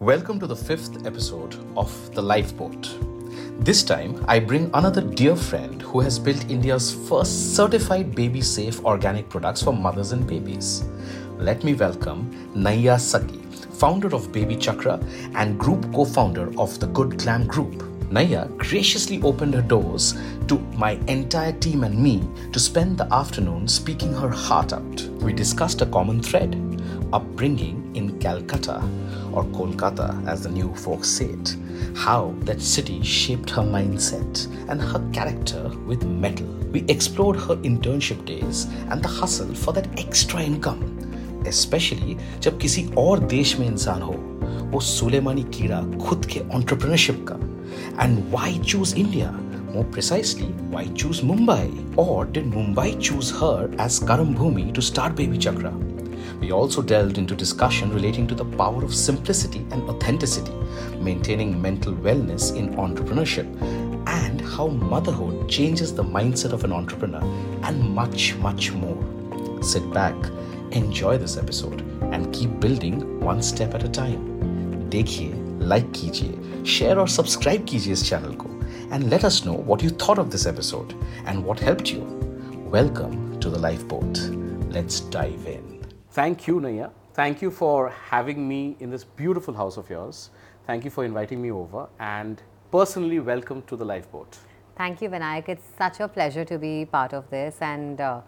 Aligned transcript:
Welcome 0.00 0.40
to 0.40 0.48
the 0.48 0.56
fifth 0.56 1.06
episode 1.06 1.54
of 1.76 2.12
The 2.16 2.20
Lifeboat. 2.20 2.98
This 3.64 3.84
time, 3.84 4.24
I 4.26 4.40
bring 4.40 4.68
another 4.74 5.00
dear 5.00 5.36
friend 5.36 5.80
who 5.80 6.00
has 6.00 6.18
built 6.18 6.50
India's 6.50 6.92
first 7.08 7.54
certified 7.54 8.12
baby 8.12 8.40
safe 8.40 8.84
organic 8.84 9.28
products 9.28 9.62
for 9.62 9.72
mothers 9.72 10.10
and 10.10 10.26
babies. 10.26 10.82
Let 11.38 11.62
me 11.62 11.74
welcome 11.74 12.28
Naiyya 12.56 12.98
Saggi, 12.98 13.40
founder 13.76 14.08
of 14.08 14.32
BabyChakra 14.32 15.32
and 15.36 15.60
group 15.60 15.84
co 15.94 16.04
founder 16.04 16.50
of 16.58 16.76
the 16.80 16.88
Good 16.88 17.10
Glamm 17.10 17.46
Group. 17.46 17.93
Naiyya 18.10 18.56
graciously 18.58 19.20
opened 19.22 19.54
her 19.54 19.62
doors 19.62 20.14
to 20.48 20.58
my 20.76 20.92
entire 21.08 21.52
team 21.52 21.84
and 21.84 21.98
me 21.98 22.22
to 22.52 22.60
spend 22.60 22.98
the 22.98 23.12
afternoon 23.12 23.66
speaking 23.66 24.12
her 24.12 24.28
heart 24.28 24.72
out. 24.72 25.02
We 25.20 25.32
discussed 25.32 25.80
a 25.80 25.86
common 25.86 26.22
thread 26.22 26.54
upbringing 27.12 27.94
in 27.94 28.18
Calcutta, 28.18 28.82
or 29.32 29.44
Kolkata 29.44 30.26
as 30.26 30.42
the 30.42 30.48
new 30.48 30.74
folks 30.74 31.08
say 31.08 31.26
it, 31.26 31.56
how 31.94 32.34
that 32.40 32.60
city 32.60 33.02
shaped 33.02 33.50
her 33.50 33.62
mindset 33.62 34.46
and 34.68 34.80
her 34.80 35.02
character 35.12 35.70
with 35.86 36.04
metal. 36.04 36.48
We 36.72 36.84
explored 36.88 37.36
her 37.36 37.56
internship 37.56 38.24
days 38.24 38.64
and 38.90 39.02
the 39.02 39.08
hustle 39.08 39.54
for 39.54 39.72
that 39.72 39.88
extra 39.98 40.42
income. 40.42 40.90
Especially 41.46 42.16
जब 42.40 42.58
किसी 42.58 42.90
और 42.98 43.18
देश 43.18 43.58
में 43.58 43.66
इंसान 43.66 44.02
हो 44.02 44.12
वो 44.72 44.80
सुलेमानी 44.80 45.42
कीड़ा 45.42 45.82
खुद 46.04 46.26
के 46.26 46.40
का 47.28 47.53
and 47.98 48.30
why 48.30 48.58
choose 48.62 48.92
India? 48.94 49.32
More 49.72 49.84
precisely, 49.84 50.46
why 50.70 50.86
choose 50.88 51.20
Mumbai? 51.20 51.96
Or 51.96 52.24
did 52.24 52.50
Mumbai 52.50 53.00
choose 53.00 53.30
her 53.30 53.70
as 53.78 54.00
Karambhumi 54.00 54.72
to 54.74 54.82
start 54.82 55.14
BabyChakra? 55.16 56.40
We 56.40 56.52
also 56.52 56.82
delved 56.82 57.18
into 57.18 57.34
discussion 57.34 57.92
relating 57.92 58.26
to 58.26 58.34
the 58.34 58.44
power 58.44 58.84
of 58.84 58.94
simplicity 58.94 59.66
and 59.70 59.82
authenticity, 59.84 60.52
maintaining 61.00 61.60
mental 61.60 61.94
wellness 61.94 62.54
in 62.54 62.74
entrepreneurship, 62.74 63.46
and 64.06 64.40
how 64.40 64.66
motherhood 64.66 65.48
changes 65.48 65.94
the 65.94 66.04
mindset 66.04 66.52
of 66.52 66.64
an 66.64 66.72
entrepreneur, 66.72 67.22
and 67.62 67.80
much, 67.94 68.34
much 68.36 68.72
more. 68.72 69.02
Sit 69.62 69.90
back, 69.92 70.14
enjoy 70.72 71.18
this 71.18 71.36
episode, 71.36 71.80
and 72.12 72.32
keep 72.32 72.60
building 72.60 73.20
one 73.20 73.42
step 73.42 73.74
at 73.74 73.84
a 73.84 73.88
time. 73.88 74.30
देखिए, 74.90 75.32
like 75.60 75.92
कीजिए 75.92 76.53
Share 76.64 76.98
or 76.98 77.06
subscribe 77.06 77.66
कीजिए 77.68 77.94
channel, 78.08 78.34
channel 78.34 78.92
and 78.92 79.10
let 79.10 79.24
us 79.24 79.44
know 79.44 79.52
what 79.52 79.82
you 79.82 79.90
thought 79.90 80.18
of 80.18 80.30
this 80.30 80.46
episode 80.46 80.94
and 81.26 81.44
what 81.44 81.60
helped 81.60 81.90
you. 81.92 82.00
Welcome 82.72 83.38
to 83.40 83.50
the 83.50 83.58
lifeboat. 83.58 84.20
Let's 84.70 85.00
dive 85.00 85.46
in. 85.46 85.84
Thank 86.12 86.46
you, 86.48 86.60
Naiyya. 86.60 86.90
thank 87.12 87.42
you 87.42 87.50
for 87.50 87.90
having 87.90 88.48
me 88.48 88.78
in 88.80 88.90
this 88.90 89.04
beautiful 89.04 89.52
house 89.52 89.76
of 89.76 89.90
yours. 89.90 90.30
Thank 90.66 90.86
you 90.86 90.90
for 90.90 91.04
inviting 91.04 91.42
me 91.42 91.50
over 91.50 91.86
and 92.00 92.40
personally 92.72 93.20
welcome 93.20 93.60
to 93.66 93.76
the 93.76 93.84
lifeboat. 93.84 94.38
Thank 94.74 95.02
you, 95.02 95.10
Vinayak. 95.10 95.50
It's 95.50 95.68
such 95.76 96.00
a 96.00 96.08
pleasure 96.08 96.46
to 96.46 96.58
be 96.58 96.86
part 96.86 97.12
of 97.12 97.28
this 97.28 97.58
and 97.60 98.00
uh, 98.00 98.22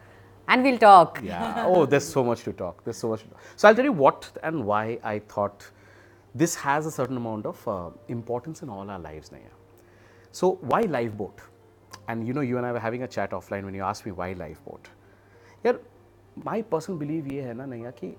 and 0.47 0.63
we'll 0.63 0.79
talk. 0.79 1.23
Yeah. 1.23 1.65
oh, 1.67 1.87
there's 1.87 2.07
so 2.07 2.23
much 2.23 2.45
to 2.45 2.53
talk. 2.53 2.85
There's 2.85 2.99
so 2.99 3.09
much. 3.09 3.23
To 3.23 3.29
talk. 3.29 3.41
So 3.57 3.69
I'll 3.69 3.75
tell 3.75 3.85
you 3.87 3.93
what 3.93 4.31
and 4.43 4.67
why 4.67 4.99
I 5.03 5.21
thought 5.21 5.71
this 6.43 6.55
has 6.55 6.87
a 6.87 6.91
certain 6.91 7.17
amount 7.17 7.47
of 7.47 7.69
uh, 7.69 7.91
importance 8.09 8.63
in 8.63 8.69
all 8.69 8.91
our 8.97 8.99
lives 9.11 9.33
now 9.33 9.57
so 10.37 10.59
why 10.71 10.83
lifeboat? 10.83 11.41
And 12.09 12.27
you 12.27 12.35
know 12.35 12.43
you 12.43 12.59
and 12.59 12.67
i 12.67 12.73
were 12.73 12.83
having 12.87 13.05
a 13.05 13.09
chat 13.09 13.31
offline 13.37 13.65
when 13.65 13.75
you 13.75 13.83
asked 13.83 14.05
me 14.05 14.13
why 14.13 14.33
lifeboat. 14.35 14.89
Yeah 15.65 15.79
my 16.49 16.61
personal 16.61 16.99
belief 16.99 17.31
ye 17.33 17.41
hai 17.47 17.55
na 17.61 17.65
Naiyya 17.65 17.93
ki 18.01 18.11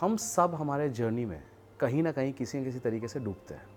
hum 0.00 0.18
sab 0.18 0.58
hamare 0.62 0.92
journey 0.92 1.26
mein 1.32 1.44
kahin 1.84 2.08
na 2.08 2.12
kahin 2.16 2.34
kisi 2.40 2.58
na 2.62 2.70
kisi 2.70 2.80
tarike 2.86 3.08
se 3.14 3.20
doobte 3.20 3.52
hain. 3.58 3.76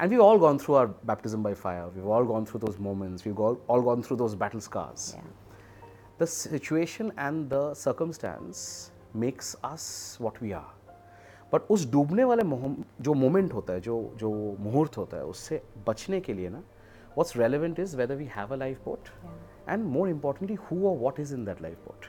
And 0.00 0.10
we've 0.10 0.24
all 0.26 0.38
gone 0.38 0.58
through 0.58 0.74
our 0.80 0.88
baptism 1.12 1.42
by 1.44 1.54
fire. 1.54 1.88
We've 1.94 2.06
all 2.06 2.24
gone 2.24 2.44
through 2.44 2.60
those 2.66 2.78
moments. 2.80 3.24
We've 3.24 3.38
all, 3.38 3.82
gone 3.82 4.02
through 4.02 4.16
those 4.16 4.34
battle 4.34 4.60
scars. 4.60 5.14
The 6.18 6.26
situation 6.26 7.12
and 7.16 7.48
the 7.48 7.74
circumstance 7.74 8.90
makes 9.14 9.54
us 9.62 10.16
what 10.18 10.40
we 10.40 10.52
are. 10.52 10.72
But 11.52 11.70
उस 11.70 11.90
डूबने 11.92 12.24
वाले 12.24 12.42
जो 13.02 13.14
moment 13.14 13.52
होता 13.52 13.72
है 13.72 13.80
जो 13.80 13.96
जो 14.16 14.30
मुहूर्त 14.60 14.96
होता 14.96 15.16
है 15.16 15.24
उससे 15.24 15.62
बचने 15.88 16.20
के 16.20 16.34
लिए 16.34 16.48
ना 16.48 16.62
what's 17.16 17.36
relevant 17.36 17.80
is 17.80 17.96
whether 17.96 18.14
we 18.14 18.24
have 18.36 18.52
a 18.52 18.56
lifeboat 18.84 19.08
and 19.68 19.84
more 19.84 20.08
importantly 20.08 20.56
who 20.62 20.86
और 20.88 20.96
what 20.98 21.20
is 21.20 21.34
in 21.34 21.44
that 21.44 21.62
lifeboat 21.86 22.06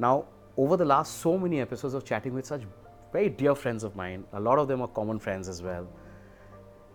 now 0.00 0.22
over 0.58 0.76
the 0.76 0.82
last 0.82 1.12
so 1.12 1.36
many 1.38 1.60
episode 1.60 1.94
of 1.94 2.04
chatting 2.04 2.34
with 2.34 2.44
such 2.44 2.64
very 3.14 3.28
dear 3.28 3.54
friends 3.54 3.84
of 3.84 3.96
mine 3.96 4.24
a 4.34 4.38
lot 4.38 4.60
of 4.60 4.68
them 4.68 4.82
are 4.82 4.88
common 4.94 5.18
friends 5.18 5.48
is 5.48 5.62
well 5.64 5.88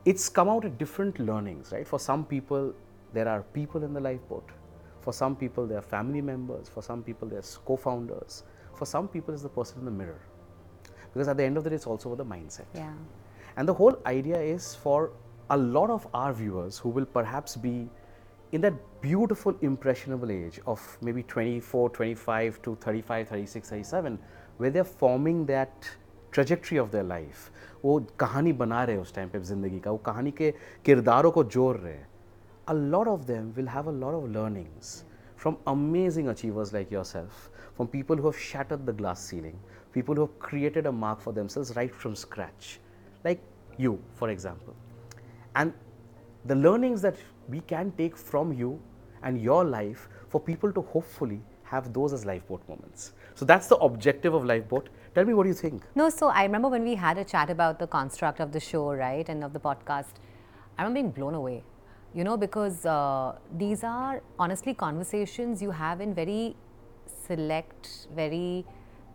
it's 0.05 0.27
come 0.29 0.49
out 0.49 0.65
a 0.65 0.69
different 0.77 1.19
learnings 1.21 1.73
right 1.73 1.87
for 1.87 1.99
some 1.99 2.23
people 2.29 2.73
there 3.13 3.27
are 3.27 3.41
people 3.53 3.83
in 3.83 3.93
the 3.93 3.97
lifeboat 4.29 4.51
for 5.03 5.13
some 5.13 5.35
people 5.35 5.67
they 5.67 5.75
are 5.75 5.81
family 5.89 6.21
members 6.23 6.69
for 6.69 6.83
some 6.83 7.01
people 7.01 7.29
they 7.29 7.35
are 7.35 7.57
cofounders 7.75 8.43
for 8.71 8.87
some 8.87 9.07
people 9.13 9.33
is 9.33 9.45
the 9.47 9.51
person 9.55 9.79
in 9.79 9.85
the 9.85 9.97
mirror 9.97 10.34
because 11.14 11.28
at 11.28 11.36
the 11.36 11.44
end 11.44 11.56
of 11.56 11.64
the 11.64 11.70
day, 11.70 11.76
it's 11.76 11.86
also 11.86 12.12
about 12.12 12.28
the 12.28 12.34
mindset. 12.34 12.66
Yeah. 12.74 12.92
And 13.56 13.68
the 13.68 13.74
whole 13.74 13.98
idea 14.06 14.40
is 14.40 14.74
for 14.74 15.12
a 15.50 15.56
lot 15.56 15.90
of 15.90 16.06
our 16.14 16.32
viewers 16.32 16.78
who 16.78 16.88
will 16.88 17.04
perhaps 17.04 17.56
be 17.56 17.88
in 18.52 18.60
that 18.60 18.74
beautiful 19.00 19.56
impressionable 19.62 20.30
age 20.30 20.60
of 20.66 20.98
maybe 21.00 21.22
24, 21.22 21.90
25 21.90 22.62
to 22.62 22.76
35, 22.76 23.28
36, 23.28 23.68
37, 23.68 24.18
where 24.58 24.70
they're 24.70 24.84
forming 24.84 25.46
that 25.46 25.88
trajectory 26.32 26.78
of 26.78 26.90
their 26.90 27.04
life. 27.04 27.50
वो 27.84 28.00
कहानी 28.20 28.52
बना 28.52 28.82
रहे 28.84 28.96
उस 28.96 29.14
time 29.14 29.28
पे 29.28 29.38
ज़िंदगी 29.40 29.78
का 29.80 29.90
वो 29.90 29.98
कहानी 30.06 30.30
के 30.30 30.50
किरदारों 30.84 31.30
को 31.30 31.44
जोड़ 31.44 31.76
रहे 31.76 31.98
a 32.68 32.74
lot 32.74 33.08
of 33.08 33.26
them 33.26 33.52
will 33.56 33.66
have 33.66 33.88
a 33.88 33.92
lot 34.00 34.14
of 34.14 34.30
learnings 34.30 35.04
from 35.36 35.56
amazing 35.66 36.28
achievers 36.28 36.72
like 36.72 36.90
yourself, 36.90 37.50
from 37.74 37.88
people 37.88 38.16
who 38.16 38.26
have 38.26 38.38
shattered 38.38 38.84
the 38.86 38.92
glass 38.92 39.24
ceiling, 39.24 39.58
people 39.95 40.15
who 40.15 40.21
have 40.27 40.37
created 40.39 40.85
a 40.85 40.91
mark 40.91 41.21
for 41.25 41.33
themselves 41.39 41.75
right 41.75 41.95
from 42.03 42.15
scratch, 42.15 42.79
like 43.23 43.41
you, 43.77 43.97
for 44.13 44.29
example. 44.29 44.75
And 45.55 45.73
the 46.45 46.55
learnings 46.55 47.01
that 47.01 47.15
we 47.47 47.61
can 47.61 47.91
take 47.97 48.17
from 48.17 48.53
you 48.53 48.79
and 49.23 49.41
your 49.41 49.63
life 49.63 50.07
for 50.29 50.39
people 50.39 50.71
to 50.73 50.81
hopefully 50.81 51.41
have 51.63 51.93
those 51.93 52.13
as 52.13 52.25
lifeboat 52.25 52.67
moments. 52.69 53.13
So 53.33 53.45
that's 53.45 53.67
the 53.67 53.77
objective 53.77 54.33
of 54.33 54.45
lifeboat. 54.45 54.89
Tell 55.15 55.25
me 55.25 55.33
what 55.33 55.47
you 55.47 55.53
think. 55.53 55.81
No, 55.95 56.09
so 56.09 56.27
I 56.27 56.43
remember 56.43 56.69
when 56.69 56.83
we 56.83 56.95
had 56.95 57.17
a 57.17 57.23
chat 57.23 57.49
about 57.49 57.79
the 57.79 57.87
construct 57.87 58.39
of 58.39 58.51
the 58.51 58.59
show, 58.59 58.93
right, 58.93 59.27
and 59.27 59.43
of 59.43 59.53
the 59.53 59.59
podcast, 59.59 60.19
I 60.77 60.83
remember 60.83 61.01
being 61.01 61.11
blown 61.11 61.33
away. 61.33 61.63
You 62.13 62.23
know, 62.23 62.37
because 62.37 62.85
uh, 62.85 63.35
these 63.57 63.83
are 63.83 64.21
honestly 64.39 64.73
conversations 64.73 65.61
you 65.61 65.71
have 65.71 65.99
in 66.01 66.13
very 66.13 66.55
select, 67.27 68.07
very 68.15 68.65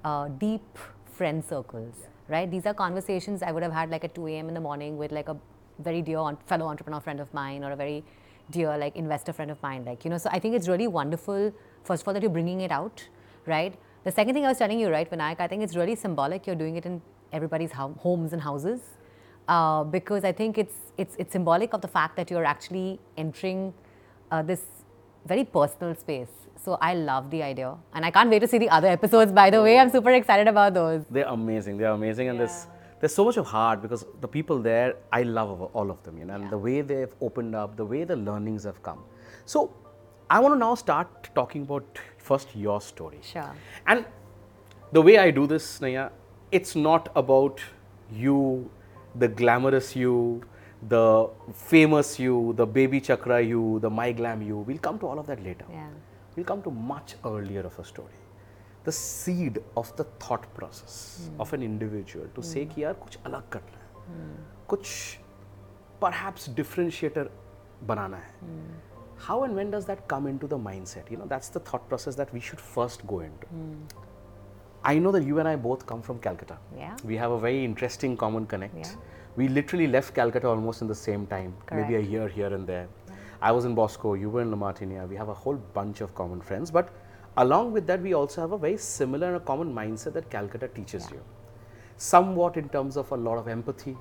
uh, 0.05 0.29
deep 0.29 0.79
friend 1.05 1.45
circles, 1.45 1.95
yeah. 2.01 2.07
right? 2.29 2.51
These 2.51 2.67
are 2.67 2.75
conversations 2.75 3.43
I 3.43 3.53
would 3.53 3.63
have 3.63 3.73
had 3.73 3.91
like 3.91 4.05
at 4.05 4.15
2 4.15 4.27
a.m. 4.29 4.49
in 4.49 4.55
the 4.55 4.61
morning 4.61 4.97
with 4.97 5.13
like 5.13 5.29
a 5.29 5.37
very 5.79 6.03
dear 6.03 6.37
fellow 6.47 6.67
entrepreneur 6.67 7.01
friend 7.01 7.21
of 7.21 7.33
mine 7.35 7.65
or 7.65 7.73
a 7.73 7.77
very 7.77 8.05
dear 8.51 8.77
like 8.77 8.97
investor 8.97 9.33
friend 9.33 9.51
of 9.51 9.63
mine. 9.63 9.85
Like, 9.85 10.05
you 10.05 10.11
know, 10.11 10.19
so 10.19 10.31
I 10.33 10.39
think 10.39 10.55
it's 10.55 10.69
really 10.69 10.87
wonderful, 10.87 11.53
first 11.85 12.03
of 12.03 12.09
all, 12.09 12.15
that 12.15 12.23
you're 12.23 12.31
bringing 12.31 12.61
it 12.61 12.71
out, 12.71 13.07
right? 13.47 13.75
The 14.05 14.11
second 14.11 14.35
thing 14.35 14.45
I 14.45 14.49
was 14.49 14.59
telling 14.59 14.81
you, 14.81 14.89
right, 14.89 15.11
Vinayak, 15.11 15.41
I 15.41 15.47
think 15.47 15.63
it's 15.63 15.77
really 15.77 15.95
symbolic 15.95 16.47
you're 16.47 16.57
doing 16.57 16.77
it 16.77 16.87
in 16.87 17.03
everybody's 17.33 17.73
ho- 17.73 17.95
homes 17.99 18.33
and 18.33 18.43
houses. 18.43 18.81
Uh, 19.49 19.85
because 19.85 20.25
I 20.25 20.33
think 20.33 20.59
it's, 20.59 20.77
it's, 20.97 21.17
it's 21.19 21.33
symbolic 21.33 21.75
of 21.75 21.81
the 21.81 21.89
fact 21.89 22.17
that 22.17 22.31
you're 22.31 22.45
actually 22.45 23.01
entering 23.17 23.75
uh, 24.31 24.43
this 24.43 24.63
very 25.27 25.45
personal 25.45 25.95
space 25.95 26.29
so 26.65 26.77
I 26.81 26.95
love 26.95 27.31
the 27.31 27.43
idea, 27.43 27.75
and 27.95 28.05
I 28.05 28.11
can't 28.11 28.29
wait 28.29 28.41
to 28.41 28.49
see 28.49 28.59
the 28.59 28.69
other 28.69 28.89
episodes. 28.89 29.33
By 29.33 29.49
the 29.51 29.63
way, 29.63 29.79
I'm 29.79 29.91
super 29.91 30.11
excited 30.11 30.47
about 30.47 30.75
those. 30.75 31.05
They're 31.11 31.25
amazing. 31.27 31.79
They're 31.79 31.93
amazing, 31.93 32.29
and 32.29 32.39
yeah. 32.39 32.47
there's 32.47 32.67
there's 33.01 33.15
so 33.15 33.25
much 33.25 33.39
of 33.39 33.47
heart 33.47 33.81
because 33.81 34.05
the 34.21 34.29
people 34.29 34.59
there, 34.59 34.97
I 35.11 35.23
love 35.23 35.63
all 35.63 35.91
of 35.91 36.03
them, 36.03 36.19
you 36.19 36.27
know, 36.27 36.35
and 36.35 36.45
yeah. 36.45 36.51
the 36.51 36.59
way 36.59 36.83
they've 36.83 37.15
opened 37.23 37.55
up, 37.55 37.77
the 37.77 37.85
way 37.85 38.05
the 38.05 38.17
learnings 38.17 38.65
have 38.65 38.83
come. 38.83 38.99
So 39.47 39.73
I 40.29 40.39
want 40.39 40.55
to 40.55 40.59
now 40.59 40.75
start 40.75 41.31
talking 41.35 41.63
about 41.63 41.99
first 42.19 42.55
your 42.55 42.81
story. 42.83 43.21
Sure. 43.23 43.55
And 43.87 44.05
the 44.93 45.01
way 45.01 45.17
I 45.17 45.31
do 45.31 45.47
this, 45.47 45.79
Naiyya, 45.79 46.11
it's 46.53 46.77
not 46.77 47.11
about 47.17 47.63
you, 48.13 48.71
the 49.15 49.29
glamorous 49.29 49.97
you, 49.97 50.43
the 50.87 51.31
famous 51.55 52.19
you, 52.19 52.53
the 52.59 52.67
BabyChakra 52.67 53.49
you, 53.49 53.79
the 53.81 53.91
MyGlamm 53.91 54.47
you. 54.47 54.59
We'll 54.59 54.79
come 54.79 54.99
to 54.99 55.07
all 55.07 55.19
of 55.19 55.27
that 55.27 55.43
later. 55.43 55.65
Yeah 55.71 55.89
we'll 56.40 56.46
come 56.46 56.62
to 56.62 56.72
much 56.72 57.16
earlier 57.26 57.62
of 57.62 57.78
a 57.80 57.86
story. 57.86 58.20
The 58.84 58.92
seed 58.92 59.60
of 59.76 59.96
the 59.98 60.04
thought 60.24 60.54
process 60.54 61.30
mm. 61.30 61.40
of 61.42 61.54
an 61.54 61.64
individual 61.64 62.28
to 62.36 62.42
mm. 62.42 62.50
say 62.54 62.66
कि 62.74 62.84
यार 62.84 62.94
कुछ 63.04 63.18
अलग 63.26 63.50
करना 63.56 63.80
है 63.84 63.88
mm. 64.16 64.68
कुछ 64.70 65.18
perhaps 66.04 66.48
differentiator 66.60 67.30
banana 67.92 68.20
hai. 68.26 68.34
Mm. 68.50 68.76
How 69.28 69.44
and 69.44 69.56
when 69.56 69.72
does 69.72 69.86
that 69.86 70.08
come 70.08 70.28
into 70.28 70.48
the 70.48 70.58
mindset? 70.58 71.10
You 71.10 71.18
know, 71.18 71.26
that's 71.26 71.50
the 71.50 71.60
thought 71.60 71.88
process 71.90 72.16
that 72.16 72.34
we 72.34 72.40
should 72.40 72.60
first 72.60 73.08
go 73.08 73.22
into. 73.22 73.48
Mm. 73.48 74.04
I 74.84 75.00
know 75.00 75.12
that 75.12 75.24
you 75.24 75.40
and 75.40 75.48
I 75.48 75.56
both 75.56 75.86
come 75.88 76.02
from 76.02 76.20
Calcutta. 76.20 76.58
Yeah. 76.78 76.96
We 77.04 77.18
have 77.18 77.32
a 77.32 77.40
very 77.40 77.66
interesting 77.66 78.16
common 78.16 78.46
connect. 78.46 78.78
Yeah. 78.78 78.92
We 79.36 79.48
literally 79.48 79.88
left 79.88 80.14
Calcutta 80.14 80.48
almost 80.48 80.82
in 80.82 80.88
the 80.88 80.96
same 80.96 81.26
time, 81.28 81.56
maybe 81.72 81.96
a 81.96 81.98
Correct. 81.98 82.12
year 82.12 82.28
here 82.28 82.54
and 82.54 82.68
there. 82.68 82.88
I 83.43 83.53
was 83.53 83.65
in 83.65 83.75
Bosco, 83.75 84.15
you 84.15 84.29
were 84.31 84.43
in 84.43 84.51
La 84.51 84.57
Martiniere. 84.57 85.09
We 85.09 85.17
have 85.17 85.29
a 85.29 85.35
whole 85.35 85.57
bunch 85.57 86.01
of 86.03 86.15
common 86.15 86.41
friends, 86.41 86.71
but 86.71 86.91
along 87.37 87.73
with 87.73 87.87
that, 87.87 88.03
we 88.03 88.13
also 88.13 88.41
have 88.43 88.53
a 88.53 88.59
very 88.59 88.77
similar 88.77 89.29
and 89.29 89.37
a 89.37 89.41
common 89.41 89.73
mindset 89.75 90.13
that 90.15 90.29
Calcutta 90.31 90.69
teaches 90.69 91.11
you. 91.11 91.23
Somewhat 91.97 92.57
in 92.57 92.69
terms 92.69 92.97
of 92.97 93.11
a 93.13 93.17
lot 93.17 93.39
of 93.39 93.49
empathy, 93.49 93.97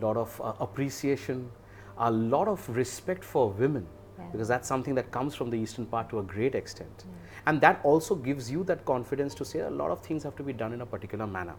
a 0.00 0.04
lot 0.04 0.16
of 0.16 0.40
uh, 0.40 0.54
appreciation, 0.60 1.50
a 1.98 2.10
lot 2.10 2.48
of 2.48 2.68
respect 2.76 3.22
for 3.24 3.50
women, 3.50 3.86
Yeah. 4.18 4.26
because 4.32 4.48
that's 4.48 4.68
something 4.68 4.94
that 4.96 5.10
comes 5.12 5.34
from 5.34 5.50
the 5.50 5.56
eastern 5.58 5.86
part 5.86 6.08
to 6.10 6.18
a 6.18 6.22
great 6.22 6.54
extent. 6.54 7.04
And 7.46 7.60
that 7.60 7.80
also 7.84 8.14
gives 8.14 8.50
you 8.50 8.64
that 8.64 8.84
confidence 8.84 9.34
to 9.36 9.44
say 9.44 9.60
a 9.60 9.70
lot 9.70 9.90
of 9.90 10.00
things 10.00 10.22
have 10.24 10.36
to 10.36 10.42
be 10.42 10.52
done 10.52 10.72
in 10.72 10.80
a 10.80 10.86
particular 10.86 11.26
manner. 11.26 11.54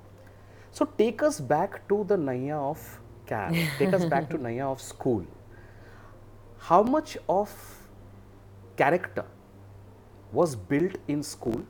So 0.71 0.85
take 0.97 1.23
us 1.23 1.39
back 1.39 1.87
to 1.89 2.03
the 2.05 2.17
Naiyya 2.17 2.59
of 2.69 2.99
Cal, 3.25 3.53
take 3.79 3.93
us 3.93 4.05
back 4.05 4.29
to 4.31 4.37
Naiyya 4.37 4.71
of 4.71 4.81
school. 4.81 5.25
How 6.67 6.81
much 6.81 7.17
of 7.29 7.51
character 8.75 9.25
was 10.31 10.55
built 10.55 10.95
in 11.07 11.21
school? 11.21 11.61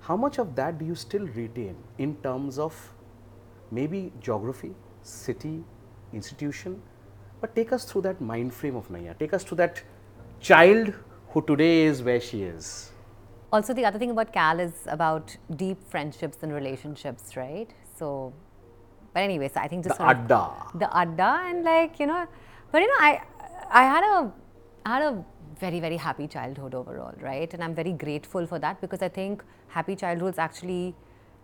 How 0.00 0.16
much 0.16 0.38
of 0.38 0.54
that 0.56 0.78
do 0.78 0.84
you 0.86 0.94
still 0.94 1.26
retain 1.26 1.76
in 1.98 2.16
terms 2.22 2.58
of 2.58 2.74
maybe 3.70 4.12
geography, 4.20 4.74
city, 5.02 5.62
institution? 6.12 6.80
But 7.40 7.54
take 7.54 7.72
us 7.72 7.84
through 7.84 8.02
that 8.02 8.20
mind 8.20 8.54
frame 8.54 8.76
of 8.76 8.88
Naiyya. 8.88 9.18
Take 9.18 9.34
us 9.34 9.44
to 9.44 9.54
that 9.56 9.82
child 10.40 10.94
who 11.30 11.42
today 11.42 11.82
is 11.82 12.02
where 12.02 12.20
she 12.20 12.42
is. 12.42 12.90
Also, 13.52 13.74
the 13.74 13.84
other 13.84 13.98
thing 13.98 14.10
about 14.10 14.32
Cal 14.32 14.58
is 14.60 14.72
about 14.86 15.36
deep 15.56 15.82
friendships 15.90 16.38
and 16.42 16.52
relationships, 16.54 17.36
right? 17.36 17.68
So, 17.98 18.32
but 19.12 19.22
anyway, 19.22 19.48
so 19.52 19.60
I 19.60 19.68
think 19.68 19.82
The 19.82 19.90
just 19.90 20.00
of- 20.00 20.08
adda. 20.08 20.50
the 20.74 20.96
adda 20.96 21.30
and 21.50 21.64
like 21.64 22.00
you 22.00 22.06
know 22.06 22.26
but 22.72 22.82
you 22.82 22.88
know 22.88 23.00
i 23.06 23.22
i 23.70 23.82
had 23.82 24.04
a 24.04 24.32
I 24.84 24.90
had 24.94 25.02
a 25.02 25.24
very 25.60 25.80
very 25.80 25.96
happy 25.96 26.28
childhood 26.28 26.74
overall 26.74 27.14
right? 27.20 27.52
And 27.52 27.64
i'm 27.64 27.74
very 27.74 27.92
grateful 27.92 28.46
for 28.46 28.58
that 28.60 28.80
because 28.80 29.02
i 29.02 29.08
think 29.08 29.42
happy 29.68 29.96
childhoods 29.96 30.38
actually 30.38 30.94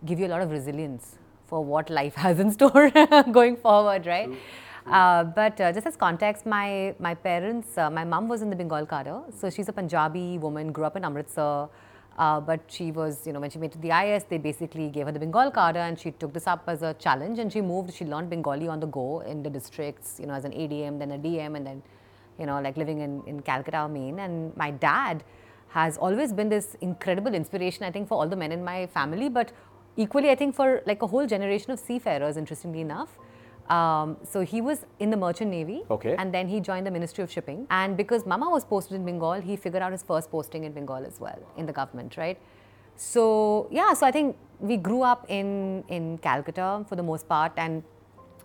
give 0.07 0.21
you 0.21 0.27
a 0.27 0.33
lot 0.35 0.43
of 0.43 0.51
resilience 0.51 1.17
for 1.47 1.65
what 1.65 1.91
life 1.91 2.15
has 2.27 2.39
in 2.39 2.53
store 2.53 2.91
going 3.33 3.57
forward 3.57 4.07
right? 4.07 4.31
Uh, 4.87 5.25
but 5.25 5.61
uh, 5.61 5.73
just 5.73 5.87
as 5.87 5.97
context 5.97 6.47
my 6.47 6.95
my 6.99 7.15
parents 7.15 7.79
uh, 7.79 7.91
my 7.91 8.05
mom 8.05 8.29
was 8.29 8.43
in 8.43 8.51
the 8.51 8.57
bengal 8.57 8.87
cadre 8.87 9.21
so 9.41 9.51
she's 9.51 9.69
a 9.69 9.73
punjabi 9.73 10.39
woman 10.39 10.73
grew 10.73 10.85
up 10.85 10.97
in 10.97 11.05
amritsar. 11.05 11.69
Uh, 12.19 12.39
but 12.41 12.61
she 12.69 12.93
was, 12.93 13.27
you 13.27 13.33
know, 13.33 13.41
when 13.41 13.51
she 13.51 13.59
went 13.59 13.73
to 13.73 13.79
the 13.79 13.89
IAS, 13.89 14.29
they 14.29 14.37
basically 14.37 14.89
gave 14.91 15.07
her 15.07 15.13
the 15.13 15.19
Bengal 15.19 15.51
cadre 15.51 15.81
and 15.81 15.99
she 15.99 16.11
took 16.11 16.33
this 16.33 16.47
up 16.47 16.63
as 16.67 16.83
a 16.83 16.93
challenge 16.95 17.39
and 17.39 17.51
she 17.53 17.61
moved, 17.61 17.93
she 17.95 18.05
learned 18.05 18.29
Bengali 18.29 18.69
on 18.69 18.81
the 18.81 18.87
go 18.87 19.21
in 19.21 19.43
the 19.43 19.49
districts, 19.49 20.19
you 20.21 20.27
know, 20.27 20.35
as 20.35 20.45
an 20.45 20.53
ADM, 20.53 20.99
then 20.99 21.13
a 21.13 21.19
DM, 21.19 21.57
and 21.57 21.67
then, 21.67 21.83
you 22.39 22.47
know, 22.47 22.61
like 22.61 22.77
living 22.77 23.01
in, 23.01 23.23
in 23.27 23.41
Calcutta, 23.41 23.89
Maine. 23.89 24.19
And 24.19 24.57
my 24.57 24.71
dad 24.71 25.25
has 25.69 25.97
always 25.97 26.33
been 26.33 26.49
this 26.49 26.77
incredible 26.81 27.35
inspiration, 27.35 27.85
I 27.85 27.91
think, 27.91 28.09
for 28.09 28.19
all 28.19 28.29
the 28.29 28.37
men 28.37 28.53
in 28.53 28.63
my 28.65 28.87
family, 28.89 29.29
but 29.29 29.53
equally, 29.97 30.31
I 30.31 30.35
think, 30.35 30.55
for 30.55 30.83
like 30.87 31.03
a 31.03 31.07
whole 31.07 31.27
generation 31.27 31.71
of 31.71 31.79
seafarers, 31.79 32.37
interestingly 32.37 32.81
enough. 32.81 33.19
Um, 33.69 34.17
so 34.29 34.41
he 34.41 34.61
was 34.61 34.85
in 34.99 35.11
the 35.11 35.17
merchant 35.17 35.51
navy 35.51 35.83
Okay. 35.89 36.17
and 36.19 36.35
then 36.35 36.49
he 36.49 36.61
joined 36.61 36.87
the 36.87 36.91
Ministry 36.91 37.23
of 37.25 37.31
Shipping. 37.31 37.67
And 37.71 37.97
because 37.97 38.27
Mama 38.27 38.51
was 38.51 38.65
posted 38.65 38.97
in 38.97 39.05
Bengal, 39.05 39.41
he 39.41 39.57
figured 39.57 39.83
out 39.83 39.93
his 39.93 40.03
first 40.03 40.31
posting 40.31 40.65
in 40.65 40.73
Bengal 40.73 41.07
as 41.07 41.21
well, 41.21 41.39
in 41.57 41.65
the 41.67 41.73
government, 41.73 42.17
right? 42.17 42.39
So, 42.97 43.69
yeah, 43.71 43.95
so 43.95 44.07
I 44.07 44.11
think 44.11 44.37
we 44.59 44.77
grew 44.77 45.03
up 45.03 45.25
in, 45.29 45.85
in 45.89 46.19
Calcutta 46.19 46.85
for 46.89 46.97
the 46.97 47.03
most 47.03 47.29
part 47.29 47.53
and 47.57 47.83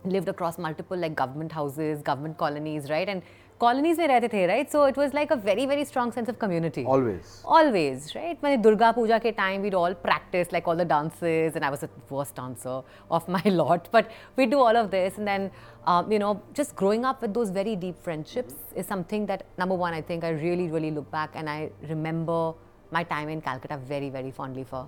lived 0.04 0.28
across 0.28 0.56
multiple 0.56 0.96
like 0.96 1.14
government 1.14 1.52
houses, 1.52 2.00
government 2.00 2.38
colonies, 2.38 2.88
right? 2.88 3.08
And 3.08 3.22
colonies 3.58 3.96
mein 3.98 4.08
rehte 4.10 4.30
the, 4.30 4.46
right? 4.46 4.70
So 4.70 4.84
it 4.84 4.96
was 4.96 5.12
like 5.12 5.30
a 5.30 5.36
very, 5.36 5.66
very 5.66 5.84
strong 5.84 6.12
sense 6.12 6.28
of 6.28 6.38
community. 6.38 6.84
Always. 6.84 7.42
Always, 7.44 8.14
right? 8.14 8.36
When 8.40 8.62
Durga 8.62 8.92
Puja 8.92 9.18
ke 9.18 9.36
time, 9.36 9.62
we'd 9.62 9.74
all 9.74 9.94
practice 9.94 10.52
like 10.52 10.68
all 10.68 10.76
the 10.76 10.84
dances, 10.84 11.56
and 11.56 11.64
I 11.64 11.70
was 11.70 11.80
the 11.80 11.90
worst 12.08 12.36
dancer 12.36 12.82
of 13.10 13.28
my 13.28 13.42
lot. 13.60 13.88
But 13.90 14.10
we 14.36 14.46
do 14.46 14.58
all 14.58 14.76
of 14.76 14.90
this, 14.90 15.18
and 15.18 15.26
then 15.26 15.50
um, 15.88 16.12
you 16.12 16.18
know, 16.18 16.42
just 16.52 16.76
growing 16.76 17.04
up 17.06 17.22
with 17.22 17.32
those 17.32 17.50
very 17.50 17.74
deep 17.74 18.02
friendships 18.02 18.54
is 18.76 18.86
something 18.86 19.24
that 19.26 19.46
number 19.56 19.74
one, 19.74 19.94
I 19.94 20.02
think 20.02 20.22
I 20.22 20.30
really, 20.30 20.68
really 20.68 20.90
look 20.90 21.10
back 21.10 21.30
and 21.34 21.48
I 21.48 21.70
remember 21.88 22.52
my 22.90 23.02
time 23.04 23.30
in 23.30 23.40
Calcutta 23.40 23.78
very, 23.78 24.10
very 24.10 24.30
fondly 24.30 24.64
for. 24.64 24.86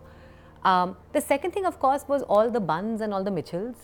Um, 0.62 0.96
the 1.14 1.20
second 1.22 1.52
thing, 1.52 1.64
of 1.64 1.78
course, 1.78 2.04
was 2.06 2.22
all 2.24 2.50
the 2.50 2.60
buns 2.60 3.00
and 3.00 3.14
all 3.14 3.24
the 3.24 3.30
Mitchells. 3.30 3.76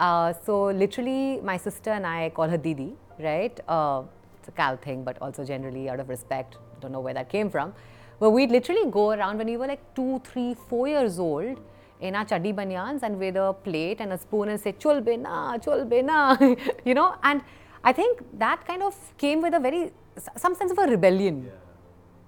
Uh, 0.00 0.32
so 0.44 0.64
literally, 0.64 1.40
my 1.42 1.56
sister 1.56 1.90
and 1.90 2.04
I 2.04 2.30
call 2.30 2.48
her 2.48 2.56
Didi, 2.56 2.94
right? 3.20 3.58
Uh, 3.68 4.02
it's 4.44 4.48
a 4.48 4.52
Cal 4.52 4.76
thing, 4.76 5.04
but 5.04 5.20
also 5.22 5.44
generally 5.44 5.88
out 5.88 6.00
of 6.00 6.08
respect. 6.08 6.56
Don't 6.80 6.92
know 6.92 7.00
where 7.00 7.14
that 7.14 7.28
came 7.28 7.50
from. 7.50 7.72
But 8.20 8.30
we'd 8.30 8.50
literally 8.50 8.90
go 8.90 9.10
around 9.10 9.38
when 9.38 9.46
we 9.46 9.56
were 9.56 9.66
like 9.66 9.82
two, 9.94 10.20
three, 10.24 10.54
four 10.68 10.86
years 10.88 11.18
old 11.18 11.60
in 12.00 12.14
our 12.14 12.24
chaddi 12.24 12.54
banyans 12.54 13.02
and 13.02 13.18
with 13.18 13.36
a 13.36 13.54
plate 13.64 14.00
and 14.00 14.12
a 14.12 14.18
spoon 14.18 14.50
and 14.50 14.60
say, 14.60 14.72
chul 14.72 15.02
bena, 15.04 15.58
chul 15.64 15.88
bena, 15.88 16.38
you 16.84 16.94
know. 16.94 17.14
And 17.22 17.40
I 17.82 17.92
think 17.92 18.22
that 18.38 18.66
kind 18.66 18.82
of 18.82 18.94
came 19.18 19.40
with 19.42 19.54
a 19.54 19.60
very, 19.60 19.92
some 20.36 20.54
sense 20.54 20.70
of 20.70 20.78
a 20.78 20.86
rebellion 20.86 21.50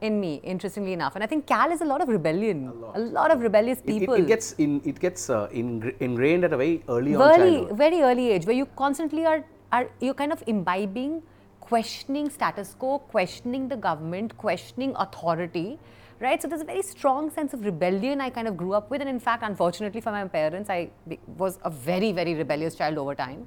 in 0.00 0.20
me, 0.20 0.40
interestingly 0.42 0.92
enough. 0.92 1.14
And 1.14 1.24
I 1.24 1.26
think 1.26 1.46
Cal 1.46 1.70
is 1.70 1.80
a 1.80 1.84
lot 1.84 2.00
of 2.00 2.08
rebellion, 2.08 2.72
a 2.94 3.00
lot, 3.00 3.30
of 3.30 3.40
rebellious 3.40 3.78
It- 3.78 3.90
it- 3.90 4.00
people. 4.00 4.14
It, 4.14 4.26
gets 4.26 4.52
in. 4.54 4.80
It 4.84 4.98
gets 5.00 5.30
uh, 5.30 5.48
ingr- 5.48 5.94
ingrained 6.00 6.44
at 6.44 6.52
a 6.52 6.56
very 6.56 6.82
early 6.88 7.14
on 7.14 7.28
very, 7.28 7.66
very 7.84 8.02
early 8.02 8.30
age 8.32 8.46
where 8.46 8.56
you 8.56 8.66
constantly 8.76 9.24
are, 9.24 9.42
are 9.72 9.88
you're 10.00 10.14
kind 10.14 10.32
of 10.32 10.42
imbibing, 10.46 11.22
questioning 11.68 12.30
status 12.30 12.74
quo, 12.78 12.98
questioning 12.98 13.68
the 13.68 13.76
government, 13.76 14.36
questioning 14.36 14.94
authority, 14.96 15.78
right? 16.20 16.40
So 16.40 16.48
there's 16.48 16.60
a 16.60 16.64
very 16.64 16.82
strong 16.82 17.30
sense 17.30 17.54
of 17.54 17.64
rebellion 17.64 18.20
I 18.20 18.30
kind 18.30 18.48
of 18.48 18.56
grew 18.56 18.72
up 18.72 18.90
with, 18.90 19.00
and 19.00 19.10
in 19.10 19.18
fact, 19.18 19.42
unfortunately 19.42 20.00
for 20.00 20.12
my 20.12 20.26
parents, 20.28 20.70
I 20.70 20.90
was 21.36 21.58
a 21.64 21.70
very, 21.70 22.12
very 22.12 22.34
rebellious 22.34 22.76
child 22.76 22.98
over 22.98 23.14
time. 23.14 23.46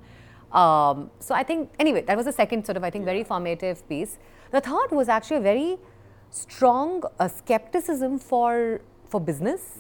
Um, 0.52 1.12
so 1.20 1.36
I 1.36 1.44
think 1.44 1.72
anyway, 1.80 2.02
that 2.02 2.18
was 2.18 2.26
the 2.26 2.32
second 2.32 2.66
sort 2.66 2.78
of 2.78 2.84
I 2.84 2.90
think 2.90 3.06
very 3.06 3.24
formative 3.24 3.88
piece. 3.88 4.18
The 4.52 4.62
third 4.62 4.92
was 4.92 5.08
actually 5.08 5.38
a 5.38 5.42
very 5.42 5.78
strong 6.32 7.04
uh, 7.20 7.28
skepticism 7.28 8.20
for 8.20 8.82
for 9.06 9.20
business 9.20 9.80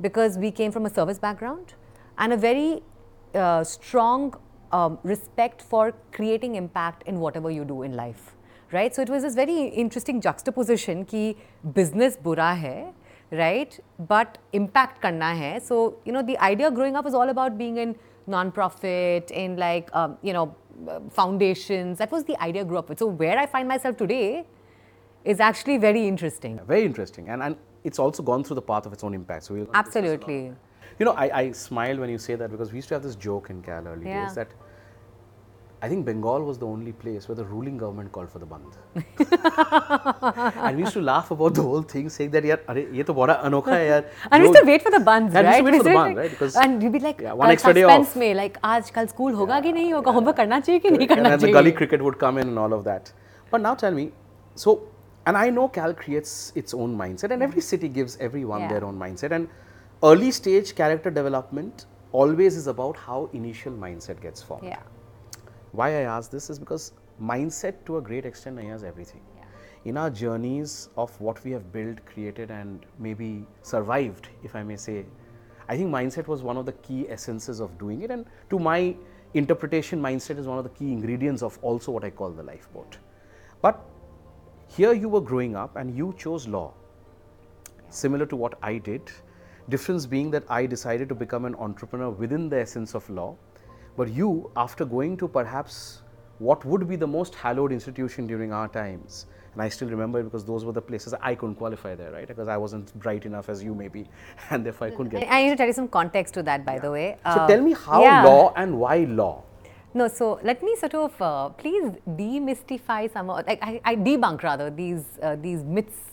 because 0.00 0.38
we 0.38 0.50
came 0.50 0.72
from 0.72 0.86
a 0.86 0.90
service 0.90 1.18
background 1.18 1.74
and 2.18 2.32
a 2.32 2.36
very 2.36 2.82
uh, 3.34 3.64
strong 3.64 4.34
um, 4.72 4.98
respect 5.02 5.62
for 5.62 5.92
creating 6.12 6.54
impact 6.54 7.02
in 7.06 7.20
whatever 7.20 7.50
you 7.50 7.64
do 7.64 7.82
in 7.82 7.94
life 7.94 8.34
right? 8.72 8.94
So 8.94 9.02
it 9.02 9.08
was 9.08 9.22
this 9.22 9.34
very 9.34 9.66
interesting 9.66 10.20
juxtaposition 10.20 11.04
ki 11.04 11.36
business 11.74 12.16
bura 12.16 12.56
hai 12.60 12.92
right? 13.32 13.78
But 13.98 14.38
impact 14.52 15.00
karna 15.02 15.34
hai. 15.36 15.58
So 15.58 15.98
you 16.04 16.12
know 16.12 16.22
the 16.22 16.38
idea 16.38 16.70
growing 16.70 16.96
up 16.96 17.04
was 17.04 17.14
all 17.14 17.28
about 17.28 17.58
being 17.58 17.76
in 17.76 17.96
non-profit 18.26 19.30
in 19.30 19.56
like 19.56 19.90
um, 19.94 20.16
you 20.22 20.32
know 20.32 20.54
foundations. 21.10 21.98
That 21.98 22.10
was 22.10 22.24
the 22.24 22.40
idea 22.42 22.62
I 22.62 22.64
grew 22.64 22.78
up 22.78 22.88
with. 22.88 22.98
So 22.98 23.06
where 23.06 23.38
i 23.38 23.46
find 23.46 23.68
myself 23.68 23.96
today 23.96 24.46
is 25.24 25.40
actually 25.40 25.76
very 25.78 26.06
interesting. 26.08 26.60
Very 26.66 26.84
interesting, 26.84 27.28
and 27.28 27.42
and 27.42 27.56
it's 27.84 27.98
also 27.98 28.22
gone 28.22 28.44
through 28.44 28.56
the 28.56 28.62
path 28.72 28.86
of 28.86 28.92
its 28.92 29.04
own 29.04 29.14
impact. 29.14 29.44
So 29.44 29.54
we'll 29.54 29.70
absolutely 29.74 30.52
you 30.98 31.06
know, 31.06 31.12
I, 31.12 31.38
I 31.40 31.52
smile 31.52 31.98
when 31.98 32.10
you 32.10 32.18
say 32.18 32.34
that 32.34 32.50
because 32.50 32.72
we 32.72 32.76
used 32.76 32.88
to 32.88 32.94
have 32.94 33.02
this 33.02 33.16
joke 33.16 33.50
in 33.50 33.62
Cal 33.62 33.86
early 33.86 34.06
yeah. 34.06 34.26
days 34.26 34.34
that 34.34 34.48
I 35.82 35.88
think 35.88 36.04
Bengal 36.04 36.44
was 36.44 36.58
the 36.58 36.66
only 36.66 36.92
place 36.92 37.26
where 37.26 37.36
the 37.36 37.44
ruling 37.44 37.78
government 37.78 38.12
called 38.12 38.28
for 38.30 38.38
the 38.38 38.46
bandh. 38.46 38.74
and 40.66 40.76
we 40.76 40.82
used 40.82 40.92
to 40.92 41.00
laugh 41.00 41.30
about 41.30 41.54
the 41.54 41.62
whole 41.62 41.80
thing, 41.80 42.10
saying 42.10 42.32
that, 42.32 42.44
yaar, 42.44 42.60
are, 42.68 42.78
ye 42.78 43.02
to 43.02 43.14
bada 43.14 43.42
anokha 43.42 43.70
hai, 43.76 43.86
yaar. 43.86 44.04
And 44.30 44.42
we 44.42 44.48
used 44.48 44.60
to 44.60 44.66
wait 44.66 44.82
for 44.82 44.90
the 44.90 44.98
bandhs, 44.98 45.32
right? 45.32 45.46
And 45.46 45.64
we 45.64 45.72
used 45.72 45.84
to 45.84 45.90
wait 45.90 45.94
for 45.94 45.94
the 45.94 45.94
bandh, 46.00 46.16
right? 46.18 46.30
Because 46.30 46.56
and 46.56 46.82
you'd 46.82 46.92
be 46.92 46.98
like, 46.98 47.22
yeah, 47.22 47.32
one 47.32 47.50
extra 47.50 47.72
day 47.72 47.84
off. 47.84 48.14
Mein, 48.14 48.36
like, 48.36 48.60
aaj 48.60 48.92
kal 48.92 49.08
school 49.08 49.32
hoga 49.32 49.54
yeah, 49.54 49.60
ki 49.62 49.72
nahi 49.78 49.88
hoga, 49.94 50.06
yeah. 50.06 50.12
homework 50.18 50.36
karna 50.36 50.60
chahiye 50.60 50.82
ki 50.82 50.90
nahi 50.90 51.08
karna 51.08 51.30
chahiye. 51.30 51.32
And 51.32 51.42
the 51.42 51.52
gully 51.52 51.72
cricket 51.72 52.04
would 52.08 52.18
come 52.18 52.36
in 52.36 52.48
and 52.48 52.58
all 52.58 52.74
of 52.74 52.84
that. 52.84 53.10
But 53.50 53.62
now 53.62 53.74
tell 53.74 53.98
me, 54.02 54.12
so, 54.54 54.82
and 55.24 55.34
I 55.46 55.48
know 55.48 55.68
Cal 55.68 55.94
creates 55.94 56.52
its 56.54 56.74
own 56.74 56.96
mindset, 56.98 57.30
and 57.30 57.42
every 57.42 57.62
mm. 57.62 57.70
city 57.72 57.88
gives 57.88 58.18
everyone 58.28 58.62
yeah. 58.62 58.68
their 58.74 58.84
own 58.84 58.98
mindset. 58.98 59.32
and 59.40 59.48
early 60.02 60.30
stage 60.30 60.74
character 60.74 61.10
development 61.10 61.86
always 62.12 62.56
is 62.56 62.66
about 62.66 62.96
how 62.96 63.28
initial 63.32 63.72
mindset 63.72 64.20
gets 64.20 64.42
formed. 64.42 64.64
Yeah. 64.64 64.80
Why 65.72 65.90
I 65.90 66.02
ask 66.02 66.30
this 66.30 66.50
is 66.50 66.58
because 66.58 66.92
mindset 67.22 67.84
to 67.86 67.98
a 67.98 68.00
great 68.00 68.24
extent 68.24 68.58
is 68.58 68.82
everything. 68.82 69.20
Yeah. 69.36 69.44
In 69.84 69.96
our 69.96 70.10
journeys 70.10 70.88
of 70.96 71.18
what 71.20 71.42
we 71.44 71.50
have 71.52 71.72
built, 71.72 72.04
created, 72.06 72.50
and 72.50 72.84
maybe 72.98 73.46
survived, 73.62 74.28
if 74.42 74.56
I 74.56 74.62
may 74.62 74.76
say, 74.76 75.04
I 75.68 75.76
think 75.76 75.90
mindset 75.90 76.26
was 76.26 76.42
one 76.42 76.56
of 76.56 76.66
the 76.66 76.72
key 76.72 77.08
essences 77.08 77.60
of 77.60 77.78
doing 77.78 78.02
it. 78.02 78.10
And 78.10 78.26
to 78.48 78.58
my 78.58 78.96
interpretation, 79.34 80.00
mindset 80.00 80.38
is 80.38 80.46
one 80.46 80.58
of 80.58 80.64
the 80.64 80.70
key 80.70 80.92
ingredients 80.92 81.42
of 81.42 81.58
also 81.62 81.92
what 81.92 82.04
I 82.04 82.10
call 82.10 82.30
the 82.30 82.42
lifeboat. 82.42 82.98
But 83.62 83.80
here 84.66 84.92
you 84.92 85.08
were 85.08 85.20
growing 85.20 85.54
up 85.54 85.76
and 85.76 85.96
you 85.96 86.14
chose 86.18 86.48
law, 86.48 86.72
similar 87.90 88.26
to 88.26 88.36
what 88.36 88.58
I 88.62 88.78
did. 88.78 89.02
Difference 89.70 90.04
being 90.06 90.30
that 90.32 90.44
I 90.48 90.66
decided 90.66 91.08
to 91.10 91.14
become 91.14 91.44
an 91.44 91.54
entrepreneur 91.54 92.10
within 92.10 92.48
the 92.48 92.58
essence 92.58 92.94
of 92.94 93.08
law, 93.08 93.36
but 93.96 94.08
you, 94.08 94.50
after 94.56 94.84
going 94.84 95.16
to 95.18 95.28
perhaps 95.28 96.02
what 96.38 96.64
would 96.64 96.88
be 96.88 96.96
the 96.96 97.06
most 97.06 97.34
hallowed 97.34 97.70
institution 97.70 98.26
during 98.26 98.52
our 98.52 98.66
times, 98.68 99.26
and 99.52 99.62
I 99.62 99.68
still 99.68 99.88
remember 99.88 100.20
it 100.20 100.24
because 100.24 100.44
those 100.44 100.64
were 100.64 100.72
the 100.72 100.82
places 100.82 101.14
I 101.20 101.34
couldn't 101.36 101.54
qualify 101.56 101.94
there, 101.94 102.10
right? 102.10 102.26
Because 102.26 102.48
I 102.48 102.56
wasn't 102.56 102.92
bright 102.98 103.26
enough 103.26 103.48
as 103.48 103.62
you 103.62 103.74
maybe, 103.74 104.06
and 104.50 104.66
therefore 104.66 104.88
I 104.88 104.90
couldn't 104.90 105.10
get. 105.10 105.30
I 105.30 105.44
need 105.44 105.50
to 105.50 105.56
tell 105.56 105.66
you 105.68 105.72
some 105.72 105.88
context 105.88 106.34
to 106.34 106.42
that, 106.44 106.64
by 106.64 106.78
the 106.78 106.90
way. 106.90 107.16
So 107.24 107.30
Uh, 107.40 107.46
tell 107.46 107.60
me 107.60 107.72
how 107.74 108.02
yeah. 108.02 108.24
law 108.24 108.52
and 108.56 108.78
why 108.78 108.98
law? 109.04 109.42
No, 109.94 110.08
so 110.08 110.40
let 110.42 110.62
me 110.62 110.74
sort 110.76 110.94
of 110.94 111.20
uh, 111.22 111.48
please 111.50 111.92
demystify 112.08 113.12
some, 113.12 113.28
of- 113.30 113.46
like 113.46 113.58
I, 113.62 113.80
I 113.84 113.96
debunk 113.96 114.42
rather 114.42 114.70
these 114.70 115.04
uh, 115.22 115.36
these 115.36 115.62
myths 115.64 116.09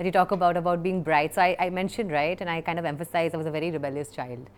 that 0.00 0.06
you 0.06 0.12
talk 0.12 0.30
about 0.32 0.56
about 0.56 0.82
being 0.82 1.02
bright. 1.02 1.34
So 1.34 1.42
I, 1.42 1.54
I 1.60 1.68
mentioned 1.68 2.10
right, 2.10 2.40
and 2.40 2.48
I 2.48 2.62
kind 2.62 2.78
of 2.78 2.86
emphasized 2.86 3.34
I 3.34 3.36
was 3.36 3.46
a 3.46 3.50
very 3.50 3.70
rebellious 3.70 4.08
child, 4.08 4.48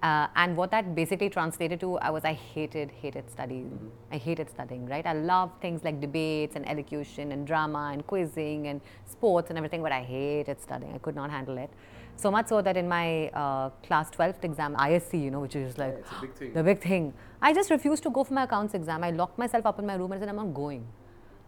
uh, 0.00 0.28
and 0.36 0.56
what 0.56 0.70
that 0.70 0.94
basically 0.94 1.28
translated 1.28 1.80
to 1.80 1.98
I 1.98 2.10
was 2.10 2.24
I 2.24 2.34
hated 2.34 2.92
hated 2.92 3.28
studying. 3.28 3.90
I 4.12 4.18
hated 4.18 4.48
studying. 4.48 4.86
Right, 4.86 5.04
I 5.04 5.14
loved 5.14 5.60
things 5.60 5.82
like 5.82 6.00
debates 6.00 6.54
and 6.54 6.68
elocution 6.68 7.32
and 7.32 7.44
drama 7.44 7.90
and 7.92 8.06
quizzing 8.06 8.68
and 8.68 8.80
sports 9.04 9.50
and 9.50 9.58
everything, 9.58 9.82
but 9.82 9.90
I 9.90 10.02
hated 10.02 10.60
studying. 10.60 10.94
I 10.94 10.98
could 10.98 11.16
not 11.16 11.30
handle 11.30 11.58
it. 11.58 11.70
So 12.14 12.30
much 12.30 12.46
so 12.46 12.62
that 12.62 12.76
in 12.76 12.88
my 12.88 13.28
uh, 13.30 13.70
class 13.82 14.08
12th 14.10 14.44
exam, 14.44 14.76
ISC, 14.76 15.20
you 15.20 15.32
know, 15.32 15.40
which 15.40 15.56
is 15.56 15.78
like 15.78 16.04
a 16.12 16.26
big 16.26 16.54
the 16.54 16.62
big 16.62 16.80
thing. 16.80 17.12
I 17.40 17.52
just 17.52 17.70
refused 17.70 18.04
to 18.04 18.10
go 18.10 18.22
for 18.22 18.34
my 18.34 18.44
accounts 18.44 18.74
exam. 18.74 19.02
I 19.02 19.10
locked 19.10 19.36
myself 19.36 19.66
up 19.66 19.80
in 19.80 19.86
my 19.86 19.96
room 19.96 20.12
and 20.12 20.20
said, 20.20 20.28
I'm 20.28 20.36
not 20.36 20.54
going. 20.54 20.86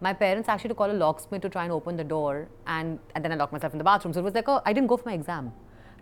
My 0.05 0.13
parents 0.13 0.51
actually 0.51 0.69
to 0.69 0.75
call 0.75 0.91
a 0.91 0.99
locksmith 1.03 1.41
to 1.43 1.49
try 1.49 1.65
and 1.65 1.73
open 1.73 1.97
the 1.97 2.05
door, 2.05 2.49
and, 2.67 2.99
and 3.15 3.25
then 3.25 3.33
I 3.33 3.37
locked 3.37 3.55
myself 3.55 3.73
in 3.73 3.79
the 3.79 3.85
bathroom. 3.85 4.13
So 4.13 4.21
it 4.21 4.25
was 4.25 4.35
like, 4.35 4.49
oh, 4.49 4.61
I 4.67 4.75
didn't 4.75 4.89
go 4.89 4.99
for 4.99 5.09
my 5.09 5.15
exam, 5.15 5.53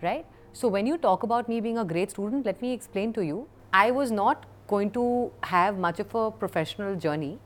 right? 0.02 0.26
So 0.52 0.66
when 0.76 0.88
you 0.88 0.98
talk 0.98 1.22
about 1.22 1.48
me 1.48 1.60
being 1.60 1.78
a 1.78 1.84
great 1.84 2.10
student, 2.10 2.44
let 2.44 2.60
me 2.60 2.72
explain 2.72 3.12
to 3.12 3.24
you. 3.24 3.46
I 3.72 3.92
was 3.92 4.10
not 4.10 4.44
going 4.66 4.90
to 4.98 5.30
have 5.44 5.78
much 5.78 6.00
of 6.00 6.14
a 6.16 6.30
professional 6.32 6.96
journey, 6.96 7.38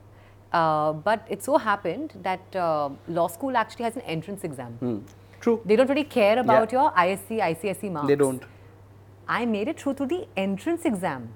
uh, 0.53 0.93
but 0.95 1.27
it 1.29 1.45
so 1.45 1.59
happened 1.59 2.15
that 2.23 2.57
uh, 2.57 2.89
law 3.07 3.27
school 3.27 3.57
actually 3.57 3.85
has 3.85 3.97
an 3.97 4.03
entrance 4.03 4.43
exam. 4.43 5.05
True. 5.41 5.61
They 5.67 5.77
don't 5.77 5.91
really 5.91 6.05
care 6.05 6.39
about 6.39 6.73
Yeah. 6.73 6.81
your 6.81 6.91
ISC, 6.93 7.41
ICSE 7.53 7.93
marks. 7.93 8.09
They 8.09 8.17
don't. 8.17 8.43
I 9.29 9.45
made 9.45 9.69
it 9.69 9.79
through 9.81 9.95
to 9.95 10.07
the 10.07 10.27
entrance 10.37 10.87
exam. 10.87 11.29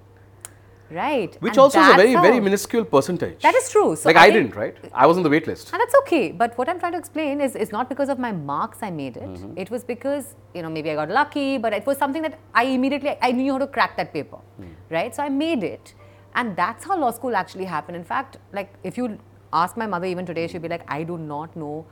Right. 0.91 1.35
Which 1.41 1.53
and 1.53 1.59
also 1.59 1.79
is 1.79 1.87
a 1.87 1.93
very, 1.95 2.13
that's 2.13 2.21
very 2.25 2.37
how- 2.37 2.43
minuscule 2.43 2.83
percentage. 2.85 3.41
That 3.41 3.55
is 3.55 3.69
true. 3.71 3.95
So 3.95 4.07
like 4.09 4.17
I, 4.17 4.25
I- 4.25 4.29
didn't, 4.29 4.55
right? 4.55 4.75
I 4.93 5.07
was 5.07 5.17
on 5.17 5.23
the 5.23 5.29
wait 5.29 5.47
list. 5.47 5.71
And 5.73 5.79
that's 5.81 5.95
okay. 6.01 6.31
But 6.31 6.55
what 6.59 6.69
I'm 6.69 6.79
trying 6.79 6.91
to 6.91 6.99
explain 6.99 7.41
is, 7.41 7.55
is 7.55 7.71
not 7.71 7.89
because 7.89 8.07
of 8.07 8.19
my 8.19 8.31
marks 8.31 8.83
I 8.83 8.91
made 8.91 9.17
it. 9.17 9.23
Mm-hmm. 9.23 9.57
It 9.57 9.71
was 9.71 9.83
because, 9.83 10.35
you 10.53 10.61
know, 10.61 10.69
maybe 10.69 10.91
I 10.91 10.95
got 10.95 11.09
lucky, 11.09 11.57
but 11.57 11.73
it 11.73 11.87
was 11.87 11.97
something 11.97 12.21
that 12.21 12.37
I 12.53 12.65
immediately, 12.65 13.17
I 13.19 13.31
knew 13.31 13.51
how 13.53 13.57
to 13.57 13.67
crack 13.67 13.97
that 13.97 14.13
paper, 14.13 14.37
Hmm. 14.57 14.73
right? 14.91 15.15
So 15.15 15.23
I 15.23 15.29
made 15.29 15.63
it. 15.63 15.95
And 16.35 16.55
that's 16.55 16.85
how 16.85 16.99
law 16.99 17.09
school 17.11 17.35
actually 17.35 17.65
happened. 17.65 17.97
In 17.97 18.03
fact, 18.03 18.37
like 18.53 18.71
if 18.83 18.95
you 18.97 19.17
ask 19.53 19.75
my 19.77 19.87
mother 19.87 20.05
even 20.05 20.25
today, 20.25 20.45
she'd 20.47 20.61
be 20.61 20.67
like, 20.67 20.85
I 20.87 21.01
do 21.03 21.17
not 21.17 21.55
know. 21.55 21.85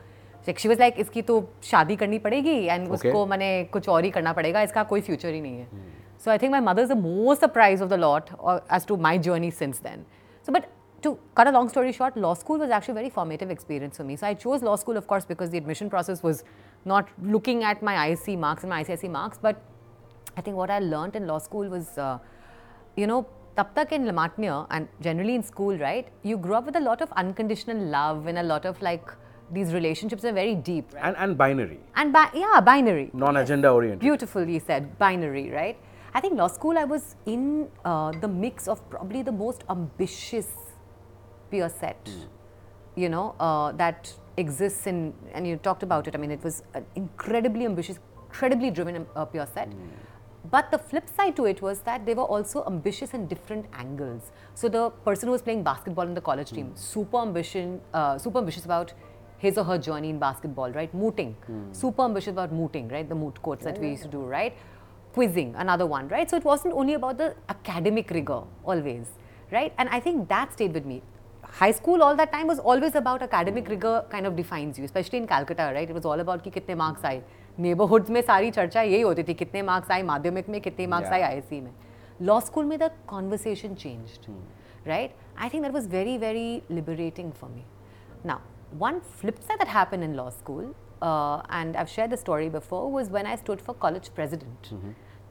Like 0.46 0.60
she 0.60 0.68
was 0.68 0.78
like, 0.78 0.98
इसकी 1.00 1.22
तो 1.24 1.36
शादी 1.64 1.96
करनी 1.96 2.20
पड़ेगी 2.20 2.56
and 2.70 2.88
Okay. 2.88 2.94
उसको 3.10 3.26
मैंने 3.26 3.52
कुछ 3.74 3.88
और 3.90 4.04
ही 4.04 4.10
करना 4.12 4.34
पड़ेगा 4.40 4.62
इसका 4.70 4.84
कोई 4.94 5.02
future 5.02 5.32
ही 5.34 5.42
नहीं 5.42 5.58
है. 5.58 5.68
So 6.19 6.33
I 6.33 6.39
think 6.39 6.51
my 6.51 6.61
mother 6.61 6.83
is 6.83 6.89
the 6.89 6.97
most 6.97 7.41
surprised 7.41 7.81
of 7.83 7.89
the 7.89 7.97
lot 7.97 8.31
or, 8.39 8.61
as 8.69 8.85
to 8.87 8.97
my 8.97 9.17
journey 9.19 9.51
since 9.51 9.79
then. 9.79 10.05
So, 10.43 10.53
but 10.53 10.71
to 11.03 11.17
cut 11.37 11.47
a 11.47 11.53
long 11.53 11.69
story 11.69 11.93
short, 11.93 12.17
law 12.17 12.35
school 12.35 12.59
was 12.59 12.71
actually 12.71 12.93
a 12.93 12.95
very 12.97 13.11
formative 13.11 13.51
experience 13.51 13.97
for 13.97 14.05
me. 14.05 14.17
So 14.17 14.27
I 14.27 14.35
chose 14.35 14.63
law 14.63 14.75
school, 14.75 14.97
of 14.97 15.07
course, 15.07 15.25
because 15.25 15.51
the 15.51 15.59
admission 15.59 15.89
process 15.89 16.23
was 16.23 16.43
not 16.85 17.09
looking 17.23 17.63
at 17.63 17.83
my 17.83 18.09
IC 18.09 18.37
marks 18.39 18.65
and 18.65 18.71
my 18.71 18.83
ICSE 18.83 19.09
marks, 19.09 19.39
but 19.41 19.63
I 20.37 20.41
think 20.41 20.57
what 20.57 20.71
I 20.71 20.81
learned 20.81 21.15
in 21.15 21.27
law 21.27 21.39
school 21.39 21.69
was, 21.69 21.97
uh, 21.99 22.19
you 22.97 23.07
know, 23.07 23.27
tab 23.57 23.75
tak 23.77 23.93
in 23.93 24.07
La 24.07 24.13
Martiniere 24.13 24.67
and 24.71 24.89
generally 25.01 25.35
in 25.37 25.43
school, 25.43 25.77
right, 25.79 26.09
you 26.23 26.37
grew 26.37 26.55
up 26.55 26.67
with 26.67 26.77
a 26.77 26.81
lot 26.81 27.01
of 27.01 27.13
unconditional 27.13 27.77
love 27.79 28.27
and 28.27 28.39
a 28.39 28.43
lot 28.43 28.65
of 28.65 28.81
like 28.83 29.09
these 29.53 29.73
relationships 29.73 30.25
are 30.25 30.33
very 30.33 30.55
deep. 30.57 30.87
And, 31.01 31.17
and 31.17 31.39
binary, 31.39 31.79
And 31.95 32.13
bi- 32.13 32.31
yeah, 32.35 32.61
binary. 32.61 33.11
non 33.13 33.37
agenda 33.37 33.71
oriented. 33.71 34.01
Beautifully 34.01 34.59
said, 34.59 34.99
binary, 34.99 35.51
right? 35.51 35.77
I 36.15 36.21
think 36.21 36.37
law 36.39 36.49
school, 36.49 36.79
I 36.79 36.85
was 36.85 37.17
in 37.27 37.69
uh, 37.85 38.13
the 38.13 38.29
mix 38.29 38.67
of 38.67 38.89
probably 38.91 39.23
the 39.23 39.33
most 39.33 39.65
ambitious 39.69 40.49
peer 41.51 41.69
set, 41.69 42.11
you 42.97 43.09
know, 43.09 43.35
uh, 43.39 43.73
that 43.73 44.13
exists 44.37 44.87
in, 44.87 45.13
and 45.33 45.47
you 45.47 45.57
talked 45.57 45.83
about 45.83 46.09
it. 46.09 46.15
I 46.15 46.19
mean, 46.19 46.31
it 46.31 46.43
was 46.43 46.63
an 46.75 46.85
incredibly 46.95 47.65
ambitious, 47.65 47.99
incredibly 48.29 48.71
driven 48.71 49.07
uh, 49.15 49.25
peer 49.27 49.47
set. 49.53 49.69
But 50.51 50.71
the 50.71 50.79
flip 50.79 51.09
side 51.15 51.37
to 51.37 51.45
it 51.45 51.61
was 51.61 51.81
that 51.81 52.07
they 52.07 52.15
were 52.15 52.23
also 52.25 52.65
ambitious 52.67 53.13
in 53.13 53.27
different 53.27 53.67
angles. 53.75 54.31
So 54.55 54.69
the 54.69 54.91
person 54.91 55.27
who 55.27 55.33
was 55.33 55.43
playing 55.43 55.63
basketball 55.63 56.07
in 56.07 56.15
the 56.15 56.23
college 56.23 56.53
team, 56.53 56.73
super 56.75 57.19
ambition, 57.19 57.81
uh, 57.93 58.17
super 58.17 58.39
ambitious 58.39 58.65
about 58.65 58.95
his 59.37 59.59
or 59.59 59.65
her 59.65 59.79
journey 59.79 60.09
in 60.09 60.19
basketball, 60.19 60.71
right? 60.71 60.93
Mooting, 60.95 61.37
super 61.73 62.03
ambitious 62.03 62.33
about 62.33 62.53
mooting, 62.53 62.89
right? 62.89 63.09
The 63.09 63.15
moot 63.15 63.41
courts 63.43 63.65
that 63.65 63.79
we 63.79 63.91
used 63.91 64.03
to 64.05 64.09
do, 64.09 64.21
right? 64.23 64.55
Quizzing, 65.14 65.54
another 65.56 65.86
one, 65.86 66.08
right? 66.08 66.30
So 66.30 66.38
it 66.38 66.44
wasn't 66.44 66.74
only 66.74 66.96
about 66.96 67.18
the 67.18 67.36
academic 67.50 68.10
rigor 68.10 68.42
always, 68.66 69.06
right? 69.52 69.72
And 69.78 69.90
I 69.90 70.00
think 70.00 70.28
that 70.30 70.54
stayed 70.54 70.74
with 70.74 70.86
me. 70.86 71.02
High 71.44 71.72
school 71.72 72.02
all 72.02 72.16
that 72.16 72.32
time 72.32 72.48
was 72.48 72.58
always 72.58 72.96
about 72.96 73.22
academic 73.22 73.68
rigor 73.70 74.06
kind 74.10 74.26
of 74.26 74.36
defines 74.36 74.80
you, 74.80 74.86
especially 74.86 75.20
in 75.20 75.28
Calcutta, 75.28 75.72
right? 75.76 75.88
It 75.88 75.94
was 75.94 76.06
all 76.06 76.20
about 76.20 76.44
कि 76.44 76.52
कितने 76.52 76.76
marks 76.76 77.06
आए. 77.06 77.22
Neighborhoods 77.60 78.10
में 78.10 78.22
सारी 78.22 78.52
चर्चा 78.52 78.82
यही 78.82 79.02
होती 79.02 79.24
थी 79.24 79.34
कितने 79.34 79.62
marks 79.64 79.92
आए 79.92 80.04
माध्यमिक 80.04 80.50
में 80.50 80.62
कितने 80.62 80.88
marks 80.88 81.12
Yeah. 81.12 81.14
आए 81.14 81.42
ISC 81.42 81.62
में. 81.62 81.72
Law 82.22 82.40
school 82.40 82.66
में 82.66 82.80
the 82.80 82.90
conversation 83.08 83.76
changed, 83.76 84.28
right? 84.88 85.12
I 85.38 85.50
think 85.50 85.64
that 85.64 85.74
was 85.74 85.86
very 85.86 86.18
very 86.18 86.64
liberating 86.70 87.32
for 87.42 87.50
me. 87.50 87.64
Now, 88.24 88.40
one 88.80 89.02
flip 89.02 89.40
side 89.48 89.60
that 89.60 89.68
happened 89.68 90.04
in 90.04 90.16
law 90.16 90.30
school, 90.32 90.74
uh, 91.03 91.43
and 91.51 91.77
I've 91.77 91.89
shared 91.89 92.11
the 92.11 92.17
story 92.17 92.49
before, 92.49 92.91
was 92.91 93.09
when 93.09 93.27
I 93.27 93.37
stood 93.37 93.61
for 93.61 93.75
college 93.75 94.11
president. 94.15 94.73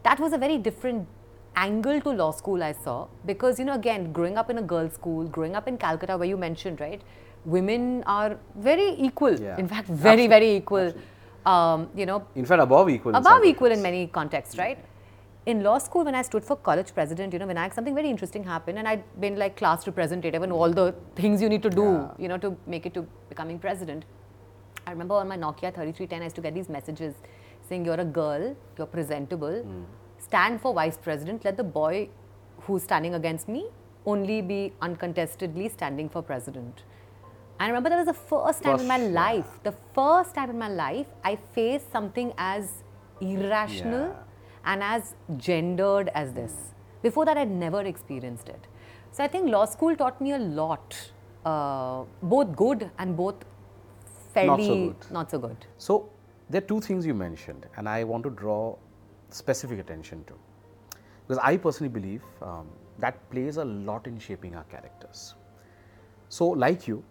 That 0.04 0.20
was 0.20 0.34
a 0.34 0.38
very 0.38 0.58
different 0.58 1.08
angle 1.56 2.00
to 2.02 2.10
law 2.12 2.32
school 2.32 2.62
I 2.64 2.72
saw 2.72 3.08
because, 3.26 3.60
you 3.60 3.66
know, 3.66 3.74
again, 3.74 4.12
growing 4.14 4.38
up 4.38 4.50
in 4.50 4.58
a 4.60 4.62
girls' 4.62 4.94
school, 4.94 5.26
growing 5.26 5.56
up 5.56 5.68
in 5.68 5.78
Calcutta, 5.78 6.18
where 6.18 6.28
you 6.28 6.38
mentioned, 6.38 6.80
right, 6.80 7.02
women 7.46 8.04
are 8.06 8.38
very 8.56 8.90
equal. 8.98 9.40
Yeah. 9.40 9.58
In 9.58 9.68
fact, 9.68 9.88
very, 9.88 10.24
Absolutely. 10.24 10.28
very 10.28 10.56
equal. 10.58 10.94
Um, 11.46 11.90
you 11.96 12.06
know, 12.06 12.26
In 12.36 12.46
fact, 12.46 12.62
above 12.62 12.90
equal. 12.90 13.12
in 13.12 13.16
above 13.16 13.32
some 13.40 13.46
equal 13.46 13.72
in 13.72 13.82
many 13.82 14.08
contexts, 14.08 14.58
right? 14.58 14.78
In 15.46 15.64
law 15.64 15.78
school, 15.78 16.04
when 16.04 16.14
I 16.14 16.22
stood 16.22 16.44
for 16.44 16.58
college 16.58 16.94
president, 16.94 17.32
you 17.32 17.40
know, 17.40 17.48
Vinayak, 17.48 17.74
something 17.74 17.96
very 17.96 18.10
interesting 18.10 18.44
happened, 18.44 18.78
and 18.78 18.88
I'd 18.88 19.04
been 19.22 19.38
like 19.38 19.56
class 19.56 19.88
representative 19.88 20.44
and 20.44 20.52
all 20.52 20.70
the 20.70 20.94
things 21.16 21.42
you 21.42 21.48
need 21.48 21.64
to 21.64 21.70
do, 21.70 21.84
Yeah. 21.84 22.12
you 22.20 22.28
know, 22.28 22.38
to 22.38 22.56
make 22.68 22.86
it 22.86 22.94
to 22.96 23.08
becoming 23.30 23.58
president. 23.58 24.04
I 24.88 24.92
remember 24.92 25.16
on 25.16 25.28
my 25.28 25.36
Nokia 25.38 25.74
3310, 25.74 26.22
I 26.22 26.24
used 26.24 26.36
to 26.38 26.42
get 26.42 26.54
these 26.54 26.70
messages 26.70 27.14
saying, 27.68 27.84
You're 27.86 28.00
a 28.00 28.06
girl, 28.06 28.56
you're 28.78 28.88
presentable, 28.88 29.66
stand 30.18 30.62
for 30.62 30.74
vice 30.74 30.98
president, 30.98 31.44
let 31.44 31.58
the 31.58 31.64
boy 31.64 32.08
who's 32.62 32.84
standing 32.84 33.14
against 33.16 33.50
me 33.50 33.66
only 34.06 34.42
be 34.42 34.74
uncontestedly 34.82 35.68
standing 35.68 36.08
for 36.08 36.22
president. 36.22 36.84
I 37.60 37.68
remember 37.68 37.90
that 37.90 37.98
was 37.98 38.06
the 38.06 38.14
first 38.14 38.64
time 38.64 38.80
in 38.80 38.88
my 38.88 38.98
Gosh, 38.98 39.08
yeah. 39.08 39.22
life, 39.22 39.60
the 39.64 39.74
first 39.94 40.34
time 40.36 40.50
in 40.52 40.58
my 40.58 40.70
life, 40.70 41.08
I 41.24 41.36
faced 41.36 41.92
something 41.92 42.32
as 42.38 42.72
irrational 43.20 44.08
Yeah. 44.08 44.72
and 44.74 44.84
as 44.84 45.16
gendered 45.36 46.10
as 46.16 46.32
this. 46.32 46.56
Before 47.02 47.26
that, 47.26 47.38
I'd 47.38 47.52
never 47.52 47.82
experienced 47.82 48.48
it. 48.48 48.68
So 49.12 49.24
I 49.24 49.28
think 49.28 49.50
law 49.50 49.66
school 49.66 49.98
taught 49.98 50.22
me 50.22 50.32
a 50.32 50.40
lot, 50.40 50.96
uh, 51.46 52.04
both 52.22 52.56
good 52.56 52.90
and 53.00 53.18
both 53.18 53.44
fairly 54.40 54.68
good. 54.88 55.12
not 55.12 55.32
so 55.32 55.40
good. 55.48 55.66
So, 55.78 56.10
there 56.50 56.62
are 56.64 56.68
two 56.74 56.80
things 56.82 57.06
you 57.06 57.14
mentioned, 57.14 57.66
and 57.78 57.90
I 57.90 58.04
want 58.04 58.24
to 58.24 58.30
draw 58.30 58.78
specific 59.30 59.80
attention 59.80 60.24
to. 60.26 60.34
Because 61.28 61.42
I 61.44 61.58
personally 61.58 61.90
believe 62.00 62.24
um, 62.42 62.68
that 63.00 63.30
plays 63.32 63.58
a 63.58 63.66
lot 63.66 64.08
in 64.08 64.18
shaping 64.20 64.56
our 64.56 64.64
characters. 64.76 65.36
So, 66.30 66.48
like 66.48 66.88
you, 66.88 67.04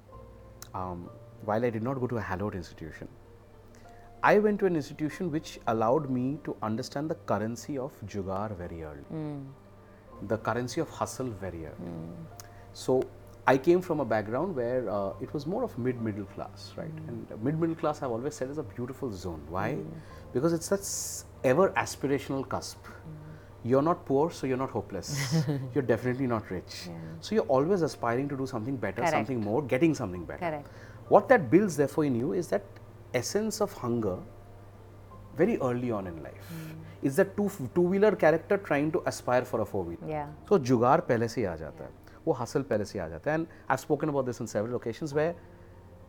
um, 0.74 1.08
while 1.44 1.64
I 1.64 1.70
did 1.70 1.82
not 1.82 2.00
go 2.00 2.06
to 2.06 2.16
a 2.16 2.20
hallowed 2.20 2.54
institution, 2.54 3.08
I 4.22 4.38
went 4.38 4.58
to 4.60 4.66
an 4.66 4.74
institution 4.76 5.30
which 5.30 5.58
allowed 5.66 6.08
me 6.10 6.38
to 6.44 6.56
understand 6.62 7.10
the 7.10 7.14
currency 7.32 7.76
of 7.78 7.92
jugaad 8.06 8.56
very 8.56 8.82
early, 8.82 9.04
the 10.22 10.38
currency 10.38 10.80
of 10.80 10.88
hustle 10.88 11.26
very 11.44 11.66
early. 11.66 11.92
So 12.72 13.02
I 13.48 13.56
came 13.56 13.80
from 13.80 14.00
a 14.00 14.04
background 14.04 14.56
where 14.56 14.90
uh, 14.90 15.12
it 15.20 15.32
was 15.32 15.46
more 15.46 15.62
of 15.62 15.78
mid 15.78 16.00
middle 16.02 16.24
class, 16.24 16.72
right? 16.76 16.96
Mm. 16.96 17.08
And 17.08 17.42
mid 17.42 17.60
middle 17.60 17.76
class, 17.76 18.02
I've 18.02 18.10
always 18.10 18.34
said, 18.34 18.50
is 18.50 18.58
a 18.58 18.62
beautiful 18.62 19.12
zone. 19.12 19.42
Why? 19.48 19.74
Mm. 19.74 19.86
Because 20.32 20.52
it's 20.52 20.68
that 20.68 21.48
ever 21.48 21.70
aspirational 21.70 22.48
cusp. 22.48 22.84
Mm. 22.84 23.22
You're 23.64 23.82
not 23.82 24.04
poor, 24.06 24.30
so 24.30 24.46
you're 24.46 24.56
not 24.56 24.70
hopeless. 24.70 25.44
you're 25.74 25.82
definitely 25.82 26.26
not 26.26 26.50
rich. 26.50 26.86
Yeah. 26.86 26.94
So 27.20 27.34
you're 27.34 27.44
always 27.44 27.82
aspiring 27.82 28.28
to 28.28 28.36
do 28.36 28.46
something 28.46 28.76
better, 28.76 28.96
Correct. 28.96 29.12
something 29.12 29.40
more, 29.40 29.62
getting 29.62 29.94
something 29.94 30.24
better. 30.24 30.38
Correct. 30.38 30.68
What 31.08 31.28
that 31.28 31.50
builds, 31.50 31.76
therefore, 31.76 32.04
in 32.04 32.14
you 32.14 32.32
is 32.32 32.48
that 32.48 32.64
essence 33.14 33.60
of 33.60 33.72
hunger 33.72 34.18
very 35.36 35.58
early 35.58 35.90
on 35.90 36.06
in 36.06 36.22
life. 36.22 36.52
Mm. 36.52 36.86
is 37.02 37.16
that 37.16 37.36
two 37.36 37.50
two 37.74 37.82
wheeler 37.82 38.10
character 38.16 38.56
trying 38.68 38.90
to 38.92 39.02
aspire 39.06 39.44
for 39.44 39.60
a 39.60 39.66
four 39.72 39.84
wheeler. 39.84 40.08
Yeah. 40.08 40.28
So 40.48 40.58
Jugaad 40.58 41.06
पहले 41.08 41.28
से 41.28 41.40
ही 41.40 41.46
वो 42.27 42.33
hustle 42.41 42.61
पहले 42.73 42.85
से 42.85 42.99
ही 42.99 43.03
आ 43.05 43.07
जाता 43.09 43.31
है 43.31 43.37
and 43.37 43.47
I've 43.69 43.83
spoken 43.87 44.09
about 44.13 44.25
this 44.31 44.41
on 44.41 44.47
several 44.47 44.75
occasions 44.81 45.13
where 45.19 45.33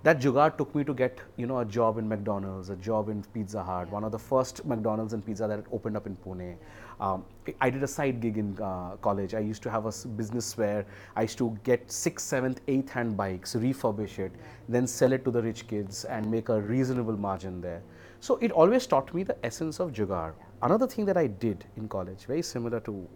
that 0.06 0.20
jugaad 0.22 0.56
took 0.58 0.74
me 0.74 0.82
to 0.84 0.94
get 1.00 1.20
you 1.40 1.46
know 1.46 1.58
a 1.58 1.64
job 1.64 1.98
in 1.98 2.08
McDonald's, 2.08 2.70
a 2.70 2.76
job 2.76 3.08
in 3.08 3.22
Pizza 3.34 3.62
Hut, 3.62 3.90
one 3.90 4.02
of 4.02 4.10
the 4.10 4.18
first 4.18 4.64
McDonald's 4.66 5.12
and 5.12 5.24
pizza 5.24 5.46
that 5.46 5.64
opened 5.70 5.96
up 5.96 6.08
in 6.08 6.16
Pune. 6.24 6.56
Um, 7.00 7.24
I 7.60 7.70
did 7.70 7.84
a 7.84 7.86
side 7.86 8.20
gig 8.20 8.36
in 8.36 8.58
uh, 8.60 8.96
college. 9.00 9.34
I 9.34 9.38
used 9.38 9.62
to 9.62 9.70
have 9.70 9.84
a 9.84 9.88
s- 9.88 10.04
business 10.04 10.56
where 10.58 10.84
I 11.16 11.22
used 11.22 11.38
to 11.38 11.56
get 11.62 11.90
sixth, 11.90 12.26
seventh, 12.26 12.60
eighth 12.66 12.90
hand 12.90 13.16
bikes, 13.16 13.54
refurbish 13.54 14.18
it, 14.18 14.32
then 14.68 14.86
sell 14.88 15.12
it 15.12 15.24
to 15.24 15.30
the 15.30 15.42
rich 15.42 15.66
kids 15.68 16.04
and 16.04 16.28
make 16.28 16.48
a 16.48 16.60
reasonable 16.60 17.16
margin 17.16 17.60
there. 17.60 17.82
So 18.20 18.38
it 18.40 18.50
always 18.50 18.86
taught 18.88 19.14
me 19.14 19.22
the 19.22 19.36
essence 19.44 19.78
of 19.78 19.92
jugaad. 19.92 20.32
Another 20.62 20.86
thing 20.88 21.04
that 21.06 21.16
I 21.16 21.28
did 21.28 21.64
in 21.76 21.88
college, 21.88 22.24
very 22.26 22.42
similar 22.42 22.80
to 22.80 23.08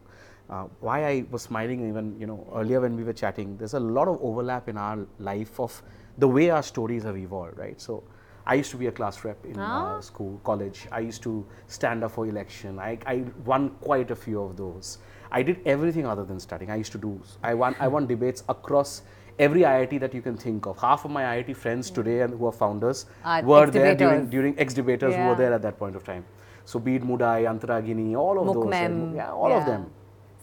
uh, 0.51 0.65
why 0.81 1.05
I 1.05 1.25
was 1.31 1.43
smiling 1.43 1.87
even 1.87 2.19
you 2.19 2.27
know 2.27 2.45
earlier 2.53 2.81
when 2.81 2.95
we 2.95 3.03
were 3.03 3.13
chatting. 3.13 3.57
There's 3.57 3.73
a 3.73 3.79
lot 3.79 4.07
of 4.07 4.19
overlap 4.21 4.67
in 4.69 4.77
our 4.77 5.07
life 5.19 5.59
of 5.59 5.81
the 6.17 6.27
way 6.27 6.49
our 6.49 6.63
stories 6.63 7.03
have 7.03 7.17
evolved, 7.17 7.57
right? 7.57 7.79
So 7.79 8.03
I 8.45 8.55
used 8.55 8.71
to 8.71 8.77
be 8.77 8.87
a 8.87 8.91
class 8.91 9.23
rep 9.23 9.45
in 9.45 9.57
uh, 9.59 10.01
school, 10.01 10.41
college. 10.43 10.87
I 10.91 10.99
used 10.99 11.23
to 11.23 11.45
stand 11.67 12.03
up 12.03 12.11
for 12.11 12.27
election. 12.27 12.79
I, 12.79 12.97
I 13.05 13.23
won 13.45 13.69
quite 13.81 14.11
a 14.11 14.15
few 14.15 14.41
of 14.41 14.57
those. 14.57 14.97
I 15.31 15.41
did 15.41 15.61
everything 15.65 16.05
other 16.05 16.25
than 16.25 16.39
studying. 16.39 16.69
I 16.69 16.75
used 16.75 16.91
to 16.91 16.97
do. 16.97 17.21
I 17.43 17.53
won. 17.53 17.75
I 17.79 17.87
won 17.87 18.07
debates 18.07 18.43
across 18.49 19.03
every 19.39 19.61
IIT 19.61 19.99
that 20.01 20.13
you 20.13 20.21
can 20.21 20.35
think 20.35 20.65
of. 20.65 20.77
Half 20.77 21.05
of 21.05 21.11
my 21.11 21.23
IIT 21.23 21.55
friends 21.55 21.89
today 21.89 22.21
and 22.21 22.37
who 22.37 22.45
are 22.47 22.51
founders 22.51 23.05
Are 23.23 23.41
were 23.41 23.71
there 23.71 23.95
during, 23.95 24.29
during 24.29 24.59
ex-debaters 24.59 25.15
who 25.15 25.23
were 25.23 25.35
there 25.35 25.53
at 25.53 25.61
that 25.61 25.79
point 25.79 25.95
of 25.95 26.03
time. 26.03 26.25
So 26.65 26.79
be 26.79 26.95
it 26.95 27.03
Mudai, 27.03 27.45
Antaragni, 27.51 28.15
all 28.15 28.39
of 28.39 28.53
those. 28.53 28.65
Mukmem. 28.65 29.15
Yeah, 29.15 29.31
all 29.31 29.51
of 29.51 29.65
them. 29.65 29.89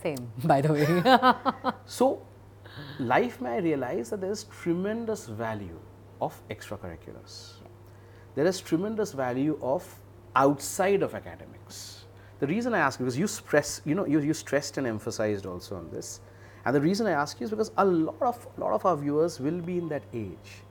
Same, 0.02 0.31
by 0.45 0.61
the 0.61 0.73
way. 0.73 1.73
So, 1.87 2.23
life 2.99 3.40
may 3.40 3.50
I 3.50 3.59
realize 3.59 4.11
that 4.11 4.21
there 4.21 4.31
is 4.31 4.45
tremendous 4.45 5.26
value 5.26 5.78
of 6.21 6.40
extracurriculars. 6.50 7.55
There 8.35 8.47
is 8.47 8.61
tremendous 8.61 9.12
value 9.12 9.59
of 9.62 9.85
outside 10.37 11.02
of 11.02 11.14
academics. 11.14 12.05
The 12.38 12.47
reason 12.47 12.75
I 12.75 12.78
ask 12.78 12.99
because 12.99 13.19
you 13.19 13.26
stress, 13.26 13.81
you 13.85 13.95
know, 13.95 14.07
you, 14.07 14.21
you 14.21 14.35
stressed 14.35 14.78
and 14.78 14.87
emphasized 14.87 15.47
also 15.47 15.76
on 15.76 15.90
this, 15.90 16.21
and 16.64 16.75
the 16.75 16.81
reason 16.81 17.07
I 17.07 17.12
ask 17.12 17.40
you 17.40 17.45
is 17.45 17.50
because 17.50 17.73
a 17.76 17.85
lot 17.85 18.23
of 18.23 18.47
lot 18.57 18.73
of 18.73 18.87
our 18.87 18.97
viewers 18.97 19.40
will 19.40 19.61
be 19.61 19.78
in 19.78 19.88
that 19.88 20.02
age 20.12 20.62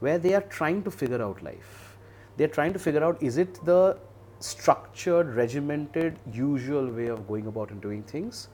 where 0.00 0.18
they 0.18 0.34
are 0.34 0.42
trying 0.42 0.82
to 0.84 0.90
figure 0.90 1.22
out 1.22 1.42
life. 1.42 1.98
They 2.36 2.44
are 2.44 2.54
trying 2.56 2.72
to 2.72 2.78
figure 2.78 3.04
out 3.04 3.22
is 3.22 3.36
it 3.36 3.62
the 3.64 3.98
structured, 4.40 5.34
regimented, 5.34 6.18
usual 6.32 6.90
way 6.90 7.06
of 7.06 7.28
going 7.28 7.46
about 7.46 7.70
and 7.70 7.80
doing 7.80 8.02
things, 8.02 8.48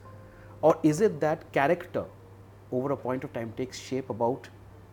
or 0.62 0.78
is 0.82 1.00
it 1.00 1.20
that 1.20 1.50
character 1.52 2.04
over 2.72 2.92
a 2.92 2.96
point 2.96 3.24
of 3.24 3.32
time 3.32 3.52
takes 3.56 3.78
shape 3.78 4.10
about 4.10 4.48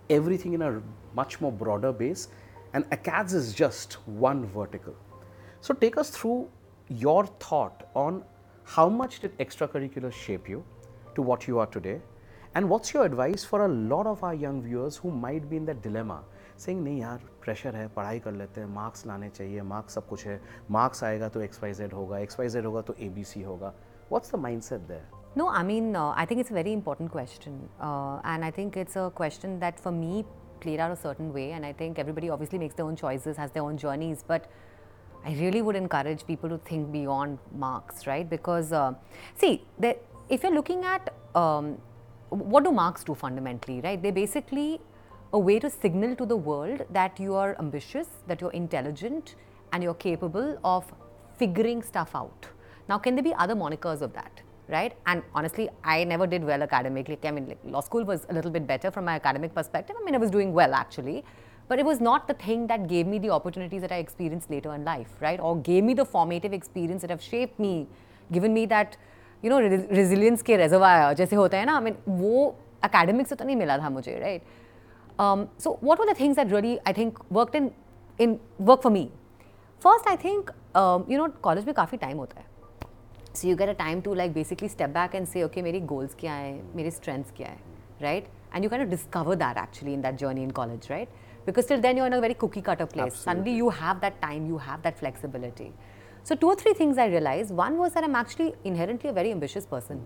everything 0.10 0.54
in 0.54 0.62
a 0.62 0.82
much 1.16 1.40
more 1.42 1.52
broader 1.52 1.92
base 1.92 2.28
and 2.74 2.86
acads 2.92 3.34
is 3.34 3.54
just 3.54 3.98
one 4.28 4.46
vertical 4.46 4.96
so 5.62 5.74
take 5.74 5.98
us 5.98 6.10
through 6.10 6.40
your 6.90 7.26
thought 7.46 7.90
on 7.96 8.24
how 8.64 8.88
much 8.90 9.20
did 9.22 9.38
extracurriculars 9.40 10.14
shape 10.14 10.50
you 10.50 10.64
to 11.16 11.22
what 11.22 11.48
you 11.48 11.60
are 11.60 11.68
today 11.68 12.00
and 12.56 12.68
what's 12.68 12.94
your 12.94 13.06
advice 13.06 13.44
for 13.44 13.66
a 13.66 13.68
lot 13.68 14.06
of 14.06 14.24
our 14.24 14.34
young 14.36 14.62
viewers 14.62 14.98
who 14.98 15.12
might 15.12 15.50
be 15.50 15.58
in 15.58 15.66
that 15.66 15.82
dilemma 15.82 16.20
saying 16.64 16.82
नहीं 16.84 17.00
यार 17.02 17.20
pressure 17.44 17.76
है 17.76 17.88
पढ़ाई 17.96 18.20
कर 18.26 18.32
लेते 18.32 18.62
हैं 18.62 18.68
marks 18.74 19.06
लाने 19.08 19.30
चाहिए 19.30 19.62
marks 19.70 19.94
सब 19.96 20.08
कुछ 20.08 20.26
है 20.28 20.40
मार्क्स 20.72 21.04
आएगा 21.04 21.30
तो 21.36 21.42
एक्स 21.42 21.62
वाई 21.64 21.74
जेड 21.74 21.94
होगा 21.94 22.20
एक्स 22.20 22.40
वाई 22.40 22.50
जेड 22.56 22.66
होगा 22.66 22.82
तो 22.90 22.96
ए 23.00 23.10
बी 23.16 23.24
सी 23.24 23.42
होगा 23.44 23.74
what's 24.12 24.30
the 24.36 24.38
mindset 24.46 24.88
there 24.88 25.15
No, 25.37 25.51
I 25.51 25.63
mean, 25.63 25.95
uh, 25.95 26.15
I 26.17 26.25
think 26.25 26.41
it's 26.41 26.51
a 26.51 26.55
very 26.55 26.73
important 26.73 27.11
question. 27.13 27.69
Uh, 27.79 28.21
and 28.25 28.43
I 28.43 28.51
think 28.51 28.75
it's 28.75 28.97
a 28.97 29.13
question 29.15 29.61
that 29.61 29.79
for 29.79 29.93
me 29.93 30.25
played 30.61 30.81
out 30.81 30.91
a 30.91 30.97
certain 30.97 31.31
way. 31.33 31.53
And 31.53 31.67
I 31.67 31.75
think 31.75 31.99
everybody 31.99 32.31
obviously 32.31 32.59
makes 32.59 32.75
their 32.75 32.87
own 32.87 32.97
choices, 32.97 33.37
has 33.37 33.51
their 33.51 33.63
own 33.63 33.77
journeys. 33.77 34.25
But 34.27 34.51
I 35.27 35.35
really 35.35 35.61
would 35.61 35.77
encourage 35.77 36.27
people 36.27 36.49
to 36.49 36.57
think 36.57 36.91
beyond 36.91 37.39
marks, 37.55 38.07
right? 38.07 38.29
Because, 38.29 38.73
uh, 38.73 38.95
see, 39.35 39.63
if 40.31 40.43
you're 40.43 40.55
looking 40.55 40.85
at 40.85 41.13
um, 41.35 41.77
what 42.31 42.65
do 42.65 42.73
marks 42.73 43.05
do 43.05 43.15
fundamentally, 43.15 43.83
right? 43.83 44.03
They're 44.03 44.13
basically 44.13 44.81
a 45.35 45.39
way 45.39 45.59
to 45.59 45.69
signal 45.69 46.17
to 46.17 46.25
the 46.25 46.37
world 46.37 46.87
that 46.91 47.21
you 47.21 47.35
are 47.35 47.57
ambitious, 47.59 48.09
that 48.27 48.41
you're 48.41 48.53
intelligent, 48.53 49.35
and 49.73 49.83
you're 49.83 49.95
capable 49.95 50.59
of 50.65 50.91
figuring 51.37 51.83
stuff 51.83 52.15
out. 52.15 52.47
Now, 52.89 52.97
can 52.97 53.17
there 53.17 53.25
be 53.25 53.35
other 53.35 53.55
monikers 53.55 54.01
of 54.01 54.15
that? 54.15 54.41
Right, 54.70 54.94
and 55.06 55.22
honestly, 55.36 55.70
I 55.84 56.06
never 56.06 56.26
did 56.26 56.46
well 56.46 56.64
academically. 56.64 57.20
I 57.26 57.32
mean, 57.32 57.48
like, 57.50 57.60
law 57.66 57.82
school 57.82 58.06
was 58.06 58.26
a 58.30 58.34
little 58.34 58.52
bit 58.52 58.66
better 58.66 58.90
from 58.90 59.04
my 59.04 59.16
academic 59.16 59.54
perspective. 59.54 59.98
I 60.00 60.06
mean, 60.06 60.16
I 60.16 60.18
was 60.18 60.32
doing 60.32 60.54
well 60.54 60.74
actually, 60.74 61.26
but 61.68 61.78
it 61.78 61.84
was 61.84 62.00
not 62.00 62.28
the 62.30 62.34
thing 62.34 62.68
that 62.68 62.88
gave 62.88 63.06
me 63.06 63.20
the 63.20 63.32
opportunities 63.32 63.82
that 63.82 63.92
I 63.92 63.98
experienced 63.98 64.50
later 64.50 64.74
in 64.74 64.86
life, 64.86 65.10
right? 65.20 65.42
Or 65.42 65.58
gave 65.58 65.84
me 65.84 65.94
the 65.94 66.06
formative 66.06 66.54
experience 66.54 67.02
that 67.02 67.10
have 67.10 67.22
shaped 67.22 67.60
me, 67.60 67.88
given 68.32 68.54
me 68.54 68.66
that, 68.68 68.96
you 69.42 69.50
know, 69.50 69.60
re- 69.60 69.88
resilience 70.00 70.42
के 70.42 70.58
reservoir 70.58 71.16
जैसे 71.16 71.36
होता 71.36 71.58
है 71.58 71.66
ना. 71.66 71.78
I 71.82 71.84
mean, 71.84 71.98
वो 72.08 72.56
academics 72.86 73.30
से 73.30 73.36
तो 73.36 73.46
नहीं 73.46 73.56
मिला 73.56 73.78
था 73.78 73.90
मुझे, 73.90 74.20
right? 74.24 74.42
Um, 75.20 75.48
so, 75.58 75.78
what 75.82 76.00
were 76.00 76.10
the 76.14 76.18
things 76.22 76.38
that 76.38 76.50
really 76.50 76.80
I 76.86 76.94
think 76.94 77.20
worked 77.30 77.60
in 77.62 77.72
in 78.20 78.40
work 78.60 78.82
for 78.88 78.94
me? 78.98 79.12
First, 79.86 80.08
I 80.08 80.16
think 80.16 80.56
um, 80.76 81.06
you 81.12 81.18
know, 81.18 81.30
college 81.50 81.66
में 81.66 81.74
काफी 81.76 81.98
time 81.98 82.16
होता 82.16 82.40
है. 82.40 82.46
So 83.36 83.48
you 83.48 83.56
get 83.56 83.70
a 83.70 83.74
time 83.74 84.02
to 84.02 84.14
like 84.14 84.34
basically 84.34 84.68
step 84.68 84.94
back 84.94 85.14
and 85.16 85.28
say, 85.28 85.44
okay, 85.44 85.62
मेरी 85.62 85.82
goals 85.88 86.16
क्या 86.20 86.34
है, 86.34 86.76
मेरे 86.76 86.92
strengths 86.92 87.36
क्या 87.38 87.48
है, 87.48 87.60
right? 88.02 88.26
And 88.54 88.64
you 88.64 88.70
kind 88.70 88.84
of 88.84 88.90
discover 88.90 89.36
that 89.36 89.58
actually 89.58 89.94
in 89.94 90.02
that 90.02 90.18
journey 90.18 90.44
in 90.44 90.52
college, 90.52 90.90
right? 90.90 91.08
Because 91.46 91.66
till 91.66 91.82
then 91.82 91.98
you're 91.98 92.08
in 92.08 92.14
a 92.14 92.22
very 92.22 92.34
cookie 92.34 92.62
cutter 92.62 92.86
place. 92.86 93.16
Suddenly 93.16 93.54
you 93.54 93.70
have 93.70 94.02
that 94.02 94.22
time, 94.22 94.46
you 94.46 94.58
have 94.58 94.82
that 94.84 95.00
flexibility. 95.00 95.72
So 96.24 96.36
two 96.36 96.48
or 96.48 96.56
three 96.56 96.74
things 96.74 96.98
I 96.98 97.06
realized. 97.06 97.52
One 97.52 97.78
was 97.78 97.94
that 97.94 98.04
I'm 98.04 98.16
actually 98.16 98.54
inherently 98.64 99.10
a 99.10 99.14
very 99.14 99.32
ambitious 99.32 99.66
person. 99.66 100.04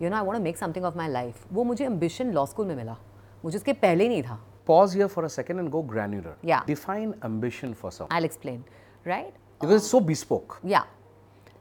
You 0.00 0.10
know, 0.10 0.16
I 0.16 0.22
want 0.22 0.36
to 0.36 0.42
make 0.42 0.56
something 0.56 0.84
of 0.84 0.96
my 0.96 1.08
life. 1.08 1.46
वो 1.52 1.64
मुझे 1.64 1.86
ambition 1.86 2.34
law 2.34 2.44
school 2.44 2.66
में 2.66 2.76
मिला. 2.76 2.96
मुझे 3.44 3.58
उसके 3.58 3.72
पहले 3.72 4.08
नहीं 4.08 4.22
था. 4.22 4.38
pause 4.66 4.92
here 4.92 5.08
for 5.08 5.24
a 5.24 5.28
second 5.28 5.60
and 5.60 5.70
go 5.70 5.82
granular. 5.82 6.36
Yeah. 6.42 6.62
Define 6.66 7.14
ambition 7.22 7.74
for 7.74 7.90
someone. 7.90 8.14
I'll 8.16 8.24
explain, 8.24 8.64
right? 9.04 9.32
Because 9.60 9.82
it's 9.82 9.90
so 9.90 10.00
bespoke. 10.00 10.58
Yeah, 10.64 10.84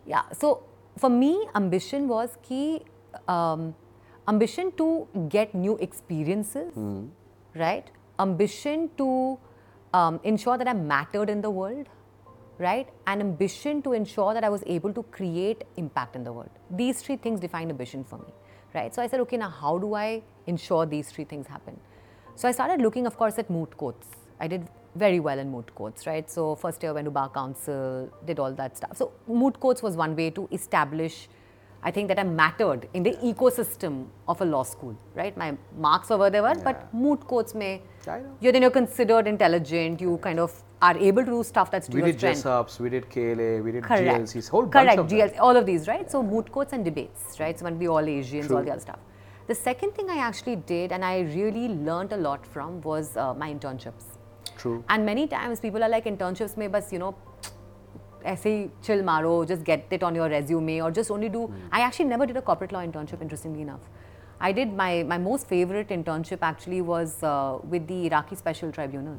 yeah. 0.05 0.23
So 0.33 0.63
for 0.98 1.10
me, 1.10 1.46
ambition 1.54 2.08
was 2.08 2.36
key. 2.42 2.82
Um, 3.28 3.74
ambition 4.28 4.72
to 4.76 5.08
get 5.28 5.54
new 5.54 5.76
experiences, 5.78 6.72
right? 7.54 7.90
Ambition 8.18 8.90
to 8.96 9.38
um, 9.92 10.20
ensure 10.22 10.56
that 10.58 10.68
I 10.68 10.72
mattered 10.72 11.28
in 11.28 11.40
the 11.40 11.50
world, 11.50 11.88
right? 12.58 12.88
And 13.06 13.20
ambition 13.20 13.82
to 13.82 13.92
ensure 13.92 14.34
that 14.34 14.44
I 14.44 14.48
was 14.48 14.62
able 14.66 14.92
to 14.94 15.02
create 15.04 15.64
impact 15.76 16.16
in 16.16 16.24
the 16.24 16.32
world. 16.32 16.50
These 16.70 17.02
three 17.02 17.16
things 17.16 17.40
define 17.40 17.70
ambition 17.70 18.04
for 18.04 18.18
me, 18.18 18.32
right? 18.74 18.94
So 18.94 19.02
I 19.02 19.08
said, 19.08 19.20
okay, 19.20 19.36
now 19.36 19.50
how 19.50 19.78
do 19.78 19.94
I 19.94 20.22
ensure 20.46 20.86
these 20.86 21.10
three 21.10 21.24
things 21.24 21.46
happen? 21.46 21.80
So 22.36 22.48
I 22.48 22.52
started 22.52 22.80
looking, 22.80 23.06
of 23.06 23.16
course, 23.16 23.38
at 23.38 23.50
moot 23.50 23.76
courts. 23.76 24.06
I 24.38 24.46
did 24.46 24.68
very 24.94 25.20
well 25.20 25.38
in 25.38 25.50
moot 25.50 25.74
courts, 25.74 26.06
right? 26.06 26.30
So 26.30 26.54
first 26.54 26.82
year 26.82 26.92
went 26.94 27.04
to 27.06 27.10
bar 27.10 27.28
council, 27.28 28.10
did 28.26 28.38
all 28.38 28.52
that 28.52 28.76
stuff. 28.76 28.96
So 28.96 29.12
moot 29.26 29.60
courts 29.60 29.82
was 29.82 29.96
one 29.96 30.16
way 30.16 30.30
to 30.30 30.48
establish, 30.52 31.28
I 31.82 31.90
think 31.90 32.08
that 32.08 32.18
I 32.18 32.24
mattered 32.24 32.88
in 32.92 33.02
the 33.02 33.12
ecosystem 33.12 34.06
of 34.28 34.40
a 34.42 34.44
law 34.44 34.64
school, 34.64 34.94
right? 35.14 35.34
My 35.36 35.56
marks 35.78 36.10
were 36.10 36.18
where 36.18 36.30
they 36.30 36.40
were, 36.40 36.54
but 36.62 36.92
moot 36.92 37.26
courts 37.26 37.54
may, 37.54 37.82
I 38.06 38.20
know. 38.20 38.36
you 38.40 38.52
then 38.52 38.62
you're 38.62 38.70
considered 38.70 39.26
intelligent. 39.26 40.00
You 40.00 40.18
kind 40.18 40.40
of 40.40 40.62
are 40.82 40.96
able 40.98 41.24
to 41.24 41.30
do 41.30 41.42
stuff 41.42 41.70
that's 41.70 41.88
to 41.88 41.94
We 41.94 42.00
your 42.00 42.12
did 42.12 42.18
strength. 42.18 42.44
Jessups, 42.44 42.80
we 42.80 42.90
did 42.90 43.08
KLA, 43.08 43.62
we 43.62 43.72
did 43.72 43.82
Correct. 43.84 44.04
GLCs, 44.04 44.48
whole 44.50 44.66
bunch 44.66 44.90
Correct. 44.90 44.98
of. 44.98 45.06
GLC, 45.06 45.38
all 45.40 45.56
of 45.56 45.64
these, 45.64 45.88
right? 45.88 46.10
So 46.10 46.22
moot 46.22 46.52
courts 46.52 46.74
and 46.74 46.84
debates, 46.84 47.40
right? 47.40 47.58
So 47.58 47.64
when 47.64 47.78
we 47.78 47.88
all 47.88 48.00
Asians, 48.00 48.50
all 48.50 48.62
the 48.62 48.72
other 48.72 48.80
stuff. 48.80 48.98
The 49.46 49.54
second 49.54 49.94
thing 49.94 50.10
I 50.10 50.18
actually 50.18 50.56
did, 50.56 50.92
and 50.92 51.04
I 51.04 51.20
really 51.20 51.68
learned 51.68 52.12
a 52.12 52.16
lot 52.16 52.46
from, 52.46 52.82
was 52.82 53.16
uh, 53.16 53.34
my 53.34 53.52
internships. 53.52 54.09
True. 54.59 54.83
And 54.89 55.05
many 55.05 55.27
times 55.27 55.59
people 55.59 55.83
are 55.83 55.89
like 55.89 56.05
internships 56.05 56.57
में 56.57 56.71
बस 56.71 56.93
you 56.93 56.99
know 56.99 57.13
ऐसे 58.25 58.49
ही 58.49 58.69
chill 58.83 59.03
मारो, 59.05 59.33
just 59.47 59.63
get 59.63 59.91
it 59.91 60.03
on 60.03 60.15
your 60.15 60.29
resume 60.29 60.81
or 60.81 60.91
just 60.91 61.11
only 61.11 61.29
do. 61.29 61.53
I 61.71 61.81
actually 61.81 62.05
never 62.05 62.25
did 62.25 62.37
a 62.37 62.41
corporate 62.41 62.71
law 62.71 62.83
internship. 62.85 63.21
Interestingly 63.21 63.61
enough, 63.61 63.81
I 64.39 64.51
did 64.51 64.73
my 64.73 65.03
my 65.03 65.17
most 65.17 65.47
favorite 65.47 65.89
internship 65.89 66.39
actually 66.41 66.81
was 66.81 67.21
uh, 67.23 67.59
with 67.75 67.87
the 67.87 68.05
Iraqi 68.07 68.35
Special 68.35 68.71
Tribunal. 68.71 69.17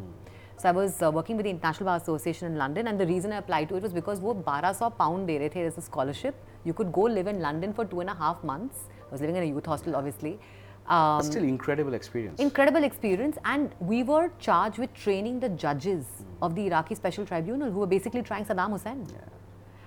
So 0.58 0.68
I 0.70 0.72
was 0.72 1.00
uh, 1.02 1.10
working 1.10 1.36
with 1.36 1.44
the 1.44 1.50
International 1.50 1.86
Bar 1.86 1.96
Association 1.98 2.50
in 2.50 2.56
London, 2.56 2.86
and 2.88 2.98
the 2.98 3.06
reason 3.06 3.32
I 3.32 3.38
applied 3.38 3.68
to 3.68 3.76
it 3.76 3.82
was 3.82 3.92
because 3.92 4.20
वो 4.20 4.34
1200 4.34 4.98
pound 4.98 5.26
दे 5.26 5.38
रहे 5.38 5.48
थे 5.54 5.66
as 5.70 5.78
a 5.78 5.82
scholarship. 5.88 6.34
You 6.64 6.72
could 6.72 6.92
go 6.92 7.02
live 7.16 7.26
in 7.32 7.40
London 7.40 7.74
for 7.74 7.84
two 7.84 8.00
and 8.00 8.10
a 8.10 8.14
half 8.14 8.42
months. 8.42 8.86
I 9.08 9.12
was 9.12 9.20
living 9.20 9.36
in 9.36 9.42
a 9.42 9.46
youth 9.46 9.66
hostel, 9.66 9.96
obviously. 9.96 10.38
Um, 10.87 11.21
still 11.23 11.43
incredible 11.43 11.93
experience. 11.93 12.39
incredible 12.39 12.83
experience 12.83 13.37
and 13.45 13.73
we 13.79 14.03
were 14.03 14.31
charged 14.39 14.77
with 14.77 14.93
training 14.93 15.39
the 15.39 15.49
judges 15.49 16.05
of 16.41 16.55
the 16.55 16.65
iraqi 16.67 16.95
special 16.95 17.25
tribunal 17.25 17.71
who 17.71 17.79
were 17.79 17.87
basically 17.87 18.21
trying 18.21 18.45
saddam 18.45 18.71
hussein 18.71 19.05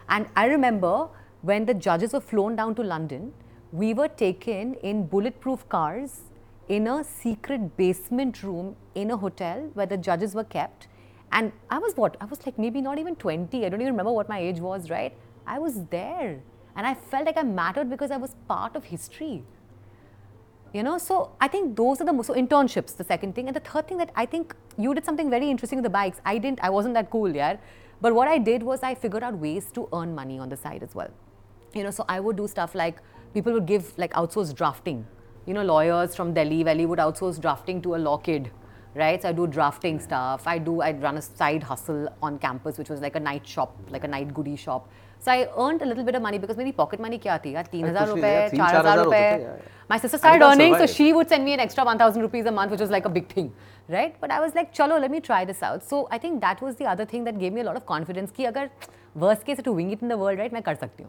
And 0.09 0.27
I 0.37 0.47
remember 0.47 1.09
when 1.43 1.67
the 1.67 1.75
judges 1.75 2.13
were 2.13 2.21
flown 2.21 2.57
down 2.57 2.75
to 2.77 2.83
London, 2.83 3.33
we 3.73 3.93
were 3.93 4.09
taken 4.09 4.75
in 4.75 5.07
bulletproof 5.07 5.69
cars 5.69 6.23
in 6.69 6.87
a 6.87 7.05
secret 7.05 7.77
basement 7.77 8.43
room 8.43 8.77
in 8.95 9.11
a 9.11 9.17
hotel 9.17 9.71
where 9.75 9.87
the 9.87 9.97
judges 9.97 10.35
were 10.35 10.45
kept. 10.45 10.89
And 11.33 11.53
I 11.71 11.79
was 11.79 11.97
what? 11.97 12.17
I 12.21 12.27
was 12.27 12.47
like 12.47 12.59
maybe 12.59 12.81
not 12.81 12.99
even 12.99 13.17
20. 13.17 13.67
I 13.67 13.69
don't 13.69 13.81
even 13.81 13.93
remember 13.93 14.13
what 14.13 14.29
my 14.29 14.39
age 14.39 14.61
was, 14.61 14.89
right? 14.91 15.13
I 15.47 15.59
was 15.59 15.85
there. 15.87 16.41
And 16.77 16.87
I 16.87 16.95
felt 16.95 17.27
like 17.27 17.37
I 17.37 17.43
mattered 17.43 17.91
because 17.91 18.11
I 18.11 18.17
was 18.17 18.35
part 18.49 18.77
of 18.77 18.85
history. 18.85 19.45
You 20.75 20.83
know, 20.83 20.99
so 20.99 21.31
I 21.41 21.47
think 21.47 21.77
those 21.77 22.01
are 22.01 22.05
the 22.05 22.13
most, 22.13 22.27
so 22.27 22.35
internships, 22.35 22.97
the 22.97 23.05
second 23.05 23.37
thing. 23.37 23.47
And 23.47 23.55
the 23.55 23.61
third 23.61 23.87
thing 23.87 23.97
that 23.99 24.11
I 24.17 24.27
think 24.27 24.57
you 24.77 24.93
did 24.93 25.05
something 25.05 25.31
very 25.31 25.49
interesting 25.49 25.79
with 25.79 25.85
the 25.85 25.91
bikes. 25.91 26.21
I 26.27 26.37
didn't, 26.37 26.59
I 26.65 26.71
wasn't 26.71 26.95
that 26.95 27.11
cool, 27.11 27.35
yeah. 27.35 27.59
But 28.01 28.13
what 28.13 28.27
I 28.27 28.39
did 28.39 28.65
was 28.65 28.83
I 28.83 28.97
figured 28.97 29.23
out 29.23 29.39
ways 29.39 29.71
to 29.75 29.89
earn 29.93 30.17
money 30.17 30.41
on 30.41 30.49
the 30.49 30.57
side 30.57 30.83
as 30.83 30.93
well. 30.93 31.11
You 31.75 31.85
know, 31.85 31.93
so 31.93 32.05
I 32.09 32.19
would 32.19 32.37
do 32.37 32.49
stuff 32.49 32.75
like 32.75 32.99
people 33.33 33.53
would 33.53 33.67
give 33.67 33.97
like 33.99 34.13
outsourced 34.15 34.57
drafting. 34.57 35.07
You 35.47 35.55
know, 35.55 35.63
lawyers 35.63 36.17
from 36.17 36.35
Delhi 36.35 36.65
Valley 36.65 36.87
would 36.87 36.99
outsource 36.99 37.41
drafting 37.41 37.81
to 37.83 37.95
a 37.95 37.99
law 37.99 38.19
kid 38.19 38.51
right? 38.95 39.21
So 39.21 39.29
I 39.29 39.33
do 39.33 39.47
drafting 39.47 39.99
stuff. 40.01 40.47
I 40.47 40.59
do, 40.59 40.81
I'd 40.81 41.03
run 41.03 41.17
a 41.17 41.23
side 41.23 41.63
hustle 41.63 42.09
on 42.23 42.39
campus, 42.39 42.79
which 42.79 42.89
was 42.89 43.01
like 43.01 43.17
a 43.17 43.21
night 43.21 43.47
shop, 43.47 43.77
like 43.91 44.05
a 44.05 44.09
night 44.09 44.33
goodie 44.33 44.57
shop. 44.57 44.89
So 45.25 45.33
I 45.33 45.49
earned 45.57 45.81
a 45.81 45.87
little 45.87 46.05
bit 46.05 46.15
of 46.17 46.21
money 46.21 46.39
because 46.39 46.59
maybe 46.59 46.71
pocket 46.71 47.01
money 47.01 47.19
kya 47.19 47.43
thi? 47.43 47.53
Yaar, 47.55 47.67
3000 47.71 48.09
rupees, 48.09 48.51
4000 48.59 49.05
rupees. 49.05 49.63
My 49.89 49.97
sister 49.99 50.19
started 50.19 50.45
earning, 50.45 50.75
so 50.77 50.87
she 50.87 51.15
would 51.15 51.31
send 51.31 51.47
me 51.47 51.55
an 51.55 51.61
extra 51.61 51.83
1000 51.83 52.21
rupees 52.21 52.45
a 52.45 52.53
month, 52.53 52.71
which 52.71 52.81
was 52.81 52.91
like 52.91 53.07
a 53.07 53.09
big 53.09 53.31
thing, 53.31 53.51
right? 53.89 54.19
But 54.21 54.31
I 54.31 54.41
was 54.41 54.55
like, 54.55 54.75
chalo, 54.75 55.01
let 55.01 55.11
me 55.11 55.21
try 55.21 55.47
this 55.47 55.63
out. 55.63 55.83
So 55.83 56.09
I 56.11 56.19
think 56.19 56.43
that 56.43 56.61
was 56.61 56.77
the 56.77 56.85
other 56.85 57.07
thing 57.07 57.25
that 57.25 57.39
gave 57.39 57.55
me 57.55 57.63
a 57.63 57.65
lot 57.65 57.77
of 57.77 57.87
confidence 57.87 58.31
ki 58.31 58.47
agar 58.51 58.69
worst 59.15 59.47
case 59.47 59.63
to 59.69 59.73
wing 59.73 59.93
it 59.93 60.03
in 60.03 60.09
the 60.09 60.19
world, 60.25 60.39
right, 60.39 60.53
main 60.53 60.63
kar 60.63 60.77
sakti 60.83 61.05
hu. 61.05 61.09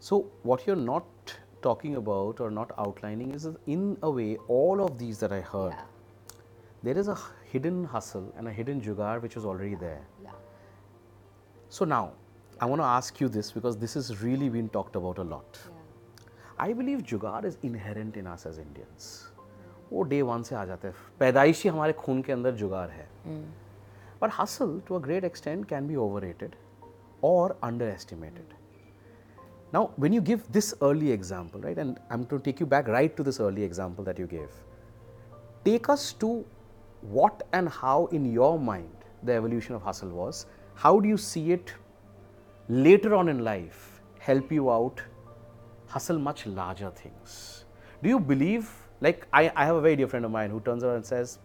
So 0.00 0.26
what 0.42 0.66
you're 0.66 0.84
not 0.88 1.36
talking 1.62 1.94
about 2.02 2.40
or 2.40 2.50
not 2.50 2.74
outlining 2.76 3.32
is 3.38 3.48
in 3.66 3.96
a 4.02 4.10
way 4.10 4.36
all 4.48 4.84
of 4.88 4.98
these 4.98 5.18
that 5.20 5.32
I 5.38 5.40
heard. 5.52 5.72
Yeah. 5.72 6.42
There 6.82 6.98
is 6.98 7.06
a 7.06 7.16
hidden 7.54 7.84
hustle 7.84 8.28
and 8.36 8.48
a 8.48 8.52
hidden 8.52 8.80
jugaad 8.90 9.22
which 9.22 9.36
is 9.36 9.44
already 9.44 9.74
there. 9.86 10.02
Yeah. 10.24 10.30
So 11.68 11.84
now 11.84 12.12
I 12.61 12.65
want 12.65 12.81
to 12.81 12.85
ask 12.85 13.21
you 13.21 13.29
this 13.29 13.51
because 13.51 13.77
this 13.77 13.93
has 13.93 14.21
really 14.21 14.49
been 14.49 14.69
talked 14.69 14.95
about 14.95 15.17
a 15.17 15.23
lot. 15.23 15.59
I 16.57 16.73
believe 16.73 17.03
जुगाड़ 17.03 17.45
is 17.45 17.57
inherent 17.63 18.17
in 18.17 18.27
us 18.27 18.45
as 18.45 18.57
Indians. 18.57 19.27
वो 19.91 20.03
day 20.09 20.21
one 20.21 20.43
से 20.43 20.55
आ 20.55 20.63
जाता 20.65 20.87
है 20.87 20.93
पैदाइशी 21.19 21.69
हमारे 21.69 21.93
खून 22.01 22.21
के 22.21 22.31
अंदर 22.33 22.55
जुगाड़ 22.55 22.89
है 22.89 23.07
But 24.21 24.31
hustle 24.31 24.81
to 24.87 24.95
a 24.97 24.99
great 24.99 25.23
extent 25.23 25.67
can 25.67 25.87
be 25.87 25.95
overrated 25.97 26.55
or 27.21 27.55
underestimated. 27.63 28.53
Now, 29.71 29.91
when 29.95 30.11
you 30.11 30.21
give 30.21 30.51
this 30.51 30.73
early 30.81 31.11
example, 31.11 31.61
right, 31.61 31.77
and 31.77 31.99
I'm 32.09 32.25
to 32.25 32.39
take 32.39 32.59
you 32.59 32.65
back 32.65 32.87
right 32.87 33.15
to 33.15 33.23
this 33.23 33.39
early 33.39 33.63
example 33.63 34.03
that 34.03 34.19
you 34.19 34.25
gave, 34.27 34.49
take 35.63 35.89
us 35.89 36.11
to 36.13 36.45
what 37.01 37.43
and 37.53 37.69
how, 37.69 38.07
in 38.07 38.25
your 38.25 38.59
mind, 38.59 38.89
the 39.23 39.33
evolution 39.33 39.75
of 39.75 39.81
hustle 39.81 40.09
was. 40.09 40.47
How 40.73 40.99
do 40.99 41.07
you 41.07 41.17
see 41.17 41.51
it 41.51 41.73
later 42.68 43.14
on 43.14 43.28
in 43.28 43.44
life 43.44 44.00
help 44.18 44.50
you 44.50 44.70
out 44.70 45.02
hustle 45.86 46.18
much 46.18 46.46
larger 46.46 46.90
things? 46.90 47.64
Do 48.02 48.08
you 48.08 48.18
believe, 48.18 48.70
like, 49.00 49.26
I, 49.32 49.52
I 49.54 49.64
have 49.66 49.76
a 49.76 49.80
very 49.80 49.96
dear 49.96 50.08
friend 50.08 50.24
of 50.24 50.30
mine 50.30 50.50
who 50.50 50.60
turns 50.60 50.82
around 50.84 50.96
and 50.96 51.06
says, 51.06 51.38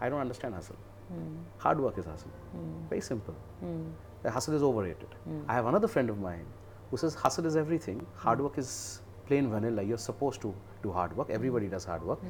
I 0.00 0.08
don't 0.08 0.20
understand 0.20 0.54
hustle. 0.54 0.76
Hmm. 1.08 1.36
Hard 1.58 1.80
work 1.80 1.98
is 1.98 2.06
hustle. 2.06 2.30
Hmm. 2.52 2.88
Very 2.88 3.00
simple. 3.00 3.34
Hmm. 3.60 3.84
The 4.22 4.30
hustle 4.30 4.54
is 4.54 4.62
overrated. 4.62 5.08
I 5.48 5.54
have 5.54 5.66
another 5.66 5.88
friend 5.88 6.08
of 6.10 6.18
mine 6.18 6.44
who 6.90 6.96
says 6.96 7.14
hustle 7.14 7.46
is 7.46 7.56
everything. 7.56 8.04
Hard 8.14 8.40
work 8.40 8.56
is 8.58 9.00
plain 9.26 9.50
vanilla. 9.50 9.82
You're 9.82 9.98
supposed 9.98 10.40
to 10.42 10.54
do 10.82 10.92
hard 10.92 11.16
work. 11.16 11.30
Everybody 11.30 11.66
does 11.66 11.84
hard 11.84 12.04
work. 12.04 12.20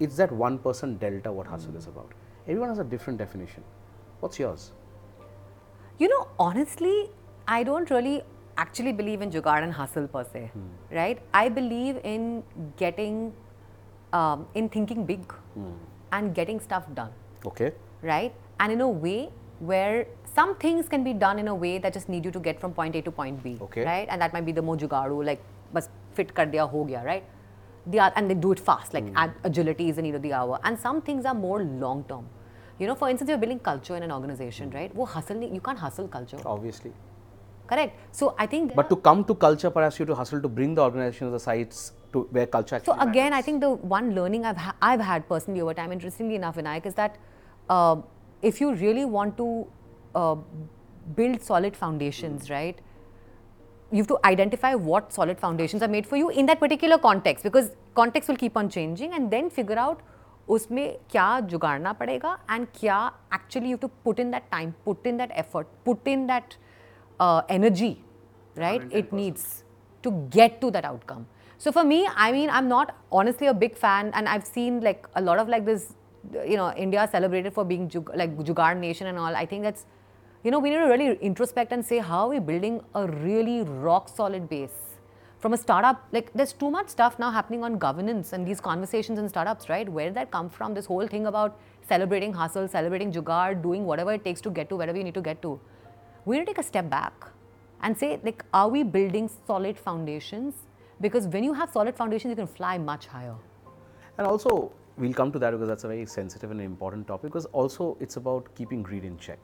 It's 0.00 0.16
that 0.16 0.32
one 0.32 0.58
person 0.58 0.96
delta 0.96 1.30
what 1.30 1.46
hustle 1.46 1.76
is 1.76 1.86
about. 1.86 2.12
Everyone 2.46 2.70
has 2.70 2.78
a 2.78 2.84
different 2.84 3.18
definition. 3.18 3.62
What's 4.20 4.38
yours? 4.38 4.72
You 5.98 6.08
know, 6.08 6.28
honestly, 6.38 7.10
I 7.46 7.62
don't 7.62 7.90
really 7.90 8.22
actually 8.56 8.92
believe 8.92 9.22
in 9.22 9.30
jugaad 9.30 9.62
and 9.62 9.72
hustle 9.72 10.06
per 10.06 10.24
se, 10.24 10.50
hmm. 10.52 10.96
right? 10.96 11.18
I 11.34 11.48
believe 11.48 11.98
in 12.04 12.42
getting, 12.76 13.32
um, 14.12 14.46
in 14.54 14.68
thinking 14.68 15.04
big 15.04 15.32
hmm. 15.54 15.72
and 16.12 16.34
getting 16.34 16.60
stuff 16.60 16.84
done, 16.94 17.10
Okay. 17.46 17.72
right? 18.02 18.34
And 18.60 18.72
in 18.72 18.80
a 18.80 18.88
way 18.88 19.30
where 19.58 20.06
some 20.34 20.54
things 20.56 20.88
can 20.88 21.04
be 21.04 21.12
done 21.12 21.38
in 21.38 21.48
a 21.48 21.54
way 21.54 21.78
that 21.78 21.92
just 21.92 22.08
need 22.08 22.24
you 22.24 22.30
to 22.30 22.40
get 22.40 22.60
from 22.60 22.72
point 22.72 22.96
A 22.96 23.02
to 23.02 23.10
point 23.10 23.42
B, 23.42 23.58
Okay. 23.60 23.84
right? 23.84 24.06
And 24.10 24.20
that 24.20 24.32
might 24.32 24.44
be 24.44 24.52
the 24.52 24.62
more 24.62 24.76
jugaadu, 24.76 25.24
like, 25.24 25.42
bas 25.72 25.88
fit 26.14 26.34
kar 26.34 26.46
diya, 26.46 26.68
ho 26.68 26.84
gaya, 26.84 27.02
right? 27.04 27.24
The, 27.86 28.16
and 28.16 28.30
they 28.30 28.34
do 28.34 28.52
it 28.52 28.60
fast, 28.60 28.94
like 28.94 29.08
hmm. 29.08 29.16
ad- 29.16 29.34
agility 29.44 29.88
is 29.88 29.96
the 29.96 30.02
need 30.02 30.14
of 30.14 30.22
the 30.22 30.32
hour. 30.32 30.60
And 30.62 30.78
some 30.78 31.02
things 31.02 31.24
are 31.24 31.34
more 31.34 31.62
long 31.62 32.04
term. 32.04 32.28
You 32.78 32.86
know, 32.86 32.94
for 32.94 33.08
instance, 33.08 33.28
you're 33.28 33.38
building 33.38 33.58
culture 33.58 33.96
in 33.96 34.02
an 34.02 34.12
organization, 34.12 34.70
right? 34.70 34.94
Wo 34.94 35.04
hustle, 35.04 35.42
you 35.42 35.60
can't 35.60 35.78
hustle 35.78 36.08
culture. 36.08 36.38
Obviously 36.44 36.92
Correct. 37.67 37.95
So 38.11 38.33
I 38.39 38.45
think. 38.47 38.69
there 38.69 38.75
But 38.75 38.85
are- 38.85 38.89
to 38.89 38.95
come 39.07 39.23
to 39.25 39.35
culture, 39.35 39.69
perhaps 39.69 39.99
you 39.99 40.05
have 40.05 40.11
to 40.13 40.15
hustle 40.15 40.41
to 40.41 40.47
bring 40.59 40.75
the 40.75 40.83
organization 40.83 41.27
to 41.27 41.31
the 41.31 41.39
sites 41.39 41.91
to 42.13 42.21
where 42.31 42.45
culture 42.47 42.75
actually 42.75 42.93
so 42.97 43.01
again, 43.05 43.27
I 43.27 43.29
matters. 43.37 43.45
think 43.45 43.61
the 43.61 43.71
one 43.95 44.11
learning 44.15 44.45
I've 44.45 44.57
ha- 44.65 44.75
I've 44.81 45.01
had 45.01 45.27
personally 45.31 45.61
over 45.61 45.73
time, 45.73 45.91
interestingly 45.91 46.35
enough, 46.35 46.55
Vinayak, 46.57 46.85
is 46.85 46.93
that 46.99 47.17
uh, 47.69 47.97
if 48.41 48.61
you 48.61 48.73
really 48.73 49.03
want 49.05 49.35
to 49.37 49.47
uh, 50.15 50.35
build 51.15 51.41
solid 51.41 51.75
foundations, 51.75 52.49
right? 52.49 52.79
You 53.91 53.97
have 53.97 54.07
to 54.07 54.19
identify 54.25 54.73
what 54.75 55.11
solid 55.13 55.39
foundations 55.39 55.83
are 55.83 55.87
made 55.87 56.07
for 56.07 56.17
you 56.17 56.29
in 56.29 56.45
that 56.47 56.59
particular 56.59 56.97
context 56.97 57.43
because 57.43 57.69
context 57.95 58.29
will 58.29 58.35
keep 58.35 58.57
on 58.57 58.69
changing 58.69 59.13
and 59.13 59.31
then 59.31 59.49
figure 59.49 59.77
out 59.87 60.01
उसमें 60.55 60.97
क्या 61.11 61.27
जुगाड़ना 61.51 61.91
पड़ेगा 62.01 62.37
and 62.55 62.67
क्या 62.79 62.97
actually 63.37 63.69
you 63.71 63.77
have 63.77 63.81
to 63.81 63.89
put 64.07 64.19
in 64.19 64.31
that 64.31 64.49
time, 64.51 64.73
put 64.85 65.05
in 65.05 65.17
that 65.17 65.31
effort, 65.43 65.67
put 65.85 66.07
in 66.07 66.25
that 66.27 66.55
uh, 67.20 67.42
energy, 67.48 68.02
right? 68.56 68.82
It 68.90 69.12
needs 69.12 69.64
to 70.02 70.10
get 70.30 70.60
to 70.60 70.70
that 70.70 70.84
outcome. 70.84 71.26
So 71.58 71.70
for 71.70 71.84
me, 71.84 72.08
I 72.14 72.32
mean, 72.32 72.50
I'm 72.50 72.68
not 72.68 72.96
honestly 73.12 73.46
a 73.46 73.54
big 73.54 73.76
fan, 73.76 74.10
and 74.14 74.28
I've 74.28 74.46
seen 74.46 74.80
like 74.80 75.06
a 75.14 75.22
lot 75.22 75.38
of 75.38 75.48
like 75.48 75.64
this, 75.64 75.94
you 76.44 76.56
know, 76.56 76.72
India 76.72 77.08
celebrated 77.10 77.54
for 77.54 77.64
being 77.64 77.88
jug- 77.88 78.10
like 78.14 78.36
Jugaad 78.36 78.78
nation 78.78 79.06
and 79.06 79.18
all. 79.18 79.36
I 79.36 79.46
think 79.46 79.62
that's, 79.62 79.86
you 80.42 80.50
know, 80.50 80.58
we 80.58 80.70
need 80.70 80.78
to 80.78 80.86
really 80.86 81.16
introspect 81.16 81.70
and 81.70 81.86
say 81.86 81.98
how 81.98 82.24
are 82.24 82.28
we 82.28 82.40
building 82.40 82.80
a 82.94 83.06
really 83.06 83.62
rock 83.62 84.08
solid 84.08 84.48
base 84.48 84.70
from 85.38 85.52
a 85.52 85.56
startup. 85.56 86.04
Like 86.12 86.32
there's 86.32 86.52
too 86.52 86.70
much 86.70 86.88
stuff 86.88 87.18
now 87.18 87.30
happening 87.30 87.62
on 87.64 87.78
governance 87.78 88.32
and 88.32 88.46
these 88.46 88.60
conversations 88.60 89.18
in 89.18 89.28
startups, 89.28 89.68
right? 89.68 89.88
Where 89.88 90.06
did 90.06 90.14
that 90.14 90.30
come 90.30 90.48
from? 90.48 90.74
This 90.74 90.86
whole 90.86 91.06
thing 91.06 91.26
about 91.26 91.58
celebrating 91.88 92.32
hustle, 92.32 92.66
celebrating 92.68 93.12
Jugaad, 93.12 93.62
doing 93.62 93.84
whatever 93.84 94.12
it 94.12 94.24
takes 94.24 94.40
to 94.42 94.50
get 94.50 94.68
to 94.70 94.76
wherever 94.76 94.96
you 94.96 95.04
need 95.04 95.14
to 95.14 95.20
get 95.20 95.42
to. 95.42 95.60
We 96.24 96.38
need 96.38 96.46
to 96.46 96.52
take 96.52 96.58
a 96.58 96.62
step 96.62 96.88
back 96.88 97.12
and 97.82 97.96
say 97.96 98.20
like 98.22 98.44
are 98.54 98.68
we 98.68 98.82
building 98.82 99.28
solid 99.46 99.78
foundations 99.78 100.54
because 101.00 101.26
when 101.26 101.42
you 101.44 101.52
have 101.52 101.70
solid 101.72 101.96
foundations 101.96 102.30
you 102.30 102.36
can 102.36 102.46
fly 102.46 102.78
much 102.78 103.06
higher 103.06 103.34
And 104.18 104.26
also, 104.26 104.72
we'll 104.98 105.14
come 105.14 105.32
to 105.32 105.38
that 105.38 105.52
because 105.52 105.68
that's 105.68 105.84
a 105.84 105.88
very 105.88 106.06
sensitive 106.06 106.50
and 106.50 106.60
important 106.60 107.06
topic 107.06 107.30
because 107.32 107.46
also 107.46 107.96
it's 108.00 108.16
about 108.16 108.54
keeping 108.54 108.82
greed 108.82 109.04
in 109.04 109.16
check. 109.18 109.40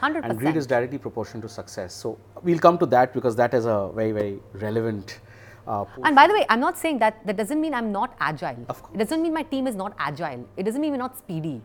100%. 0.00 0.24
And 0.24 0.38
greed 0.38 0.56
is 0.56 0.66
directly 0.66 0.98
proportional 0.98 1.42
to 1.42 1.48
success. 1.48 1.92
So, 1.94 2.18
we'll 2.42 2.58
come 2.58 2.78
to 2.78 2.86
that 2.86 3.12
because 3.12 3.36
that 3.36 3.52
is 3.54 3.66
a 3.66 3.90
very, 3.94 4.12
very 4.12 4.38
relevant 4.54 5.20
uh, 5.66 5.84
and 6.04 6.16
by 6.16 6.26
the 6.26 6.34
way 6.34 6.44
i'm 6.48 6.60
not 6.60 6.76
saying 6.76 6.98
that 6.98 7.24
that 7.26 7.36
doesn't 7.36 7.60
mean 7.60 7.74
i'm 7.74 7.92
not 7.92 8.16
agile 8.20 8.64
Of 8.68 8.82
course. 8.82 8.94
it 8.94 8.98
doesn't 8.98 9.22
mean 9.22 9.32
my 9.32 9.42
team 9.44 9.66
is 9.66 9.76
not 9.76 9.94
agile 9.98 10.44
it 10.56 10.64
doesn't 10.64 10.80
mean 10.80 10.90
we're 10.90 10.96
not 10.98 11.16
speedy 11.16 11.62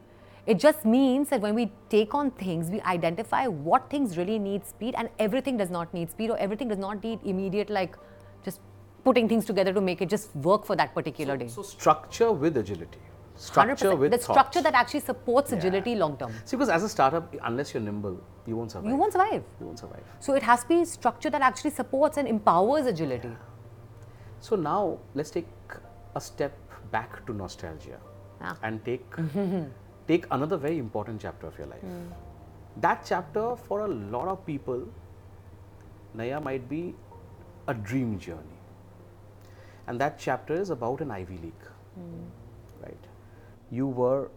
it 0.53 0.60
just 0.63 0.86
means 0.86 1.29
that 1.31 1.41
when 1.45 1.55
we 1.60 1.63
take 1.93 2.13
on 2.19 2.29
things 2.41 2.69
we 2.75 2.79
identify 2.91 3.45
what 3.47 3.89
things 3.93 4.17
really 4.19 4.38
need 4.39 4.65
speed 4.65 4.95
and 4.97 5.10
everything 5.27 5.57
does 5.62 5.69
not 5.77 5.93
need 5.97 6.10
speed 6.15 6.29
or 6.36 6.38
everything 6.45 6.69
does 6.73 6.77
not 6.83 7.03
need 7.03 7.19
immediate 7.33 7.69
like 7.69 7.97
just 8.45 8.62
putting 9.03 9.27
things 9.31 9.45
together 9.49 9.73
to 9.73 9.81
make 9.89 10.01
it 10.05 10.10
just 10.13 10.36
work 10.51 10.65
for 10.69 10.75
that 10.81 10.93
particular 10.93 11.36
day 11.41 11.47
So, 11.47 11.62
structure 11.63 12.31
with 12.31 12.57
agility. 12.57 12.99
Structure 13.36 13.89
100%. 13.91 13.99
with 14.03 14.12
the 14.15 14.19
structure 14.19 14.62
that 14.67 14.73
actually 14.73 15.01
supports 15.10 15.51
Yeah. 15.51 15.57
agility 15.60 15.95
long 15.95 16.15
term 16.21 16.31
See, 16.45 16.55
because 16.57 16.69
as 16.77 16.83
a 16.83 16.89
startup, 16.89 17.36
unless 17.49 17.73
you're 17.73 17.83
nimble, 17.83 18.15
you 18.47 18.55
won't 18.60 18.71
survive. 18.71 18.89
you 18.91 18.95
won't 19.01 19.13
survive 19.17 19.43
You 19.60 19.65
won't 19.67 19.79
survive. 19.83 20.03
So 20.19 20.33
it 20.33 20.43
has 20.43 20.63
to 20.63 20.69
be 20.69 20.79
structure 20.86 21.29
that 21.36 21.41
actually 21.49 21.71
supports 21.81 22.17
and 22.17 22.27
empowers 22.27 22.86
agility. 22.93 23.33
So 24.39 24.55
now 24.55 24.97
let's 25.13 25.29
take 25.29 25.47
a 26.15 26.21
step 26.21 26.57
back 26.91 27.25
to 27.27 27.33
nostalgia 27.43 27.99
Ah. 28.41 28.55
and 28.63 28.83
take 28.86 29.05
take 30.08 30.26
another 30.32 30.58
very 30.58 30.78
important 30.78 31.22
chapter 31.22 31.48
of 31.48 31.58
your 31.58 31.67
life. 31.67 31.84
That 32.78 33.04
chapter 33.06 33.56
for 33.56 33.82
a 33.82 33.88
lot 33.88 34.28
of 34.28 34.46
people, 34.46 34.88
Naiyya 36.15 36.43
might 36.43 36.70
be 36.70 36.96
a 37.67 37.74
dream 37.74 38.17
journey. 38.20 38.60
And 39.88 40.00
that 40.02 40.20
chapter 40.20 40.54
is 40.54 40.70
about 40.70 41.02
an 41.02 41.12
Ivy 41.12 41.38
League. 41.38 41.67
Right? 42.82 43.06
You 43.72 43.88
were 43.88 44.30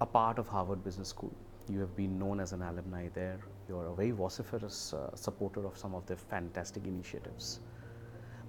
a 0.00 0.06
part 0.06 0.38
of 0.38 0.46
Harvard 0.46 0.84
Business 0.84 1.08
School. 1.08 1.32
You 1.68 1.80
have 1.80 1.96
been 1.96 2.18
known 2.18 2.40
as 2.40 2.52
an 2.52 2.62
alumni 2.62 3.08
there. 3.14 3.38
You're 3.68 3.86
a 3.86 3.94
very 3.94 4.10
vociferous 4.10 4.92
uh, 4.92 5.14
supporter 5.14 5.66
of 5.66 5.76
some 5.76 5.94
of 5.94 6.06
the 6.06 6.16
fantastic 6.16 6.86
initiatives. 6.86 7.60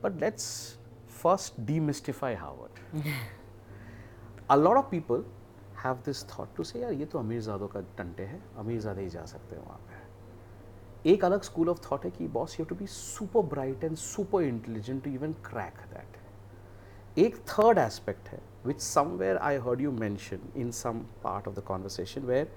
But 0.01 0.19
let's 0.19 0.77
first 1.07 1.63
demystify 1.65 2.35
Harvard. 2.35 2.71
a 4.49 4.57
lot 4.57 4.77
of 4.77 4.89
people 4.89 5.23
have 5.83 5.99
this 6.05 6.23
thought 6.29 6.55
to 6.55 6.63
say 6.63 6.79
यार, 6.79 6.93
ये 6.93 7.05
तो 7.05 7.19
अमीर 7.19 7.29
अमीरजादों 7.29 7.67
का 7.67 7.81
टंटे 7.97 8.23
हैं, 8.23 8.43
अमीरजादे 8.57 9.01
ही 9.01 9.09
जा 9.09 9.25
सकते 9.25 9.55
हैं 9.55 9.63
वहाँ 9.65 9.79
पे। 9.87 11.09
एक 11.11 11.25
अलग 11.25 11.41
स्कूल 11.41 11.69
ऑफ़ 11.69 11.79
थॉट 11.91 12.05
है 12.05 12.11
कि 12.11 12.27
boss 12.27 12.59
you 12.59 12.65
to 12.65 12.75
be 12.75 12.87
super 12.87 13.41
bright 13.49 13.83
and 13.83 13.95
super 13.97 14.43
intelligent 14.43 15.03
to 15.03 15.09
even 15.09 15.33
crack 15.45 15.77
that 15.93 17.19
एक 17.19 17.37
थर्ड 17.49 17.77
एस्पेक्ट 17.77 18.27
है 18.27 18.41
which 18.65 18.81
somewhere 18.81 19.37
I 19.37 19.57
heard 19.57 19.81
you 19.81 19.91
mention 19.91 20.39
in 20.55 20.71
some 20.71 20.99
part 21.23 21.47
of 21.47 21.55
the 21.55 21.63
conversation 21.67 22.21
where 22.21 22.51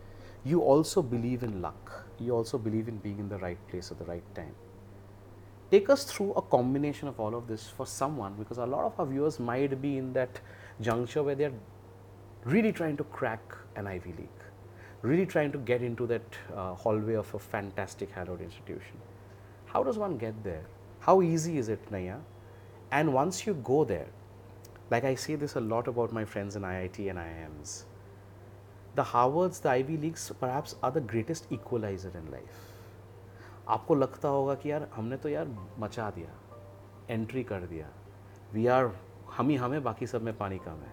you 0.46 0.60
also 0.62 1.02
believe 1.02 1.44
in 1.44 1.54
luck 1.60 1.90
you 2.22 2.34
also 2.34 2.58
believe 2.58 2.88
in 2.88 3.00
being 3.04 3.20
in 3.20 3.28
the 3.28 3.40
right 3.42 3.58
place 3.70 3.92
at 3.92 3.98
the 3.98 4.08
right 4.08 4.24
time 4.37 4.52
take 5.70 5.90
us 5.90 6.06
through 6.10 6.30
a 6.30 6.40
combination 6.50 7.08
of 7.08 7.20
all 7.20 7.34
of 7.34 7.44
this 7.44 7.70
for 7.72 7.87
someone 8.16 8.37
because 8.38 8.60
a 8.60 8.66
lot 8.66 8.84
of 8.84 9.00
our 9.00 9.06
viewers 9.08 9.40
might 9.40 9.74
be 9.80 9.96
in 9.98 10.12
that 10.12 10.38
junction 10.80 11.20
where 11.20 11.37
they 11.37 11.48
really 12.44 12.72
trying 12.72 12.96
to 12.96 13.04
crack 13.04 13.57
an 13.76 13.87
Ivy 13.87 14.12
League, 14.18 14.42
really 15.02 15.26
trying 15.26 15.52
to 15.52 15.59
get 15.59 15.83
into 15.83 16.07
that 16.07 16.22
uh, 16.54 16.74
hallway 16.74 17.14
of 17.14 17.33
a 17.35 17.38
fantastic 17.38 18.11
hallowed 18.11 18.40
institution. 18.40 18.96
How 19.66 19.83
does 19.83 19.98
one 19.98 20.18
get 20.18 20.44
there? 20.44 20.64
How 21.00 21.22
easy 21.22 21.59
is 21.59 21.68
it, 21.68 21.90
Naiyya? 21.90 22.20
And 22.90 23.12
once 23.12 23.46
you 23.46 23.54
go 23.54 23.85
there, 23.85 24.07
like 24.90 25.04
I 25.04 25.14
say 25.14 25.35
this 25.35 25.57
a 25.57 25.61
lot 25.61 25.88
about 25.88 26.12
my 26.12 26.24
friends 26.24 26.57
in 26.57 26.62
IIT 26.62 27.11
and 27.11 27.18
IIMs, 27.18 27.85
the 28.94 29.02
Harvards, 29.02 29.61
the 29.61 29.70
Ivy 29.70 29.96
Leagues 29.96 30.30
perhaps 30.38 30.76
are 30.83 30.90
the 30.90 31.00
greatest 31.00 31.50
equalizer 31.50 32.12
in 32.14 32.30
life. 32.30 32.61
आपको 33.68 33.94
लगता 33.94 34.28
होगा 34.28 34.54
कि 34.62 34.70
यार 34.70 34.88
हमने 34.94 35.16
तो 35.16 35.28
यार 35.28 35.48
मचा 35.80 36.11
दिया 36.16 37.14
एंट्री 37.14 37.42
कर 37.44 37.61
दिया 37.66 37.88
वी 38.54 38.66
आर 38.74 38.90
हम 39.37 39.48
ही 39.48 39.57
हमें 39.57 39.83
बाकी 39.83 40.07
सब 40.07 40.22
में 40.22 40.37
पानी 40.38 40.59
कम 40.66 40.83
है 40.85 40.92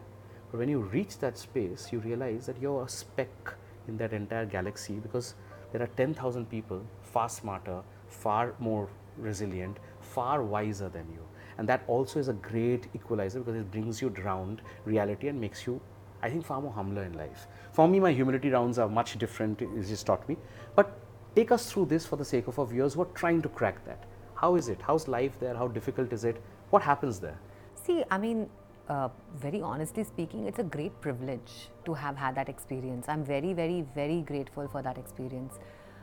but 0.52 0.60
when 0.60 0.70
you 0.70 0.80
reach 0.80 1.18
that 1.20 1.38
space, 1.38 1.90
you 1.92 2.00
realize 2.00 2.46
that 2.46 2.62
you're 2.62 2.84
a 2.84 2.90
speck 2.90 3.54
in 3.88 3.98
that 3.98 4.12
entire 4.12 4.46
galaxy 4.46 4.96
because 4.96 5.36
there 5.72 5.82
are 5.82 5.88
10,000 5.88 6.50
people 6.50 6.86
far 7.02 7.30
smarter, 7.30 7.82
far 8.08 8.54
more 8.60 8.90
resilient, 9.18 9.78
far 10.02 10.44
wiser 10.44 10.90
than 10.90 11.08
you. 11.12 11.26
And 11.58 11.68
that 11.70 11.84
also 11.88 12.20
is 12.20 12.28
a 12.28 12.34
great 12.34 12.88
equalizer 12.94 13.40
because 13.40 13.56
it 13.56 13.72
brings 13.72 14.02
you 14.02 14.14
around 14.20 14.62
reality 14.86 15.30
and 15.30 15.40
makes 15.40 15.66
you, 15.66 15.80
I 16.22 16.30
think, 16.30 16.46
far 16.46 16.62
more 16.62 16.74
humbler 16.74 17.04
in 17.04 17.14
life. 17.14 17.48
For 17.72 17.88
me, 17.88 18.00
my 18.00 18.12
humility 18.12 18.50
rounds 18.50 18.78
are 18.78 18.90
much 18.90 19.18
different, 19.18 19.62
it's 19.62 19.90
just 19.90 20.06
taught 20.06 20.28
me. 20.28 20.38
But 20.76 21.00
take 21.36 21.52
us 21.52 21.72
through 21.72 21.86
this 21.86 22.06
for 22.06 22.18
the 22.18 22.26
sake 22.26 22.48
of 22.48 22.60
our 22.60 22.66
viewers 22.66 22.96
who 22.96 23.04
are 23.04 23.14
trying 23.14 23.42
to 23.44 23.50
crack 23.50 23.86
that. 23.86 24.04
How 24.36 24.56
is 24.56 24.70
it? 24.70 24.80
How's 24.82 25.08
life 25.08 25.40
there? 25.40 25.56
How 25.56 25.68
difficult 25.68 26.12
is 26.12 26.26
it? 26.26 26.42
What 26.72 26.82
happens 26.82 27.20
there? 27.20 27.40
See, 27.76 28.04
I 28.10 28.18
mean, 28.18 28.50
uh, 28.89 29.09
very 29.37 29.61
honestly 29.61 30.05
speaking, 30.05 30.47
it's 30.47 30.59
a 30.59 30.65
great 30.77 31.01
privilege 31.01 31.69
to 31.85 31.95
have 31.95 32.17
had 32.17 32.35
that 32.37 32.49
experience. 32.49 33.07
I'm 33.09 33.25
very, 33.25 33.53
very, 33.53 33.85
very 33.95 34.23
grateful 34.23 34.69
for 34.69 34.83
that 34.83 34.99
experience. 34.99 35.59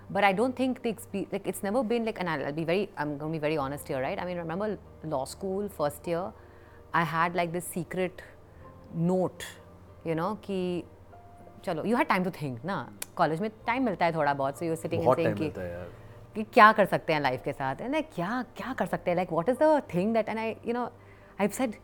But 0.09 0.23
I 0.23 0.33
don't 0.33 0.55
think 0.55 0.83
the 0.83 0.89
experience, 0.89 1.31
like, 1.31 1.47
it's 1.47 1.63
never 1.63 1.83
been 1.83 2.05
like, 2.05 2.19
and 2.19 2.29
I'll, 2.29 2.45
I'll 2.45 2.53
be 2.53 2.65
very, 2.65 2.89
I'm 2.97 3.17
going 3.17 3.31
to 3.31 3.37
be 3.37 3.41
very 3.41 3.57
honest 3.57 3.87
here, 3.87 4.01
right? 4.01 4.19
I 4.19 4.25
mean, 4.25 4.37
remember 4.37 4.77
law 5.03 5.25
school, 5.25 5.69
first 5.69 6.05
year, 6.07 6.31
I 6.93 7.03
had 7.03 7.35
like 7.35 7.51
this 7.51 7.65
secret 7.65 8.21
note, 8.93 9.45
you 10.05 10.15
know, 10.15 10.35
कि 10.45 10.83
चलो 11.65 11.83
you 11.85 11.97
had 11.97 12.07
time 12.07 12.23
to 12.23 12.31
think 12.41 12.65
ना 12.65 12.77
college 13.17 13.41
में 13.41 13.49
time 13.67 13.83
मिलता 13.85 14.05
है 14.05 14.13
थोड़ा 14.15 14.33
बहुत 14.33 14.59
so 14.59 14.65
you 14.65 14.75
sitting 14.75 15.03
बहुत 15.05 15.19
and 15.19 15.27
time 15.27 15.37
saying 15.37 15.45
मिलता 15.45 15.61
है 15.61 15.71
यार 15.71 15.87
कि 16.35 16.43
क्या 16.53 16.71
कर 16.71 16.85
सकते 16.85 17.13
हैं 17.13 17.21
लाइफ 17.21 17.41
के 17.45 17.53
साथ 17.53 17.81
एंड 17.81 17.95
क्या 18.15 18.43
क्या 18.57 18.73
कर 18.73 18.85
सकते 18.85 19.11
हैं 19.11 19.15
like 19.15 19.31
what 19.31 19.49
is 19.49 19.57
the 19.61 19.81
thing 19.93 20.13
that 20.13 20.29
and 20.29 20.39
I 20.39 20.55
you 20.65 20.73
know 20.73 20.85
I 21.41 21.47
said 21.57 21.75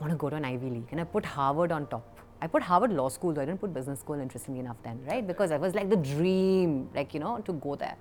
want 0.00 0.12
to 0.12 0.16
go 0.16 0.30
to 0.30 0.36
an 0.36 0.44
Ivy 0.44 0.70
League 0.70 0.88
and 0.90 1.00
I 1.00 1.04
put 1.04 1.24
Harvard 1.24 1.72
on 1.72 1.86
top. 1.86 2.18
I 2.42 2.46
put 2.46 2.62
Harvard 2.62 2.92
Law 2.92 3.08
School, 3.08 3.34
though 3.34 3.42
I 3.42 3.44
didn't 3.44 3.60
put 3.60 3.74
business 3.74 4.00
school 4.00 4.18
interestingly 4.18 4.60
enough 4.60 4.76
then, 4.82 4.98
right? 5.06 5.26
Because 5.26 5.50
I 5.50 5.58
was 5.58 5.74
like 5.74 5.90
the 5.90 5.96
dream, 5.96 6.88
like, 6.94 7.12
you 7.12 7.20
know, 7.20 7.38
to 7.44 7.52
go 7.52 7.74
there. 7.76 7.96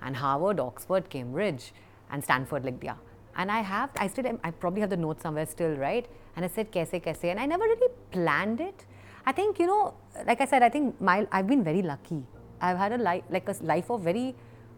And 0.00 0.16
Harvard, 0.16 0.60
Oxford, 0.60 1.10
Cambridge, 1.10 1.72
and 2.10 2.22
Stanford, 2.22 2.64
like, 2.64 2.82
yeah. 2.82 2.94
And 3.36 3.50
I 3.50 3.60
have, 3.60 3.90
I 3.96 4.06
still, 4.06 4.38
I 4.44 4.50
probably 4.50 4.82
have 4.82 4.90
the 4.90 4.96
note 4.96 5.20
somewhere 5.20 5.46
still, 5.46 5.74
right? 5.74 6.06
And 6.36 6.44
I 6.44 6.48
said, 6.48 6.70
kaise, 6.70 7.02
kaise, 7.02 7.24
and 7.24 7.40
I 7.40 7.46
never 7.46 7.64
really 7.64 7.88
planned 8.10 8.60
it. 8.60 8.86
I 9.26 9.32
think, 9.32 9.58
you 9.58 9.66
know, 9.66 9.94
like 10.26 10.40
I 10.40 10.46
said, 10.46 10.62
I 10.62 10.68
think 10.68 11.00
my, 11.00 11.26
I've 11.32 11.46
been 11.46 11.64
very 11.64 11.82
lucky. 11.82 12.22
I've 12.60 12.78
had 12.78 12.92
a 12.92 12.98
life, 12.98 13.24
like 13.30 13.48
a 13.48 13.56
life 13.62 13.90
of 13.90 14.02
very 14.02 14.34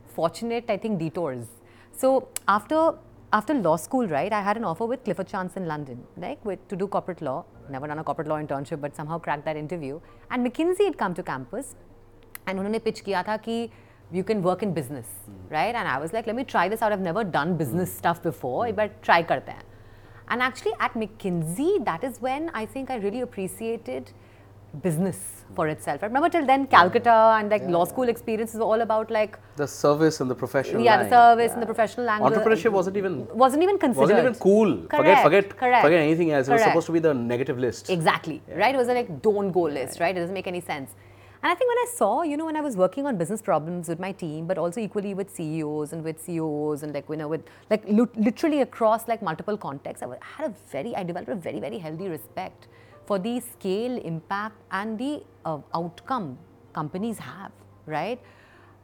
fortunate, 0.07 0.65
I 0.69 0.79
think, 0.79 0.99
detours. 0.99 1.47
So 1.93 2.29
after 2.49 2.95
after 3.34 3.54
law 3.54 3.76
school, 3.76 4.08
right, 4.08 4.32
I 4.34 4.42
had 4.42 4.58
an 4.58 4.64
offer 4.64 4.86
with 4.86 5.04
Clifford 5.04 5.28
Chance 5.28 5.56
in 5.56 5.68
London, 5.68 6.04
like 6.18 6.44
with, 6.44 6.68
to 6.68 6.76
do 6.76 6.88
corporate 6.88 7.22
law. 7.22 7.46
Never 7.70 7.88
done 7.88 8.00
a 8.00 8.04
corporate 8.04 8.28
law 8.28 8.38
internship, 8.38 8.82
but 8.82 8.96
somehow 8.96 9.20
cracked 9.20 9.46
that 9.46 9.56
interview. 9.56 10.00
And 10.32 10.46
McKinsey 10.46 10.86
had 10.86 10.98
come 10.98 11.14
to 11.14 11.24
campus, 11.24 11.76
and 12.48 12.60
उन्होंने 12.60 12.80
pitch 12.80 13.02
किया 13.02 13.24
था 13.28 13.38
कि 13.38 13.70
you 14.12 14.24
can 14.24 14.42
work 14.42 14.64
in 14.64 14.74
business, 14.74 15.06
right? 15.50 15.76
And 15.76 15.88
I 15.88 16.00
was 16.00 16.14
like, 16.14 16.26
let 16.26 16.36
me 16.36 16.44
try 16.44 16.68
this 16.68 16.82
out. 16.82 16.92
I've 16.92 17.00
never 17.00 17.24
done 17.24 17.56
business 17.58 17.94
stuff 17.94 18.24
before, 18.24 18.72
but 18.74 19.02
try 19.04 19.22
करते 19.24 19.52
हैं. 19.52 19.64
And 20.30 20.42
actually, 20.42 20.74
at 20.80 20.94
McKinsey, 20.94 21.86
that 21.86 22.04
is 22.04 22.20
when 22.20 22.50
I 22.54 22.66
think 22.66 22.90
I 22.90 22.96
really 22.96 23.22
appreciated 23.22 24.12
business 24.83 25.17
hmm. 25.17 25.55
for 25.55 25.69
itself. 25.69 26.03
I 26.03 26.07
remember 26.07 26.29
till 26.29 26.47
then, 26.47 26.67
Calcutta 26.67 27.37
and 27.39 27.51
like 27.51 27.63
law 27.65 27.85
school 27.85 28.09
experience 28.09 28.55
is 28.55 28.61
all 28.61 28.81
about 28.81 29.11
like 29.11 29.39
The 29.57 29.67
service 29.67 30.21
and 30.21 30.31
the 30.31 30.35
professional 30.35 30.83
yeah, 30.83 30.97
the 30.97 31.03
line. 31.03 31.11
service 31.11 31.53
and 31.53 31.63
the 31.63 31.67
professional 31.67 32.09
angle. 32.09 32.31
Entrepreneurship 32.31 32.73
wasn't 32.73 32.97
even 32.97 33.27
wasn't 33.29 33.63
even 33.63 33.79
considered. 33.79 34.01
wasn't 34.01 34.19
even 34.21 34.35
cool. 34.35 34.77
Correct, 34.87 34.93
forget 34.97 35.23
forget 35.23 35.57
correct, 35.57 35.85
forget 35.85 36.01
anything 36.01 36.31
else. 36.31 36.49
It 36.49 36.53
was 36.53 36.63
supposed 36.63 36.87
to 36.87 36.93
be 36.93 36.99
the 36.99 37.15
negative 37.15 37.59
list. 37.59 37.91
Exactly, 37.91 38.43
right? 38.55 38.75
It 38.75 38.79
was 38.79 38.89
a 38.89 38.95
like 38.95 39.23
don't 39.23 39.53
go 39.53 39.63
list, 39.63 40.01
right? 40.01 40.17
It 40.17 40.21
doesn't 40.21 40.35
make 40.35 40.47
any 40.47 40.61
sense. 40.61 40.91
And 41.45 41.53
I 41.53 41.55
think 41.57 41.69
when 41.69 41.77
I 41.77 41.87
saw, 41.95 42.23
you 42.23 42.39
know, 42.39 42.47
when 42.47 42.57
I 42.57 42.63
was 42.63 42.75
working 42.75 43.05
on 43.05 43.19
business 43.19 43.43
problems 43.43 43.87
with 43.87 44.01
my 44.01 44.13
team, 44.13 44.47
but 44.47 44.57
also 44.57 44.81
equally 44.81 45.13
with 45.13 45.29
CEOs 45.29 45.93
and 45.93 46.03
with 46.03 46.19
CEOs 46.19 46.83
and 46.83 46.95
like, 46.95 47.05
you 47.07 47.17
know, 47.17 47.29
with 47.29 47.43
like 47.69 47.85
literally 47.87 48.63
across 48.63 49.07
like 49.09 49.21
multiple 49.21 49.59
contexts, 49.59 50.03
I 50.03 50.07
had 50.23 50.51
a 50.51 50.55
very, 50.73 50.97
I 50.97 51.03
developed 51.03 51.31
a 51.31 51.35
very, 51.35 51.61
very 51.61 51.77
healthy 51.77 52.09
respect 52.09 52.69
for 53.07 53.19
the 53.19 53.41
scale, 53.41 53.99
impact, 53.99 54.57
and 54.71 54.99
the 54.99 55.23
uh, 55.45 55.59
outcome 55.75 56.39
companies 56.73 57.19
have, 57.19 57.53
right? 57.87 58.21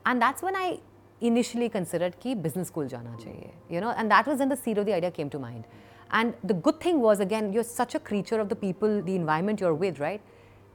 And 0.07 0.21
that's 0.21 0.43
when 0.43 0.57
I 0.57 0.81
initially 1.21 1.69
considered 1.69 2.19
ki 2.21 2.35
business 2.35 2.69
school 2.69 2.87
jana 2.87 3.11
chahiye, 3.19 3.51
you 3.69 3.81
know, 3.81 3.91
and 3.91 4.11
that 4.11 4.27
was 4.27 4.39
when 4.39 4.49
the 4.49 4.57
seed 4.57 4.79
of 4.79 4.87
the 4.87 4.95
idea 4.95 5.11
came 5.11 5.31
to 5.31 5.39
mind. 5.39 5.65
And 6.13 6.35
the 6.43 6.55
good 6.55 6.81
thing 6.81 7.01
was, 7.01 7.21
again, 7.21 7.53
you're 7.53 7.63
such 7.63 7.95
a 7.95 8.01
creature 8.01 8.41
of 8.41 8.49
the 8.49 8.57
people, 8.57 9.03
the 9.03 9.15
environment 9.15 9.61
you're 9.61 9.75
with, 9.75 10.01
right? 10.01 10.21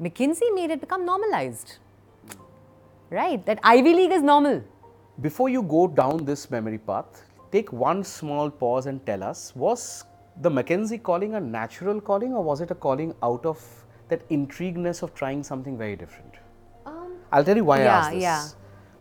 McKinsey 0.01 0.53
made 0.53 0.71
it 0.71 0.79
become 0.79 1.05
normalized, 1.05 1.77
right? 3.09 3.45
That 3.45 3.59
Ivy 3.63 3.93
League 3.93 4.11
is 4.11 4.21
normal. 4.21 4.63
Before 5.21 5.49
you 5.49 5.63
go 5.63 5.87
down 5.87 6.25
this 6.25 6.49
memory 6.51 6.77
path, 6.77 7.23
take 7.51 7.71
one 7.71 8.03
small 8.03 8.49
pause 8.49 8.85
and 8.85 9.05
tell 9.05 9.23
us 9.23 9.53
was 9.55 10.05
the 10.41 10.49
McKinsey 10.49 11.01
calling 11.01 11.35
a 11.35 11.39
natural 11.39 12.01
calling, 12.01 12.33
or 12.33 12.43
was 12.43 12.61
it 12.61 12.71
a 12.71 12.75
calling 12.75 13.13
out 13.23 13.45
of 13.45 13.63
that 14.09 14.21
intrigueness 14.29 15.01
of 15.01 15.13
trying 15.13 15.43
something 15.43 15.77
very 15.77 15.95
different? 15.95 16.33
Um, 16.85 17.13
I'll 17.31 17.43
tell 17.43 17.55
you 17.55 17.63
why 17.63 17.79
yeah, 17.79 17.83
I 17.83 17.97
asked 17.97 18.11
this. 18.11 18.21
Yeah. 18.21 18.47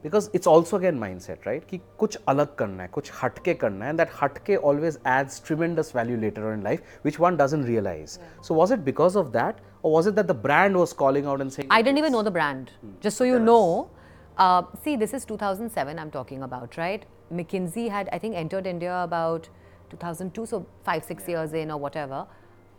Because 0.03 0.29
it's 0.35 0.47
also 0.47 0.77
again 0.77 0.99
mindset, 1.01 1.47
right? 1.47 1.67
कि 1.67 1.81
कुछ 1.99 2.17
अलग 2.29 2.55
करना 2.57 2.83
है, 2.83 2.89
कुछ 2.93 3.11
हटके 3.23 3.55
करना 3.55 3.85
है, 3.85 3.91
and 3.91 3.99
that 3.99 4.11
हटके 4.21 4.59
always 4.71 4.99
adds 5.05 5.41
tremendous 5.41 5.93
value 5.93 6.19
later 6.19 6.47
on 6.49 6.59
in 6.59 6.63
life, 6.63 6.83
which 7.03 7.19
one 7.19 7.39
doesn't 7.39 7.65
realize. 7.65 8.19
Yeah. 8.21 8.43
So 8.43 8.55
was 8.55 8.71
it 8.71 8.85
because 8.85 9.17
of 9.17 9.33
that, 9.33 9.61
or 9.83 9.93
was 9.93 10.07
it 10.07 10.15
that 10.17 10.29
the 10.29 10.35
brand 10.35 10.77
was 10.77 10.93
calling 10.93 11.27
out 11.27 11.41
and 11.41 11.51
saying? 11.51 11.69
I 11.71 11.81
didn't 11.81 11.99
even 11.99 12.13
know 12.13 12.23
the 12.23 12.31
brand. 12.31 12.73
Hmm. 12.83 12.91
Just 13.01 13.17
so 13.17 13.25
you 13.25 13.39
yes. 13.39 13.47
know, 13.47 13.91
uh, 14.37 14.63
see, 14.83 14.97
this 14.97 15.15
is 15.15 15.25
2007. 15.25 15.99
I'm 15.99 16.11
talking 16.11 16.43
about, 16.43 16.77
right? 16.77 17.07
McKinsey 17.33 17.89
had, 17.89 18.11
I 18.13 18.19
think, 18.19 18.37
entered 18.37 18.67
India 18.67 19.03
about 19.03 19.49
2002, 19.94 20.46
so 20.46 20.66
five, 20.84 21.04
six 21.04 21.28
years 21.28 21.54
in 21.54 21.72
or 21.72 21.78
whatever. 21.78 22.26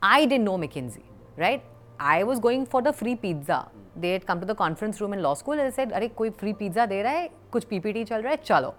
I 0.03 0.27
didn't 0.27 0.45
know 0.45 0.57
McKinsey, 0.59 1.03
right? 1.37 1.63
I 1.99 2.25
was 2.25 2.39
going 2.39 2.67
for 2.67 2.83
the 2.83 2.93
free 2.93 3.15
pizza. 3.15 3.69
They 3.97 4.13
had 4.13 4.27
come 4.27 4.41
to 4.41 4.47
the 4.47 4.55
conference 4.55 5.01
room 5.01 5.13
in 5.13 5.23
law 5.23 5.35
school 5.35 5.55
and 5.55 5.63
they 5.63 5.71
said, 5.71 5.93
अरे 5.93 6.09
कोई 6.17 6.31
free 6.39 6.55
pizza 6.55 6.87
दे 6.89 7.03
रहा 7.03 7.13
है, 7.13 7.29
कुछ 7.53 7.67
PPT 7.67 8.05
चल 8.09 8.23
रहा 8.23 8.33
है, 8.33 8.39
चलो. 8.45 8.75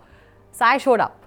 So 0.52 0.66
I 0.66 0.78
showed 0.78 1.00
up. 1.00 1.26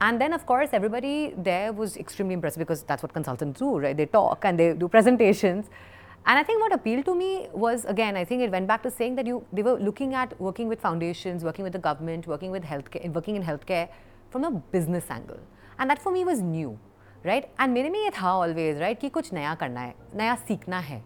And 0.00 0.20
then, 0.20 0.32
of 0.32 0.44
course, 0.46 0.70
everybody 0.72 1.32
there 1.36 1.72
was 1.72 1.96
extremely 1.96 2.34
impressed 2.34 2.58
because 2.58 2.82
that's 2.82 3.02
what 3.02 3.12
consultants 3.12 3.58
do, 3.58 3.78
right? 3.78 3.96
They 3.96 4.06
talk 4.06 4.44
and 4.44 4.58
they 4.58 4.72
do 4.74 4.88
presentations. 4.88 5.70
And 6.26 6.38
I 6.38 6.42
think 6.44 6.60
what 6.60 6.72
appealed 6.72 7.04
to 7.06 7.14
me 7.14 7.48
was, 7.52 7.84
again, 7.84 8.16
I 8.16 8.24
think 8.24 8.42
it 8.42 8.50
went 8.50 8.66
back 8.66 8.82
to 8.84 8.90
saying 8.90 9.16
that 9.16 9.26
you 9.26 9.44
they 9.52 9.62
were 9.62 9.78
looking 9.78 10.14
at 10.14 10.40
working 10.40 10.68
with 10.68 10.80
foundations, 10.80 11.44
working 11.44 11.64
with 11.64 11.72
the 11.72 11.78
government, 11.78 12.26
working 12.26 12.50
with 12.50 12.64
healthcare, 12.64 13.12
working 13.12 13.36
in 13.36 13.42
healthcare 13.42 13.88
from 14.30 14.44
a 14.44 14.50
business 14.50 15.04
angle. 15.10 15.40
And 15.78 15.90
that 15.90 16.00
for 16.02 16.12
me 16.12 16.24
was 16.24 16.40
new, 16.40 16.78
right? 17.24 17.48
And 17.58 17.74
मेरे 17.74 17.90
में 17.90 17.98
ये 18.04 18.10
था 18.10 18.32
always, 18.40 18.80
right, 18.80 19.00
कि 19.00 19.10
कुछ 19.10 19.32
नया 19.32 19.54
करना 19.54 19.80
है, 19.80 19.94
नया 20.16 20.34
सीखना 20.48 20.78
है. 20.78 21.02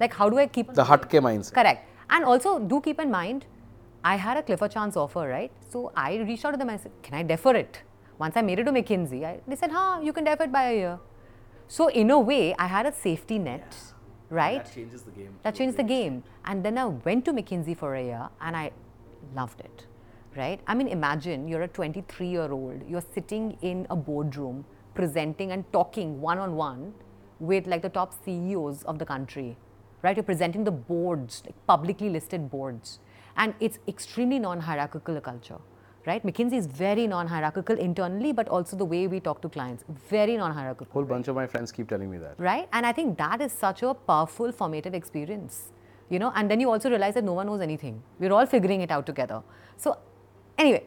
Like 0.00 0.14
how 0.14 0.28
do 0.30 0.38
I 0.38 0.46
keep 0.46 0.72
The 0.74 0.84
हटके 0.84 1.20
mindset. 1.20 1.54
Correct. 1.54 1.84
And 2.10 2.24
also, 2.24 2.58
do 2.58 2.80
keep 2.80 3.00
in 3.00 3.10
mind, 3.10 3.46
I 4.04 4.16
had 4.16 4.36
a 4.36 4.42
Clifford 4.42 4.70
Chance 4.70 4.96
offer, 4.96 5.28
right? 5.28 5.50
So 5.70 5.92
I 5.96 6.16
reached 6.16 6.44
out 6.44 6.52
to 6.52 6.56
them. 6.56 6.70
I 6.70 6.76
said, 6.76 6.92
"Can 7.02 7.14
I 7.14 7.22
defer 7.22 7.54
it?" 7.56 7.82
Once 8.18 8.36
I 8.36 8.42
made 8.42 8.58
it 8.58 8.64
to 8.64 8.72
McKinsey, 8.72 9.24
I, 9.24 9.40
they 9.46 9.56
said, 9.56 9.70
"Huh, 9.70 10.00
you 10.02 10.12
can 10.12 10.24
defer 10.24 10.44
it 10.44 10.52
by 10.52 10.62
a 10.70 10.76
year." 10.76 10.98
So 11.68 11.88
in 11.88 12.10
a 12.10 12.18
way, 12.18 12.54
I 12.58 12.66
had 12.66 12.86
a 12.86 12.92
safety 12.92 13.38
net, 13.38 13.76
right? 14.30 14.64
That 14.64 14.74
changes 14.74 15.02
the 15.02 15.10
game. 15.10 15.34
That 15.42 15.54
changed 15.54 15.76
the 15.76 15.82
game. 15.82 16.22
And 16.44 16.64
then 16.64 16.78
I 16.78 16.86
went 16.86 17.24
to 17.26 17.32
McKinsey 17.32 17.76
for 17.76 17.94
a 17.94 18.02
year 18.02 18.28
and 18.40 18.56
I 18.56 18.70
loved 19.34 19.60
it. 19.60 19.86
Right? 20.35 20.59
I 20.65 20.73
mean, 20.73 20.87
imagine 20.87 21.47
you're 21.47 21.61
a 21.61 21.67
23 21.67 22.27
year 22.27 22.51
old, 22.51 22.81
you're 22.87 23.03
sitting 23.13 23.57
in 23.61 23.85
a 23.89 23.95
boardroom 23.95 24.65
presenting 24.95 25.51
and 25.51 25.71
talking 25.71 26.19
one 26.21 26.39
on 26.39 26.55
one 26.55 26.93
with 27.39 27.67
like 27.67 27.81
the 27.81 27.89
top 27.89 28.13
CEOs 28.25 28.83
of 28.83 28.97
the 28.99 29.05
country. 29.05 29.57
Right? 30.01 30.17
You're 30.17 30.23
presenting 30.23 30.63
the 30.63 30.71
boards, 30.71 31.43
like 31.45 31.55
publicly 31.67 32.09
listed 32.09 32.49
boards. 32.49 32.99
And 33.37 33.53
it's 33.59 33.79
extremely 33.87 34.39
non 34.39 34.59
hierarchical 34.59 35.19
culture. 35.21 35.59
Right? 36.05 36.25
McKinsey 36.25 36.57
is 36.57 36.65
very 36.67 37.07
non 37.07 37.27
hierarchical 37.27 37.77
internally, 37.77 38.33
but 38.33 38.49
also 38.49 38.75
the 38.75 38.85
way 38.85 39.07
we 39.07 39.19
talk 39.19 39.41
to 39.43 39.49
clients. 39.49 39.85
Very 40.09 40.35
non 40.35 40.51
hierarchical 40.51 40.91
Whole 40.91 41.05
bunch 41.05 41.27
of 41.29 41.35
my 41.35 41.47
friends 41.47 41.71
keep 41.71 41.87
telling 41.87 42.09
me 42.11 42.17
that. 42.17 42.35
right 42.37 42.67
and 42.73 42.85
i 42.85 42.91
think 42.91 43.17
that 43.17 43.39
is 43.39 43.51
such 43.51 43.83
a 43.83 43.93
powerful 43.93 44.51
formative 44.51 44.93
experience 44.93 45.71
you 46.09 46.19
know 46.19 46.31
and 46.35 46.51
then 46.51 46.59
you 46.59 46.69
also 46.69 46.89
realize 46.89 47.13
that 47.13 47.23
no 47.23 47.33
one 47.33 47.47
knows 47.47 47.61
anything 47.61 48.01
we're 48.19 48.33
all 48.33 48.45
figuring 48.45 48.81
it 48.81 48.91
out 48.91 49.05
together 49.05 49.41
so 49.77 49.97
anyway 50.58 50.82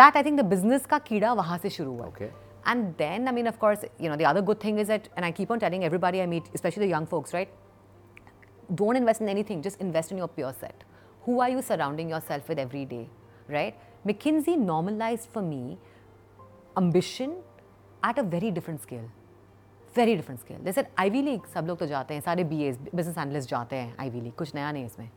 that 0.00 0.16
i 0.16 0.22
think 0.22 0.42
the 0.42 0.46
business 0.54 0.86
ka 0.92 1.00
keeda 1.10 1.34
wahan 1.42 1.62
se 1.66 1.72
shuru 1.76 1.96
hua 1.98 2.08
Okay. 2.12 2.30
and 2.72 2.94
then 3.02 3.28
i 3.28 3.32
mean 3.38 3.50
of 3.50 3.58
course 3.60 3.84
you 4.04 4.08
know 4.12 4.16
the 4.22 4.26
other 4.30 4.42
good 4.48 4.60
thing 4.64 4.80
is 4.84 4.88
that 4.92 5.08
and 5.16 5.28
i 5.28 5.30
keep 5.38 5.52
on 5.54 5.62
telling 5.66 5.84
everybody 5.90 6.22
i 6.24 6.26
meet 6.32 6.50
especially 6.58 6.84
the 6.86 6.90
young 6.94 7.06
folks 7.12 7.36
right 7.36 7.54
don't 8.80 9.00
invest 9.02 9.24
in 9.26 9.30
anything 9.34 9.62
just 9.68 9.86
invest 9.86 10.12
in 10.16 10.18
your 10.22 10.28
pure 10.40 10.52
set 10.64 10.84
who 11.26 11.38
are 11.44 11.48
you 11.54 11.62
surrounding 11.70 12.12
yourself 12.14 12.50
with 12.52 12.60
every 12.66 12.84
day 12.90 13.04
right 13.56 13.80
mckinsey 14.10 14.58
normalized 14.66 15.32
for 15.38 15.42
me 15.46 15.62
ambition 16.82 17.32
at 18.10 18.22
a 18.24 18.26
very 18.36 18.52
different 18.58 18.86
scale 18.88 19.08
very 19.96 20.14
different 20.16 20.40
scale 20.40 20.58
जैसे 20.64 20.84
ivy 20.98 21.20
league 21.22 21.46
सब 21.54 21.66
लोग 21.66 21.78
तो 21.78 21.86
जाते 21.86 22.14
हैं 22.14 22.20
सारे 22.20 22.44
B 22.44 22.62
as 22.64 22.76
business 22.94 23.16
analyst 23.18 23.50
जाते 23.50 23.76
हैं 23.76 23.96
ivy 24.00 24.20
league 24.20 24.32
कुछ 24.38 24.54
नया 24.54 24.70
नहीं 24.72 24.84
इसमें 24.86 25.08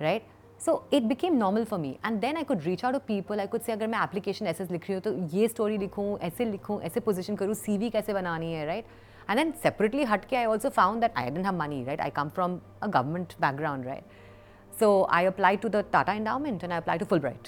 right 0.00 0.26
So 0.61 0.83
it 0.93 1.03
became 1.03 1.33
normal 1.37 1.63
for 1.65 1.79
me 1.79 1.97
and 2.05 2.19
then 2.19 2.37
I 2.37 2.43
could 2.43 2.61
reach 2.61 2.85
out 2.85 2.93
to 2.93 2.99
people 2.99 3.39
I 3.39 3.47
could 3.47 3.61
say 3.61 3.71
अगर 3.71 3.87
मैं 3.87 4.03
एप्लीकेशन 4.03 4.47
ऐसे 4.47 4.67
लिख 4.71 4.89
रही 4.89 4.93
हूँ 4.93 5.01
तो 5.01 5.13
ये 5.37 5.47
स्टोरी 5.47 5.77
लिखूँ 5.77 6.17
ऐसे 6.19 6.45
लिखूँ 6.45 6.81
ऐसे 6.81 6.99
पोजिशन 6.99 7.35
करूँ 7.35 7.53
सी 7.53 7.77
वी 7.77 7.89
कैसे 7.89 8.13
बनानी 8.13 8.53
है 8.53 8.65
राइट 8.65 8.85
एंड 9.29 9.39
देन 9.39 9.51
सेपरेटली 9.51 10.03
हट 10.03 10.25
के 10.25 10.35
I 10.35 10.45
also 10.45 10.69
found 10.69 11.01
that 11.01 11.17
I 11.17 11.29
didn't 11.29 11.45
have 11.45 11.55
money 11.55 11.83
right 11.83 12.01
I 12.01 12.09
come 12.09 12.29
from 12.29 12.59
a 12.83 12.87
government 12.87 13.33
background 13.41 13.85
right 13.85 14.03
so 14.79 15.07
I 15.11 15.27
I 15.27 15.61
to 15.61 15.69
the 15.69 15.75
Tata 15.75 16.13
Tata 16.13 16.15
and 16.15 16.71
I 16.71 16.79
I 16.79 16.99
to 16.99 17.05
full 17.05 17.19
Fulbright. 17.19 17.47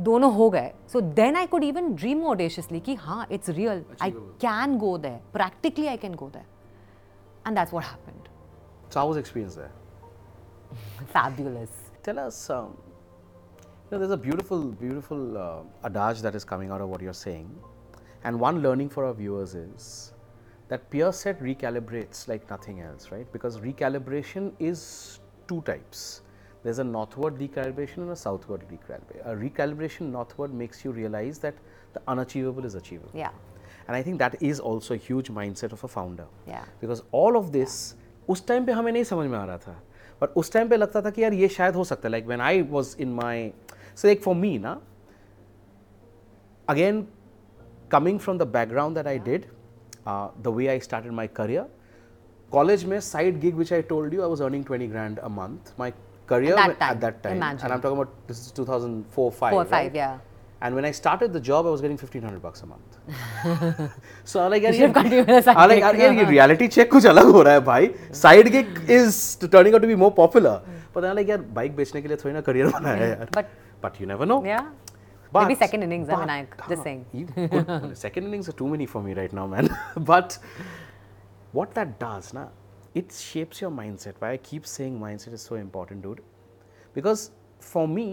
दोनों 0.00 0.32
हो 0.34 0.50
गए। 0.50 0.72
So 0.92 1.00
then 1.00 1.36
I 1.36 1.46
could 1.46 1.64
even 1.64 1.94
dream 1.94 2.24
audaciously 2.26 2.80
कि 2.80 2.94
हाँ 2.94 3.26
it's 3.30 3.48
real 3.48 3.84
I 4.02 4.10
can 4.40 4.78
go 4.78 4.98
there 4.98 5.20
practically 5.32 5.86
I 5.86 5.96
can 5.96 6.14
go 6.14 6.30
there 6.30 6.44
and 7.46 7.56
that's 7.58 7.72
what 7.72 7.84
happened 7.84 8.26
So 8.90 9.00
how 9.00 9.08
was 9.08 9.16
experience 9.16 9.54
there? 9.56 9.72
fabulous. 11.12 11.85
Tell 12.05 12.19
us, 12.19 12.49
um, 12.49 12.77
you 13.59 13.91
know, 13.91 13.99
there's 13.99 14.11
a 14.11 14.17
beautiful, 14.17 14.63
beautiful 14.71 15.37
uh, 15.37 15.87
adage 15.87 16.21
that 16.21 16.35
is 16.35 16.43
coming 16.43 16.71
out 16.71 16.81
of 16.81 16.89
what 16.89 17.01
you're 17.01 17.13
saying. 17.13 17.49
And 18.23 18.39
one 18.39 18.61
learning 18.61 18.89
for 18.89 19.05
our 19.05 19.13
viewers 19.13 19.55
is 19.55 20.13
that 20.67 20.89
peer 20.89 21.11
set 21.11 21.41
recalibrates 21.41 22.27
like 22.27 22.49
nothing 22.49 22.81
else, 22.81 23.11
right? 23.11 23.31
Because 23.33 23.59
recalibration 23.59 24.53
is 24.59 25.19
two 25.47 25.61
types. 25.61 26.21
There's 26.63 26.79
a 26.79 26.83
northward 26.83 27.37
recalibration 27.37 27.97
and 27.97 28.11
a 28.11 28.15
southward 28.15 28.63
recalibration. 28.71 29.25
A 29.25 29.35
recalibration 29.35 30.11
northward 30.11 30.53
makes 30.53 30.85
you 30.85 30.91
realize 30.91 31.39
that 31.39 31.55
the 31.93 32.01
unachievable 32.07 32.65
is 32.65 32.75
achievable. 32.75 33.11
yeah 33.13 33.31
And 33.87 33.95
I 33.95 34.03
think 34.03 34.19
that 34.19 34.41
is 34.41 34.59
also 34.59 34.93
a 34.93 34.97
huge 34.97 35.29
mindset 35.29 35.71
of 35.73 35.83
a 35.83 35.87
founder. 35.87 36.25
Yeah. 36.47 36.63
Because 36.79 37.03
all 37.11 37.35
of 37.37 37.51
this 37.51 37.95
उस 38.29 38.45
time 38.47 38.65
पे 38.65 38.71
हमें 38.71 38.91
नहीं 38.91 39.03
समझ 39.03 39.29
में 39.29 39.37
आ 39.37 39.45
रहा 39.45 39.57
था 39.57 39.75
but 40.20 40.36
उस 40.36 40.52
time 40.52 40.68
पे 40.68 40.76
लगता 40.76 41.02
था 41.02 41.10
कि 41.10 41.22
यार 41.22 41.32
ये 41.34 41.48
शायद 41.48 41.74
हो 41.74 41.84
सकता 41.84 42.08
है 42.08 42.12
like 42.12 42.26
when 42.26 42.40
I 42.40 42.62
was 42.70 42.96
in 43.00 43.12
my 43.14 43.52
so 43.96 44.08
एक 44.08 44.22
फॉर 44.22 44.34
मी 44.34 44.56
ना 44.58 44.80
again 46.68 47.06
coming 47.90 48.18
from 48.20 48.38
the 48.38 48.42
background 48.52 48.96
that 48.96 49.06
I 49.06 49.18
did 49.28 49.44
the 50.08 50.52
way 50.56 50.66
I 50.66 50.80
start 50.80 51.06
my 51.12 51.26
career 51.36 51.66
college 52.52 52.84
में 52.84 52.98
side 53.02 53.40
gig 53.40 53.54
which 53.56 53.72
I 53.72 53.82
told 53.84 54.14
you 54.14 54.22
I 54.22 54.28
was 54.28 54.42
earning 54.42 54.64
twenty 54.64 54.86
grand 54.88 55.18
a 55.18 55.28
month 55.30 55.74
my 55.78 55.92
career 56.28 56.58
at 56.60 56.96
that 56.96 57.22
time 57.22 57.78
two 58.56 58.64
thousand 58.64 59.04
four 59.14 59.30
five 59.32 59.62
And 60.65 60.75
when 60.75 60.85
I 60.85 60.91
started 60.91 61.33
the 61.33 61.39
job, 61.45 61.65
I 61.65 61.71
was 61.75 61.81
getting 61.83 61.97
1500 61.97 62.41
bucks 62.41 62.61
a 62.61 62.67
month. 62.67 62.97
so 64.31 64.41
I'm 64.43 64.51
like, 64.51 64.63
यार 64.63 64.73
You 64.73 64.79
should 64.79 64.89
have 64.89 64.93
continued 64.97 65.29
as 65.37 65.45
side 65.45 65.57
I'm 65.57 65.69
like, 65.69 65.83
gig. 65.91 66.01
यार 66.01 66.13
ये 66.19 66.25
reality 66.31 66.67
check 66.75 66.89
कुछ 66.91 67.05
अलग 67.13 67.31
हो 67.37 67.41
रहा 67.47 67.53
है 67.53 67.59
भाई. 67.69 67.89
Side 68.19 68.51
gig 68.57 68.77
is 68.97 69.17
turning 69.55 69.73
out 69.73 69.81
to 69.81 69.89
be 69.93 69.97
more 70.03 70.11
popular. 70.19 70.53
But 70.93 71.05
I'm 71.09 71.15
like, 71.21 71.29
यार 71.29 71.45
bike 71.57 71.75
बेचने 71.75 72.01
के 72.01 72.07
लिए 72.07 72.17
थोड़ी 72.25 72.33
ना 72.33 72.41
career 72.49 72.71
बनाया 72.73 73.03
है 73.03 73.09
यार. 73.09 73.31
But- 73.37 73.57
but 73.85 73.99
you 74.01 74.07
never 74.13 74.27
know. 74.33 74.39
yeah 74.51 74.69
But, 75.35 75.43
Maybe 75.47 75.55
second 75.59 75.83
innings, 75.85 76.07
but- 76.09 76.21
Vinayak, 76.21 76.55
just 76.69 76.83
saying. 76.87 77.03
you 77.17 77.25
could- 77.35 77.97
second 77.99 78.25
innings 78.29 78.49
are 78.53 78.55
too 78.61 78.67
many 78.71 78.85
for 78.93 79.01
me 79.03 79.13
right 79.19 79.35
now, 79.37 79.45
man. 79.53 79.69
but 80.09 80.37
what 81.59 81.73
that 81.77 81.93
does, 82.01 82.33
na, 82.37 82.43
it 83.01 83.13
shapes 83.19 83.61
your 83.61 83.71
mindset. 83.77 84.19
Why 84.23 84.31
I 84.37 84.41
keep 84.49 84.67
saying 84.71 84.97
mindset 85.05 85.37
is 85.39 85.45
so 85.51 85.55
important, 85.61 86.01
dude. 86.07 86.19
Because 86.97 87.23
for 87.69 87.85
me, 87.87 88.07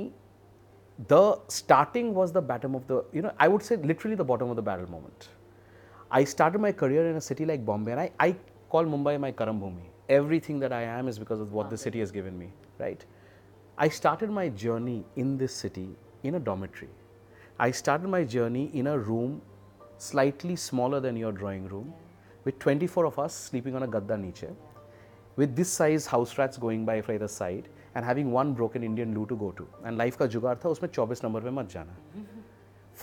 the 1.07 1.39
starting 1.47 2.13
was 2.13 2.31
the 2.31 2.41
bottom 2.41 2.75
of 2.75 2.87
the, 2.87 3.03
you 3.11 3.21
know, 3.21 3.31
I 3.39 3.47
would 3.47 3.63
say 3.63 3.75
literally 3.77 4.15
the 4.15 4.23
bottom 4.23 4.49
of 4.49 4.55
the 4.55 4.61
barrel 4.61 4.89
moment. 4.89 5.29
I 6.11 6.23
started 6.23 6.61
my 6.61 6.71
career 6.71 7.09
in 7.09 7.15
a 7.15 7.21
city 7.21 7.45
like 7.45 7.65
Bombay, 7.65 7.91
and 7.91 8.01
I, 8.01 8.11
I 8.19 8.35
call 8.69 8.85
Mumbai 8.85 9.19
my 9.19 9.31
Karam 9.31 9.59
Bhumi. 9.59 9.85
Everything 10.09 10.59
that 10.59 10.71
I 10.71 10.83
am 10.83 11.07
is 11.07 11.17
because 11.17 11.39
of 11.39 11.53
what 11.53 11.69
the 11.69 11.77
city 11.77 11.99
has 11.99 12.11
given 12.11 12.37
me, 12.37 12.49
right? 12.77 13.03
I 13.77 13.89
started 13.89 14.29
my 14.29 14.49
journey 14.49 15.03
in 15.15 15.37
this 15.37 15.53
city 15.53 15.89
in 16.21 16.35
a 16.35 16.39
dormitory. 16.39 16.89
I 17.57 17.71
started 17.71 18.07
my 18.07 18.23
journey 18.23 18.69
in 18.73 18.87
a 18.87 18.97
room 18.97 19.41
slightly 19.97 20.55
smaller 20.55 20.99
than 20.99 21.15
your 21.15 21.31
drawing 21.31 21.67
room, 21.67 21.93
with 22.43 22.59
24 22.59 23.05
of 23.05 23.17
us 23.17 23.33
sleeping 23.33 23.75
on 23.75 23.83
a 23.83 23.87
gadda 23.87 24.19
niche, 24.19 24.45
with 25.35 25.55
this 25.55 25.69
size 25.69 26.05
house 26.05 26.37
rats 26.37 26.57
going 26.57 26.85
by 26.85 27.01
for 27.01 27.13
either 27.13 27.27
side, 27.27 27.69
and 27.94 28.04
having 28.04 28.32
one 28.32 28.52
broken 28.54 28.82
Indian 28.82 29.14
loo 29.14 29.26
to 29.26 29.36
go 29.36 29.50
to. 29.52 29.66
And 29.84 29.98
life 29.98 30.16
का 30.16 30.26
जुगाड़ 30.26 30.56
था 30.64 30.68
उसमें 30.68 30.90
24 30.90 31.24
number 31.24 31.40
पे 31.42 31.50
मत 31.50 31.70
जाना 31.72 31.96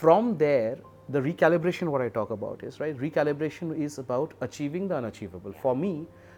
from 0.02 0.38
there 0.38 0.78
the 1.16 1.22
recalibration 1.22 1.90
what 1.96 2.02
i 2.02 2.10
talk 2.10 2.32
about 2.36 2.64
is 2.70 2.80
right 2.80 2.98
recalibration 2.98 3.74
is 3.88 3.98
about 4.00 4.34
achieving 4.48 4.88
the 4.88 4.96
unachievable 4.96 5.54
for 5.62 5.76
me 5.76 5.92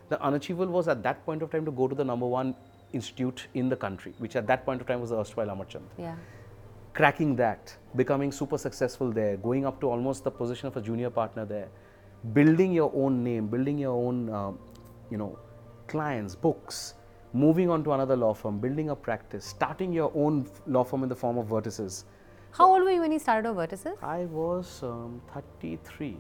the 0.09 0.21
unachievable 0.29 0.73
was 0.77 0.87
at 0.87 1.01
that 1.03 1.23
point 1.25 1.41
of 1.41 1.49
time 1.51 1.65
to 1.69 1.71
go 1.71 1.87
to 1.87 1.95
the 1.95 2.05
number 2.09 2.27
one 2.33 2.53
institute 2.93 3.47
in 3.53 3.69
the 3.69 3.75
country 3.75 4.13
which 4.25 4.35
at 4.35 4.45
that 4.51 4.65
point 4.65 4.81
of 4.81 4.87
time 4.91 5.01
was 5.05 5.09
the 5.15 5.19
erstwhile 5.21 5.53
amarchand 5.55 6.03
yeah 6.05 6.15
cracking 6.99 7.35
that 7.41 7.75
becoming 7.95 8.31
super 8.31 8.57
successful 8.57 9.11
there 9.11 9.37
going 9.37 9.65
up 9.71 9.81
to 9.81 9.89
almost 9.95 10.23
the 10.23 10.31
position 10.43 10.67
of 10.67 10.77
a 10.77 10.81
junior 10.81 11.09
partner 11.09 11.45
there 11.45 11.67
building 12.37 12.71
your 12.73 12.91
own 12.93 13.23
name 13.23 13.47
building 13.47 13.77
your 13.77 13.97
own 14.05 14.29
uh, 14.29 14.51
you 15.09 15.17
know 15.17 15.31
clients 15.87 16.35
books 16.35 16.93
moving 17.32 17.70
on 17.70 17.82
to 17.84 17.92
another 17.92 18.16
law 18.16 18.32
firm 18.34 18.58
building 18.58 18.90
a 18.90 18.96
practice 18.96 19.44
starting 19.44 19.92
your 19.92 20.10
own 20.14 20.46
law 20.66 20.84
firm 20.84 21.02
in 21.02 21.08
the 21.08 21.16
form 21.16 21.38
of 21.38 21.46
vertices 21.46 22.04
how 22.58 22.70
old 22.70 22.82
were 22.84 22.90
you 22.90 23.00
when 23.00 23.12
you 23.12 23.18
started 23.18 23.48
on 23.48 23.54
vertices 23.56 23.96
I 24.02 24.24
was 24.26 24.82
um, 24.82 25.20
33. 25.32 26.16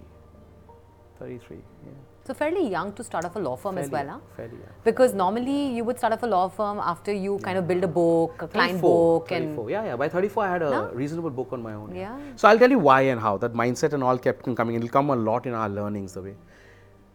33, 1.18 1.56
yeah. 1.56 1.92
so 2.24 2.34
fairly 2.34 2.68
young 2.68 2.92
to 2.94 3.04
start 3.04 3.24
off 3.26 3.36
a 3.36 3.38
law 3.38 3.54
firm 3.54 3.78
as 3.78 3.90
well 3.90 4.00
Fairly- 4.06 4.10
huh? 4.10 4.36
fairly 4.36 4.54
young. 4.54 4.72
because 4.82 5.12
normally 5.14 5.68
you 5.76 5.84
would 5.84 5.98
start 5.98 6.12
off 6.14 6.22
a 6.22 6.26
law 6.26 6.48
firm 6.48 6.78
after 6.80 7.12
you 7.12 7.38
kind 7.44 7.58
of 7.58 7.68
build 7.68 7.84
a 7.84 7.86
book 7.98 8.42
a 8.42 8.48
client 8.48 8.72
34, 8.80 9.20
book 9.20 9.28
34. 9.28 9.62
and 9.62 9.70
yeah, 9.70 9.84
yeah. 9.84 9.96
By 9.96 10.08
34, 10.08 10.44
I 10.44 10.48
had 10.52 10.62
a 10.62 10.70
No? 10.70 10.90
reasonable 10.92 11.30
book 11.30 11.52
on 11.52 11.62
my 11.62 11.74
own. 11.74 11.94
Yeah. 11.94 12.18
So 12.36 12.48
I'll 12.48 12.58
tell 12.58 12.70
you 12.70 12.78
why 12.80 13.02
and 13.02 13.20
how 13.20 13.36
that 13.38 13.52
mindset 13.52 13.92
and 13.92 14.02
all 14.02 14.18
kept 14.18 14.42
coming. 14.56 14.74
It'll 14.74 14.88
come 14.88 15.10
a 15.10 15.16
lot 15.16 15.46
in 15.46 15.54
our 15.54 15.68
learnings 15.68 16.14
the 16.14 16.22
way. 16.22 16.34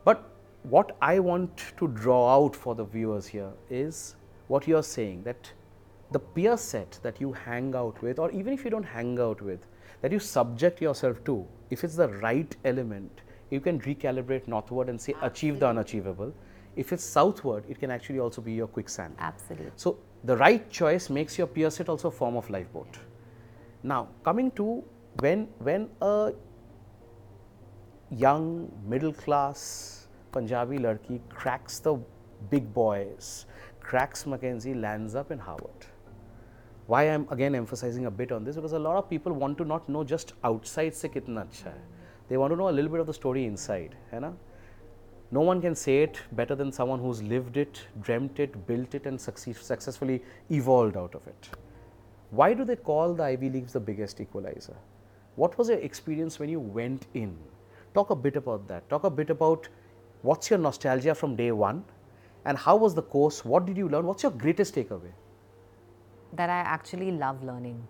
But 0.05 0.23
what 0.69 0.97
I 1.01 1.19
want 1.19 1.63
to 1.77 1.87
draw 1.87 2.35
out 2.35 2.55
for 2.55 2.75
the 2.75 2.83
viewers 2.83 3.25
here 3.25 3.51
is 3.69 4.15
what 4.47 4.67
you're 4.67 4.83
saying 4.83 5.23
that 5.23 5.51
the 6.11 6.19
peer 6.19 6.57
set 6.57 6.99
that 7.03 7.19
you 7.21 7.31
hang 7.33 7.75
out 7.75 8.01
with, 8.01 8.19
or 8.19 8.31
even 8.31 8.53
if 8.53 8.63
you 8.63 8.71
don't 8.71 8.83
hang 8.83 9.19
out 9.19 9.41
with, 9.41 9.65
that 10.01 10.11
you 10.11 10.19
subject 10.19 10.81
yourself 10.81 11.23
to, 11.25 11.45
if 11.69 11.83
it's 11.83 11.95
the 11.95 12.09
right 12.09 12.55
element, 12.65 13.21
you 13.49 13.59
can 13.59 13.79
recalibrate 13.81 14.47
northward 14.47 14.89
and 14.89 14.99
say 14.99 15.13
achieve 15.21 15.59
the 15.59 15.67
unachievable. 15.67 16.33
If 16.75 16.93
it's 16.93 17.03
southward, 17.03 17.63
it 17.69 17.79
can 17.79 17.89
actually 17.89 18.19
also 18.19 18.41
be 18.41 18.53
your 18.53 18.67
quicksand. 18.67 19.15
absolutely 19.19 19.71
So 19.75 19.97
the 20.23 20.37
right 20.37 20.69
choice 20.69 21.09
makes 21.09 21.37
your 21.37 21.47
peer 21.47 21.69
set 21.69 21.89
also 21.89 22.09
a 22.09 22.11
form 22.11 22.35
of 22.35 22.49
lifeboat. 22.49 22.99
Now 23.83 24.09
coming 24.23 24.51
to 24.51 24.83
when 25.19 25.47
when 25.59 25.89
a 26.01 26.33
young 28.11 28.71
middle 28.85 29.13
class 29.13 29.96
Punjabi 30.37 30.77
ladki 30.77 31.19
cracks 31.29 31.79
the 31.79 31.97
big 32.51 32.73
boys, 32.73 33.45
cracks 33.79 34.23
McKinsey, 34.23 34.79
lands 34.79 35.15
up 35.15 35.31
in 35.31 35.39
Harvard. 35.39 35.87
why 36.87 37.03
I'm 37.03 37.27
again 37.31 37.53
emphasizing 37.53 38.05
a 38.05 38.11
bit 38.11 38.31
on 38.31 38.43
this 38.43 38.55
because 38.55 38.71
a 38.71 38.79
lot 38.79 38.95
of 38.95 39.09
people 39.09 39.33
want 39.33 39.57
to 39.57 39.65
not 39.65 39.87
know 39.89 40.03
just 40.03 40.33
outside 40.49 40.95
se 40.95 41.09
kitna 41.15 41.45
acha 41.45 41.63
hai. 41.63 41.79
They 42.29 42.37
want 42.37 42.53
to 42.53 42.57
know 42.61 42.69
a 42.69 42.75
little 42.77 42.89
bit 42.89 43.01
of 43.01 43.07
the 43.07 43.15
story 43.17 43.45
inside, 43.45 43.95
hai 44.11 44.19
na? 44.19 44.31
No 45.37 45.41
one 45.41 45.61
can 45.61 45.75
say 45.75 45.95
it 46.03 46.21
better 46.31 46.55
than 46.55 46.71
someone 46.71 46.99
who's 46.99 47.21
lived 47.21 47.57
it, 47.57 47.81
dreamt 48.01 48.39
it, 48.39 48.55
built 48.67 48.95
it, 48.95 49.05
and 49.05 49.19
succeed, 49.19 49.57
successfully 49.57 50.21
evolved 50.49 50.95
out 50.95 51.15
of 51.15 51.27
it. 51.27 51.49
Why 52.31 52.53
do 52.53 52.63
they 52.63 52.77
call 52.77 53.13
the 53.13 53.23
Ivy 53.23 53.49
Leagues 53.49 53.73
the 53.73 53.81
biggest 53.89 54.21
equalizer? 54.21 54.77
What 55.35 55.57
was 55.57 55.69
your 55.69 55.79
experience 55.79 56.39
when 56.39 56.49
you 56.49 56.61
went 56.61 57.05
in? 57.13 57.37
Talk 57.93 58.09
a 58.11 58.15
bit 58.15 58.37
about 58.37 58.67
that. 58.69 58.89
Talk 58.89 59.03
a 59.03 59.09
bit 59.09 59.29
about 59.29 59.67
what's 60.21 60.49
your 60.49 60.59
nostalgia 60.59 61.15
from 61.15 61.35
day 61.35 61.51
one 61.51 61.83
and 62.45 62.57
how 62.57 62.75
was 62.75 62.95
the 62.95 63.01
course? 63.01 63.43
What 63.45 63.65
did 63.65 63.77
you 63.77 63.89
learn? 63.89 64.05
What's 64.05 64.23
your 64.23 64.31
greatest 64.31 64.75
takeaway? 64.75 65.11
that 66.33 66.49
I 66.49 66.59
actually 66.59 67.11
love 67.11 67.43
learning. 67.43 67.85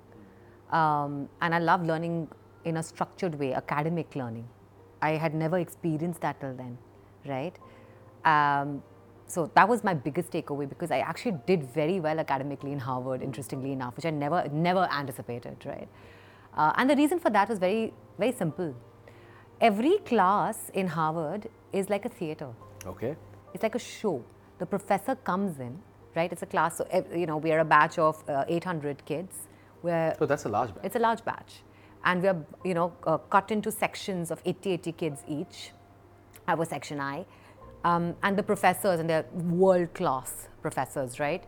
Um, 0.72 1.30
and 1.42 1.56
I 1.56 1.60
love 1.60 1.84
learning 1.86 2.28
in 2.66 2.78
a 2.78 2.84
structured 2.84 3.40
way, 3.40 3.54
academic 3.54 4.16
learning. 4.16 4.48
I 5.02 5.12
had 5.12 5.34
never 5.34 5.60
experienced 5.60 6.22
that 6.22 6.40
till 6.42 6.54
then, 6.56 6.78
right? 7.26 7.56
Um, 8.26 8.84
so 9.28 9.52
that 9.56 9.68
was 9.68 9.84
my 9.84 9.94
biggest 9.94 10.32
takeaway 10.32 10.68
because 10.68 10.92
I 10.92 11.00
actually 11.00 11.38
did 11.46 11.64
very 11.64 12.00
well 12.00 12.20
academically 12.20 12.72
in 12.72 12.80
Harvard, 12.80 13.22
interestingly 13.22 13.72
enough, 13.72 13.96
which 13.96 14.06
I 14.06 14.10
never, 14.10 14.48
never 14.52 14.88
anticipated, 14.92 15.58
right? 15.66 15.88
Uh, 16.56 16.74
and 16.76 16.90
the 16.90 16.96
reason 16.96 17.20
for 17.20 17.30
that 17.30 17.50
was 17.50 17.60
very, 17.60 17.94
very 18.18 18.32
simple. 18.32 18.74
Every 19.60 19.98
class 20.00 20.70
in 20.74 20.88
Harvard 20.88 21.50
is 21.74 21.90
like 21.90 22.06
a 22.06 22.10
theater. 22.10 22.50
Okay. 22.86 23.16
It's 23.54 23.64
like 23.64 23.76
a 23.76 23.80
show. 23.80 24.24
The 24.60 24.66
professor 24.66 25.16
comes 25.16 25.60
in 25.60 25.82
right? 26.18 26.32
It's 26.32 26.42
a 26.42 26.52
class, 26.56 26.78
so, 26.78 26.86
you 27.16 27.28
know, 27.28 27.38
we 27.38 27.52
are 27.52 27.60
a 27.60 27.66
batch 27.66 27.98
of 28.00 28.22
uh, 28.28 28.44
800 28.48 29.06
kids. 29.06 29.48
So 30.20 30.26
that's 30.26 30.46
a 30.46 30.50
large 30.50 30.74
batch. 30.74 30.86
It's 30.86 30.96
a 30.96 31.00
large 31.00 31.24
batch. 31.24 31.62
And 32.04 32.22
we're, 32.24 32.46
you 32.66 32.74
know, 32.74 32.92
uh, 33.06 33.18
cut 33.18 33.52
into 33.52 33.72
sections 33.72 34.32
of 34.32 34.42
80, 34.44 34.72
80 34.72 34.92
kids 34.94 35.24
each. 35.28 35.72
I 36.48 36.56
was 36.56 36.70
section 36.70 37.00
I. 37.00 37.26
Um, 37.84 38.16
and 38.24 38.38
the 38.38 38.44
professors, 38.44 39.00
and 39.00 39.10
they're 39.10 39.26
world 39.34 39.94
class 39.94 40.50
professors, 40.62 41.20
right? 41.20 41.44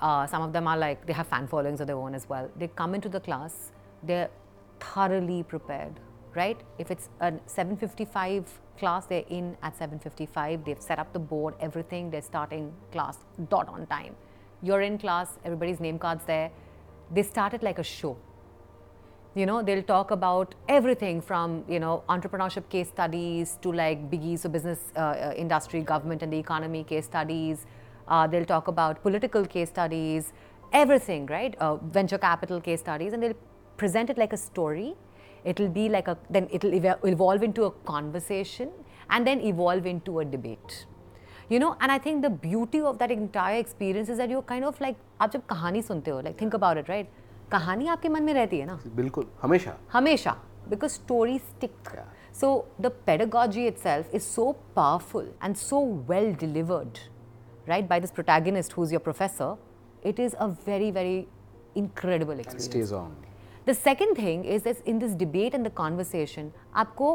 Uh, 0.00 0.26
some 0.26 0.42
of 0.42 0.52
them 0.52 0.66
are 0.66 0.76
like, 0.76 1.06
they 1.06 1.12
have 1.12 1.26
fan 1.26 1.46
followings 1.48 1.80
of 1.80 1.86
their 1.86 1.96
own 1.96 2.14
as 2.14 2.28
well. 2.28 2.50
They 2.56 2.68
come 2.68 2.94
into 2.94 3.08
the 3.08 3.20
class, 3.20 3.72
they're 4.02 4.30
thoroughly 4.78 5.42
prepared, 5.42 5.98
right? 6.34 6.60
If 6.78 6.90
it's 6.90 7.08
a 7.20 7.32
755 7.46 8.60
class, 8.78 9.06
they're 9.06 9.24
in 9.28 9.56
at 9.62 9.78
7.55, 9.78 10.64
they've 10.64 10.80
set 10.80 10.98
up 10.98 11.12
the 11.12 11.18
board, 11.18 11.54
everything, 11.60 12.10
they're 12.10 12.22
starting 12.22 12.72
class 12.92 13.18
dot 13.48 13.68
on 13.68 13.86
time. 13.86 14.14
You're 14.62 14.82
in 14.82 14.98
class, 14.98 15.38
everybody's 15.44 15.80
name 15.80 15.98
card's 15.98 16.24
there. 16.24 16.50
They 17.12 17.22
start 17.22 17.54
it 17.54 17.62
like 17.62 17.78
a 17.78 17.82
show. 17.82 18.16
You 19.34 19.46
know, 19.46 19.62
they'll 19.62 19.82
talk 19.82 20.10
about 20.10 20.54
everything 20.68 21.20
from, 21.20 21.64
you 21.68 21.78
know, 21.78 22.02
entrepreneurship 22.08 22.68
case 22.68 22.88
studies 22.88 23.58
to 23.62 23.72
like 23.72 24.10
biggies, 24.10 24.40
so 24.40 24.48
business, 24.48 24.80
uh, 24.96 24.98
uh, 24.98 25.34
industry, 25.36 25.82
government 25.82 26.22
and 26.22 26.32
the 26.32 26.38
economy 26.38 26.82
case 26.82 27.04
studies. 27.04 27.64
Uh, 28.08 28.26
they'll 28.26 28.44
talk 28.44 28.66
about 28.66 29.02
political 29.02 29.46
case 29.46 29.68
studies, 29.68 30.32
everything, 30.72 31.26
right? 31.26 31.54
Uh, 31.60 31.76
venture 31.76 32.18
capital 32.18 32.60
case 32.60 32.80
studies, 32.80 33.12
and 33.12 33.22
they'll 33.22 33.40
present 33.76 34.10
it 34.10 34.18
like 34.18 34.32
a 34.32 34.36
story 34.36 34.96
it'll 35.43 35.69
be 35.77 35.87
like 35.89 36.07
a 36.07 36.17
then 36.37 36.47
it'll 36.51 36.73
evolve 37.13 37.43
into 37.43 37.65
a 37.65 37.71
conversation 37.91 38.69
and 39.09 39.27
then 39.27 39.41
evolve 39.41 39.85
into 39.93 40.19
a 40.19 40.25
debate 40.25 40.77
you 41.49 41.59
know 41.63 41.75
and 41.81 41.91
i 41.91 41.97
think 42.07 42.23
the 42.27 42.29
beauty 42.47 42.81
of 42.91 42.97
that 43.03 43.11
entire 43.11 43.59
experience 43.65 44.09
is 44.09 44.17
that 44.23 44.29
you're 44.35 44.47
kind 44.53 44.65
of 44.71 44.79
like 44.87 44.95
आप 45.21 45.31
जब 45.31 45.45
कहानी 45.49 45.81
सुनते 45.89 46.11
हो 46.11 46.21
like 46.27 46.37
think 46.43 46.55
about 46.59 46.77
it 46.83 46.89
right 46.93 47.11
कहानी 47.51 47.87
आपके 47.95 48.09
मन 48.09 48.23
में 48.23 48.33
रहती 48.33 48.59
है 48.59 48.65
ना 48.65 48.79
बिल्कुल 48.95 49.25
हमेशा 49.41 49.77
हमेशा 49.93 50.35
because 50.69 50.93
stories 50.99 51.41
stick 51.55 51.89
Yeah. 51.95 52.05
so 52.37 52.47
the 52.85 52.89
pedagogy 53.09 53.65
itself 53.71 54.15
is 54.19 54.27
so 54.37 54.45
powerful 54.77 55.27
and 55.47 55.57
so 55.63 55.81
well 56.11 56.29
delivered 56.43 57.01
right 57.71 57.87
by 57.91 57.99
this 58.05 58.13
protagonist 58.19 58.73
who's 58.77 58.93
your 58.95 59.01
professor 59.09 59.49
it 60.11 60.19
is 60.25 60.35
a 60.45 60.47
very 60.69 60.89
very 60.97 61.15
incredible 61.83 62.33
It 62.33 62.45
experience 62.45 62.65
stays 62.71 62.91
on. 63.01 63.13
The 63.70 63.74
second 63.74 64.16
thing 64.16 64.44
is 64.44 64.64
that 64.64 64.78
in 64.84 64.98
this 64.98 65.12
debate 65.14 65.54
and 65.54 65.64
the 65.64 65.70
conversation, 65.70 66.52
aapko 66.74 67.10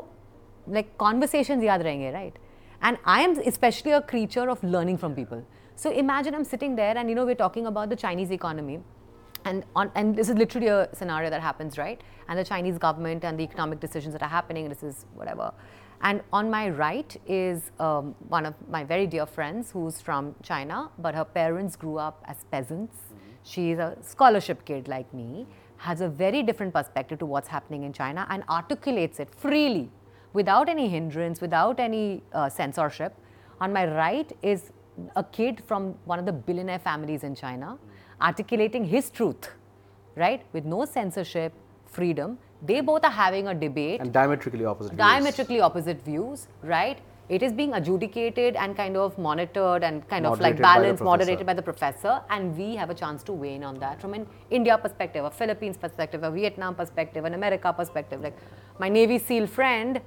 like 0.75 0.91
conversations 0.97 1.65
yaad 1.69 1.81
rahenge, 1.87 2.13
right? 2.13 2.37
And 2.81 2.97
I 3.13 3.23
am 3.23 3.33
especially 3.51 3.91
a 3.97 3.99
creature 4.11 4.45
of 4.53 4.63
learning 4.75 4.99
from 5.01 5.15
people. 5.17 5.41
So 5.75 5.91
imagine 6.03 6.37
I'm 6.37 6.45
sitting 6.45 6.77
there 6.77 6.97
and 6.97 7.09
you 7.09 7.15
know 7.17 7.25
we're 7.25 7.41
talking 7.41 7.67
about 7.71 7.89
the 7.89 7.97
Chinese 7.97 8.31
economy. 8.31 8.79
And, 9.43 9.65
on, 9.75 9.91
and 9.95 10.15
this 10.15 10.29
is 10.29 10.37
literally 10.37 10.69
a 10.69 10.87
scenario 10.93 11.29
that 11.29 11.41
happens, 11.41 11.77
right? 11.77 11.99
And 12.29 12.39
the 12.39 12.45
Chinese 12.45 12.77
government 12.77 13.25
and 13.25 13.37
the 13.37 13.43
economic 13.43 13.81
decisions 13.81 14.13
that 14.13 14.23
are 14.23 14.33
happening, 14.37 14.69
this 14.69 14.81
is 14.81 15.05
whatever. 15.13 15.51
And 16.03 16.21
on 16.31 16.49
my 16.49 16.69
right 16.69 17.17
is 17.27 17.71
um, 17.81 18.15
one 18.29 18.45
of 18.45 18.55
my 18.69 18.85
very 18.85 19.07
dear 19.07 19.25
friends 19.25 19.71
who's 19.71 19.99
from 19.99 20.35
China, 20.41 20.89
but 20.99 21.15
her 21.15 21.25
parents 21.25 21.75
grew 21.75 21.97
up 21.97 22.23
as 22.29 22.45
peasants. 22.49 22.95
Mm-hmm. 22.95 23.19
She's 23.43 23.77
a 23.77 23.97
scholarship 24.01 24.63
kid 24.63 24.87
like 24.87 25.13
me 25.13 25.45
has 25.77 26.01
a 26.01 26.09
very 26.09 26.43
different 26.43 26.73
perspective 26.73 27.19
to 27.19 27.25
what's 27.25 27.47
happening 27.47 27.83
in 27.83 27.93
China 27.93 28.25
and 28.29 28.43
articulates 28.49 29.19
it 29.19 29.33
freely 29.35 29.89
without 30.33 30.69
any 30.69 30.87
hindrance, 30.89 31.41
without 31.41 31.79
any 31.79 32.21
uh, 32.33 32.49
censorship. 32.49 33.15
On 33.61 33.71
my 33.71 33.85
right 33.87 34.31
is 34.41 34.71
a 35.15 35.23
kid 35.23 35.61
from 35.65 35.95
one 36.05 36.19
of 36.19 36.25
the 36.25 36.31
billionaire 36.31 36.79
families 36.79 37.23
in 37.23 37.35
China 37.35 37.77
articulating 38.21 38.85
his 38.85 39.09
truth, 39.09 39.49
right? 40.15 40.45
With 40.53 40.65
no 40.65 40.85
censorship, 40.85 41.53
freedom. 41.85 42.37
They 42.61 42.81
both 42.81 43.03
are 43.03 43.11
having 43.11 43.47
a 43.47 43.53
debate. 43.53 44.01
And 44.01 44.11
diametrically 44.11 44.65
opposite 44.65 44.95
Diametrically 44.97 45.55
views. 45.55 45.63
opposite 45.63 46.03
views, 46.03 46.47
right? 46.63 46.99
It 47.27 47.41
is 47.41 47.51
being 47.51 47.73
adjudicated 47.73 48.55
and 48.55 48.77
kind 48.77 48.95
of 48.95 49.17
monitored 49.17 49.83
and 49.83 50.07
kind 50.07 50.25
moderated 50.25 50.55
of 50.55 50.59
like 50.59 50.61
balanced, 50.61 50.99
by 50.99 51.05
moderated 51.05 51.45
by 51.45 51.53
the 51.53 51.61
professor. 51.61 52.21
And 52.29 52.55
we 52.55 52.75
have 52.75 52.89
a 52.89 52.93
chance 52.93 53.23
to 53.23 53.33
weigh 53.33 53.55
in 53.55 53.63
on 53.63 53.79
that 53.79 53.99
from 53.99 54.13
an 54.13 54.27
India 54.51 54.77
perspective, 54.77 55.25
a 55.25 55.31
Philippines 55.31 55.77
perspective, 55.77 56.23
a 56.23 56.29
Vietnam 56.29 56.75
perspective, 56.75 57.25
an 57.25 57.33
America 57.33 57.73
perspective. 57.73 58.21
Like 58.21 58.37
my 58.79 58.89
Navy 58.89 59.17
SEAL 59.17 59.47
friend, 59.47 60.01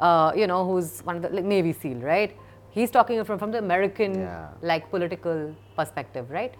uh, 0.00 0.32
you 0.34 0.46
know, 0.48 0.66
who's 0.66 1.00
one 1.02 1.16
of 1.16 1.22
the 1.22 1.28
like, 1.28 1.44
Navy 1.44 1.72
SEAL, 1.72 1.98
right? 1.98 2.36
He's 2.70 2.90
talking 2.90 3.22
from, 3.24 3.38
from 3.38 3.52
the 3.52 3.58
American 3.58 4.14
yeah. 4.14 4.48
like 4.60 4.90
political 4.90 5.54
perspective, 5.76 6.28
right? 6.30 6.54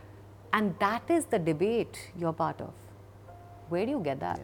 And 0.52 0.78
that 0.78 1.02
is 1.10 1.24
the 1.24 1.40
debate 1.40 2.12
you're 2.16 2.32
part 2.32 2.60
of. 2.60 2.72
Where 3.68 3.84
do 3.84 3.90
you 3.90 4.00
get 4.00 4.20
that? 4.20 4.40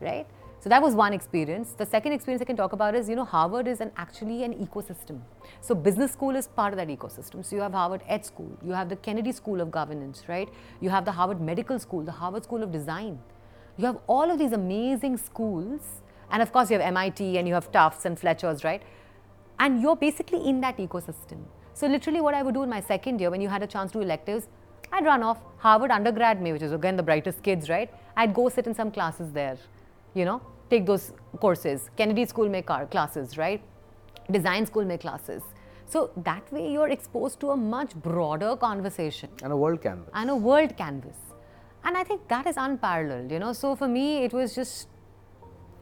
Yeah. 0.00 0.08
Right? 0.08 0.26
So 0.60 0.68
that 0.68 0.82
was 0.82 0.96
one 0.96 1.12
experience. 1.12 1.74
The 1.74 1.86
second 1.86 2.12
experience 2.12 2.42
I 2.42 2.44
can 2.44 2.56
talk 2.56 2.72
about 2.72 2.96
is, 2.96 3.08
you 3.08 3.14
know, 3.14 3.24
Harvard 3.24 3.68
is 3.68 3.80
an 3.80 3.92
actually 3.96 4.42
an 4.42 4.54
ecosystem. 4.54 5.20
So 5.60 5.72
business 5.72 6.10
school 6.10 6.34
is 6.34 6.48
part 6.48 6.72
of 6.72 6.78
that 6.78 6.88
ecosystem. 6.88 7.44
So 7.44 7.54
you 7.54 7.62
have 7.62 7.72
Harvard 7.72 8.02
Ed 8.08 8.26
School, 8.26 8.50
you 8.64 8.72
have 8.72 8.88
the 8.88 8.96
Kennedy 8.96 9.30
School 9.30 9.60
of 9.60 9.70
Governance, 9.70 10.24
right? 10.26 10.48
You 10.80 10.90
have 10.90 11.04
the 11.04 11.12
Harvard 11.12 11.40
Medical 11.40 11.78
School, 11.78 12.02
the 12.02 12.10
Harvard 12.10 12.42
School 12.42 12.64
of 12.64 12.72
Design. 12.72 13.20
You 13.76 13.86
have 13.86 13.98
all 14.08 14.28
of 14.32 14.40
these 14.40 14.52
amazing 14.52 15.16
schools, 15.18 16.02
and 16.32 16.42
of 16.42 16.52
course 16.52 16.70
you 16.70 16.78
have 16.78 16.86
MIT 16.86 17.38
and 17.38 17.46
you 17.46 17.54
have 17.54 17.70
Tufts 17.70 18.04
and 18.04 18.18
Fletcher's, 18.18 18.64
right? 18.64 18.82
And 19.60 19.80
you're 19.80 19.96
basically 19.96 20.44
in 20.44 20.60
that 20.62 20.78
ecosystem. 20.78 21.44
So 21.72 21.86
literally, 21.86 22.20
what 22.20 22.34
I 22.34 22.42
would 22.42 22.54
do 22.54 22.64
in 22.64 22.68
my 22.68 22.80
second 22.80 23.20
year 23.20 23.30
when 23.30 23.40
you 23.40 23.48
had 23.48 23.62
a 23.62 23.66
chance 23.68 23.92
to 23.92 24.00
electives, 24.00 24.48
I'd 24.90 25.04
run 25.04 25.22
off 25.22 25.38
Harvard 25.58 25.92
undergrad, 25.92 26.42
me, 26.42 26.52
which 26.52 26.62
is 26.62 26.72
again 26.72 26.96
the 26.96 27.02
brightest 27.04 27.44
kids, 27.44 27.68
right? 27.68 27.88
I'd 28.16 28.34
go 28.34 28.48
sit 28.48 28.66
in 28.66 28.74
some 28.74 28.90
classes 28.90 29.30
there 29.30 29.56
you 30.14 30.24
know, 30.24 30.40
take 30.70 30.86
those 30.86 31.12
courses. 31.40 31.90
Kennedy 31.96 32.26
School 32.26 32.48
make 32.48 32.66
classes, 32.66 33.38
right? 33.38 33.62
Design 34.30 34.66
School 34.66 34.84
make 34.84 35.00
classes. 35.00 35.42
So 35.86 36.10
that 36.18 36.52
way 36.52 36.70
you're 36.70 36.90
exposed 36.90 37.40
to 37.40 37.50
a 37.50 37.56
much 37.56 37.94
broader 37.94 38.56
conversation. 38.56 39.30
And 39.42 39.52
a 39.52 39.56
world 39.56 39.80
canvas. 39.80 40.10
And 40.12 40.30
a 40.30 40.36
world 40.36 40.76
canvas. 40.76 41.16
And 41.84 41.96
I 41.96 42.04
think 42.04 42.28
that 42.28 42.46
is 42.46 42.56
unparalleled, 42.58 43.30
you 43.30 43.38
know. 43.38 43.52
So 43.52 43.74
for 43.74 43.88
me, 43.88 44.24
it 44.24 44.32
was 44.32 44.54
just 44.54 44.88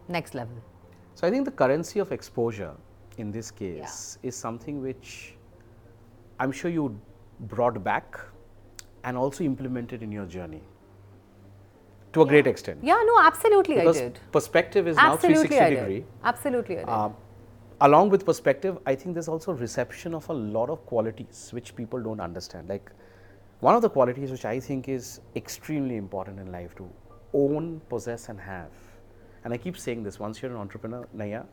next 0.08 0.34
level. 0.34 0.56
So 1.14 1.26
I 1.26 1.30
think 1.30 1.44
the 1.44 1.50
currency 1.50 1.98
of 1.98 2.12
exposure 2.12 2.74
in 3.18 3.32
this 3.32 3.50
case 3.50 4.18
yeah. 4.22 4.28
is 4.28 4.36
something 4.36 4.80
which 4.80 5.34
I'm 6.38 6.52
sure 6.52 6.70
you 6.70 7.00
brought 7.40 7.82
back 7.82 8.18
and 9.04 9.16
also 9.16 9.42
implemented 9.42 10.02
in 10.02 10.12
your 10.12 10.26
journey 10.26 10.62
to 12.16 12.22
a 12.22 12.26
great 12.26 12.46
extent. 12.46 12.78
Yeah, 12.82 13.00
no, 13.06 13.20
absolutely 13.20 13.76
because 13.76 13.98
I 13.98 14.04
did. 14.04 14.20
Perspective 14.32 14.88
is 14.88 14.96
absolutely 14.96 15.56
now 15.56 15.56
360 15.56 15.64
I 15.64 15.70
degree. 15.70 16.00
Did. 16.00 16.06
Absolutely 16.24 16.76
I 16.76 16.80
did. 16.80 16.88
Um, 16.88 17.16
along 17.82 18.10
with 18.10 18.24
perspective, 18.24 18.78
I 18.86 18.94
think 18.94 19.14
there's 19.14 19.28
also 19.28 19.52
reception 19.52 20.14
of 20.14 20.28
a 20.30 20.32
lot 20.32 20.70
of 20.70 20.84
qualities 20.86 21.50
which 21.52 21.76
people 21.76 22.02
don't 22.02 22.20
understand. 22.20 22.68
Like 22.70 22.90
one 23.60 23.74
of 23.74 23.82
the 23.82 23.90
qualities 23.90 24.30
which 24.30 24.46
I 24.46 24.58
think 24.58 24.88
is 24.88 25.20
extremely 25.34 25.96
important 25.96 26.40
in 26.40 26.50
life 26.50 26.74
to 26.76 26.88
own, 27.34 27.80
possess, 27.90 28.28
and 28.30 28.40
have. 28.40 28.70
And 29.44 29.52
I 29.52 29.58
keep 29.58 29.78
saying 29.78 30.02
this 30.02 30.18
once 30.18 30.42
you're 30.42 30.50
an 30.50 30.56
entrepreneur, 30.56 31.06
Naiyya, 31.14 31.46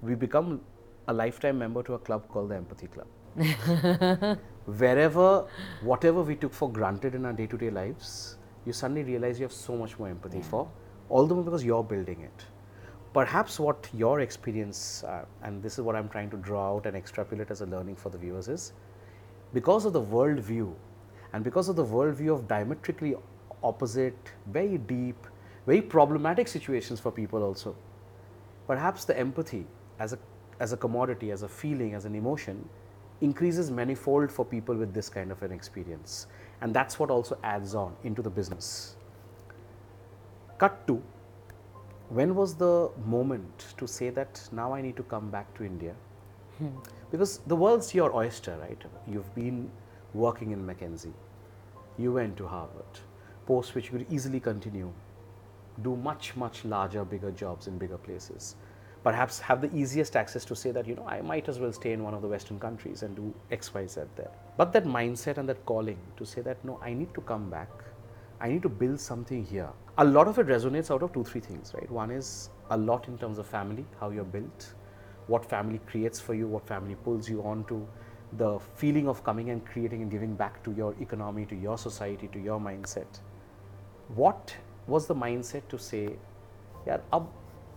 we 0.00 0.14
become 0.14 0.60
a 1.08 1.12
lifetime 1.12 1.58
member 1.58 1.82
to 1.82 1.94
a 1.94 1.98
club 1.98 2.28
called 2.28 2.50
the 2.50 2.56
Empathy 2.56 2.88
Club. 2.88 3.08
Wherever, 4.66 5.46
whatever 5.82 6.22
we 6.22 6.36
took 6.36 6.52
for 6.54 6.70
granted 6.70 7.14
in 7.14 7.26
our 7.26 7.32
day 7.32 7.46
to 7.46 7.58
day 7.58 7.70
lives, 7.70 8.36
you 8.64 8.72
suddenly 8.72 9.02
realize 9.02 9.38
you 9.38 9.44
have 9.44 9.52
so 9.52 9.76
much 9.76 9.98
more 9.98 10.08
empathy 10.08 10.40
for, 10.40 10.68
all 11.08 11.26
the 11.26 11.34
more 11.34 11.44
because 11.44 11.64
you're 11.64 11.84
building 11.84 12.20
it. 12.20 12.44
Perhaps 13.12 13.60
what 13.60 13.88
your 13.92 14.20
experience, 14.20 15.04
uh, 15.04 15.24
and 15.42 15.62
this 15.62 15.74
is 15.74 15.80
what 15.80 15.94
I'm 15.94 16.08
trying 16.08 16.30
to 16.30 16.36
draw 16.38 16.76
out 16.76 16.86
and 16.86 16.96
extrapolate 16.96 17.50
as 17.50 17.60
a 17.60 17.66
learning 17.66 17.96
for 17.96 18.08
the 18.08 18.18
viewers, 18.18 18.48
is 18.48 18.72
because 19.52 19.84
of 19.84 19.92
the 19.92 20.00
world 20.00 20.40
view 20.40 20.74
and 21.32 21.44
because 21.44 21.68
of 21.68 21.76
the 21.76 21.84
world 21.84 22.14
view 22.14 22.32
of 22.32 22.48
diametrically 22.48 23.14
opposite, 23.62 24.32
very 24.46 24.78
deep, 24.78 25.26
very 25.66 25.82
problematic 25.82 26.48
situations 26.48 27.00
for 27.00 27.10
people 27.10 27.42
also, 27.42 27.76
perhaps 28.66 29.04
the 29.04 29.18
empathy 29.18 29.66
as 29.98 30.12
a, 30.12 30.18
as 30.60 30.72
a 30.72 30.76
commodity, 30.76 31.30
as 31.30 31.42
a 31.42 31.48
feeling, 31.48 31.94
as 31.94 32.04
an 32.04 32.14
emotion 32.14 32.68
increases 33.20 33.70
manifold 33.70 34.32
for 34.32 34.44
people 34.44 34.74
with 34.74 34.92
this 34.92 35.08
kind 35.08 35.30
of 35.30 35.42
an 35.42 35.52
experience. 35.52 36.26
And 36.62 36.72
that's 36.72 36.98
what 36.98 37.10
also 37.10 37.36
adds 37.42 37.74
on 37.74 37.94
into 38.04 38.22
the 38.22 38.30
business. 38.30 38.96
Cut 40.58 40.86
to 40.86 41.02
when 42.08 42.34
was 42.34 42.54
the 42.54 42.90
moment 43.06 43.74
to 43.78 43.86
say 43.86 44.10
that 44.10 44.40
now 44.52 44.74
I 44.74 44.82
need 44.82 44.96
to 44.96 45.02
come 45.02 45.30
back 45.30 45.52
to 45.54 45.64
India? 45.64 45.94
Hmm. 46.58 46.68
Because 47.10 47.38
the 47.46 47.56
world's 47.56 47.94
your 47.94 48.14
oyster, 48.14 48.56
right? 48.60 48.82
You've 49.06 49.34
been 49.34 49.70
working 50.12 50.50
in 50.50 50.66
McKinsey, 50.66 51.12
you 51.98 52.12
went 52.12 52.36
to 52.36 52.46
Harvard, 52.46 53.00
post 53.46 53.74
which 53.74 53.86
you 53.86 53.98
could 53.98 54.12
easily 54.12 54.40
continue, 54.40 54.92
do 55.82 55.96
much, 55.96 56.36
much 56.36 56.66
larger, 56.66 57.02
bigger 57.02 57.30
jobs 57.30 57.66
in 57.66 57.78
bigger 57.78 57.96
places 57.96 58.56
perhaps 59.02 59.40
have 59.40 59.60
the 59.60 59.74
easiest 59.74 60.16
access 60.16 60.44
to 60.44 60.54
say 60.54 60.70
that, 60.70 60.86
you 60.86 60.94
know, 60.94 61.06
I 61.06 61.20
might 61.20 61.48
as 61.48 61.58
well 61.58 61.72
stay 61.72 61.92
in 61.92 62.02
one 62.02 62.14
of 62.14 62.22
the 62.22 62.28
Western 62.28 62.58
countries 62.60 63.02
and 63.02 63.16
do 63.16 63.34
X, 63.50 63.74
Y, 63.74 63.86
Z 63.86 64.02
there. 64.16 64.30
But 64.56 64.72
that 64.72 64.84
mindset 64.84 65.38
and 65.38 65.48
that 65.48 65.64
calling 65.66 65.98
to 66.16 66.24
say 66.24 66.40
that, 66.42 66.64
no, 66.64 66.78
I 66.82 66.92
need 66.92 67.12
to 67.14 67.20
come 67.22 67.50
back, 67.50 67.70
I 68.40 68.48
need 68.48 68.62
to 68.62 68.68
build 68.68 69.00
something 69.00 69.44
here. 69.44 69.70
A 69.98 70.04
lot 70.04 70.28
of 70.28 70.38
it 70.38 70.46
resonates 70.46 70.90
out 70.90 71.02
of 71.02 71.12
two, 71.12 71.24
three 71.24 71.40
things, 71.40 71.72
right? 71.74 71.90
One 71.90 72.10
is 72.10 72.50
a 72.70 72.76
lot 72.76 73.08
in 73.08 73.18
terms 73.18 73.38
of 73.38 73.46
family, 73.46 73.84
how 74.00 74.10
you're 74.10 74.24
built, 74.24 74.74
what 75.26 75.44
family 75.44 75.80
creates 75.86 76.20
for 76.20 76.34
you, 76.34 76.46
what 76.46 76.66
family 76.66 76.94
pulls 76.94 77.28
you 77.28 77.42
on 77.42 77.64
to, 77.64 77.86
the 78.38 78.58
feeling 78.76 79.08
of 79.08 79.22
coming 79.24 79.50
and 79.50 79.64
creating 79.66 80.02
and 80.02 80.10
giving 80.10 80.34
back 80.34 80.62
to 80.64 80.72
your 80.72 80.94
economy, 81.00 81.44
to 81.46 81.54
your 81.54 81.76
society, 81.76 82.28
to 82.32 82.38
your 82.38 82.58
mindset. 82.58 83.20
What 84.14 84.56
was 84.86 85.06
the 85.06 85.14
mindset 85.14 85.68
to 85.68 85.78
say, 85.78 86.16
yeah, 86.86 86.98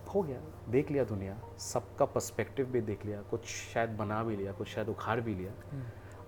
हो 0.08 0.22
गया 0.22 0.40
देख 0.70 0.90
लिया 0.90 1.04
दुनिया 1.04 1.36
सबका 1.60 2.04
perspective 2.04 2.66
भी 2.66 2.80
देख 2.80 3.04
लिया 3.06 3.20
कुछ 3.30 3.46
शायद 3.46 3.90
बना 3.96 4.22
भी 4.24 4.36
लिया 4.36 4.52
कुछ 4.52 4.68
शायद 4.68 4.88
उखाड़ 4.88 5.20
भी 5.20 5.34
लिया। 5.34 5.52
हम्म। 5.72 5.84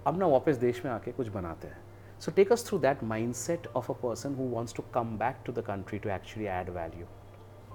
अब 0.07 0.19
ना 0.19 0.27
वापस 0.27 0.57
देश 0.57 0.85
में 0.85 0.91
आके 0.93 1.13
कुछ 1.13 1.29
बनाते 1.29 1.69
हैं। 1.69 1.79
So 2.21 2.33
take 2.33 2.53
us 2.53 2.67
through 2.69 2.79
that 2.79 3.03
mindset 3.35 3.67
of 3.67 3.91
a 3.93 3.95
person 4.03 4.35
who 4.35 4.45
wants 4.51 4.75
to 4.75 4.83
come 4.95 5.17
back 5.19 5.43
to 5.47 5.53
the 5.53 5.65
country 5.67 5.99
to 5.99 6.11
actually 6.11 6.49
add 6.51 6.71
value 6.71 7.07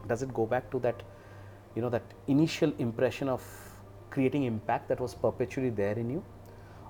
does 0.08 0.24
it 0.24 0.32
go 0.32 0.46
back 0.46 0.68
to 0.72 0.80
that 0.80 1.04
you 1.78 1.84
know 1.84 1.90
that 1.90 2.16
initial 2.30 2.74
impression 2.80 3.30
of 3.30 3.44
creating 4.14 4.46
impact 4.46 4.88
that 4.90 5.02
was 5.02 5.16
perpetually 5.22 5.72
there 5.74 6.00
in 6.00 6.12
you 6.12 6.24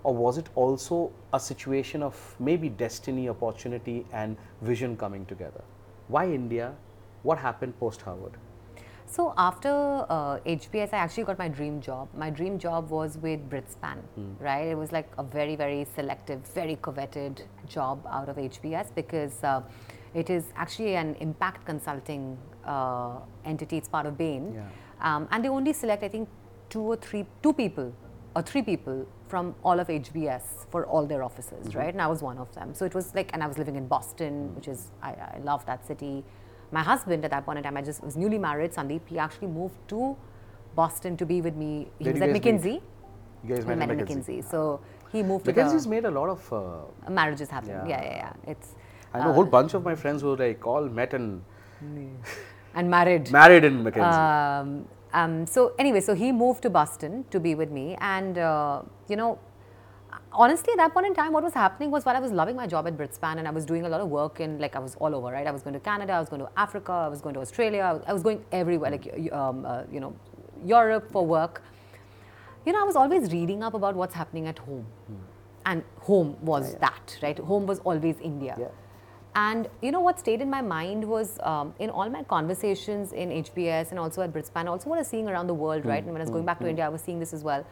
or 0.05 0.13
was 0.15 0.39
it 0.39 0.49
also 0.57 1.11
a 1.33 1.37
situation 1.39 2.03
of 2.03 2.43
maybe 2.57 2.69
destiny 2.79 3.27
opportunity 3.27 3.97
and 4.13 4.35
vision 4.63 4.95
coming 4.95 5.27
together 5.27 5.63
why 6.11 6.33
India 6.33 6.73
what 7.25 7.37
happen 7.39 7.73
post 7.79 8.05
Harvard 8.05 8.37
So 9.15 9.31
after 9.37 9.69
uh, 10.09 10.39
HBS, 10.43 10.91
I 10.91 10.97
actually 10.97 11.25
got 11.25 11.37
my 11.37 11.47
dream 11.47 11.79
job. 11.79 12.07
My 12.17 12.31
dream 12.31 12.57
job 12.57 12.89
was 12.89 13.15
with 13.19 13.47
Bridgespan, 13.47 13.99
right? 14.39 14.69
It 14.69 14.75
was 14.75 14.91
like 14.91 15.07
a 15.19 15.23
very, 15.23 15.55
very 15.55 15.85
selective, 15.95 16.39
very 16.55 16.77
coveted 16.81 17.43
job 17.67 18.03
out 18.09 18.27
of 18.27 18.37
HBS 18.37 18.87
because 18.95 19.43
uh, 19.43 19.61
it 20.15 20.31
is 20.31 20.45
actually 20.55 20.95
an 20.95 21.13
impact 21.19 21.63
consulting 21.63 22.39
uh, 22.65 23.19
entity. 23.45 23.77
It's 23.77 23.87
part 23.87 24.07
of 24.07 24.17
Bain, 24.17 24.55
Yeah. 24.55 24.67
um, 24.99 25.27
and 25.29 25.45
they 25.45 25.49
only 25.49 25.73
select, 25.73 26.01
I 26.03 26.07
think, 26.09 26.27
two 26.71 26.81
or 26.81 26.95
three, 26.95 27.27
two 27.43 27.53
people 27.53 27.93
or 28.35 28.41
three 28.41 28.63
people 28.63 29.05
from 29.27 29.53
all 29.63 29.79
of 29.79 29.89
HBS 29.89 30.65
for 30.71 30.87
all 30.87 31.05
their 31.05 31.21
offices, 31.21 31.75
right? 31.75 31.93
And 31.93 32.01
I 32.01 32.07
was 32.07 32.23
one 32.23 32.39
of 32.39 32.51
them. 32.55 32.73
So 32.73 32.83
it 32.83 32.95
was 32.95 33.13
like, 33.13 33.29
and 33.33 33.43
I 33.43 33.47
was 33.47 33.59
living 33.59 33.75
in 33.75 33.87
Boston, 33.87 34.55
which 34.55 34.67
is 34.67 34.89
I, 35.03 35.11
I 35.35 35.39
love 35.43 35.63
that 35.67 35.85
city. 35.85 36.23
My 36.77 36.83
husband 36.83 37.25
at 37.25 37.31
that 37.31 37.45
point 37.45 37.59
in 37.59 37.63
time, 37.63 37.77
I 37.77 37.83
just 37.89 38.03
was 38.03 38.15
newly 38.17 38.39
married. 38.39 38.71
Sandeep, 38.73 39.01
he 39.13 39.19
actually 39.25 39.49
moved 39.59 39.77
to 39.89 40.15
Boston 40.75 41.17
to 41.17 41.25
be 41.25 41.41
with 41.47 41.55
me. 41.55 41.71
He 41.99 42.05
Where 42.05 42.13
was 42.13 42.21
at 42.21 42.33
guys 42.33 42.33
meet? 42.33 42.43
McKinsey. 42.43 42.81
you 43.47 43.55
guys 43.55 43.65
met 43.65 43.77
met 43.77 43.89
McKinsey. 43.89 44.39
McKinsey. 44.39 44.51
So 44.53 44.81
he 45.11 45.23
moved 45.31 45.45
McKinsey's 45.45 45.83
to 45.83 45.89
made 45.95 46.05
a 46.05 46.11
lot 46.11 46.29
of 46.29 46.53
uh, 46.53 47.09
marriages 47.19 47.49
happen. 47.49 47.69
Yeah. 47.69 47.87
Yeah, 47.93 48.03
yeah, 48.03 48.15
yeah. 48.23 48.51
It's 48.55 48.69
i 49.13 49.19
know 49.23 49.29
a 49.29 49.33
whole 49.37 49.49
bunch 49.57 49.73
of 49.77 49.83
my 49.87 49.93
friends 50.03 50.23
who 50.25 50.35
like 50.35 50.65
all 50.65 50.85
met 50.99 51.13
and 51.13 51.43
and 52.75 52.89
married. 52.97 53.31
married 53.39 53.63
in 53.69 53.75
mckinsey 53.83 54.19
Um, 54.23 54.69
um, 55.21 55.33
so 55.45 55.73
anyway, 55.77 56.01
so 56.01 56.15
he 56.15 56.31
moved 56.43 56.63
to 56.63 56.69
Boston 56.77 57.23
to 57.29 57.39
be 57.39 57.53
with 57.61 57.71
me, 57.79 57.85
and 58.01 58.37
uh, 58.37 58.81
you 59.07 59.15
know, 59.15 59.37
honestly, 60.33 60.71
at 60.73 60.77
that 60.77 60.93
point 60.93 61.07
in 61.07 61.13
time, 61.13 61.31
what 61.33 61.43
was 61.43 61.53
happening 61.53 61.91
was 61.91 62.05
while 62.05 62.15
I 62.15 62.19
was 62.19 62.31
loving 62.31 62.55
my 62.55 62.67
job 62.67 62.87
at 62.87 62.97
Bridgespan 62.97 63.37
and 63.37 63.47
I 63.47 63.51
was 63.51 63.65
doing 63.65 63.85
a 63.85 63.89
lot 63.89 64.01
of 64.01 64.09
work 64.09 64.39
in 64.39 64.59
like 64.59 64.75
I 64.75 64.79
was 64.79 64.95
all 64.95 65.15
over, 65.15 65.27
right? 65.27 65.47
I 65.47 65.51
was 65.51 65.61
going 65.61 65.73
to 65.73 65.79
Canada, 65.79 66.13
I 66.13 66.19
was 66.19 66.29
going 66.29 66.41
to 66.41 66.49
Africa, 66.57 66.91
I 66.91 67.07
was 67.07 67.21
going 67.21 67.35
to 67.35 67.41
Australia, 67.41 68.01
I 68.05 68.13
was, 68.13 68.23
going 68.23 68.43
everywhere, 68.51 68.91
like 68.91 69.31
um, 69.31 69.65
uh, 69.65 69.83
you 69.91 69.99
know, 69.99 70.15
Europe 70.65 71.11
for 71.11 71.25
work. 71.25 71.63
You 72.65 72.73
know, 72.73 72.81
I 72.81 72.83
was 72.83 72.95
always 72.95 73.31
reading 73.31 73.61
up 73.61 73.73
about 73.73 73.95
what's 73.95 74.15
happening 74.15 74.47
at 74.47 74.59
home, 74.59 74.85
and 75.65 75.83
home 75.99 76.37
was 76.41 76.75
that, 76.75 77.17
right? 77.21 77.37
Home 77.37 77.65
was 77.65 77.79
always 77.79 78.17
India. 78.19 78.55
Yeah. 78.57 78.67
And 79.35 79.67
you 79.81 79.91
know 79.91 79.99
what 79.99 80.19
stayed 80.19 80.41
in 80.41 80.49
my 80.49 80.61
mind 80.61 81.03
was 81.03 81.39
um, 81.41 81.73
in 81.79 81.89
all 81.89 82.07
my 82.09 82.23
conversations 82.23 83.13
in 83.13 83.29
HBS 83.29 83.89
and 83.89 83.99
also 83.99 84.21
at 84.21 84.31
Bridgespan, 84.31 84.67
also 84.67 84.89
what 84.89 84.97
I 84.97 84.99
was 84.99 85.07
seeing 85.07 85.27
around 85.27 85.47
the 85.47 85.55
world, 85.55 85.85
right? 85.85 86.03
And 86.03 86.11
when 86.13 86.21
I 86.21 86.23
was 86.23 86.29
going 86.29 86.45
back 86.45 86.59
to 86.59 86.67
India, 86.67 86.85
I 86.85 86.89
was 86.89 87.01
seeing 87.01 87.19
this 87.19 87.33
as 87.33 87.43
well. 87.43 87.65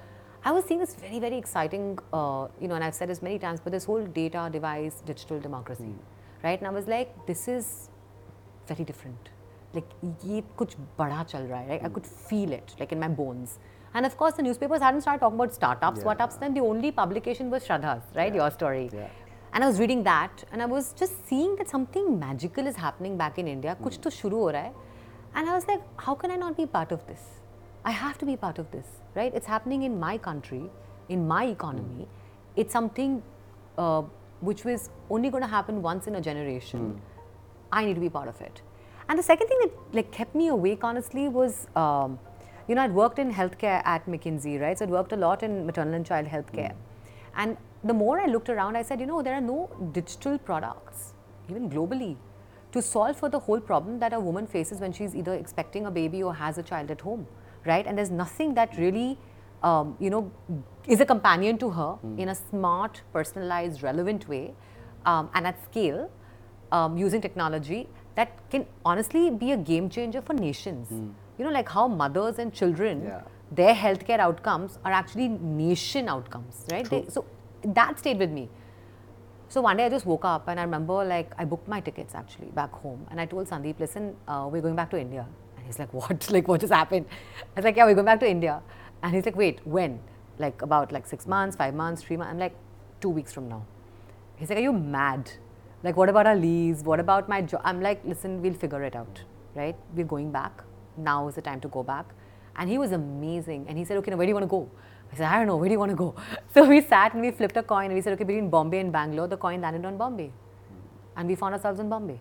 I 0.44 0.52
was 0.52 0.66
seeing 0.66 0.80
this 0.80 0.96
very, 0.96 1.20
very 1.20 1.38
exciting, 1.38 2.00
uh, 2.12 2.48
you 2.60 2.68
know, 2.68 2.74
and 2.74 2.84
I've 2.84 2.96
said 2.96 3.10
this 3.10 3.22
many 3.22 3.38
times, 3.38 3.60
but 3.60 3.72
this 3.72 3.86
whole 3.86 4.04
data, 4.04 4.50
device, 4.52 5.04
digital 5.06 5.40
democracy, 5.40 5.84
mm. 5.84 6.44
right? 6.44 6.58
And 6.58 6.68
I 6.68 6.72
was 6.72 6.88
like, 6.88 7.28
this 7.28 7.48
is 7.48 7.90
very 8.68 8.84
different. 8.84 9.30
Like, 9.74 9.86
ye 10.24 10.44
kuch 10.58 10.76
bada 10.98 11.30
chal 11.30 11.44
raha 11.44 11.58
hai, 11.58 11.68
right? 11.70 11.82
Mm. 11.82 11.86
I 11.86 11.88
hmm. 11.88 11.94
could 11.94 12.08
feel 12.08 12.52
it, 12.54 12.74
like 12.80 12.92
in 12.92 13.00
my 13.00 13.08
bones. 13.08 13.60
And 13.94 14.04
of 14.06 14.18
course, 14.18 14.34
the 14.34 14.42
newspapers 14.42 14.82
hadn't 14.82 15.02
started 15.02 15.20
talking 15.20 15.38
about 15.40 15.54
startups, 15.54 15.98
yeah. 15.98 16.02
startups. 16.02 16.38
Then 16.38 16.56
the 16.56 16.62
only 16.62 16.92
publication 16.92 17.52
was 17.52 17.64
Shraddha's, 17.68 18.04
right? 18.16 18.34
Yeah. 18.34 18.42
YourStory. 18.42 18.92
Yeah. 18.92 19.08
And 19.54 19.64
I 19.64 19.68
was 19.68 19.80
reading 19.80 20.02
that, 20.04 20.44
and 20.52 20.62
I 20.62 20.66
was 20.66 20.94
just 20.94 21.28
seeing 21.28 21.56
that 21.58 21.70
something 21.70 22.20
magical 22.20 22.66
is 22.66 22.76
happening 22.78 23.16
back 23.16 23.38
in 23.38 23.48
India. 23.48 23.78
Mm. 23.80 23.86
Kuch 23.86 23.98
hmm. 23.98 24.02
to 24.02 24.10
shuru 24.10 24.42
ho 24.42 24.50
raha 24.58 24.64
hai. 24.64 24.72
And 25.36 25.50
I 25.50 25.54
was 25.54 25.68
like, 25.68 25.82
how 25.98 26.16
can 26.16 26.32
I 26.32 26.36
not 26.36 26.58
be 26.58 26.66
part 26.66 26.92
of 26.92 27.06
this? 27.06 27.22
I 27.86 27.92
have 27.92 28.18
to 28.18 28.26
be 28.26 28.36
part 28.36 28.58
of 28.58 28.72
this 28.72 29.01
right? 29.16 29.34
It's 29.34 29.48
happening 29.48 29.84
in 29.84 30.00
my 30.00 30.18
country, 30.18 30.64
in 31.10 31.28
my 31.28 31.46
economy. 31.46 32.08
It's 32.56 32.74
something 32.74 33.24
uh, 33.78 34.04
which 34.40 34.66
was 34.66 34.90
only 35.10 35.30
going 35.30 35.44
to 35.44 35.50
happen 35.50 35.82
once 35.82 36.08
in 36.08 36.16
a 36.16 36.22
generation. 36.22 37.02
I 37.72 37.86
need 37.86 37.96
to 37.96 38.02
be 38.02 38.10
part 38.10 38.28
of 38.28 38.42
it. 38.42 38.62
And 39.10 39.20
the 39.20 39.24
second 39.24 39.48
thing 39.48 39.60
that 39.62 39.72
like 39.94 40.12
kept 40.12 40.36
me 40.36 40.48
awake, 40.48 40.84
honestly, 40.84 41.28
was 41.28 41.68
um, 41.76 42.20
you 42.68 42.76
know 42.76 42.82
I'd 42.82 42.94
worked 42.94 43.20
in 43.20 43.34
healthcare 43.34 43.82
at 43.86 44.06
McKinsey, 44.06 44.60
right? 44.62 44.78
So 44.78 44.86
I'd 44.86 44.92
worked 44.92 45.12
a 45.12 45.18
lot 45.18 45.44
in 45.44 45.66
maternal 45.66 45.94
and 45.96 46.06
child 46.06 46.28
healthcare. 46.28 46.74
And 47.36 47.58
the 47.84 47.94
more 47.94 48.20
I 48.20 48.26
looked 48.26 48.50
around, 48.50 48.76
I 48.78 48.84
said, 48.84 49.00
you 49.00 49.06
know, 49.06 49.22
there 49.22 49.34
are 49.34 49.42
no 49.42 49.70
digital 49.92 50.38
products, 50.38 51.14
even 51.50 51.70
globally, 51.70 52.16
to 52.72 52.82
solve 52.82 53.18
for 53.18 53.30
the 53.30 53.40
whole 53.40 53.60
problem 53.60 54.00
that 54.00 54.14
a 54.14 54.20
woman 54.20 54.48
faces 54.48 54.80
when 54.80 54.94
she's 54.94 55.16
either 55.16 55.34
expecting 55.34 55.86
a 55.86 55.92
baby 55.92 56.22
or 56.24 56.34
has 56.34 56.58
a 56.58 56.64
child 56.64 56.92
at 56.92 57.02
home, 57.02 57.28
right? 57.66 57.86
And 57.86 57.98
there's 57.98 58.12
nothing 58.12 58.54
that 58.56 58.78
really, 58.78 59.18
um, 59.64 59.96
you 60.00 60.10
know, 60.10 60.32
is 60.88 61.00
a 61.00 61.06
companion 61.06 61.58
to 61.60 61.70
her 61.70 61.98
in 62.18 62.30
a 62.30 62.36
smart, 62.36 63.02
personalized, 63.14 63.84
relevant 63.84 64.28
way, 64.28 64.54
um, 65.06 65.30
and 65.34 65.48
at 65.48 65.64
scale, 65.64 66.10
um, 66.72 66.98
using 66.98 67.22
technology 67.22 67.88
that 68.16 68.32
can 68.50 68.66
honestly 68.86 69.30
be 69.30 69.52
a 69.52 69.58
game 69.58 69.90
changer 69.90 70.22
for 70.22 70.34
nations. 70.34 70.90
You 71.38 71.46
know, 71.46 71.52
like 71.52 71.70
how 71.70 71.88
mothers 71.88 72.40
and 72.40 72.54
children, 72.54 73.04
Yeah. 73.04 73.22
their 73.52 73.74
healthcare 73.76 74.20
outcomes 74.20 74.80
are 74.86 74.92
actually 74.92 75.28
nation 75.28 76.08
outcomes, 76.10 76.66
right? 76.72 76.90
They, 76.90 77.06
so 77.10 77.26
that 77.64 78.00
stayed 78.00 78.18
with 78.20 78.32
me. 78.32 78.50
So 79.50 79.62
one 79.62 79.76
day 79.78 79.86
I 79.86 79.90
just 79.90 80.06
woke 80.06 80.24
up 80.24 80.48
and 80.48 80.60
I 80.60 80.64
remember 80.64 81.04
like 81.04 81.32
I 81.38 81.44
booked 81.44 81.68
my 81.68 81.82
tickets 81.82 82.16
actually 82.16 82.48
back 82.52 82.72
home 82.72 83.06
and 83.12 83.20
I 83.20 83.26
told 83.26 83.48
Sandeep, 83.50 83.80
listen, 83.80 84.16
uh, 84.28 84.48
we're 84.52 84.62
going 84.62 84.76
back 84.76 84.90
to 84.92 85.00
India. 85.00 85.26
He's 85.72 85.80
like, 85.80 85.94
what? 86.00 86.30
like 86.30 86.48
what 86.48 86.60
just 86.62 86.74
happened? 86.74 87.06
I 87.56 87.60
was 87.60 87.66
like, 87.66 87.78
yeah, 87.78 87.86
we're 87.86 87.94
going 87.94 88.06
back 88.06 88.20
to 88.22 88.30
India. 88.30 88.62
And 89.04 89.16
he's 89.16 89.26
like, 89.26 89.36
wait, 89.36 89.66
when? 89.66 90.00
Like 90.38 90.62
about 90.62 90.92
like 90.92 91.08
six 91.08 91.28
months, 91.28 91.56
five 91.56 91.74
months, 91.74 92.04
three 92.04 92.18
months. 92.18 92.32
I'm 92.32 92.40
like, 92.40 92.56
two 93.00 93.10
weeks 93.10 93.34
from 93.34 93.48
now. 93.50 93.66
He's 94.36 94.50
like, 94.50 94.60
are 94.60 94.62
you 94.70 94.74
mad? 94.74 95.32
Like 95.84 95.98
what 95.98 96.10
about 96.10 96.28
our 96.28 96.36
lease? 96.36 96.82
What 96.84 97.00
about 97.00 97.30
my 97.30 97.42
job? 97.42 97.62
I'm 97.64 97.82
like, 97.82 98.02
listen, 98.06 98.42
we'll 98.42 98.54
figure 98.54 98.84
it 98.84 98.96
out, 98.96 99.24
right? 99.56 99.76
We're 99.96 100.06
going 100.06 100.32
back. 100.32 100.64
Now 100.98 101.28
is 101.28 101.36
the 101.36 101.42
time 101.42 101.62
to 101.62 101.68
go 101.68 101.84
back. 101.84 102.06
And 102.56 102.70
he 102.70 102.78
was 102.78 102.92
amazing. 102.92 103.66
And 103.68 103.78
he 103.78 103.86
said, 103.86 103.98
okay, 103.98 104.12
now 104.12 104.18
where 104.18 104.26
do 104.26 104.30
you 104.30 104.36
want 104.36 104.44
to 104.44 104.48
go? 104.48 104.70
I 105.12 105.16
said, 105.16 105.28
I 105.28 105.38
don't 105.38 105.48
know, 105.48 105.58
where 105.58 105.70
do 105.70 105.74
you 105.74 105.80
want 105.80 105.92
to 105.92 105.96
go? 105.96 106.16
So 106.54 106.66
we 106.66 106.82
sat 106.82 107.14
and 107.14 107.22
we 107.22 107.32
flipped 107.32 107.58
a 107.58 107.64
coin 107.64 107.86
and 107.86 107.94
we 107.94 108.02
said, 108.02 108.14
okay, 108.14 108.24
between 108.24 108.50
Bombay 108.50 108.80
and 108.80 108.92
Bangalore, 108.92 109.28
the 109.28 109.38
coin 109.38 109.62
landed 109.62 109.86
on 109.86 109.98
Bombay. 109.98 110.32
and 111.18 111.28
we 111.28 111.36
found 111.36 111.54
ourselves 111.56 111.80
in 111.80 111.90
Bombay. 111.90 112.20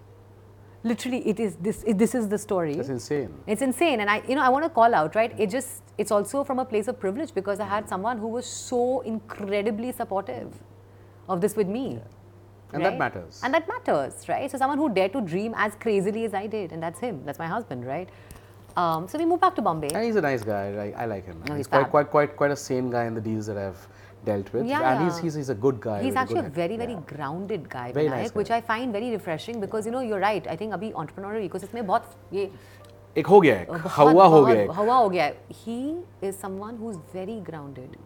Literally, 0.82 1.28
it 1.28 1.38
is 1.38 1.56
this. 1.56 1.82
It, 1.86 1.98
this 1.98 2.14
is 2.14 2.28
the 2.28 2.38
story. 2.38 2.74
it's 2.74 2.88
insane. 2.88 3.34
It's 3.46 3.60
insane, 3.60 4.00
and 4.00 4.08
I, 4.08 4.22
you 4.26 4.34
know, 4.34 4.42
I 4.42 4.48
want 4.48 4.64
to 4.64 4.70
call 4.70 4.94
out, 4.94 5.14
right? 5.14 5.38
It 5.38 5.50
just, 5.50 5.82
it's 5.98 6.10
also 6.10 6.42
from 6.42 6.58
a 6.58 6.64
place 6.64 6.88
of 6.88 6.98
privilege 6.98 7.34
because 7.34 7.60
I 7.60 7.66
had 7.66 7.88
someone 7.88 8.16
who 8.16 8.28
was 8.28 8.46
so 8.46 9.00
incredibly 9.00 9.92
supportive 9.92 10.54
of 11.28 11.40
this 11.40 11.54
with 11.54 11.68
me. 11.68 12.00
And 12.72 12.84
that 12.84 12.98
matters. 12.98 13.40
And 13.42 13.52
that 13.52 13.68
matters, 13.68 14.28
right? 14.28 14.50
So 14.50 14.56
someone 14.56 14.78
who 14.78 14.88
dared 14.88 15.12
to 15.12 15.20
dream 15.20 15.54
as 15.56 15.74
crazily 15.74 16.24
as 16.24 16.34
I 16.34 16.46
did, 16.46 16.72
and 16.72 16.82
that's 16.82 17.00
him. 17.00 17.22
That's 17.24 17.38
my 17.38 17.46
husband, 17.46 17.86
right? 17.86 18.08
Um, 18.76 19.08
so 19.08 19.18
we 19.18 19.26
moved 19.26 19.40
back 19.40 19.56
to 19.56 19.62
Bombay. 19.62 19.88
And 19.92 20.04
he's 20.04 20.16
a 20.16 20.20
nice 20.20 20.44
guy. 20.44 20.94
I, 20.96 21.02
I 21.02 21.06
like 21.06 21.26
him. 21.26 21.42
No, 21.46 21.54
he's 21.54 21.58
he's 21.58 21.66
quite, 21.66 21.90
quite, 21.90 22.10
quite, 22.10 22.36
quite 22.36 22.50
a 22.52 22.56
sane 22.56 22.88
guy 22.90 23.04
in 23.04 23.14
the 23.14 23.20
deals 23.20 23.46
that 23.46 23.58
I've 23.58 23.86
dealt 24.25 24.51
with. 24.53 24.65
Yeah, 24.65 24.81
and 24.91 25.03
he's, 25.05 25.15
yeah. 25.17 25.21
he's, 25.23 25.33
he's 25.35 25.49
a 25.49 25.55
good 25.55 25.79
guy. 25.79 25.97
He's 26.01 26.07
with 26.09 26.15
a 26.15 26.19
actually 26.19 26.39
a 26.39 26.43
good 26.43 26.53
very, 26.53 26.77
head. 26.77 26.79
very 26.87 26.93
Yeah. 26.93 27.03
grounded 27.15 27.69
guy, 27.69 27.91
Very 27.91 28.07
Vinayak, 28.07 28.21
nice 28.23 28.35
which 28.35 28.49
guy. 28.49 28.57
I 28.57 28.61
find 28.61 28.91
very 28.91 29.11
refreshing 29.11 29.59
because 29.59 29.85
you 29.85 29.91
know 29.91 30.01
you're 30.01 30.19
right. 30.19 30.47
I 30.47 30.55
think 30.55 30.73
अभी 30.73 30.91
entrepreneurial 31.03 31.49
ecosystem 31.49 31.73
में 31.73 31.85
बहुत 31.87 32.15
ये 32.33 32.49
एक 33.17 33.27
हो 33.27 33.39
गया 33.41 33.59
एक 33.61 33.69
बहुत- 33.71 33.91
हवा 33.97 34.23
हो 34.25 34.39
बहुत 34.39 34.47
गया 34.53 34.61
एक 34.63 34.71
हवा 34.79 34.95
हो 34.95 35.09
गया 35.09 35.25
है. 35.25 35.37
He 35.65 35.77
is 36.29 36.39
someone 36.45 36.79
who's 36.83 36.97
very 37.13 37.37
grounded, 37.51 37.97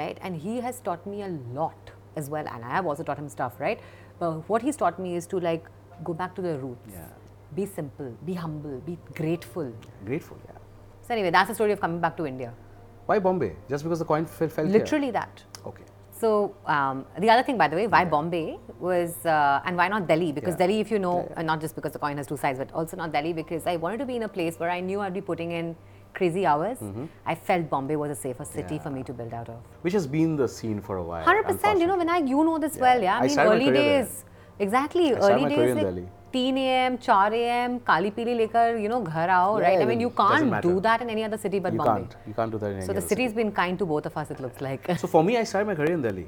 right? 0.00 0.18
And 0.22 0.36
he 0.46 0.60
has 0.68 0.80
taught 0.90 1.06
me 1.14 1.22
a 1.22 1.32
lot 1.60 1.92
as 2.16 2.28
well, 2.36 2.46
and 2.54 2.64
I 2.64 2.74
have 2.76 2.86
also 2.92 3.02
taught 3.10 3.18
him 3.24 3.28
stuff, 3.38 3.58
right? 3.66 3.80
But 4.20 4.48
what 4.54 4.62
he's 4.68 4.76
taught 4.84 4.98
me 5.06 5.16
is 5.22 5.26
to 5.34 5.40
like 5.48 5.70
go 6.04 6.14
back 6.22 6.34
to 6.40 6.42
the 6.42 6.58
roots. 6.58 6.92
Yeah. 6.98 7.08
Be 7.56 7.64
simple, 7.66 8.12
be 8.26 8.34
humble, 8.34 8.76
be 8.90 8.98
grateful. 9.16 9.72
grateful 10.10 10.38
yeah 10.50 10.60
So 11.06 11.12
anyway, 11.14 11.30
that's 11.30 11.48
the 11.48 11.54
story 11.54 11.72
of 11.72 11.80
coming 11.80 11.98
back 12.04 12.16
to 12.20 12.26
India. 12.26 12.52
why 13.06 13.18
Bombay 13.18 13.48
just 13.70 13.84
because 13.84 13.98
the 14.02 14.04
coin 14.10 14.24
fell, 14.34 14.48
fell 14.48 14.64
Literally 14.74 15.10
that. 15.10 15.40
here 15.42 15.55
okay 15.55 15.55
So 16.19 16.55
um, 16.65 17.05
the 17.19 17.29
other 17.29 17.43
thing, 17.43 17.57
by 17.57 17.67
the 17.67 17.75
way, 17.75 17.87
why 17.87 18.03
Bombay 18.05 18.57
was, 18.79 19.25
uh, 19.25 19.61
and 19.65 19.77
why 19.77 19.87
not 19.87 20.07
Delhi? 20.07 20.31
Because 20.31 20.53
Yeah. 20.53 20.65
Delhi, 20.65 20.79
if 20.79 20.89
you 20.91 20.99
know, 20.99 21.31
and 21.37 21.45
not 21.45 21.61
just 21.61 21.75
because 21.75 21.93
the 21.93 21.99
coin 21.99 22.17
has 22.17 22.27
two 22.27 22.37
sides, 22.37 22.57
but 22.59 22.71
also 22.73 22.97
not 22.97 23.11
Delhi 23.11 23.33
because 23.33 23.67
I 23.67 23.75
wanted 23.75 23.99
to 23.99 24.05
be 24.05 24.15
in 24.15 24.23
a 24.23 24.31
place 24.37 24.59
where 24.59 24.71
I 24.71 24.79
knew 24.79 24.99
I'd 25.01 25.13
be 25.13 25.21
putting 25.21 25.51
in 25.51 25.75
crazy 26.13 26.45
hours. 26.51 26.77
I 27.25 27.35
felt 27.35 27.69
Bombay 27.69 27.95
was 27.95 28.11
a 28.11 28.15
safer 28.15 28.45
city 28.45 28.79
for 28.79 28.89
me 28.89 29.03
to 29.03 29.13
build 29.13 29.33
out 29.33 29.49
of. 29.49 29.59
which 29.81 29.93
has 29.93 30.07
been 30.07 30.35
the 30.35 30.47
scene 30.47 30.81
for 30.81 30.97
a 30.97 31.03
while 31.03 31.23
Hundred 31.23 31.45
percent. 31.49 31.79
You 31.79 31.87
know, 31.87 31.97
Vinayak, 31.97 32.27
you 32.27 32.43
know 32.43 32.57
this 32.57 32.77
well, 32.77 33.01
yeah. 33.01 33.19
I, 33.19 33.25
I 33.25 33.27
mean, 33.27 33.39
early 33.39 33.65
career 33.65 33.73
there. 33.73 34.03
days. 34.03 34.23
Exactly. 34.59 35.13
I 35.13 35.19
early 35.19 35.43
my 35.43 35.49
days, 35.49 35.75
like 35.75 36.07
Delhi. 36.31 36.51
3 36.53 36.61
a.m., 36.61 36.97
4 36.97 37.33
a.m., 37.33 37.79
kali 37.79 38.11
pili 38.11 38.35
lekar, 38.47 38.81
you 38.81 38.89
know, 38.89 39.01
ghar 39.01 39.27
aao, 39.29 39.59
Yeah, 39.59 39.67
right? 39.67 39.81
I 39.81 39.85
mean, 39.85 39.99
you 39.99 40.07
it 40.07 40.15
doesn't 40.15 40.49
can't 40.49 40.61
do 40.61 40.69
matter. 40.69 40.81
that 40.81 41.01
in 41.01 41.09
any 41.09 41.23
other 41.23 41.37
city 41.37 41.59
but 41.59 41.73
you 41.73 41.79
Bombay. 41.79 42.01
can't 42.01 42.15
you 42.27 42.33
can't 42.33 42.51
do 42.51 42.57
that 42.57 42.71
in 42.71 42.81
So 42.81 42.85
any 42.85 42.87
the 42.87 42.91
other 42.99 43.07
city's 43.07 43.29
city. 43.31 43.43
been 43.43 43.51
kind 43.51 43.77
to 43.79 43.85
both 43.85 44.05
of 44.05 44.17
us, 44.17 44.31
it 44.31 44.39
looks 44.39 44.61
like. 44.61 44.87
so 44.97 45.07
for 45.07 45.23
me 45.23 45.37
I 45.37 45.43
started 45.43 45.67
my 45.67 45.75
career 45.75 45.93
in 45.93 46.01
Delhi 46.01 46.27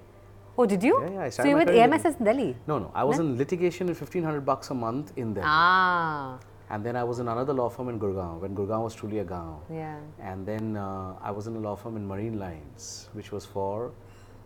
oh, 0.57 0.65
did 0.65 0.83
you? 0.83 1.01
Yeah, 1.01 1.09
yeah, 1.11 1.21
I 1.21 1.29
so 1.29 1.33
started 1.35 1.49
you 1.49 1.55
my 1.55 1.63
were 1.65 1.71
with 1.71 2.03
AMSS 2.03 2.19
in 2.19 2.25
Delhi? 2.25 2.55
no 2.67 2.79
no 2.79 2.91
I 2.93 3.03
was 3.03 3.19
in 3.19 3.37
litigation 3.37 3.89
at 3.89 3.95
1500 3.95 4.45
bucks 4.45 4.69
a 4.71 4.73
month 4.73 5.13
in 5.15 5.33
Delhi 5.33 5.47
Ah, 5.49 6.37
and 6.69 6.85
then 6.85 6.95
I 6.95 7.03
was 7.03 7.19
in 7.19 7.27
another 7.29 7.53
law 7.53 7.69
firm 7.69 7.89
in 7.89 7.99
Gurgaon 7.99 8.39
when 8.41 8.55
Gurgaon 8.55 8.83
was 8.83 8.93
truly 8.93 9.19
a 9.19 9.23
gaon 9.23 9.59
yeah. 9.71 9.97
and 10.21 10.45
then 10.45 10.75
uh, 10.77 11.13
I 11.21 11.31
was 11.31 11.47
in 11.47 11.55
a 11.55 11.59
law 11.59 11.75
firm 11.75 11.95
in 11.95 12.05
Marine 12.07 12.37
Lines, 12.39 13.09
which 13.13 13.31
was 13.31 13.45
for 13.45 13.91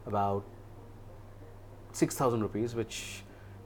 about 0.06 0.44
six 1.92 2.16
thousand 2.16 2.42
rupees, 2.42 2.76
which 2.76 3.23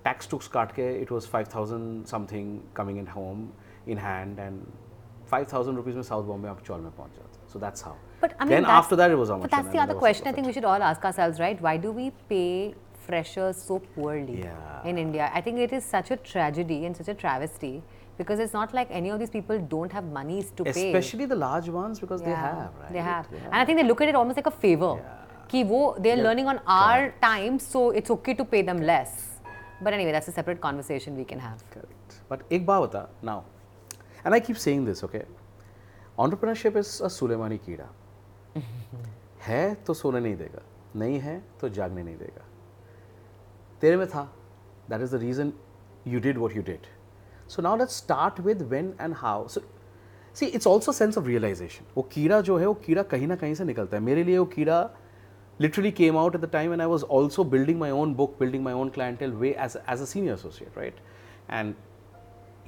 tax 0.07 0.27
took 0.27 0.43
skatke 0.43 0.79
it 0.79 1.11
was 1.11 1.27
five 1.27 1.49
thousand 1.49 2.07
something 2.07 2.63
coming 2.75 2.97
in 2.97 3.07
home 3.07 3.53
in 3.87 3.97
hand, 3.97 4.39
and 4.39 4.67
five 5.27 5.47
thousand 5.49 5.77
rupees 5.77 5.95
में 5.95 6.05
South 6.05 6.27
Bombay 6.27 6.49
आप 6.49 6.63
चौल 6.67 6.81
में 6.81 6.91
पहुंच 6.97 7.11
जाते. 7.19 7.39
So 7.53 7.59
that's 7.59 7.81
how. 7.89 7.95
But 8.21 8.35
I 8.39 8.45
mean, 8.45 8.51
then 8.55 8.63
that's- 8.63 8.79
after 8.85 8.97
that 8.97 9.11
it 9.11 9.17
was 9.23 9.29
how 9.29 9.37
much. 9.37 9.43
But 9.51 9.51
that's 9.57 9.67
and 9.67 9.73
the 9.73 9.79
then 9.79 9.83
other 9.83 9.93
there 9.93 9.97
was 9.97 10.01
question 10.01 10.27
I 10.29 10.31
profit. 10.31 10.35
think 10.37 10.47
we 10.47 10.53
should 10.53 10.65
all 10.65 10.83
ask 10.91 11.05
ourselves, 11.05 11.41
right? 11.41 11.61
Why 11.61 11.77
do 11.77 11.93
we 11.93 12.11
pay 12.29 12.75
freshers 13.07 13.57
so 13.71 13.79
poorly 13.97 14.43
Yeah. 14.45 14.85
in 14.93 14.99
India? 14.99 15.31
I 15.35 15.41
think 15.41 15.59
it 15.59 15.73
is 15.73 15.85
such 15.85 16.11
a 16.11 16.17
tragedy 16.17 16.85
and 16.87 16.97
such 16.97 17.09
a 17.09 17.15
travesty 17.15 17.83
because 18.19 18.39
it's 18.39 18.53
not 18.53 18.73
like 18.75 18.89
any 18.91 19.11
of 19.11 19.19
these 19.19 19.31
people 19.31 19.59
don't 19.59 19.91
have 19.93 20.05
monies 20.05 20.53
to 20.61 20.65
pay. 20.65 20.71
Especially 20.93 21.25
the 21.25 21.35
large 21.43 21.69
ones 21.69 21.99
because 21.99 22.23
they 22.23 22.31
Yeah, 22.31 22.47
have, 22.61 22.79
right? 22.83 22.93
They 22.93 22.99
have. 23.11 23.27
And 23.45 23.55
I 23.55 23.65
think 23.65 23.79
they 23.79 23.85
look 23.85 24.01
at 24.01 24.09
it 24.09 24.15
almost 24.15 24.37
like 24.37 24.47
a 24.47 24.57
favor. 24.67 24.95
Ki 25.49 25.65
wo, 25.65 25.97
they're 25.99 26.17
learning 26.17 26.47
on 26.49 26.61
our 26.67 27.13
time, 27.21 27.59
so 27.59 27.91
it's 27.91 28.11
okay 28.11 28.35
to 28.35 28.45
pay 28.45 28.63
them 28.63 28.81
less. 28.81 29.26
But 29.82 29.94
anyway, 29.94 30.12
that's 30.12 30.28
a 30.28 30.32
separate 30.32 30.60
conversation 30.60 31.16
we 31.16 31.24
can 31.24 31.40
have. 31.40 31.64
Correct. 31.70 32.22
But 32.30 32.50
बात 32.50 32.90
बता 32.90 33.08
now, 33.22 33.44
and 34.24 34.34
I 34.34 34.40
keep 34.40 34.58
saying 34.58 34.86
this, 34.86 35.04
okay? 35.04 35.26
Entrepreneurship 36.18 36.76
is 36.76 37.00
a 37.02 37.08
Suleimani 37.08 37.60
कीड़ा. 37.60 37.88
है 39.42 39.76
तो 39.86 39.94
सोने 39.94 40.20
नहीं 40.20 40.36
देगा, 40.38 40.62
नहीं 40.96 41.20
है 41.20 41.42
तो 41.62 41.70
जागने 41.70 42.04
नहीं 42.04 42.18
देगा. 42.18 42.44
तेरे 43.82 43.98
में 43.98 44.08
था. 44.08 44.28
That 44.90 45.02
is 45.02 45.12
the 45.12 45.20
reason 45.20 45.54
you 46.06 46.20
did 46.20 46.38
what 46.38 46.56
you 46.56 46.64
did. 46.64 46.88
So 47.48 47.62
now 47.62 47.76
let's 47.76 47.94
start 47.94 48.40
with 48.40 48.64
when 48.72 48.96
and 49.00 49.14
how. 49.14 49.48
So 49.48 49.62
see, 50.34 50.48
it's 50.48 50.66
also 50.66 50.92
sense 50.92 51.18
of 51.18 51.28
realization. 51.28 51.86
वो 51.96 52.04
कीड़ा 52.14 52.42
जो 52.42 52.58
है 52.58 52.66
वो 52.66 52.74
कीड़ा 52.74 53.04
कहीं 53.04 53.28
ना 53.28 53.36
कहीं 53.36 53.54
से 53.56 53.64
निकलता 53.64 53.98
है. 53.98 54.04
मेरे 54.04 54.24
लिए 54.24 54.38
वो 54.38 54.46
कीड़ा 54.46 54.80
literally 55.59 55.93
came 55.93 56.17
out 56.17 56.35
at 56.35 56.41
the 56.41 56.47
time 56.47 56.71
when 56.71 56.81
I 56.81 56.87
was 56.87 57.03
also 57.03 57.45
building 57.45 57.79
my 57.79 57.91
own 57.91 58.15
book, 58.15 58.39
building 58.39 58.63
my 58.63 58.73
own 58.73 58.91
clientele 58.91 59.31
way 59.31 59.55
as, 59.55 59.77
as 59.87 60.01
a 60.01 60.07
senior 60.07 60.35
associate, 60.35 60.73
right? 60.75 60.95
And 61.49 61.75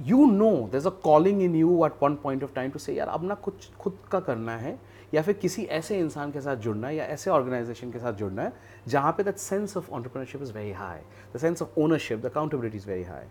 you 0.03 0.27
know 0.27 0.67
there's 0.71 0.85
a 0.85 0.91
calling 0.91 1.41
in 1.41 1.55
you 1.55 1.85
at 1.85 1.99
one 2.01 2.17
point 2.17 2.43
of 2.43 2.53
time 2.53 2.71
to 2.71 2.79
say 2.79 2.95
यार 2.95 3.07
अब 3.07 3.23
ना 3.23 3.35
कुछ 3.43 3.69
खुद 3.79 3.97
का 4.11 4.19
करना 4.19 4.57
है 4.57 4.77
या 5.13 5.21
फिर 5.21 5.33
किसी 5.41 5.63
ऐसे 5.77 5.99
इंसान 5.99 6.31
के 6.31 6.41
साथ 6.41 6.55
जुड़ना 6.65 6.87
है 6.87 6.95
या 6.95 7.05
ऐसे 7.15 7.29
ऑर्गेनाइजेशन 7.31 7.91
के 7.91 7.99
साथ 7.99 8.13
जुड़ना 8.19 8.41
है 8.43 8.53
जहाँ 8.87 9.11
पे 9.17 9.23
that 9.23 9.37
sense 9.37 9.77
of 9.77 9.89
entrepreneurship 9.91 10.43
is 10.47 10.51
very 10.57 10.73
high 10.81 10.99
the 11.35 11.41
sense 11.45 11.65
of 11.65 11.79
ownership 11.85 12.21
the 12.25 12.31
accountability 12.33 12.81
is 12.83 12.87
very 12.89 13.05
high 13.11 13.25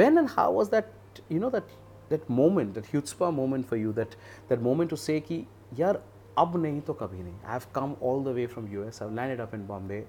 when 0.00 0.18
and 0.22 0.34
how 0.36 0.50
was 0.58 0.72
that 0.74 1.22
you 1.28 1.38
know 1.44 1.52
that 1.56 1.76
that 2.10 2.28
moment 2.40 2.74
that 2.74 2.90
chutzpah 2.92 3.32
moment 3.38 3.68
for 3.72 3.80
you 3.84 3.92
that 4.00 4.16
that 4.50 4.68
moment 4.68 4.94
to 4.94 5.00
say 5.06 5.20
कि 5.30 5.44
यार 5.78 6.02
अब 6.37 6.55
नहीं 6.61 6.81
तो 6.81 6.93
कभी 6.93 7.23
नहीं। 7.23 7.33
I 7.35 7.51
have 7.51 7.61
come 7.75 7.95
all 8.03 8.23
the 8.23 8.35
way 8.35 8.45
from 8.47 8.67
U 8.67 8.83
S 8.83 9.01
I 9.03 9.15
landed 9.15 9.39
up 9.41 9.53
in 9.55 9.67
Bombay 9.67 10.05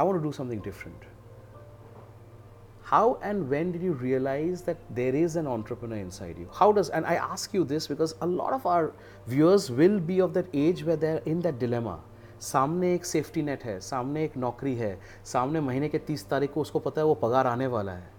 I 0.00 0.06
want 0.06 0.22
do 0.22 0.32
something 0.32 0.62
different 0.62 1.04
how 2.84 3.14
and 3.22 3.42
when 3.48 3.72
did 3.72 3.84
you 3.84 3.92
realise 4.00 4.64
that 4.66 4.90
there 4.92 5.16
is 5.16 5.38
an 5.38 5.46
entrepreneur 5.46 5.96
inside 6.10 6.38
you 6.38 6.46
how 6.54 6.72
does 6.72 6.90
and 6.94 7.04
I 7.04 7.16
ask 7.16 7.54
you 7.54 7.64
this 7.64 7.90
because 7.90 8.14
a 8.22 8.26
lot 8.26 8.52
of 8.52 8.68
our 8.68 8.92
viewers 9.28 9.70
will 9.70 9.98
be 10.00 10.20
of 10.20 10.32
that 10.32 10.54
age 10.54 10.82
way 10.82 10.96
there 10.96 11.22
in 11.28 11.40
that 11.40 11.58
dilemma 11.58 12.02
सामने 12.40 12.92
एक 12.94 13.04
safety 13.04 13.42
net 13.42 13.62
है, 13.64 13.78
सामने 13.80 14.24
एक 14.24 14.36
नौकरी 14.36 14.74
है, 14.76 14.98
सामने 15.24 15.60
महीने 15.60 15.88
के 15.88 15.98
तीस 15.98 16.28
तारीख 16.28 16.52
को 16.52 16.60
उसको 16.60 16.78
पता 16.78 17.00
है 17.00 17.06
वो 17.06 17.14
पगार 17.14 17.46
आने 17.46 17.66
वाला 17.66 17.92
है। 17.92 18.10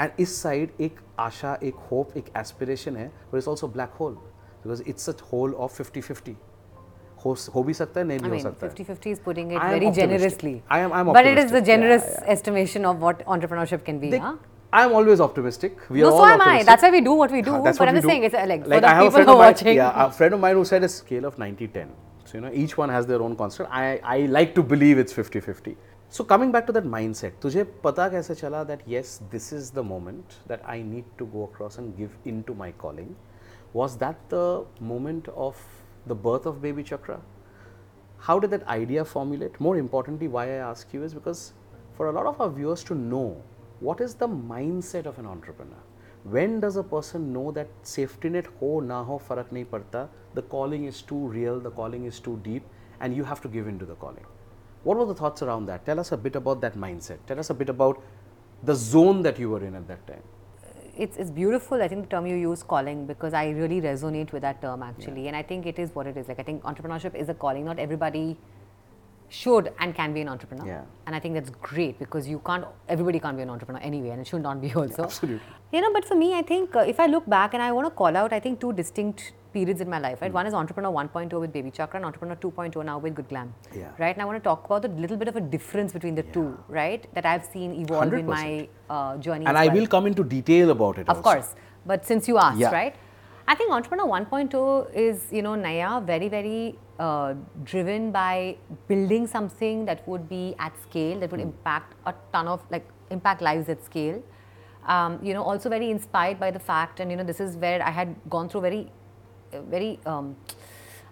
एंड 0.00 0.20
इस 0.20 0.40
साइड 0.42 0.72
एक 0.80 1.00
आशा, 1.18 1.54
एक 1.62 1.74
होप 1.90 2.16
एक 2.16 2.30
एस्पिरेशन 2.36 2.96
है 2.96 3.06
और 3.08 3.36
it's 3.38 3.48
also 3.48 3.68
black 3.68 3.90
hole 4.00 4.16
because 4.64 4.82
it's 4.88 5.08
a 5.08 5.12
hole 5.32 5.54
of 5.54 5.74
fifty 5.82 6.00
fifty 6.00 6.36
हो 7.24 7.34
हो 7.54 7.62
भी 7.62 7.74
सकता 7.74 8.00
है 8.00 8.06
नहीं 8.06 8.18
भी 8.18 8.26
I 8.26 8.30
हो 8.30 8.34
mean, 8.36 8.42
सकता 8.42 8.66
है 8.66 8.72
50 8.74 8.84
50 8.90 9.10
is 9.14 9.18
putting 9.24 9.50
it 9.54 9.58
I 9.62 9.64
am 9.64 9.72
very 9.72 9.88
optimistic. 9.88 10.04
generously. 10.04 10.52
I 10.76 10.78
am- 10.84 10.94
I 10.98 11.00
am 11.04 11.10
But 11.16 11.26
it 11.32 11.40
is 11.42 11.50
the 11.56 11.60
optimistic. 11.64 12.14
Yeah, 12.14 12.22
yeah. 12.22 12.32
estimation 12.36 12.86
of 12.92 13.02
what 13.06 13.24
entrepreneurship 13.36 13.84
can 13.90 13.98
be. 14.04 14.12
They- 14.14 14.22
huh? 14.28 14.36
I'm 14.78 14.92
always 15.00 15.20
optimistic. 15.24 15.80
We 15.96 16.02
No, 16.02 16.08
are 16.08 16.12
so 16.12 16.18
all 16.24 16.32
am 16.34 16.42
I. 16.46 16.62
That's 16.66 16.86
why 16.86 16.90
we 16.96 17.00
do 17.06 17.14
what 17.20 17.32
we 17.36 17.42
do. 17.46 17.54
That's 17.64 17.78
but 17.78 17.84
what 17.84 17.88
I'm 17.92 17.96
just 18.00 18.08
saying, 18.10 18.24
it's 18.28 18.36
uh, 18.42 18.44
like, 18.50 18.64
for 18.72 18.80
the 18.84 18.90
I 18.90 19.00
people 19.04 19.24
who 19.30 19.32
are 19.32 19.38
watching. 19.42 19.74
Yeah, 19.78 20.04
a 20.04 20.10
friend 20.18 20.36
of 20.38 20.40
mine 20.44 20.60
who 20.60 20.64
said 20.70 20.84
a 20.88 20.90
scale 20.96 21.24
of 21.30 21.38
90-10. 21.44 21.88
So, 22.24 22.38
you 22.38 22.42
know, 22.44 22.52
each 22.64 22.76
one 22.80 22.92
has 22.96 23.08
their 23.12 23.20
own 23.28 23.34
construct. 23.40 23.72
I, 23.80 24.00
I 24.16 24.18
like 24.36 24.54
to 24.60 24.62
believe 24.74 24.98
it's 25.04 25.12
50-50. 25.12 25.74
So, 26.18 26.24
coming 26.34 26.52
back 26.56 26.68
to 26.68 26.76
that 26.78 26.86
mindset, 26.92 27.40
तुझे 27.42 27.64
पता 27.84 28.08
कैसे 28.14 28.34
चला 28.42 28.62
that 28.70 28.86
yes, 28.94 29.16
this 29.34 29.50
is 29.58 29.72
the 29.80 29.84
moment 29.90 30.38
that 30.52 30.62
I 30.76 30.78
need 30.92 31.10
to 31.18 31.26
go 31.34 31.44
across 31.50 31.78
and 31.82 31.96
give 32.02 32.16
into 32.34 32.56
my 32.62 32.70
calling? 32.84 33.10
Was 33.72 33.96
that 33.98 34.28
the 34.28 34.64
moment 34.80 35.28
of 35.28 35.56
the 36.06 36.14
birth 36.14 36.46
of 36.46 36.56
BabyChakra? 36.56 37.20
How 38.18 38.38
did 38.38 38.50
that 38.50 38.66
idea 38.66 39.04
formulate? 39.04 39.60
More 39.60 39.76
importantly, 39.78 40.28
why 40.28 40.46
I 40.46 40.70
ask 40.70 40.92
you 40.92 41.04
is 41.04 41.14
because 41.14 41.52
for 41.96 42.08
a 42.08 42.12
lot 42.12 42.26
of 42.26 42.40
our 42.40 42.50
viewers 42.50 42.82
to 42.84 42.94
know 42.94 43.40
what 43.78 44.00
is 44.00 44.14
the 44.14 44.28
mindset 44.28 45.06
of 45.06 45.18
an 45.18 45.26
entrepreneur. 45.26 45.82
When 46.24 46.60
does 46.60 46.76
a 46.76 46.82
person 46.82 47.32
know 47.32 47.50
that 47.52 47.68
safety 47.82 48.28
net 48.28 48.46
ho 48.58 48.80
na 48.80 49.04
ho 49.04 49.20
farak 49.26 49.50
nahi 49.50 49.64
padta, 49.64 50.08
the 50.34 50.42
calling 50.42 50.84
is 50.84 51.00
too 51.00 51.16
real, 51.16 51.60
the 51.60 51.70
calling 51.70 52.04
is 52.04 52.20
too 52.20 52.38
deep, 52.42 52.64
and 53.00 53.14
you 53.14 53.24
have 53.24 53.40
to 53.40 53.48
give 53.48 53.68
in 53.68 53.78
to 53.78 53.86
the 53.86 53.94
calling. 53.94 54.26
What 54.82 54.98
were 54.98 55.06
the 55.06 55.14
thoughts 55.14 55.42
around 55.42 55.66
that? 55.66 55.86
Tell 55.86 56.00
us 56.00 56.12
a 56.12 56.16
bit 56.16 56.36
about 56.36 56.60
that 56.62 56.74
mindset. 56.74 57.18
Tell 57.26 57.38
us 57.38 57.50
a 57.50 57.54
bit 57.54 57.68
about 57.68 58.02
the 58.62 58.74
zone 58.74 59.22
that 59.22 59.38
you 59.38 59.48
were 59.48 59.64
in 59.64 59.74
at 59.74 59.88
that 59.88 60.06
time. 60.06 60.22
It's, 61.00 61.16
it's 61.16 61.30
beautiful. 61.30 61.82
I 61.82 61.88
think 61.88 62.02
the 62.02 62.10
term 62.14 62.26
you 62.26 62.36
use, 62.36 62.62
calling, 62.62 63.06
because 63.06 63.32
I 63.32 63.48
really 63.50 63.80
resonate 63.80 64.32
with 64.32 64.42
that 64.42 64.60
term 64.60 64.82
actually. 64.82 65.28
And 65.28 65.36
I 65.36 65.42
think 65.42 65.66
it 65.66 65.78
is 65.78 65.94
what 65.94 66.06
it 66.06 66.16
is. 66.16 66.28
Like, 66.28 66.38
I 66.38 66.42
think 66.42 66.62
entrepreneurship 66.62 67.14
is 67.14 67.28
a 67.30 67.34
calling. 67.34 67.64
Not 67.64 67.78
everybody 67.78 68.36
should 69.30 69.72
and 69.78 69.94
can 69.94 70.12
be 70.12 70.20
an 70.20 70.28
entrepreneur. 70.28 70.66
Yeah. 70.66 70.82
And 71.06 71.14
I 71.16 71.20
think 71.20 71.34
that's 71.34 71.50
great 71.50 71.98
because 71.98 72.28
you 72.28 72.40
can't, 72.44 72.64
everybody 72.88 73.18
can't 73.20 73.36
be 73.36 73.42
an 73.42 73.50
entrepreneur 73.50 73.80
anyway, 73.80 74.10
and 74.10 74.20
it 74.20 74.26
should 74.26 74.42
not 74.42 74.60
be 74.60 74.74
also. 74.82 75.04
absolutely. 75.04 75.40
You 75.72 75.80
know, 75.80 75.92
but 75.92 76.04
for 76.04 76.16
me, 76.16 76.34
I 76.34 76.42
think 76.42 76.74
uh, 76.76 76.80
if 76.80 76.98
I 77.00 77.06
look 77.06 77.28
back 77.28 77.54
and 77.54 77.62
I 77.62 77.70
want 77.72 77.86
to 77.86 77.90
call 77.90 78.16
out, 78.16 78.32
I 78.32 78.40
think 78.40 78.60
two 78.60 78.72
distinct 78.72 79.32
periods 79.52 79.80
in 79.80 79.88
my 79.90 79.98
life, 79.98 80.20
right? 80.22 80.32
One 80.32 80.46
is 80.46 80.54
entrepreneur 80.54 80.90
1.0 80.90 81.40
with 81.40 81.52
BabyChakra 81.52 81.94
and 81.94 82.04
entrepreneur 82.04 82.36
2.0 82.36 82.84
now 82.84 82.98
with 82.98 83.14
Good 83.14 83.28
Glamm. 83.28 83.48
Yeah. 83.74 83.88
Right? 83.98 84.14
And 84.14 84.22
I 84.22 84.24
want 84.24 84.38
to 84.38 84.44
talk 84.48 84.64
about 84.66 84.84
a 84.84 84.88
little 84.88 85.16
bit 85.16 85.28
of 85.28 85.36
a 85.36 85.40
difference 85.40 85.92
between 85.92 86.14
the 86.14 86.22
two, 86.22 86.56
right? 86.68 87.12
That 87.14 87.26
I've 87.26 87.44
seen 87.44 87.72
evolve 87.74 88.12
in 88.12 88.26
100%. 88.26 88.28
my 88.28 88.68
uh, 88.88 89.16
journey. 89.18 89.46
And 89.46 89.56
I 89.58 89.66
well. 89.66 89.76
will 89.76 89.86
come 89.86 90.06
into 90.06 90.22
detail 90.24 90.70
about 90.70 90.98
it. 90.98 91.08
Of 91.08 91.16
also. 91.16 91.22
course. 91.22 91.54
But 91.86 92.06
since 92.06 92.28
you 92.28 92.38
asked, 92.38 92.58
Yeah. 92.58 92.70
right? 92.72 92.94
I 93.48 93.56
think 93.56 93.72
Entrepreneur 93.72 94.06
1.0 94.06 94.94
is, 94.94 95.24
you 95.32 95.42
know, 95.42 95.54
Naiyya, 95.54 96.04
very, 96.04 96.28
very 96.28 96.78
uh, 97.06 97.34
driven 97.64 98.12
by 98.12 98.56
building 98.88 99.26
something 99.26 99.84
that 99.86 100.06
would 100.06 100.28
be 100.28 100.54
at 100.58 100.72
scale, 100.82 101.18
that 101.20 101.30
would 101.32 101.40
impact 101.40 101.94
a 102.06 102.14
ton 102.32 102.46
of, 102.54 102.60
like, 102.70 102.86
impact 103.10 103.40
lives 103.42 103.68
at 103.74 103.84
scale. 103.84 104.22
Um, 104.86 105.18
you 105.22 105.34
know, 105.34 105.42
also 105.42 105.68
very 105.68 105.90
inspired 105.90 106.38
by 106.38 106.50
the 106.50 106.58
fact, 106.58 107.00
and, 107.00 107.10
you 107.10 107.16
know, 107.16 107.24
this 107.24 107.40
is 107.40 107.56
where 107.56 107.82
I 107.82 107.90
had 107.90 108.14
gone 108.28 108.48
through 108.48 108.62
very, 108.62 108.82
very, 109.52 109.98
um, 110.06 110.36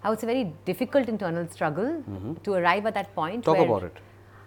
I 0.02 0.10
would 0.10 0.20
say, 0.20 0.26
very 0.26 0.52
difficult 0.64 1.08
internal 1.08 1.48
struggle 1.48 2.02
to 2.44 2.54
arrive 2.54 2.86
at 2.86 2.94
that 2.94 3.14
point. 3.14 3.44
Talk 3.44 3.58
about 3.58 3.82
it. 3.84 3.96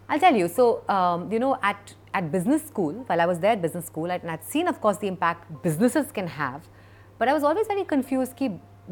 I'll 0.10 0.20
tell 0.20 0.36
you. 0.36 0.48
So, 0.48 0.84
um, 0.90 1.32
you 1.32 1.40
know, 1.40 1.58
at, 1.62 1.94
at 2.14 2.32
business 2.32 2.62
school, 2.68 2.94
while 3.08 3.22
I 3.22 3.26
was 3.26 3.40
there 3.40 3.52
at 3.52 3.62
business 3.62 3.86
school, 3.86 4.12
and 4.12 4.30
I'd 4.30 4.44
seen, 4.44 4.68
of 4.68 4.82
course, 4.82 4.98
the 4.98 5.08
impact 5.08 5.64
businesses 5.64 6.12
can 6.12 6.28
have, 6.28 6.68
but 7.18 7.30
I 7.30 7.34
was 7.34 7.44
always 7.44 7.68
very 7.68 7.86
confused 7.86 8.36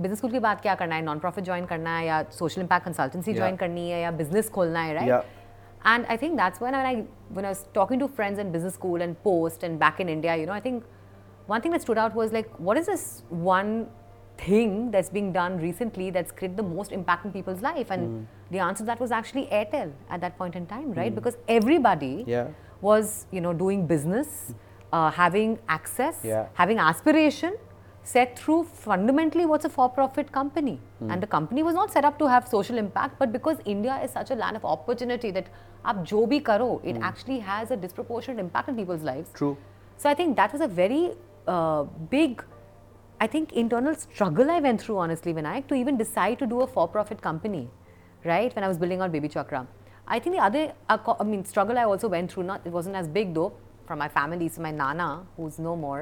business 0.02 0.18
school 0.22 0.32
के 0.32 0.40
बाद 0.40 0.61
क्या 0.61 0.74
करना 0.74 0.94
है 0.96 1.05
non-profit 1.05 1.44
join 1.48 1.66
करना 1.68 1.96
है 1.96 2.07
या 2.07 2.22
social 2.38 2.62
impact 2.66 2.84
consultancy 2.90 3.34
Yeah. 3.34 3.40
join 3.42 3.59
करनी 3.59 3.88
है 3.90 4.00
या 4.02 4.11
business 4.18 4.48
खोलना 4.59 4.80
है 4.82 4.94
right 4.96 5.09
Yeah. 5.09 5.22
and 5.92 6.07
I 6.14 6.16
think 6.22 6.36
that's 6.42 6.61
when 6.64 6.74
I 6.74 6.94
when 7.38 7.44
I 7.44 7.50
was 7.55 7.64
talking 7.78 8.00
to 8.05 8.09
friends 8.20 8.38
in 8.44 8.50
business 8.57 8.74
school 8.80 9.02
and 9.07 9.18
post 9.26 9.62
and 9.68 9.78
back 9.84 10.00
in 10.05 10.09
India 10.16 10.36
you 10.42 10.46
know 10.50 10.57
I 10.61 10.61
think 10.61 10.84
one 11.52 11.61
thing 11.66 11.72
that 11.76 11.82
stood 11.86 11.98
out 12.05 12.14
was 12.22 12.32
like 12.38 12.50
what 12.68 12.78
is 12.82 12.86
this 12.92 13.05
one 13.52 13.72
thing 14.38 14.90
that's 14.94 15.11
being 15.16 15.30
done 15.32 15.59
recently 15.64 16.11
that's 16.11 16.32
created 16.38 16.57
the 16.57 16.62
most 16.68 16.92
impact 16.98 17.24
in 17.26 17.32
people's 17.34 17.61
life 17.66 17.90
and 17.96 18.07
Hmm. 18.09 18.22
the 18.55 18.59
answer 18.68 18.82
to 18.82 18.86
that 18.90 19.02
was 19.05 19.12
actually 19.18 19.44
Airtel 19.59 19.92
at 20.16 20.20
that 20.26 20.36
point 20.38 20.57
in 20.61 20.66
time 20.72 20.88
right 21.00 21.14
because 21.18 21.36
everybody 21.59 22.14
Yeah. 22.26 22.48
was 22.88 23.12
you 23.36 23.40
know 23.44 23.52
doing 23.61 23.86
business 23.92 24.32
uh, 24.92 25.11
having 25.20 25.55
access 25.76 26.18
Yeah. 26.32 26.46
having 26.62 26.78
aspiration 26.88 27.55
set 28.12 28.38
through 28.41 28.60
fundamentally 28.84 29.45
what's 29.51 29.68
a 29.70 29.72
for-profit 29.78 30.28
company 30.38 30.76
Hmm. 30.99 31.10
and 31.14 31.26
the 31.26 31.30
company 31.34 31.64
was 31.70 31.76
not 31.80 31.91
set 31.95 32.05
up 32.10 32.16
to 32.22 32.28
have 32.34 32.47
social 32.53 32.78
impact 32.84 33.18
but 33.24 33.34
because 33.38 33.60
india 33.74 33.95
is 34.05 34.14
such 34.20 34.32
a 34.36 34.38
land 34.43 34.60
of 34.60 34.68
opportunity 34.76 35.32
that 35.39 35.49
aap 35.91 35.99
jo 36.12 36.22
bhi 36.34 36.39
karo 36.51 36.70
it 36.93 37.01
actually 37.10 37.39
has 37.49 37.74
a 37.78 37.78
disproportionate 37.88 38.41
impact 38.45 38.72
on 38.74 38.80
people's 38.84 39.05
lives 39.10 39.30
Hmm. 39.34 39.39
True. 39.41 39.51
so 40.03 40.10
i 40.14 40.16
think 40.22 40.36
that 40.41 40.55
was 40.57 40.64
a 40.68 40.72
very 40.82 41.01
uh, 41.55 41.82
big 42.16 42.43
i 43.26 43.28
think 43.36 43.53
internal 43.64 43.95
struggle 44.05 44.51
i 44.55 44.60
went 44.68 44.86
through 44.86 44.97
honestly 45.05 45.36
vinayak 45.41 45.68
to 45.74 45.78
even 45.84 45.97
decide 46.03 46.38
to 46.43 46.47
do 46.55 46.62
a 46.66 46.70
for-profit 46.78 47.22
company 47.30 47.64
right 48.32 48.55
when 48.60 48.68
i 48.68 48.72
was 48.74 48.80
building 48.84 49.01
out 49.05 49.12
baby 49.18 49.32
chakra 49.36 49.62
i 50.16 50.20
think 50.24 50.36
the 50.38 50.43
other 50.49 50.64
uh, 50.93 51.16
i 51.20 51.26
mean 51.34 51.43
struggle 51.53 51.78
i 51.84 51.86
also 51.93 52.07
went 52.18 52.32
through 52.36 52.45
not 52.51 52.70
it 52.72 52.76
wasn't 52.80 52.95
as 53.03 53.10
big 53.20 53.34
though 53.39 53.49
from 53.89 53.99
my 54.05 54.10
family 54.18 54.47
so 54.55 54.62
my 54.68 54.72
nana 54.82 55.10
who's 55.38 55.60
no 55.68 55.76
more 55.86 56.01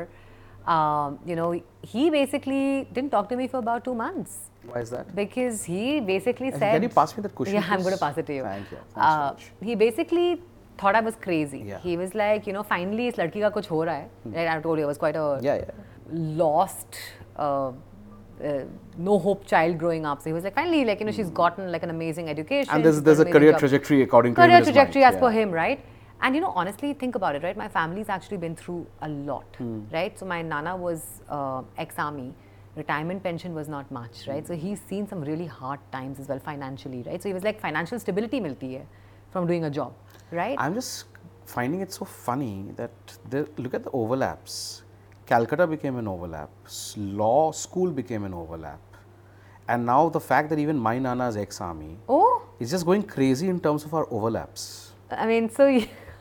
um, 0.68 1.20
you 1.26 1.36
know, 1.36 1.62
he 1.82 2.10
basically 2.10 2.88
didn't 2.94 3.12
talk 3.12 3.30
to 3.30 3.38
me 3.38 3.48
for 3.48 3.60
about 3.60 3.86
two 3.86 3.96
months. 3.96 4.50
Why 4.66 4.82
is 4.82 4.90
that? 4.90 5.16
Because 5.16 5.64
he 5.64 6.02
basically 6.02 6.50
and 6.50 6.60
said. 6.60 6.74
Can 6.74 6.84
you 6.84 6.90
pass 6.90 7.16
me 7.16 7.24
that 7.24 7.34
cushion? 7.34 7.56
Yeah, 7.56 7.62
please? 7.62 7.72
I'm 7.72 7.82
going 7.82 7.94
to 7.94 8.00
pass 8.00 8.18
it 8.18 8.26
to 8.26 8.36
you. 8.36 8.44
Thank 8.44 8.72
you. 8.72 8.78
Uh, 8.96 9.36
so 9.38 9.46
he 9.62 9.76
basically 9.76 10.42
thought 10.78 10.96
I 10.96 11.00
was 11.00 11.16
crazy. 11.16 11.64
Yeah. 11.66 11.80
He 11.80 11.96
was 11.96 12.14
like, 12.14 12.46
you 12.48 12.54
know, 12.54 12.64
finally, 12.64 13.10
this 13.10 13.18
ladki 13.20 13.42
ka 13.42 13.52
kuch 13.58 13.68
ho 13.68 13.78
raha 13.78 14.02
hai. 14.02 14.08
Hmm. 14.24 14.34
Like 14.34 14.50
I 14.50 14.62
told 14.62 14.78
you, 14.78 14.84
I 14.84 14.88
was 14.88 14.98
quite 14.98 15.16
a 15.16 15.40
yeah, 15.42 15.56
yeah. 15.56 15.72
lost. 16.44 17.00
Uh, 17.36 17.72
uh, 18.44 18.66
no 18.98 19.18
hope 19.18 19.48
child 19.48 19.78
growing 19.80 20.06
up. 20.06 20.22
So 20.22 20.30
he 20.30 20.34
was 20.34 20.44
like, 20.44 20.54
finally, 20.54 20.86
like 20.86 21.00
you 21.00 21.06
know, 21.06 21.12
mm. 21.12 21.16
she's 21.16 21.30
hmm. 21.30 21.34
gotten 21.34 21.72
like 21.72 21.84
an 21.84 21.90
amazing 21.90 22.30
education. 22.30 22.72
And 22.72 22.86
there's 22.86 23.02
there's 23.02 23.20
a 23.20 23.26
career 23.26 23.52
job. 23.52 23.62
trajectory 23.62 24.02
according 24.04 24.36
to 24.36 24.42
career 24.42 24.62
trajectory 24.62 25.04
as 25.04 25.16
yeah. 25.16 25.20
per 25.22 25.32
him, 25.32 25.52
right? 25.52 25.80
And 26.22 26.36
you 26.36 26.42
know, 26.42 26.52
honestly, 26.56 26.94
think 26.94 27.16
about 27.16 27.36
it, 27.36 27.44
right? 27.44 27.56
My 27.56 27.68
family's 27.68 28.10
actually 28.10 28.38
been 28.38 28.56
through 28.56 28.86
a 29.02 29.10
lot, 29.10 29.46
Hmm. 29.58 29.82
right? 29.92 30.18
So 30.18 30.26
my 30.26 30.42
nana 30.42 30.76
was 30.76 31.22
uh, 31.30 31.62
ex-army, 31.78 32.34
retirement 32.76 33.22
pension 33.24 33.54
was 33.54 33.68
not 33.68 33.92
much, 33.92 34.28
right? 34.28 34.42
Hmm. 34.42 34.48
So 34.48 34.56
he's 34.56 34.82
seen 34.82 35.08
some 35.08 35.22
really 35.22 35.46
hard 35.46 35.80
times 35.92 36.20
as 36.20 36.28
well 36.28 36.40
financially, 36.40 37.04
right? 37.04 37.22
So 37.22 37.30
he 37.30 37.34
was 37.34 37.44
like, 37.44 37.60
financial 37.60 38.00
stability 38.00 38.40
milti 38.40 38.78
hai 38.78 38.86
from 39.32 39.46
doing 39.46 39.66
a 39.66 39.70
job, 39.70 39.94
right? 40.32 40.56
I'm 40.58 40.74
just 40.74 41.06
finding 41.46 41.82
it 41.82 41.92
so 41.94 42.06
funny 42.06 42.66
that 42.76 42.92
the, 43.30 43.48
look 43.58 43.74
at 43.74 43.84
the 43.84 43.92
overlaps. 43.92 44.84
Calcutta 45.26 45.68
became 45.68 45.98
an 45.98 46.08
overlap. 46.08 46.50
Law 46.98 47.52
school 47.52 47.92
became 47.92 48.24
an 48.24 48.34
overlap. 48.34 48.80
And 49.68 49.86
now 49.86 50.08
the 50.10 50.20
fact 50.20 50.50
that 50.50 50.60
even 50.60 50.78
my 50.78 50.98
nana 50.98 51.28
is 51.28 51.38
ex-army 51.38 51.98
oh, 52.08 52.42
is 52.60 52.72
just 52.72 52.86
going 52.86 53.04
crazy 53.04 53.50
in 53.50 53.60
terms 53.60 53.84
of 53.84 53.94
our 53.94 54.08
overlaps. 54.10 54.94
I 55.12 55.26
mean, 55.28 55.50
so 55.50 55.68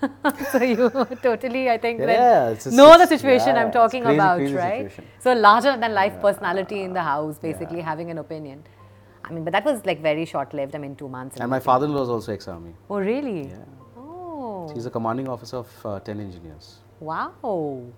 so 0.52 0.62
you 0.62 0.90
totally, 1.22 1.70
I 1.70 1.78
think, 1.78 1.98
then 1.98 2.08
Yeah, 2.08 2.54
just- 2.54 2.72
know 2.72 2.98
the 2.98 3.06
situation 3.06 3.56
yeah, 3.56 3.62
I'm 3.64 3.70
talking 3.72 4.02
crazy, 4.02 4.16
about, 4.16 4.38
crazy 4.38 4.54
right? 4.54 4.90
situation. 4.90 5.04
So 5.20 5.32
larger 5.32 5.76
than 5.76 5.94
life 5.94 6.20
personality 6.20 6.82
in 6.82 6.92
the 6.92 7.02
house, 7.02 7.38
basically 7.38 7.80
having 7.80 8.10
an 8.10 8.18
opinion. 8.18 8.62
I 9.24 9.32
mean, 9.32 9.42
but 9.44 9.52
that 9.52 9.64
was 9.64 9.84
like 9.84 10.00
very 10.02 10.24
short 10.24 10.52
lived. 10.54 10.74
I 10.74 10.78
mean, 10.78 10.94
two 10.96 11.08
months. 11.08 11.36
And 11.40 11.50
my 11.50 11.58
father-in-law 11.60 12.02
is 12.02 12.08
also 12.10 12.32
ex-army. 12.32 12.74
Oh, 12.88 12.98
really? 12.98 13.48
Yeah. 13.48 13.56
Oh, 13.98 14.70
He's 14.74 14.86
a 14.86 14.90
commanding 14.90 15.28
officer 15.28 15.56
of 15.56 15.68
uh, 15.86 15.98
10 16.00 16.20
engineers. 16.20 16.76
wow. 17.00 17.32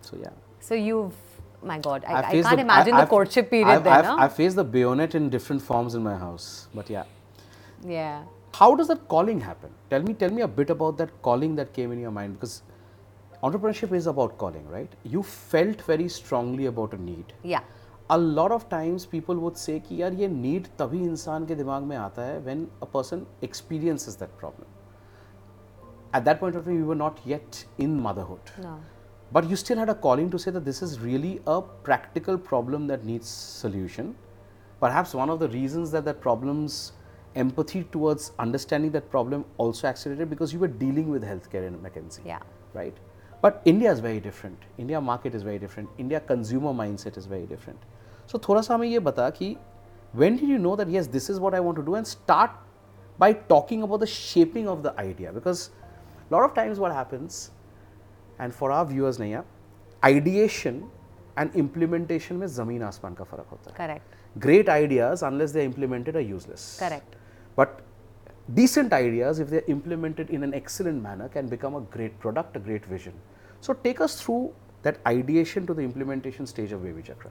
So 0.01 0.16
yeah. 0.16 0.30
So 0.61 0.74
you've, 0.74 1.14
my 1.62 1.78
God, 1.78 2.05
I, 2.07 2.14
I've 2.14 2.24
I 2.24 2.42
can't 2.42 2.61
imagine 2.61 2.94
the 2.94 3.03
I've- 3.03 3.11
courtship 3.11 3.51
period 3.51 3.68
I've, 3.68 3.84
there, 3.84 3.92
I've, 3.92 4.05
no? 4.05 4.16
I've 4.18 4.34
faced 4.34 4.57
the 4.57 4.64
bayonet 4.64 5.14
in 5.14 5.28
different 5.30 5.61
forms 5.62 5.94
in 5.94 6.03
my 6.03 6.16
house. 6.16 6.68
But 6.74 6.88
yeah. 6.90 7.05
yeah. 7.84 8.22
How 8.53 8.75
does 8.75 8.88
that 8.88 9.07
calling 9.07 9.39
happen? 9.39 9.71
Tell 9.89 10.01
me, 10.01 10.13
tell 10.13 10.29
me 10.29 10.41
a 10.41 10.47
bit 10.47 10.69
about 10.69 10.97
that 10.97 11.21
calling 11.21 11.55
that 11.55 11.73
came 11.73 11.91
in 11.91 11.99
your 11.99 12.11
mind 12.11 12.39
because 12.39 12.61
entrepreneurship 13.43 13.93
is 13.93 14.07
about 14.07 14.38
calling, 14.38 14.67
right? 14.67 14.91
You 15.03 15.23
felt 15.23 15.81
very 15.81 16.07
strongly 16.07 16.67
about 16.67 16.93
a 16.93 17.01
need. 17.01 17.34
Yeah. 17.43 17.61
A 18.09 18.17
lot 18.17 18.51
of 18.51 18.69
times 18.69 19.05
people 19.05 19.36
would 19.38 19.57
say 19.57 19.79
कि 19.79 20.01
यार 20.01 20.13
ये 20.13 20.29
need 20.29 20.67
तभी 20.79 21.01
इंसान 21.03 21.45
के 21.45 21.55
दिमाग 21.55 21.84
में 21.84 21.95
आता 21.97 22.21
है 22.21 22.43
when 22.45 22.65
a 22.81 22.86
person 22.86 23.25
experiences 23.41 24.17
that 24.17 24.38
problem. 24.38 24.67
At 26.13 26.25
that 26.25 26.39
point 26.39 26.55
of 26.55 26.65
time, 26.65 26.77
you 26.77 26.86
were 26.86 26.95
not 26.95 27.19
yet 27.25 27.65
in 27.79 27.99
motherhood. 27.99 28.51
No. 28.61 28.77
But 29.31 29.49
you 29.49 29.55
still 29.55 29.79
had 29.79 29.89
a 29.89 29.95
calling 29.95 30.29
to 30.29 30.38
say 30.38 30.51
that 30.51 30.63
this 30.63 30.84
is 30.84 30.99
really 30.99 31.41
a 31.47 31.59
practical 31.61 32.38
problem 32.38 32.86
that 32.88 33.03
needs 33.03 33.27
solution. 33.27 34.15
Perhaps 34.79 35.15
one 35.15 35.31
of 35.31 35.39
the 35.39 35.47
reasons 35.49 35.89
that 35.91 36.05
that 36.05 36.21
problem's 36.21 36.91
empathy 37.34 37.84
towards 37.84 38.32
understanding 38.38 38.90
that 38.92 39.10
problem 39.10 39.44
also 39.56 39.86
accelerated 39.86 40.30
because 40.30 40.52
you 40.52 40.58
were 40.58 40.68
dealing 40.68 41.08
with 41.08 41.22
healthcare 41.22 41.66
in 41.66 41.78
McKinsey. 41.78 42.24
Yeah. 42.24 42.40
Right. 42.74 42.96
But 43.40 43.62
India 43.64 43.90
is 43.92 44.00
very 44.00 44.20
different. 44.20 44.58
India 44.78 45.00
market 45.00 45.34
is 45.34 45.42
very 45.42 45.58
different. 45.58 45.88
India 45.98 46.20
consumer 46.20 46.72
mindset 46.72 47.16
is 47.16 47.26
very 47.26 47.46
different. 47.46 47.78
So 48.26 48.38
Thora 48.38 48.62
Sami 48.62 48.88
हमें 48.88 48.92
ये 48.92 49.00
बता 49.00 49.56
when 50.12 50.36
did 50.36 50.48
you 50.48 50.58
know 50.58 50.74
that 50.74 50.88
yes 50.88 51.06
this 51.06 51.28
is 51.28 51.38
what 51.38 51.54
I 51.54 51.60
want 51.60 51.76
to 51.76 51.82
do 51.82 51.94
and 51.94 52.06
start 52.06 52.50
by 53.18 53.32
talking 53.32 53.82
about 53.82 54.00
the 54.00 54.06
shaping 54.06 54.68
of 54.68 54.82
the 54.82 54.98
idea 54.98 55.32
because 55.32 55.70
a 56.30 56.34
lot 56.34 56.44
of 56.44 56.54
times 56.54 56.78
what 56.78 56.92
happens 56.92 57.50
and 58.38 58.54
for 58.54 58.70
our 58.72 58.86
viewers 58.86 59.18
Naiyya, 59.18 59.44
ideation 60.04 60.90
and 61.36 61.54
implementation 61.54 62.38
में 62.38 62.46
zameen 62.46 62.80
aspan 62.80 63.16
ka 63.16 63.24
फर्क 63.24 63.46
hota 63.50 63.72
Correct. 63.72 64.16
Great 64.38 64.68
ideas 64.68 65.22
unless 65.22 65.52
they 65.52 65.60
are 65.60 65.64
implemented 65.64 66.16
are 66.16 66.20
useless. 66.20 66.78
Correct 66.78 67.17
but 67.61 67.80
decent 68.61 68.92
ideas 68.92 69.40
if 69.44 69.50
they 69.52 69.61
are 69.62 69.68
implemented 69.76 70.30
in 70.38 70.42
an 70.48 70.54
excellent 70.62 71.02
manner 71.09 71.28
can 71.36 71.46
become 71.56 71.74
a 71.82 71.84
great 71.96 72.18
product 72.24 72.56
a 72.61 72.62
great 72.70 72.84
vision 72.94 73.14
so 73.66 73.74
take 73.86 74.00
us 74.06 74.20
through 74.22 74.42
that 74.82 74.98
ideation 75.06 75.66
to 75.70 75.74
the 75.74 75.84
implementation 75.90 76.46
stage 76.54 76.72
of 76.78 76.82
baby 76.88 77.02
chakra 77.11 77.30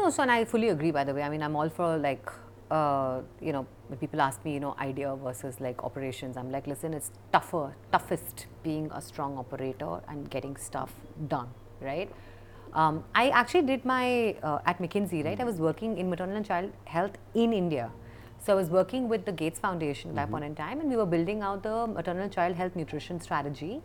No, 0.00 0.08
so 0.08 0.22
and 0.22 0.32
I 0.32 0.44
fully 0.46 0.70
agree. 0.70 0.90
By 0.90 1.04
the 1.04 1.12
way, 1.12 1.22
I 1.22 1.28
mean 1.28 1.42
I'm 1.42 1.56
all 1.56 1.68
for 1.68 1.98
like, 1.98 2.30
uh, 2.70 3.20
you 3.40 3.52
know, 3.52 3.66
when 3.88 3.98
people 3.98 4.20
ask 4.20 4.42
me, 4.44 4.54
you 4.54 4.60
know, 4.60 4.74
idea 4.78 5.14
versus 5.14 5.60
like 5.60 5.82
operations, 5.84 6.38
I'm 6.38 6.50
like, 6.50 6.66
listen, 6.66 6.94
it's 6.94 7.10
tougher, 7.32 7.76
toughest 7.92 8.46
being 8.62 8.90
a 8.94 9.00
strong 9.02 9.36
operator 9.36 10.00
and 10.08 10.30
getting 10.30 10.56
stuff 10.56 10.92
done, 11.28 11.48
right? 11.80 12.10
Um, 12.72 13.04
I 13.14 13.28
actually 13.30 13.62
did 13.62 13.84
my 13.84 14.36
uh, 14.42 14.60
at 14.64 14.78
McKinsey, 14.78 15.24
right? 15.24 15.38
I 15.38 15.44
was 15.44 15.56
working 15.56 15.98
in 15.98 16.08
maternal 16.08 16.36
and 16.36 16.46
child 16.46 16.72
health 16.84 17.18
in 17.34 17.52
India. 17.52 17.90
So 18.44 18.52
I 18.54 18.56
was 18.56 18.70
working 18.70 19.08
with 19.08 19.26
the 19.26 19.32
Gates 19.32 19.58
Foundation 19.58 20.10
at 20.10 20.16
that 20.16 20.30
point 20.30 20.44
in 20.44 20.54
time, 20.54 20.80
and 20.80 20.88
we 20.88 20.96
were 20.96 21.06
building 21.06 21.42
out 21.42 21.62
the 21.62 21.86
maternal 21.86 22.28
child 22.28 22.56
health 22.56 22.74
nutrition 22.74 23.20
strategy 23.20 23.82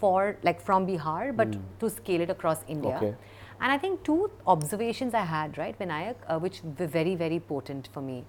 for 0.00 0.36
like 0.42 0.62
from 0.62 0.86
Bihar, 0.86 1.36
but 1.36 1.54
to 1.80 1.90
scale 1.90 2.22
it 2.22 2.30
across 2.30 2.64
India. 2.66 2.96
Okay. 2.96 3.14
And 3.60 3.70
I 3.70 3.76
think 3.76 4.02
two 4.02 4.30
observations 4.46 5.12
I 5.12 5.24
had, 5.24 5.58
right, 5.58 5.78
Vinayak, 5.78 6.16
uh, 6.26 6.38
which 6.38 6.62
were 6.62 6.86
very, 6.86 7.14
very 7.14 7.38
potent 7.40 7.90
for 7.92 8.00
me. 8.00 8.24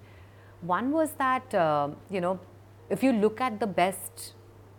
One 0.60 0.92
was 0.92 1.12
that, 1.12 1.54
uh, 1.54 1.88
you 2.10 2.20
know, 2.20 2.38
if 2.90 3.02
you 3.02 3.12
look 3.12 3.40
at 3.40 3.58
the 3.58 3.66
best 3.66 4.34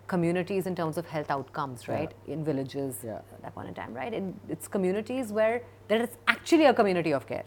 communities 0.05 0.67
in 0.67 0.75
terms 0.75 0.97
of 0.99 1.07
health 1.07 1.31
outcomes, 1.31 1.87
right? 1.87 2.11
In 2.27 2.43
villages 2.43 2.99
Yeah. 3.03 3.15
at 3.15 3.41
that 3.41 3.55
point 3.55 3.67
in 3.69 3.73
time, 3.73 3.95
right? 3.95 4.13
It's 4.47 4.67
communities 4.67 5.31
where 5.31 5.63
there 5.87 6.01
is 6.03 6.09
actually 6.27 6.65
a 6.65 6.73
community 6.73 7.13
of 7.13 7.25
care, 7.25 7.43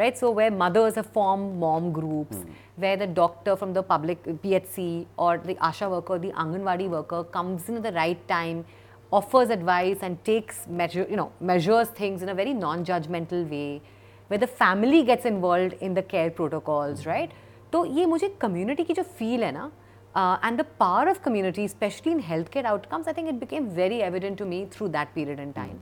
right? 0.00 0.16
So 0.16 0.30
where 0.30 0.50
mothers 0.50 0.94
have 0.96 1.06
formed 1.06 1.58
mom 1.58 1.92
groups, 1.92 2.36
where 2.76 2.96
the 2.96 3.06
doctor 3.06 3.56
from 3.56 3.72
the 3.72 3.82
public 3.82 4.22
PHC 4.24 5.06
or 5.16 5.38
the 5.38 5.54
ASHA 5.54 5.90
worker, 5.90 6.18
the 6.18 6.32
Anganwadi 6.32 6.88
worker 6.88 7.24
comes 7.24 7.68
in 7.68 7.76
at 7.76 7.82
the 7.82 7.92
right 7.92 8.28
time, 8.28 8.64
offers 9.12 9.50
advice 9.50 9.98
and 10.02 10.22
takes 10.24 10.66
measure, 10.66 11.06
you 11.08 11.16
know, 11.16 11.32
measures 11.40 11.88
things 11.88 12.22
in 12.22 12.28
a 12.28 12.34
very 12.34 12.52
non-judgmental 12.52 13.48
way, 13.48 13.80
where 14.28 14.38
the 14.38 14.46
family 14.46 15.02
gets 15.04 15.24
involved 15.24 15.74
in 15.80 15.94
the 15.94 16.02
care 16.02 16.30
protocols, 16.30 17.06
right? 17.06 17.30
तो 17.72 17.84
ये 17.84 18.06
मुझे 18.06 18.28
community 18.40 18.84
की 18.86 18.94
जो 18.94 19.04
feel 19.18 19.42
है 19.42 19.52
ना 19.52 19.70
uh, 20.16 20.38
and 20.42 20.58
the 20.58 20.64
power 20.64 21.08
of 21.08 21.22
community, 21.22 21.64
especially 21.66 22.12
in 22.12 22.22
healthcare 22.22 22.64
outcomes, 22.64 23.06
I 23.06 23.12
think 23.12 23.28
it 23.28 23.38
became 23.38 23.68
very 23.68 24.02
evident 24.02 24.38
to 24.38 24.46
me 24.46 24.66
through 24.70 24.88
that 24.96 25.14
period 25.14 25.38
in 25.38 25.52
time. 25.52 25.78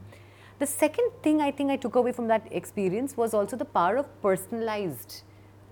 the 0.60 0.68
second 0.68 1.12
thing 1.24 1.40
I 1.40 1.52
think 1.52 1.72
I 1.72 1.78
took 1.78 1.96
away 1.96 2.12
from 2.12 2.28
that 2.28 2.46
experience 2.52 3.16
was 3.16 3.34
also 3.34 3.56
the 3.56 3.66
power 3.66 3.96
of 3.96 4.22
personalized 4.22 5.22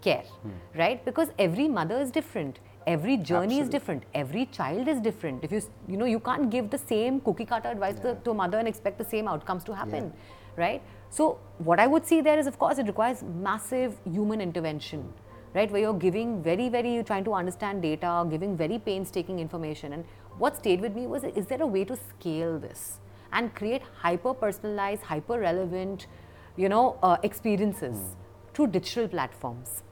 care, 0.01 0.23
hmm. 0.43 0.51
right? 0.79 1.03
Because 1.03 1.29
every 1.38 1.67
mother 1.67 1.99
is 1.99 2.09
different, 2.09 2.59
every 2.85 3.17
journey 3.17 3.59
is 3.59 3.67
different, 3.67 4.03
every 4.13 4.45
child 4.45 4.88
is 4.88 5.01
different. 5.01 5.43
If 5.43 5.51
you 5.51 5.61
you 5.89 5.97
know 5.97 6.05
you 6.05 6.21
can't 6.21 6.49
give 6.49 6.69
the 6.69 6.77
same 6.77 7.19
cookie 7.19 7.43
cutter 7.45 7.69
advice 7.69 7.99
to, 7.99 8.15
to 8.23 8.31
a 8.31 8.33
mother 8.33 8.59
and 8.59 8.67
expect 8.67 8.97
the 8.97 9.09
same 9.15 9.27
outcomes 9.27 9.65
to 9.65 9.75
happen, 9.75 10.13
right? 10.55 10.81
So 11.09 11.38
what 11.57 11.81
I 11.81 11.88
would 11.88 12.05
see 12.05 12.21
there 12.21 12.39
is, 12.39 12.47
of 12.47 12.57
course, 12.57 12.77
it 12.77 12.88
requires 12.88 13.23
massive 13.23 13.97
human 14.05 14.39
intervention 14.41 15.13
right? 15.53 15.71
Where 15.71 15.81
you're 15.81 15.93
giving 15.93 16.43
very, 16.43 16.69
very, 16.69 16.93
you're 16.93 17.03
trying 17.03 17.23
to 17.23 17.33
understand 17.33 17.81
data, 17.81 18.27
giving 18.29 18.55
very 18.55 18.77
painstaking 18.77 19.39
information. 19.39 19.93
And 19.93 20.05
what 20.38 20.57
stayed 20.57 20.81
with 20.81 20.93
me 20.93 21.07
was, 21.07 21.23
is 21.23 21.47
there 21.47 21.61
a 21.61 21.65
way 21.65 21.83
to 21.85 21.95
scale 21.95 22.59
this 22.59 22.99
and 23.32 23.53
create 23.55 23.82
hyper 24.01 24.34
personalized, 24.34 25.03
hyper 25.03 25.39
relevant, 25.39 26.07
you 26.55 26.69
know, 26.69 26.97
uh, 27.03 27.17
experiences 27.23 28.15
through 28.53 28.67
digital 28.67 29.07
platforms? 29.07 29.84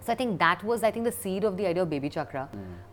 So 0.00 0.12
I 0.12 0.16
think 0.16 0.38
that 0.40 0.64
was, 0.64 0.82
I 0.82 0.90
think, 0.90 1.04
the 1.04 1.12
seed 1.12 1.44
of 1.44 1.56
the 1.56 1.66
idea 1.66 1.84
of 1.84 1.88
BabyChakra. 1.88 2.48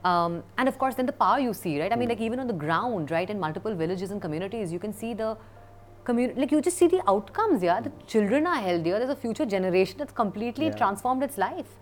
Um, 0.05 0.43
and 0.59 0.69
of 0.69 0.77
course, 0.77 0.93
then 0.95 1.07
the 1.07 1.11
power 1.11 1.39
you 1.39 1.53
see, 1.53 1.81
right? 1.81 1.91
I 1.91 1.95
mean, 1.95 2.07
like 2.09 2.21
even 2.21 2.39
on 2.39 2.45
the 2.45 2.53
ground, 2.53 3.09
right, 3.09 3.27
in 3.27 3.39
multiple 3.39 3.73
villages 3.73 4.11
and 4.11 4.21
communities, 4.21 4.71
you 4.71 4.77
can 4.77 4.93
see 4.93 5.15
the 5.15 5.35
community, 6.03 6.39
like 6.39 6.51
you 6.51 6.61
just 6.61 6.77
see 6.77 6.87
the 6.87 7.01
outcomes, 7.09 7.63
yeah. 7.63 7.81
The 7.81 7.91
children 8.05 8.45
are 8.45 8.57
healthier. 8.57 8.99
There's 8.99 9.09
a 9.09 9.15
future 9.15 9.45
generation 9.45 9.97
that's 9.97 10.13
completely 10.13 10.67
Yeah. 10.67 10.75
transformed 10.75 11.23
its 11.23 11.37
life. 11.37 11.77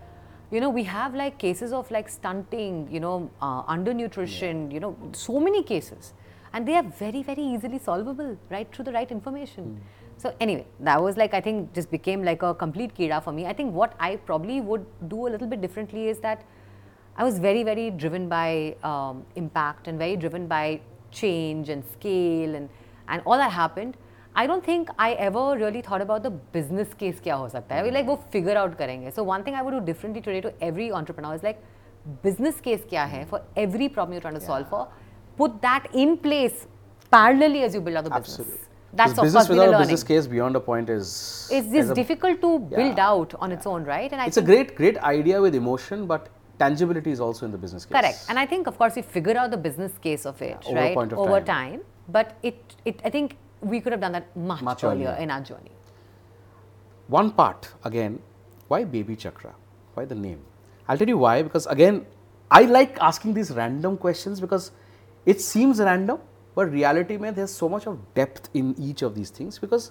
You 0.50 0.62
know, 0.62 0.70
we 0.70 0.84
have 0.84 1.14
like 1.14 1.38
cases 1.38 1.74
of 1.74 1.92
like 1.92 2.08
stunting, 2.08 2.88
you 2.90 3.02
know, 3.02 3.30
uh, 3.42 3.64
undernutrition, 3.64 4.72
you 4.72 4.80
know, 4.80 4.96
so 5.12 5.42
many 5.42 5.62
cases 5.62 6.14
And 6.57 6.69
they 6.69 6.75
are 6.75 6.83
very, 6.83 7.23
very 7.23 7.43
easily 7.43 7.79
solvable, 7.79 8.37
right, 8.51 8.73
through 8.75 8.85
the 8.85 8.93
right 8.93 9.11
information. 9.11 9.81
So, 10.19 10.35
anyway, 10.39 10.67
that 10.81 11.03
was 11.03 11.17
like, 11.17 11.35
I 11.35 11.41
think, 11.41 11.73
just 11.73 11.91
became 11.91 12.23
like 12.23 12.43
a 12.43 12.55
complete 12.55 12.95
kira 12.95 13.23
for 13.23 13.33
me. 13.33 13.47
I 13.47 13.53
think 13.53 13.75
what 13.75 13.95
I 13.99 14.17
probably 14.17 14.61
would 14.61 14.85
do 15.09 15.27
a 15.27 15.31
little 15.31 15.49
bit 15.49 15.61
differently 15.61 16.09
is 16.09 16.19
that 16.21 16.45
I 17.17 17.25
was 17.25 17.39
very, 17.39 17.63
very 17.63 17.91
driven 17.91 18.29
by 18.29 18.77
um, 18.83 19.25
impact 19.37 19.89
and 19.89 19.99
very 19.99 20.17
driven 20.17 20.47
by 20.47 20.81
change 21.11 21.69
and 21.69 21.85
scale 21.93 22.55
and, 22.55 22.69
and 23.09 23.23
all 23.27 23.37
that 23.37 23.53
happened. 23.53 23.97
I 24.35 24.47
don't 24.47 24.65
think 24.65 24.89
I 24.99 25.13
ever 25.13 25.57
really 25.59 25.83
thought 25.83 26.01
about 26.01 26.23
the 26.23 26.31
business 26.31 26.95
case 26.95 27.21
क्या 27.21 27.35
हो 27.37 27.49
सकता 27.51 27.75
है. 27.75 27.83
We 27.85 27.91
like 27.91 28.07
वो 28.07 28.19
figure 28.33 28.57
out 28.57 28.77
करेंगे. 28.79 29.13
So 29.15 29.23
one 29.23 29.45
thing 29.45 29.55
I 29.55 29.63
would 29.63 29.73
do 29.73 29.81
differently 29.81 30.23
today 30.23 30.41
to 30.41 30.53
every 30.63 30.91
entrepreneur 30.91 31.35
is 31.35 31.43
like 31.43 31.59
business 32.23 32.61
case 32.61 32.87
क्या 32.91 33.05
है 33.05 33.29
for 33.29 33.43
every 33.57 33.89
problem 33.91 34.13
you're 34.13 34.23
trying 34.23 34.39
to 34.39 34.47
solve 34.47 34.69
for. 34.71 34.89
Put 35.38 35.62
that 35.62 35.88
in 35.94 36.18
place 36.18 36.68
parallelly 37.14 37.64
as 37.64 37.74
you 37.76 37.82
build 37.82 37.98
other 37.98 38.10
the 38.10 38.20
business. 38.20 38.40
Absolutely. 38.40 38.64
That's 38.94 39.12
of 39.18 39.24
business 39.26 39.48
course 39.48 39.50
without 39.50 39.74
a 39.76 39.78
business 39.80 40.04
case 40.04 40.28
beyond 40.28 40.56
a 40.56 40.60
point 40.60 40.90
is 40.90 41.50
It's 41.52 41.74
is 41.82 41.90
a- 41.92 41.96
difficult 41.96 42.42
to 42.42 42.60
build 42.60 42.98
Yeah. 42.98 43.08
out 43.10 43.34
on 43.40 43.52
its 43.52 43.68
own, 43.68 43.84
right? 43.84 44.12
And 44.12 44.22
I 44.22 44.26
It's 44.26 44.38
a 44.38 44.42
great, 44.42 44.76
great 44.76 44.98
idea 45.00 45.42
with 45.42 45.54
emotion, 45.56 46.08
but 46.08 46.30
tangibility 46.60 47.12
is 47.12 47.20
also 47.20 47.46
in 47.46 47.52
the 47.52 47.58
business 47.58 47.86
case. 47.86 47.98
Correct. 48.00 48.26
And 48.30 48.40
I 48.40 48.46
think, 48.46 48.66
of 48.68 48.78
course, 48.78 48.96
we 48.96 49.02
figure 49.04 49.38
out 49.38 49.52
the 49.52 49.58
business 49.58 49.92
case 50.00 50.26
of 50.26 50.42
it, 50.42 50.58
over 50.66 50.78
a 50.78 50.82
right? 50.82 50.96
point 50.96 51.12
of 51.12 51.20
over 51.20 51.40
time. 51.42 51.72
time. 51.72 51.82
But 52.10 52.38
it, 52.42 52.76
it, 52.86 53.02
I 53.06 53.10
think 53.10 53.38
we 53.62 53.80
could 53.82 53.92
have 53.92 54.02
done 54.02 54.14
that 54.14 54.36
much, 54.36 54.62
Much 54.62 54.84
earlier, 54.84 55.10
earlier. 55.10 55.22
in 55.22 55.30
our 55.30 55.42
journey. 55.42 55.72
One 57.08 57.32
part 57.32 57.70
again, 57.84 58.20
why 58.68 58.84
BabyChakra? 58.86 59.54
Why 59.94 60.06
the 60.06 60.16
name? 60.16 60.40
I'll 60.88 60.98
tell 60.98 61.08
you 61.08 61.18
why. 61.18 61.42
Because 61.44 61.68
again, 61.68 62.06
I 62.50 62.62
like 62.64 62.98
asking 63.02 63.34
these 63.34 63.52
random 63.52 63.98
questions 63.98 64.40
because 64.40 64.72
it 65.27 65.41
seems 65.41 65.81
random, 65.81 66.19
but 66.55 66.71
reality 66.71 67.19
में 67.19 67.35
there's 67.35 67.51
so 67.51 67.69
much 67.69 67.87
of 67.87 67.99
depth 68.15 68.49
in 68.55 68.75
each 68.79 69.03
of 69.03 69.15
these 69.15 69.31
things 69.31 69.59
because 69.59 69.91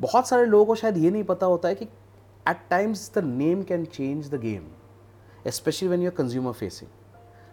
बहुत 0.00 0.28
सारे 0.28 0.46
लोगों 0.46 0.66
को 0.66 0.74
शायद 0.74 0.96
ये 0.96 1.10
नहीं 1.10 1.24
पता 1.24 1.46
होता 1.46 1.68
है 1.68 1.74
कि 1.74 1.88
at 2.46 2.68
times 2.70 3.08
the 3.10 3.22
name 3.22 3.64
can 3.64 3.86
change 3.86 4.28
the 4.28 4.38
game, 4.38 4.64
especially 5.44 5.88
when 5.88 6.00
you're 6.00 6.18
consumer 6.22 6.52
facing. 6.52 6.88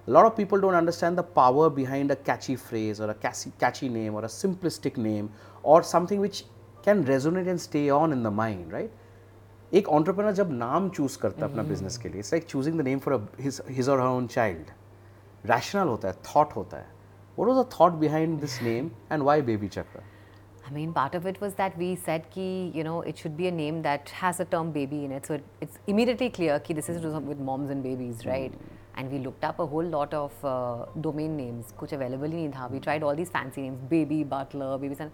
A 0.08 0.12
lot 0.12 0.26
of 0.26 0.36
people 0.36 0.60
don't 0.60 0.74
understand 0.76 1.18
the 1.18 1.24
power 1.24 1.70
behind 1.70 2.10
a 2.10 2.16
catchy 2.16 2.56
phrase 2.56 3.00
or 3.00 3.10
a 3.12 3.14
catchy, 3.14 3.52
catchy 3.60 3.90
name 3.90 4.16
or 4.16 4.24
a 4.24 4.28
simplistic 4.28 4.98
name 4.98 5.30
or 5.62 5.84
something 5.84 6.20
which 6.20 6.46
can 6.82 7.04
resonate 7.06 7.48
and 7.48 7.62
stay 7.62 7.90
on 7.90 8.12
in 8.12 8.24
the 8.24 8.32
mind, 8.32 8.72
right? 8.72 8.90
एक 9.74 9.90
entrepreneur 9.90 10.34
जब 10.34 10.52
नाम 10.52 10.90
choose 10.90 11.16
करता 11.16 11.46
है 11.46 11.52
अपना 11.52 11.64
business 11.64 11.98
के 11.98 12.10
लिए 12.10 12.20
it's 12.20 12.34
like 12.34 12.46
choosing 12.50 12.80
the 12.80 12.84
name 12.86 13.00
for 13.00 13.16
his 13.40 13.60
his 13.78 13.90
or 13.94 13.98
her 14.02 14.08
own 14.14 14.28
child 14.36 14.72
rational 15.47 15.89
होता 15.89 16.09
है 16.09 16.15
थॉट 16.35 16.53
होता 16.57 16.77
है 16.77 16.93
what 17.37 17.49
was 17.51 17.57
the 17.59 17.65
thought 17.77 17.97
behind 18.01 18.41
this 18.41 18.61
name 18.63 18.91
and 19.15 19.25
why 19.29 19.41
baby 19.47 19.69
chakra 19.77 20.03
I 20.67 20.71
mean, 20.71 20.93
part 20.95 21.15
of 21.15 21.27
it 21.27 21.39
was 21.43 21.55
that 21.55 21.77
we 21.77 21.95
said 21.95 22.31
ki, 22.31 22.73
you 22.75 22.85
know, 22.85 23.03
it 23.03 23.19
should 23.19 23.37
be 23.37 23.49
a 23.49 23.51
name 23.51 23.83
that 23.83 24.09
has 24.09 24.41
a 24.41 24.47
term 24.47 24.71
baby 24.73 25.05
in 25.05 25.13
it. 25.13 25.27
So 25.27 25.35
it, 25.35 25.45
it's 25.61 25.79
immediately 25.87 26.31
clear 26.31 26.59
ki 26.59 26.73
this 26.73 26.89
is 26.89 27.03
with 27.03 27.39
moms 27.39 27.69
and 27.69 27.83
babies, 27.83 28.25
right? 28.25 28.55
And 28.97 29.13
we 29.13 29.19
looked 29.19 29.45
up 29.45 29.59
a 29.59 29.67
whole 29.67 29.85
lot 29.85 30.15
of 30.15 30.33
uh, 30.43 30.87
domain 31.03 31.37
names. 31.37 31.75
Kuch 31.79 31.93
available 31.93 32.29
ही 32.29 32.49
नहीं 32.49 32.53
था. 32.53 32.71
We 32.71 32.81
tried 32.81 33.03
all 33.03 33.15
these 33.15 33.29
fancy 33.29 33.61
names, 33.61 33.79
baby, 33.91 34.25
butler, 34.25 34.79
baby 34.79 34.95
son. 34.95 35.13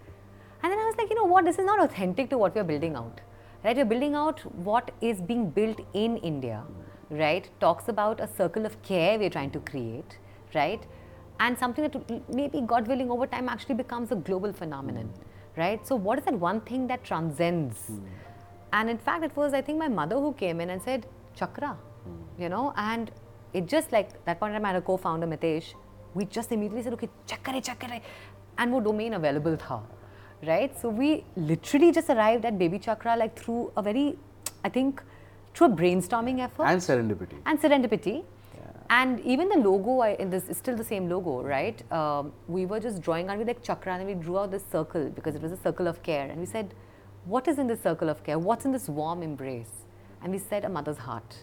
And 0.63 0.71
then 0.71 0.79
I 0.79 0.85
was 0.85 0.95
like, 0.97 1.09
you 1.09 1.17
know 1.17 1.25
what, 1.25 1.43
this 1.43 1.59
is 1.59 1.65
not 1.65 1.83
authentic 1.83 2.29
to 2.29 2.37
what 2.37 2.55
we're 2.55 2.63
building 2.63 2.95
out. 2.95 3.19
Right? 3.65 3.75
We're 3.75 3.91
building 3.93 4.15
out 4.15 4.39
what 4.55 4.91
is 5.01 5.19
being 5.19 5.49
built 5.49 5.81
in 5.93 6.15
India, 6.17 6.63
right? 7.11 7.47
Talks 7.59 7.87
about 7.87 8.19
a 8.19 8.27
circle 8.27 8.65
of 8.65 8.81
care 8.81 9.19
we're 9.19 9.29
trying 9.29 9.51
to 9.51 9.59
create, 9.59 10.17
right? 10.55 10.83
and 11.41 11.57
something 11.57 11.87
that 11.87 12.29
maybe 12.39 12.61
God 12.61 12.87
willing 12.87 13.09
over 13.09 13.27
time 13.27 13.49
actually 13.49 13.75
becomes 13.75 14.11
a 14.11 14.15
global 14.15 14.53
phenomenon, 14.53 15.05
hmm. 15.05 15.61
right? 15.61 15.87
So 15.87 15.95
what 15.95 16.19
is 16.19 16.25
that 16.25 16.35
one 16.35 16.61
thing 16.61 16.87
that 16.87 17.03
transcends? 17.03 17.87
Hmm. 17.87 17.99
And 18.73 18.89
in 18.89 18.97
fact, 18.97 19.23
it 19.23 19.35
was 19.35 19.53
I 19.53 19.61
think 19.61 19.79
my 19.79 19.87
mother 19.87 20.19
who 20.25 20.33
came 20.33 20.61
in 20.61 20.69
and 20.69 20.81
said 20.81 21.07
chakra, 21.35 21.71
hmm. 22.03 22.43
you 22.43 22.49
know, 22.49 22.73
and 22.77 23.11
it 23.53 23.65
just 23.67 23.91
like 23.91 24.23
that 24.25 24.39
point 24.39 24.53
in 24.53 24.61
time 24.61 24.65
I 24.65 24.73
had 24.73 24.83
a 24.83 24.85
co-founder 24.89 25.27
Mitesh, 25.27 25.73
we 26.13 26.25
just 26.25 26.51
immediately 26.51 26.83
said 26.83 26.93
okay 26.93 27.09
chakra 27.25 27.59
chakra, 27.59 28.01
and 28.57 28.71
more 28.71 28.81
domain 28.81 29.15
available 29.15 29.57
था, 29.57 29.81
right? 30.47 30.79
So 30.79 30.89
we 30.89 31.23
literally 31.35 31.91
just 31.91 32.09
arrived 32.09 32.45
at 32.45 32.59
baby 32.59 32.77
chakra 32.77 33.17
like 33.17 33.37
through 33.39 33.71
a 33.75 33.81
very, 33.81 34.17
I 34.63 34.69
think, 34.69 35.01
through 35.53 35.67
a 35.67 35.75
brainstorming 35.81 36.39
effort 36.39 36.65
and 36.65 36.81
serendipity 36.81 37.37
and 37.45 37.59
serendipity. 37.61 38.23
And 38.91 39.21
even 39.21 39.47
the 39.47 39.55
logo, 39.55 39.99
I, 39.99 40.09
in 40.15 40.29
this 40.29 40.49
is 40.49 40.57
still 40.57 40.75
the 40.75 40.83
same 40.83 41.07
logo, 41.07 41.41
right? 41.41 41.81
Um, 41.93 42.33
we 42.49 42.65
were 42.65 42.79
just 42.81 43.01
drawing 43.01 43.29
out 43.29 43.37
with 43.37 43.47
like 43.47 43.63
chakra, 43.63 43.93
and 43.93 44.05
we 44.05 44.15
drew 44.15 44.37
out 44.37 44.51
this 44.51 44.65
circle 44.69 45.09
because 45.09 45.33
it 45.33 45.41
was 45.41 45.53
a 45.53 45.57
circle 45.67 45.87
of 45.87 46.03
care, 46.03 46.25
and 46.29 46.37
we 46.41 46.45
said, 46.45 46.73
"What 47.23 47.47
is 47.47 47.57
in 47.57 47.67
this 47.67 47.81
circle 47.81 48.09
of 48.13 48.21
care? 48.25 48.37
What's 48.37 48.65
in 48.65 48.73
this 48.73 48.89
warm 48.89 49.23
embrace?" 49.23 49.71
And 50.21 50.33
we 50.33 50.39
said, 50.39 50.65
"A 50.65 50.73
mother's 50.77 50.97
heart," 50.97 51.37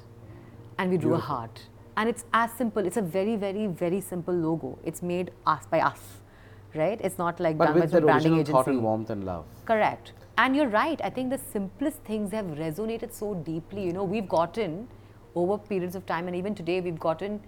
and 0.79 0.91
we 0.91 0.99
drew 0.99 1.15
a 1.15 1.25
heart. 1.31 1.65
And 1.97 2.11
it's 2.11 2.27
as 2.35 2.53
simple. 2.53 2.85
It's 2.91 2.99
a 2.99 3.07
very, 3.17 3.37
very, 3.47 3.67
very 3.67 4.03
simple 4.03 4.35
logo. 4.35 4.79
It's 4.85 5.03
made 5.15 5.31
us 5.47 5.65
by 5.71 5.81
us, 5.81 6.03
right? 6.75 7.01
It's 7.01 7.19
not 7.25 7.41
like 7.41 7.57
but 7.57 7.73
done 7.73 7.81
with 7.81 7.91
that 7.93 8.03
branding 8.03 8.35
agency. 8.35 8.53
thought 8.53 8.69
and 8.75 8.83
warmth 8.83 9.09
and 9.17 9.25
love 9.25 9.47
Correct. 9.65 10.13
And 10.39 10.55
you're 10.55 10.69
right. 10.69 11.01
I 11.03 11.11
think 11.11 11.31
the 11.31 11.39
simplest 11.53 11.99
things 12.05 12.31
have 12.31 12.47
resonated 12.47 13.13
so 13.13 13.35
deeply. 13.35 13.85
You 13.85 13.93
know, 13.93 14.05
we've 14.05 14.29
gotten 14.29 14.87
over 15.35 15.59
periods 15.59 15.97
of 15.97 16.07
time, 16.07 16.29
and 16.29 16.37
even 16.37 16.55
today, 16.55 16.81
we've 16.81 16.99
gotten 16.99 17.41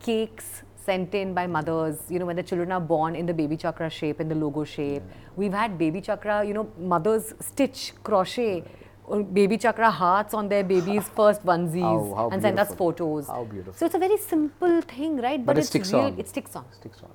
cakes 0.00 0.62
sent 0.76 1.14
in 1.14 1.32
by 1.32 1.46
mothers, 1.46 1.96
you 2.10 2.18
know, 2.18 2.26
when 2.26 2.36
the 2.36 2.42
children 2.42 2.70
are 2.72 2.80
born 2.80 3.16
in 3.16 3.24
the 3.24 3.32
baby 3.32 3.56
chakra 3.56 3.88
shape, 3.88 4.20
in 4.20 4.28
the 4.28 4.34
logo 4.34 4.64
shape. 4.64 5.02
We've 5.34 5.52
had 5.52 5.78
baby 5.78 6.02
chakra, 6.02 6.44
you 6.44 6.52
know, 6.52 6.70
mothers 6.78 7.32
stitch, 7.40 7.92
crochet, 8.04 8.64
or 9.04 9.22
baby 9.22 9.56
chakra 9.56 9.90
hearts 9.90 10.34
on 10.34 10.48
their 10.48 10.62
baby's 10.62 11.08
first 11.16 11.44
onesies 11.44 11.80
How- 11.80 12.14
how 12.16 12.28
and 12.30 12.42
send 12.42 12.60
us 12.60 12.74
photos. 12.74 13.28
How 13.28 13.44
beautiful. 13.44 13.72
So 13.72 13.86
it's 13.86 13.94
a 13.94 13.98
very 13.98 14.18
simple 14.18 14.82
thing, 14.82 15.16
right? 15.16 15.44
But 15.44 15.56
it 15.56 15.60
it's 15.60 15.68
sticks 15.70 15.92
real, 15.92 16.02
on. 16.02 16.18
It 16.18 16.28
sticks 16.28 16.54
on. 16.54 16.66
sticks 16.72 17.02
on 17.02 17.10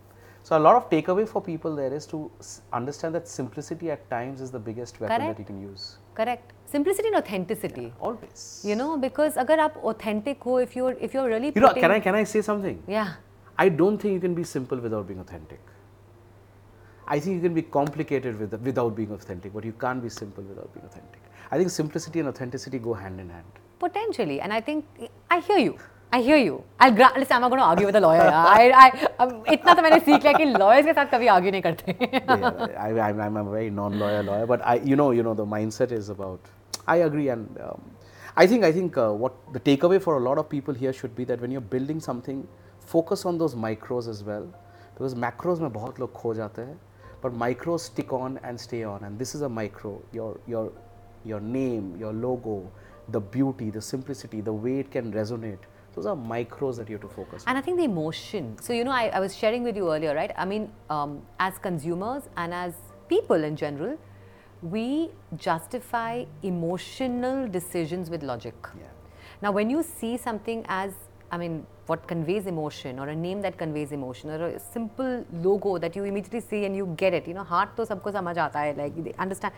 so, 0.52 0.58
a 0.58 0.60
lot 0.60 0.76
of 0.76 0.90
takeaway 0.90 1.26
for 1.26 1.42
people 1.42 1.78
there 1.78 1.94
is 1.94 2.06
to 2.08 2.30
understand 2.74 3.16
that 3.16 3.26
simplicity 3.26 3.90
at 3.90 4.10
times 4.10 4.42
is 4.42 4.52
the 4.52 4.60
biggest 4.60 5.00
weapon 5.00 5.16
Correct. 5.16 5.38
that 5.38 5.42
you 5.42 5.46
can 5.46 5.62
use. 5.62 5.96
Correct. 6.14 6.52
Simplicity 6.66 7.08
and 7.08 7.16
authenticity. 7.16 7.84
Yeah, 7.84 8.02
always. 8.02 8.62
You 8.66 8.76
know, 8.76 8.98
because 8.98 9.38
if 9.38 9.48
you're 9.48 9.62
authentic 9.92 10.44
ho, 10.44 10.58
if 10.58 10.76
you're 10.76 10.92
if 11.00 11.14
you're 11.14 11.30
really 11.30 11.54
you 11.56 11.62
know, 11.62 11.74
can 11.74 11.92
I 11.92 12.02
can 12.02 12.16
I 12.16 12.26
say 12.26 12.42
something? 12.42 12.84
Yeah. 12.86 13.14
I 13.58 13.70
don't 13.70 13.98
think 13.98 14.14
you 14.14 14.20
can 14.20 14.36
be 14.36 14.44
simple 14.44 14.78
without 14.88 15.08
being 15.08 15.22
authentic. 15.22 15.62
I 17.08 17.22
think 17.22 17.36
you 17.36 17.42
can 17.48 17.54
be 17.54 17.62
complicated 17.62 18.38
with, 18.38 18.54
without 18.72 18.94
being 18.94 19.14
authentic, 19.20 19.54
but 19.54 19.64
you 19.64 19.72
can't 19.86 20.04
be 20.04 20.10
simple 20.10 20.44
without 20.44 20.74
being 20.74 20.86
authentic. 20.86 21.22
I 21.50 21.58
think 21.60 21.70
simplicity 21.70 22.20
and 22.20 22.28
authenticity 22.28 22.78
go 22.90 22.94
hand 22.94 23.22
in 23.22 23.30
hand. 23.30 23.64
Potentially, 23.80 24.42
and 24.42 24.52
I 24.52 24.60
think 24.60 25.10
I 25.30 25.40
hear 25.40 25.60
you. 25.60 25.78
I 26.13 26.21
hear 26.23 26.37
you. 26.37 26.63
I'll 26.81 26.93
gra- 26.93 27.13
listen. 27.17 27.35
I'm 27.37 27.43
not 27.43 27.51
going 27.51 27.61
to 27.61 27.65
argue 27.65 27.87
with 27.87 27.97
a 27.97 28.01
lawyer. 28.01 28.23
I, 28.23 28.71
I, 28.85 29.09
um, 29.23 29.45
इतना 29.45 29.75
तो 29.75 29.83
मैंने 29.83 29.99
सीख 30.05 30.23
लिया 30.25 30.33
कि 30.33 30.45
lawyers 30.57 30.85
के 30.87 30.93
साथ 30.95 31.11
कभी 31.13 31.29
argue 31.29 31.53
नहीं 31.53 31.63
करते. 31.63 31.97
yeah, 32.13 32.83
I, 32.85 33.09
I'm, 33.09 33.21
I'm 33.21 33.37
a 33.37 33.45
very 33.45 33.71
non-lawyer 33.71 34.23
lawyer, 34.23 34.47
but 34.47 34.65
I, 34.65 34.77
you 34.77 34.97
know, 34.97 35.11
you 35.11 35.23
know, 35.23 35.35
the 35.35 35.45
mindset 35.45 35.93
is 35.93 36.09
about. 36.09 36.41
I 36.87 36.97
agree, 37.09 37.29
and 37.29 37.59
um, 37.61 37.83
I 38.37 38.47
think, 38.47 38.65
I 38.65 38.71
think 38.71 38.97
uh, 38.97 39.11
what 39.11 39.35
the 39.53 39.61
takeaway 39.61 40.01
for 40.01 40.17
a 40.17 40.21
lot 40.21 40.39
of 40.39 40.49
people 40.49 40.73
here 40.73 40.93
should 40.93 41.17
be 41.17 41.25
that 41.25 41.41
when 41.41 41.51
you're 41.51 41.69
building 41.77 42.01
something, 42.01 42.47
focus 42.81 43.27
on 43.27 43.37
those 43.37 43.55
micros 43.55 44.09
as 44.09 44.23
well, 44.23 44.47
because 44.95 45.15
macros 45.15 45.61
में 45.61 45.73
बहुत 45.73 46.01
लोग 46.01 46.13
खो 46.13 46.35
जाते 46.35 46.63
हैं, 46.63 46.77
but 47.21 47.33
micros 47.33 47.81
stick 47.81 48.13
on 48.13 48.39
and 48.45 48.61
stay 48.61 48.85
on, 48.85 49.03
and 49.03 49.19
this 49.19 49.35
is 49.35 49.43
a 49.43 49.49
micro. 49.49 50.01
Your 50.13 50.39
your 50.47 50.73
your 51.25 51.41
name, 51.41 51.97
your 51.99 52.13
logo, 52.13 52.71
the 53.09 53.21
beauty, 53.21 53.71
the 53.71 53.83
simplicity, 53.83 54.41
the 54.41 54.53
way 54.53 54.79
it 54.79 54.93
can 54.93 55.13
resonate. 55.13 55.59
Those 55.95 56.07
are 56.07 56.17
micros 56.17 56.77
that 56.77 56.91
you 56.91 56.97
have 56.97 57.03
to 57.03 57.09
focus 57.09 57.45
on. 57.45 57.49
And 57.49 57.59
I 57.59 57.63
think 57.63 57.79
the 57.79 57.85
emotion. 57.85 58.57
So, 58.61 58.73
you 58.73 58.85
know, 58.85 58.91
I, 58.91 59.07
I 59.09 59.21
was 59.21 59.35
sharing 59.35 59.63
with 59.63 59.77
you 59.77 59.91
earlier, 59.93 60.15
right? 60.15 60.33
I 60.37 60.45
mean, 60.45 60.71
um, 60.91 61.23
as 61.39 61.59
consumers 61.59 62.29
and 62.37 62.53
as 62.53 62.75
people 63.09 63.43
in 63.45 63.57
general, 63.57 63.97
we 64.63 65.11
justify 65.37 66.25
emotional 66.43 67.49
decisions 67.49 68.11
with 68.11 68.23
logic. 68.23 68.55
Yeah. 68.79 68.87
Now, 69.43 69.53
when 69.53 69.71
you 69.71 69.83
see 69.83 70.17
something 70.17 70.65
as, 70.69 70.93
I 71.31 71.39
mean, 71.39 71.67
what 71.87 72.07
conveys 72.07 72.47
emotion 72.47 72.99
or 72.99 73.09
a 73.09 73.17
name 73.17 73.41
that 73.43 73.57
conveys 73.57 73.93
emotion 73.93 74.31
or 74.31 74.47
a 74.49 74.59
simple 74.59 75.25
logo 75.33 75.79
that 75.79 75.97
you 75.97 76.05
immediately 76.05 76.41
see 76.41 76.65
and 76.65 76.77
you 76.77 76.93
get 76.97 77.15
it, 77.15 77.27
you 77.29 77.35
know, 77.35 77.45
heart 77.45 77.77
to 77.77 77.83
sabko 77.83 78.13
samajh 78.13 78.37
aata 78.37 78.55
hai, 78.55 78.73
like 78.73 79.03
they 79.03 79.15
understand. 79.19 79.53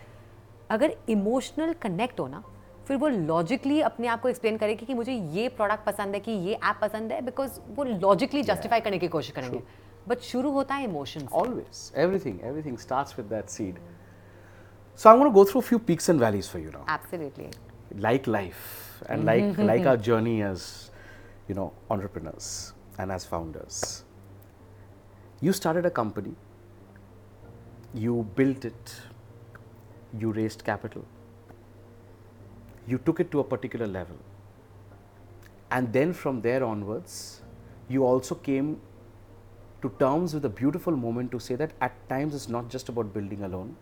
अगर 0.70 0.92
emotional 1.08 1.72
connect 1.82 2.20
हो 2.20 2.26
ना 2.28 2.42
फिर 2.87 2.97
वो 2.97 3.07
logically 3.07 3.81
अपने 3.81 4.07
आप 4.07 4.21
को 4.21 4.29
explain 4.29 4.57
करेगी 4.57 4.85
कि 4.85 4.93
मुझे 4.93 5.13
ये 5.13 5.47
प्रोडक्ट 5.49 5.85
पसंद 5.85 6.13
है 6.13 6.19
कि 6.19 6.31
ये 6.31 6.53
ऐप 6.53 6.79
पसंद 6.81 7.11
है 7.11 7.21
बिकॉज़ 7.21 7.59
वो 7.69 7.83
लॉजिकली 7.83 8.43
जस्टिफाई 8.43 8.79
करने 8.79 8.97
की 8.99 9.07
कोशिश 9.07 9.31
करेंगे। 9.31 9.61
बट 10.07 10.19
शुरू 10.19 10.51
होता 10.51 10.75
है 10.75 10.83
emotion 10.83 11.27
always 11.33 11.91
everything 11.97 12.39
everything 12.43 12.77
starts 12.77 13.19
with 13.19 13.27
that 13.27 13.49
seed 13.49 13.79
so 14.99 15.09
I 15.09 15.29
go 15.29 15.45
through 15.45 15.61
few 15.61 15.79
peaks 15.79 16.09
and 16.09 16.19
valleys 16.21 16.49
for 16.49 16.61
you 16.61 16.71
now 16.71 16.93
absolutely 16.95 17.49
like 18.01 18.27
life 18.27 19.03
and 19.09 19.23
like 19.25 19.59
like 19.59 19.87
our 19.87 19.99
journey 20.09 20.39
as 20.41 20.61
you 21.49 21.55
know 21.55 21.71
entrepreneurs 21.91 22.73
and 22.99 23.11
as 23.11 23.27
founders 23.27 24.05
you 25.43 25.53
started 25.53 25.85
a 25.85 25.95
company 25.95 26.35
you 27.95 28.21
built 28.37 28.65
it 28.65 28.89
you 30.15 30.31
raised 30.31 30.61
capital 30.61 31.03
you 32.87 32.97
took 32.97 33.19
it 33.19 33.31
to 33.31 33.39
a 33.39 33.43
particular 33.43 33.87
level. 33.87 34.17
And 35.71 35.91
then 35.91 36.13
from 36.13 36.41
there 36.41 36.63
onwards, 36.63 37.41
you 37.87 38.05
also 38.05 38.35
came 38.35 38.79
to 39.81 39.89
terms 39.99 40.33
with 40.33 40.45
a 40.45 40.49
beautiful 40.49 40.95
moment 40.95 41.31
to 41.31 41.39
say 41.39 41.55
that 41.55 41.71
at 41.81 41.93
times 42.09 42.35
it's 42.35 42.47
not 42.47 42.69
just 42.69 42.89
about 42.89 43.13
building 43.13 43.43
alone. 43.43 43.75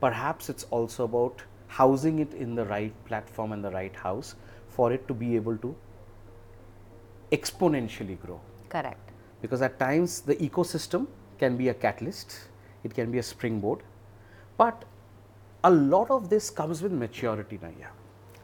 Perhaps 0.00 0.48
it's 0.48 0.64
also 0.70 1.04
about 1.04 1.42
housing 1.68 2.18
it 2.20 2.32
in 2.34 2.54
the 2.54 2.64
right 2.66 2.92
platform 3.04 3.52
and 3.52 3.64
the 3.64 3.70
right 3.70 3.94
house 3.94 4.36
for 4.68 4.92
it 4.92 5.06
to 5.08 5.14
be 5.14 5.34
able 5.36 5.56
to 5.58 5.74
exponentially 7.32 8.18
grow. 8.20 8.40
Correct. 8.68 9.10
Because 9.42 9.62
at 9.62 9.78
times 9.78 10.20
the 10.20 10.36
ecosystem 10.36 11.06
can 11.38 11.56
be 11.56 11.68
a 11.68 11.74
catalyst, 11.74 12.48
it 12.84 12.94
can 12.94 13.10
be 13.10 13.18
a 13.18 13.22
springboard, 13.22 13.80
but 14.56 14.84
a 15.64 15.70
lot 15.70 16.10
of 16.10 16.28
this 16.28 16.50
comes 16.50 16.82
with 16.82 16.92
maturity 16.92 17.58
Naiyya. 17.58 17.88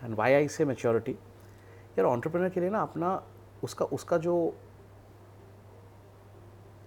And 0.03 0.17
why 0.17 0.37
I 0.37 0.47
say 0.47 0.65
maturity? 0.65 1.17
यार 1.99 2.07
entrepreneur 2.07 2.51
के 2.51 2.61
लिए 2.61 2.71
ना 2.71 2.81
अपना 2.83 3.23
उसका 3.65 3.85
उसका 3.97 4.19
जो 4.19 4.35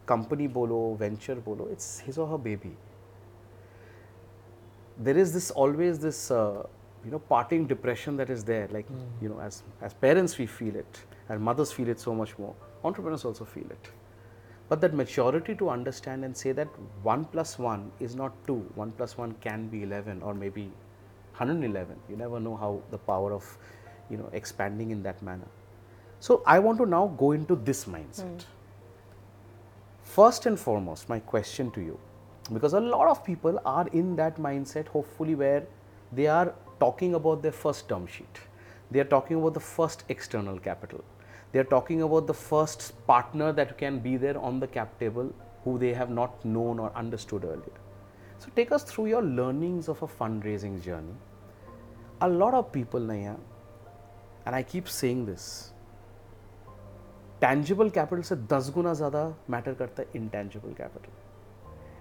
company 0.07 0.47
बोलो 0.57 0.79
venture 0.99 1.39
बोलो 1.45 1.67
it's 1.71 2.01
his 2.05 2.19
or 2.19 2.71
there 4.97 5.17
is 5.17 5.33
this 5.33 5.51
always 5.51 5.99
this 5.99 6.31
uh, 6.31 6.63
you 7.03 7.11
know 7.11 7.19
parting 7.19 7.67
depression 7.67 8.15
that 8.17 8.29
is 8.29 8.43
there 8.43 8.67
like 8.71 8.87
mm. 8.89 9.01
you 9.21 9.29
know 9.29 9.39
as 9.39 9.63
as 9.81 9.93
parents 9.93 10.37
we 10.37 10.45
feel 10.45 10.75
it 10.75 10.99
and 11.29 11.41
mothers 11.41 11.71
feel 11.71 11.89
it 11.89 11.99
so 11.99 12.13
much 12.15 12.37
more 12.39 12.53
entrepreneurs 12.83 13.25
also 13.25 13.45
feel 13.45 13.65
it 13.69 13.89
but 14.69 14.81
that 14.81 14.93
maturity 14.93 15.55
to 15.55 15.69
understand 15.69 16.25
and 16.25 16.35
say 16.35 16.51
that 16.51 16.67
1 17.03 17.25
plus 17.25 17.57
1 17.59 17.91
is 17.99 18.15
not 18.15 18.33
2 18.47 18.55
1 18.75 18.91
plus 18.93 19.17
1 19.17 19.35
can 19.45 19.67
be 19.67 19.83
11 19.83 20.21
or 20.21 20.33
maybe 20.33 20.65
111 21.37 21.97
you 22.09 22.15
never 22.15 22.39
know 22.39 22.55
how 22.55 22.71
the 22.91 22.97
power 22.97 23.33
of 23.33 23.57
you 24.09 24.17
know 24.17 24.29
expanding 24.33 24.91
in 24.91 25.03
that 25.03 25.21
manner. 25.21 25.47
So 26.19 26.41
i 26.45 26.59
want 26.59 26.77
to 26.79 26.85
now 26.85 27.07
go 27.21 27.31
into 27.31 27.55
this 27.55 27.85
mindset. 27.85 28.43
Hmm. 28.43 28.51
First 30.15 30.45
and 30.45 30.59
foremost, 30.59 31.09
my 31.09 31.19
question 31.19 31.71
to 31.71 31.81
you, 31.81 31.99
because 32.53 32.73
a 32.73 32.79
lot 32.79 33.07
of 33.07 33.23
people 33.25 33.59
are 33.65 33.87
in 33.87 34.15
that 34.15 34.37
mindset, 34.37 34.87
hopefully, 34.87 35.35
where 35.35 35.63
they 36.11 36.27
are 36.27 36.53
talking 36.79 37.15
about 37.15 37.41
their 37.41 37.51
first 37.51 37.89
term 37.89 38.07
sheet, 38.07 38.39
they 38.91 38.99
are 38.99 39.09
talking 39.15 39.37
about 39.37 39.55
the 39.55 39.59
first 39.59 40.03
external 40.09 40.59
capital, 40.59 41.03
they 41.51 41.59
are 41.59 41.63
talking 41.63 42.01
about 42.01 42.27
the 42.27 42.33
first 42.33 42.93
partner 43.07 43.51
that 43.53 43.77
can 43.77 43.99
be 43.99 44.17
there 44.17 44.37
on 44.37 44.59
the 44.59 44.67
cap 44.67 44.99
table 44.99 45.33
who 45.63 45.77
they 45.79 45.93
have 45.93 46.09
not 46.09 46.43
known 46.45 46.79
or 46.79 46.91
understood 46.95 47.43
earlier. 47.43 47.79
So 48.39 48.49
take 48.55 48.71
us 48.71 48.83
through 48.83 49.07
your 49.07 49.23
learnings 49.23 49.87
of 49.87 50.01
a 50.03 50.07
fundraising 50.07 50.81
journey. 50.81 51.15
A 52.21 52.27
lot 52.27 52.53
of 52.53 52.71
people, 52.71 52.99
Naiyya, 52.99 53.37
and 54.45 54.55
I 54.55 54.63
keep 54.63 54.87
saying 54.87 55.25
this, 55.25 55.71
tangible 57.41 57.89
capital 57.89 58.23
se 58.23 58.35
das 58.47 58.69
guna 58.69 58.91
zyada 58.91 59.33
matter 59.47 59.73
karta 59.73 60.05
intangible 60.13 60.73
capital. 60.73 61.11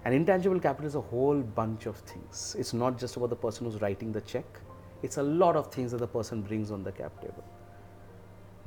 And 0.03 0.13
intangible 0.13 0.59
capital 0.59 0.87
is 0.87 0.95
a 0.95 1.01
whole 1.01 1.41
bunch 1.41 1.87
of 1.87 1.97
things. 1.97 2.55
It's 2.59 2.73
not 2.73 2.99
just 2.99 3.15
about 3.15 3.31
the 3.31 3.35
person 3.35 3.65
who's 3.65 3.81
writing 3.81 4.11
the 4.11 4.21
check. 4.21 4.45
It's 5.01 5.17
a 5.17 5.23
lot 5.23 5.55
of 5.55 5.73
things 5.73 5.91
that 5.91 5.97
the 5.97 6.07
person 6.07 6.41
brings 6.41 6.71
on 6.71 6.83
the 6.83 6.91
cap 6.91 7.19
table 7.21 7.43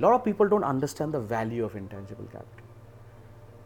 lot 0.02 0.12
of 0.12 0.24
people 0.24 0.48
don't 0.48 0.64
understand 0.64 1.12
the 1.12 1.26
value 1.32 1.64
of 1.64 1.76
intangible 1.76 2.24
capital 2.32 2.62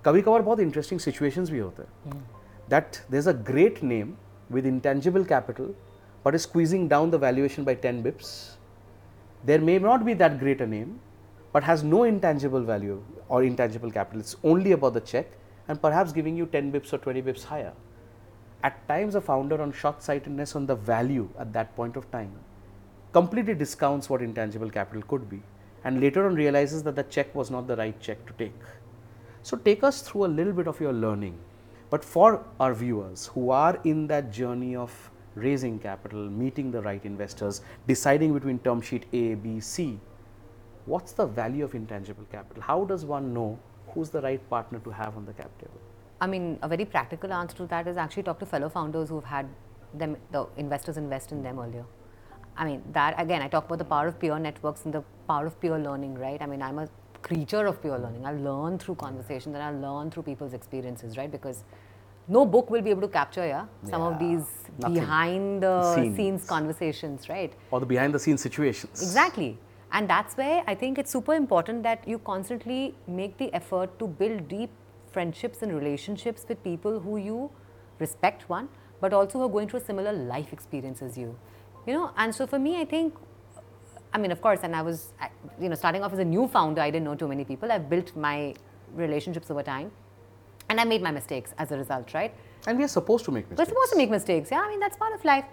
कभी 0.05 0.23
कभार 0.23 0.43
बहुत 0.43 0.61
interesting 0.61 1.01
situations 1.01 1.51
भी 1.51 1.59
होते 1.59 1.83
हैं 1.83 2.23
that 2.71 2.97
there 3.11 3.19
is 3.21 3.29
a 3.29 3.33
great 3.51 3.83
name 3.83 4.15
with 4.53 4.67
intangible 4.67 5.25
capital 5.33 5.75
but 6.27 6.35
is 6.35 6.41
squeezing 6.41 6.89
down 6.91 7.11
the 7.11 7.23
valuation 7.25 7.65
by 7.65 7.75
ten 7.87 8.03
Bips 8.03 8.31
there 9.45 9.61
may 9.61 9.79
not 9.79 10.05
be 10.05 10.15
that 10.15 10.39
great 10.39 10.61
a 10.61 10.67
name, 10.67 11.01
but 11.53 11.63
has 11.63 11.83
no 11.85 12.05
intangible 12.05 12.63
value 12.63 13.03
or 13.29 13.43
intangible 13.45 13.91
capital. 13.91 14.21
It's 14.21 14.37
only 14.43 14.73
about 14.73 14.95
the 14.95 15.01
check 15.01 15.27
and 15.69 15.81
perhaps 15.81 16.13
giving 16.13 16.37
you 16.37 16.47
10 16.47 16.73
bips 16.73 16.93
or 16.93 16.99
20 16.99 17.23
bips 17.23 17.45
higher. 17.45 17.73
At 18.63 18.87
times, 18.89 19.15
a 19.15 19.21
founder 19.21 19.63
on 19.63 19.73
short 19.73 20.03
sightedness 20.03 20.57
on 20.57 20.67
the 20.67 20.75
value 20.75 21.29
at 21.39 21.53
that 21.53 21.75
point 21.77 21.97
of 21.97 22.11
time 22.11 22.33
completely 23.13 23.55
discounts 23.55 24.11
what 24.11 24.21
intangible 24.21 24.69
capital 24.69 25.03
could 25.03 25.31
be 25.31 25.41
and 25.84 26.00
later 26.00 26.26
on 26.26 26.36
realizes 26.36 26.84
that 26.84 26.96
the 26.96 27.04
check 27.04 27.34
was 27.36 27.52
not 27.52 27.68
the 27.68 27.76
right 27.76 28.00
check 28.00 28.26
to 28.26 28.34
take. 28.34 28.62
So, 29.42 29.58
take 29.58 29.84
us 29.84 30.02
through 30.02 30.26
a 30.26 30.32
little 30.38 30.54
bit 30.54 30.68
of 30.68 30.80
your 30.80 30.94
learning. 30.94 31.38
But 31.90 32.04
for 32.04 32.46
our 32.60 32.74
viewers 32.74 33.28
who 33.28 33.50
are 33.52 33.80
in 33.84 34.08
that 34.08 34.32
journey 34.32 34.76
of 34.76 35.12
raising 35.36 35.80
capital, 35.80 36.30
meeting 36.30 36.72
the 36.72 36.82
right 36.82 37.04
investors, 37.06 37.62
deciding 37.88 38.34
between 38.34 38.60
term 38.60 38.82
sheet 38.82 39.06
A, 39.14 39.36
B, 39.36 39.60
C, 39.60 40.00
what's 40.86 41.12
the 41.12 41.26
value 41.26 41.64
of 41.64 41.76
intangible 41.76 42.26
capital? 42.32 42.64
How 42.64 42.86
does 42.86 43.06
one 43.06 43.34
know 43.34 43.60
who's 43.90 44.10
the 44.10 44.22
right 44.22 44.50
partner 44.50 44.80
to 44.80 44.90
have 44.92 45.18
on 45.18 45.26
the 45.26 45.34
cap 45.34 45.52
table? 45.60 45.80
I 46.22 46.28
mean, 46.28 46.58
a 46.62 46.68
very 46.68 46.86
practical 46.86 47.34
answer 47.34 47.58
to 47.58 47.66
that 47.68 47.88
is 47.88 47.98
actually 47.98 48.24
talk 48.24 48.40
to 48.40 48.46
fellow 48.46 48.70
founders 48.70 49.10
who've 49.10 49.24
had 49.24 49.48
them, 49.94 50.18
the 50.32 50.48
investors 50.58 50.98
invest 50.98 51.32
in 51.32 51.44
them 51.44 51.60
earlier. 51.60 51.86
I 52.56 52.66
mean, 52.66 52.82
that 52.94 53.16
again, 53.20 53.42
I 53.42 53.48
talk 53.48 53.66
about 53.66 53.80
the 53.80 53.86
power 53.86 54.08
of 54.08 54.20
peer 54.20 54.38
networks 54.40 54.86
and 54.86 54.94
the 54.94 55.04
power 55.28 55.46
of 55.46 55.60
pure 55.60 55.80
learning, 55.80 56.16
right? 56.16 56.42
I 56.42 56.46
mean, 56.46 56.62
I'm 56.62 56.80
a 56.80 56.88
creature 57.22 57.66
of 57.66 57.82
pure 57.82 57.98
learning. 57.98 58.26
I 58.26 58.34
learn 58.34 58.78
through 58.78 58.96
conversations 58.96 59.56
and 59.56 59.64
I 59.64 59.72
learn 59.72 60.12
through 60.12 60.24
people's 60.24 60.54
experiences, 60.54 61.18
right? 61.18 61.32
Because 61.32 61.64
no 62.28 62.46
book 62.46 62.70
will 62.70 62.82
be 62.82 62.90
able 62.90 63.02
to 63.02 63.08
capture, 63.08 63.46
yeah, 63.46 63.66
some 63.90 64.02
of 64.02 64.20
these 64.20 64.46
nothing. 64.80 64.94
behind 64.94 65.64
the 65.64 65.96
Scenes. 65.96 66.16
scenes 66.16 66.46
conversations, 66.46 67.30
right? 67.30 67.54
Or 67.72 67.80
the 67.80 67.86
behind 67.86 68.14
the 68.14 68.20
scenes 68.20 68.42
situations? 68.42 69.02
Exactly. 69.02 69.58
And 69.92 70.10
that's 70.10 70.36
where 70.36 70.64
I 70.66 70.74
think 70.76 70.98
it's 70.98 71.12
super 71.12 71.34
important 71.34 71.84
that 71.84 72.08
you 72.08 72.18
constantly 72.20 72.96
make 73.08 73.38
the 73.38 73.54
effort 73.54 74.00
to 74.00 74.08
build 74.08 74.48
deep 74.48 74.72
friendships 75.12 75.62
and 75.62 75.74
relationships 75.74 76.46
with 76.48 76.64
people 76.64 77.00
who 77.00 77.18
you 77.18 77.52
respect, 78.00 78.50
one, 78.50 78.70
but 79.00 79.14
also 79.14 79.38
who 79.40 79.46
are 79.46 79.50
going 79.50 79.68
through 79.70 79.82
a 79.82 79.86
similar 79.86 80.12
life 80.12 80.52
experience 80.52 81.02
as 81.02 81.18
you. 81.18 81.38
You 81.86 81.94
know, 81.94 82.12
and 82.18 82.34
so 82.34 82.48
for 82.48 82.58
me, 82.58 82.80
I 82.82 82.86
think, 82.86 83.14
I 84.14 84.20
mean, 84.20 84.32
of 84.32 84.42
course, 84.42 84.60
and 84.64 84.76
I 84.76 84.82
was, 84.82 85.14
you 85.60 85.70
know, 85.70 85.76
starting 85.76 86.04
off 86.04 86.14
as 86.14 86.20
a 86.20 86.26
new 86.26 86.48
founder, 86.48 86.82
I 86.82 86.92
didn't 86.92 87.06
know 87.06 87.16
too 87.16 87.28
many 87.28 87.44
people. 87.44 87.72
I've 87.72 87.90
built 87.90 88.16
my 88.16 88.54
relationships 88.94 89.50
over 89.50 89.64
time. 89.64 89.92
And 90.70 90.80
I 90.80 90.86
made 90.86 91.02
my 91.02 91.12
mistakes 91.12 91.54
as 91.58 91.72
a 91.72 91.78
result, 91.78 92.14
right? 92.14 92.34
And 92.68 92.78
we 92.78 92.84
are 92.84 92.88
supposed 92.88 93.26
to 93.26 93.32
make 93.32 93.50
mistakes. 93.50 93.68
We're 93.68 93.74
supposed 93.74 93.92
to 93.92 93.98
make 93.98 94.10
mistakes. 94.10 94.50
Yeah, 94.52 94.62
I 94.62 94.70
mean, 94.70 94.80
that's 94.80 94.96
part 94.96 95.14
of 95.14 95.26
life. 95.26 95.46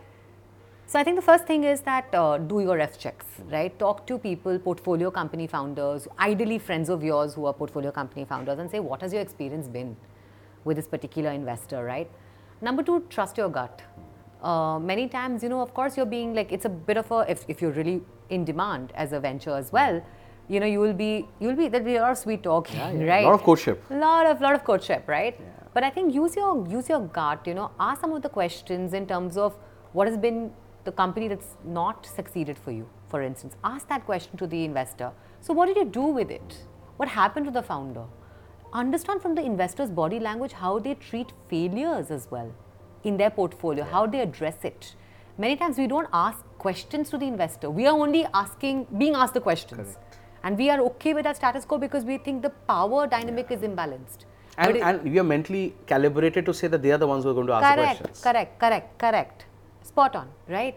So 0.87 0.99
I 0.99 1.05
think 1.05 1.17
the 1.17 1.23
first 1.23 1.47
thing 1.47 1.65
is 1.65 1.81
that 1.83 2.15
uh, 2.15 2.39
do 2.39 2.61
your 2.61 2.77
ref 2.77 2.99
checks, 2.99 3.27
right? 3.49 3.77
Talk 3.79 4.07
to 4.09 4.19
people, 4.19 4.59
portfolio 4.59 5.11
company 5.11 5.47
founders, 5.47 6.07
ideally 6.19 6.59
friends 6.59 6.89
of 6.89 7.03
yours 7.05 7.35
who 7.35 7.47
are 7.47 7.53
portfolio 7.53 7.91
company 7.93 8.25
founders, 8.25 8.59
and 8.59 8.71
say 8.71 8.81
what 8.81 9.01
has 9.01 9.13
your 9.13 9.23
experience 9.23 9.69
been 9.69 9.97
with 10.65 10.77
this 10.77 10.89
particular 10.89 11.31
investor, 11.31 11.85
right? 11.85 12.11
Number 12.61 12.83
two, 12.83 13.05
trust 13.09 13.39
your 13.39 13.49
gut. 13.49 13.83
Uh, 14.43 14.79
many 14.79 15.07
times, 15.07 15.43
you 15.43 15.49
know, 15.51 15.61
of 15.61 15.75
course, 15.75 15.97
you're 15.97 16.07
being 16.07 16.35
like 16.35 16.51
it's 16.51 16.65
a 16.65 16.69
bit 16.69 16.97
of 16.97 17.11
a 17.11 17.27
if, 17.29 17.45
if 17.49 17.61
you're 17.61 17.73
really 17.73 18.01
in 18.31 18.45
demand 18.45 18.93
as 18.95 19.13
a 19.13 19.21
venture 19.21 19.55
as 19.55 19.71
well, 19.71 20.03
you 20.49 20.61
know, 20.61 20.67
you 20.67 20.81
will 20.81 20.95
be 20.95 21.29
you'll 21.41 21.57
be 21.57 21.69
there'll 21.69 21.85
be 21.85 21.97
a 21.97 22.03
lot 22.03 22.13
of 22.13 22.19
sweet 22.19 22.43
talking, 22.43 22.77
yeah. 22.77 23.05
right? 23.13 23.25
A 23.25 23.29
lot 23.29 23.35
of 23.35 23.43
courtship. 23.43 23.83
A 23.91 23.97
lot 23.97 24.27
of 24.27 24.41
lot 24.41 24.55
of 24.55 24.65
courtship, 24.65 25.07
right? 25.07 25.39
But 25.75 25.85
I 25.85 25.91
think 25.91 26.15
use 26.15 26.37
your 26.37 26.67
use 26.69 26.89
your 26.89 27.01
gut. 27.01 27.47
You 27.47 27.55
know, 27.55 27.71
ask 27.79 28.01
some 28.01 28.13
of 28.13 28.23
the 28.23 28.31
questions 28.31 28.95
in 28.95 29.07
terms 29.07 29.37
of 29.37 29.57
what 29.93 30.09
has 30.09 30.17
been 30.17 30.51
the 30.85 30.93
company 30.93 31.29
that's 31.29 31.57
not 31.65 32.07
succeeded 32.07 32.59
for 32.59 32.71
you. 32.71 32.89
For 33.09 33.23
instance, 33.23 33.57
ask 33.63 33.89
that 33.89 34.07
question 34.07 34.39
to 34.39 34.47
the 34.47 34.65
investor. 34.65 35.13
So, 35.43 35.53
what 35.53 35.67
did 35.67 35.77
you 35.77 35.85
do 35.85 36.03
with 36.03 36.31
it? 36.31 36.65
What 36.97 37.09
happened 37.09 37.45
to 37.47 37.53
the 37.53 37.63
founder? 37.63 38.05
Understand 38.73 39.21
from 39.21 39.35
the 39.35 39.43
investor's 39.43 39.91
body 39.91 40.19
language 40.19 40.53
how 40.53 40.79
they 40.79 40.95
treat 40.95 41.33
failures 41.49 42.11
as 42.11 42.31
well 42.31 42.53
in 43.05 43.17
their 43.17 43.31
portfolio, 43.31 43.85
how 43.85 44.07
they 44.07 44.21
address 44.21 44.57
it. 44.65 44.95
Many 45.39 45.57
times 45.57 45.79
we 45.79 45.87
don't 45.87 46.09
ask 46.13 46.45
questions 46.59 47.11
to 47.11 47.19
the 47.19 47.27
investor. 47.27 47.71
We 47.71 47.87
are 47.87 47.99
only 47.99 48.27
asking, 48.35 48.87
being 48.99 49.15
asked 49.15 49.35
the 49.35 49.41
questions. 49.41 49.97
And 50.43 50.57
we 50.57 50.71
are 50.71 50.81
okay 50.81 51.15
with 51.15 51.25
that 51.25 51.37
status 51.37 51.65
quo 51.65 51.79
because 51.79 52.05
we 52.05 52.19
think 52.19 52.43
the 52.43 52.51
power 52.51 53.07
dynamic 53.07 53.51
is 53.51 53.61
imbalanced. 53.61 54.25
And, 54.59 54.77
it- 54.77 54.83
and 54.83 55.03
we 55.05 55.19
are 55.19 55.25
mentally 55.25 55.75
calibrated 55.87 56.45
to 56.47 56.55
say 56.55 56.67
that 56.69 56.83
they 56.83 56.93
are 56.93 56.99
the 56.99 57.07
ones 57.07 57.25
who 57.25 57.31
are 57.31 57.35
going 57.35 57.47
to 57.47 57.53
ask 57.55 57.63
the 57.77 57.83
correct, 57.83 57.99
questions. 58.01 58.21
correct, 58.23 58.59
correct, 58.59 58.99
correct. 58.99 59.47
Spot 59.83 60.17
on, 60.17 60.29
right? 60.49 60.77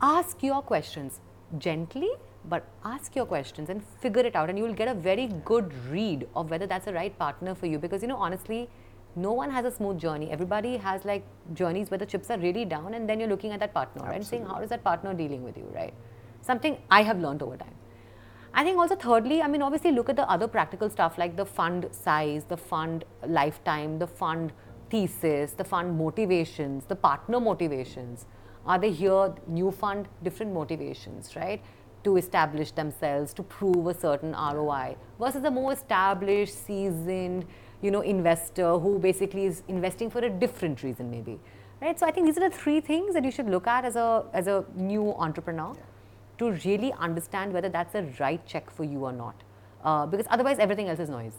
Ask 0.00 0.42
your 0.42 0.62
questions 0.62 1.20
gently, 1.58 2.10
but 2.44 2.64
ask 2.84 3.14
your 3.16 3.26
questions 3.26 3.68
and 3.70 3.82
figure 4.00 4.22
it 4.22 4.34
out, 4.36 4.48
and 4.48 4.56
you 4.58 4.64
will 4.64 4.74
get 4.74 4.88
a 4.88 4.94
very 4.94 5.26
good 5.44 5.72
read 5.90 6.26
of 6.36 6.50
whether 6.50 6.66
that's 6.66 6.84
the 6.86 6.92
right 6.92 7.16
partner 7.18 7.54
for 7.54 7.66
you. 7.66 7.78
Because 7.78 8.02
you 8.02 8.08
know, 8.08 8.16
honestly, 8.16 8.68
no 9.16 9.32
one 9.32 9.50
has 9.50 9.64
a 9.64 9.70
smooth 9.70 9.98
journey. 9.98 10.30
Everybody 10.30 10.76
has 10.76 11.04
like 11.04 11.24
journeys 11.54 11.90
where 11.90 11.98
the 11.98 12.06
chips 12.06 12.30
are 12.30 12.38
really 12.38 12.64
down, 12.64 12.94
and 12.94 13.08
then 13.08 13.18
you're 13.20 13.28
looking 13.28 13.52
at 13.52 13.60
that 13.60 13.74
partner, 13.74 14.04
right? 14.04 14.16
And 14.16 14.26
saying, 14.26 14.46
how 14.46 14.60
is 14.60 14.70
that 14.70 14.84
partner 14.84 15.14
dealing 15.14 15.42
with 15.42 15.56
you, 15.56 15.68
right? 15.74 15.94
Something 16.42 16.78
I 16.90 17.02
have 17.02 17.18
learned 17.20 17.42
over 17.42 17.56
time. 17.56 17.74
I 18.52 18.64
think 18.64 18.78
also 18.78 18.96
thirdly, 18.96 19.42
I 19.42 19.48
mean, 19.48 19.62
obviously 19.62 19.92
look 19.92 20.08
at 20.08 20.16
the 20.16 20.28
other 20.28 20.48
practical 20.48 20.90
stuff 20.90 21.18
like 21.18 21.36
the 21.36 21.46
fund 21.46 21.88
size, 21.92 22.44
the 22.44 22.56
fund 22.56 23.04
lifetime, 23.26 23.98
the 23.98 24.06
fund 24.06 24.52
thesis, 24.90 25.52
the 25.52 25.64
fund 25.64 25.96
motivations, 25.96 26.84
the 26.86 26.96
partner 26.96 27.38
motivations. 27.38 28.26
Are 28.66 28.78
they 28.78 28.90
here, 28.90 29.34
new 29.46 29.70
fund, 29.70 30.08
different 30.22 30.52
motivations, 30.52 31.36
right? 31.36 31.62
To 32.04 32.16
establish 32.16 32.72
themselves, 32.72 33.32
to 33.34 33.42
prove 33.42 33.86
a 33.86 33.94
certain 33.94 34.32
ROI 34.32 34.96
versus 35.18 35.44
a 35.44 35.50
more 35.50 35.72
established, 35.72 36.66
seasoned, 36.66 37.46
you 37.82 37.90
know, 37.90 38.00
investor 38.00 38.78
who 38.78 38.98
basically 38.98 39.46
is 39.46 39.62
investing 39.68 40.10
for 40.10 40.20
a 40.20 40.30
different 40.30 40.82
reason 40.82 41.10
maybe. 41.10 41.38
Right? 41.80 41.98
So 41.98 42.06
I 42.06 42.10
think 42.10 42.26
these 42.26 42.36
are 42.36 42.48
the 42.48 42.54
three 42.54 42.80
things 42.80 43.14
that 43.14 43.24
you 43.24 43.30
should 43.30 43.48
look 43.48 43.66
at 43.66 43.84
as 43.84 43.96
a 43.96 44.24
as 44.32 44.46
a 44.46 44.64
new 44.74 45.14
entrepreneur 45.14 45.74
to 46.38 46.50
really 46.64 46.92
understand 46.98 47.52
whether 47.52 47.68
that's 47.68 47.94
a 47.94 48.02
right 48.18 48.44
check 48.46 48.70
for 48.70 48.84
you 48.84 49.04
or 49.04 49.12
not. 49.12 49.34
Uh, 49.84 50.06
because 50.06 50.26
otherwise, 50.30 50.58
everything 50.58 50.88
else 50.88 50.98
is 50.98 51.08
noise. 51.08 51.32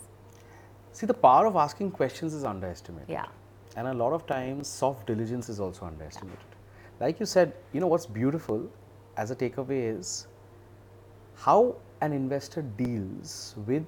See, 0.94 1.06
the 1.06 1.14
power 1.14 1.46
of 1.46 1.56
asking 1.56 1.92
questions 1.92 2.34
is 2.34 2.44
underestimated. 2.44 3.10
Yeah. 3.10 3.26
And 3.76 3.88
a 3.88 3.94
lot 3.94 4.14
of 4.14 4.26
times, 4.26 4.68
soft 4.68 5.08
diligence 5.08 5.48
is 5.48 5.60
also 5.60 5.86
underestimated. 5.86 6.40
Like 7.00 7.20
you 7.20 7.26
said, 7.26 7.54
you 7.72 7.80
know 7.80 7.88
what's 7.88 8.06
beautiful 8.06 8.70
as 9.18 9.32
a 9.32 9.36
takeaway 9.36 9.98
is 9.98 10.28
how 11.36 11.76
an 12.02 12.14
investor 12.14 12.62
deals 12.62 13.56
with 13.66 13.86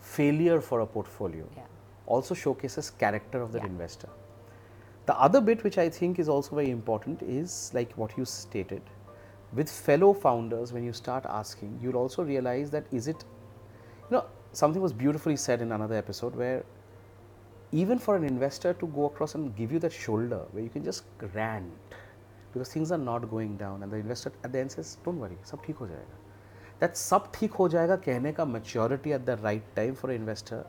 failure 0.00 0.60
for 0.60 0.80
a 0.80 0.86
portfolio 0.86 1.44
Yeah 1.56 1.62
also 2.06 2.34
showcases 2.34 2.90
character 2.90 3.42
of 3.42 3.52
that 3.52 3.62
yeah. 3.62 3.68
investor. 3.68 4.08
The 5.06 5.18
other 5.18 5.40
bit 5.40 5.64
which 5.64 5.78
I 5.78 5.88
think 5.88 6.18
is 6.18 6.28
also 6.28 6.54
very 6.54 6.70
important 6.70 7.22
is 7.22 7.70
like 7.74 7.92
what 7.92 8.16
you 8.16 8.24
stated 8.24 8.82
with 9.54 9.70
fellow 9.70 10.12
founders 10.12 10.72
when 10.72 10.84
you 10.84 10.92
start 10.92 11.24
asking 11.28 11.78
you'll 11.82 11.96
also 11.96 12.22
realize 12.22 12.70
that 12.70 12.84
is 12.90 13.08
it 13.08 13.24
you 14.10 14.16
know 14.16 14.24
something 14.52 14.80
was 14.80 14.92
beautifully 14.92 15.36
said 15.36 15.60
in 15.60 15.72
another 15.72 15.94
episode 15.94 16.34
where 16.34 16.64
even 17.72 17.98
for 17.98 18.16
an 18.16 18.24
investor 18.24 18.72
to 18.74 18.86
go 18.88 19.06
across 19.06 19.34
and 19.34 19.54
give 19.56 19.72
you 19.72 19.78
that 19.78 19.92
shoulder 19.92 20.40
where 20.52 20.62
you 20.62 20.70
can 20.70 20.84
just 20.84 21.04
rant 21.34 21.98
because 22.52 22.72
things 22.72 22.92
are 22.92 22.98
not 22.98 23.30
going 23.30 23.56
down 23.56 23.82
and 23.82 23.92
the 23.92 23.96
investor 23.96 24.32
at 24.44 24.52
the 24.52 24.58
end 24.58 24.70
says 24.70 24.96
don't 25.04 25.18
worry 25.18 25.38
sab 25.42 25.64
theek 25.66 25.76
ho 25.76 25.88
jayega 25.92 26.18
that 26.80 26.96
sab 26.96 27.32
theek 27.36 27.58
ho 27.60 27.68
jayega 27.76 27.98
kehne 28.06 28.34
ka 28.40 28.44
maturity 28.44 29.12
at 29.18 29.26
the 29.26 29.36
right 29.48 29.74
time 29.76 29.94
for 29.94 30.10
an 30.10 30.16
investor 30.16 30.64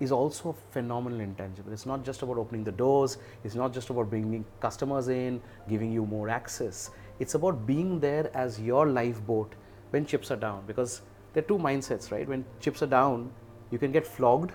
is 0.00 0.12
also 0.12 0.54
phenomenal 0.74 1.20
intangible 1.20 1.72
it's 1.72 1.84
not 1.86 2.02
just 2.04 2.22
about 2.22 2.38
opening 2.38 2.64
the 2.64 2.72
doors 2.72 3.18
it's 3.44 3.54
not 3.54 3.72
just 3.72 3.90
about 3.90 4.08
bringing 4.08 4.44
customers 4.60 5.08
in 5.08 5.40
giving 5.68 5.92
you 5.92 6.06
more 6.06 6.28
access 6.30 6.90
it's 7.18 7.34
about 7.34 7.66
being 7.66 8.00
there 8.00 8.30
as 8.34 8.58
your 8.60 8.86
lifeboat 8.86 9.54
when 9.90 10.06
chips 10.06 10.30
are 10.30 10.36
down 10.36 10.62
because 10.66 11.02
there 11.34 11.42
are 11.42 11.46
two 11.46 11.58
mindsets 11.58 12.10
right 12.10 12.26
when 12.28 12.44
chips 12.60 12.82
are 12.82 12.86
down 12.86 13.30
you 13.70 13.78
can 13.78 13.92
get 13.92 14.06
flogged 14.06 14.52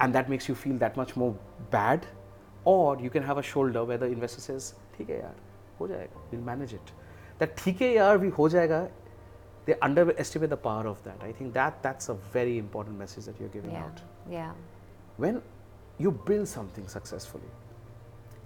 and 0.00 0.14
that 0.14 0.28
makes 0.30 0.48
you 0.48 0.54
feel 0.54 0.76
that 0.78 0.96
much 0.96 1.16
more 1.16 1.34
bad 1.70 2.06
or 2.64 2.98
you 3.00 3.10
can 3.10 3.22
have 3.22 3.38
a 3.38 3.42
shoulder 3.42 3.84
where 3.84 3.98
the 3.98 4.06
investor 4.06 4.40
says 4.40 4.72
ठीक 4.96 5.10
है 5.10 5.18
यार 5.18 5.34
हो 5.80 5.86
जाएगा 5.88 6.20
we'll 6.30 6.46
manage 6.48 6.72
it 6.78 6.92
that 7.40 7.56
ठीक 7.64 7.80
है 7.82 7.92
यार 7.94 8.18
भी 8.18 8.28
हो 8.38 8.48
जाएगा 8.54 8.80
they 9.66 9.74
underestimate 9.86 10.50
the 10.52 10.58
power 10.66 10.86
of 10.90 11.02
that 11.06 11.22
i 11.28 11.32
think 11.38 11.52
that 11.58 11.82
that's 11.86 12.08
a 12.14 12.16
very 12.36 12.56
important 12.58 12.98
message 13.04 13.24
that 13.30 13.40
you're 13.40 13.52
giving 13.56 13.74
Yeah. 13.76 13.84
out 13.84 14.00
Yeah. 14.29 14.53
when 15.17 15.41
you 15.97 16.11
build 16.11 16.47
something 16.47 16.87
successfully 16.87 17.49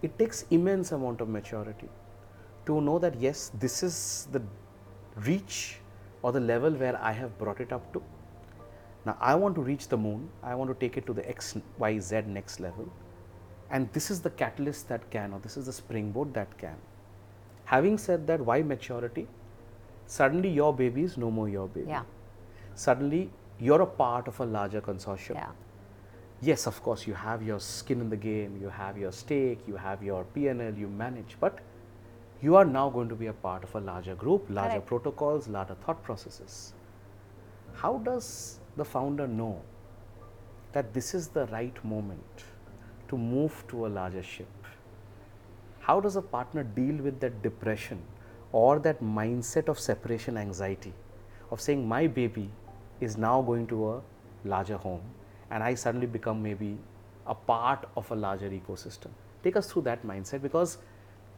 it 0.02 0.18
takes 0.20 0.46
immense 0.52 0.92
amount 0.92 1.22
of 1.22 1.30
maturity 1.30 1.90
to 2.66 2.82
know 2.82 3.00
that 3.00 3.16
yes 3.20 3.52
this 3.60 3.82
is 3.84 4.28
the 4.32 4.42
reach 5.28 5.80
or 6.22 6.32
the 6.32 6.40
level 6.40 6.72
where 6.72 6.98
i 7.02 7.12
have 7.12 7.38
brought 7.38 7.60
it 7.62 7.72
up 7.72 7.92
to. 7.94 8.02
Now 9.06 9.18
i 9.20 9.34
want 9.36 9.56
to 9.56 9.62
reach 9.62 9.88
the 9.88 9.98
moon. 9.98 10.30
I 10.44 10.56
want 10.56 10.70
to 10.70 10.76
take 10.76 10.98
it 10.98 11.06
to 11.08 11.14
the 11.14 11.28
x 11.30 11.58
y 11.78 11.98
z 12.00 12.22
next 12.28 12.60
level. 12.60 12.92
And 13.72 13.92
this 13.94 14.12
is 14.12 14.22
the 14.22 14.30
catalyst 14.30 14.90
that 14.90 15.10
can 15.12 15.34
or 15.34 15.40
this 15.40 15.56
is 15.58 15.66
the 15.68 15.74
springboard 15.74 16.34
that 16.34 16.58
can. 16.58 16.76
Having 17.66 17.98
said 18.00 18.28
that 18.28 18.42
why 18.42 18.62
maturity? 18.62 19.28
Suddenly 20.08 20.50
your 20.50 20.74
baby 20.74 21.04
is 21.04 21.18
no 21.18 21.32
more 21.32 21.48
your 21.50 21.68
baby. 21.68 21.90
Yeah. 21.90 22.04
suddenly 22.76 23.30
you're 23.60 23.82
a 23.82 23.86
part 23.86 24.28
of 24.28 24.40
a 24.40 24.46
larger 24.46 24.82
consortium. 24.82 25.36
Yeah. 25.36 25.52
Yes 26.42 26.68
of 26.68 26.82
course 26.82 27.06
you 27.06 27.14
have 27.14 27.44
your 27.44 27.60
skin 27.60 28.00
in 28.00 28.10
the 28.10 28.16
game 28.18 28.58
you 28.62 28.70
have 28.70 28.98
your 28.98 29.12
stake 29.12 29.60
you 29.68 29.76
have 29.76 30.02
your 30.02 30.26
pnl 30.36 30.78
you 30.78 30.88
manage 30.88 31.36
but 31.40 31.60
you 32.42 32.56
are 32.56 32.64
now 32.64 32.90
going 32.90 33.10
to 33.10 33.16
be 33.16 33.28
a 33.28 33.34
part 33.34 33.64
of 33.64 33.76
a 33.76 33.80
larger 33.80 34.16
group 34.16 34.46
larger 34.50 34.70
Correct. 34.70 34.88
protocols 34.88 35.50
larger 35.50 35.76
thought 35.86 36.02
processes 36.02 36.74
how 37.74 37.98
does 37.98 38.60
the 38.78 38.86
founder 38.86 39.28
know 39.28 39.62
that 40.72 40.94
this 40.94 41.14
is 41.14 41.28
the 41.28 41.46
right 41.48 41.84
moment 41.84 42.46
to 43.10 43.18
move 43.18 43.66
to 43.68 43.86
a 43.86 43.90
larger 43.90 44.24
ship 44.24 44.48
how 45.82 46.00
does 46.00 46.16
a 46.16 46.22
partner 46.22 46.64
deal 46.64 46.96
with 47.04 47.20
that 47.20 47.42
depression 47.42 48.02
or 48.54 48.80
that 48.80 49.04
mindset 49.04 49.68
of 49.68 49.78
separation 49.78 50.38
anxiety 50.38 50.94
of 51.52 51.60
saying 51.60 51.88
my 51.88 52.08
baby 52.08 52.50
is 53.02 53.18
now 53.18 53.42
going 53.42 53.68
to 53.68 53.90
a 53.90 54.02
larger 54.46 54.78
home 54.78 55.02
and 55.51 55.63
I 55.63 55.75
suddenly 55.75 56.07
become 56.07 56.43
maybe 56.43 56.77
a 57.27 57.35
part 57.35 57.87
of 57.97 58.11
a 58.11 58.15
larger 58.15 58.51
ecosystem? 58.51 59.09
Take 59.43 59.57
us 59.57 59.71
through 59.71 59.83
that 59.83 60.07
mindset 60.07 60.43
because 60.43 60.79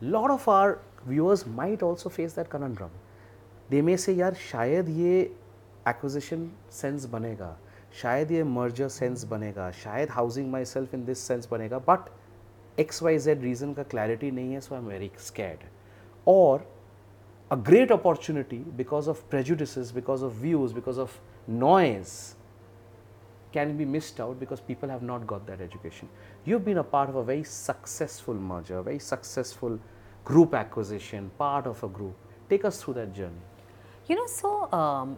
a 0.02 0.04
lot 0.04 0.30
of 0.30 0.46
our 0.48 0.78
viewers 1.06 1.46
might 1.46 1.82
also 1.82 2.08
face 2.08 2.32
that 2.34 2.50
conundrum. 2.50 2.90
They 3.70 3.82
may 3.82 3.96
say, 3.96 4.14
यार 4.14 4.34
शायद 4.34 4.88
ये 4.88 5.30
acquisition 5.86 6.48
sense 6.70 7.06
बनेगा 7.06 7.56
शायद 8.02 8.30
ये 8.32 8.42
merger 8.44 8.88
sense 8.88 9.24
बनेगा 9.32 9.70
शायद 9.82 10.08
housing 10.10 10.50
myself 10.50 10.94
in 10.94 11.04
this 11.06 11.20
sense 11.20 11.46
बनेगा 11.46 11.84
but 11.84 12.08
XYZ 12.78 13.42
reason 13.42 13.74
का 13.74 13.88
clarity 13.88 14.30
नहीं 14.30 14.54
है 14.54 14.62
so 14.62 14.76
I'm 14.76 14.88
very 14.88 15.10
scared 15.16 15.64
or 16.24 16.62
a 17.50 17.56
great 17.56 17.92
opportunity 17.92 18.58
because 18.76 19.06
of 19.06 19.28
prejudices 19.30 19.92
because 19.92 20.22
of 20.22 20.32
views 20.32 20.72
because 20.72 20.98
of 20.98 21.20
noise 21.46 22.34
can 23.53 23.77
be 23.77 23.85
missed 23.85 24.19
out 24.19 24.39
because 24.39 24.59
people 24.59 24.89
have 24.89 25.01
not 25.01 25.27
got 25.27 25.45
that 25.47 25.61
education. 25.61 26.07
You've 26.45 26.65
been 26.65 26.77
a 26.77 26.83
part 26.83 27.09
of 27.09 27.15
a 27.15 27.23
very 27.23 27.43
successful 27.43 28.33
merger, 28.33 28.77
a 28.79 28.83
very 28.83 28.99
successful 28.99 29.79
group 30.23 30.53
acquisition, 30.53 31.31
part 31.37 31.67
of 31.67 31.83
a 31.83 31.87
group. 31.87 32.15
Take 32.49 32.65
us 32.65 32.81
through 32.81 32.95
that 32.95 33.13
journey. 33.13 33.41
You 34.07 34.15
know, 34.15 34.27
so 34.27 34.71
um, 34.71 35.17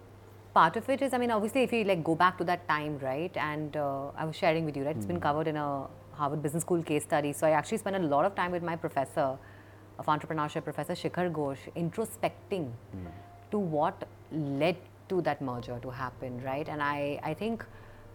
part 0.53 0.75
of 0.75 0.89
it 0.89 1.01
is, 1.01 1.13
I 1.13 1.17
mean, 1.17 1.31
obviously, 1.31 1.63
if 1.63 1.73
you 1.73 1.83
like 1.83 2.03
go 2.03 2.15
back 2.15 2.37
to 2.37 2.43
that 2.45 2.67
time, 2.67 2.99
right? 2.99 3.35
And 3.35 3.75
uh, 3.75 4.09
I 4.17 4.25
was 4.25 4.35
sharing 4.35 4.65
with 4.65 4.77
you, 4.77 4.83
right? 4.83 4.95
It's 4.95 5.05
been 5.05 5.19
covered 5.19 5.47
in 5.47 5.57
a 5.57 5.87
Harvard 6.13 6.41
Business 6.41 6.61
School 6.61 6.83
case 6.83 7.03
study. 7.03 7.33
So 7.33 7.47
I 7.47 7.51
actually 7.51 7.79
spent 7.79 7.95
a 7.95 7.99
lot 7.99 8.25
of 8.25 8.35
time 8.35 8.51
with 8.51 8.63
my 8.63 8.75
professor 8.75 9.37
of 9.99 10.05
entrepreneurship, 10.05 10.63
Professor 10.63 10.93
Shikhar 10.93 11.31
Ghosh, 11.31 11.59
introspecting 11.75 12.71
to 13.51 13.59
what 13.59 14.07
led 14.31 14.77
to 15.09 15.21
that 15.21 15.41
merger 15.41 15.79
to 15.81 15.89
happen, 15.89 16.41
right? 16.43 16.67
And 16.67 16.81
I, 16.81 17.19
I 17.23 17.33
think 17.33 17.65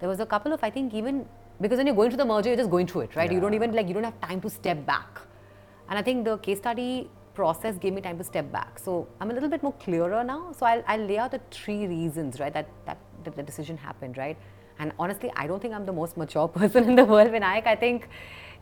there 0.01 0.09
was 0.09 0.21
a 0.21 0.27
couple 0.27 0.53
of, 0.53 0.63
I 0.63 0.71
think, 0.71 0.95
even 0.95 1.27
because 1.61 1.79
when 1.79 1.87
you're 1.87 1.97
going 1.97 2.11
through 2.11 2.19
the 2.19 2.25
merger, 2.25 2.51
you're 2.51 2.57
just 2.57 2.71
going 2.71 2.87
through 2.87 3.03
it, 3.03 3.17
right? 3.17 3.31
You 3.31 3.41
don't 3.41 3.55
even 3.55 3.73
like, 3.73 3.89
you 3.89 3.95
don't 3.95 4.05
have 4.05 4.21
time 4.21 4.41
to 4.43 4.51
step 4.51 4.87
back. 4.87 5.21
And 5.89 5.99
I 5.99 6.03
think 6.03 6.25
the 6.25 6.39
case 6.39 6.59
study 6.59 7.11
process 7.35 7.79
gave 7.79 7.93
me 7.93 8.01
time 8.01 8.19
to 8.19 8.25
step 8.25 8.53
back. 8.53 8.79
So 8.79 9.09
I'm 9.21 9.31
a 9.31 9.35
little 9.35 9.49
bit 9.49 9.63
more 9.63 9.73
clearer 9.73 10.23
now. 10.23 10.53
So 10.53 10.67
I'll, 10.67 10.83
I'll 10.87 11.01
lay 11.01 11.19
out 11.19 11.33
the 11.33 11.41
three 11.51 11.87
reasons, 11.87 12.39
right, 12.39 12.53
that, 12.53 12.69
that, 12.87 12.99
that 13.25 13.35
the 13.37 13.43
decision 13.43 13.77
happened, 13.77 14.17
right? 14.17 14.37
And 14.79 14.93
honestly, 14.99 15.33
I 15.35 15.47
don't 15.49 15.61
think 15.61 15.75
I'm 15.75 15.87
the 15.87 15.93
most 15.93 16.17
mature 16.17 16.49
person 16.61 16.85
in 16.85 16.95
the 16.95 17.05
world, 17.05 17.31
Vinayak. 17.31 17.67
I 17.67 17.75
think 17.75 18.09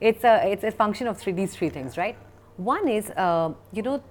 it's 0.01 0.25
a, 0.25 0.51
it's 0.51 0.65
a 0.65 0.71
function 0.71 1.07
of 1.07 1.19
three, 1.19 1.33
these 1.33 1.55
three 1.55 1.69
things, 1.69 1.99
right? 1.99 2.17
One 2.57 2.89
is, 2.89 3.11
uh, 3.11 3.53
you 3.73 3.83
know, 3.83 4.03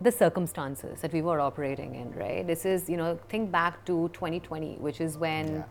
the 0.00 0.12
circumstances 0.12 1.00
that 1.00 1.12
we 1.12 1.22
were 1.22 1.40
operating 1.40 1.96
in, 1.96 2.12
right? 2.12 2.46
This 2.46 2.64
is, 2.64 2.88
you 2.88 2.96
know, 2.96 3.18
think 3.28 3.50
back 3.50 3.84
to 3.86 4.08
2020, 4.12 4.76
which 4.76 5.00
is 5.00 5.18
when 5.18 5.64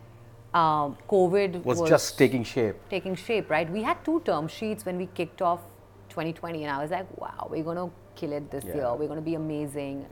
um, 0.54 0.96
COVID 1.08 1.64
Was, 1.64 1.82
just 1.88 2.16
taking 2.18 2.42
shape. 2.44 2.76
taking 2.88 3.14
shape, 3.14 3.50
right? 3.50 3.70
We 3.70 3.82
had 3.82 4.02
two 4.04 4.20
term 4.24 4.48
sheets 4.48 4.84
when 4.86 4.96
we 4.96 5.06
kicked 5.06 5.42
off 5.42 5.60
2020, 6.08 6.64
and 6.64 6.72
I 6.74 6.80
was 6.82 6.90
like, 6.90 7.06
wow, 7.20 7.48
we're 7.50 7.62
going 7.64 7.76
to 7.76 7.90
kill 8.16 8.32
it 8.32 8.50
this 8.50 8.64
Yeah. 8.64 8.74
year. 8.76 8.94
We're 8.94 9.08
going 9.08 9.18
to 9.20 9.24
be 9.24 9.34
amazing. 9.34 10.06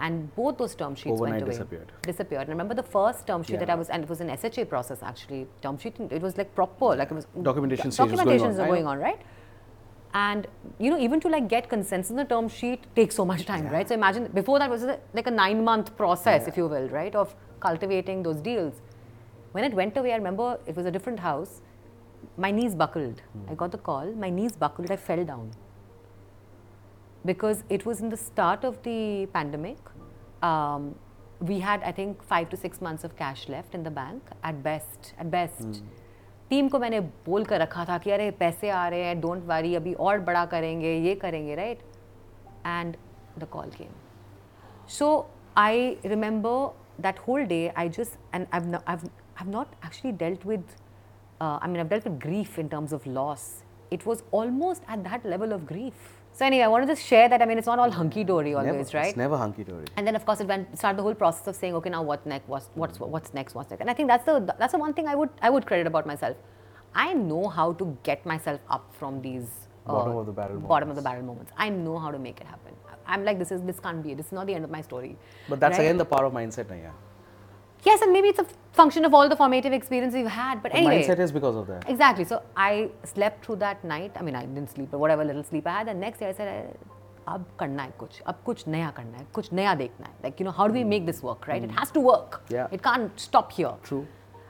And 0.00 0.32
both 0.36 0.58
those 0.58 0.74
term 0.76 0.94
sheets 0.94 1.14
Overnight 1.14 1.30
went 1.32 1.42
away. 1.42 1.50
disappeared. 1.52 1.92
Disappeared. 2.02 2.42
And 2.42 2.50
I 2.50 2.52
remember 2.52 2.74
the 2.74 2.84
first 2.84 3.26
term 3.26 3.42
sheet 3.42 3.58
that 3.58 3.68
I 3.70 3.74
was, 3.74 3.88
and 3.88 4.04
it 4.04 4.08
was 4.08 4.20
an 4.20 4.28
SHA 4.36 4.66
process 4.66 5.02
actually. 5.02 5.48
Term 5.60 5.76
sheet, 5.76 5.96
it 6.10 6.22
was 6.22 6.36
like 6.36 6.54
proper, 6.54 6.94
like 6.94 7.10
it 7.10 7.14
was 7.14 7.26
Documentation 7.42 7.90
stage 7.90 8.10
was 8.12 8.20
going 8.20 8.40
on. 8.40 8.52
documentations 8.52 8.58
are 8.62 8.66
going 8.68 8.86
on, 8.86 8.98
right? 8.98 9.20
And 10.14 10.46
you 10.78 10.90
know, 10.90 10.98
even 10.98 11.18
to 11.20 11.28
like 11.28 11.48
get 11.48 11.68
consensus 11.68 12.10
in 12.10 12.16
the 12.16 12.24
term 12.24 12.48
sheet 12.48 12.84
takes 12.94 13.16
so 13.16 13.24
much 13.24 13.44
time, 13.44 13.66
right? 13.68 13.88
So 13.88 13.94
imagine 13.94 14.28
before 14.28 14.58
that 14.60 14.70
was 14.70 14.84
like 15.14 15.26
a 15.26 15.30
nine-month 15.32 15.96
process, 15.96 16.46
if 16.46 16.56
you 16.56 16.68
will, 16.68 16.88
right, 16.90 17.14
of 17.14 17.34
cultivating 17.60 18.22
those 18.22 18.40
deals. 18.40 18.80
When 19.51 19.63
it 19.63 19.73
went 19.73 19.97
away, 19.97 20.13
I 20.13 20.15
remember 20.15 20.57
it 20.65 20.75
was 20.75 20.85
a 20.85 20.91
different 20.91 21.19
house. 21.19 21.61
My 22.37 22.51
knees 22.51 22.75
buckled. 22.75 23.21
I 23.49 23.55
got 23.55 23.71
the 23.71 23.77
call. 23.77 24.11
My 24.13 24.29
knees 24.29 24.53
buckled. 24.53 24.91
I 24.91 24.95
fell 24.95 25.23
down 25.23 25.51
because 27.25 27.63
it 27.69 27.85
was 27.85 28.01
in 28.01 28.09
the 28.09 28.17
start 28.17 28.63
of 28.63 28.81
the 28.83 29.27
pandemic. 29.33 29.77
Um, 30.41 30.95
we 31.39 31.59
had, 31.59 31.83
I 31.83 31.91
think, 31.91 32.23
five 32.23 32.49
to 32.49 32.57
six 32.57 32.81
months 32.81 33.03
of 33.03 33.15
cash 33.15 33.47
left 33.49 33.75
in 33.75 33.83
the 33.83 33.91
bank 33.91 34.23
at 34.43 34.63
best. 34.63 35.13
At 35.19 35.31
best, 35.31 35.83
team 36.49 36.67
को 36.69 36.79
मैंने 36.79 36.99
बोल 37.25 37.45
कर 37.45 37.59
रखा 37.61 37.85
था 37.85 37.97
कि 37.97 38.11
अरे 38.11 38.29
पैसे 38.39 38.69
आ 38.69 38.87
रहे 38.87 39.03
हैं 39.03 39.19
डोंट 39.21 39.45
वरी 39.47 39.73
अभी 39.75 39.93
और 40.07 40.19
बड़ा 40.29 40.45
करेंगे 40.45 40.93
ये 41.07 41.15
करेंगे 41.23 41.55
right 41.55 41.79
and 42.65 42.95
the 43.39 43.47
call 43.51 43.69
came 43.77 43.91
so 44.87 45.25
I 45.55 45.97
remember 46.03 46.71
that 46.99 47.17
whole 47.17 47.45
day. 47.45 47.71
I 47.75 47.87
just 47.87 48.17
and 48.33 48.47
I've 48.51 48.67
no, 48.67 48.81
I've 49.38 49.48
not 49.48 49.74
actually 49.82 50.12
dealt 50.12 50.44
with. 50.44 50.64
Uh, 51.40 51.58
I 51.62 51.68
mean, 51.68 51.80
I've 51.80 51.88
dealt 51.88 52.04
with 52.04 52.18
grief 52.18 52.58
in 52.58 52.68
terms 52.68 52.92
of 52.92 53.06
loss. 53.06 53.62
It 53.90 54.04
was 54.04 54.22
almost 54.32 54.82
at 54.88 55.04
that 55.04 55.24
level 55.24 55.52
of 55.52 55.66
grief. 55.66 55.94
So 56.32 56.44
anyway, 56.44 56.64
I 56.64 56.68
wanted 56.68 56.86
to 56.86 56.92
just 56.92 57.06
share 57.06 57.28
that. 57.28 57.40
I 57.42 57.46
mean, 57.46 57.58
it's 57.58 57.66
not 57.66 57.78
all 57.78 57.90
hunky 57.90 58.22
dory 58.22 58.54
always, 58.54 58.72
Never, 58.72 58.98
right? 58.98 59.08
It's 59.08 59.16
never 59.16 59.36
hunky 59.36 59.64
dory. 59.64 59.86
And 59.96 60.06
then 60.06 60.14
of 60.14 60.24
course 60.26 60.40
it 60.40 60.46
went 60.46 60.76
started 60.78 60.98
the 60.98 61.02
whole 61.02 61.14
process 61.14 61.46
of 61.46 61.56
saying, 61.56 61.74
okay, 61.74 61.90
now 61.90 62.02
what 62.02 62.26
next? 62.26 62.48
What's 62.48 62.70
what's 62.74 63.00
what's 63.00 63.34
next? 63.34 63.54
What's 63.54 63.70
next? 63.70 63.80
And 63.80 63.90
I 63.90 63.94
think 63.94 64.08
that's 64.08 64.24
the 64.24 64.54
that's 64.58 64.72
the 64.72 64.78
one 64.78 64.92
thing 64.92 65.08
I 65.08 65.14
would 65.14 65.30
I 65.42 65.50
would 65.50 65.66
credit 65.66 65.86
about 65.86 66.06
myself. 66.06 66.36
I 66.94 67.14
know 67.14 67.48
how 67.48 67.72
to 67.74 67.96
get 68.02 68.24
myself 68.26 68.60
up 68.68 68.94
from 68.98 69.20
these 69.22 69.48
uh, 69.86 69.92
Bottom 69.92 70.16
of 70.16 70.26
the 70.26 70.32
barrel 70.32 70.60
bottom 70.60 70.90
of 70.90 70.96
the 70.96 71.02
barrel 71.02 71.22
moments. 71.22 71.52
I 71.56 71.70
know 71.70 71.98
how 71.98 72.10
to 72.10 72.18
make 72.18 72.40
it 72.40 72.46
happen. 72.46 72.74
I'm 73.06 73.24
like 73.24 73.38
this 73.38 73.50
is 73.50 73.62
this 73.62 73.80
can't 73.80 74.02
be 74.02 74.12
it. 74.12 74.16
This 74.18 74.26
is 74.26 74.32
not 74.32 74.46
the 74.46 74.54
end 74.54 74.64
of 74.64 74.70
my 74.70 74.82
story. 74.82 75.16
But 75.48 75.60
that's 75.60 75.78
right? 75.78 75.84
again 75.84 75.96
the 75.96 76.04
power 76.04 76.26
of 76.26 76.32
mindset, 76.34 76.66
Naiyya. 76.66 76.92
yes, 77.83 78.01
and 78.01 78.11
maybe 78.13 78.27
it's 78.29 78.39
a 78.39 78.45
function 78.73 79.05
of 79.05 79.13
all 79.13 79.29
the 79.29 79.35
formative 79.35 79.73
experience 79.73 80.13
we've 80.13 80.25
had. 80.25 80.63
But 80.63 80.71
The 80.71 80.77
anyway, 80.79 81.03
mindset 81.03 81.19
is 81.19 81.31
because 81.31 81.55
of 81.55 81.67
that. 81.67 81.89
Exactly. 81.89 82.25
So 82.25 82.41
I 82.55 82.89
slept 83.03 83.45
through 83.45 83.57
that 83.57 83.83
night. 83.83 84.11
I 84.15 84.21
mean, 84.23 84.35
I 84.35 84.45
didn't 84.45 84.71
sleep, 84.71 84.89
but 84.91 84.99
whatever 84.99 85.23
little 85.23 85.43
sleep 85.43 85.67
I 85.67 85.71
had. 85.79 85.87
And 85.89 85.99
next 85.99 86.19
day 86.19 86.29
I 86.29 86.33
said, 86.33 86.77
अब 87.27 87.45
करना 87.59 87.83
है 87.83 87.91
कुछ 87.99 88.19
अब 88.27 88.35
कुछ 88.45 88.67
नया 88.67 88.89
करना 88.95 89.17
है 89.17 89.25
कुछ 89.33 89.51
नया 89.53 89.73
देखना 89.81 90.07
है 90.07 90.13
like 90.23 90.39
you 90.41 90.45
know 90.47 90.53
how 90.57 90.67
do 90.67 90.73
we 90.77 90.83
make 90.83 91.05
this 91.09 91.21
work 91.23 91.47
right 91.47 91.63
it 91.67 91.71
has 91.79 91.91
to 91.97 92.01
work 92.05 92.41
Yeah. 92.49 92.73
it 92.77 92.81
can't 92.87 93.19
stop 93.25 93.53
here 93.57 93.71
True. 93.83 94.05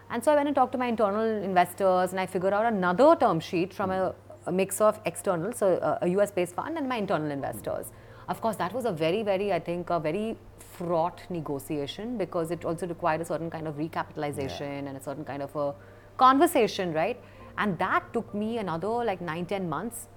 and 0.10 0.24
so 0.24 0.32
I 0.32 0.36
went 0.40 0.48
and 0.52 0.56
talked 0.56 0.72
to 0.72 0.80
my 0.84 0.88
internal 0.94 1.44
investors 1.50 2.16
and 2.16 2.20
I 2.20 2.26
figured 2.26 2.54
out 2.60 2.66
another 2.72 3.16
term 3.26 3.40
sheet 3.40 3.74
from 3.74 3.92
a, 3.92 4.16
a 4.48 4.52
mix 4.52 4.82
of 4.82 5.00
external 5.06 5.54
so 5.54 5.70
uh, 5.76 6.00
a 6.02 6.08
US 6.16 6.32
based 6.32 6.56
fund 6.56 6.78
and 6.80 6.90
my 6.90 6.98
internal 7.04 7.30
investors 7.38 7.92
of 8.28 8.42
course 8.42 8.56
that 8.64 8.74
was 8.74 8.86
a 8.86 8.92
very 8.92 9.22
very 9.22 9.54
I 9.54 9.60
think 9.60 9.92
a 9.92 10.00
very 10.00 10.36
fraught 10.79 11.23
negotiation 11.31 12.19
because 12.19 12.51
it 12.51 12.65
also 12.65 12.87
required 12.87 13.21
a 13.21 13.25
certain 13.25 13.51
kind 13.51 13.67
of 13.69 13.77
recapitalization 13.77 14.87
and 14.89 14.97
a 14.97 15.03
certain 15.03 15.25
kind 15.25 15.43
of 15.43 15.57
a 15.57 15.75
conversation 16.17 16.93
right 16.93 17.21
and 17.57 17.79
that 17.79 18.13
took 18.13 18.35
me 18.35 18.59
another 18.59 18.95
like 19.11 19.21
9 19.21 19.47
10 19.47 19.69
months 19.69 20.09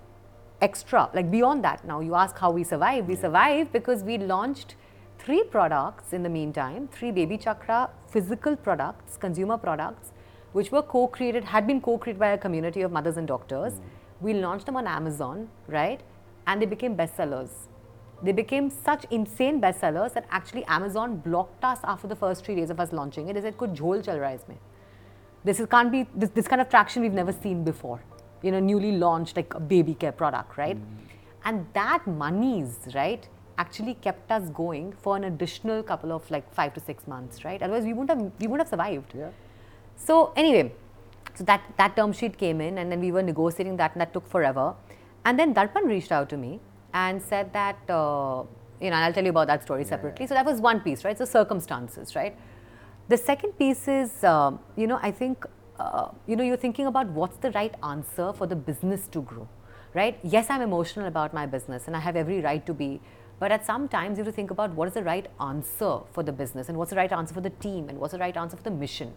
extra, 0.62 1.10
like 1.14 1.30
beyond 1.32 1.64
that. 1.64 1.84
Now 1.86 2.00
you 2.00 2.16
ask 2.16 2.38
how 2.38 2.52
we 2.52 2.64
survived. 2.64 3.08
We 3.08 3.16
survived 3.16 3.72
because 3.72 4.04
we 4.04 4.18
launched 4.18 4.76
three 5.18 5.44
products 5.44 6.14
in 6.14 6.24
the 6.24 6.30
meantime, 6.30 6.88
three 6.92 7.12
BabyChakra 7.12 7.90
physical 8.08 8.56
products, 8.56 9.18
consumer 9.18 9.58
products, 9.58 10.12
which 10.52 10.72
were 10.72 10.82
co-created, 10.82 11.44
had 11.44 11.66
been 11.66 11.82
co-created 11.82 12.20
by 12.20 12.30
a 12.30 12.38
community 12.38 12.82
of 12.82 12.92
mothers 12.92 13.18
and 13.18 13.28
doctors. 13.28 13.74
Mm. 13.74 13.82
We 14.22 14.34
launched 14.34 14.66
them 14.66 14.76
on 14.76 14.88
Amazon, 14.88 15.50
right? 15.68 16.02
And 16.46 16.62
they 16.62 16.66
became 16.66 16.96
bestsellers. 16.96 17.50
They 18.23 18.31
became 18.31 18.69
such 18.69 19.06
insane 19.10 19.60
bestsellers 19.60 20.14
that 20.14 20.26
actually 20.30 20.64
Amazon 20.65 21.18
blocked 21.18 21.64
us 21.64 21.80
after 21.84 22.07
the 22.07 22.15
first 22.15 22.45
three 22.45 22.56
days 22.56 22.69
of 22.69 22.80
us 22.80 22.93
launching 22.93 23.30
it. 23.30 23.34
They 23.34 23.41
said, 23.41 23.57
"Kuch 23.57 23.76
jhol 23.76 24.03
chal 24.06 24.18
raha 24.18 24.39
isme." 24.39 24.57
This 25.43 25.60
is, 25.60 25.68
can't 25.68 25.91
be 25.91 26.07
this, 26.15 26.30
this 26.30 26.48
kind 26.48 26.61
of 26.61 26.69
traction 26.69 27.02
we've 27.02 27.19
never 27.22 27.34
seen 27.34 27.64
before. 27.64 27.99
You 28.43 28.52
know, 28.52 28.60
newly 28.60 28.91
launched 28.91 29.35
like 29.35 29.53
a 29.56 29.60
baby 29.60 29.95
care 29.95 30.11
product, 30.11 30.57
right? 30.57 30.77
Mm. 30.77 30.98
And 31.45 31.65
that 31.73 32.06
money's 32.06 32.77
right? 32.93 33.27
actually 33.57 33.93
kept 34.06 34.31
us 34.31 34.49
going 34.49 34.91
for 35.03 35.15
an 35.15 35.26
additional 35.26 35.84
couple 35.84 36.11
of 36.11 36.30
like 36.35 36.53
five 36.60 36.73
to 36.73 36.80
six 36.80 37.07
months, 37.07 37.43
right? 37.45 37.61
Otherwise, 37.61 37.84
we 37.84 37.93
wouldn't 37.93 38.10
have 38.10 38.31
we 38.39 38.48
wouldn't 38.48 38.68
have 38.68 38.73
survived. 38.76 39.14
Yeah. 39.18 39.30
So 39.95 40.34
anyway, 40.35 40.73
so 41.35 41.43
that 41.43 41.61
that 41.77 41.95
term 41.95 42.14
sheet 42.14 42.38
came 42.38 42.61
in, 42.61 42.77
and 42.77 42.91
then 42.91 42.99
we 43.07 43.11
were 43.11 43.23
negotiating 43.31 43.77
that, 43.77 43.93
and 43.93 44.02
that 44.02 44.14
took 44.14 44.27
forever. 44.35 44.68
And 45.26 45.38
then 45.38 45.53
Darpan 45.53 45.88
reached 45.88 46.11
out 46.11 46.30
to 46.30 46.38
me, 46.38 46.60
and 46.94 47.22
said 47.22 47.54
that, 47.54 47.78
uh, 47.90 48.44
you 48.80 48.90
know, 48.90 48.96
and 48.96 49.06
I'll 49.06 49.14
tell 49.14 49.24
you 49.24 49.30
about 49.30 49.48
that 49.48 49.64
story 49.64 49.84
separately. 49.84 50.28
So 50.28 50.34
that 50.34 50.46
was 50.46 50.60
one 50.60 50.82
piece, 50.82 51.04
right? 51.06 51.18
So 51.18 51.26
circumstances, 51.26 52.16
right? 52.16 52.36
The 53.08 53.18
second 53.18 53.58
piece 53.58 53.88
is, 53.88 54.24
uh, 54.24 54.52
you 54.76 54.88
know, 54.88 55.00
I 55.02 55.12
think, 55.12 55.46
uh, 55.80 56.10
you 56.28 56.36
know, 56.36 56.44
you're 56.44 56.58
thinking 56.58 56.88
about 56.88 57.08
what's 57.10 57.38
the 57.38 57.52
right 57.52 57.74
answer 57.84 58.34
for 58.34 58.48
the 58.48 58.56
business 58.56 59.08
to 59.10 59.22
grow, 59.22 59.48
right? 59.94 60.20
Yes, 60.24 60.50
I'm 60.50 60.62
emotional 60.62 61.08
about 61.08 61.34
my 61.34 61.46
business 61.46 61.88
and 61.88 61.96
I 61.96 62.00
have 62.00 62.16
every 62.16 62.42
right 62.42 62.66
to 62.66 62.74
be. 62.74 63.02
But 63.40 63.52
at 63.52 63.66
some 63.66 63.88
times, 63.88 64.18
you 64.18 64.24
have 64.24 64.32
to 64.32 64.36
think 64.36 64.52
about 64.52 64.74
what 64.76 64.88
is 64.88 64.94
the 64.94 65.04
right 65.04 65.28
answer 65.40 66.00
for 66.12 66.22
the 66.24 66.32
business 66.32 66.70
and 66.70 66.78
what's 66.78 66.92
the 66.92 66.96
right 66.96 67.12
answer 67.12 67.34
for 67.34 67.42
the 67.42 67.50
team 67.50 67.90
and 67.90 68.00
what's 68.00 68.14
the 68.14 68.20
right 68.20 68.38
answer 68.38 68.56
for 68.56 68.64
the 68.64 68.72
mission. 68.72 69.14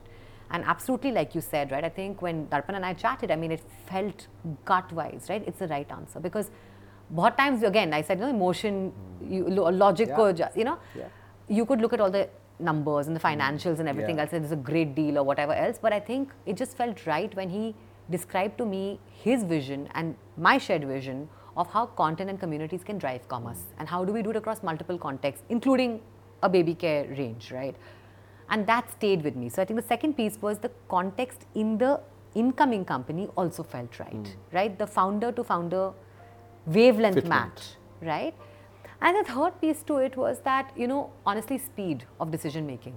And 0.50 0.64
absolutely, 0.64 1.12
like 1.12 1.34
you 1.34 1.40
said, 1.40 1.70
right? 1.70 1.84
I 1.84 1.88
think 1.88 2.22
when 2.22 2.46
Darpan 2.46 2.74
and 2.76 2.86
I 2.86 2.94
chatted, 2.94 3.30
I 3.30 3.36
mean, 3.36 3.52
it 3.52 3.60
felt 3.86 4.26
gut 4.64 4.92
wise, 4.92 5.26
right? 5.28 5.42
It's 5.46 5.58
the 5.58 5.68
right 5.68 5.90
answer 5.90 6.20
because 6.20 6.50
बहुत 7.13 7.37
times 7.37 7.63
again 7.63 7.93
I 7.93 8.01
said 8.01 8.19
you 8.19 8.25
know 8.25 8.29
emotion 8.31 8.91
you, 9.35 9.45
lo- 9.49 9.69
logic 9.69 10.09
Yeah. 10.09 10.15
को 10.17 10.31
ju- 10.41 10.51
you 10.55 10.65
know 10.69 10.77
Yeah. 10.95 11.07
you 11.59 11.65
could 11.65 11.81
look 11.81 11.93
at 11.93 12.01
all 12.05 12.11
the 12.11 12.27
numbers 12.67 13.07
and 13.07 13.15
the 13.15 13.23
financials 13.25 13.79
and 13.79 13.87
everything 13.93 14.17
Yeah. 14.17 14.23
else 14.23 14.33
and 14.33 14.43
it's 14.45 14.53
a 14.53 14.63
great 14.71 14.93
deal 14.95 15.17
or 15.21 15.23
whatever 15.29 15.53
else 15.53 15.79
but 15.85 15.93
I 15.93 15.99
think 15.99 16.33
it 16.45 16.57
just 16.61 16.75
felt 16.81 17.05
right 17.07 17.33
when 17.41 17.49
he 17.49 17.63
described 18.15 18.57
to 18.61 18.65
me 18.65 18.99
his 19.23 19.43
vision 19.43 19.87
and 19.93 20.15
my 20.49 20.57
shared 20.57 20.85
vision 20.91 21.27
of 21.63 21.71
how 21.77 21.85
content 22.01 22.29
and 22.29 22.39
communities 22.39 22.83
can 22.89 22.97
drive 22.97 23.27
commerce 23.33 23.63
and 23.79 23.87
how 23.93 24.03
do 24.09 24.13
we 24.17 24.21
do 24.27 24.31
it 24.35 24.35
across 24.41 24.61
multiple 24.71 24.97
contexts 24.97 25.43
including 25.57 25.99
a 26.43 26.49
baby 26.57 26.73
care 26.83 27.05
range 27.21 27.51
right 27.51 27.75
and 28.49 28.65
that 28.67 28.89
stayed 28.97 29.23
with 29.23 29.35
me 29.35 29.49
so 29.49 29.61
I 29.61 29.65
think 29.65 29.79
the 29.81 29.87
second 29.87 30.13
piece 30.19 30.37
was 30.41 30.59
the 30.59 30.71
context 30.95 31.45
in 31.55 31.77
the 31.77 31.99
incoming 32.35 32.85
company 32.85 33.27
also 33.35 33.63
felt 33.63 33.99
right 33.99 34.35
right 34.59 34.77
the 34.83 34.87
founder 34.87 35.31
to 35.31 35.43
founder 35.43 35.83
wavelength 36.66 37.16
Fitment. 37.16 37.28
match, 37.28 37.62
right? 38.00 38.34
And 39.00 39.16
the 39.16 39.32
third 39.32 39.60
piece 39.60 39.82
to 39.82 39.98
it 39.98 40.16
was 40.16 40.40
that, 40.40 40.72
you 40.76 40.86
know, 40.86 41.10
honestly, 41.26 41.58
speed 41.58 42.04
of 42.20 42.30
decision 42.30 42.66
making. 42.66 42.94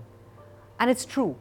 And 0.80 0.90
it's 0.90 1.06
true. 1.06 1.36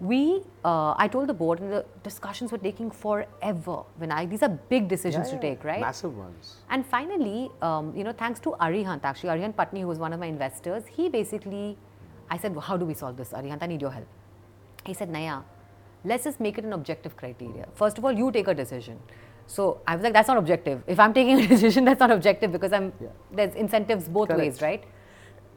We, 0.00 0.42
uh, 0.64 0.94
I 0.98 1.08
told 1.08 1.28
the 1.28 1.34
board, 1.34 1.60
and 1.60 1.72
the 1.72 1.86
discussions 2.02 2.52
were 2.52 2.58
taking 2.58 2.90
forever. 2.90 3.84
When 3.96 4.10
I, 4.10 4.26
these 4.26 4.42
are 4.42 4.48
big 4.48 4.88
decisions 4.88 5.28
Yeah, 5.28 5.36
to 5.36 5.40
take, 5.40 5.64
right? 5.64 5.80
Massive 5.80 6.16
ones. 6.16 6.56
And 6.68 6.84
finally, 6.84 7.50
um, 7.62 7.96
you 7.96 8.04
know, 8.04 8.12
thanks 8.12 8.40
to 8.40 8.50
Arihant, 8.60 9.04
actually, 9.04 9.30
Arihant 9.30 9.54
Patni, 9.54 9.80
who 9.80 9.86
was 9.86 9.98
one 9.98 10.12
of 10.12 10.20
my 10.20 10.26
investors, 10.26 10.84
he 10.86 11.08
basically 11.08 11.78
I 12.30 12.38
said, 12.38 12.54
well, 12.54 12.62
how 12.62 12.76
do 12.76 12.84
we 12.84 12.94
solve 12.94 13.16
this? 13.16 13.30
Arihant, 13.30 13.62
I 13.62 13.66
need 13.66 13.80
your 13.80 13.90
help. 13.90 14.06
He 14.84 14.94
said, 14.94 15.10
Naiyya, 15.10 15.42
let's 16.04 16.24
just 16.24 16.40
make 16.40 16.58
it 16.58 16.64
an 16.64 16.72
objective 16.72 17.16
criteria. 17.16 17.66
First 17.74 17.98
of 17.98 18.04
all, 18.04 18.12
you 18.12 18.30
take 18.32 18.48
a 18.48 18.54
decision. 18.54 18.98
So 19.46 19.80
I 19.86 19.94
was 19.94 20.02
like, 20.02 20.12
that's 20.12 20.28
not 20.28 20.36
objective. 20.36 20.82
If 20.86 20.98
I'm 20.98 21.12
taking 21.12 21.40
a 21.40 21.46
decision, 21.54 21.84
that's 21.84 22.00
not 22.00 22.10
objective 22.10 22.52
because 22.52 22.72
I'm 22.72 22.92
Yeah. 23.00 23.08
there's 23.32 23.54
incentives 23.54 24.08
both 24.08 24.28
Correct. 24.28 24.40
ways, 24.40 24.62
right? 24.62 24.84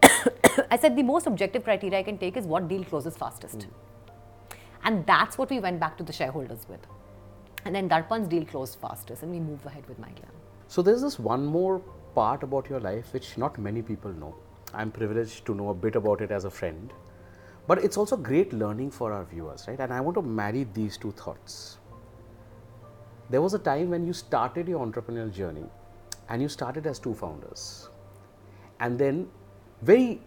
I 0.71 0.77
said 0.77 0.95
the 0.95 1.03
most 1.03 1.27
objective 1.27 1.63
criteria 1.63 1.99
I 1.99 2.03
can 2.03 2.17
take 2.17 2.37
is 2.37 2.45
what 2.45 2.67
deal 2.67 2.83
closes 2.83 3.15
fastest. 3.15 3.63
Hmm. 3.63 4.57
And 4.83 5.05
that's 5.05 5.37
what 5.37 5.49
we 5.49 5.59
went 5.59 5.79
back 5.79 5.97
to 5.97 6.03
the 6.03 6.13
shareholders 6.13 6.65
with. 6.69 6.79
And 7.65 7.75
then 7.75 7.89
Darpan's 7.89 8.27
deal 8.27 8.45
closed 8.45 8.79
fastest 8.79 9.23
and 9.23 9.31
we 9.31 9.39
moved 9.39 9.65
ahead 9.65 9.87
with 9.87 9.99
MyGlamm. 9.99 10.35
So 10.67 10.81
there's 10.81 11.01
this 11.01 11.17
one 11.19 11.45
more 11.45 11.79
part 12.15 12.43
about 12.43 12.69
your 12.69 12.79
life 12.79 13.13
which 13.13 13.37
not 13.37 13.57
many 13.57 13.81
people 13.81 14.11
know. 14.11 14.35
I'm 14.73 14.91
privileged 14.91 15.45
to 15.47 15.55
know 15.55 15.69
a 15.69 15.73
bit 15.73 15.95
about 15.95 16.21
it 16.21 16.31
as 16.31 16.45
a 16.45 16.49
friend. 16.49 16.93
But 17.67 17.83
it's 17.83 17.97
also 17.97 18.15
great 18.15 18.53
learning 18.53 18.91
for 18.91 19.11
our 19.11 19.25
viewers, 19.25 19.65
right? 19.67 19.79
And 19.79 19.91
I 19.93 19.99
want 19.99 20.15
to 20.15 20.21
marry 20.21 20.65
these 20.73 20.97
two 20.97 21.11
thoughts. 21.11 21.76
There 23.29 23.41
was 23.41 23.53
a 23.53 23.59
time 23.59 23.89
when 23.89 24.05
you 24.05 24.13
started 24.13 24.67
your 24.67 24.85
entrepreneurial 24.85 25.33
journey 25.33 25.65
and 26.29 26.41
you 26.41 26.49
started 26.49 26.87
as 26.87 26.99
two 26.99 27.13
founders. 27.13 27.89
And 28.79 28.97
then 28.97 29.27
very 29.81 30.21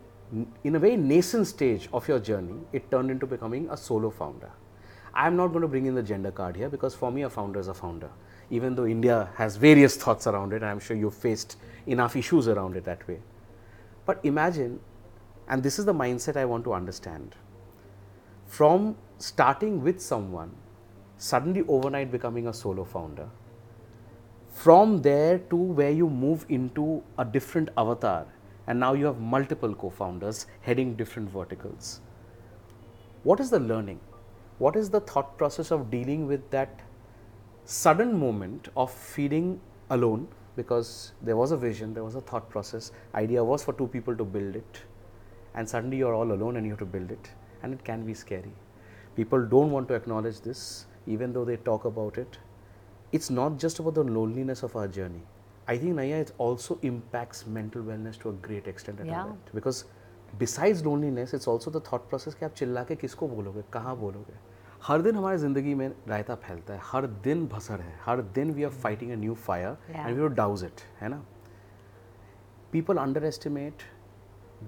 in 0.62 0.77
a 0.77 0.78
very 0.78 0.97
nascent 0.97 1.47
stage 1.47 1.89
of 1.93 2.06
your 2.06 2.20
journey, 2.20 2.55
it 2.72 2.90
turned 2.90 3.10
into 3.10 3.27
becoming 3.27 3.68
a 3.70 3.77
solo 3.77 4.10
founder. 4.10 4.51
I'm 5.12 5.36
not 5.36 5.48
going 5.48 5.62
to 5.62 5.68
bring 5.68 5.86
in 5.86 5.94
the 5.94 6.02
gender 6.02 6.31
card 6.31 6.55
here 6.56 6.68
because 6.68 6.94
for 6.94 7.10
me, 7.10 7.22
a 7.22 7.31
founder 7.31 7.59
is 7.59 7.66
a 7.66 7.74
founder. 7.74 8.10
Even 8.48 8.74
though 8.74 8.86
India 8.86 9.28
has 9.35 9.56
various 9.56 9.97
thoughts 9.97 10.27
around 10.27 10.52
it, 10.52 10.62
I'm 10.62 10.78
sure 10.78 10.97
you've 10.97 11.14
faced 11.14 11.56
enough 11.86 12.14
issues 12.14 12.47
around 12.47 12.77
it 12.77 12.85
that 12.85 13.06
way. 13.09 13.18
But 14.06 14.20
imagine, 14.22 14.78
and 15.48 15.62
this 15.62 15.78
is 15.78 15.85
the 15.85 15.94
mindset 15.94 16.36
I 16.36 16.44
want 16.44 16.64
to 16.64 16.74
understand 16.74 17.35
from 18.47 18.97
starting 19.18 19.82
with 19.82 20.01
someone, 20.01 20.55
suddenly 21.20 21.62
overnight 21.68 22.10
becoming 22.10 22.47
a 22.48 22.52
solo 22.52 22.82
founder, 22.82 23.28
from 24.51 25.02
there 25.02 25.38
to 25.51 25.56
where 25.56 25.90
you 25.90 26.09
move 26.09 26.47
into 26.48 27.02
a 27.18 27.24
different 27.24 27.68
avatar, 27.76 28.26
and 28.66 28.80
now 28.80 28.94
you 28.94 29.05
have 29.05 29.20
multiple 29.20 29.74
co 29.74 29.90
founders 29.90 30.47
heading 30.62 30.94
different 30.94 31.30
verticals. 31.30 32.01
What 33.22 33.38
is 33.38 33.51
the 33.51 33.60
learning? 33.60 34.01
What 34.59 34.76
is 34.76 34.88
the 34.88 35.01
thought 35.01 35.36
process 35.36 35.70
of 35.70 35.90
dealing 35.90 36.26
with 36.26 36.51
that 36.51 36.80
sudden 37.64 38.18
moment 38.18 38.68
of 38.74 38.90
feeling 38.90 39.60
alone? 39.90 40.26
Because 40.56 41.12
there 41.22 41.36
was 41.36 41.52
a 41.52 41.56
vision, 41.56 41.92
there 41.92 42.05
was 42.05 42.14
a 42.14 42.22
thought 42.22 42.48
process, 42.48 42.92
idea 43.14 43.44
was 43.44 43.62
for 43.62 43.74
two 43.74 43.88
people 43.88 44.16
to 44.16 44.24
build 44.24 44.56
it, 44.56 44.82
and 45.55 45.68
suddenly 45.68 45.98
you're 45.98 46.14
all 46.14 46.32
alone 46.32 46.56
and 46.56 46.64
you 46.64 46.72
have 46.72 46.78
to 46.78 46.86
build 46.86 47.10
it, 47.10 47.30
and 47.62 47.74
it 47.74 47.84
can 47.84 48.06
be 48.06 48.14
scary. 48.14 48.52
People 49.16 49.44
don't 49.44 49.70
want 49.70 49.86
to 49.88 49.94
acknowledge 49.94 50.40
this, 50.40 50.86
even 51.11 51.32
though 51.32 51.45
they 51.45 51.57
talk 51.69 51.87
about 51.91 52.19
it, 52.19 52.39
it's 53.12 53.31
not 53.31 53.59
just 53.59 53.81
about 53.81 53.95
the 53.95 54.05
loneliness 54.19 54.62
of 54.62 54.77
our 54.77 54.89
journey. 54.89 55.23
I 55.69 55.78
think 55.78 55.97
Naiyya, 55.97 56.20
it 56.23 56.32
also 56.39 56.78
impacts 56.82 57.47
mental 57.47 57.82
wellness 57.82 58.20
to 58.20 58.31
a 58.31 58.32
great 58.47 58.66
extent 58.66 59.01
at 59.01 59.07
yeah. 59.07 59.23
moment. 59.23 59.51
Because 59.55 59.85
besides 60.39 60.85
loneliness, 60.85 61.35
it's 61.35 61.47
also 61.47 61.70
the 61.70 61.82
thought 61.91 62.09
process 62.09 62.35
कि 62.35 62.45
आप 62.45 62.55
chilla. 62.62 62.87
के 62.89 62.97
किसको 62.97 63.28
बोलोगे 63.28 63.65
कहाँ 63.73 63.97
बोलोगे 63.99 64.39
हर 64.82 65.03
दिन 65.03 65.16
हमारी 65.16 65.39
ज़िंदगी 65.39 65.74
में 65.74 65.89
रायता 66.09 66.35
फैलता 66.35 66.74
है 66.74 66.81
हर 66.82 67.07
दिन 67.24 67.47
भसर 67.47 67.81
है 67.81 67.95
हर 68.05 68.20
दिन 68.37 68.51
we 68.55 68.65
are 68.65 68.70
fighting 68.85 69.11
a 69.12 69.16
new 69.16 69.35
fire 69.47 69.77
and 69.91 70.19
we 70.19 70.28
douse 70.35 70.65
it 70.65 70.81
है 71.01 71.09
ना 71.09 71.24
people 72.73 72.97
underestimate 73.24 73.82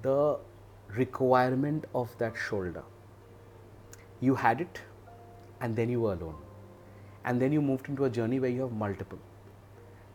the 0.06 0.16
requirement 0.96 1.86
of 1.96 2.18
that 2.18 2.36
shoulder 2.48 2.82
you 4.22 4.34
had 4.42 4.60
it 4.60 4.78
and 5.62 5.74
then 5.76 5.88
you 5.88 6.00
were 6.02 6.12
alone. 6.12 6.34
And 7.24 7.40
then 7.40 7.52
you 7.52 7.62
moved 7.62 7.88
into 7.88 8.04
a 8.04 8.10
journey 8.10 8.40
where 8.40 8.50
you 8.50 8.62
have 8.62 8.72
multiple. 8.72 9.18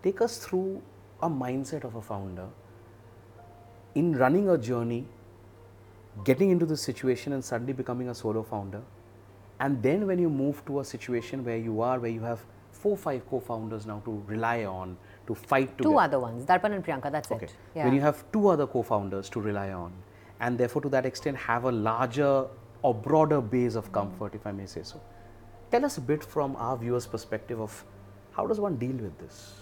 Take 0.03 0.22
us 0.22 0.38
through 0.38 0.82
a 1.22 1.30
mindset 1.30 1.84
of 1.84 1.95
a 1.95 2.02
founder 2.02 2.48
in 3.95 4.15
running 4.15 4.49
a 4.49 4.57
journey, 4.57 5.06
getting 6.24 6.52
into 6.52 6.65
this 6.65 6.82
situation, 6.82 7.34
and 7.34 7.44
suddenly 7.44 7.74
becoming 7.74 8.10
a 8.10 8.15
solo 8.15 8.44
founder. 8.44 8.82
And 9.60 9.82
then 9.82 10.06
when 10.06 10.19
you 10.19 10.30
move 10.30 10.64
to 10.65 10.82
a 10.82 10.86
situation 10.86 11.44
where 11.44 11.57
you 11.57 11.82
are, 11.82 11.99
where 11.99 12.11
you 12.11 12.22
have 12.22 12.45
four, 12.72 12.95
five 12.95 13.28
co 13.28 13.40
founders 13.40 13.88
now 13.88 14.02
to 14.06 14.22
rely 14.28 14.65
on, 14.65 14.98
to 15.28 15.36
fight 15.36 15.78
together. 15.78 15.94
Two 15.94 15.99
other 15.99 16.19
ones, 16.19 16.45
Darpan 16.45 16.74
and 16.74 16.86
Priyanka, 16.86 17.11
that's 17.11 17.32
Okay. 17.32 17.45
it. 17.45 17.56
Yeah. 17.76 17.86
When 17.86 17.94
you 17.94 18.02
have 18.02 18.24
two 18.32 18.48
other 18.48 18.68
co-founders 18.68 19.30
to 19.30 19.41
rely 19.41 19.72
on, 19.74 19.91
and 20.40 20.57
therefore 20.57 20.82
to 20.84 20.90
that 20.90 21.06
extent 21.06 21.38
have 21.38 21.65
a 21.65 21.72
larger 21.72 22.48
or 22.82 22.94
broader 22.94 23.41
base 23.41 23.76
of 23.76 23.88
hmm. 23.88 23.94
comfort, 23.94 24.36
if 24.36 24.45
I 24.45 24.52
may 24.52 24.65
say 24.65 24.84
so. 24.84 25.02
Tell 25.69 25.84
us 25.84 25.98
a 25.98 26.02
bit 26.02 26.23
from 26.23 26.56
our 26.56 26.77
viewers' 26.77 27.06
perspective 27.06 27.60
of 27.60 27.84
how 28.31 28.48
does 28.48 28.60
one 28.60 28.77
deal 28.77 28.95
with 28.95 29.18
this? 29.19 29.53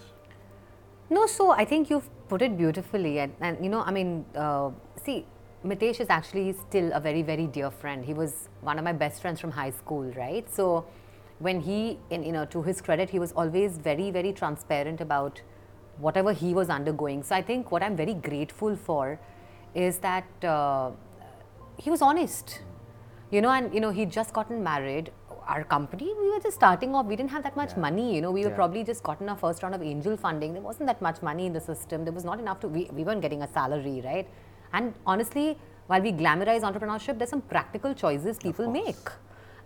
No, 1.10 1.26
so 1.26 1.50
I 1.50 1.64
think 1.64 1.90
you've 1.90 2.08
put 2.28 2.42
it 2.42 2.56
beautifully, 2.56 3.18
and, 3.18 3.34
and 3.40 3.62
you 3.62 3.70
know, 3.70 3.80
I 3.80 3.90
mean, 3.90 4.24
uh, 4.34 4.70
see, 5.02 5.26
Mitesh 5.64 6.00
is 6.00 6.08
actually 6.10 6.52
still 6.52 6.92
a 6.92 7.00
very, 7.00 7.22
very 7.22 7.46
dear 7.46 7.70
friend. 7.70 8.04
He 8.04 8.14
was 8.14 8.48
one 8.60 8.78
of 8.78 8.84
my 8.84 8.92
best 8.92 9.20
friends 9.20 9.40
from 9.40 9.50
high 9.50 9.70
school, 9.70 10.04
right? 10.16 10.48
So, 10.52 10.86
when 11.38 11.60
he, 11.60 11.98
in, 12.10 12.22
you 12.22 12.32
know, 12.32 12.44
to 12.46 12.62
his 12.62 12.80
credit, 12.80 13.10
he 13.10 13.18
was 13.18 13.32
always 13.32 13.78
very, 13.78 14.10
very 14.10 14.32
transparent 14.32 15.00
about 15.00 15.42
whatever 15.98 16.32
he 16.32 16.54
was 16.54 16.70
undergoing. 16.70 17.22
So, 17.24 17.34
I 17.34 17.42
think 17.42 17.72
what 17.72 17.82
I'm 17.82 17.96
very 17.96 18.14
grateful 18.14 18.76
for 18.76 19.18
is 19.74 19.98
that 19.98 20.44
uh, 20.44 20.90
he 21.78 21.90
was 21.90 22.00
honest 22.00 22.60
you 23.30 23.40
know 23.40 23.50
and 23.50 23.74
you 23.74 23.80
know 23.80 23.90
he'd 23.90 24.10
just 24.10 24.32
gotten 24.32 24.62
married 24.62 25.10
our 25.54 25.64
company 25.64 26.08
we 26.20 26.30
were 26.30 26.40
just 26.40 26.56
starting 26.56 26.94
off. 26.94 27.06
We 27.06 27.16
didn't 27.16 27.30
have 27.30 27.42
that 27.44 27.56
much 27.56 27.72
Yeah. 27.74 27.80
money 27.86 28.14
you 28.14 28.20
know. 28.22 28.30
We 28.36 28.42
were 28.44 28.50
Yeah. 28.50 28.56
probably 28.60 28.82
just 28.90 29.02
gotten 29.08 29.28
our 29.28 29.36
first 29.36 29.62
round 29.62 29.74
of 29.76 29.82
angel 29.82 30.16
funding. 30.16 30.54
There 30.54 30.62
wasn't 30.62 30.88
that 30.92 31.00
much 31.08 31.22
money 31.28 31.46
in 31.46 31.52
the 31.52 31.60
system. 31.60 32.04
There 32.04 32.12
was 32.18 32.24
not 32.24 32.40
enough 32.44 32.60
to 32.64 32.68
we, 32.68 32.88
we 32.98 33.04
weren't 33.04 33.22
getting 33.26 33.42
a 33.42 33.48
salary 33.58 34.00
right? 34.04 34.28
And 34.72 34.94
honestly 35.06 35.58
while 35.92 36.02
we 36.08 36.12
glamorize 36.12 36.62
entrepreneurship 36.70 37.18
there's 37.18 37.30
some 37.30 37.42
practical 37.54 37.94
choices 37.94 38.38
people 38.48 38.70
make. 38.70 39.08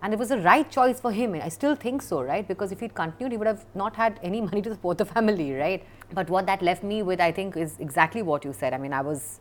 And 0.03 0.13
it 0.15 0.19
was 0.19 0.29
the 0.29 0.39
right 0.39 0.69
choice 0.75 0.99
for 0.99 1.11
him. 1.11 1.33
I 1.35 1.49
still 1.49 1.75
think 1.75 2.01
so 2.01 2.21
right? 2.21 2.47
Because 2.47 2.71
if 2.71 2.79
he'd 2.79 2.93
continued 3.03 3.31
he 3.31 3.37
would 3.37 3.47
have 3.47 3.65
not 3.75 3.95
had 3.95 4.19
any 4.23 4.41
money 4.49 4.61
to 4.67 4.73
support 4.75 4.97
the 4.97 5.05
family 5.05 5.53
right? 5.53 5.83
But 6.13 6.29
what 6.29 6.45
that 6.47 6.61
left 6.61 6.83
me 6.83 7.01
with 7.03 7.19
i 7.29 7.31
think 7.31 7.57
is 7.57 7.77
exactly 7.79 8.21
what 8.33 8.45
you 8.45 8.53
said. 8.53 8.73
I 8.73 8.77
mean 8.87 8.93
i 8.93 9.01
was 9.01 9.39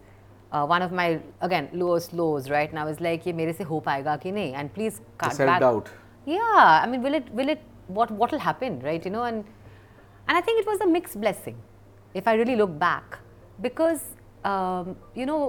uh, 0.52 0.66
one 0.66 0.82
of 0.82 0.92
my 1.00 1.08
again 1.46 1.68
lowest 1.72 2.12
lows 2.12 2.50
right? 2.50 2.68
And 2.70 2.78
i 2.78 2.84
was 2.92 3.00
like 3.08 3.26
ye 3.26 3.32
mere 3.40 3.52
se 3.62 3.64
ho 3.72 3.80
payega 3.88 4.20
ki 4.26 4.32
nahi. 4.38 4.52
And 4.54 4.72
please 4.78 5.00
cut 5.18 5.30
back. 5.30 5.36
self-doubt 5.36 5.90
yeah 6.25 6.81
i 6.83 6.87
mean 6.91 7.01
will 7.07 7.13
it 7.21 7.27
will 7.39 7.49
it 7.55 7.61
what 7.99 8.11
what 8.21 8.31
will 8.31 8.43
happen 8.49 8.79
right 8.89 9.05
you 9.05 9.11
know 9.15 9.23
and 9.23 9.43
and 10.27 10.37
i 10.37 10.41
think 10.41 10.59
it 10.63 10.67
was 10.73 10.79
a 10.81 10.87
mixed 10.97 11.19
blessing 11.25 11.57
if 12.13 12.27
i 12.27 12.33
really 12.41 12.55
look 12.55 12.77
back 12.79 13.19
because 13.61 14.01
um, 14.43 14.95
you 15.15 15.25
know 15.25 15.41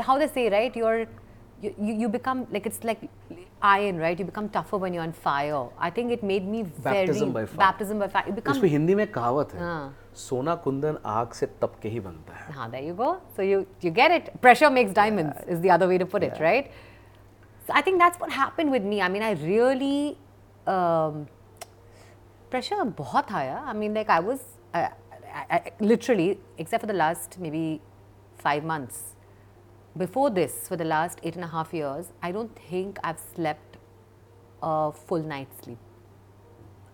how 0.00 0.18
they 0.18 0.28
say 0.28 0.48
right 0.50 0.74
you're 0.76 1.00
you, 1.62 1.74
you, 1.86 1.94
you 2.02 2.08
become 2.08 2.46
like 2.50 2.66
it's 2.66 2.82
like 2.84 3.02
iron 3.62 3.96
right 4.04 4.18
you 4.18 4.24
become 4.30 4.48
tougher 4.56 4.76
when 4.76 4.92
you're 4.94 5.02
on 5.02 5.12
fire 5.26 5.60
i 5.78 5.90
think 5.90 6.10
it 6.16 6.22
made 6.22 6.46
me 6.54 6.62
very 6.86 7.06
Baptism 7.06 7.32
by 7.36 7.44
fire. 7.46 7.58
baptism 7.66 7.98
by 8.04 8.08
fire 8.16 8.24
you 8.26 8.34
become 8.38 8.56
इसमें 8.56 8.68
हिंदी 8.70 8.94
में 8.94 9.06
कहावत 9.12 9.52
है 9.54 9.60
हाँ. 9.60 9.94
सोना 10.24 10.54
कुंदन 10.64 10.98
आग 11.12 11.32
से 11.38 11.46
तप 11.62 11.76
के 11.82 11.88
ही 11.94 12.00
बनता 12.00 12.34
है 12.40 12.54
Ah, 12.56 12.66
there 12.74 12.82
you 12.88 12.94
go. 12.98 13.06
So 13.36 13.42
you 13.50 13.60
you 13.84 13.90
get 14.00 14.12
it. 14.16 14.28
Pressure 14.42 14.70
makes 14.74 14.92
diamonds 14.98 15.38
is 15.54 15.60
the 15.64 15.70
other 15.76 15.88
way 15.92 15.98
to 16.02 16.06
put 16.12 16.26
it, 16.28 16.34
Yeah. 16.36 16.44
right? 16.48 16.70
So 17.68 17.72
I 17.74 17.80
think 17.80 17.98
that's 17.98 18.18
what 18.18 18.30
happened 18.30 18.70
with 18.70 18.82
me. 18.82 19.00
I 19.00 19.08
mean, 19.08 19.22
I 19.22 19.32
really 19.32 20.18
um, 20.66 21.26
pressure 22.50 22.76
बहुत 22.84 23.30
आया. 23.30 23.62
I 23.64 23.72
mean, 23.72 23.94
like 23.94 24.10
I 24.10 24.20
was 24.20 24.40
I, 24.72 24.90
I, 25.34 25.44
I, 25.50 25.72
literally, 25.80 26.38
except 26.58 26.80
for 26.82 26.86
the 26.86 26.92
last 26.94 27.38
maybe 27.38 27.80
five 28.38 28.64
months. 28.64 29.14
Before 29.96 30.28
this, 30.28 30.68
for 30.68 30.76
the 30.76 30.84
last 30.84 31.20
eight 31.22 31.36
and 31.36 31.44
a 31.44 31.48
half 31.48 31.72
years, 31.72 32.12
I 32.22 32.32
don't 32.32 32.54
think 32.68 32.98
I've 33.04 33.20
slept 33.34 33.76
a 34.62 34.92
full 34.92 35.22
night's 35.22 35.64
sleep. 35.64 35.78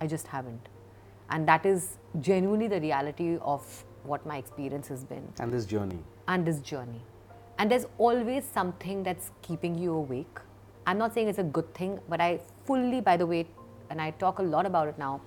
I 0.01 0.07
just 0.07 0.27
haven't. 0.27 0.69
And 1.31 1.47
that 1.49 1.65
is 1.65 1.99
genuinely 2.21 2.69
the 2.69 2.81
reality 2.81 3.39
of 3.41 3.85
what 4.05 4.27
my 4.27 4.37
experience 4.39 4.89
has 4.89 5.05
been 5.05 5.27
and 5.39 5.53
this 5.53 5.67
journey. 5.67 5.99
and 6.29 6.47
this 6.47 6.61
journey. 6.61 7.03
And 7.59 7.71
there's 7.71 7.87
always 7.99 8.45
something 8.45 9.03
that's 9.03 9.31
keeping 9.43 9.79
you 9.79 9.93
awake. 9.93 10.39
I'm 10.88 10.98
not 10.98 11.14
saying 11.14 11.28
it's 11.30 11.40
a 11.40 11.44
good 11.44 11.74
thing, 11.74 12.00
but 12.10 12.22
I 12.22 12.40
fully, 12.66 13.02
by 13.02 13.18
the 13.18 13.26
way, 13.26 13.48
and 13.90 14.02
I 14.02 14.12
talk 14.12 14.40
a 14.40 14.44
lot 14.44 14.66
about 14.66 14.88
it 14.88 14.98
now, 14.98 15.22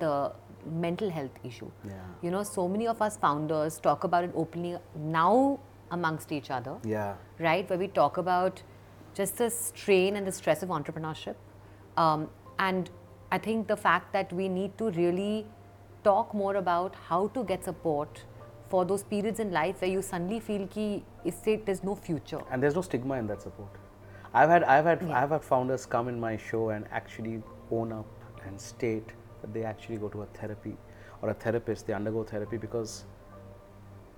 the 0.00 0.32
mental 0.66 1.10
health 1.10 1.30
issue. 1.44 1.70
Yeah. 1.86 1.92
You 2.22 2.30
know, 2.30 2.42
so 2.42 2.66
many 2.68 2.86
of 2.86 3.00
us 3.02 3.16
founders 3.16 3.78
talk 3.78 4.04
about 4.04 4.24
it 4.24 4.32
openly 4.34 4.76
now 4.96 5.58
amongst 5.90 6.32
each 6.32 6.50
other 6.50 6.76
Yeah. 6.82 7.14
right? 7.38 7.68
Where 7.68 7.78
we 7.78 7.88
talk 7.88 8.16
about 8.16 8.62
just 9.14 9.36
the 9.38 9.50
strain 9.50 10.16
and 10.16 10.26
the 10.26 10.32
stress 10.32 10.62
of 10.62 10.70
entrepreneurship. 10.70 11.34
Um, 11.96 12.28
and 12.58 12.90
I 13.30 13.38
think 13.38 13.68
the 13.68 13.76
fact 13.76 14.12
that 14.12 14.32
we 14.32 14.48
need 14.48 14.76
to 14.78 14.90
really 14.92 15.46
talk 16.02 16.34
more 16.34 16.56
about 16.56 16.94
how 17.08 17.28
to 17.28 17.44
get 17.44 17.62
support 17.64 18.24
for 18.68 18.84
those 18.84 19.02
periods 19.04 19.38
in 19.38 19.52
life 19.52 19.80
where 19.82 19.90
you 19.90 20.02
suddenly 20.02 20.40
feel 20.40 20.66
ki 20.66 21.04
isse 21.24 21.60
there's 21.66 21.84
no 21.84 21.94
future. 21.94 22.40
and 22.50 22.62
there's 22.62 22.74
no 22.74 22.82
stigma 22.82 23.14
in 23.14 23.26
that 23.26 23.42
support. 23.42 23.68
I've 24.34 24.48
had 24.50 24.64
I've 24.64 24.84
had 24.84 25.02
I've 25.10 25.30
had 25.30 25.42
founders 25.44 25.86
come 25.86 26.08
in 26.08 26.18
my 26.18 26.36
show 26.36 26.70
and 26.70 26.86
actually 26.90 27.42
own 27.70 27.92
up 27.92 28.06
and 28.46 28.60
state 28.60 29.10
that 29.40 29.54
they 29.54 29.62
actually 29.62 29.96
go 29.96 30.08
to 30.08 30.22
a 30.22 30.26
therapy 30.26 30.76
or 31.22 31.30
a 31.30 31.34
therapist. 31.34 31.86
They 31.86 31.92
undergo 31.92 32.24
therapy 32.24 32.56
because 32.56 33.04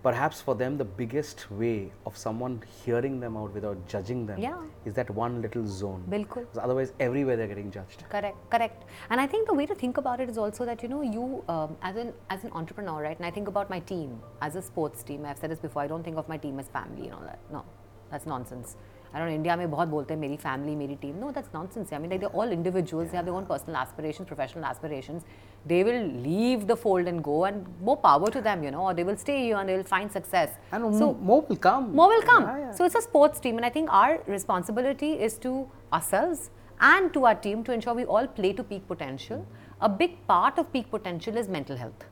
perhaps 0.03 0.41
for 0.41 0.55
them 0.55 0.79
the 0.79 0.85
biggest 0.85 1.51
way 1.51 1.93
of 2.07 2.17
someone 2.17 2.63
hearing 2.85 3.21
them 3.21 3.37
out 3.37 3.53
without 3.53 3.87
judging 3.87 4.25
them 4.25 4.39
Yeah. 4.39 4.63
is 4.87 4.95
that 4.95 5.11
one 5.11 5.43
little 5.43 5.67
zone. 5.67 6.03
Bilkul. 6.09 6.43
Because 6.47 6.59
otherwise, 6.59 6.93
everywhere 6.99 7.37
they're 7.37 7.49
getting 7.49 7.71
judged. 7.71 8.05
Correct, 8.09 8.37
correct. 8.51 8.85
And 9.11 9.21
I 9.21 9.27
think 9.27 9.49
the 9.49 9.55
way 9.55 9.67
to 9.67 9.75
think 9.75 9.99
about 9.99 10.21
it 10.21 10.31
is 10.31 10.39
also 10.39 10.65
that 10.65 10.83
you 10.83 10.89
know 10.89 11.03
you 11.03 11.45
um, 11.49 11.77
as 11.83 11.97
an 11.97 12.13
as 12.31 12.45
an 12.45 12.53
entrepreneur, 12.53 13.03
right? 13.03 13.17
And 13.19 13.27
I 13.27 13.31
think 13.31 13.49
about 13.49 13.69
my 13.69 13.81
team 13.81 14.19
as 14.41 14.57
a 14.57 14.63
sports 14.63 15.03
team. 15.03 15.27
I've 15.27 15.39
said 15.39 15.51
this 15.51 15.59
before. 15.59 15.83
I 15.83 15.89
don't 15.89 16.03
think 16.05 16.17
of 16.17 16.27
my 16.27 16.39
team 16.39 16.59
as 16.59 16.69
family 16.69 17.09
and 17.09 17.15
all 17.15 17.27
that. 17.33 17.41
No, 17.53 17.65
that's 18.11 18.25
nonsense. 18.27 18.77
I 19.17 19.23
know 19.23 19.29
India 19.29 19.55
में 19.57 19.71
बहुत 19.71 19.89
बोलते 19.89 20.15
हैं 20.15 20.21
मेरी 20.21 20.37
family 20.37 20.75
मेरी 20.77 20.95
team 21.03 21.17
no 21.19 21.31
that's 21.33 21.55
not 21.55 21.73
sense 21.73 21.93
mean 21.93 22.11
they 22.11 22.27
all 22.27 22.53
individuals 22.53 23.15
have 23.15 23.29
own 23.35 23.45
personal 23.45 23.77
aspiration 23.83 24.25
professional 24.25 24.65
aspiration 24.71 25.21
they 25.67 25.83
will 25.83 26.11
leave 26.23 26.65
the 26.67 26.75
fold 26.83 27.09
and 27.09 27.21
go 27.21 27.47
and 27.47 27.65
more 27.83 27.95
power 28.03 28.33
to 28.33 28.41
them 28.41 28.65
you 28.65 28.71
know 28.71 28.93
they 28.93 29.03
will 29.03 29.17
stay 29.17 29.37
you 29.39 29.59
and 29.59 29.67
they 29.67 29.75
will 29.75 29.85
find 29.85 30.11
success 30.11 30.59
more 30.75 31.41
will 31.41 31.57
come 31.67 32.51
so 32.73 32.85
it's 32.85 32.97
a 32.97 33.01
sports 33.01 33.43
team 33.43 33.55
and 33.55 33.65
I 33.65 33.71
think 33.77 33.91
our 33.93 34.19
responsibility 34.29 35.13
is 35.29 35.41
to 35.43 35.55
ourselves 35.93 36.51
and 36.83 37.11
to 37.13 37.25
our 37.25 37.35
team 37.43 37.63
to 37.63 37.73
ensure 37.73 37.97
we 37.97 38.05
all 38.17 38.27
play 38.37 38.53
to 38.53 38.63
peak 38.65 38.87
potential 38.89 39.45
a 39.81 39.89
big 39.97 40.19
part 40.29 40.59
of 40.59 40.67
peak 40.73 40.91
potential 40.91 41.39
is 41.39 41.51
mental 41.51 41.77
health 41.77 42.07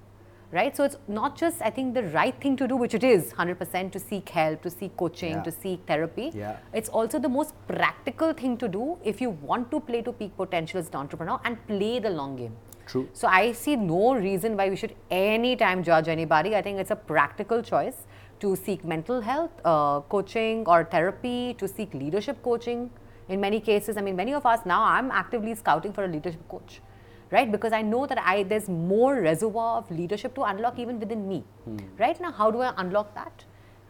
right? 0.52 0.76
So 0.76 0.84
it's 0.84 0.96
not 1.08 1.36
just 1.36 1.62
I 1.62 1.70
think 1.70 1.94
the 1.94 2.02
right 2.04 2.38
thing 2.40 2.56
to 2.56 2.68
do, 2.68 2.76
which 2.76 2.94
it 2.94 3.04
is 3.04 3.32
100% 3.32 3.92
to 3.92 3.98
seek 3.98 4.28
help, 4.28 4.62
to 4.62 4.70
seek 4.70 4.96
coaching, 4.96 5.32
Yeah. 5.32 5.42
to 5.42 5.50
seek 5.50 5.80
therapy. 5.86 6.30
Yeah. 6.34 6.56
It's 6.72 6.88
also 6.88 7.18
the 7.18 7.28
most 7.28 7.54
practical 7.68 8.32
thing 8.32 8.56
to 8.58 8.68
do 8.68 8.98
if 9.04 9.20
you 9.20 9.30
want 9.30 9.70
to 9.70 9.80
play 9.80 10.02
to 10.02 10.12
peak 10.12 10.36
potential 10.36 10.78
as 10.80 10.88
an 10.88 10.96
entrepreneur 10.96 11.40
and 11.44 11.66
play 11.66 11.98
the 11.98 12.10
long 12.10 12.36
game. 12.36 12.56
True. 12.86 13.08
So 13.12 13.28
I 13.28 13.52
see 13.52 13.76
no 13.76 14.14
reason 14.14 14.56
why 14.56 14.68
we 14.68 14.76
should 14.76 14.94
anytime 15.10 15.82
judge 15.82 16.08
anybody. 16.08 16.54
I 16.54 16.60
think 16.62 16.78
it's 16.78 16.90
a 16.90 16.96
practical 16.96 17.62
choice 17.62 18.06
to 18.40 18.54
seek 18.56 18.84
mental 18.84 19.20
health 19.22 19.50
uh, 19.64 20.00
coaching 20.00 20.64
or 20.66 20.84
therapy, 20.84 21.54
to 21.54 21.66
seek 21.66 21.94
leadership 21.94 22.42
coaching. 22.42 22.90
In 23.28 23.40
many 23.40 23.58
cases, 23.58 23.96
I 23.96 24.02
mean, 24.02 24.16
many 24.16 24.34
of 24.34 24.44
us 24.44 24.66
now, 24.66 24.82
I'm 24.82 25.10
actively 25.10 25.54
scouting 25.54 25.94
for 25.94 26.04
a 26.04 26.08
leadership 26.08 26.46
coach, 26.46 26.82
right? 27.34 27.50
Because 27.56 27.72
I 27.72 27.82
know 27.82 28.06
that 28.06 28.20
I 28.32 28.44
there's 28.52 28.68
more 28.68 29.14
reservoir 29.30 29.72
of 29.78 29.90
leadership 29.90 30.34
to 30.36 30.42
unlock 30.52 30.78
even 30.84 31.00
within 31.00 31.26
me, 31.32 31.42
right? 31.98 32.20
Now, 32.20 32.32
how 32.32 32.50
do 32.56 32.62
I 32.68 32.72
unlock 32.84 33.14
that? 33.14 33.44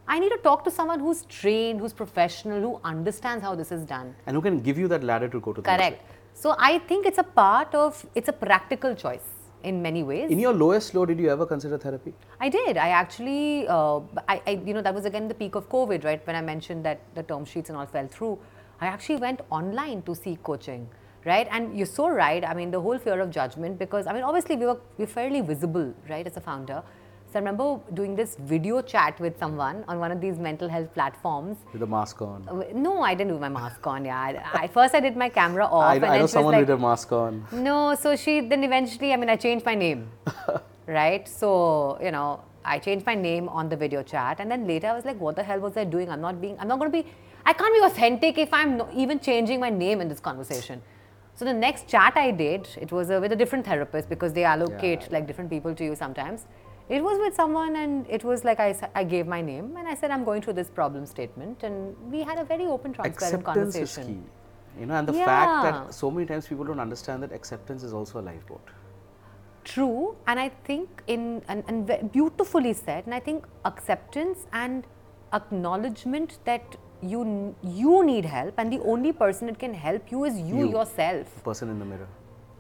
I 0.07 0.19
need 0.19 0.31
to 0.31 0.41
talk 0.49 0.65
to 0.65 0.71
someone 0.71 1.01
who's 1.01 1.23
trained, 1.37 1.81
who's 1.81 1.95
professional, 1.95 2.61
who 2.61 2.73
understands 2.85 3.43
how 3.43 3.55
this 3.55 3.73
is 3.77 3.85
done. 3.85 4.15
And 4.27 4.37
who 4.37 4.43
can 4.43 4.61
give 4.61 4.79
you 4.79 4.89
that 4.89 5.03
ladder 5.03 5.29
to 5.29 5.41
go 5.41 5.53
to 5.53 5.62
Correct. 5.62 6.03
So 6.35 6.55
I 6.59 6.79
think 6.91 7.07
it's 7.07 7.19
a 7.19 7.23
part 7.23 7.75
of, 7.75 8.05
it's 8.15 8.29
a 8.29 8.33
practical 8.33 8.95
choice 8.95 9.29
in 9.62 9.81
many 9.81 10.03
ways. 10.03 10.31
In 10.31 10.39
your 10.39 10.53
lowest 10.53 10.95
low, 10.95 11.07
did 11.07 11.19
you 11.19 11.31
ever 11.31 11.47
consider 11.47 11.79
therapy? 11.79 12.12
I 12.39 12.51
did. 12.51 12.77
I 12.77 12.89
actually, 12.89 13.66
uh, 13.69 14.01
I, 14.29 14.43
I, 14.47 14.51
you 14.66 14.75
know, 14.75 14.83
that 14.83 14.95
was 14.95 15.07
again 15.07 15.29
the 15.29 15.35
peak 15.35 15.55
of 15.55 15.69
COVID, 15.69 16.05
right? 16.05 16.27
When 16.27 16.37
I 16.37 16.43
mentioned 16.43 16.85
that 16.85 17.01
the 17.15 17.23
term 17.23 17.47
sheets 17.47 17.71
and 17.71 17.79
all 17.79 17.87
fell 17.87 18.09
through, 18.09 18.39
I 18.81 18.87
actually 18.87 19.16
went 19.16 19.41
online 19.51 20.03
to 20.03 20.15
seek 20.15 20.43
coaching, 20.43 20.89
right? 21.25 21.49
And 21.51 21.77
you're 21.77 21.87
so 21.87 22.09
right. 22.09 22.45
I 22.45 22.55
mean, 22.55 22.71
the 22.71 22.81
whole 22.81 22.99
fear 22.99 23.21
of 23.21 23.31
judgment, 23.31 23.79
because 23.79 24.07
I 24.07 24.13
mean, 24.13 24.23
obviously 24.23 24.57
we 24.57 24.67
were 24.67 24.79
we're 24.99 25.07
fairly 25.07 25.41
visible, 25.41 25.95
right, 26.09 26.27
as 26.27 26.37
a 26.37 26.41
founder. 26.41 26.83
So 27.33 27.39
I 27.39 27.43
remember 27.43 27.81
doing 27.95 28.15
this 28.15 28.37
video 28.39 28.81
chat 28.81 29.19
with 29.19 29.37
someone 29.41 29.85
on 29.89 29.99
one 29.99 30.13
of 30.13 30.21
these 30.21 30.39
mental 30.39 30.69
health 30.69 30.95
platforms. 30.95 31.57
With 31.73 31.81
the 31.81 31.87
mask 31.87 32.23
on. 32.23 32.47
Uh, 32.49 32.63
No, 32.73 33.03
I 33.03 33.15
didn't 33.15 33.33
do 33.33 33.39
my 33.41 33.49
mask 33.49 33.85
on. 33.89 34.05
Yeah, 34.05 34.21
I, 34.21 34.61
I, 34.63 34.67
first 34.69 34.95
I 34.95 35.01
did 35.01 35.17
my 35.17 35.29
camera 35.31 35.65
off, 35.79 35.83
I, 35.83 35.97
and 35.97 36.05
I 36.05 36.11
then 36.11 36.21
know 36.21 36.27
someone 36.27 36.53
like, 36.55 36.61
with 36.61 36.71
a 36.71 36.79
mask 36.79 37.11
on. 37.11 37.45
no, 37.51 37.97
so 37.97 38.15
she 38.15 38.41
then 38.41 38.63
eventually, 38.63 39.13
I 39.13 39.17
mean, 39.17 39.29
I 39.31 39.35
changed 39.35 39.67
my 39.67 39.75
name, 39.75 40.11
right? 40.87 41.27
So, 41.29 41.99
you 42.01 42.13
know, 42.13 42.41
I 42.65 42.79
changed 42.79 43.05
my 43.05 43.17
name 43.17 43.49
on 43.49 43.69
the 43.69 43.77
video 43.77 44.05
chat, 44.05 44.39
and 44.39 44.49
then 44.49 44.69
later 44.69 44.87
I 44.87 44.95
was 44.95 45.05
like, 45.05 45.19
what 45.19 45.35
the 45.35 45.43
hell 45.43 45.59
was 45.59 45.77
I 45.77 45.83
doing? 45.83 46.09
I'm 46.11 46.21
not 46.21 46.41
being, 46.41 46.57
I'm 46.61 46.69
not 46.69 46.79
going 46.79 46.93
to 46.93 47.03
be, 47.03 47.09
I 47.45 47.53
can't 47.53 47.75
be 47.75 47.81
authentic 47.85 48.39
if 48.39 48.55
I'm 48.55 48.77
no, 48.77 48.89
even 48.95 49.19
changing 49.19 49.59
my 49.59 49.71
name 49.71 50.01
in 50.01 50.09
this 50.09 50.21
conversation. 50.21 50.81
So 51.36 51.44
the 51.44 51.52
next 51.52 51.89
chat 51.89 52.16
I 52.16 52.31
did, 52.31 52.69
it 52.81 52.93
was 52.93 53.11
uh, 53.11 53.19
with 53.20 53.32
a 53.32 53.36
different 53.36 53.66
therapist 53.66 54.09
because 54.09 54.32
they 54.32 54.44
allocate 54.44 55.02
Yeah. 55.02 55.09
like 55.11 55.27
different 55.27 55.51
people 55.51 55.74
to 55.74 55.85
you 55.85 55.97
sometimes. 55.97 56.47
It 56.89 57.02
was 57.02 57.19
with 57.19 57.35
someone, 57.35 57.77
and 57.77 58.06
it 58.11 58.24
was 58.24 58.44
like 58.44 58.61
I 58.61 59.05
gave 59.05 59.27
my 59.27 59.40
name 59.40 59.74
and 59.78 59.89
I 59.89 59.94
said 59.94 60.11
I'm 60.11 60.24
going 60.24 60.43
through 60.43 60.52
this 60.52 60.69
problem 60.69 61.06
statement, 61.06 61.62
and 61.62 61.97
we 62.12 62.23
had 62.23 62.39
a 62.39 62.44
very 62.44 62.66
open, 62.66 62.93
transparent 62.93 63.40
Acceptance 63.40 63.77
is 63.77 63.97
key. 64.06 64.20
You 64.78 64.86
know, 64.86 64.94
and 64.94 65.09
the 65.09 65.15
fact 65.15 65.62
that 65.62 65.94
so 65.94 66.11
many 66.11 66.27
times 66.27 66.47
people 66.47 66.65
don't 66.65 66.81
understand 66.81 67.23
that 67.23 67.32
acceptance 67.32 67.82
is 67.82 67.94
also 67.94 68.20
a 68.20 68.24
lifeboat. 68.31 68.69
True, 69.65 70.15
and 70.27 70.39
I 70.39 70.51
think 70.65 71.02
in 71.06 71.40
and, 71.48 71.65
and 71.69 72.12
beautifully 72.12 72.74
said, 72.74 73.06
and 73.06 73.15
I 73.15 73.20
think 73.20 73.47
acceptance 73.65 74.47
and 74.52 74.86
acknowledgement 75.32 76.39
that 76.44 76.77
you 77.12 77.55
you 77.62 78.05
need 78.05 78.24
help, 78.24 78.55
and 78.59 78.72
the 78.72 78.81
only 78.94 79.12
person 79.12 79.47
that 79.48 79.59
can 79.59 79.74
help 79.74 80.10
you 80.10 80.24
is 80.24 80.39
you, 80.39 80.59
You. 80.60 80.70
yourself. 80.76 81.35
The 81.36 81.40
person 81.48 81.70
in 81.70 81.78
the 81.78 81.85
mirror. 81.85 82.09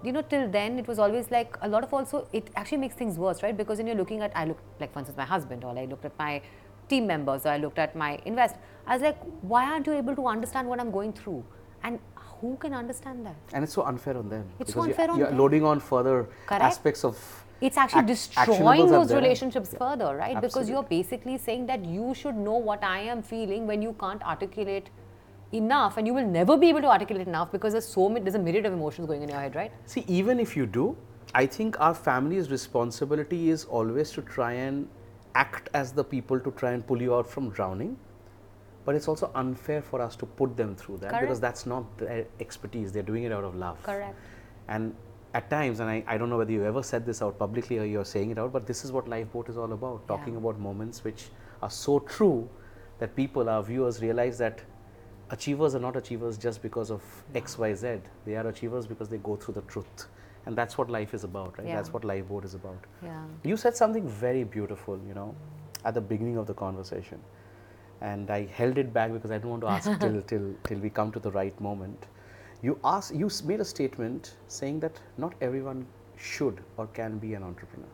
You 0.02 0.12
know, 0.12 0.22
till 0.22 0.48
then 0.54 0.78
it 0.78 0.86
was 0.86 0.98
always 0.98 1.30
like 1.30 1.56
a 1.62 1.68
lot 1.68 1.82
of 1.84 1.92
also 1.94 2.26
it 2.32 2.50
actually 2.56 2.78
makes 2.78 2.94
things 2.94 3.18
worse, 3.18 3.42
right? 3.42 3.56
Because 3.56 3.78
when 3.78 3.86
you're 3.86 3.96
looking 3.96 4.20
at 4.20 4.32
I 4.36 4.44
look 4.44 4.58
like 4.80 4.92
for 4.92 4.98
instance 4.98 5.16
my 5.16 5.24
husband, 5.24 5.64
or 5.64 5.78
I 5.78 5.84
looked 5.86 6.04
at 6.04 6.18
my 6.18 6.42
team 6.88 7.06
members, 7.06 7.46
or 7.46 7.50
I 7.50 7.56
looked 7.58 7.78
at 7.78 7.96
my 7.96 8.18
invest. 8.26 8.56
I 8.86 8.94
was 8.94 9.02
like, 9.02 9.18
why 9.40 9.64
aren't 9.70 9.86
you 9.86 9.94
able 9.94 10.14
to 10.16 10.26
understand 10.26 10.68
what 10.68 10.80
I'm 10.80 10.90
going 10.90 11.12
through? 11.14 11.42
And 11.82 11.98
who 12.40 12.56
can 12.56 12.74
understand 12.74 13.24
that? 13.26 13.36
And 13.54 13.64
it's 13.64 13.72
so 13.72 13.82
unfair 13.84 14.16
on 14.18 14.28
them. 14.28 14.44
It's 14.60 14.74
so 14.74 14.84
you're- 14.84 15.08
on 15.08 15.18
you're 15.18 15.28
them. 15.28 15.38
loading 15.38 15.64
on 15.64 15.80
further 15.80 16.28
Correct. 16.46 16.62
aspects 16.64 17.04
of. 17.04 17.16
It's 17.68 17.76
actually 17.82 18.04
ac- 18.04 18.12
destroying 18.14 18.90
those 18.90 19.12
relationships 19.14 19.70
Yeah. 19.72 19.78
further, 19.84 20.10
right? 20.16 20.40
Because 20.40 20.68
you're 20.68 20.82
basically 20.90 21.38
saying 21.38 21.66
that 21.72 21.84
you 21.84 22.12
should 22.14 22.36
know 22.36 22.56
what 22.68 22.84
I 22.84 22.98
am 23.14 23.22
feeling 23.22 23.66
when 23.66 23.82
you 23.86 23.94
can't 24.04 24.22
articulate 24.34 24.90
enough, 25.52 25.96
and 25.96 26.06
you 26.06 26.14
will 26.14 26.26
never 26.26 26.56
be 26.56 26.68
able 26.68 26.80
to 26.82 26.90
articulate 26.90 27.28
enough 27.28 27.50
because 27.52 27.72
there's 27.72 27.86
so 27.86 28.08
many, 28.08 28.24
there's 28.24 28.34
a 28.34 28.44
myriad 28.46 28.66
of 28.66 28.72
emotions 28.72 29.06
going 29.06 29.22
in 29.22 29.28
your 29.28 29.40
head, 29.40 29.54
right? 29.54 29.72
See, 29.86 30.04
even 30.08 30.40
if 30.40 30.56
you 30.56 30.66
do, 30.66 30.96
I 31.34 31.46
think 31.46 31.80
our 31.80 31.94
family's 31.94 32.50
responsibility 32.50 33.50
is 33.50 33.64
always 33.64 34.10
to 34.12 34.22
try 34.22 34.52
and 34.52 34.88
act 35.34 35.68
as 35.74 35.92
the 35.92 36.04
people 36.04 36.38
to 36.40 36.50
try 36.52 36.72
and 36.72 36.86
pull 36.86 37.00
you 37.02 37.14
out 37.14 37.28
from 37.28 37.50
drowning. 37.50 37.96
But 38.84 38.94
it's 38.94 39.08
also 39.08 39.30
unfair 39.34 39.80
for 39.80 40.00
us 40.02 40.14
to 40.16 40.26
put 40.26 40.56
them 40.58 40.76
through 40.76 40.98
that 40.98 41.18
because 41.20 41.40
that's 41.40 41.64
not 41.64 41.96
their 41.98 42.26
expertise. 42.40 42.92
They're 42.92 43.02
doing 43.02 43.24
it 43.24 43.32
out 43.32 43.42
of 43.44 43.54
love. 43.56 43.82
Correct. 43.82 44.14
And 44.68 44.94
at 45.34 45.50
times, 45.50 45.80
and 45.80 45.90
I, 45.90 46.04
I 46.06 46.16
don't 46.16 46.30
know 46.30 46.38
whether 46.38 46.52
you 46.52 46.64
ever 46.64 46.82
said 46.82 47.04
this 47.04 47.20
out 47.20 47.38
publicly 47.38 47.78
or 47.78 47.84
you're 47.84 48.04
saying 48.04 48.30
it 48.30 48.38
out, 48.38 48.52
but 48.52 48.66
this 48.66 48.84
is 48.84 48.92
what 48.92 49.08
Lifeboat 49.08 49.48
is 49.48 49.56
all 49.56 49.72
about 49.72 50.06
talking 50.08 50.34
Yeah. 50.34 50.38
about 50.38 50.58
moments 50.60 51.02
which 51.04 51.24
are 51.62 51.70
so 51.70 51.98
true 51.98 52.48
that 53.00 53.16
people, 53.16 53.48
our 53.48 53.62
viewers, 53.62 54.00
realize 54.00 54.38
that 54.38 54.60
achievers 55.30 55.74
are 55.74 55.80
not 55.80 55.96
achievers 55.96 56.38
just 56.38 56.62
because 56.62 56.90
of 56.90 57.02
X, 57.34 57.58
Y, 57.58 57.74
Z. 57.74 57.98
They 58.24 58.36
are 58.36 58.46
achievers 58.46 58.86
because 58.86 59.08
they 59.08 59.18
go 59.18 59.34
through 59.36 59.54
the 59.54 59.62
truth. 59.62 60.06
And 60.46 60.54
that's 60.56 60.78
what 60.78 60.88
life 60.90 61.14
is 61.14 61.24
about, 61.24 61.58
right? 61.58 61.66
Yeah. 61.66 61.76
That's 61.76 61.92
what 61.92 62.04
Lifeboat 62.04 62.44
is 62.44 62.54
about. 62.54 62.78
Yeah. 63.02 63.24
You 63.42 63.56
said 63.56 63.76
something 63.76 64.06
very 64.06 64.44
beautiful, 64.44 65.00
you 65.08 65.14
know, 65.14 65.34
at 65.84 65.94
the 65.94 66.00
beginning 66.00 66.36
of 66.36 66.46
the 66.46 66.54
conversation. 66.54 67.18
And 68.00 68.30
I 68.30 68.46
held 68.46 68.78
it 68.78 68.92
back 68.92 69.12
because 69.12 69.30
I 69.30 69.38
didn't 69.38 69.50
want 69.50 69.62
to 69.62 69.68
ask 69.68 70.00
till, 70.00 70.20
till, 70.22 70.54
till 70.64 70.78
we 70.78 70.90
come 70.90 71.10
to 71.12 71.18
the 71.18 71.30
right 71.32 71.58
moment. 71.60 72.06
You, 72.64 72.78
asked, 72.82 73.14
you 73.14 73.28
made 73.44 73.60
a 73.60 73.64
statement 73.64 74.36
saying 74.48 74.80
that 74.80 74.98
not 75.18 75.34
everyone 75.42 75.86
should 76.16 76.62
or 76.78 76.86
can 76.86 77.18
be 77.18 77.34
an 77.34 77.42
entrepreneur. 77.42 77.90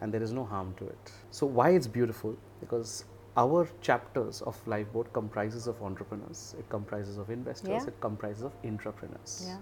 And 0.00 0.12
there 0.12 0.22
is 0.22 0.32
no 0.32 0.44
harm 0.44 0.74
to 0.78 0.88
it. 0.88 1.12
So 1.30 1.46
why 1.46 1.70
it's 1.70 1.86
beautiful? 1.86 2.36
Because 2.58 3.04
our 3.36 3.68
chapters 3.80 4.42
of 4.42 4.58
Lifeboat 4.66 5.12
comprises 5.12 5.68
of 5.68 5.80
entrepreneurs, 5.82 6.56
it 6.58 6.68
comprises 6.68 7.16
of 7.16 7.30
investors, 7.30 7.68
Yeah. 7.68 7.86
it 7.86 8.00
comprises 8.00 8.42
of 8.42 8.52
entrepreneurs. 8.64 9.44
Yeah. 9.46 9.58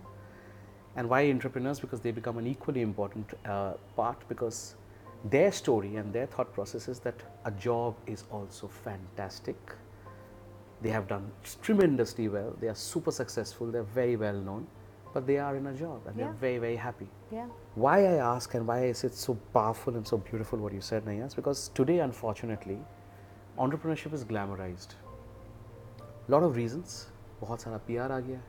And 0.96 1.10
why 1.10 1.20
entrepreneurs? 1.30 1.80
Because 1.80 2.00
they 2.00 2.12
become 2.12 2.38
an 2.38 2.46
equally 2.46 2.80
important 2.80 3.34
uh, 3.44 3.74
part 3.96 4.26
because 4.28 4.76
their 5.36 5.52
story 5.52 5.96
and 5.96 6.12
their 6.12 6.26
thought 6.26 6.52
process 6.54 6.88
is 6.88 7.00
that 7.00 7.22
a 7.44 7.50
job 7.50 7.94
is 8.06 8.24
also 8.30 8.68
fantastic. 8.68 9.76
They 10.82 10.90
have 10.90 11.06
done 11.08 11.30
tremendously 11.62 12.28
well. 12.28 12.56
They 12.60 12.68
are 12.68 12.74
super 12.74 13.10
successful. 13.10 13.70
They're 13.70 13.82
very 13.82 14.16
well 14.16 14.34
known, 14.34 14.66
but 15.14 15.26
they 15.26 15.38
are 15.38 15.56
in 15.56 15.66
a 15.66 15.74
job 15.74 16.02
and 16.06 16.16
yeah. 16.16 16.24
they're 16.24 16.34
very, 16.34 16.58
very 16.58 16.76
happy. 16.76 17.08
Yeah. 17.30 17.46
Why 17.74 18.04
I 18.04 18.16
ask 18.16 18.54
and 18.54 18.66
why 18.66 18.84
is 18.84 19.04
it 19.04 19.14
so 19.14 19.34
powerful 19.52 19.96
and 19.96 20.06
so 20.06 20.18
beautiful 20.18 20.58
what 20.58 20.72
you 20.72 20.80
said, 20.80 21.04
Naiyya, 21.04 21.26
is 21.26 21.34
because 21.34 21.68
today, 21.68 22.00
unfortunately, 22.00 22.78
entrepreneurship 23.58 24.12
is 24.12 24.24
glamorized. 24.24 24.94
A 26.28 26.30
lot 26.30 26.42
of 26.42 26.56
reasons. 26.56 27.06
बहुत 27.40 27.60
सारा 27.60 27.78
P 27.86 27.96
आ 27.96 28.06
गया 28.08 28.36
है 28.36 28.42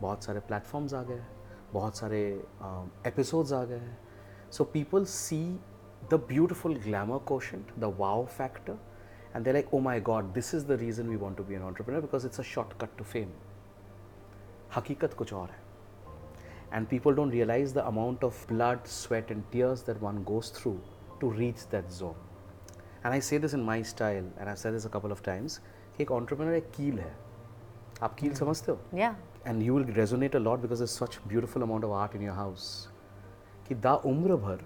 बहुत 0.00 0.24
सारे 0.24 0.40
platforms 0.48 0.94
आ 0.94 1.02
गए 1.02 1.14
हैं 1.14 1.28
बहुत 1.72 1.96
सारे 1.96 2.20
um, 2.62 3.06
एपिसोड्स 3.06 3.52
आ 3.52 3.64
गए 3.64 3.78
हैं 3.78 3.98
so 4.52 4.64
people 4.64 5.04
see 5.04 5.38
the 6.10 6.14
beautiful 6.28 6.76
glamour 6.84 7.18
quotient 7.30 7.74
the 7.78 7.84
and 9.36 9.44
they're 9.44 9.54
like, 9.54 9.68
oh 9.78 9.80
my 9.86 9.94
god, 10.00 10.32
this 10.34 10.52
is 10.58 10.64
the 10.64 10.76
reason 10.82 11.08
we 11.14 11.16
want 11.22 11.36
to 11.38 11.42
be 11.52 11.54
an 11.54 11.62
entrepreneur 11.62 12.00
because 12.04 12.24
it's 12.24 12.38
a 12.42 12.44
shortcut 12.50 12.96
to 12.98 13.04
fame. 13.14 13.32
Hakikat 14.76 15.16
kuch 15.22 15.32
aur 15.32 15.46
hai. 15.46 15.58
And 16.72 16.88
people 16.88 17.14
don't 17.18 17.30
realize 17.30 17.72
the 17.74 17.86
amount 17.86 18.24
of 18.28 18.38
blood, 18.52 18.86
sweat, 18.86 19.30
and 19.30 19.44
tears 19.52 19.82
that 19.90 20.00
one 20.06 20.22
goes 20.30 20.48
through 20.60 20.80
to 21.20 21.30
reach 21.42 21.66
that 21.74 21.92
zone. 21.92 22.16
And 23.04 23.14
I 23.14 23.20
say 23.20 23.38
this 23.38 23.52
in 23.52 23.62
my 23.62 23.82
style, 23.82 24.24
and 24.38 24.48
I've 24.48 24.58
said 24.58 24.74
this 24.74 24.84
a 24.84 24.88
couple 24.98 25.12
of 25.12 25.22
times 25.30 25.60
एक 26.00 26.10
entrepreneur 26.12 26.54
एक 26.54 26.70
कील 26.76 26.98
है 26.98 27.14
आप 28.02 28.14
कील 28.18 28.34
समझते 28.34 28.72
हो 28.72 28.78
Yeah. 29.02 29.14
and 29.50 29.62
you 29.66 29.74
will 29.76 29.86
resonate 29.98 30.34
a 30.34 30.40
lot 30.46 30.62
because 30.64 30.80
there's 30.84 30.96
such 31.02 31.18
beautiful 31.34 31.62
amount 31.66 31.84
of 31.88 31.92
art 32.02 32.16
in 32.20 32.24
your 32.28 32.34
house 32.42 32.66
कि 33.68 33.74
दा 33.86 33.94
उम्र 34.12 34.36
भर 34.46 34.64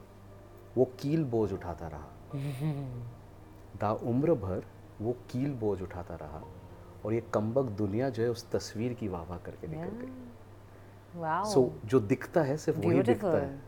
वो 0.77 0.85
कील 1.01 1.25
बोझ 1.35 1.53
उठाता 1.53 1.89
रहा 1.95 2.09
दा 3.81 3.93
उम्र 4.13 4.35
भर 4.45 4.63
वो 5.03 5.13
कील 5.31 5.53
बोझ 5.61 5.81
उठाता 5.83 6.15
रहा 6.23 6.43
और 7.05 7.15
ये 7.15 7.23
कम्बक 7.35 7.71
दुनिया 7.79 8.09
जो 8.17 8.23
है 8.23 8.31
उस 8.31 8.51
तस्वीर 8.53 8.93
की 9.01 9.09
वाह 9.09 9.23
वाह 9.31 9.39
करके 9.47 9.69
निकल 9.69 9.97
गई 10.01 10.13
सो 11.53 11.61
जो 11.93 12.01
दिखता 12.15 12.43
है 12.49 12.57
सिर्फ़ 12.65 12.79
वही 12.87 13.03
दिखता. 13.03 13.29
है 13.37 13.59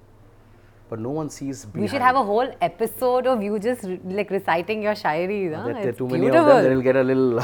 पर 0.91 0.99
no 0.99 1.11
one 1.11 1.29
sees 1.37 1.65
we 1.75 1.89
should 1.93 2.05
have 2.07 2.19
a 2.23 2.25
whole 2.31 2.51
episode 2.67 3.29
of 3.35 3.43
you 3.47 3.59
just 3.67 3.87
like 4.19 4.35
reciting 4.37 4.83
your 4.87 4.95
shairis. 5.03 5.55
Huh? 5.55 5.63
There, 5.65 5.75
there 5.79 5.89
are 5.89 5.99
too 6.01 6.09
many 6.09 6.21
beautiful. 6.27 6.51
of 6.51 6.57
them, 6.57 6.63
then 6.65 6.73
it'll 6.73 6.85
get 6.89 6.97
a 6.97 7.05
little 7.13 7.41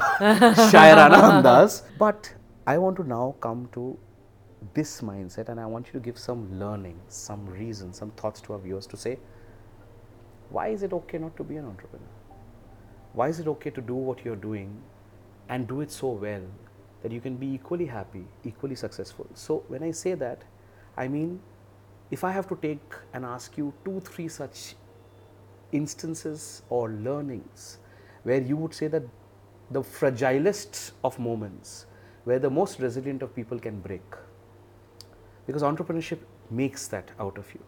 shairana 0.74 1.22
andaz. 1.30 1.78
But 2.04 2.30
I 2.66 2.76
want 2.84 3.00
to 3.02 3.08
now 3.14 3.34
come 3.48 3.64
to 3.78 3.86
this 4.74 5.00
mindset 5.00 5.48
and 5.48 5.64
I 5.64 5.66
want 5.66 5.86
you 5.86 5.94
to 5.94 6.04
give 6.10 6.18
some 6.18 6.44
learning, 6.60 7.00
some 7.08 7.48
reason, 7.58 7.92
some 8.02 8.10
thoughts 8.22 8.46
to 8.46 8.52
our 8.52 8.58
viewers 8.58 8.86
to 8.88 8.96
say, 8.96 9.18
why 10.50 10.68
is 10.68 10.82
it 10.82 10.92
okay 10.92 11.18
not 11.26 11.36
to 11.36 11.44
be 11.44 11.56
an 11.56 11.64
entrepreneur? 11.64 12.17
Why 13.18 13.26
is 13.30 13.40
it 13.40 13.48
okay 13.48 13.70
to 13.70 13.80
do 13.80 13.94
what 13.96 14.24
you're 14.24 14.36
doing 14.42 14.80
and 15.48 15.66
do 15.66 15.80
it 15.80 15.90
so 15.90 16.10
well 16.10 16.42
that 17.02 17.10
you 17.10 17.20
can 17.20 17.36
be 17.36 17.48
equally 17.52 17.86
happy, 17.86 18.24
equally 18.44 18.76
successful? 18.76 19.26
So, 19.34 19.64
when 19.66 19.82
I 19.82 19.90
say 19.90 20.14
that, 20.14 20.44
I 20.96 21.08
mean, 21.08 21.40
if 22.12 22.22
I 22.22 22.30
have 22.30 22.48
to 22.50 22.56
take 22.62 22.94
and 23.12 23.24
ask 23.24 23.58
you 23.58 23.74
two, 23.84 23.98
three 23.98 24.28
such 24.28 24.76
instances 25.72 26.62
or 26.68 26.90
learnings 26.90 27.78
where 28.22 28.40
you 28.40 28.56
would 28.56 28.72
say 28.72 28.86
that 28.86 29.02
the 29.72 29.82
fragilest 29.82 30.92
of 31.02 31.18
moments, 31.18 31.86
where 32.22 32.38
the 32.38 32.50
most 32.50 32.78
resilient 32.78 33.22
of 33.22 33.34
people 33.34 33.58
can 33.58 33.80
break. 33.80 34.14
Because 35.44 35.62
entrepreneurship 35.62 36.20
makes 36.52 36.86
that 36.86 37.10
out 37.18 37.36
of 37.36 37.52
you. 37.52 37.64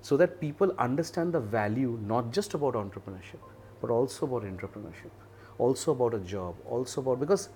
So 0.00 0.16
that 0.18 0.40
people 0.40 0.72
understand 0.78 1.32
the 1.32 1.40
value 1.40 1.98
not 2.06 2.30
just 2.30 2.54
about 2.54 2.74
entrepreneurship, 2.74 3.42
but 3.81 3.89
also 3.89 4.25
about 4.25 4.43
entrepreneurship, 4.43 5.11
also 5.57 5.91
about 5.91 6.13
a 6.13 6.19
job, 6.19 6.55
also 6.69 7.01
about 7.01 7.19
because 7.19 7.49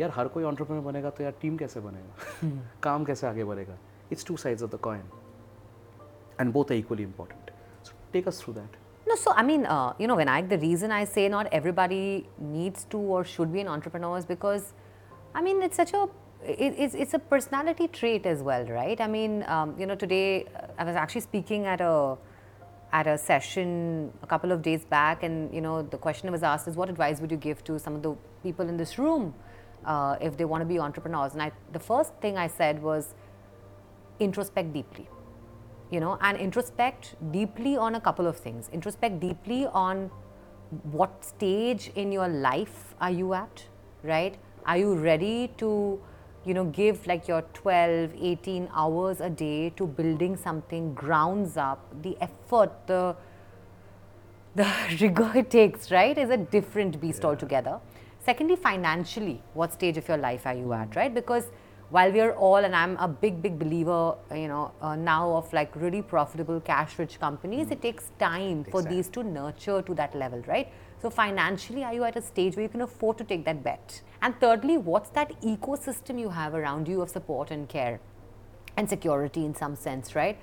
यार 0.00 0.10
हर 0.16 0.28
कोई 0.34 0.44
entrepreneur 0.50 0.84
बनेगा 0.84 1.10
तो 1.10 1.24
यार 1.24 1.32
team 1.40 1.56
कैसे 1.56 1.80
बनेगा 1.80 2.50
काम 2.82 3.04
कैसे 3.04 3.26
आगे 3.26 3.44
बढ़ेगा 3.44 3.78
it's 4.12 4.26
two 4.26 4.36
sides 4.36 4.62
of 4.62 4.70
the 4.74 4.78
coin 4.84 5.02
and 6.40 6.52
both 6.52 6.70
are 6.70 6.78
equally 6.82 7.02
important. 7.02 7.50
So 7.82 7.92
take 8.12 8.26
us 8.26 8.40
through 8.40 8.54
that. 8.54 8.76
No, 9.06 9.14
so 9.14 9.32
I 9.32 9.42
mean, 9.42 9.66
uh, 9.66 9.92
you 9.98 10.06
know, 10.06 10.16
Vinayak, 10.16 10.48
the 10.48 10.58
reason 10.58 10.92
I 10.92 11.04
say 11.04 11.28
not 11.28 11.48
everybody 11.52 12.28
needs 12.38 12.84
to 12.94 12.98
or 12.98 13.24
should 13.24 13.52
be 13.52 13.60
an 13.60 13.68
entrepreneur 13.68 14.16
is 14.18 14.24
because, 14.24 14.72
I 15.34 15.42
mean, 15.42 15.62
it's 15.62 15.76
such 15.76 15.92
a, 15.92 16.08
it, 16.44 16.74
it's, 16.78 16.94
it's 16.94 17.14
a 17.14 17.18
personality 17.18 17.88
trait 17.88 18.26
as 18.26 18.42
well, 18.42 18.64
right? 18.66 19.00
I 19.00 19.06
mean, 19.06 19.44
um, 19.48 19.74
you 19.78 19.86
know, 19.86 19.94
today 19.94 20.44
uh, 20.44 20.66
I 20.78 20.84
was 20.84 20.96
actually 20.96 21.22
speaking 21.22 21.66
at 21.66 21.80
a, 21.80 22.16
at 22.97 23.07
a 23.07 23.17
session 23.17 24.11
a 24.25 24.27
couple 24.33 24.51
of 24.55 24.61
days 24.61 24.85
back, 24.85 25.23
and 25.23 25.53
you 25.53 25.61
know, 25.61 25.75
the 25.95 25.97
question 25.97 26.31
was 26.31 26.43
asked 26.43 26.67
is, 26.67 26.75
what 26.81 26.89
advice 26.89 27.19
would 27.21 27.31
you 27.35 27.41
give 27.49 27.63
to 27.69 27.79
some 27.85 27.95
of 27.95 28.03
the 28.07 28.13
people 28.43 28.69
in 28.73 28.77
this 28.77 28.97
room 28.97 29.33
uh, 29.85 30.15
if 30.27 30.37
they 30.37 30.45
want 30.45 30.61
to 30.61 30.69
be 30.73 30.79
entrepreneurs? 30.79 31.33
And 31.33 31.41
I, 31.41 31.51
the 31.73 31.83
first 31.91 32.13
thing 32.21 32.37
I 32.37 32.47
said 32.47 32.81
was, 32.81 33.13
introspect 34.19 34.73
deeply. 34.73 35.09
You 35.91 35.99
know 35.99 36.17
and 36.27 36.37
introspect 36.37 37.15
deeply 37.31 37.77
on 37.77 37.95
a 37.95 38.01
couple 38.01 38.27
of 38.27 38.37
things. 38.37 38.69
Introspect 38.73 39.19
deeply 39.19 39.67
on 39.67 40.09
what 40.91 41.23
stage 41.23 41.91
in 41.95 42.11
your 42.11 42.27
life 42.27 42.95
are 42.99 43.11
you 43.11 43.33
at 43.33 43.65
right? 44.05 44.37
Are 44.65 44.77
you 44.77 44.95
ready 44.95 45.51
to 45.57 45.99
you 46.45 46.53
know 46.53 46.65
give 46.65 47.05
like 47.07 47.27
your 47.27 47.41
12 47.53 48.11
18 48.21 48.69
hours 48.73 49.21
a 49.21 49.29
day 49.29 49.69
to 49.71 49.87
building 49.87 50.35
something 50.37 50.93
grounds 50.93 51.57
up 51.57 51.79
the 52.03 52.17
effort 52.21 52.71
the 52.87 53.15
the 54.55 54.65
rigor 55.01 55.31
it 55.35 55.51
takes, 55.51 55.91
right, 55.91 56.17
is 56.17 56.29
a 56.29 56.37
different 56.37 56.99
beast 56.99 57.25
altogether. 57.25 57.79
Secondly, 58.23 58.55
financially, 58.55 59.43
what 59.53 59.73
stage 59.73 59.97
of 59.97 60.07
your 60.07 60.17
life 60.17 60.47
are 60.47 60.55
you 60.55 60.73
at, 60.73 60.95
right? 60.95 61.13
Because 61.13 61.51
while 61.89 62.11
we 62.11 62.19
are 62.19 62.33
all, 62.33 62.57
and 62.57 62.75
I'm 62.75 62.97
a 62.97 63.07
big, 63.07 63.41
big 63.41 63.59
believer, 63.59 64.15
you 64.31 64.47
know, 64.47 64.71
uh, 64.81 64.95
now 64.95 65.35
of 65.35 65.51
like 65.53 65.75
really 65.75 66.01
profitable, 66.01 66.59
cash-rich 66.59 67.19
companies, 67.19 67.69
it 67.71 67.81
takes 67.81 68.11
time 68.19 68.63
for 68.65 68.81
these 68.81 69.07
to 69.09 69.23
nurture 69.23 69.81
to 69.81 69.93
that 69.95 70.15
level, 70.15 70.41
right? 70.47 70.71
So 71.01 71.09
financially, 71.09 71.83
are 71.83 71.93
you 71.93 72.03
at 72.03 72.15
a 72.15 72.21
stage 72.21 72.55
where 72.55 72.63
you 72.63 72.69
can 72.69 72.81
afford 72.81 73.17
to 73.19 73.23
take 73.23 73.45
that 73.45 73.63
bet? 73.63 74.01
And 74.21 74.39
thirdly, 74.39 74.77
what's 74.77 75.09
that 75.11 75.39
ecosystem 75.41 76.19
you 76.19 76.29
have 76.29 76.55
around 76.55 76.87
you 76.87 77.01
of 77.01 77.09
support 77.09 77.51
and 77.51 77.69
care? 77.69 77.99
and 78.77 78.89
security 78.89 79.45
in 79.45 79.55
some 79.55 79.75
sense, 79.75 80.15
right? 80.15 80.37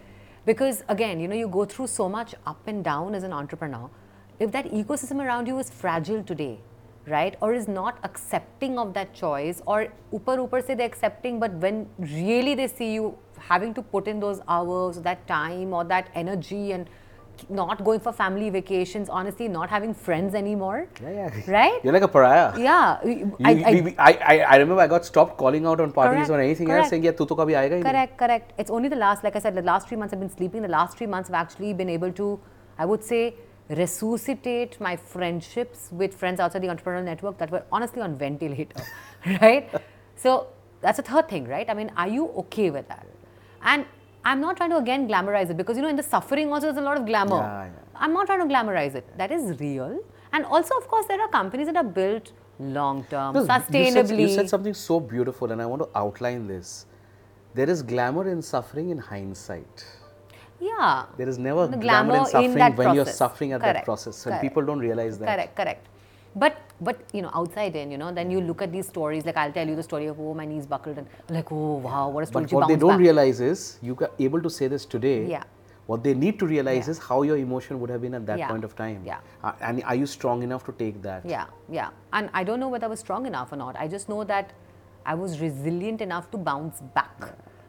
Because 0.45 0.83
again, 0.89 1.21
you 1.21 1.29
know, 1.29 1.37
you 1.37 1.49
go 1.49 1.65
through 1.65 1.87
so 1.87 2.09
much 2.09 2.35
up 2.47 2.67
and 2.67 2.83
down 2.83 3.15
as 3.15 3.23
an 3.23 3.33
entrepreneur. 3.33 3.91
If 4.39 4.51
that 4.53 4.67
ecosystem 4.67 5.25
around 5.25 5.47
you 5.47 5.59
is 5.59 5.71
fragile 5.71 6.23
today, 6.23 6.61
right, 7.07 7.37
or 7.41 7.53
is 7.53 7.69
not 7.69 7.99
accepting 8.05 8.79
of 8.79 8.95
that 8.95 9.13
choice, 9.15 9.63
or 9.67 9.89
upar 10.13 10.39
upar 10.49 10.65
say 10.65 10.75
they're 10.75 10.87
accepting, 10.87 11.41
but 11.41 11.53
when 11.55 11.87
really 11.99 12.55
they 12.55 12.67
see 12.69 12.93
you 12.95 13.17
having 13.39 13.75
to 13.75 13.83
put 13.83 14.07
in 14.07 14.21
those 14.21 14.41
hours, 14.49 15.01
that 15.01 15.27
time, 15.27 15.73
or 15.73 15.85
that 15.85 16.09
energy, 16.15 16.73
and 16.73 16.87
not 17.49 17.83
going 17.83 17.99
for 17.99 18.13
family 18.13 18.51
vacations, 18.51 19.09
honestly, 19.09 19.49
not 19.49 19.69
having 19.69 19.93
friends 19.93 20.35
anymore, 20.35 20.87
Yeah, 21.03 21.11
yeah. 21.11 21.51
right? 21.53 21.81
You're 21.83 21.93
like 21.93 22.03
a 22.03 22.09
pariah. 22.09 22.53
Yeah, 22.57 23.03
You, 23.05 23.37
I- 23.45 23.63
I- 23.67 23.81
we- 23.87 23.97
I, 23.99 24.13
I, 24.33 24.39
I 24.41 24.57
remember 24.59 24.81
I 24.83 24.87
got 24.87 25.05
stopped 25.05 25.39
calling 25.39 25.67
out 25.67 25.81
on 25.81 25.91
parties 25.93 26.27
Correct, 26.27 26.31
or 26.31 26.41
anything 26.41 26.67
correct. 26.69 26.83
else 26.85 26.91
saying, 26.91 27.03
yeah, 27.05 27.11
tu 27.13 27.27
to 27.27 27.35
kabhi 27.35 27.57
aayega 27.61 27.71
hi 27.71 27.79
nahi." 27.79 27.85
Correct, 27.91 28.17
correct. 28.19 28.53
It's 28.59 28.71
only 28.71 28.89
the 28.89 28.97
last, 29.05 29.25
like 29.25 29.35
I 29.35 29.41
said, 29.41 29.55
the 29.57 29.63
last 29.63 29.89
three 29.89 29.97
months 29.97 30.13
I've 30.15 30.21
been 30.21 30.31
sleeping. 30.31 30.63
The 30.63 30.69
last 30.69 30.97
three 30.99 31.07
months 31.09 31.31
I've 31.31 31.41
actually 31.47 31.73
been 31.73 31.89
able 31.89 32.13
to, 32.13 32.39
I 32.79 32.87
would 32.87 33.03
say, 33.03 33.35
resuscitate 33.69 34.81
my 34.81 34.97
friendships 34.97 35.89
with 35.93 36.15
friends 36.15 36.41
outside 36.41 36.63
the 36.63 36.69
entrepreneurial 36.69 37.05
network 37.05 37.39
that 37.39 37.51
were 37.51 37.65
honestly 37.73 38.03
on 38.03 38.17
ventilator, 38.17 38.83
right? 39.41 39.71
So 40.17 40.49
that's 40.81 40.97
the 40.99 41.03
third 41.03 41.29
thing, 41.29 41.47
right? 41.47 41.69
I 41.69 41.75
mean, 41.75 41.91
are 41.97 42.09
you 42.09 42.29
okay 42.45 42.71
with 42.71 42.89
that? 42.89 43.07
And 43.63 43.87
I'm 44.25 44.41
not 44.41 44.57
trying 44.57 44.71
to 44.71 44.77
again 44.77 45.09
glamorize 45.09 45.51
it 45.51 45.57
because 45.57 45.77
you 45.77 45.83
know 45.83 45.89
in 45.89 45.97
the 45.97 46.03
suffering 46.03 46.53
also 46.53 46.67
there's 46.67 46.77
a 46.77 46.81
lot 46.81 46.97
of 46.97 47.07
glamour. 47.07 47.37
Yeah, 47.37 47.65
yeah. 47.65 47.71
I'm 47.97 48.13
not 48.13 48.27
trying 48.27 48.47
to 48.47 48.53
glamorize 48.55 48.95
it. 48.95 49.07
That 49.19 49.31
is 49.33 49.59
real. 49.61 50.01
And 50.33 50.45
also, 50.47 50.77
of 50.79 50.89
course, 50.89 51.07
there 51.07 51.21
are 51.21 51.29
companies 51.29 51.67
that 51.67 51.77
are 51.77 51.85
built 51.85 52.33
long 52.59 53.05
term, 53.11 53.35
No, 53.35 53.41
you 53.41 53.47
said- 53.47 53.63
sustainably. 53.63 54.21
You 54.23 54.29
said, 54.29 54.49
something 54.49 54.75
so 54.75 54.99
beautiful, 55.01 55.53
and 55.53 55.61
I 55.61 55.67
want 55.67 55.83
to 55.83 55.89
outline 55.99 56.47
this. 56.47 56.87
There 57.55 57.69
is 57.69 57.83
glamour 57.83 58.29
in 58.31 58.41
suffering 58.41 58.91
in 58.91 58.99
hindsight. 58.99 59.85
Yeah. 60.71 61.07
There 61.19 61.29
is 61.29 61.39
never 61.39 61.67
The 61.67 61.77
glamour, 61.77 62.17
in 62.17 62.25
glamour 62.25 62.27
in 62.27 62.27
suffering 62.27 62.55
that 62.65 62.77
when 62.77 62.95
you're 62.95 63.07
suffering 63.23 63.53
at 63.53 63.61
that 63.63 63.85
process, 63.85 64.25
and 64.27 64.33
correct. 64.33 64.43
people 64.43 64.65
don't 64.65 64.79
realize 64.89 65.19
that. 65.19 65.27
Correct, 65.35 65.57
correct. 65.57 65.89
But 66.43 66.61
but 66.81 67.01
you 67.13 67.23
know, 67.23 67.31
outside 67.41 67.75
in, 67.77 67.91
you 67.95 67.99
know, 68.03 68.11
then 68.19 68.31
you 68.31 68.41
look 68.41 68.63
at 68.67 68.73
these 68.73 68.87
stories. 68.89 69.27
Like 69.31 69.37
I'll 69.37 69.53
tell 69.53 69.69
you 69.69 69.77
the 69.77 69.83
story 69.83 70.07
of 70.13 70.19
oh 70.19 70.35
my 70.35 70.47
knees 70.53 70.67
buckled 70.67 70.99
and 70.99 71.07
like 71.29 71.51
oh 71.53 71.75
wow 71.89 72.09
what 72.09 72.25
a 72.25 72.27
story. 72.27 72.47
But 72.47 72.53
what 72.53 72.69
they 72.69 72.77
don't 72.77 72.91
back. 72.97 73.01
realize 73.01 73.41
is 73.41 73.79
you 73.83 73.97
are 74.01 74.11
able 74.19 74.41
to 74.47 74.51
say 74.59 74.69
this 74.69 74.87
today. 74.87 75.19
Yeah. 75.27 75.43
What 75.87 76.03
they 76.05 76.15
need 76.15 76.39
to 76.39 76.47
realize 76.47 76.87
Yeah. 76.87 76.93
is 76.93 76.99
how 77.11 77.21
your 77.29 77.37
emotion 77.37 77.81
would 77.81 77.91
have 77.91 78.01
been 78.07 78.15
at 78.15 78.25
that 78.27 78.39
Yeah. 78.39 78.49
point 78.49 78.65
of 78.65 78.75
time. 78.81 79.03
Yeah. 79.05 79.19
Uh, 79.43 79.53
and 79.61 79.83
are 79.85 79.97
you 79.97 80.07
strong 80.07 80.43
enough 80.49 80.65
to 80.71 80.73
take 80.73 81.03
that? 81.03 81.27
Yeah, 81.27 81.47
yeah. 81.69 81.91
And 82.13 82.31
I 82.33 82.45
don't 82.45 82.61
know 82.61 82.69
whether 82.69 82.87
I 82.87 82.93
was 82.97 83.01
strong 83.01 83.27
enough 83.27 83.53
or 83.53 83.57
not. 83.57 83.77
I 83.85 83.89
just 83.89 84.09
know 84.09 84.23
that 84.25 84.53
I 85.05 85.15
was 85.15 85.41
resilient 85.41 86.01
enough 86.01 86.31
to 86.31 86.39
bounce 86.39 86.81
back, 86.95 87.21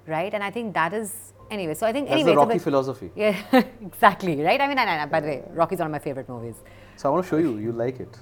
right? 0.08 0.32
And 0.34 0.44
I 0.44 0.52
think 0.52 0.74
that 0.76 0.94
is 0.94 1.34
anyway. 1.54 1.74
So 1.74 1.86
I 1.88 1.94
think 1.94 2.08
That's 2.08 2.22
anyway. 2.22 2.26
the 2.26 2.32
it's 2.32 2.38
a 2.38 2.46
Rocky 2.46 2.54
bit- 2.54 2.62
philosophy. 2.64 3.12
Yeah, 3.16 3.64
exactly, 3.82 4.42
right? 4.42 4.60
I 4.60 4.68
mean, 4.68 4.78
and, 4.78 4.90
and, 4.90 5.12
by 5.12 5.20
the 5.20 5.28
way, 5.28 5.44
Rocky's 5.50 5.80
one 5.80 5.88
of 5.88 5.92
my 5.92 6.00
favorite 6.00 6.28
movies. 6.28 6.56
So 6.98 7.10
I 7.10 7.12
want 7.14 7.24
to 7.26 7.30
show 7.30 7.38
you. 7.38 7.58
You 7.58 7.72
like 7.72 8.00
it. 8.00 8.18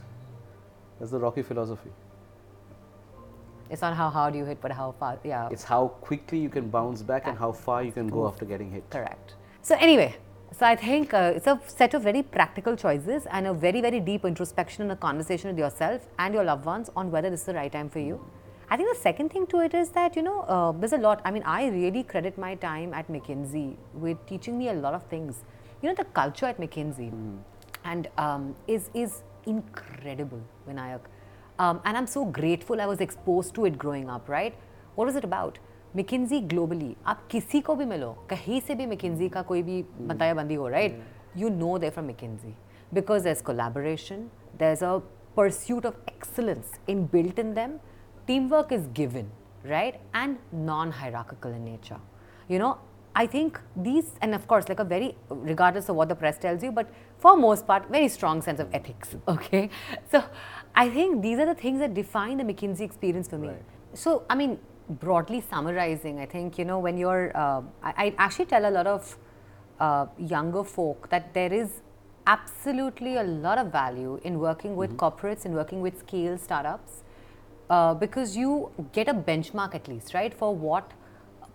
That's 1.00 1.12
the 1.12 1.20
Rocky 1.20 1.42
philosophy. 1.42 1.90
It's 3.70 3.82
not 3.82 3.96
how 3.96 4.10
hard 4.10 4.36
you 4.36 4.44
hit, 4.46 4.60
but 4.62 4.72
how 4.72 4.92
far. 5.00 5.18
Yeah, 5.24 5.48
It's 5.50 5.64
how 5.64 5.88
quickly 6.10 6.38
you 6.40 6.50
can 6.50 6.70
bounce 6.70 7.02
back 7.02 7.26
and 7.26 7.38
how 7.38 7.54
far 7.54 7.84
you 7.84 7.92
can 7.94 8.08
go 8.08 8.28
after 8.28 8.44
getting 8.46 8.70
hit. 8.70 8.90
Correct. 8.90 9.36
So 9.62 9.76
anyway, 9.80 10.16
so 10.52 10.66
I 10.66 10.76
think 10.76 11.14
uh, 11.14 11.34
it's 11.38 11.48
a 11.48 11.58
set 11.68 11.94
of 11.94 12.02
very 12.04 12.22
practical 12.22 12.76
choices 12.76 13.26
and 13.32 13.48
a 13.48 13.54
very 13.54 13.80
very 13.80 14.02
deep 14.02 14.26
introspection 14.26 14.84
and 14.84 14.92
a 14.92 14.96
conversation 14.98 15.50
with 15.52 15.58
yourself 15.58 16.06
and 16.20 16.34
your 16.34 16.44
loved 16.44 16.66
ones 16.66 16.90
on 16.98 17.12
whether 17.12 17.30
this 17.30 17.42
is 17.42 17.46
the 17.46 17.54
right 17.54 17.72
time 17.72 17.90
for 17.90 18.00
you. 18.00 18.20
I 18.71 18.77
think 18.77 18.89
the 18.95 19.01
second 19.01 19.31
thing 19.31 19.47
to 19.49 19.61
it 19.61 19.75
is 19.75 19.91
that 19.91 20.17
you 20.17 20.23
know 20.23 20.41
uh, 20.43 20.73
there's 20.73 20.93
a 20.93 20.99
lot. 20.99 21.21
I 21.25 21.31
mean, 21.31 21.45
I 21.45 21.69
really 21.69 22.03
credit 22.03 22.37
my 22.37 22.55
time 22.57 22.95
at 22.95 23.09
McKinsey 23.09 23.77
with 23.95 24.25
teaching 24.27 24.59
me 24.59 24.69
a 24.71 24.75
lot 24.75 24.95
of 24.95 25.05
things. 25.05 25.45
you 25.83 25.89
know, 25.89 25.95
the 25.95 26.05
culture 26.05 26.47
at 26.47 26.59
McKinsey 26.59 27.13
and 27.85 28.09
um, 28.19 28.55
is, 28.67 28.91
is 28.95 29.23
incredible, 29.47 30.41
Vinayak. 30.69 31.01
Um, 31.59 31.81
and 31.85 31.97
I'm 31.97 32.07
so 32.07 32.25
grateful 32.25 32.81
I 32.81 32.87
was 32.87 33.01
exposed 33.01 33.55
to 33.55 33.65
it 33.67 33.79
growing 33.79 34.11
up, 34.11 34.29
right? 34.29 34.55
What 34.95 35.07
was 35.07 35.17
it 35.17 35.25
about? 35.25 35.59
McKinsey 35.95 36.47
globally, 36.47 36.95
आप 37.07 37.21
किसी 37.31 37.61
को 37.61 37.75
भी 37.75 37.85
मिलो 37.85 38.11
कहीं 38.31 38.61
से 38.61 38.75
भी 38.75 38.87
McKinsey 38.87 39.31
का 39.33 39.43
कोई 39.43 39.63
भी 39.63 39.83
बताया 40.09 40.35
बंदी 40.35 40.55
हो 40.55 40.71
right 40.71 40.95
you 41.35 41.49
know 41.49 41.79
they're 41.79 41.91
from 41.91 42.09
McKinsey 42.09 42.53
because 42.93 43.23
there's 43.23 43.41
collaboration 43.41 44.29
there's 44.59 44.83
a 44.83 45.01
pursuit 45.35 45.87
of 45.87 45.95
excellence 46.09 46.79
inbuilt 46.87 47.39
in 47.39 47.55
them 47.55 47.81
teamwork 48.28 48.72
is 48.72 48.88
given 48.88 49.30
right 49.64 50.00
and 50.14 50.38
non-hierarchical 50.52 51.52
in 51.52 51.64
nature 51.64 52.00
you 52.48 52.60
know 52.60 52.78
I 53.16 53.28
think 53.28 53.60
these, 53.76 54.12
and 54.22 54.34
of 54.34 54.48
course, 54.48 54.70
like 54.70 54.80
a 54.80 54.86
very, 54.86 55.16
regardless 55.30 55.90
of 55.90 55.96
what 55.96 56.08
the 56.08 56.16
press 56.16 56.38
tells 56.38 56.64
you, 56.64 56.72
but 56.72 56.90
for 57.20 57.36
most 57.36 57.68
part, 57.68 57.90
very 57.90 58.08
strong 58.08 58.42
sense 58.42 58.60
of 58.60 58.74
ethics. 58.74 59.16
Okay, 59.28 59.70
so 60.10 60.24
I 60.76 60.90
think 60.90 61.22
these 61.22 61.40
are 61.40 61.46
the 61.46 61.56
things 61.56 61.80
that 61.80 61.94
define 61.94 62.38
the 62.38 62.44
McKinsey 62.44 62.82
experience 62.82 63.28
for 63.28 63.38
me. 63.38 63.50
Right. 63.50 63.64
So, 63.94 64.24
I 64.30 64.36
mean, 64.36 64.60
broadly 64.90 65.42
summarizing, 65.42 66.20
I 66.20 66.26
think 66.26 66.58
you 66.58 66.66
know 66.66 66.80
when 66.80 66.98
you're, 66.98 67.36
uh, 67.36 67.62
I, 67.84 67.94
I 67.98 68.16
actually 68.18 68.46
tell 68.46 68.66
a 68.66 68.72
lot 68.72 68.88
of 68.88 69.18
uh, 69.80 70.06
younger 70.18 70.64
folk 70.64 71.10
that 71.10 71.34
there 71.34 71.52
is 71.52 71.82
absolutely 72.28 73.18
a 73.18 73.24
lot 73.24 73.58
of 73.58 73.72
value 73.72 74.20
in 74.24 74.40
working 74.40 74.76
with 74.76 74.96
corporates 74.96 75.46
and 75.46 75.54
working 75.54 75.82
with 75.82 76.00
scale 76.00 76.38
startups 76.38 77.01
uh, 77.72 77.94
because 77.94 78.36
you 78.36 78.70
get 78.92 79.08
a 79.08 79.14
benchmark 79.14 79.74
at 79.74 79.88
least, 79.88 80.14
right, 80.14 80.34
for 80.34 80.54
what 80.54 80.92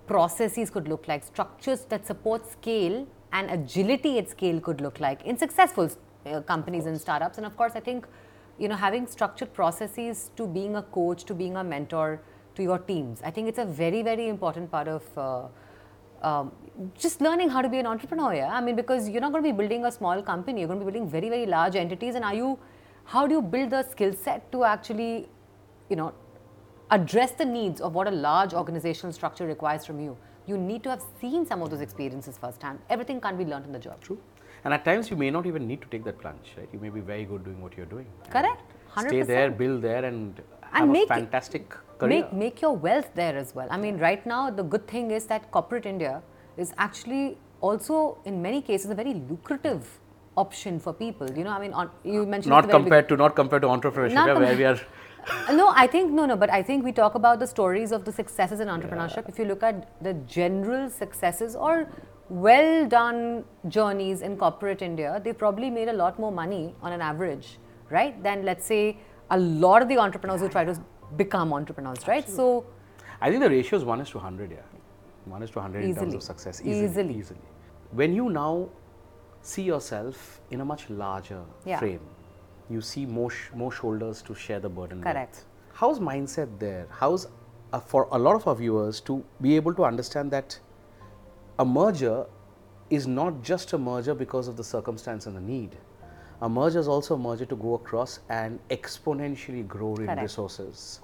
processes 0.06 0.70
could 0.70 0.88
look 0.88 1.08
like, 1.08 1.24
structures 1.24 1.80
that 1.90 2.06
support 2.06 2.50
scale 2.50 3.06
and 3.32 3.50
agility 3.50 4.18
at 4.18 4.30
scale 4.30 4.60
could 4.60 4.80
look 4.80 4.98
like 4.98 5.22
in 5.24 5.36
successful 5.36 5.90
uh, 6.24 6.40
companies 6.52 6.86
and 6.86 7.00
startups. 7.00 7.36
And 7.36 7.46
of 7.46 7.56
course, 7.56 7.72
I 7.74 7.80
think 7.80 8.06
you 8.58 8.68
know 8.68 8.76
having 8.76 9.06
structured 9.06 9.52
processes 9.52 10.30
to 10.36 10.46
being 10.46 10.76
a 10.76 10.82
coach, 10.82 11.24
to 11.24 11.34
being 11.34 11.56
a 11.56 11.64
mentor 11.64 12.20
to 12.54 12.62
your 12.62 12.78
teams. 12.78 13.20
I 13.22 13.30
think 13.30 13.48
it's 13.48 13.58
a 13.58 13.66
very 13.66 14.02
very 14.02 14.28
important 14.28 14.70
part 14.70 14.88
of. 14.88 15.18
Uh, 15.28 15.48
um, 16.22 16.50
just 16.98 17.20
learning 17.20 17.50
how 17.50 17.60
to 17.60 17.68
be 17.68 17.78
an 17.78 17.86
entrepreneur, 17.86 18.34
yeah. 18.34 18.52
I 18.52 18.60
mean, 18.62 18.74
because 18.74 19.08
you're 19.08 19.20
not 19.20 19.32
going 19.32 19.44
to 19.44 19.52
be 19.52 19.56
building 19.56 19.84
a 19.84 19.92
small 19.92 20.22
company, 20.22 20.60
you're 20.60 20.68
going 20.68 20.80
to 20.80 20.86
be 20.86 20.90
building 20.90 21.08
very, 21.08 21.28
very 21.28 21.46
large 21.46 21.76
entities. 21.76 22.14
And 22.14 22.24
are 22.24 22.34
you, 22.34 22.58
how 23.04 23.26
do 23.26 23.34
you 23.34 23.42
build 23.42 23.70
the 23.70 23.82
skill 23.90 24.14
set 24.14 24.50
to 24.52 24.64
actually, 24.64 25.28
you 25.88 25.96
know, 25.96 26.12
address 26.90 27.32
the 27.32 27.44
needs 27.44 27.80
of 27.80 27.94
what 27.94 28.06
a 28.06 28.10
large 28.10 28.54
organizational 28.54 29.12
structure 29.12 29.46
requires 29.46 29.84
from 29.84 30.00
you? 30.00 30.16
You 30.46 30.56
need 30.56 30.82
to 30.84 30.90
have 30.90 31.02
seen 31.20 31.44
some 31.44 31.62
of 31.62 31.70
those 31.70 31.80
experiences 31.80 32.38
firsthand. 32.38 32.78
Everything 32.88 33.20
can't 33.20 33.36
be 33.36 33.44
learned 33.44 33.66
in 33.66 33.72
the 33.72 33.78
job. 33.78 34.00
True. 34.00 34.18
And 34.64 34.74
at 34.74 34.84
times 34.84 35.10
you 35.10 35.16
may 35.16 35.30
not 35.30 35.46
even 35.46 35.66
need 35.66 35.80
to 35.82 35.88
take 35.88 36.04
that 36.04 36.18
plunge, 36.18 36.54
right? 36.56 36.68
You 36.72 36.78
may 36.78 36.88
be 36.88 37.00
very 37.00 37.24
good 37.24 37.44
doing 37.44 37.60
what 37.60 37.76
you're 37.76 37.86
doing. 37.86 38.06
Correct. 38.30 38.62
Stay 38.98 39.22
there, 39.22 39.50
build 39.50 39.82
there, 39.82 40.04
and, 40.04 40.40
And 40.72 40.72
have 40.72 40.88
make 40.88 41.10
a 41.10 41.14
fantastic 41.14 41.68
career. 41.98 42.08
Make, 42.08 42.32
make 42.32 42.62
your 42.62 42.74
wealth 42.74 43.10
there 43.14 43.36
as 43.36 43.54
well. 43.54 43.68
I 43.70 43.76
mean, 43.76 43.98
right 43.98 44.24
now, 44.24 44.50
the 44.50 44.62
good 44.62 44.86
thing 44.88 45.10
is 45.10 45.26
that 45.26 45.50
corporate 45.50 45.86
India 45.86 46.22
is 46.56 46.72
actually 46.78 47.36
also, 47.60 48.18
in 48.24 48.40
many 48.40 48.62
cases, 48.62 48.90
a 48.90 48.94
very 48.94 49.14
lucrative 49.14 50.00
option 50.36 50.78
for 50.78 50.92
people. 50.92 51.30
You 51.30 51.44
know, 51.44 51.50
I 51.50 51.60
mean, 51.60 51.72
on, 51.72 51.90
you 52.04 52.26
mentioned 52.26 52.50
not 52.50 52.64
at 52.64 52.70
the 52.70 52.72
very 52.72 52.82
compared 52.84 53.08
to 53.08 53.16
not 53.16 53.36
compared 53.36 53.62
to 53.62 53.68
entrepreneurship, 53.68 54.12
yeah, 54.12 54.38
where 54.38 54.56
we 54.56 54.64
are. 54.64 54.80
No, 55.52 55.72
I 55.74 55.86
think 55.86 56.12
no, 56.12 56.26
no. 56.26 56.36
But 56.36 56.50
I 56.50 56.62
think 56.62 56.84
we 56.84 56.92
talk 56.92 57.14
about 57.14 57.38
the 57.38 57.46
stories 57.46 57.92
of 57.92 58.04
the 58.04 58.12
successes 58.12 58.60
in 58.60 58.68
entrepreneurship. 58.68 59.28
If 59.28 59.38
you 59.38 59.44
look 59.44 59.62
at 59.62 60.00
the 60.02 60.14
general 60.14 60.88
successes 60.90 61.56
or 61.56 61.88
well 62.28 62.86
done 62.88 63.44
journeys 63.68 64.22
in 64.22 64.36
corporate 64.36 64.82
India, 64.82 65.20
they 65.24 65.32
probably 65.32 65.70
made 65.70 65.88
a 65.88 65.92
lot 65.92 66.18
more 66.18 66.32
money 66.32 66.74
on 66.82 66.92
an 66.92 67.00
average, 67.00 67.58
right? 67.90 68.20
Than 68.22 68.44
let's 68.44 68.66
say 68.66 68.98
a 69.30 69.38
lot 69.38 69.82
of 69.82 69.88
the 69.88 69.98
entrepreneurs 69.98 70.40
who 70.40 70.48
try 70.48 70.64
to 70.64 70.78
become 71.16 71.52
entrepreneurs, 71.52 72.06
right? 72.08 72.28
So 72.28 72.64
I 73.20 73.30
think 73.30 73.42
the 73.42 73.50
ratio 73.50 73.78
is 73.78 73.84
one 73.84 74.00
is 74.00 74.10
to 74.10 74.18
hundred. 74.18 74.50
Yeah, 74.50 74.58
one 75.24 75.42
is 75.42 75.50
to 75.50 75.60
hundred 75.60 75.84
in 75.84 75.94
terms 75.94 76.14
of 76.14 76.22
success. 76.22 76.60
Easily, 76.60 76.84
Easily. 76.84 77.14
easily. 77.18 77.40
When 77.92 78.12
you 78.14 78.28
now 78.30 78.68
see 79.42 79.62
yourself 79.62 80.40
in 80.50 80.60
a 80.60 80.64
much 80.64 80.90
larger 80.90 81.42
Yeah. 81.64 81.78
frame, 81.78 82.00
you 82.70 82.80
see 82.80 83.06
more 83.06 83.30
sh- 83.30 83.50
more 83.54 83.72
shoulders 83.72 84.22
to 84.22 84.34
share 84.34 84.60
the 84.60 84.68
burden. 84.68 85.02
Correct. 85.02 85.36
With. 85.36 85.44
How's 85.72 85.98
mindset 86.00 86.58
there? 86.58 86.86
How's 86.90 87.26
uh, 87.72 87.80
for 87.80 88.08
a 88.12 88.18
lot 88.18 88.36
of 88.36 88.46
our 88.48 88.54
viewers 88.54 89.00
to 89.00 89.24
be 89.40 89.56
able 89.56 89.74
to 89.74 89.84
understand 89.84 90.30
that 90.30 90.58
a 91.58 91.64
merger 91.64 92.26
is 92.90 93.06
not 93.06 93.42
just 93.42 93.72
a 93.72 93.78
merger 93.78 94.14
because 94.14 94.48
of 94.48 94.56
the 94.56 94.64
circumstance 94.64 95.26
and 95.26 95.36
the 95.36 95.40
need. 95.40 95.76
A 96.42 96.48
merger 96.48 96.78
is 96.78 96.88
also 96.88 97.14
a 97.14 97.18
merger 97.18 97.46
to 97.46 97.56
go 97.56 97.74
across 97.74 98.20
and 98.28 98.58
exponentially 98.70 99.66
grow 99.66 99.94
in 99.96 100.06
Correct. 100.06 100.22
resources, 100.22 101.00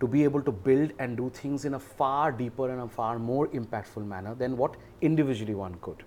to 0.00 0.06
be 0.06 0.22
able 0.24 0.42
to 0.42 0.52
build 0.52 0.92
and 0.98 1.16
do 1.16 1.30
things 1.30 1.64
in 1.64 1.74
a 1.74 1.78
far 1.78 2.30
deeper 2.30 2.70
and 2.70 2.82
a 2.82 2.88
far 2.88 3.18
more 3.18 3.48
impactful 3.48 4.06
manner 4.06 4.34
than 4.34 4.56
what 4.56 4.76
individually 5.00 5.54
one 5.54 5.76
could. 5.80 6.04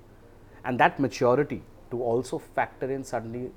And 0.66 0.80
that 0.80 1.00
maturity 1.00 1.64
to 1.90 2.04
also 2.04 2.38
factor 2.38 2.92
in 2.92 3.04
suddenly 3.04 3.52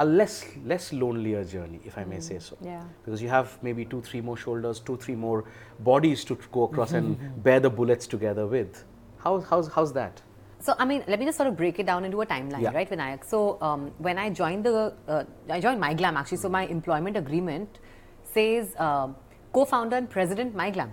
a 0.00 0.04
less 0.04 0.34
less 0.64 0.92
lonelier 0.92 1.44
journey, 1.44 1.80
if 1.84 1.96
I 1.98 2.04
may 2.04 2.20
say 2.20 2.38
so. 2.38 2.56
Yeah. 2.62 2.82
Because 3.04 3.20
you 3.22 3.28
have 3.28 3.58
maybe 3.62 3.84
two, 3.84 4.00
three 4.00 4.22
more 4.22 4.36
shoulders, 4.36 4.80
two, 4.80 4.96
three 4.96 5.14
more 5.14 5.44
bodies 5.80 6.24
to 6.24 6.38
go 6.52 6.62
across 6.64 6.92
and 6.92 7.18
bear 7.44 7.60
the 7.60 7.70
bullets 7.70 8.06
together 8.06 8.46
with. 8.46 8.84
How, 9.18 9.40
how's, 9.40 9.68
how's 9.68 9.92
that? 9.92 10.22
So, 10.58 10.74
I 10.78 10.84
mean, 10.84 11.04
let 11.06 11.18
me 11.18 11.26
just 11.26 11.36
sort 11.36 11.48
of 11.48 11.56
break 11.56 11.78
it 11.78 11.86
down 11.86 12.04
into 12.06 12.20
a 12.22 12.26
timeline, 12.26 12.62
Yeah. 12.62 12.72
right, 12.72 12.88
Vinayak? 12.90 13.24
So, 13.24 13.58
um, 13.62 13.92
when 13.98 14.18
I 14.18 14.30
joined 14.30 14.64
the, 14.64 14.94
uh, 15.08 15.24
I 15.50 15.60
joined 15.60 15.82
MyGlamm 15.82 16.14
actually. 16.16 16.38
So, 16.38 16.48
my 16.48 16.64
employment 16.66 17.16
agreement 17.16 17.78
says 18.22 18.74
um 18.78 19.16
co-founder 19.52 19.96
and 19.96 20.08
president 20.08 20.54
MyGlamm. 20.56 20.90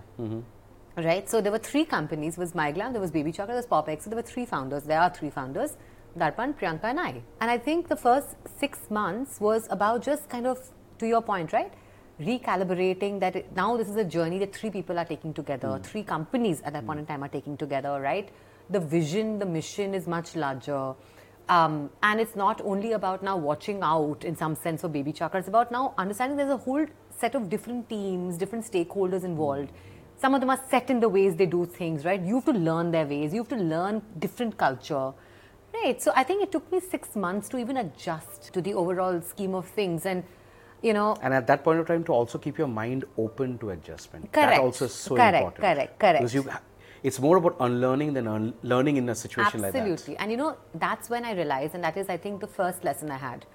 Right. 0.98 1.30
So, 1.30 1.42
there 1.42 1.52
were 1.52 1.60
three 1.72 1.86
companies. 1.86 2.38
Was 2.38 2.54
MyGlamm, 2.54 2.92
there 2.94 3.02
was 3.02 3.12
BabyChakra, 3.12 3.48
there 3.48 3.56
was 3.64 3.68
POPxo. 3.68 4.02
So, 4.04 4.10
there 4.10 4.18
were 4.18 4.30
three 4.34 4.46
founders. 4.46 4.84
There 4.84 5.00
are 5.00 5.12
three 5.12 5.30
founders: 5.30 5.78
Darpan, 6.18 6.54
Priyanka, 6.58 6.86
and 6.86 7.00
I. 7.00 7.22
And 7.40 7.52
I 7.52 7.58
think 7.58 7.88
the 7.88 7.96
first 7.96 8.36
six 8.60 8.90
months 8.90 9.40
was 9.40 9.68
about 9.70 10.02
just 10.02 10.30
kind 10.30 10.48
of, 10.48 10.60
to 11.00 11.08
your 11.08 11.22
point, 11.22 11.54
right? 11.54 11.74
Recalibrating 12.20 13.20
that 13.20 13.36
it, 13.36 13.56
now 13.56 13.78
this 13.78 13.88
is 13.88 13.96
a 13.96 14.04
journey 14.04 14.40
that 14.40 14.56
three 14.56 14.70
people 14.70 14.98
are 14.98 15.06
taking 15.06 15.34
together, 15.34 15.70
hmm. 15.70 15.84
three 15.84 16.04
companies 16.04 16.62
at 16.62 16.74
that 16.74 16.86
point 16.86 17.00
in 17.00 17.06
hmm. 17.06 17.12
time 17.12 17.24
are 17.24 17.30
taking 17.30 17.58
together, 17.58 18.02
right? 18.02 18.30
The 18.70 18.80
vision, 18.80 19.40
the 19.40 19.46
mission 19.46 19.94
is 19.94 20.08
much 20.08 20.36
larger. 20.36 20.94
Um, 21.50 21.90
and 22.04 22.20
it's 22.20 22.36
not 22.36 22.60
only 22.66 22.92
about 22.92 23.24
now 23.24 23.38
watching 23.38 23.82
out 23.82 24.26
in 24.26 24.36
some 24.36 24.56
sense 24.56 24.82
for 24.82 24.90
BabyChakra, 24.90 25.36
it's 25.36 25.48
about 25.48 25.72
now 25.72 25.94
understanding 25.98 26.36
there's 26.38 26.52
a 26.52 26.58
whole 26.58 26.86
set 27.18 27.36
of 27.36 27.50
different 27.50 27.88
teams, 27.88 28.38
different 28.38 28.66
stakeholders 28.66 29.24
involved. 29.24 29.70
Hmm. 29.70 30.20
Some 30.20 30.34
of 30.34 30.42
them 30.42 30.50
are 30.50 30.60
set 30.68 30.90
in 30.90 31.00
the 31.00 31.10
ways 31.10 31.36
they 31.36 31.46
do 31.46 31.66
things, 31.66 32.04
right? 32.04 32.20
You 32.20 32.36
have 32.36 32.46
to 32.46 32.54
learn 32.54 32.90
their 32.90 33.06
ways, 33.06 33.34
you 33.34 33.42
have 33.42 33.50
to 33.50 33.56
learn 33.56 34.02
different 34.18 34.58
culture. 34.58 35.14
Right. 35.84 36.02
So 36.02 36.12
I 36.16 36.24
think 36.24 36.44
it 36.44 36.52
took 36.52 36.72
me 36.72 36.80
six 36.80 37.16
months 37.16 37.50
to 37.50 37.58
even 37.58 37.78
adjust 37.78 38.54
to 38.54 38.62
the 38.62 38.74
overall 38.74 39.22
scheme 39.22 39.54
of 39.54 39.66
things. 39.68 40.06
And, 40.06 40.24
you 40.82 40.94
know, 40.94 41.18
And 41.22 41.34
at 41.34 41.48
that 41.48 41.64
point 41.64 41.80
of 41.80 41.88
time, 41.88 42.04
to 42.06 42.14
also 42.14 42.38
keep 42.38 42.58
your 42.58 42.68
mind 42.68 43.06
open 43.18 43.58
to 43.60 43.72
adjustment. 43.72 44.32
That 44.34 44.60
also 44.60 44.86
is 44.86 44.94
so 44.94 45.16
Correct, 45.16 45.36
important. 45.36 45.62
correct, 45.62 46.00
correct. 46.00 46.20
Because 46.20 46.34
you, 46.34 46.50
it's 47.04 47.20
more 47.20 47.38
about 47.38 47.58
unlearning 47.60 48.14
than 48.14 48.28
un- 48.28 48.54
learning 48.64 48.98
in 48.98 49.10
a 49.10 49.16
situation 49.16 49.62
like 49.62 49.74
that. 49.74 49.80
Absolutely. 49.80 50.18
And 50.18 50.32
you 50.32 50.38
know, 50.38 50.58
that's 50.76 51.10
when 51.10 51.26
I 51.26 51.34
realized, 51.34 51.76
and 51.76 51.84
that 51.84 51.98
is, 51.98 52.10
I 52.10 52.18
think, 52.18 52.42
the 52.42 52.48
first 52.48 52.84
lesson 52.84 53.12
I 53.12 53.18
had 53.18 53.46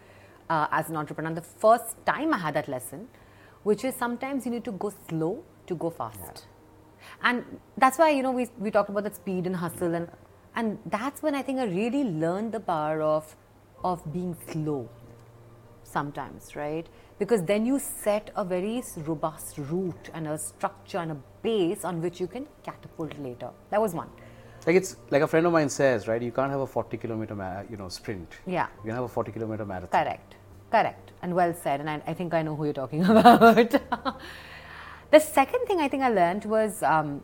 uh, 0.48 0.68
as 0.70 0.90
an 0.90 0.96
entrepreneur. 0.96 1.34
The 1.34 1.42
first 1.42 2.04
time 2.06 2.32
I 2.34 2.38
had 2.38 2.54
that 2.54 2.68
lesson, 2.68 3.08
which 3.62 3.84
is 3.84 3.94
sometimes 3.94 4.44
you 4.46 4.52
need 4.52 4.64
to 4.64 4.72
go 4.72 4.92
slow 5.08 5.42
to 5.66 5.74
go 5.74 5.90
fast. 5.90 6.46
And 7.22 7.44
that's 7.76 7.98
why, 7.98 8.10
you 8.10 8.22
know, 8.22 8.32
we, 8.32 8.48
we 8.58 8.70
talked 8.70 8.90
about 8.90 9.04
that 9.04 9.16
speed 9.16 9.46
and 9.46 9.56
hustle. 9.56 9.94
And, 9.94 10.08
and 10.54 10.78
that's 10.86 11.22
when 11.22 11.34
I 11.34 11.42
think 11.42 11.58
I 11.58 11.64
really 11.64 12.04
learned 12.04 12.52
the 12.52 12.60
power 12.60 13.00
of, 13.02 13.36
of 13.82 14.12
being 14.12 14.36
slow 14.50 14.88
sometimes, 15.84 16.54
right? 16.56 16.86
Because 17.18 17.42
then 17.44 17.66
you 17.66 17.78
set 17.78 18.30
a 18.36 18.44
very 18.44 18.82
robust 18.96 19.58
route 19.58 20.10
and 20.14 20.26
a 20.26 20.38
structure 20.38 20.98
and 20.98 21.12
a 21.12 21.16
base 21.42 21.84
on 21.84 22.00
which 22.00 22.20
you 22.20 22.26
can 22.26 22.46
catapult 22.64 23.18
later. 23.18 23.50
That 23.70 23.80
was 23.80 23.94
one. 23.94 24.08
Like 24.66 24.76
it's 24.76 24.96
like 25.10 25.22
a 25.22 25.26
friend 25.26 25.46
of 25.46 25.52
mine 25.52 25.68
says, 25.68 26.06
right? 26.08 26.22
You 26.22 26.32
can't 26.32 26.50
have 26.50 26.60
a 26.60 26.66
40 26.66 26.96
kilometer, 26.96 27.34
ma- 27.34 27.62
you 27.68 27.76
know, 27.76 27.88
sprint. 27.88 28.38
Yeah. 28.46 28.68
You 28.78 28.88
can 28.88 28.94
have 28.94 29.04
a 29.04 29.08
40 29.08 29.32
kilometer 29.32 29.64
marathon. 29.64 30.04
Correct, 30.04 30.36
correct, 30.70 31.12
and 31.22 31.34
well 31.34 31.52
said. 31.54 31.80
And 31.80 31.90
I, 31.90 32.02
I 32.06 32.14
think 32.14 32.32
I 32.32 32.42
know 32.42 32.54
who 32.54 32.64
you're 32.64 32.72
talking 32.72 33.04
about. 33.14 33.70
the 35.10 35.18
second 35.20 35.66
thing 35.66 35.80
I 35.80 35.88
think 35.88 36.02
I 36.02 36.10
learned 36.10 36.44
was, 36.44 36.82
um, 36.82 37.22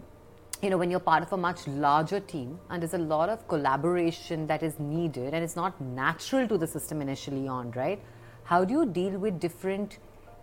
you 0.63 0.71
know, 0.71 0.77
when 0.77 0.91
you're 0.91 1.01
part 1.01 1.23
of 1.23 1.33
a 1.33 1.37
much 1.37 1.67
larger 1.69 2.19
team 2.19 2.59
and 2.69 2.83
there's 2.83 2.95
a 2.95 2.99
lot 2.99 3.29
of 3.29 3.47
collaboration 3.47 4.47
that 4.49 4.63
is 4.63 4.79
needed, 4.81 5.33
and 5.33 5.45
it's 5.45 5.55
not 5.55 5.81
natural 5.81 6.49
to 6.49 6.59
the 6.59 6.67
system 6.67 7.01
initially 7.01 7.47
on, 7.47 7.71
right? 7.73 8.01
How 8.45 8.65
do 8.65 8.75
you 8.75 8.87
deal 8.87 9.19
with 9.19 9.39
different 9.39 9.99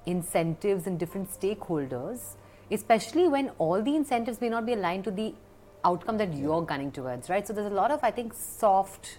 incentives 0.06 0.88
and 0.88 0.98
different 0.98 1.30
stakeholders, 1.30 2.36
especially 2.72 3.28
when 3.28 3.50
all 3.58 3.82
the 3.82 3.96
incentives 3.96 4.40
may 4.40 4.50
not 4.50 4.66
be 4.66 4.74
aligned 4.74 5.04
to 5.04 5.12
the 5.12 5.34
outcome 5.84 6.18
that 6.18 6.34
you're 6.34 6.62
gunning 6.62 6.92
towards, 6.92 7.30
right? 7.30 7.46
So 7.46 7.52
there's 7.52 7.72
a 7.72 7.76
lot 7.76 7.92
of, 7.92 8.00
I 8.04 8.12
think, 8.12 8.34
soft 8.34 9.18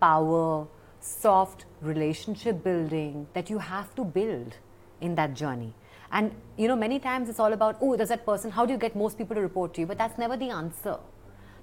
power, 0.00 0.66
soft 1.00 1.66
relationship 1.80 2.64
building 2.64 3.26
that 3.34 3.50
you 3.50 3.58
have 3.58 3.94
to 3.96 4.04
build 4.04 4.56
in 5.00 5.14
that 5.16 5.34
journey. 5.34 5.74
And 6.12 6.34
you 6.56 6.68
know, 6.68 6.76
many 6.76 6.98
times 6.98 7.28
it's 7.28 7.40
all 7.40 7.52
about, 7.52 7.78
oh, 7.80 7.96
there's 7.96 8.10
that 8.10 8.26
person, 8.26 8.50
how 8.50 8.66
do 8.66 8.72
you 8.72 8.78
get 8.78 8.94
most 8.94 9.18
people 9.18 9.34
to 9.34 9.40
report 9.40 9.74
to 9.74 9.80
you? 9.80 9.86
But 9.86 9.98
that's 9.98 10.18
never 10.18 10.36
the 10.36 10.50
answer. 10.50 10.98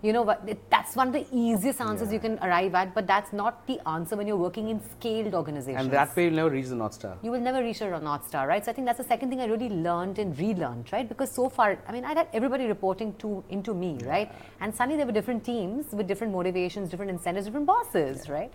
You 0.01 0.13
know, 0.13 0.33
that's 0.69 0.95
one 0.95 1.07
of 1.07 1.13
the 1.13 1.25
easiest 1.29 1.81
answers 1.81 2.13
you 2.13 2.21
can 2.21 2.39
arrive 2.39 2.73
at, 2.73 2.95
but 2.95 3.05
that's 3.05 3.33
not 3.33 3.67
the 3.67 3.85
answer 3.85 4.15
when 4.15 4.27
you're 4.27 4.37
working 4.37 4.69
in 4.69 4.79
scaled 4.91 5.33
organizations 5.33 5.83
And 5.83 5.91
that 5.91 6.15
way 6.15 6.23
you'll 6.25 6.35
never 6.35 6.51
reach 6.51 6.67
the 6.67 6.75
North 6.75 6.93
Star. 6.93 7.17
you 7.21 7.31
will 7.31 7.41
never 7.41 7.61
reach 7.61 7.81
a 7.81 7.99
North 7.99 8.25
Star, 8.25 8.47
right? 8.47 8.63
So 8.63 8.71
I 8.71 8.73
think 8.73 8.87
that's 8.87 8.97
the 8.97 9.03
second 9.03 9.29
thing 9.29 9.41
I 9.41 9.45
really 9.45 9.67
learned 9.67 10.17
and 10.17 10.39
relearned, 10.39 10.93
right? 10.93 11.07
Because 11.07 11.29
so 11.33 11.49
far, 11.49 11.77
I 11.85 11.91
mean, 11.91 12.05
I 12.05 12.13
had 12.13 12.29
everybody 12.31 12.65
reporting 12.67 13.13
to 13.15 13.43
into 13.49 13.73
me, 13.73 13.97
right? 14.05 14.31
And 14.61 14.73
suddenly 14.73 14.95
there 14.95 15.05
were 15.05 15.11
different 15.11 15.43
teams 15.43 15.87
with 15.91 16.07
different 16.07 16.31
motivations, 16.31 16.89
different 16.89 17.11
incentives, 17.11 17.45
different 17.47 17.65
bosses, 17.65 18.29
right? 18.29 18.53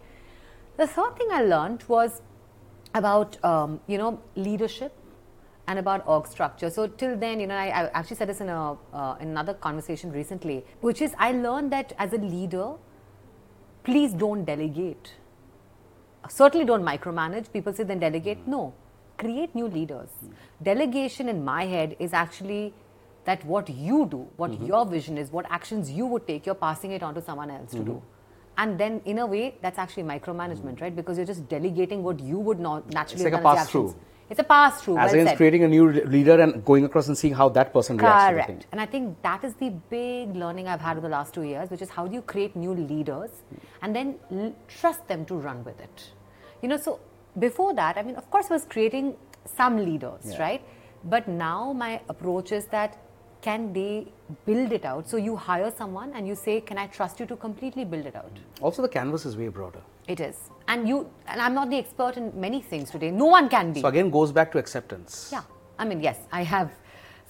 The 0.78 0.86
third 0.86 1.14
thing 1.18 1.28
I 1.30 1.42
learned 1.42 1.84
was 1.88 2.22
about 2.94 3.36
um, 3.44 3.80
you 3.86 3.98
know 3.98 4.18
leadership 4.34 4.92
and 5.66 5.78
about 5.78 6.07
org 6.07 6.27
structure. 6.27 6.70
So 6.70 6.86
till 6.86 7.16
then, 7.16 7.41
you 7.41 7.47
know, 7.47 7.57
I, 7.57 7.66
I 7.66 7.91
actually 7.95 8.16
said 8.16 8.28
this 8.28 8.41
in 8.41 8.49
a 8.49 8.77
uh, 8.93 9.16
in 9.20 9.28
another 9.28 9.55
conversation 9.55 10.12
recently, 10.12 10.65
which 10.81 11.01
is 11.01 11.15
I 11.19 11.32
learned 11.32 11.73
that 11.73 11.93
as 11.99 12.12
a 12.12 12.19
leader, 12.19 12.73
please 13.82 14.12
don't 14.12 14.45
delegate 14.45 15.15
certainly 16.28 16.65
don't 16.66 16.85
micromanage. 16.85 17.53
People 17.53 17.73
say 17.73 17.85
then 17.85 17.99
delegate. 17.99 18.39
Hmm. 18.39 18.51
No, 18.51 18.74
create 19.19 19.55
new 19.55 19.69
leaders. 19.69 20.09
Hmm. 20.20 20.32
Delegation 20.62 21.28
in 21.28 21.45
my 21.45 21.66
head 21.66 21.97
is 21.99 22.12
actually 22.12 22.74
that 23.24 23.45
what 23.47 23.69
you 23.70 24.07
do, 24.11 24.28
what 24.36 24.51
mm-hmm. 24.51 24.66
your 24.66 24.85
vision 24.85 25.16
is, 25.16 25.31
what 25.31 25.47
actions 25.49 25.91
you 25.91 26.05
would 26.07 26.27
take, 26.27 26.45
you're 26.45 26.55
passing 26.55 26.93
it 26.93 27.03
on 27.03 27.15
to 27.15 27.23
someone 27.23 27.51
else 27.51 27.70
to 27.70 27.78
do. 27.78 27.93
Mm-hmm. 27.93 28.11
And 28.57 28.78
then, 28.78 29.01
in 29.05 29.19
a 29.19 29.27
way, 29.27 29.57
that's 29.62 29.78
actually 29.78 30.05
micromanagement, 30.05 30.78
hmm. 30.78 30.85
right? 30.85 30.95
Because 30.95 31.16
you're 31.16 31.27
just 31.27 31.49
delegating 31.49 32.03
what 32.03 32.20
you 32.20 32.39
would 32.39 32.61
not 32.61 32.93
naturally 32.93 33.24
like 33.24 33.32
a 33.32 33.36
done 33.36 33.47
as 33.47 33.53
the 33.53 33.61
pass-through. 33.61 33.89
actions. 33.89 34.03
It's 34.30 34.40
a 34.40 34.44
pass 34.44 34.80
through. 34.82 34.96
As 34.98 35.06
well 35.12 35.14
against 35.14 35.30
said. 35.32 35.36
creating 35.36 35.64
a 35.64 35.68
new 35.68 35.90
leader 35.92 36.40
and 36.40 36.64
going 36.64 36.84
across 36.84 37.09
and 37.09 37.16
seeing 37.16 37.34
how 37.34 37.48
that 37.51 37.72
person 37.72 37.96
reacts 37.98 38.28
to 38.30 38.34
the 38.34 38.42
thing. 38.42 38.46
Correct. 38.56 38.66
And 38.72 38.80
I 38.80 38.86
think 38.86 39.20
that 39.22 39.44
is 39.44 39.55
the 39.55 39.70
big 39.90 40.34
learning 40.34 40.66
I've 40.66 40.80
had 40.80 40.96
over 40.96 41.06
the 41.09 41.12
last 41.12 41.34
two 41.34 41.42
years, 41.42 41.70
which 41.70 41.82
is 41.82 41.90
how 41.90 42.06
do 42.06 42.14
you 42.14 42.22
create 42.22 42.56
new 42.56 42.72
leaders 42.72 43.30
and 43.82 43.94
then 43.94 44.14
l- 44.32 44.55
trust 44.68 45.06
them 45.09 45.24
to 45.26 45.34
run 45.34 45.62
with 45.64 45.78
it. 45.80 46.10
You 46.62 46.68
know, 46.68 46.78
so 46.78 47.01
before 47.38 47.74
that, 47.74 47.98
I 47.98 48.02
mean, 48.02 48.16
of 48.16 48.30
course, 48.30 48.46
I 48.51 48.55
was 48.55 48.64
creating 48.64 49.14
some 49.44 49.76
leaders, 49.76 50.22
Yeah. 50.24 50.40
right? 50.42 50.62
But 51.05 51.28
now 51.28 51.72
my 51.74 52.01
approach 52.09 52.51
is 52.52 52.64
that 52.66 52.96
can 53.42 53.74
they 53.74 54.06
build 54.46 54.72
it 54.72 54.86
out? 54.86 55.06
So 55.06 55.18
you 55.18 55.36
hire 55.36 55.70
someone 55.70 56.12
and 56.14 56.26
you 56.26 56.34
say, 56.34 56.62
Can 56.62 56.78
I 56.78 56.86
trust 56.86 57.20
you 57.20 57.26
to 57.26 57.36
completely 57.36 57.84
build 57.84 58.06
it 58.06 58.16
out? 58.16 58.32
Also, 58.62 58.80
the 58.80 58.88
canvas 58.88 59.26
is 59.26 59.36
way 59.36 59.48
broader. 59.48 59.82
It 60.09 60.20
is. 60.20 60.36
And 60.68 60.89
you, 60.89 61.10
and 61.26 61.40
I'm 61.40 61.55
not 61.55 61.70
the 61.70 61.76
expert 61.78 62.16
in 62.16 62.32
many 62.39 62.60
things 62.60 62.90
today. 62.90 63.10
No 63.10 63.26
one 63.26 63.48
can 63.48 63.72
be. 63.72 63.81
So 63.81 63.89
again, 63.89 64.10
goes 64.10 64.32
back 64.32 64.52
to 64.52 64.59
acceptance. 64.59 65.31
yeah. 65.32 65.43
I 65.78 65.85
mean, 65.85 66.01
yes, 66.01 66.18
I 66.31 66.43
have. 66.44 66.70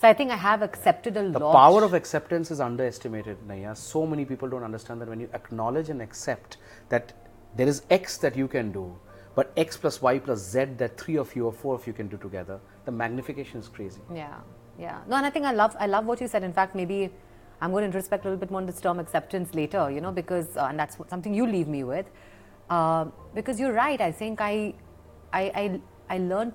So 0.01 0.09
I 0.09 0.13
think 0.13 0.31
I 0.31 0.37
have 0.37 0.61
accepted 0.63 1.17
a 1.17 1.23
The 1.23 1.39
lot. 1.39 1.53
The 1.53 1.59
power 1.59 1.83
of 1.85 1.95
acceptance 1.95 2.51
is 2.51 2.61
underestimated, 2.61 3.39
Naiyya. 3.49 3.77
So 3.77 4.07
many 4.07 4.25
people 4.25 4.49
don't 4.49 4.63
understand 4.65 5.01
that 5.01 5.09
when 5.09 5.19
you 5.21 5.29
acknowledge 5.33 5.89
and 5.89 6.03
accept 6.03 6.59
that 6.91 7.13
there 7.57 7.67
is 7.69 7.83
X 7.91 8.19
that 8.19 8.37
you 8.37 8.47
can 8.49 8.71
do, 8.73 8.95
but 9.35 9.53
X 9.57 9.77
plus 9.79 10.03
Y 10.03 10.19
plus 10.19 10.41
Z 10.41 10.65
that 10.79 10.99
three 11.01 11.17
of 11.17 11.35
you 11.35 11.47
or 11.47 11.53
four 11.53 11.75
of 11.75 11.87
you 11.87 11.93
can 11.93 12.09
do 12.09 12.17
together, 12.19 12.61
the 12.85 12.93
magnification 12.93 13.61
is 13.61 13.69
crazy. 13.69 14.01
Yeah, 14.13 14.35
yeah. 14.79 14.99
No, 15.09 15.17
and 15.17 15.25
I 15.25 15.31
think 15.31 15.47
I 15.47 15.53
love 15.53 15.75
I 15.81 15.87
love 15.87 16.05
what 16.07 16.21
you 16.21 16.29
said. 16.29 16.43
In 16.43 16.53
fact, 16.53 16.75
maybe 16.75 17.11
I'm 17.63 17.71
going 17.71 17.83
to 17.83 17.87
introspect 17.87 18.25
a 18.27 18.29
little 18.29 18.37
bit 18.39 18.51
more 18.51 18.61
on 18.61 18.67
this 18.67 18.81
term 18.81 18.99
acceptance 18.99 19.55
later. 19.55 19.91
You 19.91 20.01
know, 20.03 20.13
because 20.13 20.57
uh, 20.57 20.67
and 20.69 20.79
that's 20.79 20.99
something 21.09 21.33
you 21.33 21.47
leave 21.47 21.69
me 21.69 21.83
with. 21.85 22.07
Uh, 22.71 23.07
because 23.35 23.61
you're 23.61 23.73
right. 23.73 24.01
I 24.01 24.13
think 24.13 24.41
I, 24.41 24.75
I, 25.33 25.43
I, 25.43 25.81
I 26.09 26.19
learned 26.19 26.55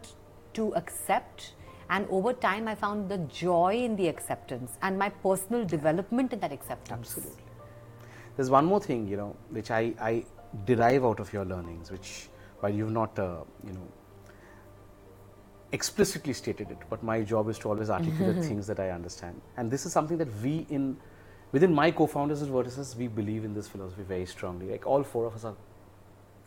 to 0.53 0.73
accept, 0.76 1.53
and 1.90 2.07
over 2.10 2.34
time, 2.34 2.68
I 2.68 2.76
found 2.76 3.10
the 3.10 3.18
joy 3.18 3.76
in 3.76 3.95
the 3.95 4.07
acceptance 4.07 4.77
and 4.81 4.98
my 4.98 5.10
personal 5.10 5.65
development 5.65 6.34
in 6.34 6.40
that 6.40 6.52
acceptance. 6.52 7.15
Absolutely. 7.18 7.44
There's 8.36 8.49
one 8.49 8.65
more 8.65 8.80
thing, 8.80 9.07
you 9.07 9.18
know, 9.18 9.36
which 9.49 9.69
I, 9.69 9.94
I 9.99 10.26
derive 10.65 11.06
out 11.06 11.19
of 11.19 11.31
your 11.31 11.45
learnings, 11.45 11.91
which 11.91 12.30
while 12.61 12.73
you've 12.73 12.91
not, 12.91 13.18
uh, 13.19 13.44
you 13.65 13.73
know, 13.73 13.88
explicitly 15.72 16.34
stated 16.34 16.72
it, 16.72 16.77
but 16.90 17.03
my 17.03 17.22
job 17.22 17.48
is 17.49 17.60
to 17.60 17.69
always 17.69 17.90
articulate 17.90 18.44
things 18.44 18.65
that 18.65 18.80
I 18.80 18.90
understand. 18.90 19.40
And 19.57 19.69
this 19.69 19.86
is 19.86 19.91
something 19.91 20.18
that 20.18 20.27
we 20.41 20.65
in, 20.69 20.98
within 21.52 21.73
my 21.73 21.91
co-founders 21.91 22.41
at 22.41 22.49
Vertices, 22.49 22.95
we 22.95 23.07
believe 23.07 23.45
in 23.45 23.53
this 23.53 23.68
philosophy 23.68 24.03
very 24.03 24.26
strongly. 24.26 24.72
Like 24.72 24.88
all 24.88 25.03
four 25.03 25.26
of 25.26 25.36
us 25.36 25.45
are 25.45 25.56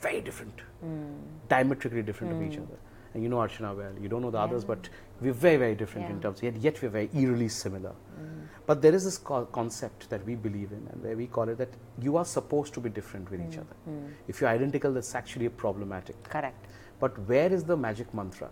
very 0.03 0.21
different, 0.21 0.61
hmm. 0.81 1.05
diametrically 1.49 2.03
different 2.03 2.33
of 2.35 2.43
each 2.43 2.57
hmm. 2.57 2.65
other. 2.65 2.79
And 3.15 3.23
you 3.23 3.29
know 3.29 3.37
Archana 3.37 3.77
well. 3.77 3.93
You 4.01 4.09
don't 4.09 4.23
know 4.23 4.31
the 4.31 4.39
others, 4.39 4.65
but 4.65 4.89
we're 5.21 5.35
very, 5.35 5.57
very 5.57 5.75
different 5.75 6.11
in 6.11 6.21
terms. 6.21 6.43
Yet, 6.43 6.57
yet 6.57 6.81
we're 6.83 6.89
very 6.89 7.11
eerily 7.15 7.49
similar. 7.49 7.91
Hmm. 7.91 8.47
But 8.65 8.81
there 8.81 8.95
is 8.95 9.05
this 9.05 9.19
co- 9.19 9.45
concept 9.47 10.09
that 10.09 10.25
we 10.25 10.35
believe 10.35 10.73
in, 10.73 10.89
and 10.93 11.03
where 11.03 11.17
we 11.17 11.27
call 11.27 11.49
it 11.49 11.59
that 11.59 11.69
you 12.01 12.17
are 12.17 12.25
supposed 12.25 12.73
to 12.75 12.81
be 12.81 12.89
different 12.89 13.31
with 13.31 13.41
each 13.41 13.59
other. 13.59 13.77
If 14.29 14.41
you're 14.41 14.51
identical, 14.51 14.93
that's 14.93 15.15
actually 15.15 15.49
problematic. 15.49 16.23
Correct. 16.25 16.67
But 17.01 17.19
where 17.29 17.53
is 17.53 17.65
the 17.65 17.77
magic 17.77 18.15
mantra? 18.15 18.51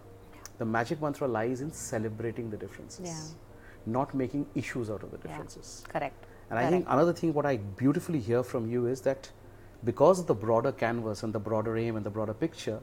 The 0.58 0.64
magic 0.64 1.00
mantra 1.00 1.26
lies 1.28 1.60
in 1.62 1.72
celebrating 1.72 2.50
the 2.50 2.56
differences, 2.56 3.06
Yeah. 3.06 3.92
not 3.98 4.14
making 4.14 4.46
issues 4.54 4.90
out 4.90 5.04
of 5.04 5.10
the 5.12 5.18
Yeah. 5.18 5.28
differences. 5.28 5.84
Correct. 5.88 6.26
And 6.50 6.58
I 6.58 6.68
think 6.68 6.86
another 6.88 7.12
thing 7.12 7.32
what 7.32 7.46
I 7.46 7.56
beautifully 7.56 8.18
hear 8.18 8.42
from 8.42 8.68
you 8.70 8.86
is 8.86 9.00
that 9.02 9.30
because 9.84 10.18
of 10.20 10.26
the 10.26 10.34
broader 10.34 10.72
canvas 10.72 11.22
and 11.22 11.32
the 11.32 11.38
broader 11.38 11.76
aim 11.76 11.96
and 11.96 12.04
the 12.04 12.10
broader 12.10 12.34
picture, 12.34 12.80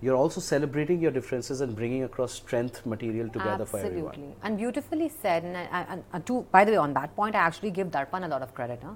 you're 0.00 0.16
also 0.16 0.40
celebrating 0.40 1.00
your 1.00 1.10
differences 1.10 1.60
and 1.60 1.74
bringing 1.74 2.04
across 2.04 2.32
strength 2.32 2.84
material 2.86 3.28
together 3.30 3.64
for 3.66 3.78
everyone. 3.80 4.14
Absolutely. 4.14 4.36
And 4.42 4.58
beautifully 4.58 5.08
said. 5.08 5.44
And, 5.44 5.56
I, 5.56 5.62
I, 5.72 5.98
and 6.12 6.26
to, 6.26 6.46
by 6.52 6.64
the 6.64 6.72
way, 6.72 6.76
on 6.78 6.92
that 6.94 7.16
point, 7.16 7.34
I 7.34 7.38
actually 7.40 7.70
give 7.70 7.88
Darpan 7.88 8.24
a 8.24 8.28
lot 8.28 8.42
of 8.42 8.54
credit, 8.54 8.80
huh? 8.84 8.92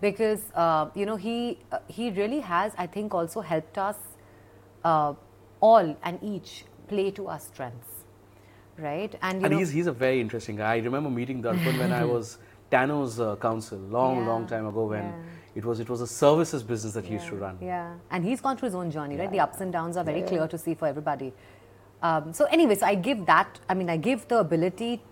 because 0.00 0.42
uh, 0.54 0.88
you 0.94 1.06
know 1.06 1.16
he 1.16 1.58
uh, 1.72 1.78
he 1.88 2.10
really 2.10 2.40
has, 2.40 2.72
I 2.78 2.86
think, 2.86 3.14
also 3.14 3.40
helped 3.40 3.78
us 3.78 3.96
uh, 4.84 5.14
all 5.60 5.96
and 6.02 6.18
each 6.22 6.64
play 6.88 7.10
to 7.12 7.28
our 7.28 7.40
strengths, 7.40 8.04
right? 8.78 9.14
And 9.22 9.42
you 9.42 9.48
And 9.48 9.52
know, 9.52 9.58
he's, 9.58 9.70
he's 9.70 9.86
a 9.86 9.92
very 9.92 10.20
interesting 10.20 10.56
guy. 10.56 10.74
I 10.74 10.78
remember 10.78 11.10
meeting 11.10 11.42
Darpan 11.42 11.78
when 11.78 11.92
I 11.92 12.04
was 12.14 12.38
Tano's 12.70 13.20
uh, 13.20 13.36
counsel 13.36 13.78
long, 13.78 14.20
Yeah, 14.20 14.26
long 14.26 14.46
time 14.46 14.66
ago 14.66 14.86
when 14.86 15.04
yeah. 15.04 15.22
It 15.54 15.64
was 15.64 15.80
it 15.80 15.88
was 15.88 16.00
a 16.00 16.06
services 16.06 16.62
business 16.62 16.94
that 16.94 17.04
he 17.04 17.14
used 17.14 17.28
to 17.28 17.36
run. 17.36 17.58
Yeah, 17.60 17.94
and 18.10 18.24
he's 18.24 18.40
gone 18.40 18.56
through 18.56 18.66
his 18.66 18.74
own 18.74 18.90
journey, 18.90 19.16
right? 19.16 19.30
The 19.30 19.40
ups 19.40 19.60
and 19.60 19.72
downs 19.72 19.96
are 19.96 20.04
very 20.04 20.22
clear 20.22 20.48
to 20.48 20.58
see 20.58 20.74
for 20.74 20.88
everybody. 20.88 21.32
Um, 22.02 22.32
so, 22.34 22.44
anyway, 22.46 22.74
so 22.74 22.86
I 22.86 22.96
give 22.96 23.24
that, 23.26 23.60
I 23.68 23.74
mean, 23.74 23.88
I 23.88 23.96
give 23.96 24.28
the 24.28 24.38
ability 24.38 25.02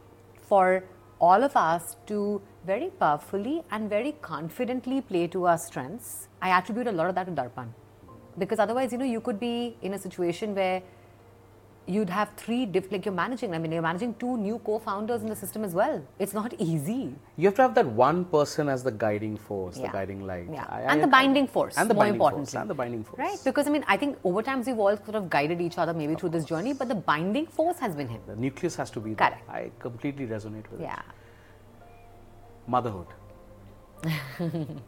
for 0.43 0.85
all 1.19 1.43
of 1.43 1.56
us 1.56 1.97
to 2.06 2.43
very 2.66 2.90
powerfully 2.90 3.62
and 3.70 3.89
very 3.89 4.12
confidently 4.20 5.01
play 5.01 5.27
to 5.28 5.47
our 5.47 5.56
strengths. 5.56 6.28
I 6.43 6.51
attribute 6.51 6.89
a 6.89 6.93
lot 6.93 7.09
of 7.09 7.14
that 7.14 7.24
to 7.27 7.32
Darpan. 7.32 7.69
Because 8.36 8.59
otherwise, 8.59 8.93
you 8.93 8.98
know, 8.98 9.06
you 9.06 9.20
could 9.20 9.40
be 9.40 9.77
in 9.81 9.94
a 9.94 9.98
situation 9.98 10.55
where 10.55 10.82
you'd 11.87 12.11
have 12.11 12.31
three 12.37 12.65
diff 12.65 12.91
like 12.93 13.05
you're 13.07 13.15
managing 13.15 13.53
i 13.55 13.59
mean 13.59 13.73
you're 13.73 13.83
managing 13.87 14.15
two 14.21 14.37
new 14.37 14.59
co-founders 14.67 15.23
in 15.23 15.29
the 15.29 15.35
system 15.35 15.65
as 15.69 15.73
well 15.75 15.97
it's 16.19 16.33
not 16.33 16.53
easy 16.67 17.13
You 17.37 17.47
have 17.49 17.57
to 17.57 17.63
have 17.63 17.75
that 17.79 17.87
one 18.01 18.25
person 18.35 18.69
as 18.69 18.85
the 18.85 18.93
guiding 18.93 19.37
force, 19.37 19.79
the 19.85 19.89
guiding 19.95 20.21
light. 20.31 20.47
Yeah. 20.57 20.67
I- 20.69 20.81
and 20.83 20.91
I- 20.93 21.05
the 21.07 21.11
binding 21.15 21.47
force, 21.55 21.77
And 21.83 21.91
the 21.91 21.95
more 22.01 22.07
importantly. 22.07 22.61
and 22.61 22.71
the 22.73 22.77
binding 22.81 23.03
force. 23.09 23.19
Right? 23.25 23.41
Because 23.49 23.67
I 23.71 23.73
mean, 23.77 23.85
I 23.95 23.97
think 24.03 24.19
over 24.31 24.43
times 24.49 24.67
we've 24.71 24.79
all 24.85 24.97
sort 25.07 25.17
of 25.21 25.29
guided 25.37 25.61
each 25.67 25.79
other 25.85 25.95
maybe 26.03 26.15
through 26.21 26.33
this 26.37 26.45
journey, 26.53 26.73
but 26.83 26.89
the 26.93 26.99
binding 27.11 27.47
force 27.59 27.79
has 27.87 27.97
been 28.03 28.09
him. 28.15 28.21
The 28.29 28.37
nucleus 28.45 28.77
has 28.83 28.91
to 28.99 29.01
be 29.01 29.15
there. 29.15 29.31
Correct. 29.31 29.51
I 29.51 29.71
completely 29.87 30.27
resonate 30.35 30.71
with 30.71 30.81
it. 30.81 30.85
Yeah. 30.91 31.03
Motherhood. 32.77 33.07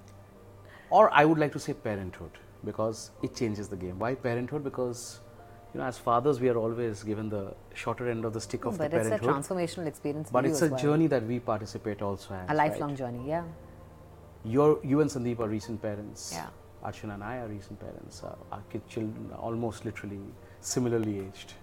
or 0.91 1.12
I 1.12 1.25
would 1.25 1.39
like 1.39 1.53
to 1.53 1.59
say 1.59 1.73
parenthood 1.75 2.31
because 2.65 3.11
it 3.23 3.35
changes 3.35 3.69
the 3.69 3.77
game. 3.77 3.99
Why 3.99 4.15
parenthood? 4.15 4.62
Because 4.65 5.21
you 5.74 5.80
know, 5.80 5.86
as 5.86 5.98
fathers, 5.98 6.40
we 6.40 6.48
are 6.48 6.56
always 6.56 7.02
given 7.02 7.28
the 7.28 7.52
shorter 7.74 8.09
end 8.09 8.24
of 8.24 8.32
the 8.32 8.40
stick 8.40 8.64
of 8.64 8.78
but 8.78 8.92
the 8.92 8.98
it's 8.98 9.09
a 9.09 9.18
transformational 9.18 9.86
experience. 9.86 10.30
but 10.30 10.46
it's 10.46 10.62
a 10.62 10.68
well. 10.68 10.78
journey 10.78 11.09
that 11.09 11.26
we 11.26 11.40
participate 11.40 12.01
also 12.01 12.34
as. 12.34 12.48
a 12.48 12.55
lifelong 12.55 12.90
right? 12.90 12.98
journey. 12.98 13.28
Yeah. 13.28 13.42
You're, 14.44 14.78
you 14.84 15.01
and 15.01 15.10
Sandeep 15.10 15.40
are 15.40 15.48
recent 15.48 15.82
parents. 15.82 16.30
Yeah. 16.32 16.46
Archana 16.84 17.14
and 17.14 17.24
I 17.24 17.38
are 17.38 17.48
recent 17.48 17.80
parents. 17.80 18.22
Uh, 18.22 18.36
our 18.52 18.62
kid 18.70 18.86
children 18.88 19.30
are 19.32 19.38
almost 19.38 19.84
literally 19.84 20.20
similarly 20.60 21.20
aged. 21.20 21.55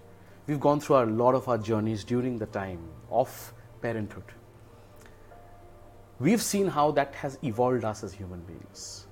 We've 0.46 0.60
gone 0.60 0.80
through 0.80 0.96
a 0.96 1.06
lot 1.06 1.34
of 1.34 1.48
our 1.48 1.58
journeys 1.58 2.04
during 2.04 2.38
the 2.38 2.46
time 2.46 2.80
of 3.10 3.54
parenthood. 3.80 4.24
We've 6.18 6.42
seen 6.42 6.66
how 6.68 6.90
that 6.92 7.14
has 7.14 7.38
evolved 7.42 7.84
us 7.84 8.02
as 8.04 8.12
human 8.12 8.40
beings. 8.40 9.06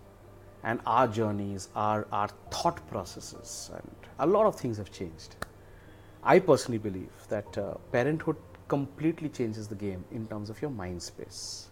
And 0.62 0.80
our 0.84 1.08
journeys, 1.08 1.68
our, 1.74 2.06
our 2.12 2.28
thought 2.50 2.86
processes, 2.88 3.70
and 3.72 3.99
a 4.20 4.26
lot 4.26 4.46
of 4.46 4.54
things 4.54 4.78
have 4.78 4.92
changed. 4.92 5.36
I 6.22 6.38
personally 6.38 6.78
believe 6.78 7.10
that 7.28 7.58
uh, 7.58 7.74
parenthood 7.90 8.36
completely 8.68 9.28
changes 9.28 9.68
the 9.68 9.74
game 9.74 10.04
in 10.12 10.26
terms 10.28 10.50
of 10.50 10.62
your 10.62 10.70
mind 10.70 11.02
space 11.02 11.70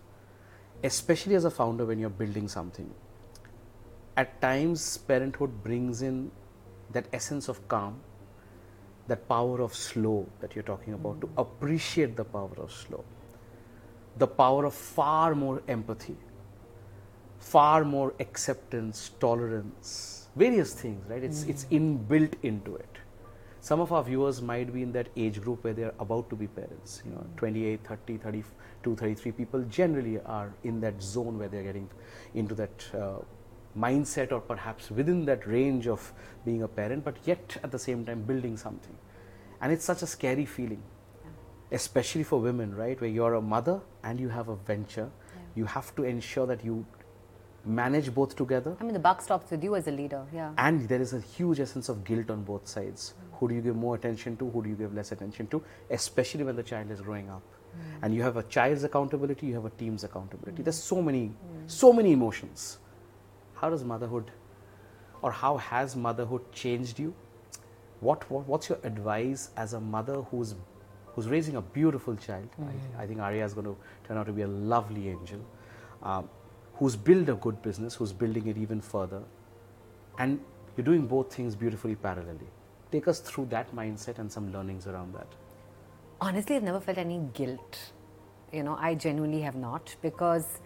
especially 0.84 1.34
as 1.34 1.44
a 1.44 1.50
founder 1.50 1.84
when 1.84 1.98
you're 1.98 2.16
building 2.22 2.46
something 2.46 2.88
at 4.16 4.40
times 4.40 4.98
parenthood 5.08 5.62
brings 5.62 6.02
in 6.02 6.30
that 6.90 7.06
essence 7.12 7.48
of 7.48 7.66
calm, 7.68 8.00
that 9.06 9.28
power 9.28 9.60
of 9.60 9.72
slow 9.74 10.26
that 10.40 10.56
you're 10.56 10.64
talking 10.64 10.94
about, 10.94 11.20
to 11.20 11.30
appreciate 11.36 12.16
the 12.16 12.24
power 12.24 12.56
of 12.58 12.72
slow, 12.72 13.04
the 14.16 14.26
power 14.26 14.64
of 14.64 14.74
far 14.74 15.36
more 15.36 15.62
empathy, 15.68 16.16
far 17.38 17.84
more 17.84 18.12
acceptance, 18.18 19.12
tolerance, 19.20 20.17
various 20.38 20.72
things, 20.72 21.04
right? 21.10 21.22
It's, 21.22 21.44
it's 21.44 21.64
inbuilt 21.66 22.34
into 22.42 22.76
it. 22.76 22.98
Some 23.60 23.80
of 23.80 23.92
our 23.92 24.04
viewers 24.04 24.40
might 24.40 24.72
be 24.72 24.82
in 24.82 24.92
that 24.92 25.08
age 25.16 25.40
group 25.40 25.64
where 25.64 25.72
they're 25.72 25.94
about 25.98 26.30
to 26.30 26.36
be 26.36 26.46
parents, 26.46 27.02
you 27.04 27.10
know, 27.10 27.26
28, 27.36 27.84
30, 27.84 28.16
32, 28.18 28.96
33 28.96 29.32
people 29.32 29.62
generally 29.62 30.20
are 30.20 30.54
in 30.62 30.80
that 30.80 31.02
zone 31.02 31.38
where 31.38 31.48
they're 31.48 31.64
getting 31.64 31.90
into 32.34 32.54
that 32.54 32.86
uh, 32.94 33.16
mindset 33.76 34.30
or 34.30 34.40
perhaps 34.40 34.90
within 34.90 35.24
that 35.24 35.46
range 35.46 35.88
of 35.88 36.12
being 36.44 36.62
a 36.62 36.68
parent, 36.68 37.04
but 37.04 37.16
yet 37.24 37.56
at 37.64 37.72
the 37.72 37.78
same 37.78 38.04
time 38.04 38.22
building 38.22 38.56
something. 38.56 38.96
And 39.60 39.72
it's 39.72 39.84
such 39.84 40.02
a 40.02 40.06
scary 40.06 40.46
feeling, 40.46 40.82
especially 41.72 42.22
for 42.22 42.40
women, 42.40 42.74
right? 42.74 43.00
Where 43.00 43.10
you're 43.10 43.34
a 43.34 43.42
mother 43.42 43.80
and 44.04 44.20
you 44.20 44.28
have 44.28 44.48
a 44.48 44.56
venture, 44.56 45.10
you 45.56 45.64
have 45.64 45.94
to 45.96 46.04
ensure 46.04 46.46
that 46.46 46.64
you 46.64 46.86
manage 47.68 48.14
both 48.14 48.34
together. 48.34 48.76
I 48.80 48.84
mean, 48.84 48.94
the 48.94 48.98
buck 48.98 49.20
stops 49.20 49.50
with 49.50 49.62
you 49.62 49.76
as 49.76 49.86
a 49.86 49.90
leader. 49.90 50.24
Yeah. 50.32 50.52
And 50.58 50.88
there 50.88 51.00
is 51.00 51.12
a 51.12 51.20
huge 51.20 51.60
essence 51.60 51.88
of 51.88 52.04
guilt 52.04 52.30
on 52.30 52.42
both 52.42 52.66
sides. 52.66 53.14
Who 53.34 53.48
do 53.48 53.54
you 53.54 53.60
give 53.60 53.76
more 53.76 53.94
attention 53.94 54.36
to? 54.38 54.50
Who 54.50 54.62
do 54.62 54.68
you 54.70 54.74
give 54.74 54.94
less 54.94 55.12
attention 55.12 55.46
to? 55.48 55.62
Especially 55.90 56.44
when 56.44 56.56
the 56.56 56.62
child 56.62 56.90
is 56.90 57.00
growing 57.00 57.28
up. 57.28 57.42
Mm. 57.42 57.98
And 58.02 58.14
you 58.14 58.22
have 58.22 58.36
a 58.36 58.42
child's 58.44 58.84
accountability, 58.84 59.46
you 59.46 59.54
have 59.54 59.64
a 59.66 59.70
team's 59.70 60.04
accountability. 60.04 60.62
Mm. 60.62 60.64
There's 60.64 60.82
so 60.82 61.02
many, 61.02 61.26
mm. 61.26 61.70
so 61.70 61.92
many 61.92 62.12
emotions. 62.12 62.78
How 63.54 63.70
does 63.70 63.84
motherhood, 63.84 64.30
or 65.20 65.32
how 65.32 65.56
has 65.56 65.96
motherhood 65.96 66.50
changed 66.52 66.98
you? 66.98 67.14
What, 68.00 68.30
what 68.30 68.46
what's 68.46 68.68
your 68.68 68.78
advice 68.84 69.50
as 69.56 69.72
a 69.72 69.80
mother 69.80 70.22
who's 70.30 70.54
who's 71.06 71.28
raising 71.28 71.56
a 71.56 71.60
beautiful 71.60 72.14
child? 72.14 72.48
I, 72.62 73.02
I 73.02 73.06
think 73.06 73.20
Arya 73.20 73.44
is 73.44 73.52
going 73.52 73.66
to 73.66 73.76
turn 74.06 74.16
out 74.16 74.26
to 74.26 74.32
be 74.32 74.42
a 74.42 74.46
lovely 74.46 75.08
angel. 75.08 75.40
Um, 76.02 76.30
who's 76.78 76.96
built 76.96 77.28
a 77.28 77.34
good 77.34 77.60
business, 77.62 77.94
who's 77.94 78.12
building 78.12 78.46
it 78.46 78.56
even 78.56 78.80
further, 78.80 79.22
and 80.18 80.40
you're 80.76 80.84
doing 80.84 81.06
both 81.06 81.34
things 81.34 81.56
beautifully 81.56 81.96
parallelly. 81.96 82.48
Take 82.92 83.08
us 83.08 83.18
through 83.20 83.46
that 83.46 83.74
mindset 83.74 84.18
and 84.18 84.30
some 84.30 84.52
learnings 84.52 84.86
around 84.86 85.12
that. 85.14 85.26
Honestly, 86.20 86.56
I've 86.56 86.62
never 86.62 86.80
felt 86.80 86.98
any 86.98 87.20
guilt. 87.34 87.92
You 88.52 88.62
know, 88.62 88.76
I 88.78 88.94
genuinely 88.94 89.40
have 89.42 89.56
not 89.56 89.94
because. 90.02 90.60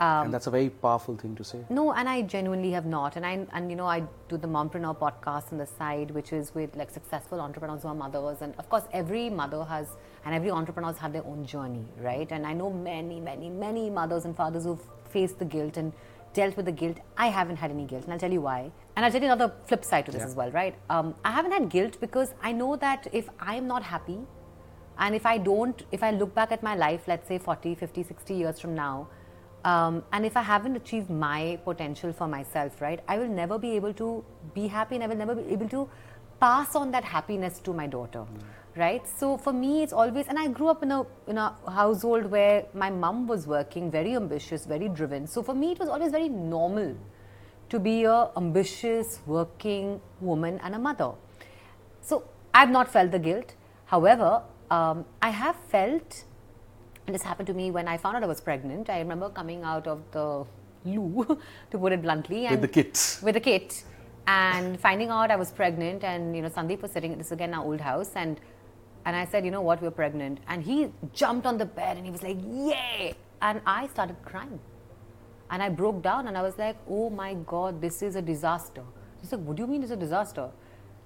Um, 0.00 0.26
and 0.26 0.34
that's 0.34 0.46
a 0.46 0.50
very 0.50 0.70
powerful 0.70 1.16
thing 1.16 1.34
to 1.36 1.44
say. 1.44 1.64
No, 1.70 1.92
and 1.92 2.08
I 2.08 2.22
genuinely 2.22 2.72
have 2.72 2.84
not. 2.84 3.16
And 3.16 3.24
I 3.24 3.46
and 3.52 3.70
you 3.70 3.76
know 3.76 3.86
I 3.86 4.02
do 4.28 4.36
the 4.36 4.48
Mompreneur 4.48 4.96
podcast 4.98 5.52
on 5.52 5.58
the 5.58 5.66
side, 5.66 6.10
which 6.10 6.32
is 6.32 6.54
with 6.54 6.76
like 6.76 6.90
successful 6.90 7.40
entrepreneurs 7.40 7.82
who 7.82 7.88
are 7.88 7.94
mothers. 7.94 8.42
And 8.42 8.54
of 8.58 8.68
course, 8.68 8.84
every 8.92 9.30
mother 9.30 9.64
has 9.64 9.88
and 10.24 10.34
every 10.34 10.50
entrepreneurs 10.50 10.98
have 10.98 11.12
their 11.12 11.24
own 11.24 11.46
journey, 11.46 11.84
right? 11.98 12.30
And 12.30 12.46
I 12.46 12.54
know 12.54 12.70
many, 12.70 13.20
many, 13.20 13.50
many 13.50 13.90
mothers 13.90 14.24
and 14.24 14.36
fathers 14.36 14.64
who've 14.64 14.80
faced 15.16 15.38
the 15.38 15.48
guilt 15.56 15.76
and 15.82 15.92
dealt 16.38 16.56
with 16.58 16.66
the 16.70 16.76
guilt. 16.82 16.98
I 17.24 17.28
haven't 17.38 17.56
had 17.64 17.70
any 17.76 17.84
guilt, 17.90 18.04
and 18.04 18.12
I'll 18.12 18.22
tell 18.26 18.32
you 18.36 18.44
why. 18.46 18.60
And 18.94 19.04
I'll 19.04 19.12
tell 19.16 19.22
you 19.26 19.32
another 19.32 19.52
flip 19.72 19.84
side 19.90 20.06
to 20.06 20.12
this 20.12 20.22
Yeah. 20.22 20.30
as 20.30 20.38
well, 20.40 20.50
right? 20.60 20.74
Um, 20.94 21.14
I 21.24 21.34
haven't 21.40 21.52
had 21.58 21.68
guilt 21.74 21.98
because 22.06 22.32
I 22.42 22.52
know 22.62 22.70
that 22.86 23.06
if 23.20 23.28
I'm 23.50 23.68
not 23.74 23.82
happy, 23.90 24.18
and 24.98 25.14
if 25.18 25.26
I 25.34 25.36
don't, 25.50 25.84
if 25.98 26.02
I 26.08 26.10
look 26.22 26.34
back 26.40 26.52
at 26.56 26.62
my 26.70 26.74
life, 26.86 27.06
let's 27.12 27.28
say 27.34 27.38
40, 27.50 27.74
50, 27.84 28.02
60 28.10 28.34
years 28.42 28.60
from 28.64 28.74
now, 28.80 29.06
um, 29.72 30.02
and 30.12 30.26
if 30.26 30.36
I 30.36 30.42
haven't 30.42 30.76
achieved 30.82 31.10
my 31.10 31.58
potential 31.68 32.12
for 32.12 32.28
myself, 32.34 32.80
right, 32.86 33.00
I 33.14 33.18
will 33.22 33.32
never 33.38 33.58
be 33.58 33.72
able 33.76 33.94
to 34.02 34.10
be 34.58 34.66
happy 34.74 34.96
and 34.96 35.04
I 35.04 35.08
will 35.12 35.16
never 35.24 35.34
be 35.34 35.46
able 35.58 35.68
to 35.70 35.88
pass 36.44 36.76
on 36.82 36.90
that 36.96 37.04
happiness 37.04 37.58
to 37.60 37.72
my 37.72 37.86
daughter, 37.86 38.24
right? 38.76 39.06
So 39.06 39.36
for 39.36 39.52
me, 39.52 39.82
it's 39.82 39.92
always, 39.92 40.26
and 40.28 40.38
I 40.38 40.48
grew 40.48 40.68
up 40.68 40.82
in 40.82 40.90
a, 40.90 41.06
in 41.26 41.38
a 41.38 41.54
household 41.68 42.26
where 42.30 42.66
my 42.74 42.90
mum 42.90 43.26
was 43.26 43.46
working, 43.46 43.90
very 43.90 44.14
ambitious, 44.16 44.66
very 44.66 44.88
driven. 44.88 45.26
So 45.26 45.42
for 45.42 45.54
me, 45.54 45.72
it 45.72 45.78
was 45.78 45.88
always 45.88 46.10
very 46.10 46.28
normal 46.28 46.96
to 47.70 47.78
be 47.78 48.04
a 48.04 48.30
ambitious, 48.36 49.20
working 49.26 50.00
woman 50.20 50.60
and 50.62 50.74
a 50.74 50.78
mother. 50.78 51.12
So 52.00 52.24
I've 52.52 52.70
not 52.70 52.90
felt 52.90 53.10
the 53.10 53.18
guilt. 53.18 53.54
However, 53.86 54.42
um, 54.70 55.04
I 55.22 55.30
have 55.30 55.56
felt, 55.68 56.24
and 57.06 57.14
this 57.14 57.22
happened 57.22 57.46
to 57.46 57.54
me 57.54 57.70
when 57.70 57.88
I 57.88 57.96
found 57.96 58.16
out 58.16 58.22
I 58.22 58.26
was 58.26 58.40
pregnant. 58.40 58.90
I 58.90 58.98
remember 58.98 59.28
coming 59.28 59.62
out 59.62 59.86
of 59.86 60.02
the 60.12 60.44
loo, 60.84 61.38
to 61.70 61.78
put 61.78 61.92
it 61.92 62.02
bluntly, 62.02 62.46
and 62.46 62.60
With 62.60 62.62
the 62.62 62.82
kids. 62.82 63.20
with 63.22 63.36
a 63.36 63.40
kit, 63.40 63.84
and 64.26 64.78
finding 64.80 65.10
out 65.10 65.30
I 65.30 65.36
was 65.36 65.50
pregnant. 65.50 66.04
And 66.04 66.34
you 66.36 66.42
know, 66.42 66.48
Sandeep 66.48 66.82
was 66.82 66.92
sitting. 66.92 67.16
This 67.16 67.26
is 67.26 67.32
again 67.32 67.54
our 67.54 67.64
old 67.64 67.80
house, 67.80 68.12
and 68.14 68.40
and 69.04 69.14
I 69.14 69.26
said, 69.26 69.44
you 69.44 69.50
know 69.50 69.60
what, 69.60 69.82
we're 69.82 69.90
pregnant. 69.90 70.40
And 70.48 70.62
he 70.62 70.90
jumped 71.12 71.46
on 71.46 71.58
the 71.58 71.66
bed 71.66 71.96
and 71.96 72.06
he 72.06 72.12
was 72.12 72.22
like, 72.22 72.38
yay! 72.46 73.14
And 73.42 73.60
I 73.66 73.86
started 73.88 74.16
crying. 74.24 74.60
And 75.50 75.62
I 75.62 75.68
broke 75.68 76.02
down 76.02 76.26
and 76.26 76.38
I 76.38 76.42
was 76.42 76.56
like, 76.58 76.76
oh 76.88 77.10
my 77.10 77.34
God, 77.34 77.80
this 77.80 78.02
is 78.02 78.16
a 78.16 78.22
disaster. 78.22 78.82
He's 79.20 79.32
like, 79.32 79.42
what 79.42 79.56
do 79.56 79.62
you 79.62 79.66
mean 79.66 79.82
it's 79.82 79.92
a 79.92 79.96
disaster? 79.96 80.50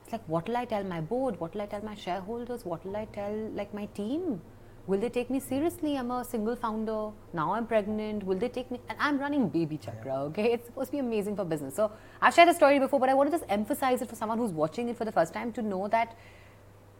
It's 0.05 0.12
like, 0.12 0.27
what 0.29 0.49
will 0.49 0.57
I 0.57 0.65
tell 0.65 0.85
my 0.85 1.01
board? 1.01 1.39
What 1.41 1.55
will 1.55 1.62
I 1.62 1.66
tell 1.66 1.85
my 1.85 1.95
shareholders? 1.95 2.65
What 2.65 2.87
will 2.87 2.97
I 2.97 3.07
tell 3.07 3.35
like 3.55 3.75
my 3.75 3.87
team? 3.87 4.41
Will 4.87 4.99
they 4.99 5.11
take 5.11 5.29
me 5.29 5.39
seriously? 5.39 5.99
I'm 5.99 6.11
a 6.11 6.25
single 6.25 6.57
founder. 6.57 7.11
Now 7.35 7.53
I'm 7.53 7.66
pregnant. 7.66 8.25
Will 8.25 8.39
they 8.39 8.49
take 8.49 8.70
me? 8.70 8.81
And 8.89 8.97
I'm 8.99 9.19
running 9.19 9.51
BabyChakra, 9.51 10.16
okay? 10.29 10.53
It's 10.55 10.66
supposed 10.66 10.87
to 10.87 10.93
be 10.93 10.99
amazing 11.01 11.37
for 11.37 11.45
business. 11.45 11.75
So 11.75 11.93
I've 12.23 12.33
shared 12.33 12.49
a 12.49 12.55
story 12.55 12.79
before, 12.79 12.99
but 12.99 13.11
I 13.11 13.15
want 13.15 13.31
to 13.31 13.37
just 13.37 13.51
emphasize 13.51 14.01
it 14.01 14.09
for 14.09 14.16
someone 14.16 14.39
who's 14.39 14.53
watching 14.53 14.89
it 14.89 14.97
for 14.97 15.05
the 15.05 15.12
first 15.12 15.35
time 15.35 15.53
to 15.53 15.62
know 15.62 15.89
that 15.89 16.16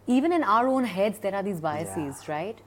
even 0.09 0.33
in 0.33 0.43
our 0.43 0.67
own 0.69 0.85
heads, 0.85 1.19
there 1.21 1.35
are 1.35 1.43
these 1.45 1.61
biases, 1.61 2.29
right? 2.29 2.59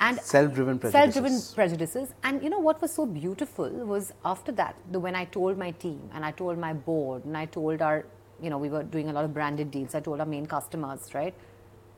And 0.00 0.20
Self-driven 0.20 0.78
prejudices. 0.78 1.14
self-driven 1.14 1.32
prejudices. 1.32 1.54
prejudices. 1.54 2.14
And 2.22 2.42
you 2.42 2.50
know 2.50 2.60
what 2.60 2.80
was 2.80 2.92
so 2.92 3.04
beautiful 3.04 3.68
was 3.68 4.12
after 4.24 4.52
that, 4.52 4.76
the, 4.92 5.00
when 5.00 5.16
I 5.16 5.24
told 5.24 5.58
my 5.58 5.72
team 5.72 6.00
and 6.14 6.24
I 6.24 6.30
told 6.30 6.56
my 6.56 6.72
board 6.72 7.24
and 7.24 7.36
I 7.36 7.46
told 7.46 7.82
our, 7.82 8.06
you 8.40 8.48
know, 8.48 8.58
we 8.58 8.68
were 8.68 8.84
doing 8.84 9.08
a 9.10 9.12
lot 9.12 9.24
of 9.24 9.34
branded 9.34 9.72
deals. 9.72 9.96
I 9.96 10.00
told 10.00 10.20
our 10.20 10.26
main 10.26 10.46
customers, 10.46 11.14
right? 11.14 11.34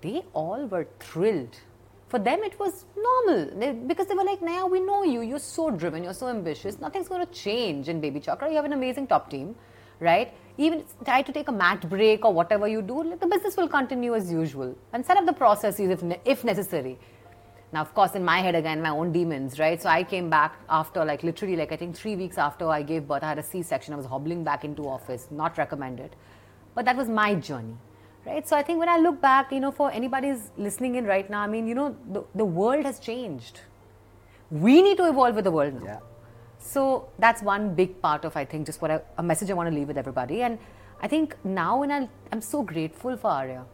They 0.01 0.23
all 0.33 0.67
were 0.67 0.89
thrilled. 0.99 1.61
For 2.09 2.19
them, 2.19 2.41
it 2.43 2.59
was 2.59 2.87
normal 2.97 3.51
they, 3.57 3.73
because 3.73 4.07
they 4.07 4.15
were 4.15 4.25
like, 4.25 4.41
"Naiyya, 4.41 4.69
we 4.71 4.81
know 4.81 5.05
you. 5.05 5.21
You're 5.21 5.39
so 5.39 5.71
driven. 5.71 6.03
You're 6.03 6.15
so 6.15 6.29
ambitious. 6.29 6.81
Nothing's 6.81 7.07
going 7.07 7.25
to 7.25 7.33
change 7.33 7.89
in 7.91 8.01
BabyChakra. 8.01 8.49
You 8.51 8.57
have 8.57 8.65
an 8.65 8.73
amazing 8.73 9.09
top 9.09 9.31
team, 9.31 9.55
right? 10.01 10.33
Even 10.59 10.85
try 11.05 11.23
to 11.23 11.33
take 11.33 11.49
a 11.49 11.53
mat 11.53 11.89
break 11.89 12.25
or 12.25 12.33
whatever 12.33 12.69
you 12.69 12.83
do, 12.83 13.17
the 13.19 13.27
business 13.27 13.57
will 13.57 13.69
continue 13.69 14.15
as 14.15 14.31
usual 14.31 14.77
and 14.93 15.05
set 15.05 15.17
up 15.17 15.27
the 15.27 15.33
processes 15.33 15.91
if, 15.91 16.03
if 16.25 16.45
necessary." 16.45 16.99
Now, 17.73 17.83
of 17.83 17.95
course, 17.95 18.17
in 18.17 18.25
my 18.25 18.41
head 18.41 18.57
again, 18.57 18.83
my 18.83 18.91
own 18.91 19.13
demons, 19.13 19.61
right? 19.61 19.81
So 19.81 19.89
I 19.89 20.03
came 20.03 20.29
back 20.29 20.57
after, 20.69 21.05
like, 21.05 21.23
literally, 21.23 21.55
like, 21.55 21.71
I 21.71 21.77
think 21.77 21.95
three 21.97 22.17
weeks 22.17 22.37
after 22.37 22.69
I 22.69 22.83
gave 22.83 23.07
birth, 23.07 23.23
I 23.23 23.29
had 23.29 23.39
a 23.39 23.45
C 23.45 23.63
section. 23.63 23.95
I 23.95 23.97
was 23.97 24.07
hobbling 24.07 24.43
back 24.43 24.65
into 24.65 24.89
office, 24.89 25.29
not 25.31 25.57
recommended. 25.57 26.17
But 26.75 26.85
that 26.87 26.97
was 26.97 27.09
my 27.09 27.37
journey, 27.37 27.77
right? 28.27 28.49
So 28.49 28.57
I 28.57 28.65
think 28.65 28.81
when 28.81 28.89
I 28.89 28.99
look 28.99 29.21
back, 29.21 29.53
you 29.53 29.61
know, 29.61 29.71
for 29.71 29.89
anybody 29.93 30.31
who's 30.31 30.51
listening 30.59 30.97
in 30.97 31.05
right 31.05 31.31
now, 31.31 31.43
I 31.43 31.47
mean, 31.47 31.69
you 31.69 31.77
know, 31.77 31.97
the, 32.11 32.25
the 32.35 32.45
world 32.45 32.85
has 32.87 32.99
changed. 32.99 33.61
We 34.51 34.83
need 34.83 34.97
to 34.97 35.09
evolve 35.09 35.37
with 35.37 35.45
the 35.45 35.53
world 35.53 35.75
now. 35.75 35.85
Yeah. 35.85 35.99
So 36.61 37.09
that's 37.19 37.43
one 37.43 37.75
big 37.75 38.01
part 38.03 38.25
of, 38.25 38.37
I 38.37 38.45
think, 38.45 38.67
just 38.67 38.81
what 38.83 38.91
I, 38.91 39.01
a 39.19 39.23
message 39.23 39.51
I 39.51 39.55
want 39.55 39.69
to 39.71 39.75
leave 39.75 39.89
with 39.89 39.99
everybody. 39.99 40.43
And 40.43 40.59
I 41.03 41.09
think 41.09 41.35
now, 41.43 41.81
when 41.81 41.91
I, 41.91 42.09
I'm 42.31 42.41
so 42.43 42.63
grateful 42.63 43.17
for 43.17 43.29
Arya, 43.29 43.65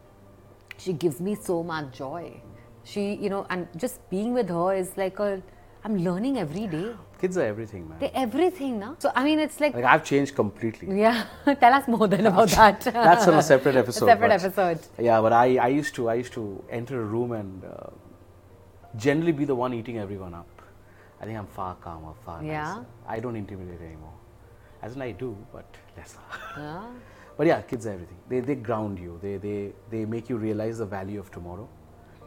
she 0.77 0.93
gives 0.93 1.19
me 1.19 1.35
so 1.35 1.63
much 1.63 1.91
joy. 1.97 2.41
She, 2.85 3.13
you 3.15 3.29
know, 3.29 3.45
and 3.49 3.67
just 3.75 4.09
being 4.09 4.33
with 4.33 4.47
her 4.49 4.73
is 4.73 4.95
like 4.95 5.19
a, 5.19 5.41
I'm 5.83 5.97
learning 5.97 6.37
every 6.37 6.67
day. 6.67 6.93
Kids 7.19 7.37
are 7.37 7.43
everything, 7.43 7.89
man. 7.89 7.99
They're 7.99 8.11
everything, 8.13 8.79
now. 8.79 8.95
So 8.99 9.11
I 9.13 9.23
mean, 9.23 9.39
it's 9.39 9.59
like, 9.59 9.73
Like 9.73 9.83
I've 9.83 10.05
changed 10.05 10.35
completely. 10.35 10.99
yeah. 10.99 11.25
Tell 11.45 11.73
us 11.73 11.87
more 11.87 12.07
then 12.07 12.25
about 12.25 12.49
that. 12.61 12.81
That's 12.81 13.27
on 13.27 13.33
a 13.33 13.41
separate 13.43 13.75
episode. 13.83 14.05
A 14.05 14.09
separate 14.11 14.31
episode. 14.31 14.79
Yeah, 14.99 15.19
but 15.21 15.33
I, 15.33 15.57
I 15.57 15.67
used 15.67 15.93
to 15.95 16.09
I 16.09 16.13
used 16.13 16.31
to 16.33 16.63
enter 16.69 17.01
a 17.01 17.05
room 17.05 17.31
and 17.33 17.63
uh, 17.65 17.89
generally 18.95 19.31
be 19.31 19.45
the 19.45 19.55
one 19.55 19.73
eating 19.73 19.97
everyone 19.97 20.33
up. 20.33 20.47
I 21.19 21.25
think 21.25 21.37
I'm 21.37 21.47
far 21.47 21.75
calmer, 21.75 22.13
far 22.25 22.43
Yeah. 22.43 22.63
nicer. 22.63 22.85
I 23.07 23.19
don't 23.19 23.35
intimidate 23.35 23.81
anymore. 23.81 24.13
As 24.81 24.95
in 24.95 25.01
I 25.01 25.11
do, 25.11 25.35
but 25.51 25.65
lesser. 25.97 26.19
Yeah. 26.57 26.83
but 27.37 27.47
yeah, 27.47 27.61
kids 27.61 27.87
are 27.87 27.91
everything. 27.93 28.17
They, 28.29 28.39
they 28.41 28.55
ground 28.55 28.99
you. 28.99 29.19
They, 29.21 29.37
they, 29.37 29.73
they 29.89 30.05
make 30.05 30.29
you 30.29 30.37
realize 30.37 30.77
the 30.77 30.85
value 30.85 31.19
of 31.19 31.31
tomorrow. 31.31 31.67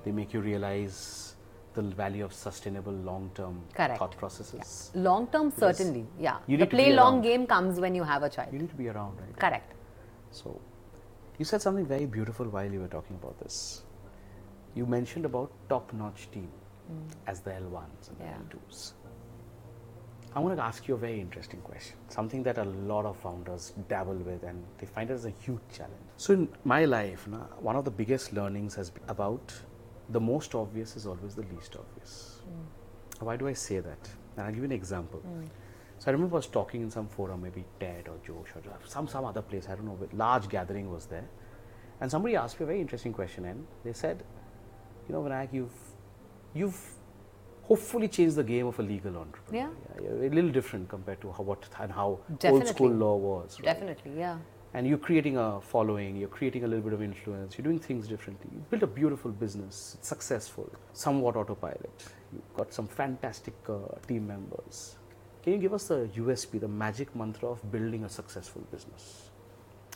They 0.05 0.11
make 0.11 0.33
you 0.35 0.41
realize 0.41 1.37
the 1.75 1.83
value 1.83 2.25
of 2.25 2.33
sustainable 2.33 2.93
long-term 2.93 3.61
Correct. 3.75 3.99
thought 3.99 4.17
processes. 4.17 4.91
Long 4.95 5.29
term, 5.29 5.51
Because 5.51 5.77
certainly. 5.79 6.05
Yeah. 6.19 6.39
you 6.49 6.57
the 6.57 6.67
play 6.67 6.93
long 6.93 7.23
game 7.23 7.47
comes 7.47 7.79
when 7.79 7.95
you 7.95 8.03
have 8.03 8.25
a 8.25 8.29
child. 8.29 8.53
You 8.53 8.59
need 8.59 8.71
to 8.71 8.75
be 8.77 8.89
around, 8.89 9.21
right? 9.21 9.39
Correct. 9.39 9.73
So, 10.33 10.61
you 11.39 11.45
said 11.45 11.63
something 11.63 11.87
very 11.87 12.07
beautiful 12.07 12.47
while 12.47 12.71
you 12.71 12.81
were 12.81 12.89
talking 12.89 13.17
about 13.23 13.39
this. 13.39 13.83
You 14.75 14.85
mentioned 14.87 15.25
about 15.25 15.53
top-notch 15.69 16.29
team 16.33 16.49
as 17.27 17.41
the 17.41 17.51
L1s 17.51 18.09
and 18.09 18.19
Yeah. 18.19 18.37
the 18.39 18.57
L2s. 18.57 18.95
I 20.33 20.39
want 20.39 20.57
to 20.57 20.63
ask 20.63 20.87
you 20.87 20.95
a 20.95 20.99
very 20.99 21.21
interesting 21.21 21.61
question, 21.61 21.97
something 22.09 22.45
that 22.45 22.57
a 22.59 22.65
lot 22.65 23.05
of 23.05 23.17
founders 23.17 23.73
dabble 23.89 24.15
with 24.15 24.45
and 24.45 24.65
they 24.79 24.87
find 24.87 25.11
it 25.11 25.15
as 25.15 25.25
a 25.25 25.31
huge 25.31 25.61
challenge. 25.73 26.07
So, 26.19 26.35
in 26.35 26.49
my 26.65 26.85
life, 26.85 27.27
na, 27.27 27.39
one 27.59 27.75
of 27.75 27.85
the 27.85 27.91
biggest 27.91 28.33
learnings 28.33 28.77
has 28.77 28.91
been 28.91 29.03
about 29.09 29.53
the 30.09 30.21
most 30.21 30.55
obvious 30.55 30.95
is 30.97 31.05
always 31.07 31.35
the 31.35 31.43
least 31.55 31.77
obvious. 31.77 32.43
Mm. 32.49 33.25
Why 33.27 33.37
do 33.37 33.49
I 33.49 33.55
say 33.55 33.81
that? 33.81 34.09
And 34.37 34.47
I'll 34.47 34.53
give 34.53 34.59
you 34.59 34.65
an 34.65 34.73
example. 34.73 35.21
Mm. 35.27 35.49
So, 35.99 36.09
I 36.09 36.13
remember 36.13 36.37
I 36.37 36.39
was 36.39 36.47
talking 36.47 36.81
in 36.83 36.91
some 36.93 37.09
forum, 37.09 37.43
maybe 37.43 37.65
TED 37.81 38.09
or 38.09 38.17
Josh 38.25 38.55
or 38.55 38.63
some, 38.87 39.09
some 39.09 39.25
other 39.25 39.43
place, 39.43 39.69
I 39.69 39.75
don't 39.75 39.87
know, 39.87 39.97
but 39.99 40.15
large 40.15 40.49
gathering 40.49 40.91
was 40.93 41.07
there. 41.07 41.29
And 42.01 42.09
somebody 42.09 42.37
asked 42.37 42.61
me 42.61 42.65
a 42.65 42.67
very 42.69 42.81
interesting 42.81 43.13
question, 43.13 43.45
and 43.47 43.67
they 43.85 43.93
said, 43.93 44.23
You 45.09 45.15
know, 45.15 45.23
Vinayak, 45.23 45.53
you've, 45.53 45.73
you've 46.55 46.81
hopefully 47.65 48.09
changed 48.09 48.37
the 48.37 48.45
game 48.45 48.67
of 48.67 48.79
a 48.79 48.83
legal 48.83 49.17
entrepreneur. 49.17 49.71
Yeah. 49.99 50.03
you're 50.03 50.25
a 50.27 50.31
little 50.31 50.51
different 50.51 50.89
compared 50.89 51.21
to 51.21 51.31
how, 51.33 51.45
what 51.45 51.65
and 51.81 51.93
how 51.93 52.19
old 52.45 52.67
school 52.67 52.91
law 52.91 53.17
was. 53.17 53.59
right? 53.59 53.67
Definitely, 53.67 54.19
yeah. 54.19 54.39
And 54.73 54.87
you're 54.87 54.99
creating 54.99 55.37
a 55.37 55.61
following, 55.61 56.17
you're 56.17 56.29
creating 56.29 56.63
a 56.65 56.67
little 56.69 56.83
bit 56.85 56.93
of 56.93 57.03
influence, 57.03 57.59
you're 57.59 57.65
doing 57.65 57.81
things 57.81 58.07
differently. 58.07 58.51
You 58.53 58.65
built 58.71 58.83
a 58.85 58.87
beautiful 58.87 59.31
business, 59.33 59.97
it's 59.99 60.09
successful, 60.09 60.71
somewhat 60.93 61.37
autopilot. 61.37 61.91
You've 62.33 62.55
got 62.57 62.73
some 62.73 62.87
fantastic 62.87 63.55
uh, 63.69 63.79
team 64.07 64.29
members. 64.29 64.97
Can 65.43 65.55
you 65.55 65.59
give 65.59 65.75
us 65.75 65.89
the 65.89 66.09
USP, 66.17 66.61
the 66.61 66.69
magic 66.69 67.15
mantra 67.17 67.49
of 67.51 67.73
building 67.73 68.05
a 68.05 68.09
successful 68.09 68.63
business? 68.71 69.31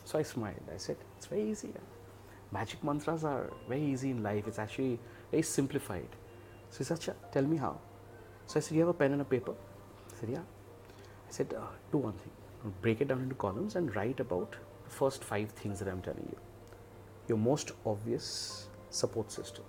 So 0.05 0.19
I 0.19 0.23
smiled. 0.23 0.63
I 0.73 0.77
said, 0.79 0.97
It's 1.17 1.27
very 1.27 1.51
easy. 1.51 1.71
Magic 2.51 2.83
mantras 2.85 3.25
are 3.25 3.51
very 3.69 3.85
easy 3.85 4.11
in 4.11 4.23
life. 4.23 4.47
It's 4.47 4.59
actually 4.59 4.99
very 5.31 5.43
simplified. 5.43 6.09
So 6.75 6.79
he 6.79 6.85
said, 6.85 6.99
"Acha, 6.99 7.15
Tell 7.31 7.45
me 7.45 7.57
how. 7.57 7.79
So 8.47 8.59
I 8.59 8.61
said, 8.61 8.75
You 8.75 8.81
have 8.81 8.89
a 8.89 8.95
pen 9.01 9.13
and 9.13 9.23
a 9.23 9.25
paper? 9.25 9.53
I 9.53 10.21
said, 10.21 10.31
Yeah. 10.31 10.41
I 11.29 11.31
said, 11.37 11.55
uh, 11.57 11.67
Do 11.93 11.99
one 11.99 12.15
thing. 12.15 12.73
Break 12.83 13.01
it 13.01 13.07
down 13.09 13.21
into 13.21 13.37
columns 13.37 13.77
and 13.77 13.95
write 13.95 14.19
about 14.19 14.57
the 14.87 14.91
first 14.91 15.23
five 15.23 15.51
things 15.51 15.79
that 15.79 15.89
I'm 15.89 16.03
telling 16.03 16.27
you. 16.33 16.41
Your 17.29 17.39
most 17.39 17.71
obvious 17.87 18.67
support 18.91 19.31
system. 19.31 19.65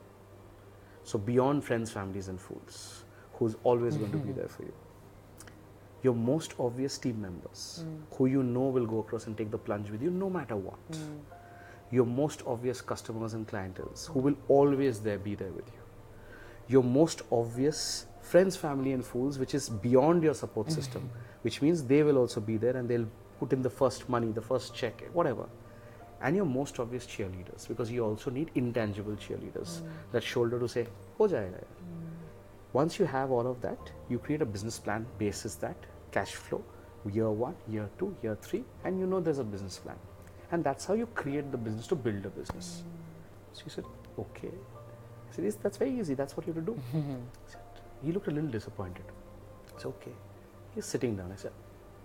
So 1.03 1.19
beyond 1.19 1.63
friends, 1.63 1.91
families, 1.91 2.27
and 2.27 2.41
fools, 2.41 3.03
who's 3.33 3.55
always 3.63 3.97
going 3.97 4.11
to 4.11 4.17
be 4.17 4.29
mm-hmm. 4.29 4.39
there 4.39 4.47
for 4.47 4.63
you. 4.63 4.73
Your 6.01 6.15
most 6.15 6.55
obvious 6.59 6.97
team 6.97 7.21
members, 7.21 7.83
mm. 7.85 8.17
who 8.17 8.25
you 8.25 8.41
know 8.41 8.67
will 8.79 8.87
go 8.87 8.99
across 8.99 9.27
and 9.27 9.37
take 9.37 9.51
the 9.51 9.57
plunge 9.57 9.91
with 9.91 10.01
you 10.01 10.09
no 10.09 10.29
matter 10.29 10.55
what. 10.55 10.91
Mm. 10.91 11.19
Your 11.91 12.05
most 12.05 12.43
obvious 12.47 12.81
customers 12.81 13.35
and 13.35 13.47
clientels, 13.47 14.07
who 14.07 14.19
will 14.19 14.35
always 14.47 14.99
there 14.99 15.19
be 15.19 15.35
there 15.35 15.51
with 15.51 15.67
you. 15.67 15.84
Your 16.67 16.83
most 16.83 17.21
obvious 17.31 18.05
friends, 18.21 18.55
family, 18.55 18.91
and 18.93 19.05
fools, 19.05 19.37
which 19.37 19.53
is 19.53 19.69
beyond 19.69 20.23
your 20.23 20.33
support 20.33 20.67
mm-hmm. 20.67 20.75
system, 20.75 21.09
which 21.43 21.61
means 21.61 21.83
they 21.83 22.01
will 22.03 22.17
also 22.17 22.41
be 22.41 22.57
there 22.57 22.75
and 22.75 22.89
they'll 22.89 23.07
put 23.39 23.53
in 23.53 23.61
the 23.61 23.69
first 23.69 24.09
money, 24.09 24.31
the 24.31 24.41
first 24.41 24.73
check, 24.73 25.03
whatever. 25.13 25.47
And 26.21 26.35
your 26.35 26.45
most 26.45 26.79
obvious 26.79 27.05
cheerleaders 27.05 27.67
because 27.67 27.91
you 27.91 28.03
also 28.03 28.31
need 28.31 28.49
intangible 28.55 29.13
cheerleaders 29.13 29.81
mm. 29.81 29.89
that 30.11 30.23
shoulder 30.23 30.59
to 30.59 30.67
say 30.67 30.87
ho 31.17 31.27
jayega 31.27 31.57
yaar." 31.57 31.65
Mm. 31.81 32.05
once 32.77 32.97
you 32.99 33.05
have 33.11 33.33
all 33.37 33.49
of 33.49 33.59
that 33.65 33.91
you 34.13 34.17
create 34.27 34.45
a 34.45 34.47
business 34.53 34.79
plan 34.85 35.05
basis 35.19 35.57
that 35.65 35.85
cash 36.15 36.33
flow 36.45 36.61
year 37.17 37.29
1 37.29 37.53
year 37.75 37.89
2 37.99 38.09
year 38.23 38.37
3 38.47 38.63
and 38.85 39.03
you 39.03 39.09
know 39.11 39.19
there's 39.19 39.43
a 39.45 39.49
business 39.55 39.77
plan. 39.77 39.99
And 40.51 40.63
that's 40.63 40.85
how 40.85 40.95
you 41.01 41.07
create 41.21 41.51
the 41.51 41.57
business 41.67 41.87
to 41.87 41.95
build 42.07 42.25
a 42.25 42.33
business. 42.39 42.71
Mm. 42.79 43.57
So 43.57 43.63
he 43.65 43.69
said 43.69 43.85
okay 44.25 44.53
i 45.35 45.37
said 45.37 45.45
yes 45.45 45.55
that's 45.61 45.77
very 45.77 45.99
easy. 45.99 46.13
That's 46.13 46.37
what 46.37 46.47
you 46.47 46.53
have 46.53 46.65
to 46.65 46.71
do. 46.71 46.79
Mm-hmm. 46.95 47.15
He 47.45 47.51
said- 47.51 47.61
he 48.03 48.11
looked 48.11 48.27
a 48.27 48.31
little 48.31 48.49
disappointed. 48.49 49.03
I 49.75 49.81
said 49.81 49.87
okay. 49.87 50.11
He's 50.75 50.85
sitting 50.85 51.17
down. 51.17 51.31
I 51.33 51.35
said 51.35 51.51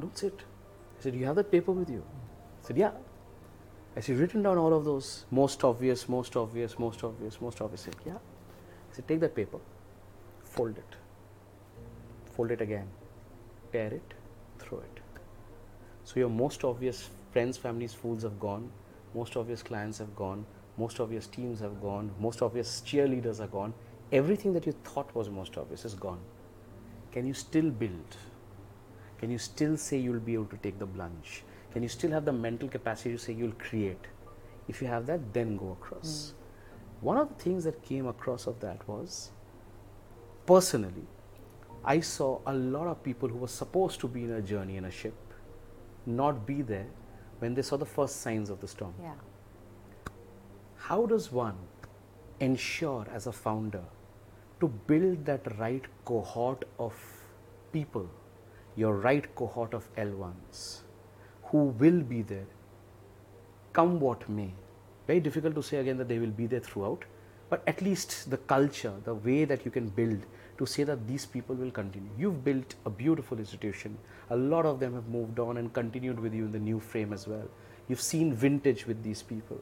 don't 0.01 0.17
sit. 0.19 0.35
I 0.99 1.03
said 1.03 1.15
you 1.15 1.27
have 1.27 1.37
that 1.37 1.51
paper 1.53 1.73
with 1.73 1.91
you? 1.91 2.03
I 2.63 2.67
said 2.67 2.77
yeah. 2.77 2.91
I 3.97 4.01
said, 4.01 4.19
written 4.19 4.43
down 4.43 4.57
all 4.57 4.73
of 4.73 4.85
those 4.85 5.25
most 5.31 5.65
obvious, 5.65 6.09
most 6.09 6.37
obvious, 6.37 6.79
most 6.79 7.03
obvious, 7.05 7.41
most 7.41 7.61
obvious. 7.61 7.83
I 7.83 7.85
said, 7.87 7.97
yeah. 8.07 8.15
I 8.15 8.95
said, 8.97 9.09
take 9.09 9.21
that 9.21 9.35
paper, 9.35 9.59
fold 10.45 10.79
it, 10.79 10.97
fold 12.37 12.53
it 12.53 12.61
again, 12.61 12.87
tear 13.73 13.93
it, 13.93 14.15
throw 14.61 14.79
it. 14.79 15.01
So 16.05 16.21
your 16.21 16.29
most 16.29 16.65
obvious 16.65 17.09
friends, 17.33 17.57
families, 17.57 17.93
fools 17.93 18.23
have 18.23 18.39
gone, 18.39 18.71
most 19.15 19.37
obvious 19.37 19.63
clients 19.63 19.99
have 19.99 20.15
gone, 20.15 20.47
most 20.81 21.01
obvious 21.05 21.27
teams 21.27 21.61
have 21.61 21.81
gone, 21.81 22.11
most 22.19 22.43
obvious 22.43 22.83
cheerleaders 22.87 23.41
are 23.41 23.47
gone. 23.47 23.75
Everything 24.13 24.53
that 24.55 24.67
you 24.67 24.73
thought 24.91 25.15
was 25.15 25.29
most 25.29 25.57
obvious 25.57 25.85
is 25.85 25.95
gone. 25.95 26.21
Can 27.13 27.27
you 27.27 27.35
still 27.35 27.71
build? 27.71 28.17
Can 29.19 29.31
you 29.31 29.39
still 29.39 29.77
say 29.77 29.99
you'll 29.99 30.27
be 30.29 30.35
able 30.35 30.47
to 30.47 30.57
take 30.57 30.79
the 30.79 30.87
plunge? 30.87 31.43
Can 31.73 31.83
you 31.83 31.89
still 31.89 32.11
have 32.11 32.25
the 32.25 32.33
mental 32.33 32.69
capacity 32.69 33.13
to 33.13 33.19
say 33.19 33.33
you'll 33.33 33.61
create? 33.69 34.07
If 34.69 34.81
you 34.81 34.89
have 34.89 35.07
that, 35.07 35.33
then 35.33 35.57
go 35.57 35.73
across. 35.73 36.33
Hmm. 36.33 37.07
One 37.07 37.19
of 37.19 37.29
the 37.29 37.43
things 37.43 37.65
that 37.65 37.83
came 37.83 38.07
across 38.07 38.47
of 38.47 38.61
that 38.61 38.87
was 38.89 39.31
personally, 40.47 41.07
I 41.85 42.01
saw 42.01 42.41
a 42.47 42.55
lot 42.55 42.87
of 42.87 43.03
people 43.03 43.29
who 43.29 43.39
were 43.39 43.49
supposed 43.49 44.01
to 44.01 44.09
be 44.09 44.25
in 44.25 44.33
a 44.33 44.43
journey 44.43 44.77
in 44.77 44.85
a 44.85 44.91
ship 44.91 45.15
not 46.07 46.47
be 46.47 46.63
there 46.63 46.89
when 47.39 47.55
they 47.55 47.63
saw 47.63 47.77
the 47.77 47.87
first 47.87 48.21
signs 48.21 48.51
of 48.51 48.61
the 48.61 48.69
storm. 48.69 48.95
Yeah. 49.03 49.15
How 50.89 51.05
does 51.07 51.31
one 51.31 51.57
ensure 52.41 53.07
as 53.13 53.27
a 53.27 53.33
founder 53.33 53.83
to 54.61 54.69
build 54.87 55.27
that 55.27 55.59
right 55.59 55.85
cohort 56.07 56.65
of 56.79 56.95
people, 57.71 58.09
your 58.77 58.97
right 58.97 59.33
cohort 59.35 59.75
of 59.75 59.95
L1s, 59.97 60.81
who 61.45 61.65
will 61.83 62.01
be 62.01 62.23
there, 62.23 62.47
come 63.75 64.01
what 64.01 64.29
may? 64.29 64.53
Very 65.07 65.21
difficult 65.21 65.55
to 65.57 65.63
say 65.63 65.77
again 65.77 65.99
that 65.99 66.09
they 66.09 66.19
will 66.19 66.31
be 66.41 66.47
there 66.47 66.61
throughout, 66.61 67.05
but 67.51 67.63
at 67.67 67.83
least 67.83 68.31
the 68.31 68.39
culture, 68.39 68.95
the 69.05 69.15
way 69.15 69.45
that 69.45 69.65
you 69.67 69.71
can 69.71 69.91
build 69.91 70.25
to 70.57 70.67
say 70.67 70.83
that 70.85 71.07
these 71.07 71.27
people 71.27 71.55
will 71.55 71.71
continue. 71.71 72.11
You've 72.19 72.43
built 72.43 72.75
a 72.87 72.91
beautiful 72.91 73.39
institution. 73.39 73.99
A 74.31 74.37
lot 74.37 74.65
of 74.65 74.81
them 74.81 74.95
have 74.95 75.09
moved 75.09 75.39
on 75.39 75.59
and 75.59 75.73
continued 75.73 76.19
with 76.19 76.33
you 76.33 76.47
in 76.47 76.53
the 76.53 76.59
new 76.59 76.81
frame 76.81 77.13
as 77.13 77.29
well. 77.29 77.49
You've 77.87 78.01
seen 78.01 78.35
vintage 78.35 78.87
with 78.87 79.03
these 79.03 79.23
people 79.23 79.61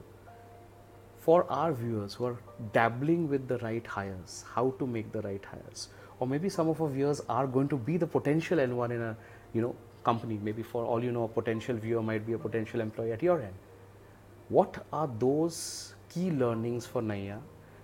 for 1.20 1.50
our 1.50 1.72
viewers 1.72 2.14
who 2.14 2.26
are 2.26 2.36
dabbling 2.72 3.28
with 3.28 3.48
the 3.48 3.58
right 3.58 3.86
hires, 3.86 4.44
how 4.54 4.70
to 4.78 4.86
make 4.86 5.12
the 5.12 5.22
right 5.22 5.44
hires, 5.44 5.88
or 6.20 6.26
maybe 6.26 6.48
some 6.48 6.68
of 6.68 6.80
our 6.80 6.88
viewers 6.88 7.20
are 7.28 7.46
going 7.46 7.68
to 7.68 7.76
be 7.76 7.96
the 7.96 8.06
potential 8.06 8.58
N1 8.58 8.90
in 8.90 9.02
a 9.02 9.16
you 9.52 9.62
know 9.62 9.74
company. 10.04 10.38
Maybe 10.42 10.62
for 10.62 10.84
all 10.84 11.02
you 11.02 11.12
know, 11.12 11.24
a 11.24 11.28
potential 11.28 11.76
viewer 11.76 12.02
might 12.02 12.26
be 12.26 12.34
a 12.34 12.38
potential 12.38 12.80
employee 12.80 13.12
at 13.12 13.22
your 13.22 13.40
end. 13.40 13.54
What 14.48 14.84
are 14.92 15.10
those 15.18 15.94
key 16.08 16.30
learnings 16.30 16.86
for 16.86 17.02
Naiyya 17.02 17.40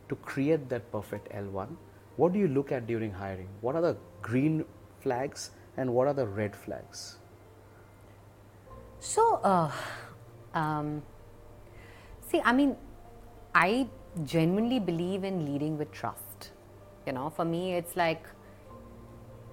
to 0.08 0.16
create 0.16 0.68
that 0.68 0.90
perfect 0.92 1.32
L1? 1.32 1.76
What 2.16 2.32
do 2.32 2.38
you 2.38 2.48
look 2.48 2.72
at 2.72 2.86
during 2.86 3.10
hiring? 3.10 3.48
What 3.60 3.74
are 3.74 3.82
the 3.82 3.96
green 4.22 4.64
flags 5.00 5.50
and 5.76 5.92
what 5.92 6.06
are 6.06 6.14
the 6.14 6.26
red 6.26 6.56
flags? 6.56 7.18
So, 9.00 9.40
uh, 9.42 9.70
um, 10.54 11.02
see, 12.30 12.40
I 12.44 12.52
mean, 12.52 12.76
I 13.54 13.86
genuinely 14.24 14.80
believe 14.80 15.24
in 15.24 15.44
leading 15.44 15.78
with 15.78 15.92
trust. 15.92 16.50
You 17.06 17.12
know, 17.12 17.30
for 17.30 17.44
me, 17.44 17.74
it's 17.74 17.96
like, 17.96 18.26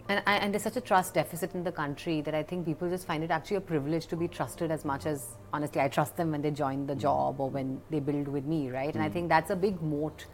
and, 0.09 0.21
and 0.25 0.53
there's 0.53 0.63
such 0.63 0.75
a 0.75 0.81
trust 0.81 1.13
deficit 1.13 1.53
in 1.53 1.63
the 1.63 1.71
country 1.71 2.21
that 2.21 2.33
I 2.33 2.43
think 2.43 2.65
people 2.65 2.89
just 2.89 3.05
find 3.05 3.23
it 3.23 3.31
actually 3.31 3.57
a 3.57 3.61
privilege 3.61 4.07
to 4.07 4.15
be 4.15 4.27
trusted 4.27 4.71
as 4.71 4.83
much 4.83 5.05
as, 5.05 5.37
honestly, 5.53 5.81
I 5.81 5.87
trust 5.87 6.17
them 6.17 6.31
when 6.31 6.41
they 6.41 6.51
join 6.51 6.87
the 6.87 6.95
job 6.95 7.39
or 7.39 7.49
when 7.49 7.79
they 7.89 7.99
build 7.99 8.27
with 8.27 8.45
me, 8.45 8.69
right? 8.69 8.93
And 8.93 9.03
I 9.03 9.09
think 9.09 9.29
that's 9.29 9.51
a 9.51 9.55
big 9.55 9.81
moat 9.81 10.25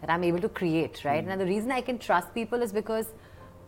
that 0.00 0.10
I'm 0.10 0.24
able 0.24 0.40
to 0.40 0.48
create, 0.48 1.04
right? 1.04 1.24
And 1.24 1.40
the 1.40 1.46
reason 1.46 1.70
I 1.70 1.80
can 1.80 1.98
trust 1.98 2.34
people 2.34 2.60
is 2.60 2.72
because 2.72 3.06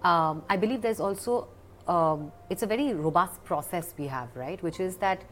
um, 0.03 0.43
I 0.49 0.57
believe 0.57 0.83
there's 0.83 1.01
also, 1.01 1.49
um, 1.87 2.33
it's 2.51 2.63
a 2.63 2.67
very 2.67 2.93
robust 2.93 3.45
process 3.45 3.95
we 3.97 4.09
have, 4.09 4.35
right? 4.35 4.61
Which 4.63 4.81
is 4.81 4.97
that 4.97 5.23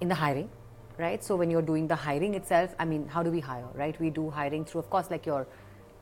in 0.00 0.08
the 0.08 0.14
hiring, 0.14 0.50
right? 0.98 1.22
So 1.22 1.36
when 1.36 1.50
you're 1.50 1.62
doing 1.62 1.86
the 1.86 1.96
hiring 1.96 2.34
itself, 2.34 2.74
I 2.78 2.84
mean, 2.84 3.06
how 3.06 3.22
do 3.22 3.30
we 3.30 3.40
hire, 3.40 3.68
right? 3.74 3.98
We 4.00 4.10
do 4.10 4.30
hiring 4.30 4.64
through, 4.64 4.80
of 4.80 4.90
course, 4.90 5.10
like 5.10 5.26
your 5.26 5.46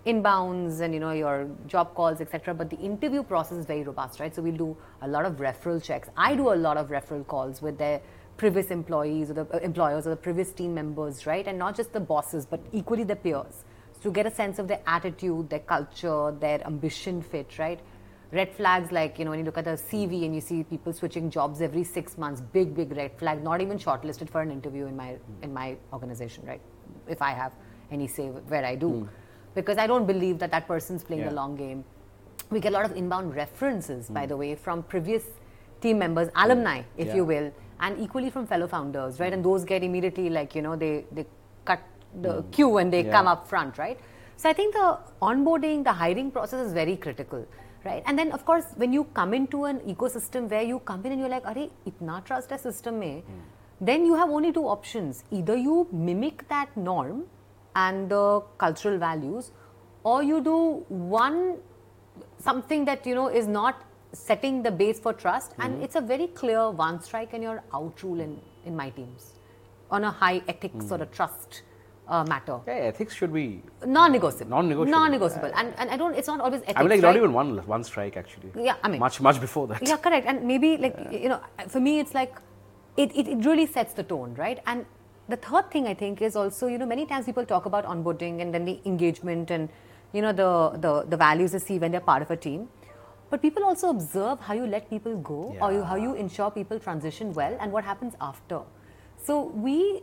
inbounds 0.06 0.80
and 0.80 0.94
you 0.94 1.00
know 1.00 1.10
your 1.10 1.48
job 1.66 1.94
calls, 1.94 2.20
etc. 2.20 2.54
But 2.54 2.70
the 2.70 2.78
interview 2.78 3.22
process 3.22 3.58
is 3.58 3.66
very 3.66 3.82
robust, 3.82 4.20
right? 4.20 4.34
So 4.34 4.42
we'll 4.42 4.56
do 4.56 4.76
a 5.02 5.08
lot 5.08 5.26
of 5.26 5.36
referral 5.36 5.82
checks. 5.82 6.08
I 6.16 6.34
do 6.36 6.52
a 6.52 6.54
lot 6.54 6.76
of 6.76 6.88
referral 6.88 7.26
calls 7.26 7.60
with 7.60 7.76
their 7.78 8.00
previous 8.36 8.70
employees 8.70 9.30
or 9.30 9.34
the 9.34 9.46
uh, 9.52 9.58
employers 9.58 10.06
or 10.06 10.10
the 10.10 10.16
previous 10.16 10.52
team 10.52 10.74
members, 10.74 11.26
right? 11.26 11.46
And 11.46 11.58
not 11.58 11.76
just 11.76 11.92
the 11.92 12.00
bosses, 12.00 12.46
but 12.46 12.60
equally 12.72 13.04
the 13.04 13.16
peers 13.16 13.64
to 14.02 14.10
get 14.10 14.26
a 14.26 14.30
sense 14.30 14.58
of 14.58 14.68
their 14.68 14.80
attitude, 14.86 15.50
their 15.50 15.60
culture, 15.60 16.32
their 16.38 16.64
ambition 16.66 17.22
fit, 17.22 17.58
right? 17.58 17.80
Red 18.32 18.52
flags 18.54 18.90
like, 18.90 19.18
you 19.18 19.24
know, 19.24 19.30
when 19.30 19.38
you 19.38 19.44
look 19.44 19.58
at 19.58 19.66
a 19.66 19.76
CV 19.76 20.24
and 20.24 20.34
you 20.34 20.40
see 20.40 20.64
people 20.64 20.92
switching 20.92 21.30
jobs 21.30 21.60
every 21.60 21.84
six 21.84 22.18
months, 22.18 22.40
big, 22.40 22.74
big 22.74 22.96
red 22.96 23.16
flag, 23.18 23.42
not 23.42 23.60
even 23.60 23.78
shortlisted 23.78 24.28
for 24.28 24.40
an 24.40 24.50
interview 24.50 24.86
in 24.86 24.96
my 24.96 25.16
in 25.42 25.54
my 25.54 25.76
organization, 25.92 26.44
right? 26.44 26.60
If 27.06 27.22
I 27.22 27.30
have 27.30 27.52
any 27.90 28.06
say 28.06 28.28
where 28.28 28.64
I 28.64 28.74
do. 28.74 28.90
Hmm. 28.90 29.06
Because 29.54 29.78
I 29.78 29.86
don't 29.86 30.06
believe 30.06 30.38
that 30.40 30.50
that 30.50 30.66
person's 30.66 31.04
playing 31.04 31.22
Yeah. 31.22 31.28
the 31.30 31.34
long 31.34 31.56
game. 31.56 31.84
we 32.54 32.60
get 32.60 32.70
a 32.70 32.74
lot 32.74 32.84
of 32.84 32.96
inbound 32.96 33.34
references, 33.34 34.08
by 34.08 34.22
hmm. 34.22 34.28
the 34.28 34.36
way, 34.36 34.54
from 34.54 34.82
previous 34.84 35.24
team 35.80 35.98
members, 35.98 36.28
alumni, 36.36 36.82
hmm. 36.82 37.00
if 37.04 37.14
you 37.14 37.24
will, 37.24 37.52
and 37.80 37.98
equally 37.98 38.30
from 38.30 38.46
fellow 38.46 38.68
founders, 38.68 39.18
right? 39.18 39.32
And 39.32 39.44
those 39.44 39.64
get 39.64 39.82
immediately 39.82 40.30
like, 40.30 40.54
you 40.54 40.62
know, 40.62 40.76
they, 40.76 41.06
they 41.10 41.26
cut 41.64 41.80
the 42.22 42.42
queue 42.52 42.76
and 42.78 42.92
they 42.92 43.04
Yeah. 43.04 43.12
come 43.16 43.26
up 43.26 43.48
front, 43.48 43.78
right? 43.78 43.98
So 44.36 44.48
I 44.48 44.52
think 44.52 44.74
the 44.74 44.98
onboarding, 45.22 45.82
the 45.82 45.92
hiring 45.92 46.30
process 46.30 46.66
is 46.66 46.72
very 46.72 46.96
critical, 46.96 47.44
right? 47.86 48.02
And 48.06 48.18
then 48.18 48.32
of 48.32 48.44
course, 48.44 48.66
when 48.76 48.92
you 48.92 49.04
come 49.18 49.34
into 49.34 49.64
an 49.64 49.80
ecosystem 49.92 50.48
where 50.54 50.62
you 50.62 50.80
come 50.90 51.04
in 51.06 51.12
and 51.12 51.20
you're 51.20 51.32
like, 51.34 51.48
"Arey, 51.52 51.70
itna 51.90 52.18
trust 52.30 52.54
है 52.56 52.60
system 52.64 53.00
में," 53.04 53.22
hmm. 53.22 53.40
then 53.90 54.06
you 54.10 54.18
have 54.22 54.34
only 54.40 54.52
two 54.58 54.66
options: 54.74 55.22
either 55.40 55.56
you 55.68 55.78
mimic 56.08 56.46
that 56.54 56.76
norm 56.88 57.24
and 57.84 58.16
the 58.16 58.24
cultural 58.64 58.98
values, 59.06 59.50
or 60.02 60.22
you 60.22 60.40
do 60.40 60.58
one 61.20 61.40
something 62.48 62.84
that 62.90 63.06
you 63.06 63.14
know 63.20 63.28
is 63.42 63.48
not 63.58 63.86
setting 64.12 64.62
the 64.66 64.70
base 64.82 65.00
for 65.06 65.12
trust. 65.12 65.56
And 65.58 65.76
hmm. 65.76 65.82
it's 65.88 65.96
a 65.96 66.04
very 66.12 66.28
clear 66.42 66.70
one 66.70 67.00
strike 67.08 67.32
and 67.32 67.42
you're 67.42 67.62
out 67.74 68.02
rule 68.02 68.20
in, 68.20 68.40
in 68.64 68.76
my 68.76 68.90
teams 68.90 69.32
on 69.90 70.04
a 70.04 70.10
high 70.10 70.42
ethics 70.48 70.86
hmm. 70.86 70.94
or 70.94 71.02
a 71.02 71.06
trust 71.06 71.62
uh, 72.08 72.24
matter 72.24 72.56
Yeah, 72.66 72.74
ethics 72.90 73.14
should 73.14 73.32
be. 73.32 73.62
non-negotiable 73.84 74.50
Non-negotiable. 74.50 74.98
non-negotiable 74.98 75.52
and, 75.54 75.74
and 75.78 75.90
i 75.90 75.96
don't 75.96 76.14
it's 76.14 76.28
not 76.28 76.40
always 76.40 76.60
ethics 76.62 76.78
I 76.78 76.82
mean, 76.82 76.90
like 76.90 77.02
right? 77.02 77.08
not 77.10 77.16
even 77.16 77.32
one 77.32 77.50
one 77.66 77.84
strike 77.84 78.16
actually. 78.16 78.50
Yeah, 78.68 78.76
I 78.82 78.88
mean- 78.88 79.00
much 79.00 79.20
much 79.20 79.40
before 79.40 79.66
that. 79.68 79.86
yeah 79.90 79.96
correct 79.96 80.26
and 80.26 80.44
maybe 80.52 80.76
like 80.76 80.96
you 81.12 81.28
know 81.28 81.40
for 81.68 81.80
me 81.80 81.98
it's 82.00 82.14
like 82.14 82.34
it, 82.96 83.14
it, 83.14 83.26
it 83.28 83.44
really 83.44 83.66
sets 83.66 83.92
the 83.94 84.02
tone 84.12 84.34
right 84.34 84.60
and 84.66 84.86
the 85.28 85.36
third 85.36 85.70
thing 85.72 85.86
i 85.88 85.94
think 86.02 86.22
is 86.22 86.36
also 86.36 86.66
you 86.72 86.78
know 86.78 86.86
many 86.94 87.04
times 87.12 87.26
people 87.26 87.44
talk 87.44 87.66
about 87.66 87.84
onboarding 87.84 88.40
and 88.42 88.54
then 88.54 88.64
the 88.64 88.78
engagement 88.86 89.50
and 89.50 89.68
you 90.12 90.22
know 90.22 90.32
the 90.32 90.50
the, 90.84 90.92
the 91.12 91.16
values 91.16 91.52
they 91.52 91.58
see 91.68 91.78
when 91.78 91.90
they're 91.92 92.08
part 92.12 92.22
of 92.22 92.30
a 92.30 92.36
team 92.36 92.68
but 93.30 93.42
people 93.42 93.64
also 93.64 93.90
observe 93.90 94.38
how 94.48 94.54
you 94.54 94.66
let 94.74 94.88
people 94.88 95.16
go 95.28 95.56
or 95.60 95.72
you, 95.72 95.82
how 95.82 95.96
you 95.96 96.14
ensure 96.14 96.48
people 96.50 96.78
transition 96.78 97.32
well 97.34 97.56
and 97.60 97.72
what 97.72 97.82
happens 97.84 98.14
after 98.20 98.60
so 99.28 99.40
we 99.66 100.02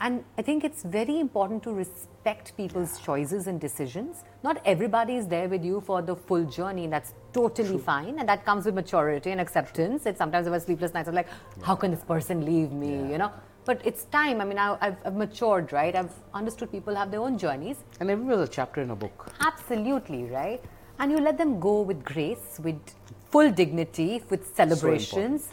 and 0.00 0.24
i 0.38 0.42
think 0.42 0.64
it's 0.64 0.82
very 0.82 1.18
important 1.20 1.62
to 1.62 1.72
respect 1.72 2.56
people's 2.56 2.98
choices 3.00 3.46
and 3.46 3.60
decisions. 3.60 4.24
Not 4.42 4.60
everybody 4.64 5.16
is 5.16 5.26
there 5.26 5.48
with 5.48 5.64
you 5.64 5.80
for 5.80 6.02
the 6.02 6.16
full 6.16 6.44
journey 6.44 6.84
and 6.84 6.92
that's 6.92 7.12
totally 7.32 7.78
fine 7.78 8.18
and 8.18 8.28
that 8.28 8.44
comes 8.44 8.66
with 8.66 8.74
maturity 8.74 9.30
and 9.30 9.40
acceptance. 9.40 10.06
It's 10.06 10.18
sometimes 10.18 10.46
i 10.46 10.52
have 10.52 10.62
sleepless 10.62 10.92
nights 10.94 11.08
i'm 11.08 11.14
like 11.14 11.28
how 11.62 11.74
can 11.74 11.90
this 11.90 12.04
person 12.04 12.44
leave 12.44 12.72
me? 12.72 12.92
You 13.12 13.18
know? 13.18 13.32
But 13.64 13.80
it's 13.84 14.04
time. 14.04 14.40
I 14.40 14.44
mean 14.44 14.58
I, 14.58 14.76
I've, 14.80 14.96
I've 15.04 15.16
matured 15.16 15.72
right? 15.72 15.94
I've 15.94 16.12
understood 16.34 16.70
people 16.72 16.94
have 16.94 17.10
their 17.10 17.20
own 17.20 17.38
journeys. 17.38 17.78
And 18.00 18.10
everyone's 18.10 18.48
a 18.48 18.52
chapter 18.52 18.82
in 18.82 18.90
a 18.90 18.96
book. 18.96 19.32
Absolutely, 19.40 20.24
right? 20.24 20.62
And 20.98 21.10
you 21.10 21.18
let 21.18 21.38
them 21.38 21.58
go 21.60 21.80
with 21.80 22.04
grace, 22.04 22.60
with 22.62 22.78
full 23.30 23.50
dignity, 23.50 24.22
with 24.28 24.54
celebrations, 24.54 25.48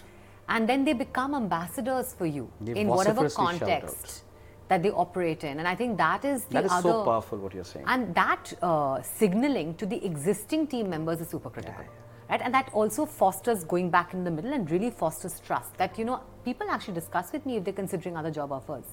and 0.49 0.67
then 0.67 0.85
they 0.85 0.93
become 0.93 1.35
ambassadors 1.35 2.13
for 2.13 2.25
you 2.25 2.49
They 2.61 2.79
in 2.81 2.87
whatever 2.87 3.29
context 3.29 4.23
that 4.69 4.83
they 4.83 4.91
operate 4.91 5.43
in. 5.43 5.59
And 5.59 5.67
I 5.67 5.75
think 5.75 5.97
that 5.97 6.25
is 6.25 6.43
the 6.45 6.53
That 6.55 6.65
is 6.65 6.71
other. 6.71 6.89
so 6.89 7.03
powerful 7.03 7.37
what 7.37 7.53
you're 7.53 7.63
saying. 7.63 7.85
And 7.87 8.13
that 8.15 8.53
uh, 8.61 9.01
signaling 9.01 9.75
to 9.75 9.85
the 9.85 10.03
existing 10.05 10.67
team 10.67 10.89
members 10.89 11.21
is 11.21 11.29
super 11.29 11.49
critical. 11.49 11.85
Right? 12.29 12.41
And 12.41 12.53
that 12.53 12.69
also 12.73 13.05
fosters 13.05 13.63
going 13.63 13.89
back 13.89 14.13
in 14.13 14.23
the 14.25 14.31
middle 14.31 14.53
and 14.53 14.69
really 14.69 14.89
fosters 14.89 15.39
trust 15.39 15.77
that, 15.77 15.97
you 15.97 16.03
know, 16.03 16.21
people 16.43 16.67
actually 16.69 16.95
discuss 16.95 17.31
with 17.31 17.45
me 17.45 17.55
if 17.55 17.63
they're 17.63 17.73
considering 17.73 18.17
other 18.17 18.31
job 18.31 18.51
offers, 18.51 18.83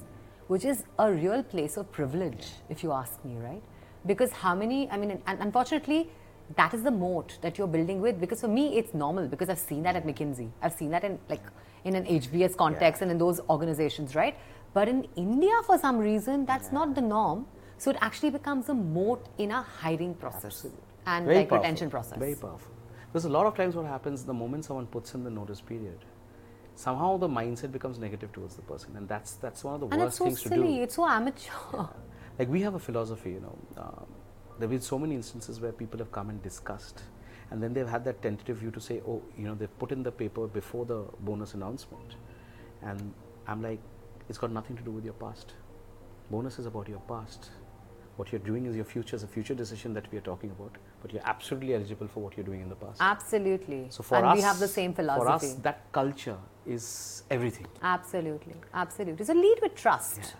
which 0.46 0.64
is 0.64 0.84
a 1.00 1.12
real 1.12 1.42
place 1.42 1.76
of 1.76 1.90
privilege, 1.90 2.52
if 2.68 2.84
you 2.84 2.92
ask 2.92 3.24
me, 3.24 3.36
right? 3.36 3.62
Because 4.06 4.30
how 4.30 4.54
many, 4.54 4.88
I 4.90 4.96
mean, 4.96 5.20
and 5.26 5.40
unfortunately, 5.40 6.10
that 6.56 6.74
is 6.74 6.82
the 6.82 6.90
moat 6.90 7.38
that 7.42 7.58
you're 7.58 7.66
building 7.66 8.00
with. 8.00 8.20
Because 8.20 8.40
for 8.40 8.48
me, 8.48 8.76
it's 8.78 8.94
normal 8.94 9.28
because 9.28 9.48
I've 9.48 9.58
seen 9.58 9.82
that 9.84 9.96
at 9.96 10.06
McKinsey. 10.06 10.50
I've 10.62 10.74
seen 10.74 10.90
that 10.90 11.04
in 11.04 11.18
like 11.28 11.42
in 11.84 11.94
an 11.94 12.04
HBS 12.04 12.56
context 12.56 13.02
and 13.02 13.10
in 13.10 13.18
those 13.18 13.40
organizations, 13.48 14.14
right? 14.14 14.36
But 14.72 14.88
in 14.88 15.06
India, 15.16 15.52
for 15.66 15.78
some 15.78 15.98
reason, 15.98 16.44
that's 16.46 16.72
not 16.72 16.94
the 16.94 17.00
norm. 17.00 17.46
So 17.78 17.90
it 17.90 17.96
actually 18.00 18.30
becomes 18.30 18.68
a 18.68 18.74
moat 18.74 19.26
in 19.38 19.50
a 19.50 19.62
hiring 19.62 20.14
process 20.14 20.66
and 21.06 21.26
Very 21.26 21.38
like 21.38 21.48
powerful. 21.48 21.62
retention 21.62 21.90
process. 21.90 22.18
Very 22.18 22.34
powerful. 22.34 22.72
Because 23.12 23.24
a 23.26 23.28
lot 23.28 23.46
of 23.46 23.54
times 23.56 23.76
what 23.76 23.86
happens 23.86 24.24
the 24.24 24.34
moment 24.34 24.64
someone 24.64 24.86
puts 24.86 25.14
in 25.14 25.22
the 25.22 25.30
notice 25.30 25.60
period, 25.60 25.98
somehow 26.74 27.16
the 27.16 27.28
mindset 27.28 27.70
becomes 27.72 27.98
negative 27.98 28.32
towards 28.32 28.56
the 28.56 28.62
person, 28.62 28.96
and 28.96 29.08
that's 29.08 29.34
that's 29.34 29.62
one 29.64 29.74
of 29.74 29.80
the 29.80 29.86
and 29.88 30.02
worst 30.02 30.16
so 30.18 30.24
things 30.24 30.42
to 30.42 30.48
silly. 30.48 30.76
do. 30.76 30.82
It's 30.82 30.96
so 30.96 31.06
amateur. 31.06 31.86
Like 32.38 32.48
we 32.48 32.62
have 32.62 32.74
a 32.74 32.80
philosophy, 32.80 33.30
you 33.30 33.40
know. 33.40 33.56
Um, 33.76 34.06
there 34.58 34.66
have 34.66 34.70
been 34.70 34.80
so 34.80 34.98
many 34.98 35.14
instances 35.14 35.60
where 35.60 35.72
people 35.72 35.98
have 35.98 36.12
come 36.12 36.30
and 36.30 36.42
discussed, 36.42 37.02
and 37.50 37.62
then 37.62 37.74
they've 37.74 37.88
had 37.88 38.04
that 38.04 38.22
tentative 38.22 38.58
view 38.58 38.70
to 38.70 38.80
say, 38.80 39.00
oh, 39.06 39.22
you 39.36 39.46
know, 39.46 39.54
they've 39.54 39.78
put 39.78 39.92
in 39.92 40.02
the 40.02 40.12
paper 40.12 40.46
before 40.46 40.84
the 40.84 41.04
bonus 41.20 41.54
announcement, 41.54 42.16
and 42.82 43.12
I'm 43.46 43.62
like, 43.62 43.80
it's 44.28 44.38
got 44.38 44.50
nothing 44.50 44.76
to 44.76 44.82
do 44.82 44.90
with 44.90 45.04
your 45.04 45.14
past. 45.14 45.54
Bonus 46.30 46.58
is 46.58 46.66
about 46.66 46.88
your 46.88 47.00
past. 47.00 47.50
What 48.16 48.30
you're 48.30 48.40
doing 48.40 48.66
is 48.66 48.76
your 48.76 48.84
future, 48.84 49.16
is 49.16 49.24
a 49.24 49.26
future 49.26 49.54
decision 49.54 49.92
that 49.94 50.10
we 50.12 50.18
are 50.18 50.22
talking 50.22 50.50
about, 50.50 50.76
but 51.02 51.12
you're 51.12 51.26
absolutely 51.26 51.74
eligible 51.74 52.06
for 52.06 52.20
what 52.22 52.36
you're 52.36 52.46
doing 52.46 52.60
in 52.60 52.68
the 52.68 52.76
past. 52.76 52.98
Absolutely. 53.00 53.86
So 53.90 54.04
for 54.04 54.14
and 54.18 54.26
us, 54.26 54.36
we 54.36 54.42
have 54.42 54.60
the 54.60 54.68
same 54.68 54.94
philosophy. 54.94 55.24
For 55.24 55.30
us, 55.30 55.54
that 55.62 55.90
culture 55.90 56.36
is 56.64 57.24
everything. 57.28 57.66
Absolutely. 57.82 58.54
Absolutely. 58.72 59.24
So 59.24 59.34
lead 59.34 59.58
with 59.60 59.74
trust 59.74 60.36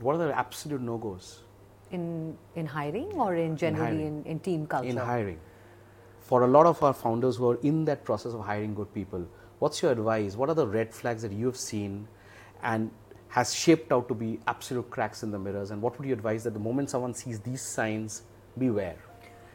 What 0.00 0.14
are 0.14 0.18
the 0.18 0.38
absolute 0.38 0.80
no-goes 0.80 1.40
in 1.92 2.36
in 2.54 2.66
hiring 2.66 3.12
or 3.14 3.34
in 3.34 3.56
generally 3.56 4.04
in, 4.04 4.22
hiring. 4.22 4.26
in, 4.26 4.38
team 4.40 4.66
culture. 4.66 4.88
in 4.88 4.96
hiring? 4.96 5.38
For 6.20 6.42
a 6.42 6.46
lot 6.46 6.66
of 6.66 6.82
our 6.82 6.92
founders 6.92 7.36
who 7.36 7.50
are 7.50 7.58
in 7.62 7.84
that 7.86 8.04
process 8.04 8.32
of 8.32 8.40
hiring 8.40 8.74
good 8.74 8.92
people, 8.94 9.26
what's 9.58 9.82
your 9.82 9.92
advice? 9.92 10.36
What 10.36 10.48
are 10.48 10.54
the 10.54 10.66
red 10.66 10.92
flags 10.92 11.22
that 11.22 11.32
you 11.32 11.46
have 11.46 11.56
seen 11.56 12.06
and 12.62 12.90
has 13.28 13.54
shaped 13.54 13.92
out 13.92 14.08
to 14.08 14.14
be 14.14 14.38
absolute 14.46 14.88
cracks 14.90 15.22
in 15.22 15.30
the 15.30 15.38
mirrors? 15.38 15.70
And 15.70 15.82
what 15.82 15.98
would 15.98 16.06
you 16.06 16.12
advise 16.12 16.44
that 16.44 16.54
the 16.54 16.60
moment 16.60 16.90
someone 16.90 17.14
sees 17.14 17.40
these 17.40 17.62
signs, 17.62 18.22
beware? 18.58 18.96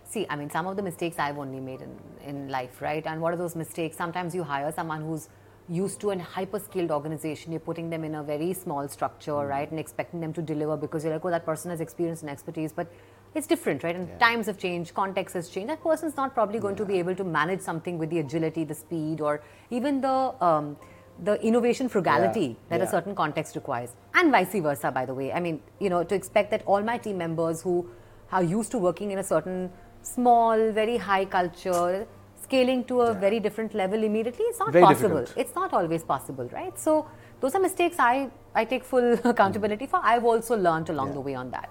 See, 0.03 0.25
I 0.29 0.35
mean, 0.35 0.49
some 0.49 0.67
of 0.67 0.75
the 0.75 0.83
mistakes 0.83 1.17
I've 1.17 1.37
only 1.37 1.59
made 1.59 1.81
in, 1.81 1.97
in 2.23 2.49
life, 2.49 2.81
right? 2.81 3.05
And 3.05 3.21
what 3.21 3.33
are 3.33 3.37
those 3.37 3.55
mistakes? 3.55 3.97
Sometimes 3.97 4.35
you 4.35 4.43
hire 4.43 4.71
someone 4.71 5.01
who's 5.01 5.29
used 5.69 5.99
to 6.01 6.11
an 6.11 6.19
hyper 6.19 6.59
skilled 6.59 6.91
organization, 6.91 7.51
you're 7.51 7.59
putting 7.59 7.89
them 7.89 8.03
in 8.03 8.15
a 8.15 8.23
very 8.23 8.53
small 8.53 8.87
structure, 8.87 9.33
right? 9.33 9.69
And 9.69 9.79
expecting 9.79 10.21
them 10.21 10.33
to 10.33 10.41
deliver 10.41 10.77
because 10.77 11.03
you're 11.03 11.13
like, 11.13 11.25
oh, 11.25 11.31
that 11.31 11.45
person 11.45 11.71
has 11.71 11.81
experience 11.81 12.21
and 12.21 12.29
expertise. 12.29 12.71
But 12.71 12.91
it's 13.33 13.47
different, 13.47 13.83
right? 13.83 13.95
And 13.95 14.19
times 14.19 14.45
have 14.45 14.57
changed, 14.57 14.93
context 14.93 15.33
has 15.35 15.49
changed. 15.49 15.69
That 15.69 15.83
person's 15.83 16.15
not 16.15 16.33
probably 16.33 16.59
going 16.59 16.75
to 16.75 16.85
be 16.85 16.99
able 16.99 17.15
to 17.15 17.23
manage 17.23 17.61
something 17.61 17.97
with 17.97 18.09
the 18.09 18.19
agility, 18.19 18.63
the 18.63 18.75
speed, 18.75 19.21
or 19.21 19.41
even 19.69 20.01
the. 20.01 20.33
Um, 20.41 20.77
the 21.23 21.41
innovation 21.41 21.87
frugality 21.87 22.57
Yeah, 22.69 22.77
that 22.77 22.81
a 22.81 22.89
certain 22.89 23.15
context 23.15 23.55
requires, 23.55 23.91
and 24.13 24.31
vice 24.31 24.51
versa, 24.51 24.91
by 24.91 25.05
the 25.05 25.13
way. 25.13 25.31
I 25.31 25.39
mean, 25.39 25.61
you 25.79 25.89
know, 25.89 26.03
to 26.03 26.13
expect 26.13 26.51
that 26.51 26.63
all 26.65 26.81
my 26.81 26.97
team 26.97 27.17
members 27.17 27.61
who 27.61 27.89
are 28.33 28.43
used 28.43 28.71
to 28.71 28.77
working 28.77 29.11
in 29.11 29.19
a 29.19 29.23
certain 29.23 29.71
small, 30.01 30.73
very 30.73 30.97
high 30.97 31.23
culture, 31.23 32.05
scaling 32.45 32.83
to 32.91 33.01
a 33.01 33.13
very 33.13 33.39
different 33.45 33.73
level 33.81 34.03
immediately, 34.09 34.45
it's 34.51 34.59
not 34.59 34.71
Very 34.77 34.85
possible. 34.85 35.19
difficult. 35.19 35.37
It's 35.45 35.55
not 35.55 35.73
always 35.73 36.03
possible, 36.03 36.49
right? 36.53 36.77
So, 36.87 37.07
those 37.41 37.55
are 37.55 37.61
mistakes 37.67 37.97
I, 37.99 38.29
I 38.53 38.65
take 38.65 38.83
full 38.83 39.13
accountability 39.33 39.87
for. 39.93 39.99
I've 40.13 40.23
also 40.33 40.57
learned 40.57 40.89
along 40.89 41.13
the 41.13 41.21
way 41.21 41.35
on 41.35 41.51
that. 41.51 41.69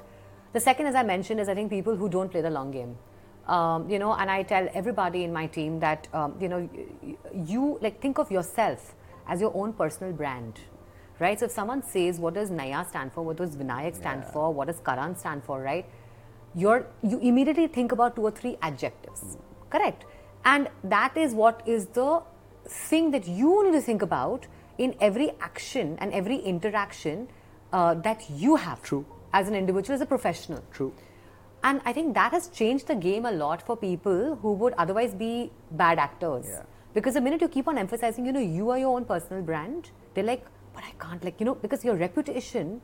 The 0.52 0.60
second, 0.60 0.86
as 0.86 0.94
I 0.94 1.02
mentioned, 1.02 1.40
is 1.40 1.48
I 1.48 1.54
think 1.54 1.70
people 1.70 1.96
who 1.96 2.08
don't 2.08 2.30
play 2.30 2.42
the 2.42 2.50
long 2.50 2.70
game. 2.70 2.96
Um, 3.54 3.88
you 3.90 3.98
know, 3.98 4.12
and 4.14 4.30
I 4.30 4.42
tell 4.42 4.68
everybody 4.82 5.24
in 5.24 5.32
my 5.32 5.46
team 5.46 5.80
that, 5.80 6.06
um, 6.14 6.34
you 6.40 6.48
know, 6.48 6.68
you, 7.02 7.18
you 7.52 7.78
like 7.82 8.00
think 8.00 8.18
of 8.18 8.30
yourself 8.30 8.94
as 9.28 9.40
your 9.40 9.52
own 9.62 9.72
personal 9.72 10.12
brand, 10.12 10.60
right? 11.18 11.38
So 11.38 11.46
if 11.46 11.52
someone 11.52 11.82
says, 11.82 12.18
what 12.18 12.34
does 12.34 12.50
Naiyya 12.50 12.88
stand 12.88 13.12
for? 13.12 13.22
What 13.22 13.36
does 13.36 13.56
Vinayak 13.56 13.96
stand 13.96 14.24
for? 14.32 14.52
What 14.52 14.68
does 14.68 14.80
Karan 14.88 15.16
stand 15.16 15.44
for, 15.44 15.60
right? 15.60 15.84
You're, 16.54 16.86
you 17.02 17.18
immediately 17.18 17.66
think 17.66 17.92
about 17.92 18.16
two 18.16 18.22
or 18.22 18.30
three 18.30 18.56
adjectives, 18.62 19.36
correct? 19.70 20.04
And 20.44 20.68
that 20.84 21.16
is 21.16 21.34
what 21.34 21.62
is 21.66 21.86
the 21.86 22.22
thing 22.66 23.10
that 23.12 23.26
you 23.26 23.64
need 23.64 23.72
to 23.72 23.80
think 23.80 24.02
about 24.02 24.46
in 24.78 24.94
every 25.00 25.30
action 25.40 25.96
and 26.00 26.12
every 26.12 26.36
interaction 26.36 27.28
uh, 27.72 27.94
that 27.94 28.28
you 28.30 28.56
have 28.56 28.82
True. 28.82 29.04
as 29.32 29.48
an 29.48 29.54
individual, 29.54 29.94
as 29.94 30.00
a 30.00 30.06
professional. 30.06 30.62
True. 30.72 30.92
And 31.62 31.80
I 31.84 31.92
think 31.92 32.14
that 32.14 32.32
has 32.32 32.48
changed 32.48 32.88
the 32.88 32.94
game 32.94 33.24
a 33.24 33.32
lot 33.32 33.62
for 33.62 33.76
people 33.76 34.36
who 34.36 34.52
would 34.52 34.74
otherwise 34.74 35.14
be 35.14 35.50
bad 35.70 35.98
actors. 35.98 36.44
Yeah. 36.46 36.62
Because 36.92 37.14
the 37.14 37.20
minute 37.20 37.40
you 37.40 37.48
keep 37.48 37.66
on 37.66 37.78
emphasizing, 37.78 38.26
you 38.26 38.32
know, 38.32 38.40
you 38.40 38.70
are 38.70 38.78
your 38.78 38.94
own 38.94 39.04
personal 39.04 39.42
brand, 39.42 39.90
they're 40.12 40.24
like, 40.24 40.44
but 40.74 40.84
I 40.84 40.92
can't, 41.00 41.24
like, 41.24 41.40
you 41.40 41.46
know, 41.46 41.54
because 41.54 41.84
your 41.84 41.96
reputation 41.96 42.82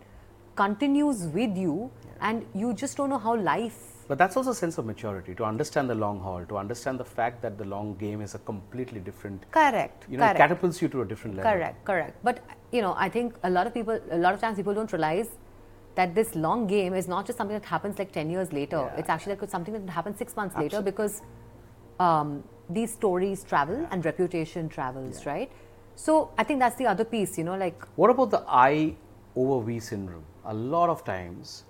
continues 0.57 1.27
with 1.27 1.57
you 1.57 1.91
and 2.21 2.47
you 2.55 2.73
just 2.73 2.97
don't 2.97 3.11
know 3.11 3.19
how 3.19 3.37
life. 3.37 3.90
But 4.11 4.19
that's 4.19 4.37
also 4.37 4.51
a 4.51 4.55
sense 4.55 4.77
of 4.77 4.87
maturity 4.87 5.37
to 5.37 5.45
understand 5.45 5.89
the 5.89 5.95
long 5.95 6.19
haul, 6.19 6.45
to 6.47 6.57
understand 6.59 6.99
the 6.99 7.05
fact 7.05 7.43
that 7.43 7.57
the 7.57 7.65
long 7.65 7.95
game 7.95 8.21
is 8.21 8.35
a 8.35 8.41
completely 8.41 8.99
different. 8.99 9.49
Correct. 9.53 10.05
You 10.11 10.17
know, 10.17 10.25
correct. 10.25 10.41
it 10.41 10.43
catapults 10.43 10.83
you 10.83 10.89
to 10.89 11.03
a 11.03 11.05
different 11.05 11.37
level. 11.37 11.53
Correct, 11.53 11.85
correct. 11.85 12.17
But 12.25 12.41
you 12.73 12.83
know, 12.83 12.97
I 12.99 13.09
think 13.09 13.37
a 13.45 13.51
lot 13.51 13.69
of 13.69 13.73
people, 13.73 14.01
a 14.11 14.19
lot 14.19 14.35
of 14.35 14.41
times, 14.41 14.57
people 14.57 14.75
don't 14.75 14.93
realize 14.93 15.29
that 15.95 16.17
this 16.17 16.35
long 16.35 16.67
game 16.67 16.93
is 16.93 17.07
not 17.07 17.25
just 17.25 17.39
something 17.39 17.57
that 17.57 17.65
happens 17.65 18.01
like 18.01 18.11
ten 18.11 18.29
years 18.31 18.53
later. 18.53 18.79
Yeah. 18.79 18.99
It's 18.99 19.09
actually 19.09 19.37
like 19.37 19.49
something 19.49 19.75
that 19.75 19.93
happens 19.93 20.19
six 20.19 20.35
months 20.35 20.57
later 20.57 20.83
because 20.83 21.23
um, 22.01 22.43
these 22.69 22.93
stories 22.93 23.45
travel 23.45 23.87
and 23.93 24.05
reputation 24.05 24.69
travels, 24.69 25.25
right? 25.25 25.53
So 25.95 26.33
I 26.37 26.43
think 26.43 26.59
that's 26.59 26.75
the 26.75 26.87
other 26.89 27.05
piece, 27.05 27.39
you 27.39 27.45
know, 27.45 27.57
like 27.57 27.87
What 27.95 28.11
about 28.11 28.33
the 28.33 28.45
I 28.49 28.97
over 29.37 29.65
V 29.65 29.79
syndrome? 29.79 30.25
A 30.47 30.55
lot 30.55 30.89
of 30.89 31.05
times, 31.05 31.65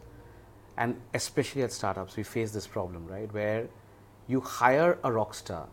and 0.80 0.96
especially 1.12 1.62
at 1.62 1.70
startups, 1.70 2.16
we 2.16 2.22
face 2.22 2.52
this 2.52 2.66
problem, 2.66 3.06
right? 3.06 3.32
Where 3.34 3.68
you 4.26 4.40
hire 4.40 4.98
a 5.04 5.12
rock 5.12 5.34
star 5.34 5.68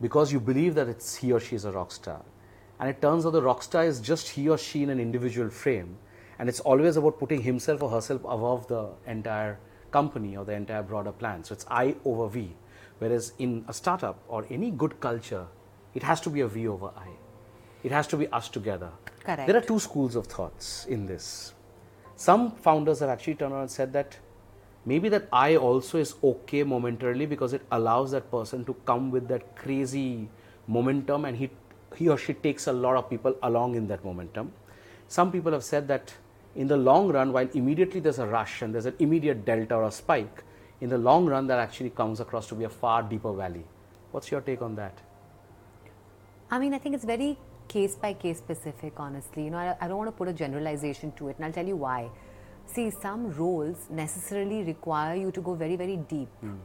because 0.00 0.32
you 0.32 0.38
believe 0.38 0.76
that 0.76 0.88
it's 0.88 1.16
he 1.16 1.32
or 1.32 1.40
she 1.40 1.56
is 1.56 1.64
a 1.64 1.72
rock 1.72 1.90
star. 1.90 2.22
And 2.78 2.88
it 2.88 3.02
turns 3.02 3.26
out 3.26 3.32
the 3.32 3.42
rock 3.42 3.64
star 3.64 3.84
is 3.84 4.00
just 4.00 4.28
he 4.28 4.48
or 4.48 4.56
she 4.56 4.84
in 4.84 4.90
an 4.90 5.00
individual 5.00 5.50
frame. 5.50 5.96
And 6.38 6.48
it's 6.48 6.60
always 6.60 6.96
about 6.96 7.18
putting 7.18 7.42
himself 7.42 7.82
or 7.82 7.90
herself 7.90 8.22
above 8.24 8.68
the 8.68 8.90
entire 9.08 9.58
company 9.90 10.36
or 10.36 10.44
the 10.44 10.52
entire 10.52 10.84
broader 10.84 11.12
plan. 11.12 11.42
So 11.42 11.52
it's 11.52 11.66
I 11.68 11.96
over 12.04 12.28
V. 12.28 12.54
Whereas 13.00 13.32
in 13.38 13.64
a 13.66 13.74
startup 13.74 14.22
or 14.28 14.46
any 14.50 14.70
good 14.70 15.00
culture, 15.00 15.46
it 15.94 16.04
has 16.04 16.20
to 16.22 16.30
be 16.30 16.42
a 16.42 16.48
V 16.48 16.68
over 16.68 16.92
I. 16.96 17.08
It 17.82 17.90
has 17.90 18.06
to 18.06 18.16
be 18.16 18.28
us 18.28 18.48
together. 18.48 18.90
Correct. 19.24 19.48
There 19.48 19.56
are 19.56 19.60
two 19.60 19.80
schools 19.80 20.14
of 20.14 20.28
thoughts 20.28 20.86
in 20.86 21.06
this. 21.06 21.54
Some 22.20 22.50
founders 22.50 22.98
have 23.00 23.08
actually 23.08 23.36
turned 23.36 23.54
around 23.54 23.62
and 23.62 23.70
said 23.70 23.94
that 23.94 24.18
maybe 24.84 25.08
that 25.08 25.26
I 25.32 25.56
also 25.56 25.96
is 25.96 26.16
okay 26.22 26.62
momentarily 26.62 27.24
because 27.24 27.54
it 27.54 27.62
allows 27.72 28.10
that 28.10 28.30
person 28.30 28.62
to 28.66 28.74
come 28.84 29.10
with 29.10 29.26
that 29.28 29.56
crazy 29.56 30.28
momentum 30.66 31.24
and 31.24 31.34
he, 31.34 31.48
he 31.96 32.10
or 32.10 32.18
she 32.18 32.34
takes 32.34 32.66
a 32.66 32.74
lot 32.74 32.98
of 32.98 33.08
people 33.08 33.34
along 33.42 33.74
in 33.74 33.88
that 33.88 34.04
momentum. 34.04 34.52
Some 35.08 35.32
people 35.32 35.50
have 35.52 35.64
said 35.64 35.88
that 35.88 36.12
in 36.54 36.66
the 36.66 36.76
long 36.76 37.08
run, 37.08 37.32
while 37.32 37.48
immediately 37.54 38.00
there's 38.00 38.18
a 38.18 38.26
rush 38.26 38.60
and 38.60 38.74
there's 38.74 38.84
an 38.84 38.96
immediate 38.98 39.46
delta 39.46 39.76
or 39.76 39.84
a 39.84 39.90
spike, 39.90 40.44
in 40.82 40.90
the 40.90 40.98
long 40.98 41.24
run 41.24 41.46
that 41.46 41.58
actually 41.58 41.88
comes 41.88 42.20
across 42.20 42.46
to 42.48 42.54
be 42.54 42.64
a 42.64 42.68
far 42.68 43.02
deeper 43.02 43.32
valley. 43.32 43.64
What's 44.10 44.30
your 44.30 44.42
take 44.42 44.60
on 44.60 44.76
that? 44.76 44.98
I 46.50 46.58
mean, 46.58 46.74
I 46.74 46.78
think 46.78 46.94
it's 46.94 47.04
very 47.06 47.38
case 47.72 47.94
by 48.04 48.12
case 48.12 48.38
specific, 48.38 48.98
honestly. 48.98 49.44
You 49.44 49.50
know, 49.50 49.58
I, 49.58 49.76
I 49.80 49.88
don't 49.88 49.98
want 50.02 50.08
to 50.08 50.18
put 50.20 50.28
a 50.28 50.32
generalization 50.32 51.12
to 51.18 51.28
it, 51.28 51.36
and 51.36 51.44
I'll 51.46 51.52
tell 51.52 51.66
you 51.72 51.76
why. 51.76 52.10
See, 52.66 52.90
some 52.90 53.32
roles 53.32 53.88
necessarily 53.90 54.62
require 54.62 55.16
you 55.16 55.30
to 55.32 55.40
go 55.40 55.54
very, 55.54 55.76
very 55.76 55.96
deep, 55.96 56.28
hmm. 56.40 56.56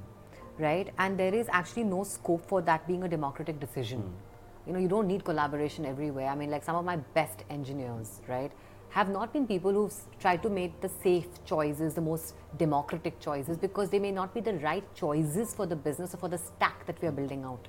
right? 0.58 0.94
And 0.98 1.20
there 1.20 1.34
is 1.34 1.48
actually 1.52 1.84
no 1.84 2.04
scope 2.04 2.48
for 2.48 2.62
that 2.62 2.88
being 2.88 3.04
a 3.04 3.08
democratic 3.08 3.60
decision. 3.60 4.02
Hmm. 4.02 4.68
You 4.68 4.74
know, 4.74 4.80
you 4.80 4.88
don't 4.88 5.08
need 5.08 5.24
collaboration 5.24 5.86
everywhere. 5.86 6.28
I 6.28 6.36
mean, 6.36 6.50
like 6.50 6.64
some 6.64 6.76
of 6.76 6.86
my 6.86 6.98
best 7.20 7.44
engineers, 7.50 8.22
right, 8.28 8.52
have 8.90 9.10
not 9.10 9.34
been 9.34 9.46
people 9.46 9.72
who've 9.72 9.94
tried 10.20 10.42
to 10.42 10.50
make 10.50 10.80
the 10.82 10.90
safe 10.90 11.28
choices, 11.46 11.94
the 11.94 12.02
most 12.02 12.34
democratic 12.58 13.20
choices, 13.20 13.58
because 13.58 13.90
they 13.90 14.00
may 14.00 14.12
not 14.12 14.34
be 14.34 14.42
the 14.42 14.54
right 14.54 14.86
choices 14.96 15.54
for 15.54 15.66
the 15.66 15.76
business 15.76 16.14
or 16.14 16.18
for 16.18 16.30
the 16.30 16.38
stack 16.38 16.86
that 16.86 17.02
we 17.02 17.08
are 17.08 17.12
building 17.12 17.44
out, 17.44 17.68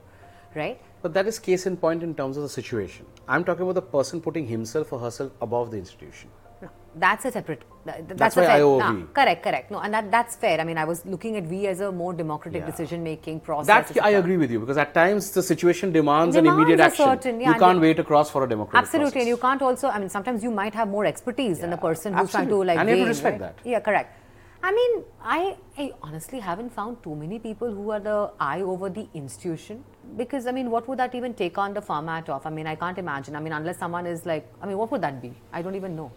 right? 0.57 0.81
But 1.03 1.15
that 1.15 1.27
is 1.27 1.39
case 1.39 1.67
in 1.67 1.77
point 1.77 2.03
in 2.03 2.15
terms 2.15 2.37
of 2.37 2.43
the 2.43 2.49
situation. 2.49 3.07
I'm 3.29 3.45
talking 3.45 3.63
about 3.63 3.75
the 3.75 3.83
person 3.83 4.21
putting 4.21 4.47
himself 4.47 4.93
or 4.93 4.99
herself 4.99 5.33
above 5.41 5.71
the 5.71 5.77
institution. 5.79 6.31
No, 6.63 6.69
that's 6.97 7.25
a 7.27 7.31
separate. 7.31 7.63
th- 7.87 7.97
th- 8.09 8.19
That's 8.21 8.37
a 8.39 8.41
fair, 8.41 8.51
I 8.51 8.61
owe 8.63 8.79
nah, 8.79 8.93
V. 8.93 9.03
correct, 9.13 9.43
correct. 9.45 9.71
No, 9.71 9.79
and 9.81 9.93
that, 9.93 10.11
that's 10.11 10.37
fair. 10.37 10.59
I 10.59 10.65
mean, 10.65 10.79
I 10.79 10.85
was 10.85 11.05
looking 11.05 11.37
at 11.37 11.45
V 11.45 11.67
as 11.69 11.81
a 11.81 11.93
more 11.93 12.15
democratic 12.15 12.63
Yeah. 12.63 12.71
decision 12.71 13.05
making 13.05 13.41
process. 13.41 13.91
That 13.93 14.03
I 14.03 14.11
agree 14.23 14.39
with 14.39 14.51
you 14.51 14.59
because 14.59 14.79
at 14.79 14.95
times 14.95 15.31
the 15.33 15.43
situation 15.43 15.93
demands, 15.93 16.35
an 16.35 16.47
immediate 16.47 16.81
a 16.81 16.85
action. 16.85 17.05
certain- 17.05 17.41
yeah, 17.41 17.53
you 17.53 17.61
can't 17.61 17.81
wait 17.81 17.99
across 17.99 18.31
for 18.31 18.43
a 18.45 18.49
democratic 18.49 18.83
Absolutely, 18.87 19.21
and 19.21 19.29
you 19.29 19.37
can't 19.37 19.61
also. 19.61 19.89
I 19.89 19.99
mean, 19.99 20.09
sometimes 20.09 20.43
you 20.43 20.51
might 20.51 20.75
have 20.75 20.89
more 20.89 21.05
expertise 21.05 21.59
than 21.61 21.71
the 21.71 21.77
Yeah, 21.77 21.89
person 21.91 22.15
who's 22.15 22.31
trying 22.31 22.49
to 22.49 22.63
like. 22.65 22.79
And 22.79 22.89
you 22.89 22.97
have 22.97 23.05
to 23.05 23.09
respect 23.15 23.41
right? 23.41 23.55
that. 23.57 23.71
Yeah, 23.75 23.81
correct. 23.81 24.11
I 24.67 24.73
mean, 24.73 25.05
I, 25.23 25.57
I 25.79 25.93
honestly 26.03 26.41
haven't 26.41 26.71
found 26.71 27.01
too 27.01 27.15
many 27.15 27.39
people 27.39 27.73
who 27.73 27.91
are 27.91 28.01
the 28.01 28.33
eye 28.41 28.63
over 28.63 28.91
the 28.91 29.07
institution 29.15 29.85
because 30.17 30.49
I 30.49 30.51
mean, 30.51 30.73
what 30.73 30.89
would 30.89 30.99
that 30.99 31.15
even 31.15 31.35
take 31.35 31.57
on 31.57 31.73
the 31.73 31.81
format 31.81 32.29
of? 32.29 32.45
I 32.45 32.51
mean, 32.51 32.67
I 32.67 32.75
can't 32.75 32.99
imagine. 32.99 33.37
I 33.37 33.41
mean, 33.41 33.53
unless 33.53 33.79
someone 33.79 34.07
is 34.07 34.27
like, 34.27 34.53
I 34.61 34.67
mean, 34.67 34.77
what 34.77 34.91
would 34.91 35.03
that 35.03 35.23
be? 35.23 35.33
I 35.53 35.63
don't 35.63 35.77
even 35.77 35.95
know. 35.95 36.11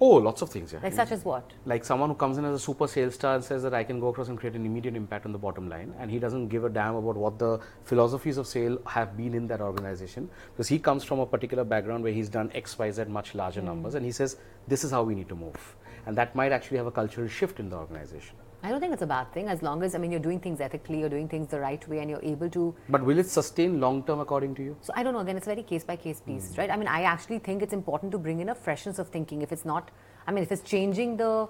Oh, 0.00 0.16
lots 0.16 0.42
of 0.42 0.50
things. 0.50 0.72
Yeah. 0.72 0.80
Like, 0.82 0.94
such 0.94 1.12
as 1.12 1.24
what? 1.24 1.52
like 1.64 1.84
someone 1.84 2.10
who 2.10 2.16
comes 2.16 2.38
in 2.38 2.44
as 2.44 2.54
a 2.54 2.58
super 2.58 2.88
sales 2.88 3.14
star 3.14 3.36
and 3.36 3.44
says 3.44 3.62
that 3.62 3.72
I 3.72 3.84
can 3.84 4.00
go 4.00 4.08
across 4.08 4.28
and 4.28 4.36
create 4.36 4.56
an 4.56 4.66
immediate 4.66 4.96
impact 4.96 5.24
on 5.24 5.30
the 5.32 5.38
bottom 5.38 5.68
line, 5.68 5.94
and 6.00 6.10
he 6.10 6.18
doesn't 6.18 6.48
give 6.48 6.64
a 6.64 6.68
damn 6.68 6.96
about 6.96 7.16
what 7.16 7.38
the 7.38 7.60
philosophies 7.84 8.36
of 8.36 8.48
sale 8.48 8.78
have 8.86 9.16
been 9.16 9.32
in 9.32 9.46
that 9.46 9.60
organization 9.60 10.28
because 10.52 10.66
he 10.66 10.80
comes 10.80 11.04
from 11.04 11.20
a 11.20 11.26
particular 11.26 11.62
background 11.62 12.02
where 12.02 12.12
he's 12.12 12.28
done 12.28 12.50
X, 12.52 12.76
Y, 12.78 12.90
Z 12.90 13.04
much 13.04 13.34
larger 13.36 13.60
hmm. 13.60 13.66
numbers, 13.66 13.94
and 13.94 14.04
he 14.04 14.10
says 14.10 14.36
this 14.66 14.82
is 14.82 14.90
how 14.90 15.04
we 15.04 15.14
need 15.14 15.28
to 15.28 15.36
move, 15.36 15.75
and 16.06 16.16
that 16.16 16.34
might 16.34 16.52
actually 16.52 16.76
have 16.78 16.86
a 16.86 16.90
cultural 16.90 17.28
shift 17.28 17.60
in 17.60 17.68
the 17.68 17.76
organization. 17.76 18.36
I 18.62 18.70
don't 18.70 18.80
think 18.80 18.92
it's 18.94 19.02
a 19.02 19.06
bad 19.06 19.32
thing 19.32 19.48
as 19.48 19.62
long 19.62 19.82
as 19.82 19.94
I 19.94 19.98
mean 19.98 20.10
you're 20.10 20.20
doing 20.20 20.40
things 20.40 20.60
ethically, 20.60 21.00
you're 21.00 21.08
doing 21.08 21.28
things 21.28 21.48
the 21.48 21.60
right 21.60 21.86
way, 21.88 21.98
and 22.00 22.10
you're 22.10 22.22
able 22.22 22.48
to 22.50 22.74
But 22.88 23.04
will 23.04 23.18
it 23.18 23.26
sustain 23.26 23.80
long 23.80 24.02
term 24.04 24.20
according 24.20 24.54
to 24.56 24.62
you? 24.62 24.76
So 24.80 24.92
I 24.96 25.02
don't 25.02 25.12
know. 25.12 25.20
Again, 25.20 25.36
it's 25.36 25.46
very 25.46 25.62
case 25.62 25.84
by 25.84 25.96
case 25.96 26.20
piece, 26.20 26.56
right? 26.56 26.70
I 26.70 26.76
mean, 26.76 26.88
I 26.88 27.02
actually 27.02 27.38
think 27.38 27.62
it's 27.62 27.72
important 27.74 28.12
to 28.12 28.18
bring 28.18 28.40
in 28.40 28.48
a 28.48 28.54
freshness 28.54 28.98
of 28.98 29.08
thinking. 29.08 29.42
If 29.42 29.52
it's 29.52 29.64
not, 29.64 29.90
I 30.26 30.32
mean, 30.32 30.42
if 30.42 30.50
it's 30.50 30.62
changing 30.62 31.16
the 31.18 31.48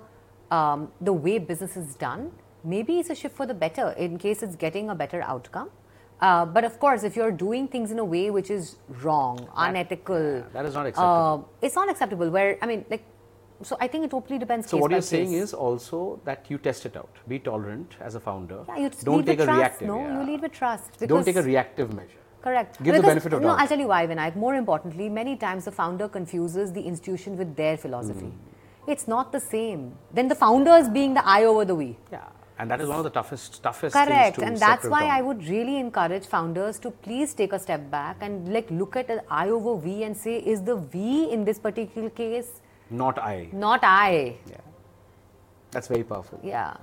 um, 0.51 0.93
the 1.01 1.12
way 1.12 1.39
business 1.39 1.77
is 1.77 1.95
done, 1.95 2.33
maybe 2.65 2.99
it's 2.99 3.11
a 3.11 3.15
shift 3.15 3.37
for 3.37 3.47
the 3.47 3.55
better 3.55 3.91
in 3.93 4.19
case 4.19 4.43
it's 4.43 4.57
getting 4.57 4.91
a 4.91 4.95
better 4.95 5.23
outcome. 5.23 5.70
Uh, 6.20 6.47
but 6.47 6.65
of 6.65 6.78
course, 6.81 7.03
if 7.03 7.15
you're 7.15 7.31
doing 7.31 7.69
things 7.69 7.91
in 7.91 7.99
a 7.99 8.05
way 8.05 8.31
which 8.31 8.51
is 8.51 8.77
wrong, 9.03 9.49
unethical, 9.55 10.37
yeah, 10.37 10.43
that 10.53 10.65
is 10.65 10.74
not 10.74 10.87
acceptable. 10.87 11.49
Uh, 11.62 11.66
it's 11.66 11.74
not 11.74 11.91
acceptable. 11.91 12.31
Where 12.31 12.59
I 12.62 12.66
mean, 12.66 12.85
like, 12.91 13.05
so 13.62 13.77
I 13.81 13.89
think 13.89 14.05
it 14.05 14.11
totally 14.11 14.39
depends. 14.39 14.69
So 14.69 14.77
case 14.77 14.83
what 14.83 14.91
you're 14.91 15.03
saying 15.03 15.33
is 15.33 15.55
also 15.55 16.20
that 16.24 16.47
you 16.51 16.59
test 16.59 16.87
it 16.87 16.97
out. 16.97 17.11
Be 17.28 17.39
tolerant 17.39 17.97
as 18.01 18.15
a 18.15 18.20
founder. 18.20 18.65
yeah, 18.69 18.78
you 18.78 18.91
don't 19.05 19.19
lead 19.19 19.27
take 19.27 19.39
with 19.39 19.49
a 19.49 19.53
trust. 19.53 19.59
reactive. 19.59 19.89
no, 19.89 20.01
yeah. 20.01 20.20
you 20.20 20.27
lead 20.31 20.43
with 20.43 20.53
trust. 20.53 21.07
Don't 21.07 21.24
take 21.24 21.37
a 21.37 21.43
reactive 21.43 21.95
measure. 21.95 22.23
Correct. 22.43 22.83
Give 22.83 22.95
the 22.95 23.03
benefit 23.03 23.33
of 23.33 23.43
no, 23.43 23.49
doubt. 23.49 23.61
I'll 23.61 23.69
tell 23.69 23.78
you 23.78 23.89
why, 23.89 24.07
Vinayak. 24.07 24.37
More 24.37 24.55
importantly, 24.55 25.09
many 25.09 25.37
times 25.37 25.65
the 25.65 25.73
founder 25.73 26.09
confuses 26.09 26.73
the 26.73 26.83
institution 26.83 27.37
with 27.37 27.57
their 27.57 27.77
philosophy. 27.77 28.27
Hmm. 28.27 28.91
It's 28.91 29.09
not 29.09 29.33
the 29.33 29.41
same. 29.41 29.95
Then 30.12 30.28
the 30.28 30.37
founders 30.37 30.89
being 30.89 31.15
the 31.15 31.27
I 31.27 31.45
over 31.45 31.65
the 31.65 31.74
we. 31.74 31.97
Yeah, 32.12 32.28
and 32.59 32.70
that 32.70 32.81
is 32.81 32.89
one 32.89 32.99
of 32.99 33.05
the 33.05 33.11
toughest, 33.11 33.62
toughest 33.62 33.95
Correct. 33.95 34.37
things 34.37 34.37
to 34.37 34.45
And 34.47 34.57
that's 34.57 34.87
why 34.87 35.05
I 35.07 35.20
would 35.20 35.47
really 35.47 35.77
encourage 35.77 36.27
founders 36.27 36.78
to 36.81 36.91
please 36.91 37.35
take 37.35 37.53
a 37.53 37.59
step 37.59 37.91
back 37.91 38.16
and 38.20 38.53
like 38.53 38.70
look 38.70 38.97
at 38.97 39.09
the 39.09 39.23
I 39.31 39.51
over 39.51 39.77
V 39.81 40.05
and 40.05 40.16
say, 40.16 40.39
is 40.39 40.62
the 40.62 40.77
V 40.77 41.31
in 41.31 41.45
this 41.45 41.59
particular 41.59 42.11
case 42.11 42.61
Not 42.91 43.19
I. 43.19 43.49
not 43.53 43.81
I? 43.83 44.37
Yeah, 44.49 44.57
that's 45.71 45.89
very 45.89 46.05
powerful. 46.05 46.41
Yeah. 46.43 46.77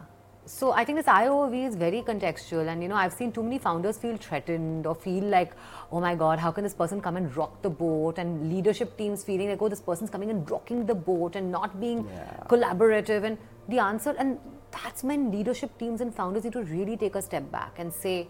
So 0.46 0.74
I 0.74 0.84
think 0.84 0.98
this 0.98 1.06
IOV 1.06 1.68
is 1.70 1.76
very 1.78 2.02
contextual, 2.02 2.68
and 2.68 2.84
you 2.84 2.90
know 2.90 2.96
I've 2.96 3.14
seen 3.14 3.32
too 3.32 3.42
many 3.44 3.58
founders 3.58 3.98
feel 3.98 4.18
threatened 4.18 4.86
or 4.86 4.94
feel 4.94 5.24
like, 5.24 5.54
oh 5.90 6.02
my 6.02 6.16
God, 6.16 6.38
how 6.40 6.52
can 6.52 6.66
this 6.66 6.74
person 6.74 7.00
come 7.00 7.16
and 7.16 7.34
rock 7.38 7.62
the 7.62 7.70
boat? 7.70 8.18
And 8.18 8.50
leadership 8.54 8.98
teams 8.98 9.24
feeling 9.24 9.50
like, 9.50 9.62
oh, 9.62 9.70
this 9.70 9.80
person's 9.80 10.10
coming 10.10 10.30
and 10.30 10.50
rocking 10.52 10.86
the 10.86 10.96
boat 10.96 11.38
and 11.38 11.50
not 11.50 11.80
being 11.80 12.06
Yeah. 12.10 12.44
collaborative. 12.50 13.24
And 13.24 13.38
the 13.70 13.80
answer, 13.80 14.14
and 14.20 14.38
that's 14.72 15.02
when 15.02 15.32
leadership 15.32 15.78
teams 15.78 16.02
and 16.02 16.14
founders 16.14 16.44
need 16.44 16.54
to 16.54 16.64
really 16.64 16.98
take 16.98 17.16
a 17.16 17.22
step 17.22 17.50
back 17.50 17.80
and 17.80 17.94
say, 17.94 18.28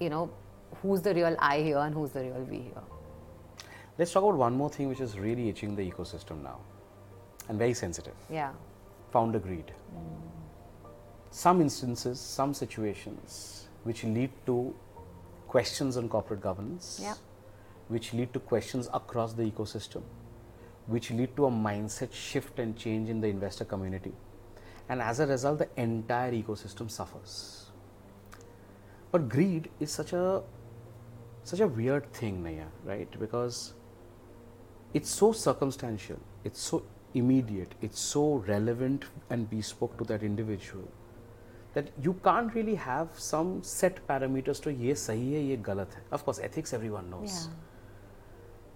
you 0.00 0.08
know, 0.08 0.30
who's 0.80 1.02
the 1.02 1.12
real 1.12 1.36
I 1.38 1.58
here 1.60 1.78
and 1.78 1.94
who's 1.94 2.12
the 2.12 2.22
real 2.22 2.46
we 2.48 2.60
here. 2.60 2.82
Let's 3.98 4.10
talk 4.12 4.22
about 4.22 4.36
one 4.38 4.54
more 4.54 4.70
thing 4.70 4.88
which 4.88 5.00
is 5.00 5.18
really 5.18 5.50
itching 5.50 5.76
the 5.76 5.90
ecosystem 5.90 6.42
now, 6.42 6.60
and 7.48 7.58
very 7.58 7.74
sensitive. 7.74 8.14
Yeah. 8.30 8.52
Founder 9.12 9.38
greed. 9.38 9.72
Mm. 9.94 10.26
Some 11.30 11.60
instances, 11.60 12.18
some 12.20 12.54
situations, 12.54 13.68
which 13.84 14.04
lead 14.04 14.30
to 14.46 14.74
questions 15.48 15.96
on 15.96 16.08
corporate 16.08 16.40
governance, 16.40 17.00
Yeah. 17.02 17.14
which 17.88 18.12
lead 18.12 18.32
to 18.32 18.40
questions 18.40 18.88
across 18.92 19.32
the 19.34 19.44
ecosystem, 19.50 20.02
which 20.86 21.10
lead 21.10 21.36
to 21.36 21.46
a 21.46 21.50
mindset 21.50 22.12
shift 22.12 22.58
and 22.58 22.76
change 22.76 23.08
in 23.08 23.20
the 23.20 23.28
investor 23.28 23.64
community. 23.64 24.14
And 24.88 25.02
as 25.02 25.20
a 25.20 25.26
result, 25.26 25.58
the 25.58 25.68
entire 25.76 26.32
ecosystem 26.32 26.90
suffers. 26.90 27.70
But 29.12 29.28
greed 29.28 29.70
is 29.80 29.90
such 29.92 30.12
a 30.12 30.42
such 31.44 31.60
a 31.60 31.66
weird 31.68 32.12
thing, 32.12 32.42
Naiyya, 32.42 32.66
right? 32.84 33.18
Because 33.20 33.74
it's 34.92 35.08
so 35.08 35.30
circumstantial, 35.30 36.18
it's 36.42 36.60
so 36.60 36.82
immediate, 37.15 37.75
it's 37.81 37.99
so 37.99 38.43
relevant 38.47 39.05
and 39.29 39.49
bespoke 39.49 39.97
to 39.97 40.03
that 40.05 40.23
individual 40.23 40.87
that 41.73 41.89
you 42.01 42.13
can't 42.23 42.53
really 42.53 42.75
have 42.75 43.07
some 43.17 43.63
set 43.63 44.05
parameters 44.07 44.61
to 44.61 44.71
ye 44.71 44.91
sahi 44.91 45.33
hai, 45.33 45.43
ye 45.51 45.57
galat 45.57 45.93
hai. 45.93 46.01
Of 46.11 46.25
course, 46.25 46.39
ethics 46.39 46.73
everyone 46.73 47.09
knows. 47.09 47.47
Yeah. 47.47 47.55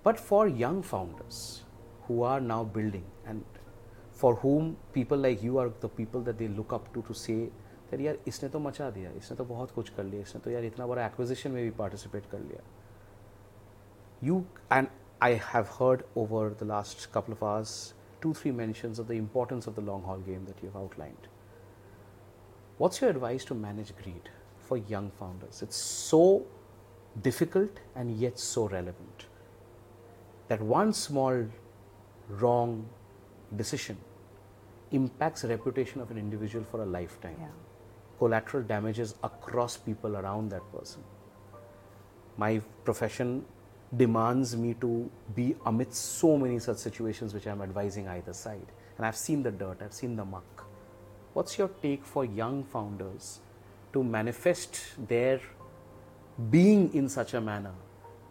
But 0.04 0.20
for 0.20 0.48
young 0.48 0.82
founders 0.82 1.64
who 2.08 2.24
are 2.24 2.40
now 2.40 2.64
building 2.64 3.06
and 3.26 3.44
for 4.12 4.36
whom 4.36 4.78
people 4.94 5.18
like 5.18 5.44
you 5.44 5.58
are 5.58 5.72
the 5.82 5.90
people 5.90 6.22
that 6.22 6.38
they 6.38 6.48
look 6.48 6.72
up 6.72 6.94
to 6.94 7.02
to 7.08 7.14
say 7.14 7.50
that 7.92 8.00
यार 8.00 8.18
इसने 8.28 8.50
तो 8.50 8.60
मचा 8.60 8.90
दिया 8.92 9.10
इसने 9.18 9.38
तो 9.38 9.46
बहुत 9.46 9.72
कुछ 9.72 9.90
कर 9.98 10.04
लिया 10.04 10.22
इसने 10.22 10.42
तो 10.42 10.52
यार 10.52 10.64
इतना 10.66 10.88
बड़ा 10.88 11.06
एक्विजिशन 11.06 11.52
में 11.52 11.64
भी 11.64 11.72
पार्टिसिपेट 11.78 12.30
कर 12.32 12.40
लिया 12.40 12.62
you 14.22 14.46
and 14.72 14.88
I 15.22 15.34
have 15.52 15.68
heard 15.80 16.04
over 16.16 16.50
the 16.62 16.66
last 16.66 17.12
couple 17.12 17.34
of 17.34 17.44
hours 17.44 17.94
two 18.21 18.35
three 18.35 18.53
mentions 18.53 18.99
of 18.99 19.09
the 19.09 19.15
importance 19.15 19.67
of 19.67 19.75
the 19.75 19.81
long 19.81 20.03
haul 20.03 20.19
game 20.19 20.45
that 20.47 20.57
you've 20.63 20.77
outlined 20.77 21.29
what's 22.81 23.03
your 23.03 23.11
advice 23.11 23.45
to 23.45 23.55
manage 23.55 23.95
greed 24.03 24.31
for 24.59 24.79
young 24.79 25.11
founders? 25.19 25.61
It's 25.61 25.77
so 25.77 26.47
difficult 27.21 27.81
and 27.95 28.17
yet 28.17 28.39
so 28.39 28.69
relevant. 28.69 29.27
That 30.49 30.63
one 30.63 30.95
small 30.95 31.47
wrong 32.29 32.89
decision 33.55 33.99
impacts 34.93 35.43
the 35.43 35.49
reputation 35.49 36.01
of 36.01 36.11
an 36.11 36.17
individual 36.17 36.65
for 36.71 36.83
a 36.83 36.87
lifetime. 36.87 37.37
Yeah. 37.39 37.49
Collateral 38.19 38.63
damages 38.63 39.15
across 39.23 39.77
people 39.77 40.17
around 40.17 40.51
that 40.51 40.63
person. 40.73 41.05
My 42.39 42.63
profession 42.85 43.45
demands 43.97 44.57
me 44.57 44.75
to 44.81 45.11
be 45.35 45.57
amidst 45.67 46.19
so 46.19 46.37
many 46.39 46.59
such 46.59 46.79
situations 46.79 47.35
which 47.35 47.47
I'm 47.47 47.61
advising 47.61 48.07
either 48.09 48.33
side. 48.33 48.67
And 48.97 49.07
I've 49.07 49.17
seen 49.17 49.43
the 49.43 49.51
dirt, 49.51 49.81
I've 49.83 49.93
seen 49.93 50.17
the 50.17 50.25
muck. 50.25 50.67
What's 51.33 51.59
your 51.59 51.69
take 51.83 52.05
for 52.05 52.25
young 52.25 52.65
founders 52.65 53.41
to 53.93 54.03
manifest 54.05 54.81
their 55.09 55.41
being 56.51 56.93
in 56.95 57.09
such 57.09 57.35
a 57.35 57.41
manner 57.41 57.75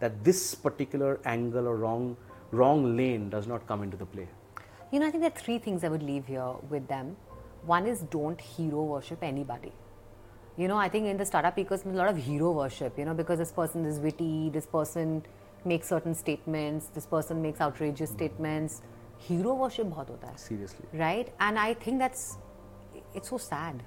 that 0.00 0.24
this 0.24 0.54
particular 0.54 1.20
angle 1.24 1.68
or 1.68 1.76
wrong, 1.76 2.16
wrong 2.50 2.96
lane 2.96 3.28
does 3.28 3.46
not 3.46 3.66
come 3.66 3.82
into 3.82 3.96
the 3.96 4.06
play? 4.06 4.28
You 4.90 5.00
know, 5.00 5.06
I 5.06 5.10
think 5.10 5.22
there 5.22 5.30
are 5.30 5.40
three 5.40 5.58
things 5.58 5.84
I 5.84 5.88
would 5.88 6.02
leave 6.02 6.26
here 6.26 6.54
with 6.68 6.88
them. 6.88 7.16
One 7.66 7.86
is 7.86 8.00
don't 8.00 8.40
hero 8.40 8.82
worship 8.82 9.22
anybody. 9.22 9.72
You 10.56 10.68
know, 10.68 10.76
I 10.76 10.88
think 10.88 11.06
in 11.06 11.16
the 11.16 11.24
startup 11.24 11.56
ecosystem, 11.56 11.94
a 11.94 11.96
lot 11.96 12.08
of 12.08 12.16
hero 12.16 12.50
worship, 12.52 12.98
you 12.98 13.04
know, 13.04 13.14
because 13.14 13.38
this 13.38 13.52
person 13.52 13.84
is 13.84 13.98
witty, 13.98 14.50
this 14.50 14.66
person 14.66 15.22
Make 15.64 15.84
certain 15.84 16.14
statements 16.14 16.86
this 16.88 17.06
person 17.06 17.42
makes 17.42 17.60
outrageous 17.60 18.10
statements. 18.10 18.82
Hero 19.18 19.54
worship 19.54 19.86
bahut 19.86 20.08
hota 20.08 20.26
hai 20.26 20.36
seriously. 20.36 20.86
Right? 21.04 21.32
And 21.38 21.58
i 21.58 21.74
think 21.74 21.98
that's 21.98 22.38
it's 23.14 23.28
so 23.28 23.38
sad. 23.38 23.82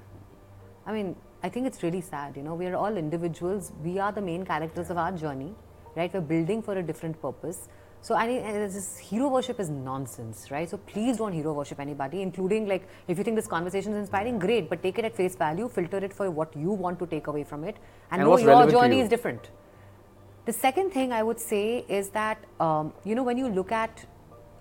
I 0.85 0.93
mean 0.93 1.15
i 1.43 1.49
think 1.49 1.67
it's 1.67 1.83
really 1.83 2.01
sad 2.01 2.35
you 2.37 2.43
know. 2.43 2.55
We 2.55 2.67
are 2.67 2.75
all 2.75 2.97
individuals. 2.97 3.71
We 3.83 3.99
are 3.99 4.11
the 4.11 4.21
main 4.31 4.45
characters 4.45 4.87
yeah. 4.87 4.93
of 4.93 5.05
our 5.05 5.11
journey 5.11 5.53
right? 5.95 6.13
We're 6.13 6.21
building 6.21 6.61
for 6.61 6.77
a 6.77 6.83
different 6.83 7.21
purpose. 7.21 7.67
So 8.01 8.15
I 8.15 8.27
mean, 8.27 8.43
this 8.43 8.97
hero 8.97 9.29
worship 9.29 9.59
is 9.59 9.69
nonsense, 9.69 10.51
right? 10.51 10.69
So 10.69 10.77
please 10.77 11.17
don't 11.17 11.31
hero 11.31 11.53
worship 11.53 11.79
anybody, 11.79 12.21
including 12.21 12.67
like 12.67 12.87
if 13.07 13.17
you 13.17 13.23
think 13.23 13.37
this 13.37 13.47
conversation 13.47 13.93
is 13.93 13.99
inspiring, 13.99 14.39
great, 14.39 14.69
but 14.69 14.83
take 14.83 14.99
it 14.99 15.05
at 15.05 15.15
face 15.15 15.35
value, 15.35 15.69
filter 15.69 15.97
it 15.97 16.13
for 16.13 16.29
what 16.29 16.55
you 16.55 16.71
want 16.71 16.99
to 16.99 17.07
take 17.07 17.27
away 17.27 17.43
from 17.43 17.63
it, 17.63 17.77
and, 18.11 18.21
and 18.21 18.29
know 18.29 18.37
your 18.37 18.69
journey 18.69 18.99
is 18.99 19.07
different. 19.07 19.49
The 20.46 20.52
second 20.52 20.90
thing 20.90 21.12
I 21.12 21.22
would 21.22 21.40
say 21.40 21.84
is 21.88 22.08
that 22.10 22.38
um, 22.60 22.92
you 23.04 23.14
know 23.14 23.22
when 23.22 23.38
you 23.38 23.48
look 23.48 23.72
at 23.72 24.06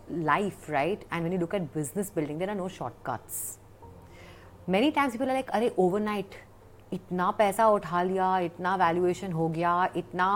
life, 0.09 0.67
right, 0.69 1.05
and 1.11 1.23
when 1.23 1.31
you 1.31 1.37
look 1.37 1.53
at 1.53 1.73
business 1.73 2.09
building, 2.09 2.37
there 2.37 2.49
are 2.49 2.55
no 2.55 2.67
shortcuts. 2.67 3.57
Many 4.67 4.91
times 4.91 5.13
people 5.13 5.29
are 5.29 5.35
like, 5.35 5.49
अरे 5.51 5.71
overnight 5.77 6.35
इतना 6.93 7.29
पैसा 7.37 7.67
उठा 7.69 8.01
लिया 8.03 8.37
इतना 8.39 8.75
valuation 8.75 9.31
हो 9.31 9.47
गया 9.49 9.89
इतना 9.97 10.27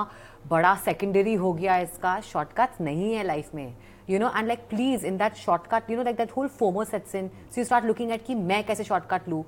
बड़ा 0.49 0.75
सेकेंडरी 0.85 1.33
हो 1.43 1.53
गया 1.53 1.77
इसका 1.79 2.19
शॉर्टकट्स 2.31 2.81
नहीं 2.81 3.13
है 3.13 3.23
लाइफ 3.23 3.53
में 3.55 3.73
you 4.09 4.19
know 4.19 4.31
and 4.37 4.47
like 4.47 4.67
please 4.69 5.05
in 5.05 5.17
that 5.17 5.35
shortcut 5.35 5.89
you 5.91 5.97
know 5.97 6.03
like 6.03 6.17
that 6.17 6.31
whole 6.37 6.47
FOMO 6.59 6.83
sets 6.85 7.15
in 7.15 7.27
so 7.27 7.59
you 7.61 7.65
start 7.65 7.85
looking 7.85 8.11
at 8.11 8.25
कि 8.25 8.35
मैं 8.35 8.63
कैसे 8.65 8.83
शॉर्टकट 8.83 9.29
लूँ 9.29 9.43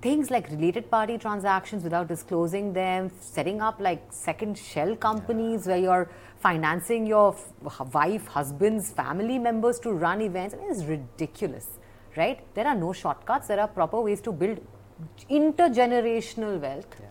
things 0.00 0.30
like 0.30 0.48
related 0.50 0.90
party 0.90 1.18
transactions 1.18 1.82
without 1.82 2.08
disclosing 2.08 2.72
them, 2.72 3.10
setting 3.20 3.60
up 3.60 3.80
like 3.80 4.02
second 4.10 4.56
shell 4.56 4.94
companies 4.96 5.66
where 5.66 5.78
you're 5.78 6.10
financing 6.40 7.06
your 7.06 7.34
f- 7.34 7.92
wife, 7.92 8.26
husband's 8.28 8.90
family 8.92 9.38
members 9.38 9.80
to 9.80 9.92
run 9.92 10.20
events. 10.20 10.54
I 10.54 10.58
mean, 10.58 10.70
it's 10.70 10.84
ridiculous, 10.84 11.66
right? 12.16 12.40
There 12.54 12.66
are 12.66 12.76
no 12.76 12.92
shortcuts. 12.92 13.48
There 13.48 13.60
are 13.60 13.68
proper 13.68 14.00
ways 14.00 14.20
to 14.22 14.32
build 14.32 14.60
intergenerational 15.30 16.60
wealth. 16.60 17.02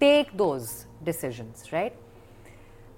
Take 0.00 0.36
those 0.36 0.86
decisions, 1.04 1.72
right? 1.72 1.94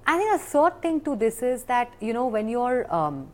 I 0.06 0.18
think 0.18 0.34
a 0.34 0.38
third 0.38 0.80
thing 0.80 1.00
to 1.02 1.16
this 1.16 1.42
is 1.42 1.64
that 1.64 1.92
you 2.00 2.12
know 2.12 2.26
when 2.26 2.48
you're 2.48 2.92
um, 2.94 3.28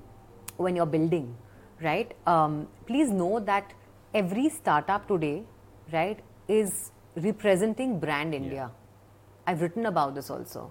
when 0.57 0.74
you're 0.74 0.87
building, 0.87 1.37
right? 1.81 2.12
Um, 2.27 2.66
please 2.87 3.11
know 3.11 3.41
that 3.41 3.73
every 4.15 4.49
startup 4.49 5.07
today, 5.07 5.45
right, 5.93 6.20
is 6.48 6.93
representing 7.16 7.98
brand 8.01 8.35
India. 8.35 8.70
I've 9.47 9.60
written 9.60 9.86
about 9.86 10.14
this 10.14 10.31
also. 10.31 10.70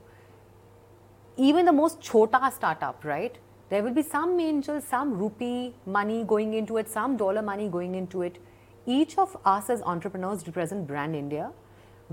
Even 1.37 1.65
the 1.65 1.71
most 1.71 2.01
chota 2.01 2.51
startup, 2.53 3.03
right? 3.03 3.37
There 3.69 3.83
will 3.83 3.93
be 3.93 4.03
some 4.03 4.39
angel, 4.39 4.81
some 4.81 5.17
rupee 5.17 5.73
money 5.85 6.23
going 6.23 6.53
into 6.53 6.77
it, 6.77 6.89
some 6.89 7.15
dollar 7.15 7.41
money 7.41 7.69
going 7.69 7.95
into 7.95 8.21
it. 8.21 8.37
Each 8.85 9.17
of 9.17 9.37
us 9.45 9.69
as 9.69 9.81
entrepreneurs 9.83 10.45
represent 10.45 10.87
brand 10.87 11.15
India 11.15 11.51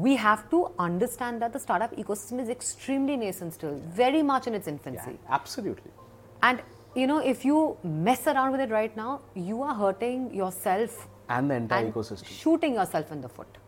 we 0.05 0.14
have 0.14 0.48
to 0.51 0.59
understand 0.78 1.43
that 1.43 1.52
the 1.52 1.59
startup 1.59 1.94
ecosystem 1.97 2.40
is 2.40 2.48
extremely 2.48 3.16
nascent 3.16 3.52
still, 3.52 3.80
very 4.01 4.22
much 4.22 4.47
in 4.47 4.55
its 4.55 4.68
infancy. 4.68 5.18
Absolutely. 5.28 5.90
And 6.40 6.62
you 6.94 7.06
know, 7.06 7.18
if 7.18 7.44
you 7.44 7.76
mess 7.82 8.26
around 8.28 8.52
with 8.52 8.60
it 8.60 8.70
right 8.70 8.97
now, 8.97 9.20
you 9.35 9.62
are 9.62 9.74
hurting 9.74 10.32
yourself 10.32 11.09
And 11.28 11.50
the 11.50 11.55
entire 11.55 11.84
and 11.84 11.94
ecosystem. 11.94 12.26
shooting 12.26 12.74
yourself 12.74 13.12
in 13.12 13.20
the 13.20 13.28
foot. 13.28 13.59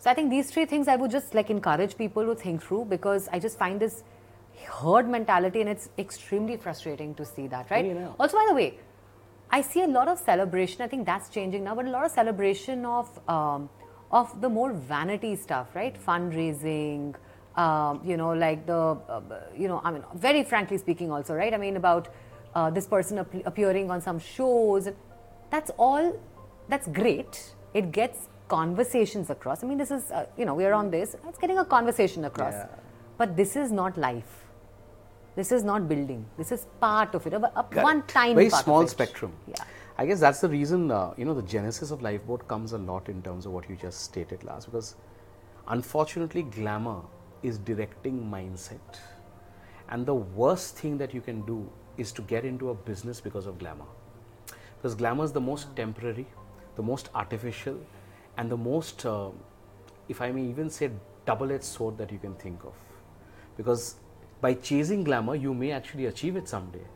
So 0.00 0.10
I 0.10 0.14
think 0.14 0.30
these 0.30 0.50
three 0.50 0.64
things 0.64 0.86
I 0.86 0.96
would 0.96 1.10
just 1.10 1.34
like 1.34 1.50
encourage 1.50 1.96
people 1.96 2.24
to 2.24 2.34
think 2.34 2.62
through 2.62 2.84
because 2.84 3.28
I 3.32 3.38
just 3.38 3.58
find 3.58 3.80
this 3.80 4.04
herd 4.64 5.08
mentality 5.08 5.60
and 5.60 5.68
it's 5.68 5.88
extremely 5.98 6.56
frustrating 6.56 7.14
to 7.16 7.24
see 7.24 7.48
that, 7.48 7.70
right? 7.70 7.84
Know. 7.84 8.14
Also, 8.20 8.36
by 8.36 8.46
the 8.48 8.54
way, 8.54 8.78
I 9.50 9.60
see 9.62 9.82
a 9.82 9.86
lot 9.86 10.08
of 10.08 10.18
celebration. 10.18 10.82
I 10.82 10.88
think 10.88 11.04
that's 11.06 11.30
changing 11.30 11.64
now, 11.64 11.74
but 11.74 11.86
a 11.86 11.90
lot 11.90 12.04
of 12.04 12.12
celebration 12.12 12.84
of 12.84 13.28
um, 13.28 13.68
of 14.10 14.40
the 14.40 14.48
more 14.48 14.72
vanity 14.72 15.36
stuff, 15.36 15.74
right? 15.74 15.96
Fundraising, 16.06 17.14
um, 17.56 18.00
you 18.04 18.16
know, 18.16 18.32
like 18.32 18.66
the, 18.66 18.74
uh, 18.74 19.20
you 19.56 19.68
know, 19.68 19.80
I 19.84 19.90
mean, 19.90 20.04
very 20.14 20.44
frankly 20.44 20.78
speaking, 20.78 21.10
also, 21.10 21.34
right? 21.34 21.52
I 21.52 21.58
mean, 21.58 21.76
about 21.76 22.08
uh, 22.54 22.70
this 22.70 22.86
person 22.86 23.18
ap- 23.18 23.46
appearing 23.46 23.90
on 23.90 24.00
some 24.00 24.18
shows. 24.18 24.88
That's 25.50 25.70
all. 25.78 26.18
That's 26.68 26.86
great. 26.88 27.54
It 27.74 27.92
gets 27.92 28.28
conversations 28.48 29.30
across. 29.30 29.62
I 29.62 29.66
mean, 29.66 29.78
this 29.78 29.90
is, 29.90 30.10
uh, 30.10 30.26
you 30.36 30.44
know, 30.44 30.54
we're 30.54 30.72
on 30.72 30.90
this. 30.90 31.16
It's 31.28 31.38
getting 31.38 31.58
a 31.58 31.64
conversation 31.64 32.24
across. 32.24 32.54
Yeah. 32.54 32.66
But 33.16 33.36
this 33.36 33.56
is 33.56 33.70
not 33.70 33.96
life. 33.98 34.44
This 35.36 35.52
is 35.52 35.62
not 35.62 35.88
building. 35.88 36.26
This 36.36 36.50
is 36.50 36.66
part 36.80 37.14
of 37.14 37.26
it. 37.26 37.32
A, 37.32 37.60
a 37.60 37.82
one 37.82 38.02
tiny 38.06 38.34
very 38.34 38.50
small 38.50 38.86
spectrum. 38.86 39.32
Yeah. 39.46 39.64
I 40.00 40.06
guess 40.06 40.20
that's 40.20 40.40
the 40.40 40.48
reason 40.48 40.92
uh, 40.92 41.12
you 41.16 41.24
know 41.24 41.34
the 41.34 41.42
genesis 41.42 41.90
of 41.90 42.02
Lifeboat 42.02 42.46
comes 42.46 42.72
a 42.72 42.78
lot 42.78 43.08
in 43.08 43.20
terms 43.20 43.46
of 43.46 43.52
what 43.52 43.68
you 43.68 43.74
just 43.74 44.00
stated 44.00 44.44
last 44.44 44.66
because 44.66 44.94
unfortunately 45.66 46.42
glamour 46.42 47.00
is 47.42 47.58
directing 47.58 48.20
mindset 48.34 49.00
and 49.88 50.06
the 50.06 50.14
worst 50.14 50.76
thing 50.76 50.98
that 50.98 51.12
you 51.12 51.20
can 51.20 51.40
do 51.46 51.68
is 51.96 52.12
to 52.12 52.22
get 52.22 52.44
into 52.44 52.70
a 52.70 52.74
business 52.74 53.20
because 53.20 53.46
of 53.46 53.58
glamour 53.58 53.90
because 54.76 54.94
glamour 54.94 55.24
is 55.24 55.32
the 55.32 55.40
most 55.40 55.74
temporary 55.74 56.26
the 56.80 56.86
most 56.90 57.10
artificial 57.22 57.78
and 58.36 58.56
the 58.56 58.60
most 58.66 59.06
uh, 59.14 59.30
if 60.08 60.20
i 60.26 60.30
may 60.36 60.44
even 60.52 60.70
say 60.80 60.90
double-edged 61.30 61.70
sword 61.76 61.98
that 62.02 62.12
you 62.16 62.20
can 62.26 62.34
think 62.44 62.68
of 62.72 62.84
because 63.56 63.88
by 64.46 64.52
chasing 64.68 65.02
glamour 65.08 65.34
you 65.46 65.52
may 65.64 65.72
actually 65.80 66.06
achieve 66.12 66.40
it 66.42 66.48
someday 66.56 66.86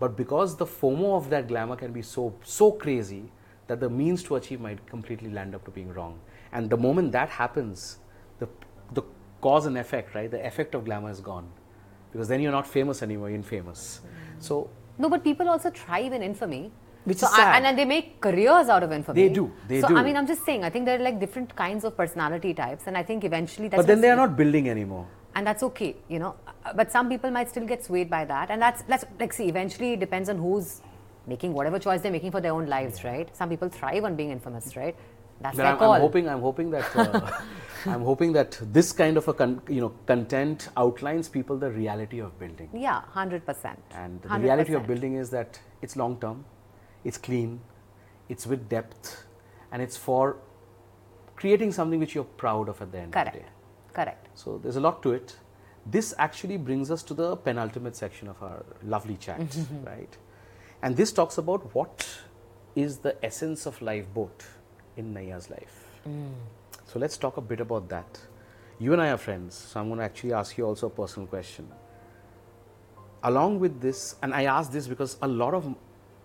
but 0.00 0.16
because 0.16 0.56
the 0.56 0.66
FOMO 0.66 1.16
of 1.16 1.28
that 1.30 1.48
glamour 1.48 1.76
can 1.76 1.92
be 1.92 2.02
so 2.02 2.34
so 2.44 2.70
crazy 2.72 3.24
that 3.66 3.80
the 3.80 3.90
means 3.90 4.22
to 4.24 4.36
achieve 4.36 4.60
might 4.60 4.84
completely 4.86 5.30
land 5.30 5.54
up 5.54 5.64
to 5.64 5.70
being 5.70 5.92
wrong. 5.92 6.18
And 6.52 6.70
the 6.70 6.76
moment 6.76 7.12
that 7.12 7.28
happens, 7.28 7.98
the 8.38 8.48
the 8.92 9.02
cause 9.40 9.66
and 9.66 9.76
effect, 9.76 10.14
right? 10.14 10.30
The 10.30 10.44
effect 10.46 10.74
of 10.74 10.84
glamour 10.84 11.10
is 11.10 11.20
gone, 11.20 11.48
because 12.12 12.28
then 12.28 12.40
you're 12.40 12.52
not 12.52 12.66
famous 12.66 13.02
anymore. 13.02 13.30
Infamous. 13.30 14.00
So 14.38 14.70
No, 14.98 15.08
but 15.08 15.22
people 15.22 15.48
also 15.48 15.70
thrive 15.70 16.12
in 16.12 16.22
infamy. 16.22 16.72
Which 17.08 17.18
so 17.18 17.26
is 17.26 17.32
I- 17.32 17.36
sad. 17.36 17.56
and, 17.56 17.66
and 17.68 17.78
they 17.78 17.84
make 17.84 18.20
careers 18.20 18.68
out 18.68 18.82
of 18.86 18.92
infamy. 18.92 19.22
They 19.28 19.34
do, 19.34 19.44
they 19.66 19.80
so 19.80 19.88
do. 19.88 19.96
I 19.96 20.02
mean, 20.08 20.16
I'm 20.16 20.26
just 20.26 20.44
saying. 20.44 20.64
I 20.64 20.70
think 20.70 20.84
there 20.86 20.98
are 21.00 21.02
like 21.10 21.18
different 21.24 21.54
kinds 21.56 21.84
of 21.84 21.96
personality 22.02 22.52
types, 22.54 22.86
and 22.86 22.96
I 22.96 23.02
think 23.02 23.24
eventually 23.24 23.68
that's. 23.68 23.80
but 23.82 23.86
then 23.92 24.00
they 24.00 24.10
are 24.10 24.20
not 24.24 24.36
building 24.42 24.68
anymore. 24.76 25.06
and 25.38 25.46
that's 25.48 25.62
okay, 25.70 25.90
you 26.14 26.18
know. 26.22 26.34
But 26.78 26.90
some 26.92 27.08
people 27.08 27.30
might 27.38 27.48
still 27.54 27.66
get 27.72 27.84
swayed 27.88 28.10
by 28.18 28.24
that, 28.32 28.50
and 28.50 28.60
that's 28.66 28.82
that's 28.92 29.04
like 29.20 29.32
see. 29.38 29.48
Eventually, 29.54 29.90
it 29.96 30.00
depends 30.00 30.28
on 30.32 30.38
who's 30.46 30.80
making 31.34 31.52
whatever 31.58 31.78
choice 31.86 32.00
they're 32.02 32.16
making 32.18 32.32
for 32.36 32.40
their 32.46 32.52
own 32.58 32.66
lives, 32.66 33.04
right? 33.04 33.28
Some 33.40 33.48
people 33.54 33.68
thrive 33.78 34.04
on 34.10 34.16
being 34.20 34.30
infamous, 34.36 34.76
right? 34.82 34.96
That's 35.40 35.56
But 35.56 35.62
their 35.62 35.72
I'm, 35.72 35.78
call. 35.78 35.92
I'm 35.92 36.00
hoping 36.00 36.28
I'm 36.28 36.40
hoping 36.40 36.70
that 36.76 36.96
uh, 36.96 37.30
I'm 37.94 38.02
hoping 38.10 38.32
that 38.38 38.58
this 38.78 38.92
kind 39.00 39.16
of 39.22 39.28
a 39.28 39.34
con, 39.40 39.52
you 39.68 39.80
know 39.82 39.90
content 40.12 40.68
outlines 40.76 41.28
people 41.28 41.56
the 41.64 41.70
reality 41.70 42.18
of 42.28 42.36
building. 42.40 42.68
yeah, 42.86 43.02
hundred 43.18 43.46
percent. 43.46 43.78
And 44.04 44.20
the 44.22 44.38
reality 44.46 44.74
of 44.74 44.86
building 44.92 45.14
is 45.24 45.30
that 45.30 45.60
it's 45.82 45.94
long 46.04 46.18
term, 46.24 46.44
it's 47.04 47.18
clean, 47.18 47.60
it's 48.28 48.46
with 48.46 48.68
depth, 48.68 49.24
and 49.72 49.82
it's 49.82 49.96
for 49.96 50.36
creating 51.36 51.72
something 51.72 52.00
which 52.00 52.14
you're 52.14 52.24
proud 52.24 52.68
of 52.68 52.80
at 52.82 52.92
the 52.92 52.98
end 52.98 53.06
of 53.06 53.12
the 53.12 53.30
Correct. 53.30 53.36
day. 53.36 53.52
Correct. 53.94 54.28
So 54.34 54.58
there's 54.58 54.76
a 54.76 54.80
lot 54.80 55.02
to 55.04 55.12
it. 55.12 55.36
This 55.86 56.14
actually 56.18 56.56
brings 56.56 56.90
us 56.90 57.02
to 57.04 57.14
the 57.14 57.36
penultimate 57.36 57.96
section 57.96 58.28
of 58.28 58.42
our 58.42 58.64
lovely 58.82 59.16
chat, 59.16 59.40
right? 59.84 60.16
And 60.82 60.96
this 60.96 61.12
talks 61.12 61.38
about 61.38 61.74
what 61.74 62.06
is 62.74 62.98
the 62.98 63.16
essence 63.24 63.66
of 63.66 63.80
lifeboat 63.80 64.44
in 64.96 65.14
Naiyya's 65.14 65.50
life. 65.50 65.84
Mm. 66.08 66.32
So 66.84 66.98
let's 66.98 67.16
talk 67.16 67.36
a 67.36 67.40
bit 67.40 67.60
about 67.60 67.88
that. 67.88 68.20
you 68.78 68.92
and 68.92 69.02
I 69.02 69.10
are 69.10 69.18
friends, 69.18 69.54
so 69.56 69.80
I'm 69.80 69.88
going 69.88 69.98
to 69.98 70.04
actually 70.04 70.32
ask 70.32 70.56
you 70.56 70.64
also 70.64 70.86
a 70.86 70.90
personal 70.90 71.26
question. 71.26 71.68
Along 73.24 73.58
with 73.58 73.80
this, 73.80 74.14
and 74.22 74.32
I 74.32 74.44
ask 74.44 74.70
this 74.70 74.86
because 74.86 75.16
a 75.20 75.26
lot 75.26 75.54
of, 75.54 75.74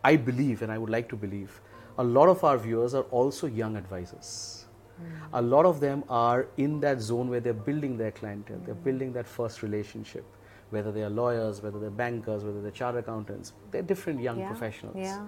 I 0.03 0.15
believe, 0.15 0.61
and 0.61 0.71
I 0.71 0.77
would 0.77 0.89
like 0.89 1.09
to 1.09 1.15
believe, 1.15 1.61
a 1.97 2.03
lot 2.03 2.27
of 2.29 2.43
our 2.43 2.57
viewers 2.57 2.93
are 2.93 3.03
also 3.03 3.47
young 3.47 3.75
advisors. 3.77 4.65
Hmm. 4.97 5.35
A 5.35 5.41
lot 5.41 5.65
of 5.65 5.79
them 5.79 6.03
are 6.09 6.47
in 6.57 6.79
that 6.81 7.01
zone 7.01 7.29
where 7.29 7.39
they're 7.39 7.53
building 7.53 7.97
their 7.97 8.11
clientele, 8.11 8.59
they're 8.65 8.75
hmm. 8.75 8.83
building 8.83 9.13
that 9.13 9.27
first 9.27 9.63
relationship, 9.63 10.25
whether 10.69 10.91
they 10.91 11.03
are 11.03 11.09
lawyers, 11.09 11.61
whether 11.61 11.79
they're 11.79 11.89
bankers, 11.89 12.43
whether 12.43 12.61
they're 12.61 12.71
chartered 12.71 13.03
accountants, 13.03 13.53
they're 13.71 13.81
different 13.81 14.21
young 14.21 14.39
yeah. 14.39 14.47
professionals. 14.47 14.95
Yeah. 14.97 15.25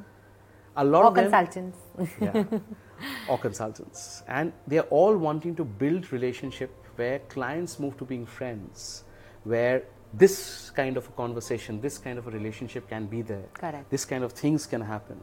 A 0.78 0.84
lot 0.84 1.04
Or 1.04 1.08
of 1.08 1.16
them, 1.16 1.32
consultants. 1.32 1.78
yeah, 2.20 2.44
or 3.30 3.38
consultants. 3.38 4.24
And 4.28 4.52
they're 4.68 4.90
all 4.90 5.16
wanting 5.16 5.56
to 5.56 5.64
build 5.64 6.12
relationship 6.12 6.70
where 6.98 7.20
clients 7.20 7.80
move 7.80 7.98
to 7.98 8.06
being 8.06 8.26
friends, 8.26 9.04
where 9.46 9.84
this 10.18 10.72
kind 10.72 10.98
of 10.98 11.08
a 11.08 11.12
conversation, 11.12 11.82
this 11.82 11.98
kind 11.98 12.18
of 12.18 12.28
a 12.28 12.32
relationship 12.32 12.88
can 12.90 13.06
be 13.08 13.22
there. 13.22 13.46
Correct. 13.54 13.90
This 13.90 14.06
kind 14.06 14.24
of 14.24 14.32
things 14.32 14.66
can 14.66 14.82
happen. 14.82 15.22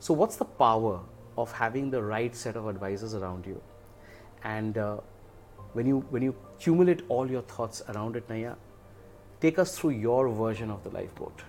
So, 0.00 0.14
what's 0.14 0.36
the 0.36 0.44
power 0.44 1.00
of 1.36 1.52
having 1.52 1.90
the 1.90 2.02
right 2.02 2.34
set 2.34 2.56
of 2.56 2.66
advisors 2.66 3.14
around 3.14 3.46
you? 3.46 3.60
And 4.44 4.78
uh, 4.78 4.98
when 5.72 5.86
you 5.86 6.00
when 6.10 6.22
you 6.22 6.34
accumulate 6.54 7.02
all 7.08 7.30
your 7.30 7.42
thoughts 7.42 7.82
around 7.88 8.16
it, 8.16 8.28
Naiyya, 8.28 8.56
take 9.40 9.58
us 9.58 9.78
through 9.78 9.90
your 9.90 10.28
version 10.28 10.70
of 10.70 10.84
the 10.84 10.90
lifeboat. 10.90 11.42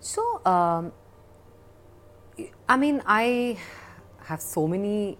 So, 0.00 0.44
um, 0.44 0.92
I 2.68 2.76
mean, 2.76 3.02
I 3.06 3.58
have 4.24 4.40
so 4.40 4.66
many, 4.66 5.18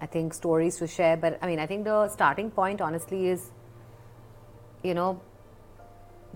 I 0.00 0.06
think, 0.06 0.34
stories 0.34 0.76
to 0.78 0.86
share, 0.86 1.16
but 1.16 1.38
I 1.42 1.46
mean, 1.46 1.58
I 1.58 1.66
think 1.66 1.84
the 1.84 2.08
starting 2.08 2.50
point, 2.50 2.80
honestly, 2.80 3.28
is, 3.28 3.50
you 4.82 4.94
know, 4.94 5.20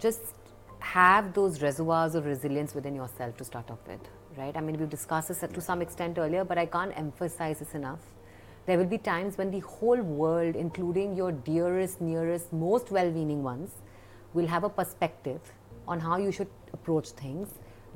just 0.01 0.21
have 0.81 1.35
those 1.35 1.61
reservoirs 1.63 2.15
of 2.15 2.25
resilience 2.27 2.75
within 2.75 2.95
yourself 2.95 3.37
to 3.37 3.45
start 3.45 3.71
off 3.71 3.79
with, 3.87 4.01
right? 4.37 4.57
I 4.57 4.61
mean, 4.61 4.79
we've 4.79 4.89
discussed 4.89 5.29
this 5.29 5.41
to 5.41 5.61
some 5.61 5.83
extent 5.83 6.19
earlier, 6.19 6.45
but 6.45 6.59
I 6.59 6.67
can't 6.67 6.97
emphasize 6.97 7.59
this 7.59 7.75
enough. 7.75 8.01
There 8.67 8.79
will 8.79 8.87
be 8.87 8.99
times 8.99 9.37
when 9.37 9.51
the 9.51 9.61
whole 9.61 10.01
world, 10.01 10.57
including 10.57 11.17
your 11.17 11.33
dearest, 11.33 12.01
nearest, 12.01 12.53
most 12.53 12.91
well 12.91 13.11
meaning 13.11 13.43
ones, 13.43 13.73
will 14.33 14.47
have 14.47 14.65
a 14.65 14.69
perspective 14.69 15.41
on 15.89 16.01
how 16.01 16.17
you 16.17 16.33
should 16.33 16.49
approach 16.73 17.11
things, 17.11 17.49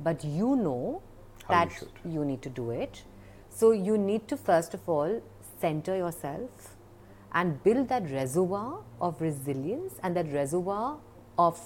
but 0.03 0.23
you 0.23 0.55
know 0.55 1.01
How 1.47 1.53
that 1.53 1.71
should. 1.71 1.89
you 2.03 2.25
need 2.25 2.41
to 2.41 2.49
do 2.49 2.71
it. 2.71 3.03
So 3.49 3.71
you 3.71 3.97
need 3.97 4.27
to 4.27 4.37
first 4.37 4.73
of 4.73 4.87
all 4.89 5.21
center 5.61 5.95
yourself 5.95 6.75
and 7.33 7.63
build 7.63 7.87
that 7.89 8.09
reservoir 8.11 8.79
of 8.99 9.21
resilience 9.21 9.95
and 10.03 10.15
that 10.15 10.31
reservoir 10.31 10.97
of 11.37 11.59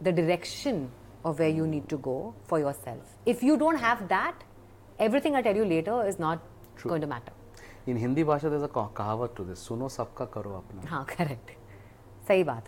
the 0.00 0.12
direction 0.12 0.90
of 1.24 1.38
where 1.38 1.48
you 1.48 1.66
need 1.66 1.88
to 1.88 1.96
go 1.98 2.34
for 2.44 2.58
yourself. 2.58 3.16
If 3.26 3.42
you 3.42 3.56
don't 3.56 3.76
have 3.76 4.08
that, 4.08 4.44
everything 4.98 5.34
I 5.34 5.42
tell 5.42 5.56
you 5.56 5.64
later 5.64 6.06
is 6.06 6.18
not 6.18 6.42
True. 6.76 6.90
going 6.90 7.00
to 7.00 7.06
matter. 7.06 7.32
In 7.86 7.96
Hindi 7.96 8.22
Bhasha, 8.22 8.48
there's 8.48 8.62
a 8.62 8.68
kahavat 8.68 9.36
to 9.36 9.44
this 9.44 9.68
suno 9.68 9.90
sabka 9.90 10.30
karo 10.30 10.62
apna. 10.62 10.86
Haan, 10.88 11.04
correct. 11.16 11.50
Sahi 12.28 12.44
baat. 12.44 12.64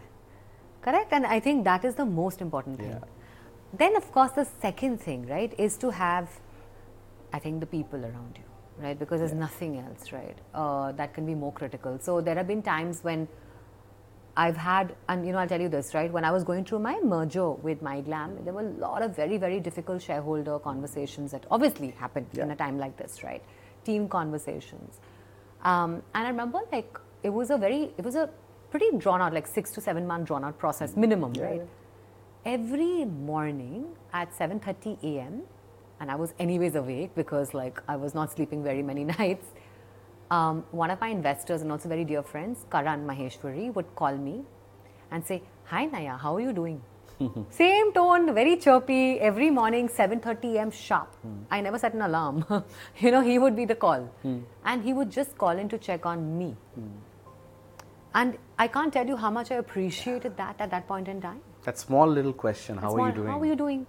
Correct? 0.83 1.13
And 1.13 1.27
I 1.27 1.41
think 1.41 1.65
that 1.65 1.85
is 1.85 1.95
the 1.95 2.05
most 2.05 2.41
important 2.41 2.79
thing. 2.79 2.91
Yeah. 2.91 2.99
Then, 3.73 3.97
of 3.97 4.11
course, 4.13 4.33
the 4.33 4.47
second 4.63 5.01
thing, 5.01 5.27
right, 5.27 5.53
is 5.59 5.77
to 5.79 5.91
have, 5.91 6.29
I 7.33 7.39
think, 7.39 7.61
the 7.61 7.67
people 7.67 8.05
around 8.05 8.37
you, 8.37 8.85
right? 8.85 8.99
Because 8.99 9.21
there's 9.21 9.33
yeah. 9.33 9.39
nothing 9.39 9.79
else, 9.79 10.13
right, 10.13 10.37
uh, 10.55 10.93
that 10.93 11.13
can 11.15 11.27
be 11.27 11.35
more 11.35 11.53
critical. 11.53 11.99
So, 12.01 12.21
there 12.21 12.37
have 12.37 12.47
been 12.47 12.63
times 12.63 13.03
when 13.03 13.27
i've 14.37 14.57
had 14.57 14.95
and 15.09 15.27
you 15.27 15.33
know 15.33 15.39
i'll 15.39 15.49
tell 15.49 15.61
you 15.61 15.69
this 15.69 15.95
right 15.95 16.13
when 16.13 16.25
i 16.25 16.31
was 16.31 16.45
going 16.45 16.65
through 16.65 16.79
my 16.79 16.99
merger 17.01 17.51
with 17.53 17.83
MyGlamm 17.83 18.45
there 18.45 18.53
were 18.53 18.67
a 18.69 18.73
lot 18.87 19.03
of 19.03 19.17
very 19.17 19.39
very 19.39 19.61
difficult 19.61 20.03
shareholder 20.03 20.59
conversations 20.59 21.31
that 21.33 21.45
obviously 21.51 21.91
happened 21.93 22.27
in 22.35 22.51
a 22.51 22.57
time 22.57 22.79
like 22.79 22.97
this 22.97 23.23
right 23.25 23.43
team 23.85 24.09
conversations 24.09 25.01
um, 25.63 26.03
and 26.15 26.27
i 26.27 26.29
remember 26.29 26.61
like 26.73 26.99
it 27.23 27.31
was 27.31 27.51
a 27.51 27.57
very 27.57 27.91
it 27.97 28.05
was 28.05 28.15
a 28.15 28.29
pretty 28.71 28.91
drawn 28.99 29.21
out 29.23 29.33
like 29.33 29.47
six 29.47 29.71
to 29.71 29.81
seven 29.81 30.07
month 30.07 30.27
drawn 30.27 30.45
out 30.45 30.59
process 30.59 30.97
minimum 30.97 31.33
right 31.35 31.63
every 32.47 33.05
morning 33.05 33.85
at 34.13 34.33
7:30 34.33 35.03
a.m. 35.03 35.43
and 36.01 36.11
I 36.11 36.15
was 36.15 36.33
anyways 36.39 36.77
awake 36.77 37.15
because 37.17 37.53
like 37.55 37.83
I 37.89 37.97
was 37.97 38.15
not 38.15 38.33
sleeping 38.33 38.63
very 38.63 38.83
many 38.83 39.05
nights. 39.19 39.47
Um, 40.31 40.65
one 40.73 40.91
of 40.91 41.01
my 41.01 41.09
investors 41.09 41.63
and 41.63 41.71
also 41.71 41.89
very 41.89 42.05
dear 42.05 42.23
friends, 42.23 42.67
Karan 42.71 43.07
Maheshwari, 43.07 43.73
would 43.75 43.95
call 43.95 44.17
me 44.17 44.45
and 45.11 45.25
say, 45.25 45.43
"Hi 45.67 45.87
Naiyya, 45.87 46.19
how 46.19 46.35
are 46.37 46.41
you 46.41 46.53
doing?" 46.53 46.81
Same 47.51 47.93
tone, 47.93 48.35
very 48.35 48.57
chirpy. 48.57 49.21
Every 49.21 49.51
morning, 49.51 49.89
7:30 49.89 50.55
a.m. 50.55 50.71
sharp. 50.71 51.15
Hmm. 51.23 51.37
I 51.51 51.61
never 51.61 51.79
set 51.79 51.95
an 51.95 52.03
alarm. 52.03 52.45
you 52.99 53.11
know, 53.11 53.21
he 53.21 53.39
would 53.39 53.57
be 53.57 53.65
the 53.65 53.77
call, 53.87 54.09
hmm. 54.23 54.39
and 54.65 54.83
he 54.83 54.93
would 54.93 55.11
just 55.11 55.39
call 55.39 55.65
in 55.65 55.69
to 55.75 55.79
check 55.79 56.07
on 56.15 56.27
me. 56.39 56.51
Hmm. 56.75 56.91
And 58.15 58.39
I 58.59 58.67
can't 58.69 58.93
tell 58.93 59.07
you 59.07 59.17
how 59.17 59.31
much 59.31 59.51
I 59.53 59.57
appreciated 59.63 60.37
that 60.39 60.57
at 60.59 60.71
that 60.71 60.89
point 60.89 61.09
in 61.09 61.21
time. 61.21 61.41
That 61.65 61.79
small 61.79 62.07
little 62.09 62.33
question, 62.33 62.79
how 62.79 62.89
It's 62.89 62.99
are 62.99 63.09
you 63.09 63.15
doing? 63.15 63.29
How 63.29 63.41
are 63.41 63.47
you 63.47 63.57
doing? 63.57 63.87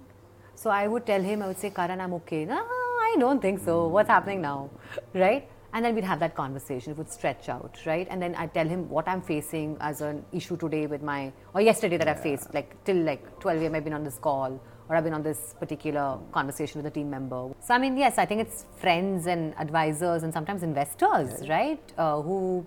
So 0.55 0.69
I 0.69 0.87
would 0.87 1.05
tell 1.05 1.21
him, 1.21 1.43
I 1.43 1.47
would 1.47 1.59
say, 1.59 1.69
Karan, 1.69 2.01
I'm 2.01 2.13
okay. 2.15 2.43
No, 2.45 2.55
I 2.55 3.15
don't 3.19 3.41
think 3.41 3.59
so. 3.59 3.87
What's 3.87 4.09
happening 4.09 4.41
now? 4.41 4.69
Right? 5.13 5.49
And 5.73 5.83
then 5.83 5.93
we'd 5.95 6.03
have 6.03 6.19
that 6.19 6.35
conversation. 6.35 6.91
It 6.91 6.97
would 6.97 7.11
stretch 7.11 7.49
out, 7.49 7.77
right? 7.85 8.07
And 8.09 8.21
then 8.21 8.35
I'd 8.35 8.53
tell 8.53 8.67
him 8.67 8.89
what 8.89 9.07
I'm 9.07 9.21
facing 9.21 9.77
as 9.79 10.01
an 10.01 10.25
issue 10.31 10.57
today 10.57 10.87
with 10.87 11.03
my, 11.03 11.31
or 11.53 11.61
yesterday 11.61 11.97
that 11.97 12.07
I 12.07 12.13
faced, 12.13 12.53
like 12.53 12.83
till 12.85 12.97
like 12.97 13.39
12 13.39 13.63
a.m. 13.63 13.75
I've 13.75 13.83
been 13.83 13.93
on 13.93 14.03
this 14.03 14.17
call, 14.17 14.59
or 14.89 14.95
I've 14.95 15.03
been 15.03 15.13
on 15.13 15.23
this 15.23 15.55
particular 15.59 16.17
conversation 16.31 16.81
with 16.81 16.85
a 16.91 16.95
team 16.95 17.09
member. 17.09 17.49
So, 17.61 17.73
I 17.73 17.77
mean, 17.77 17.97
yes, 17.97 18.17
I 18.17 18.25
think 18.25 18.41
it's 18.41 18.65
friends 18.77 19.27
and 19.27 19.53
advisors 19.59 20.23
and 20.23 20.33
sometimes 20.33 20.63
investors, 20.63 21.47
right? 21.49 21.81
Uh, 21.97 22.21
who 22.21 22.65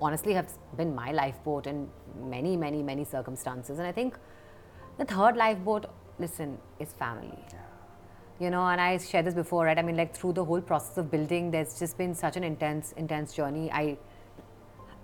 honestly 0.00 0.32
have 0.32 0.48
been 0.76 0.94
my 0.94 1.12
lifeboat 1.12 1.66
in 1.66 1.88
many, 2.20 2.56
many, 2.56 2.82
many 2.82 3.04
circumstances. 3.04 3.78
And 3.78 3.86
I 3.86 3.92
think 3.92 4.18
the 4.98 5.04
third 5.04 5.36
lifeboat, 5.36 5.86
listen, 6.18 6.58
is 6.78 6.92
family. 6.92 7.38
You 8.40 8.48
know, 8.48 8.66
and 8.66 8.80
I 8.80 8.96
shared 8.96 9.26
this 9.26 9.34
before, 9.34 9.66
right? 9.66 9.78
I 9.78 9.82
mean, 9.82 9.98
like 9.98 10.16
through 10.16 10.32
the 10.32 10.44
whole 10.44 10.62
process 10.62 10.96
of 10.96 11.10
building, 11.10 11.50
there's 11.50 11.78
just 11.78 11.98
been 11.98 12.14
such 12.14 12.36
an 12.38 12.42
intense, 12.42 12.92
intense 12.96 13.34
journey. 13.34 13.70
I, 13.70 13.98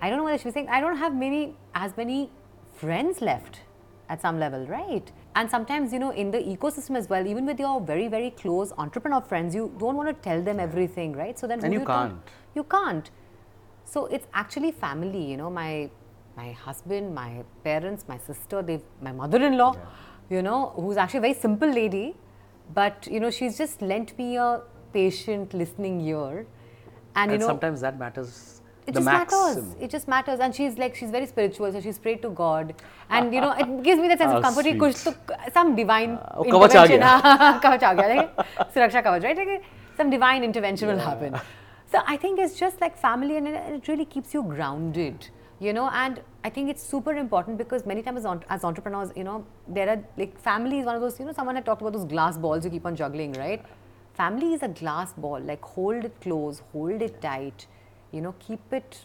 I 0.01 0.09
don't 0.09 0.19
know 0.19 0.25
whether 0.25 0.39
she 0.39 0.45
was 0.49 0.55
saying 0.55 0.69
I 0.71 0.81
don't 0.81 0.97
have 0.97 1.15
many 1.15 1.55
as 1.75 1.95
many 1.99 2.31
friends 2.73 3.21
left 3.21 3.61
at 4.09 4.23
some 4.23 4.39
level, 4.39 4.67
right? 4.67 5.13
And 5.35 5.51
sometimes, 5.51 5.93
you 5.93 5.99
know, 5.99 6.11
in 6.13 6.31
the 6.31 6.39
ecosystem 6.39 6.97
as 6.97 7.11
well, 7.11 7.27
even 7.27 7.45
with 7.45 7.61
your 7.61 7.79
very, 7.79 8.09
very 8.09 8.31
close 8.31 8.73
entrepreneur 8.79 9.21
friends, 9.21 9.55
you 9.55 9.71
don't 9.79 9.97
want 9.97 10.09
to 10.09 10.15
tell 10.15 10.41
them 10.41 10.59
everything, 10.59 11.13
right? 11.13 11.39
So 11.39 11.47
then, 11.47 11.63
And 11.63 11.75
you 11.75 11.81
tell? 11.81 11.89
can't. 11.89 12.21
You 12.55 12.65
can't. 12.65 13.11
So 13.85 14.07
it's 14.07 14.27
actually 14.33 14.73
family, 14.73 15.23
you 15.31 15.37
know, 15.37 15.51
my 15.51 15.91
my 16.37 16.53
husband, 16.53 17.15
my 17.15 17.45
parents, 17.65 18.05
my 18.09 18.19
sister, 18.19 18.63
they 18.63 18.81
my 19.03 19.13
mother-in-law, 19.13 19.75
you 20.31 20.43
know, 20.43 20.73
who's 20.77 20.97
actually 20.97 21.19
a 21.19 21.23
very 21.23 21.35
simple 21.35 21.69
lady, 21.69 22.15
but 22.75 23.07
you 23.11 23.21
know, 23.21 23.31
she's 23.31 23.57
just 23.59 23.83
lent 23.83 24.17
me 24.19 24.37
a 24.37 24.63
patient 24.93 25.55
listening 25.55 26.01
ear, 26.01 26.47
and, 27.15 27.31
and 27.31 27.33
you 27.33 27.39
know 27.39 27.47
sometimes 27.47 27.81
that 27.81 27.99
matters 27.99 28.57
it 28.87 28.95
just 28.95 29.05
matters. 29.05 29.65
It 29.81 29.91
just 29.91 30.07
matters. 30.07 30.39
And 30.41 30.55
she's 30.55 30.79
like, 30.79 30.95
she's 30.95 31.11
very 31.11 31.27
spiritual, 31.27 31.73
so 31.73 31.81
she's 31.81 31.99
prayed 31.99 32.23
to 32.23 32.31
God. 32.31 32.75
And 33.11 33.35
you 33.35 33.41
know, 33.41 33.51
it 33.53 33.67
ah, 33.69 33.81
gives 33.83 34.01
me 34.01 34.09
that 34.09 34.19
sense 34.19 34.33
oh, 34.33 34.37
of 34.37 34.45
ah, 34.45 34.47
comfort. 34.47 34.63
Sweet. 34.63 34.79
Kush, 34.79 35.03
to, 35.05 35.17
some 35.53 35.75
divine 35.75 36.11
uh, 36.11 36.35
oh, 36.37 36.45
intervention. 36.45 37.01
kavach 37.01 38.03
right? 39.47 39.63
Some 39.97 40.11
divine 40.11 40.45
intervention 40.45 40.89
yeah. 40.89 40.95
will 40.95 41.03
happen. 41.03 41.41
So 41.91 42.01
I 42.07 42.17
think 42.17 42.39
it's 42.39 42.59
just 42.59 42.81
like 42.81 42.97
family 42.97 43.37
and 43.37 43.49
it 43.49 43.89
really 43.89 44.05
keeps 44.05 44.35
you 44.35 44.43
grounded, 44.43 45.29
you 45.59 45.73
know, 45.73 45.89
and 45.93 46.21
I 46.47 46.51
think 46.57 46.71
it's 46.73 46.83
super 46.95 47.13
important 47.25 47.59
because 47.59 47.85
many 47.91 48.03
times 48.03 48.21
as, 48.21 48.27
en- 48.27 48.45
as 48.49 48.63
entrepreneurs, 48.63 49.11
you 49.17 49.25
know, 49.25 49.45
there 49.67 49.89
are 49.93 49.99
like 50.17 50.39
family 50.39 50.79
is 50.81 50.87
one 50.87 50.95
of 50.95 51.01
those. 51.01 51.19
You 51.19 51.27
know, 51.27 51.33
someone 51.33 51.57
had 51.57 51.65
talked 51.69 51.83
about 51.83 51.95
those 51.99 52.05
glass 52.15 52.39
balls 52.39 52.65
you 52.65 52.71
keep 52.71 52.87
on 52.87 52.95
juggling, 52.95 53.33
right? 53.33 53.65
Family 54.15 54.53
is 54.55 54.63
a 54.63 54.69
glass 54.69 55.13
ball. 55.25 55.41
Like 55.41 55.63
hold 55.77 56.05
it 56.11 56.21
close, 56.21 56.61
hold 56.73 57.03
it 57.09 57.21
tight. 57.21 57.67
You 58.13 58.21
know, 58.21 58.35
keep 58.39 58.73
it 58.73 59.01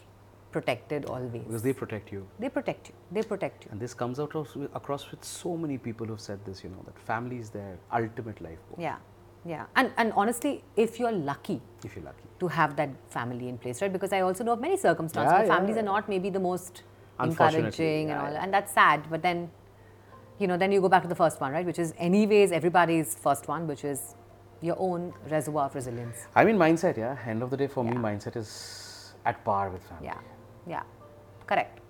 protected 0.52 1.06
always. 1.06 1.42
Because 1.48 1.62
they 1.62 1.72
protect 1.72 2.12
you. 2.12 2.26
They 2.38 2.48
protect 2.58 2.88
you. 2.90 2.94
They 3.10 3.22
protect 3.32 3.64
you. 3.64 3.70
And 3.72 3.80
this 3.80 3.94
comes 3.94 4.20
out 4.20 4.36
of, 4.36 4.54
across 4.74 5.10
with 5.10 5.24
so 5.24 5.56
many 5.56 5.78
people 5.78 6.06
who've 6.06 6.20
said 6.20 6.44
this, 6.44 6.62
you 6.62 6.70
know, 6.70 6.82
that 6.84 6.98
family 7.10 7.38
is 7.38 7.50
their 7.50 7.76
ultimate 7.92 8.40
lifeboat, 8.40 8.78
Yeah, 8.78 8.96
yeah. 9.44 9.66
And 9.74 9.90
and 9.96 10.12
honestly, 10.24 10.62
if 10.76 11.00
you're 11.00 11.16
lucky 11.32 11.60
if 11.82 11.96
you're 11.96 12.04
lucky. 12.04 12.28
to 12.38 12.48
have 12.60 12.76
that 12.76 12.90
family 13.18 13.48
in 13.48 13.58
place, 13.66 13.82
right? 13.82 13.92
Because 13.98 14.12
I 14.12 14.20
also 14.30 14.44
know 14.44 14.52
of 14.60 14.60
many 14.68 14.76
circumstances 14.86 15.32
Yeah, 15.32 15.38
where 15.38 15.46
yeah, 15.48 15.56
families 15.56 15.76
yeah. 15.76 15.82
are 15.82 15.90
not 15.92 16.08
maybe 16.16 16.30
the 16.40 16.46
most 16.48 16.82
Encouraging 17.30 18.10
and 18.10 18.20
all, 18.20 18.32
yeah. 18.32 18.42
and 18.42 18.52
that's 18.52 18.72
sad. 18.72 19.04
But 19.10 19.22
then, 19.22 19.50
you 20.38 20.46
know, 20.46 20.56
then 20.56 20.72
you 20.72 20.80
go 20.80 20.88
back 20.88 21.02
to 21.02 21.08
the 21.08 21.14
first 21.14 21.40
one, 21.40 21.52
right? 21.52 21.66
Which 21.66 21.78
is 21.78 21.94
anyways 21.98 22.52
everybody's 22.52 23.14
first 23.14 23.48
one, 23.48 23.66
which 23.66 23.84
is 23.84 24.14
your 24.60 24.76
own 24.78 25.12
reservoir 25.28 25.66
of 25.66 25.74
resilience. 25.74 26.26
I 26.34 26.44
mean, 26.44 26.56
mindset, 26.56 26.96
yeah. 26.96 27.16
End 27.26 27.42
of 27.42 27.50
the 27.50 27.56
day, 27.56 27.66
for 27.66 27.84
me, 27.84 27.92
mindset 27.92 28.36
is 28.36 29.14
at 29.24 29.44
par 29.44 29.70
with 29.70 29.82
family. 29.82 30.06
Yeah, 30.06 30.18
yeah, 30.66 30.82
correct. 31.46 31.80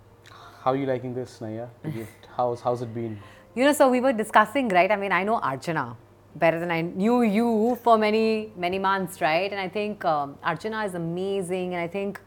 how 0.62 0.70
are 0.72 0.76
you 0.76 0.86
liking 0.86 1.14
this, 1.14 1.38
Naiyya? 1.40 1.68
How's 2.36 2.60
how's 2.60 2.82
it 2.82 2.94
been? 2.94 3.18
You 3.54 3.64
know, 3.64 3.72
so 3.72 3.90
we 3.90 4.00
were 4.00 4.12
discussing, 4.14 4.68
right? 4.68 4.90
I 4.90 4.96
mean, 4.96 5.12
I 5.12 5.22
know 5.24 5.38
Archana 5.38 5.96
better 6.36 6.58
than 6.58 6.70
I 6.70 6.80
knew 6.80 7.22
you 7.22 7.78
for 7.82 7.98
many, 7.98 8.52
many 8.56 8.78
months, 8.78 9.20
right? 9.20 9.50
And 9.50 9.60
I 9.60 9.68
think 9.68 10.04
um, 10.04 10.36
Archana 10.44 10.86
is 10.86 10.94
amazing. 10.94 11.74
And 11.74 11.82
I 11.82 11.88
think 11.88 12.20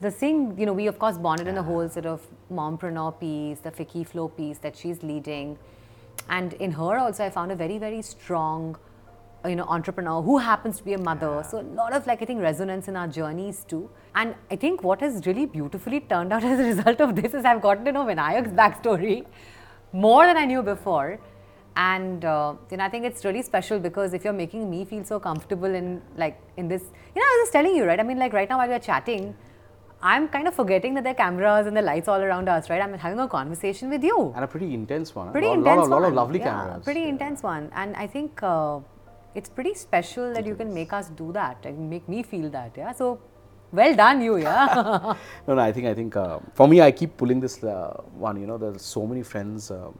the 0.00 0.10
thing, 0.10 0.58
you 0.58 0.66
know, 0.66 0.72
we 0.72 0.86
of 0.86 0.98
course 0.98 1.18
bonded 1.18 1.46
in 1.46 1.54
the 1.54 1.62
whole 1.62 1.88
sort 1.88 2.06
of 2.06 2.22
mompreneur 2.52 3.18
piece, 3.18 3.60
the 3.60 3.70
FICCI 3.70 4.06
FLO 4.06 4.28
piece 4.28 4.58
that 4.58 4.76
she's 4.76 5.02
leading. 5.02 5.58
And 6.28 6.52
in 6.54 6.72
her 6.72 6.98
also, 6.98 7.24
I 7.24 7.30
found 7.30 7.52
a 7.52 7.56
very, 7.56 7.78
very 7.78 8.02
strong, 8.02 8.76
you 9.44 9.56
know, 9.56 9.64
entrepreneur 9.64 10.22
who 10.22 10.38
happens 10.38 10.78
to 10.78 10.84
be 10.84 10.94
a 10.94 10.98
mother. 10.98 11.44
So 11.48 11.60
a 11.60 11.62
lot 11.62 11.92
of 11.92 12.06
like, 12.06 12.22
I 12.22 12.24
think, 12.24 12.40
resonance 12.40 12.88
in 12.88 12.96
our 12.96 13.08
journeys 13.08 13.64
too. 13.64 13.90
And 14.14 14.34
I 14.50 14.56
think 14.56 14.82
what 14.82 15.00
has 15.00 15.26
really 15.26 15.46
beautifully 15.46 16.00
turned 16.00 16.32
out 16.32 16.44
as 16.52 16.58
a 16.58 16.62
result 16.62 17.00
of 17.00 17.16
this 17.16 17.34
is 17.34 17.44
I've 17.44 17.60
gotten 17.60 17.84
to 17.84 17.92
know 17.92 18.04
Vinayak's 18.04 18.50
backstory 18.50 19.26
more 19.92 20.26
than 20.26 20.36
I 20.36 20.44
knew 20.44 20.62
before. 20.62 21.20
And 21.76 22.24
uh, 22.24 22.54
you 22.70 22.76
know, 22.76 22.84
I 22.84 22.88
think 22.88 23.04
it's 23.04 23.24
really 23.24 23.42
special 23.42 23.80
because 23.80 24.14
if 24.14 24.24
you're 24.24 24.32
making 24.32 24.70
me 24.70 24.84
feel 24.84 25.04
so 25.04 25.18
comfortable 25.18 25.74
in 25.74 26.00
like 26.16 26.40
in 26.56 26.68
this, 26.68 26.82
you 26.82 27.20
know, 27.20 27.26
I 27.26 27.38
was 27.38 27.46
just 27.46 27.52
telling 27.52 27.74
you, 27.74 27.84
right? 27.84 27.98
I 27.98 28.02
mean, 28.04 28.18
like 28.18 28.32
right 28.32 28.48
now 28.48 28.58
while 28.58 28.68
we're 28.68 28.78
chatting, 28.78 29.34
I'm 30.12 30.28
kind 30.28 30.46
of 30.46 30.54
forgetting 30.54 30.94
that 30.94 31.04
there 31.04 31.12
are 31.12 31.16
cameras 31.16 31.66
and 31.66 31.74
the 31.76 31.82
lights 31.82 32.08
all 32.08 32.20
around 32.20 32.48
us, 32.54 32.68
right? 32.70 32.80
I'm 32.82 32.92
having 33.04 33.18
a 33.20 33.26
conversation 33.26 33.88
with 33.88 34.04
you. 34.04 34.32
And 34.36 34.44
a 34.44 34.46
pretty 34.46 34.74
intense 34.74 35.14
one. 35.14 35.32
Pretty 35.32 35.46
lot, 35.46 35.58
intense 35.58 35.76
lot, 35.78 35.84
of, 35.84 35.90
lot 35.90 36.00
one. 36.02 36.10
of 36.10 36.14
lovely 36.14 36.38
yeah, 36.40 36.50
cameras. 36.50 36.84
Pretty 36.84 37.00
Yeah. 37.00 37.14
intense 37.14 37.42
one. 37.42 37.70
And 37.74 37.96
I 37.96 38.06
think 38.06 38.42
uh, 38.42 38.80
it's 39.34 39.48
pretty 39.48 39.72
special 39.74 40.34
that 40.34 40.44
you 40.46 40.54
can 40.56 40.74
make 40.74 40.92
us 40.92 41.08
do 41.22 41.32
that 41.32 41.64
and 41.64 41.88
make 41.88 42.06
me 42.08 42.22
feel 42.22 42.50
that. 42.50 42.72
Yeah. 42.76 42.92
So 42.92 43.18
well 43.72 43.96
done, 43.96 44.20
you. 44.20 44.36
Yeah. 44.36 45.14
No, 45.48 45.54
no, 45.54 45.62
I 45.62 45.72
think 45.72 45.86
I 45.86 45.94
think 45.94 46.16
uh, 46.16 46.38
for 46.52 46.68
me, 46.68 46.82
I 46.82 46.90
keep 46.92 47.16
pulling 47.16 47.40
this 47.40 47.64
uh, 47.64 48.02
one. 48.26 48.38
You 48.40 48.46
know, 48.46 48.58
there's 48.58 48.82
so 48.82 49.06
many 49.06 49.22
friends 49.22 49.70
um, 49.70 49.94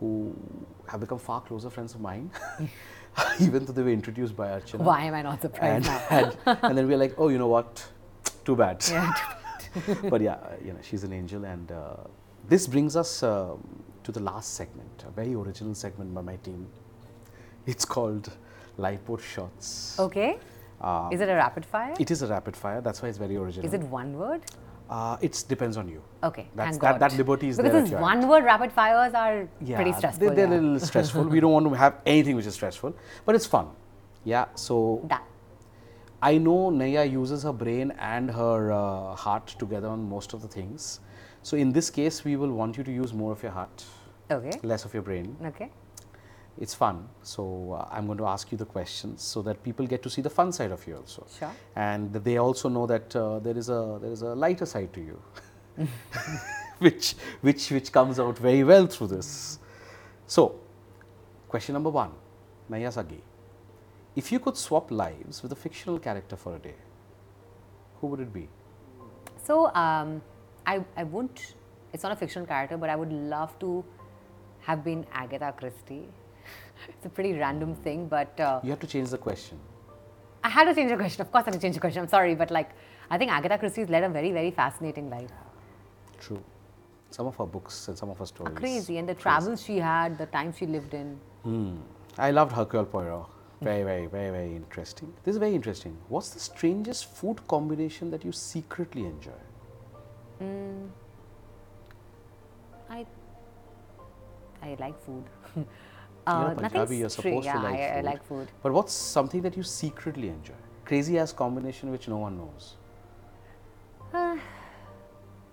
who 0.00 0.34
have 0.88 0.98
become 1.00 1.18
far 1.20 1.40
closer 1.40 1.70
friends 1.70 1.94
of 1.94 2.00
mine, 2.00 2.30
even 3.40 3.64
though 3.64 3.72
they 3.72 3.82
were 3.82 3.90
introduced 4.00 4.34
by 4.36 4.48
Archana. 4.48 4.80
Why 4.90 5.04
am 5.04 5.14
I 5.14 5.22
not 5.22 5.40
surprised 5.40 5.86
And, 5.86 5.86
now? 5.86 6.32
and, 6.46 6.58
and 6.64 6.78
then 6.78 6.88
we're 6.88 6.98
like, 6.98 7.14
oh, 7.16 7.28
you 7.28 7.38
know 7.38 7.46
what? 7.46 7.86
Too 8.44 8.56
bad. 8.56 8.84
Yeah. 8.90 9.12
too 9.74 9.94
bad. 9.94 10.10
but 10.10 10.20
yeah, 10.20 10.32
uh, 10.34 10.56
you 10.64 10.72
know, 10.72 10.78
she's 10.82 11.04
an 11.04 11.12
angel, 11.12 11.44
and 11.44 11.70
uh, 11.70 11.96
this 12.48 12.66
brings 12.66 12.96
us 12.96 13.22
um, 13.22 13.62
to 14.04 14.12
the 14.12 14.20
last 14.20 14.54
segment, 14.54 15.04
a 15.06 15.10
very 15.10 15.34
original 15.34 15.74
segment 15.74 16.14
by 16.14 16.20
my 16.20 16.36
team. 16.36 16.66
It's 17.66 17.84
called 17.84 18.30
Lifeboat 18.78 19.22
Shots. 19.22 19.98
Okay. 19.98 20.38
Um, 20.80 21.12
Is 21.12 21.20
it 21.20 21.28
a 21.28 21.34
rapid 21.34 21.64
fire? 21.66 21.94
It 21.98 22.10
is 22.10 22.22
a 22.22 22.26
rapid 22.26 22.56
fire. 22.56 22.80
That's 22.80 23.02
why 23.02 23.08
it's 23.08 23.18
very 23.18 23.36
original. 23.36 23.66
Is 23.66 23.74
it 23.74 23.82
one 23.82 24.16
word? 24.16 24.42
Uh, 24.88 25.16
it 25.20 25.44
depends 25.46 25.76
on 25.76 25.88
you. 25.88 26.02
Okay, 26.24 26.48
That's, 26.56 26.76
that, 26.78 26.98
God. 26.98 27.00
that 27.00 27.16
liberty 27.16 27.48
is 27.48 27.58
because 27.58 27.72
there. 27.72 27.86
your 27.92 28.00
one 28.00 28.26
word 28.26 28.42
rapid 28.42 28.72
fires 28.72 29.14
are 29.14 29.48
yeah, 29.60 29.76
pretty 29.76 29.92
stressful. 29.92 30.28
They, 30.28 30.34
they're 30.34 30.48
yeah. 30.48 30.58
a 30.58 30.60
little 30.60 30.80
stressful. 30.80 31.24
we 31.24 31.38
don't 31.38 31.52
want 31.52 31.68
to 31.68 31.74
have 31.74 31.98
anything 32.04 32.34
which 32.34 32.46
is 32.46 32.54
stressful, 32.54 32.96
but 33.24 33.36
it's 33.36 33.46
fun. 33.46 33.68
Yeah. 34.24 34.46
So 34.56 35.04
Done. 35.06 35.20
I 36.22 36.36
know 36.38 36.70
Naiyya 36.70 37.10
uses 37.10 37.42
her 37.44 37.52
brain 37.52 37.92
and 37.98 38.30
her 38.30 38.72
uh, 38.72 39.14
heart 39.14 39.46
together 39.58 39.88
on 39.88 40.06
most 40.08 40.34
of 40.34 40.42
the 40.42 40.48
things. 40.48 41.00
So 41.42 41.56
in 41.56 41.72
this 41.72 41.88
case, 41.88 42.24
we 42.24 42.36
will 42.36 42.52
want 42.52 42.76
you 42.76 42.84
to 42.84 42.92
use 42.92 43.14
more 43.14 43.32
of 43.32 43.42
your 43.42 43.52
heart, 43.52 43.84
Okay. 44.30 44.52
less 44.62 44.84
of 44.84 44.92
your 44.92 45.02
brain. 45.02 45.36
Okay. 45.46 45.70
It's 46.58 46.74
fun. 46.74 47.08
So 47.22 47.72
uh, 47.72 47.88
I'm 47.90 48.04
going 48.06 48.18
to 48.18 48.26
ask 48.26 48.52
you 48.52 48.58
the 48.58 48.66
questions 48.66 49.22
so 49.22 49.40
that 49.42 49.62
people 49.62 49.86
get 49.86 50.02
to 50.02 50.10
see 50.10 50.20
the 50.20 50.28
fun 50.28 50.52
side 50.52 50.72
of 50.72 50.86
you 50.86 50.96
also. 50.96 51.26
Sure. 51.38 51.50
And 51.74 52.12
they 52.12 52.36
also 52.36 52.68
know 52.68 52.86
that 52.86 53.16
uh, 53.16 53.38
there 53.38 53.56
is 53.56 53.70
a 53.70 53.98
there 54.02 54.12
is 54.12 54.20
a 54.20 54.34
lighter 54.34 54.66
side 54.66 54.92
to 54.92 55.00
you, 55.00 55.22
which 56.80 57.14
which 57.40 57.70
which 57.70 57.90
comes 57.92 58.20
out 58.20 58.36
very 58.38 58.62
well 58.62 58.86
through 58.86 59.06
this. 59.06 59.58
So, 60.26 60.56
question 61.48 61.72
number 61.72 61.88
one, 61.90 62.10
Naiyya 62.70 62.92
Saggi. 62.92 63.20
If 64.16 64.32
you 64.32 64.40
could 64.40 64.56
swap 64.56 64.90
lives 64.90 65.42
with 65.42 65.52
a 65.52 65.56
fictional 65.56 65.98
character 65.98 66.36
for 66.36 66.56
a 66.56 66.58
day, 66.58 66.74
who 68.00 68.08
would 68.08 68.20
it 68.20 68.32
be? 68.32 68.48
So 69.44 69.72
um, 69.74 70.20
I 70.66 70.84
I 70.96 71.04
wouldn't. 71.04 71.54
It's 71.92 72.02
not 72.02 72.12
a 72.12 72.16
fictional 72.16 72.46
character, 72.46 72.76
but 72.76 72.90
I 72.90 72.96
would 72.96 73.12
love 73.12 73.58
to 73.60 73.84
have 74.60 74.84
been 74.84 75.06
Agatha 75.12 75.52
Christie. 75.56 76.06
it's 76.88 77.06
a 77.06 77.08
pretty 77.08 77.32
random 77.34 77.74
thing, 77.74 78.06
but 78.06 78.38
uh, 78.40 78.60
You 78.62 78.70
have 78.70 78.80
to 78.80 78.86
change 78.86 79.10
the 79.10 79.18
question. 79.18 79.58
I 80.42 80.48
had 80.48 80.64
to 80.64 80.74
change 80.74 80.90
the 80.90 80.96
question. 80.96 81.20
Of 81.22 81.30
course, 81.30 81.42
I 81.42 81.50
had 81.50 81.54
to 81.54 81.60
change 81.60 81.74
the 81.74 81.80
question. 81.80 82.02
I'm 82.02 82.08
sorry, 82.08 82.34
but 82.34 82.50
like 82.50 82.70
I 83.10 83.18
think 83.18 83.30
Agatha 83.30 83.58
Christie's 83.58 83.88
led 83.88 84.02
a 84.04 84.08
very 84.08 84.32
very 84.32 84.50
fascinating 84.50 85.10
life. 85.10 85.32
True. 86.18 86.42
Some 87.10 87.26
of 87.26 87.36
her 87.36 87.46
books 87.46 87.88
and 87.88 87.98
some 87.98 88.10
of 88.10 88.18
her 88.18 88.26
stories. 88.26 88.56
Crazy, 88.56 88.98
and 88.98 89.08
the 89.08 89.14
travels 89.14 89.62
she 89.62 89.78
had, 89.78 90.16
the 90.18 90.26
time 90.26 90.52
she 90.52 90.66
lived 90.66 90.94
in. 90.94 91.18
Hmm. 91.42 91.76
I 92.18 92.30
loved 92.30 92.52
Hercule 92.52 92.84
Poirot. 92.84 93.26
Very, 93.60 93.82
very, 93.82 94.06
very, 94.06 94.30
very 94.30 94.56
interesting. 94.56 95.12
This 95.24 95.34
is 95.34 95.38
very 95.38 95.54
interesting. 95.54 95.96
What's 96.08 96.30
the 96.30 96.40
strangest 96.40 97.14
food 97.14 97.46
combination 97.46 98.10
that 98.10 98.24
you 98.24 98.32
secretly 98.32 99.04
enjoy? 99.04 99.40
I 102.90 103.06
I 104.62 104.76
like 104.78 105.00
food. 105.04 105.24
you're 105.56 105.64
uh, 106.26 106.32
a 106.32 106.54
nothing 106.54 106.70
Punjabi, 106.70 106.96
you're 106.96 107.08
supposed 107.08 107.46
yeah, 107.46 107.54
to 107.54 107.60
like 107.60 107.80
I, 107.80 107.88
food. 107.88 107.98
I 107.98 108.00
like 108.00 108.24
food. 108.24 108.48
But 108.62 108.72
what's 108.72 108.92
something 108.92 109.42
that 109.42 109.56
you 109.56 109.62
secretly 109.62 110.28
enjoy? 110.28 110.60
Crazy 110.84 111.18
ass 111.18 111.32
combination 111.32 111.90
which 111.90 112.08
no 112.08 112.18
one 112.18 112.36
knows. 112.36 112.76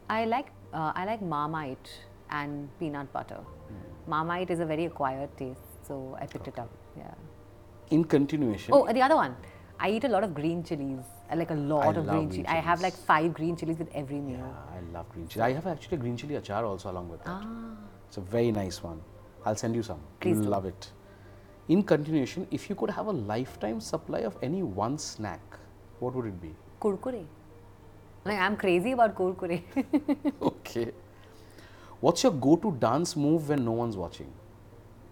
I 0.09 0.25
like 0.25 0.47
uh, 0.73 0.91
I 0.95 1.05
like 1.05 1.21
Marmite 1.21 1.89
and 2.29 2.69
peanut 2.79 3.11
butter. 3.13 3.41
Hmm. 3.69 4.11
Marmite 4.11 4.49
is 4.49 4.59
a 4.59 4.65
very 4.65 4.85
acquired 4.85 5.37
taste, 5.37 5.87
so 5.87 6.17
I 6.19 6.25
picked 6.25 6.47
it 6.47 6.59
up. 6.59 6.69
Yeah. 6.97 7.13
In 7.89 8.03
continuation, 8.03 8.73
Oh, 8.73 8.91
the 8.91 9.01
other 9.01 9.15
one. 9.15 9.35
I 9.79 9.91
eat 9.91 10.03
a 10.03 10.07
lot 10.09 10.23
of 10.23 10.33
green 10.33 10.63
chilies. 10.63 11.05
Like 11.33 11.51
a 11.51 11.53
lot 11.53 11.95
of 11.97 12.07
green 12.07 12.27
green 12.27 12.29
chilies. 12.31 12.45
I 12.49 12.55
have 12.55 12.81
like 12.81 12.93
five 12.93 13.33
green 13.33 13.55
chilies 13.55 13.77
with 13.77 13.89
every 13.93 14.19
meal. 14.19 14.39
yeah, 14.39 14.77
I 14.77 14.79
love 14.93 15.09
green 15.09 15.27
chili. 15.27 15.43
I 15.45 15.53
have 15.53 15.67
actually 15.67 15.97
a 15.97 15.99
green 15.99 16.17
chili 16.17 16.35
achar 16.35 16.63
also 16.63 16.91
along 16.91 17.09
with 17.09 17.23
that. 17.23 17.29
Ah. 17.29 17.75
It's 18.07 18.17
a 18.17 18.21
very 18.21 18.51
nice 18.51 18.81
one. 18.83 19.01
I'll 19.45 19.55
send 19.55 19.75
you 19.75 19.83
some. 19.83 19.99
Please 20.19 20.37
You'll 20.39 20.49
love 20.49 20.65
it. 20.65 20.91
In 21.67 21.83
continuation, 21.83 22.47
if 22.49 22.69
you 22.69 22.75
could 22.75 22.89
have 22.89 23.07
a 23.07 23.11
lifetime 23.11 23.79
supply 23.81 24.19
of 24.19 24.37
any 24.41 24.63
one 24.63 24.97
snack, 24.97 25.59
what 25.99 26.15
would 26.15 26.25
it 26.25 26.41
be? 26.41 26.55
Kurkure. 26.81 27.25
Like 28.25 28.39
I'm 28.39 28.57
crazy 28.57 28.93
about 28.93 29.15
kurkure. 29.15 29.61
okay. 30.41 30.91
What's 31.99 32.23
your 32.23 32.31
go-to 32.31 32.71
dance 32.79 33.15
move 33.15 33.49
when 33.49 33.65
no 33.65 33.71
one's 33.71 33.97
watching? 33.97 34.31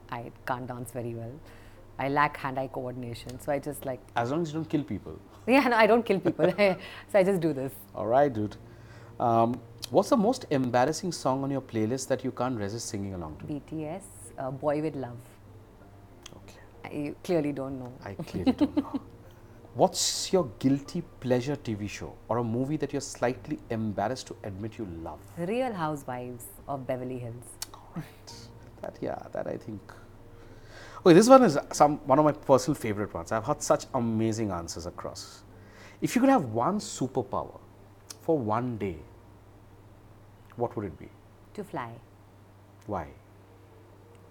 I 0.10 0.32
can't 0.46 0.68
dance 0.68 0.92
very 0.92 1.14
well. 1.16 1.32
I 1.98 2.10
lack 2.10 2.38
hand-eye 2.38 2.68
coordination, 2.68 3.40
so 3.40 3.52
I 3.52 3.60
just 3.60 3.86
like 3.86 4.00
As 4.16 4.32
long 4.32 4.42
as 4.42 4.50
you 4.50 4.56
don't 4.56 4.70
kill 4.70 4.84
people. 4.84 5.20
yeah. 5.48 5.68
No, 5.68 5.78
I 5.78 5.88
don't 5.88 6.04
kill 6.06 6.20
people, 6.20 6.52
so 6.58 7.20
I 7.20 7.24
just 7.24 7.40
do 7.42 7.54
this. 7.54 7.72
All 7.96 8.08
right, 8.08 8.32
dude. 8.32 8.58
Um, 9.20 9.60
what's 9.92 10.10
the 10.10 10.18
most 10.18 10.46
embarrassing 10.50 11.12
song 11.14 11.44
on 11.44 11.52
your 11.52 11.62
playlist 11.62 12.08
that 12.10 12.24
you 12.24 12.32
can't 12.32 12.58
resist 12.58 12.90
singing 12.90 13.14
along 13.14 13.38
to? 13.38 13.46
BTS, 13.46 14.04
uh, 14.38 14.52
Boy 14.52 14.82
With 14.82 14.96
Luv. 14.96 15.16
Okay, 16.38 16.98
You 17.06 17.16
clearly 17.24 17.54
don't 17.54 17.80
know. 17.80 17.94
I 18.04 18.14
clearly 18.32 18.52
don't 18.52 18.76
know. 18.76 19.00
What's 19.74 20.32
your 20.32 20.46
guilty 20.60 21.02
pleasure 21.20 21.56
TV 21.58 21.90
show 21.90 22.14
or 22.30 22.38
a 22.38 22.44
movie 22.44 22.78
that 22.78 22.94
you're 22.94 23.02
slightly 23.02 23.60
embarrassed 23.70 24.28
to 24.28 24.36
admit 24.44 24.78
you 24.78 24.86
love? 25.04 25.20
Real 25.38 25.74
Housewives 25.74 26.46
of 26.68 26.88
Beverly 26.88 27.20
Hills. 27.20 27.44
All 27.74 27.92
right. 27.96 28.34
That 28.82 28.98
yeah, 29.02 29.18
that 29.34 29.48
I 29.48 29.58
think. 29.58 29.82
Okay, 31.06 31.14
this 31.14 31.30
one 31.30 31.44
is 31.44 31.56
some 31.72 31.98
one 32.08 32.18
of 32.18 32.26
my 32.26 32.32
personal 32.32 32.74
favorite 32.74 33.14
ones. 33.14 33.32
I've 33.32 33.46
had 33.46 33.62
such 33.62 33.86
amazing 33.94 34.50
answers 34.50 34.88
across. 34.88 35.44
If 36.02 36.16
you 36.16 36.22
could 36.22 36.32
have 36.32 36.46
one 36.46 36.80
superpower 36.80 37.60
for 38.22 38.40
one 38.40 38.78
day, 38.78 38.98
what 40.56 40.76
would 40.76 40.86
it 40.86 40.98
be? 40.98 41.10
To 41.54 41.64
fly. 41.64 41.92
Why? 42.88 43.06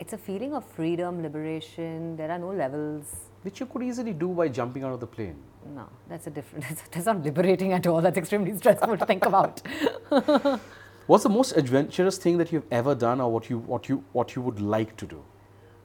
It's 0.00 0.14
a 0.14 0.18
feeling 0.18 0.52
of 0.52 0.64
freedom, 0.64 1.22
liberation. 1.22 2.16
There 2.16 2.28
are 2.28 2.40
no 2.40 2.50
levels. 2.50 3.14
Which 3.42 3.60
you 3.60 3.66
could 3.66 3.84
easily 3.84 4.12
do 4.12 4.30
by 4.30 4.48
jumping 4.48 4.82
out 4.82 4.92
of 4.94 4.98
the 4.98 5.06
plane. 5.06 5.36
No, 5.76 5.88
that's 6.08 6.26
a 6.26 6.30
different. 6.30 6.64
That's, 6.68 6.82
that's 6.90 7.06
not 7.06 7.22
liberating 7.22 7.72
at 7.72 7.86
all. 7.86 8.00
That's 8.00 8.18
extremely 8.18 8.56
stressful 8.56 8.98
to 8.98 9.06
think 9.06 9.24
about. 9.26 9.62
What's 11.06 11.22
the 11.22 11.30
most 11.30 11.56
adventurous 11.56 12.18
thing 12.18 12.36
that 12.38 12.50
you've 12.50 12.66
ever 12.72 12.96
done, 12.96 13.20
or 13.20 13.30
what 13.30 13.48
you 13.48 13.60
what 13.60 13.88
you 13.88 14.04
what 14.12 14.34
you 14.34 14.42
would 14.42 14.60
like 14.60 14.96
to 14.96 15.06
do? 15.06 15.22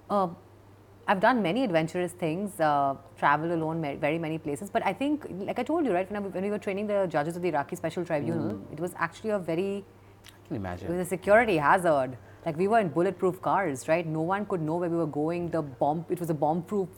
Uh, 0.10 0.30
I've 1.10 1.20
done 1.20 1.42
many 1.42 1.64
adventurous 1.64 2.12
things, 2.12 2.60
uh, 2.60 2.94
travel 3.18 3.52
alone 3.52 3.82
very 4.00 4.20
many 4.20 4.38
places. 4.38 4.70
But 4.70 4.86
I 4.86 4.94
think, 4.94 5.26
like 5.48 5.58
I 5.58 5.64
told 5.64 5.84
you, 5.86 5.92
right, 5.92 6.10
when, 6.12 6.24
I, 6.24 6.28
when 6.28 6.44
we 6.44 6.52
were 6.52 6.60
training 6.60 6.86
the 6.86 7.08
judges 7.08 7.36
of 7.36 7.42
the 7.42 7.48
Iraqi 7.48 7.76
Special 7.76 8.06
Tribunal, 8.06 8.62
it 8.72 8.80
was 8.80 8.94
actually 8.96 9.32
a 9.32 9.40
very 9.40 9.84
I 10.28 10.48
can 10.48 10.56
imagine. 10.58 10.88
It 10.88 10.92
was 10.92 11.08
a 11.08 11.10
security 11.10 11.58
hazard. 11.58 12.16
Like 12.46 12.58
we 12.58 12.68
were 12.68 12.80
in 12.80 12.90
bulletproof 12.90 13.42
cars, 13.42 13.88
right? 13.88 14.06
No 14.06 14.22
one 14.22 14.46
could 14.46 14.62
know 14.62 14.76
where 14.76 14.90
we 14.90 14.98
were 14.98 15.08
going. 15.08 15.50
The 15.50 15.64
bomb, 15.64 16.06
it 16.10 16.20
was 16.20 16.30
a 16.30 16.36
bomb-proof 16.36 16.90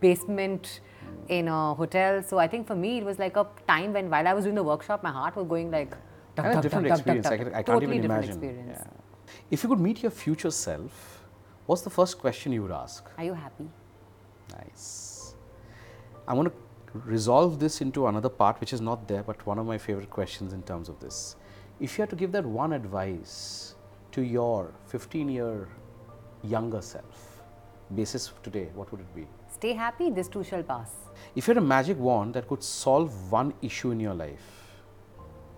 basement 0.00 0.80
in 1.28 1.46
a 1.46 1.72
hotel. 1.74 2.24
So 2.24 2.38
I 2.38 2.48
think 2.48 2.66
for 2.66 2.74
me, 2.74 2.98
it 2.98 3.04
was 3.04 3.20
like 3.20 3.36
a 3.36 3.46
time 3.68 3.92
when 3.92 4.10
while 4.10 4.26
I 4.26 4.34
was 4.34 4.44
doing 4.44 4.56
the 4.56 4.64
workshop, 4.64 5.04
my 5.04 5.12
heart 5.12 5.36
was 5.36 5.46
going 5.46 5.70
like 5.70 5.96
And 6.36 6.58
a 6.58 6.60
different 6.60 6.88
experience. 6.88 7.26
I, 7.26 7.36
can, 7.36 7.52
can't 7.52 7.66
Totally 7.66 7.98
even 7.98 8.02
different 8.02 8.24
imagine. 8.24 8.42
experience. 8.42 8.78
Yeah. 8.80 9.46
If 9.52 9.62
you 9.62 9.68
could 9.68 9.80
meet 9.80 10.02
your 10.02 10.10
future 10.10 10.50
self, 10.50 11.19
what's 11.70 11.82
the 11.82 11.96
first 11.98 12.18
question 12.18 12.50
you 12.50 12.62
would 12.62 12.72
ask? 12.72 13.08
Are 13.16 13.22
you 13.22 13.32
happy? 13.32 13.68
Nice. 14.58 15.36
I'm 16.26 16.34
going 16.34 16.48
to 16.50 16.56
resolve 17.16 17.60
this 17.60 17.80
into 17.80 18.08
another 18.08 18.28
part 18.28 18.60
which 18.60 18.72
is 18.72 18.80
not 18.80 19.06
there, 19.06 19.22
but 19.22 19.46
one 19.46 19.56
of 19.60 19.66
my 19.66 19.78
favorite 19.78 20.10
questions 20.10 20.52
in 20.52 20.64
terms 20.64 20.88
of 20.88 20.98
this. 20.98 21.36
If 21.78 21.96
you 21.96 22.02
had 22.02 22.10
to 22.10 22.16
give 22.16 22.32
that 22.32 22.44
one 22.44 22.72
advice 22.72 23.76
to 24.10 24.22
your 24.22 24.72
15 24.88 25.28
year 25.28 25.68
younger 26.42 26.82
self, 26.82 27.20
basis 27.94 28.26
of 28.30 28.42
today, 28.42 28.66
what 28.74 28.90
would 28.90 29.02
it 29.02 29.14
be? 29.14 29.28
Stay 29.54 29.72
happy, 29.72 30.10
this 30.10 30.26
too 30.26 30.42
shall 30.42 30.64
pass. 30.64 30.90
If 31.36 31.46
you 31.46 31.54
had 31.54 31.62
a 31.62 31.66
magic 31.76 31.98
wand 31.98 32.34
that 32.34 32.48
could 32.48 32.64
solve 32.64 33.30
one 33.30 33.54
issue 33.62 33.92
in 33.92 34.00
your 34.00 34.14
life, 34.14 34.50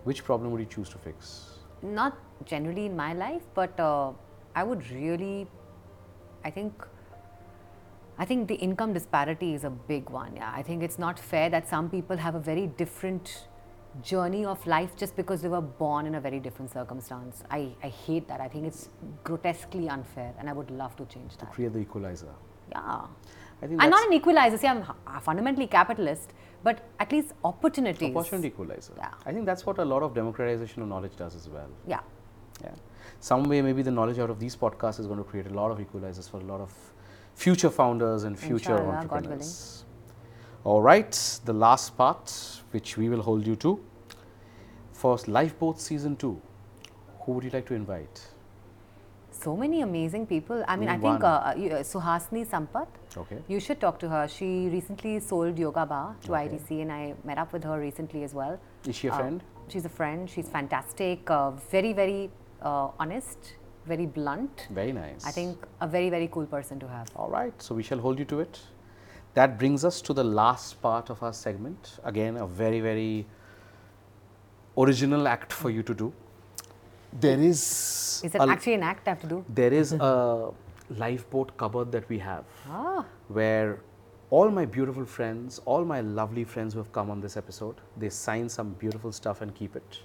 which 0.04 0.24
problem 0.24 0.50
would 0.50 0.60
you 0.60 0.66
choose 0.66 0.90
to 0.90 0.98
fix? 0.98 1.58
Not 1.80 2.18
generally 2.44 2.84
in 2.84 2.94
my 2.94 3.14
life, 3.14 3.42
but 3.54 3.80
uh, 3.80 4.12
I 4.54 4.62
would 4.62 4.90
really, 4.90 5.48
I 6.44 6.50
think, 6.50 6.72
I 8.18 8.24
think 8.24 8.48
the 8.48 8.54
income 8.54 8.92
disparity 8.92 9.54
is 9.54 9.64
a 9.64 9.70
big 9.70 10.10
one. 10.10 10.36
Yeah, 10.36 10.52
I 10.54 10.62
think 10.62 10.82
it's 10.82 10.98
not 10.98 11.18
fair 11.18 11.50
that 11.50 11.68
some 11.68 11.88
people 11.90 12.16
have 12.16 12.34
a 12.34 12.40
very 12.40 12.66
different 12.66 13.46
journey 14.02 14.44
of 14.44 14.66
life 14.66 14.96
just 14.96 15.16
because 15.16 15.42
they 15.42 15.48
were 15.48 15.60
born 15.60 16.06
in 16.06 16.14
a 16.14 16.20
very 16.20 16.40
different 16.40 16.72
circumstance. 16.72 17.42
I, 17.50 17.68
I 17.82 17.88
hate 17.88 18.26
that. 18.28 18.40
I 18.40 18.48
think 18.48 18.66
it's 18.66 18.88
grotesquely 19.22 19.88
unfair, 19.88 20.32
and 20.38 20.48
I 20.48 20.52
would 20.52 20.70
love 20.70 20.96
to 20.96 21.04
change 21.06 21.36
that. 21.38 21.46
To 21.46 21.54
Create 21.54 21.72
the 21.72 21.80
equalizer. 21.80 22.32
Yeah. 22.70 23.06
I 23.62 23.66
think 23.66 23.82
I'm 23.82 23.90
not 23.90 24.06
an 24.06 24.12
equalizer. 24.14 24.58
See, 24.58 24.66
I'm 24.66 24.84
fundamentally 25.20 25.66
capitalist, 25.66 26.32
but 26.64 26.80
at 26.98 27.12
least 27.12 27.32
opportunities. 27.44 28.16
opportunity 28.16 28.48
equalizer. 28.48 28.94
Yeah. 28.96 29.10
I 29.26 29.32
think 29.32 29.46
that's 29.46 29.64
what 29.66 29.78
a 29.78 29.84
lot 29.84 30.02
of 30.02 30.14
democratization 30.14 30.82
of 30.82 30.88
knowledge 30.88 31.16
does 31.16 31.36
as 31.36 31.48
well. 31.48 31.68
Yeah. 31.86 32.00
Yeah. 32.62 32.70
Some 33.20 33.44
way, 33.44 33.62
maybe 33.62 33.82
the 33.82 33.90
knowledge 33.90 34.18
out 34.18 34.30
of 34.30 34.38
these 34.38 34.56
podcasts 34.56 35.00
is 35.00 35.06
going 35.06 35.18
to 35.18 35.24
create 35.24 35.46
a 35.46 35.54
lot 35.54 35.70
of 35.70 35.78
equalizers 35.78 36.28
for 36.30 36.38
a 36.38 36.44
lot 36.44 36.60
of 36.60 36.72
future 37.34 37.70
founders 37.70 38.24
and 38.24 38.38
future 38.38 38.72
Inshallah, 38.76 38.96
entrepreneurs. 38.98 39.84
All 40.64 40.82
right, 40.82 41.12
the 41.44 41.52
last 41.52 41.96
part, 41.96 42.32
which 42.70 42.96
we 42.96 43.08
will 43.08 43.22
hold 43.22 43.46
you 43.46 43.56
to. 43.56 43.80
For 44.92 45.18
Lifeboat 45.26 45.80
Season 45.80 46.14
2, 46.16 46.40
who 47.20 47.32
would 47.32 47.44
you 47.44 47.50
like 47.50 47.66
to 47.66 47.74
invite? 47.74 48.28
So 49.30 49.56
many 49.56 49.80
amazing 49.80 50.26
people. 50.26 50.62
I 50.68 50.76
mean, 50.76 50.88
I 50.88 50.98
think 50.98 51.24
uh, 51.24 51.54
you- 51.56 51.70
uh, 51.70 51.82
Suhasini 51.82 52.46
Sampath. 52.46 52.86
Okay. 53.16 53.38
You 53.48 53.58
should 53.58 53.80
talk 53.80 53.98
to 54.00 54.08
her. 54.08 54.28
She 54.28 54.68
recently 54.70 55.18
sold 55.18 55.58
Yoga 55.58 55.84
Bar 55.86 56.14
to 56.24 56.34
Okay. 56.34 56.48
ITC, 56.48 56.82
and 56.82 56.92
I 56.92 57.14
met 57.24 57.38
up 57.38 57.52
with 57.52 57.64
her 57.64 57.80
recently 57.80 58.22
as 58.22 58.34
well. 58.34 58.60
Is 58.86 58.94
she 58.94 59.08
a 59.08 59.12
Uh, 59.12 59.16
friend? 59.18 59.42
she's 59.68 59.84
a 59.84 59.88
friend. 59.88 60.30
She's 60.30 60.48
fantastic. 60.48 61.28
Uh, 61.28 61.50
very, 61.72 61.92
very 61.92 62.30
uh, 62.62 62.88
honest. 62.98 63.54
Very 63.86 64.06
blunt. 64.06 64.68
Very 64.70 64.92
nice. 64.92 65.24
I 65.26 65.32
think 65.32 65.58
a 65.80 65.88
very, 65.88 66.08
very 66.08 66.28
cool 66.28 66.46
person 66.46 66.78
to 66.80 66.88
have. 66.88 67.08
All 67.16 67.28
right, 67.28 67.60
so 67.60 67.74
we 67.74 67.82
shall 67.82 67.98
hold 67.98 68.18
you 68.18 68.24
to 68.26 68.38
it. 68.40 68.60
That 69.34 69.58
brings 69.58 69.84
us 69.84 70.00
to 70.02 70.12
the 70.12 70.22
last 70.22 70.80
part 70.82 71.10
of 71.10 71.22
our 71.22 71.32
segment. 71.32 71.98
Again, 72.04 72.36
a 72.36 72.46
very, 72.46 72.80
very 72.80 73.26
original 74.78 75.26
act 75.28 75.52
for 75.52 75.70
you 75.70 75.82
to 75.82 75.94
do. 75.94 76.12
There 77.20 77.38
is, 77.38 78.22
Is 78.24 78.34
it 78.34 78.40
actually 78.40 78.74
an 78.74 78.82
act 78.82 79.06
I 79.06 79.10
have 79.10 79.20
to 79.22 79.26
do? 79.26 79.44
there 79.48 79.72
is 79.72 79.92
a 80.00 80.50
lifeboat 80.98 81.56
cupboard 81.56 81.90
that 81.92 82.08
we 82.08 82.18
have 82.18 82.44
Ah, 82.68 83.04
where 83.28 83.80
all 84.30 84.50
my 84.50 84.64
beautiful 84.64 85.04
friends, 85.04 85.60
all 85.66 85.84
my 85.84 86.00
lovely 86.00 86.44
friends 86.44 86.72
who 86.72 86.78
have 86.80 86.90
come 86.92 87.10
on 87.10 87.20
this 87.20 87.36
episode, 87.36 87.76
they 87.98 88.08
sign 88.08 88.48
some 88.48 88.70
beautiful 88.74 89.12
stuff 89.12 89.42
and 89.42 89.54
keep 89.54 89.76
it. 89.76 89.98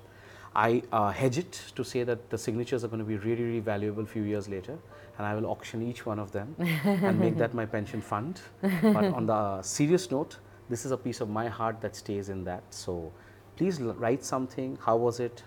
I 0.57 0.81
uh, 0.91 1.11
hedge 1.11 1.37
it 1.37 1.61
to 1.75 1.83
say 1.83 2.03
that 2.03 2.31
the 2.31 2.37
signatures 2.37 2.83
are 2.83 2.87
going 2.87 2.99
to 2.99 3.05
be 3.05 3.17
really, 3.17 3.43
really 3.43 3.59
valuable 3.59 4.01
a 4.01 4.07
few 4.07 4.23
years 4.23 4.49
later, 4.49 4.75
and 5.17 5.27
I 5.27 5.35
will 5.35 5.45
auction 5.45 5.83
each 5.87 6.03
one 6.05 6.17
of 6.17 6.31
them 6.31 6.55
and 6.83 7.19
make 7.19 7.37
that 7.37 7.53
my 7.53 7.65
pension 7.65 8.01
fund. 8.01 8.41
But 8.61 9.05
on 9.13 9.27
the 9.27 9.61
serious 9.61 10.09
note, 10.09 10.37
this 10.67 10.83
is 10.83 10.91
a 10.91 10.97
piece 10.97 11.21
of 11.21 11.29
my 11.29 11.47
heart 11.47 11.79
that 11.81 11.95
stays 11.95 12.29
in 12.29 12.43
that. 12.45 12.63
So 12.71 13.13
please 13.55 13.79
write 13.79 14.25
something. 14.25 14.79
How 14.81 14.97
was 14.97 15.19
it? 15.19 15.43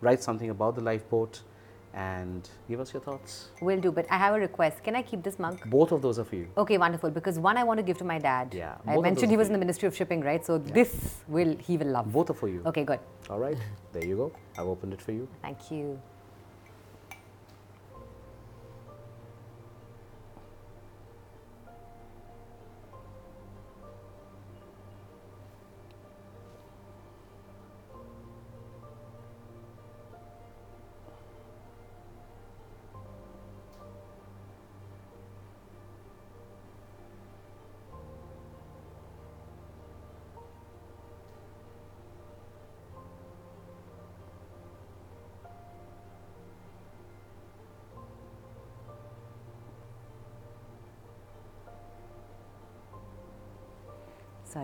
Write 0.00 0.22
something 0.22 0.50
about 0.50 0.76
the 0.76 0.82
lifeboat 0.82 1.42
and 1.94 2.48
give 2.68 2.80
us 2.80 2.92
your 2.92 3.00
thoughts. 3.00 3.48
will 3.60 3.80
do. 3.80 3.92
But 3.92 4.06
I 4.10 4.18
have 4.18 4.34
a 4.34 4.40
request. 4.40 4.82
Can 4.82 4.96
I 4.96 5.02
keep 5.02 5.22
this 5.22 5.38
mug? 5.38 5.58
Both 5.66 5.92
of 5.92 6.02
those 6.02 6.18
are 6.18 6.24
for 6.24 6.36
you. 6.36 6.48
Okay, 6.56 6.78
wonderful. 6.78 7.10
Because 7.10 7.38
one 7.38 7.56
I 7.56 7.64
want 7.64 7.78
to 7.78 7.82
give 7.82 7.98
to 7.98 8.04
my 8.04 8.18
dad. 8.18 8.52
Yeah, 8.52 8.76
I 8.86 8.98
mentioned 8.98 9.30
he 9.30 9.36
was 9.36 9.46
in 9.48 9.52
the 9.52 9.58
Ministry 9.58 9.86
of 9.86 9.96
Shipping, 9.96 10.20
right? 10.20 10.44
So 10.44 10.58
this 10.58 11.22
will 11.28 11.56
he 11.56 11.76
will 11.76 11.92
love. 11.98 12.12
Both 12.12 12.30
are 12.30 12.34
for 12.34 12.48
you. 12.48 12.62
Okay, 12.66 12.84
good. 12.84 13.00
All 13.30 13.38
right, 13.38 13.58
there 13.92 14.04
you 14.04 14.16
go. 14.16 14.32
I've 14.58 14.66
opened 14.66 14.92
it 14.92 15.00
for 15.00 15.12
you. 15.12 15.28
Thank 15.42 15.70
you. 15.70 16.00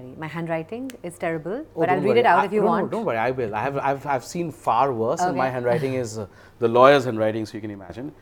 Sorry, 0.00 0.14
my 0.18 0.26
handwriting 0.26 0.90
is 1.02 1.18
terrible, 1.18 1.64
Oh, 1.76 1.80
but 1.80 1.88
I'll 1.90 1.96
read 2.00 2.08
worry. 2.08 2.20
it 2.20 2.26
out 2.26 2.40
I- 2.40 2.44
if 2.46 2.52
you 2.52 2.60
no, 2.60 2.66
no, 2.66 2.72
want. 2.72 2.90
don't 2.90 3.04
worry, 3.04 3.18
I 3.18 3.30
will. 3.30 3.54
I 3.54 3.62
have, 3.62 3.76
I've, 3.78 4.06
I've 4.06 4.24
seen 4.24 4.50
far 4.50 4.92
worse, 4.92 5.20
and 5.20 5.36
my 5.36 5.48
handwriting 5.50 5.94
is 5.94 6.18
uh, 6.18 6.26
the 6.58 6.68
lawyer's 6.68 7.04
handwriting, 7.04 7.46
so 7.46 7.54
you 7.56 7.60
can 7.60 7.70
imagine. 7.70 8.12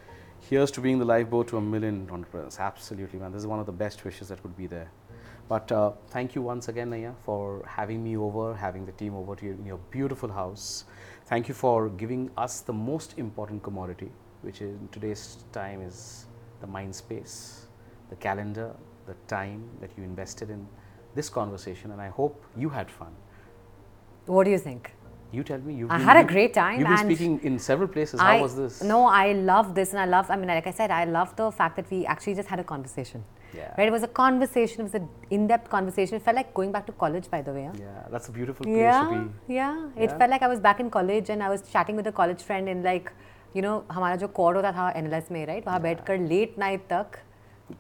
Here's 0.40 0.70
to 0.73 0.81
being 0.81 0.98
the 0.98 1.05
lifeboat 1.05 1.48
to 1.48 1.57
a 1.58 1.60
million 1.60 2.08
entrepreneurs. 2.10 2.58
Absolutely, 2.58 3.18
man. 3.18 3.32
This 3.32 3.40
is 3.40 3.47
one 3.47 3.60
of 3.60 3.66
the 3.66 3.73
best 3.73 4.05
wishes 4.05 4.28
that 4.28 4.42
could 4.42 4.57
be 4.57 4.66
there. 4.66 4.90
But 5.48 5.70
uh, 5.73 5.92
thank 6.08 6.34
you 6.34 6.42
once 6.42 6.68
again, 6.68 6.90
Naiyya, 6.90 7.15
for 7.24 7.65
having 7.66 8.02
me 8.05 8.16
over, 8.16 8.55
having 8.55 8.84
the 8.86 8.92
team 8.92 9.15
over 9.15 9.34
to 9.36 9.44
you 9.47 9.52
in 9.52 9.65
your 9.66 9.78
beautiful 9.90 10.31
house. 10.31 10.84
Thank 11.26 11.48
you 11.48 11.55
for 11.55 11.89
giving 11.90 12.31
us 12.36 12.60
the 12.60 12.73
most 12.73 13.15
important 13.18 13.62
commodity, 13.62 14.10
which 14.42 14.60
in 14.62 14.89
today's 14.92 15.39
time 15.52 15.81
is 15.82 16.26
the 16.60 16.66
mind 16.66 16.94
space, 16.94 17.66
the 18.10 18.16
calendar, 18.16 18.74
the 19.07 19.15
time 19.26 19.65
that 19.81 19.90
you 19.97 20.05
invested 20.05 20.50
in 20.50 20.66
this 21.18 21.30
conversation. 21.30 21.92
And 21.92 22.02
I 22.02 22.10
hope 22.10 22.43
you 22.56 22.69
had 22.69 22.90
fun. 22.92 23.14
What 24.26 24.45
do 24.45 24.52
you 24.52 24.58
think? 24.58 24.92
You 25.32 25.43
tell 25.43 25.60
me. 25.68 25.74
You've 25.74 25.92
I 25.92 25.98
been- 25.98 26.08
had 26.08 26.18
a 26.18 26.22
you- 26.22 26.27
great 26.27 26.53
time 26.53 26.80
You've 26.80 26.88
been 26.88 26.98
and 27.00 27.11
speaking 27.11 27.40
in 27.52 27.58
several 27.60 27.88
places. 27.88 28.19
How 28.22 28.34
I, 28.38 28.42
was 28.42 28.56
this? 28.56 28.84
No, 28.84 29.06
I 29.06 29.34
love 29.34 29.74
this, 29.77 29.92
and 29.93 30.00
I 30.00 30.06
love. 30.06 30.30
I 30.30 30.35
mean, 30.35 30.48
like 30.48 30.68
I 30.68 30.72
said, 30.72 30.92
I 30.92 31.06
love 31.06 31.35
the 31.35 31.52
fact 31.52 31.76
that 31.77 31.90
we 31.93 32.06
actually 32.06 32.35
just 32.35 32.50
had 32.50 32.60
a 32.60 32.64
conversation. 32.64 33.24
Yeah. 33.56 33.72
Right. 33.77 33.88
It 33.88 33.92
was 33.92 34.03
a 34.03 34.08
conversation. 34.19 34.82
It 34.82 34.84
was 34.84 34.93
an 35.00 35.10
in-depth 35.32 35.69
conversation. 35.72 36.16
It 36.18 36.24
felt 36.27 36.35
like 36.42 36.53
going 36.60 36.72
back 36.72 36.85
to 36.92 36.92
college, 37.03 37.30
by 37.34 37.42
the 37.42 37.52
way. 37.58 37.64
Yeah. 37.64 37.82
Yeah, 37.88 38.03
that's 38.11 38.30
a 38.30 38.32
beautiful 38.38 38.64
place 38.66 38.77
Yeah, 38.77 39.10
to 39.10 39.19
be. 39.19 39.53
yeah. 39.56 39.88
It 39.95 40.10
Yeah. 40.10 40.18
felt 40.22 40.32
like 40.35 40.43
I 40.43 40.48
was 40.53 40.60
back 40.60 40.80
in 40.85 40.90
college 40.95 41.30
and 41.35 41.43
I 41.43 41.50
was 41.50 41.61
chatting 41.74 41.95
with 41.95 42.08
a 42.08 42.16
college 42.22 42.42
friend 42.52 42.69
in 42.76 42.82
like, 42.84 43.11
you 43.53 43.61
know, 43.66 43.76
हमारा 43.98 44.16
जो 44.24 44.27
code 44.40 44.56
होता 44.56 44.72
था 44.77 44.90
NLS 45.02 45.32
में 45.32 45.45
right 45.45 45.68
वहाँ 45.68 45.82
बैठकर 45.82 46.18
late 46.34 46.58
night 46.60 46.88
तक 46.93 47.19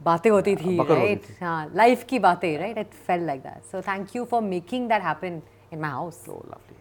बातें 0.02 0.30
होती 0.30 0.56
थी 0.56 0.76
राइट 0.78 1.22
हाँ 1.42 1.70
लाइफ 1.74 2.04
की 2.04 2.18
बातें 2.18 2.58
right 2.58 2.78
it 2.78 2.86
felt 2.86 3.20
like 3.20 3.40
that 3.40 3.64
so 3.64 3.82
thank 3.82 4.16
you 4.16 4.24
for 4.24 4.42
making 4.42 4.88
that 4.88 5.02
happen 5.02 5.42
in 5.72 5.80
my 5.80 5.90
house 5.90 6.24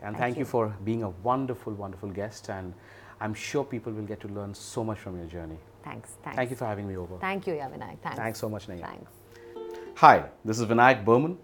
and 0.04 0.20
thank 0.20 0.38
you 0.38 0.46
for 0.46 0.68
being 0.82 1.04
a 1.04 1.08
wonderful 1.08 1.74
wonderful 1.74 2.12
guest 2.12 2.50
and 2.50 2.74
I 3.22 3.28
am 3.28 3.34
sure 3.34 3.68
people 3.72 3.92
will 3.92 4.06
get 4.06 4.22
to 4.22 4.30
learn 4.30 4.54
so 4.54 4.84
much 4.84 4.98
from 4.98 5.18
your 5.18 5.28
journey 5.28 5.58
thanks 5.88 6.10
thank 6.28 6.52
you 6.52 6.56
for 6.58 6.70
having 6.70 6.88
me 6.88 6.96
over 6.96 7.20
thank 7.24 7.48
you 7.48 7.56
या 7.56 7.68
Vinayak 7.68 8.36
so 8.36 8.50
much 8.50 8.70
नहीं 8.70 8.82
thanks 8.82 9.12
hi 9.98 10.20
this 10.20 10.60
is 10.60 10.66
Vinayak 10.66 11.06
Barman 11.06 11.36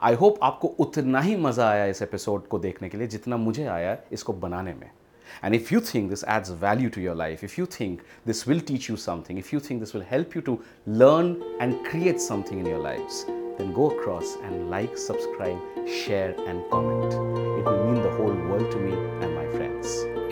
I 0.00 0.14
hope 0.14 0.38
आपको 0.42 0.68
उतना 0.68 1.20
ही 1.20 1.36
मज़ा 1.36 1.70
आया 1.70 1.84
इस 1.84 2.02
episode 2.02 2.46
को 2.48 2.58
देखने 2.58 2.88
के 2.88 2.98
लिए 2.98 3.06
जितना 3.06 3.36
मुझे 3.36 3.66
आया 3.66 3.98
इसको 4.12 4.32
बनाने 4.32 4.74
में। 4.74 4.90
And 5.42 5.54
if 5.54 5.72
you 5.72 5.80
think 5.80 6.10
this 6.10 6.24
adds 6.24 6.50
value 6.50 6.90
to 6.90 7.00
your 7.00 7.14
life, 7.14 7.42
if 7.42 7.56
you 7.58 7.66
think 7.66 8.02
this 8.24 8.46
will 8.46 8.60
teach 8.60 8.88
you 8.88 8.96
something, 8.96 9.38
if 9.38 9.52
you 9.52 9.60
think 9.60 9.80
this 9.80 9.94
will 9.94 10.02
help 10.02 10.34
you 10.34 10.42
to 10.42 10.62
learn 10.86 11.42
and 11.60 11.84
create 11.86 12.20
something 12.20 12.58
in 12.58 12.66
your 12.66 12.78
lives, 12.78 13.24
then 13.58 13.72
go 13.72 13.90
across 13.90 14.36
and 14.42 14.70
like, 14.70 14.96
subscribe, 14.96 15.58
share, 15.86 16.34
and 16.46 16.62
comment. 16.70 17.12
It 17.12 17.64
will 17.64 17.92
mean 17.92 18.02
the 18.02 18.10
whole 18.10 18.34
world 18.48 18.70
to 18.72 18.78
me 18.78 18.92
and 18.92 19.34
my. 19.34 19.41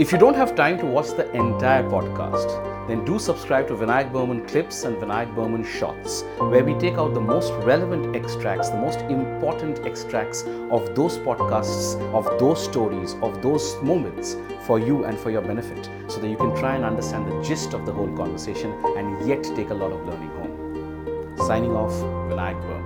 If 0.00 0.12
you 0.12 0.16
don't 0.16 0.34
have 0.34 0.54
time 0.54 0.78
to 0.78 0.86
watch 0.86 1.08
the 1.08 1.30
entire 1.32 1.82
podcast, 1.82 2.88
then 2.88 3.04
do 3.04 3.18
subscribe 3.18 3.68
to 3.68 3.74
Vinayak 3.74 4.10
Burman 4.10 4.46
Clips 4.46 4.84
and 4.84 4.96
Vinayak 4.96 5.34
Burman 5.34 5.62
Shorts, 5.62 6.22
where 6.38 6.64
we 6.64 6.72
take 6.76 6.94
out 6.94 7.12
the 7.12 7.20
most 7.20 7.52
relevant 7.64 8.16
extracts, 8.16 8.70
the 8.70 8.78
most 8.78 9.00
important 9.10 9.84
extracts 9.84 10.44
of 10.70 10.94
those 10.94 11.18
podcasts, 11.18 12.00
of 12.14 12.24
those 12.38 12.64
stories, 12.64 13.14
of 13.20 13.42
those 13.42 13.76
moments 13.82 14.38
for 14.66 14.78
you 14.78 15.04
and 15.04 15.18
for 15.18 15.30
your 15.30 15.42
benefit, 15.42 15.90
so 16.08 16.18
that 16.18 16.30
you 16.30 16.36
can 16.38 16.56
try 16.56 16.76
and 16.76 16.82
understand 16.82 17.30
the 17.30 17.42
gist 17.42 17.74
of 17.74 17.84
the 17.84 17.92
whole 17.92 18.16
conversation 18.16 18.72
and 18.96 19.28
yet 19.28 19.44
take 19.54 19.68
a 19.68 19.74
lot 19.74 19.92
of 19.92 20.06
learning 20.06 20.30
home. 20.30 21.36
Signing 21.46 21.72
off, 21.72 21.92
Vinayak 22.32 22.58
Burman. 22.62 22.79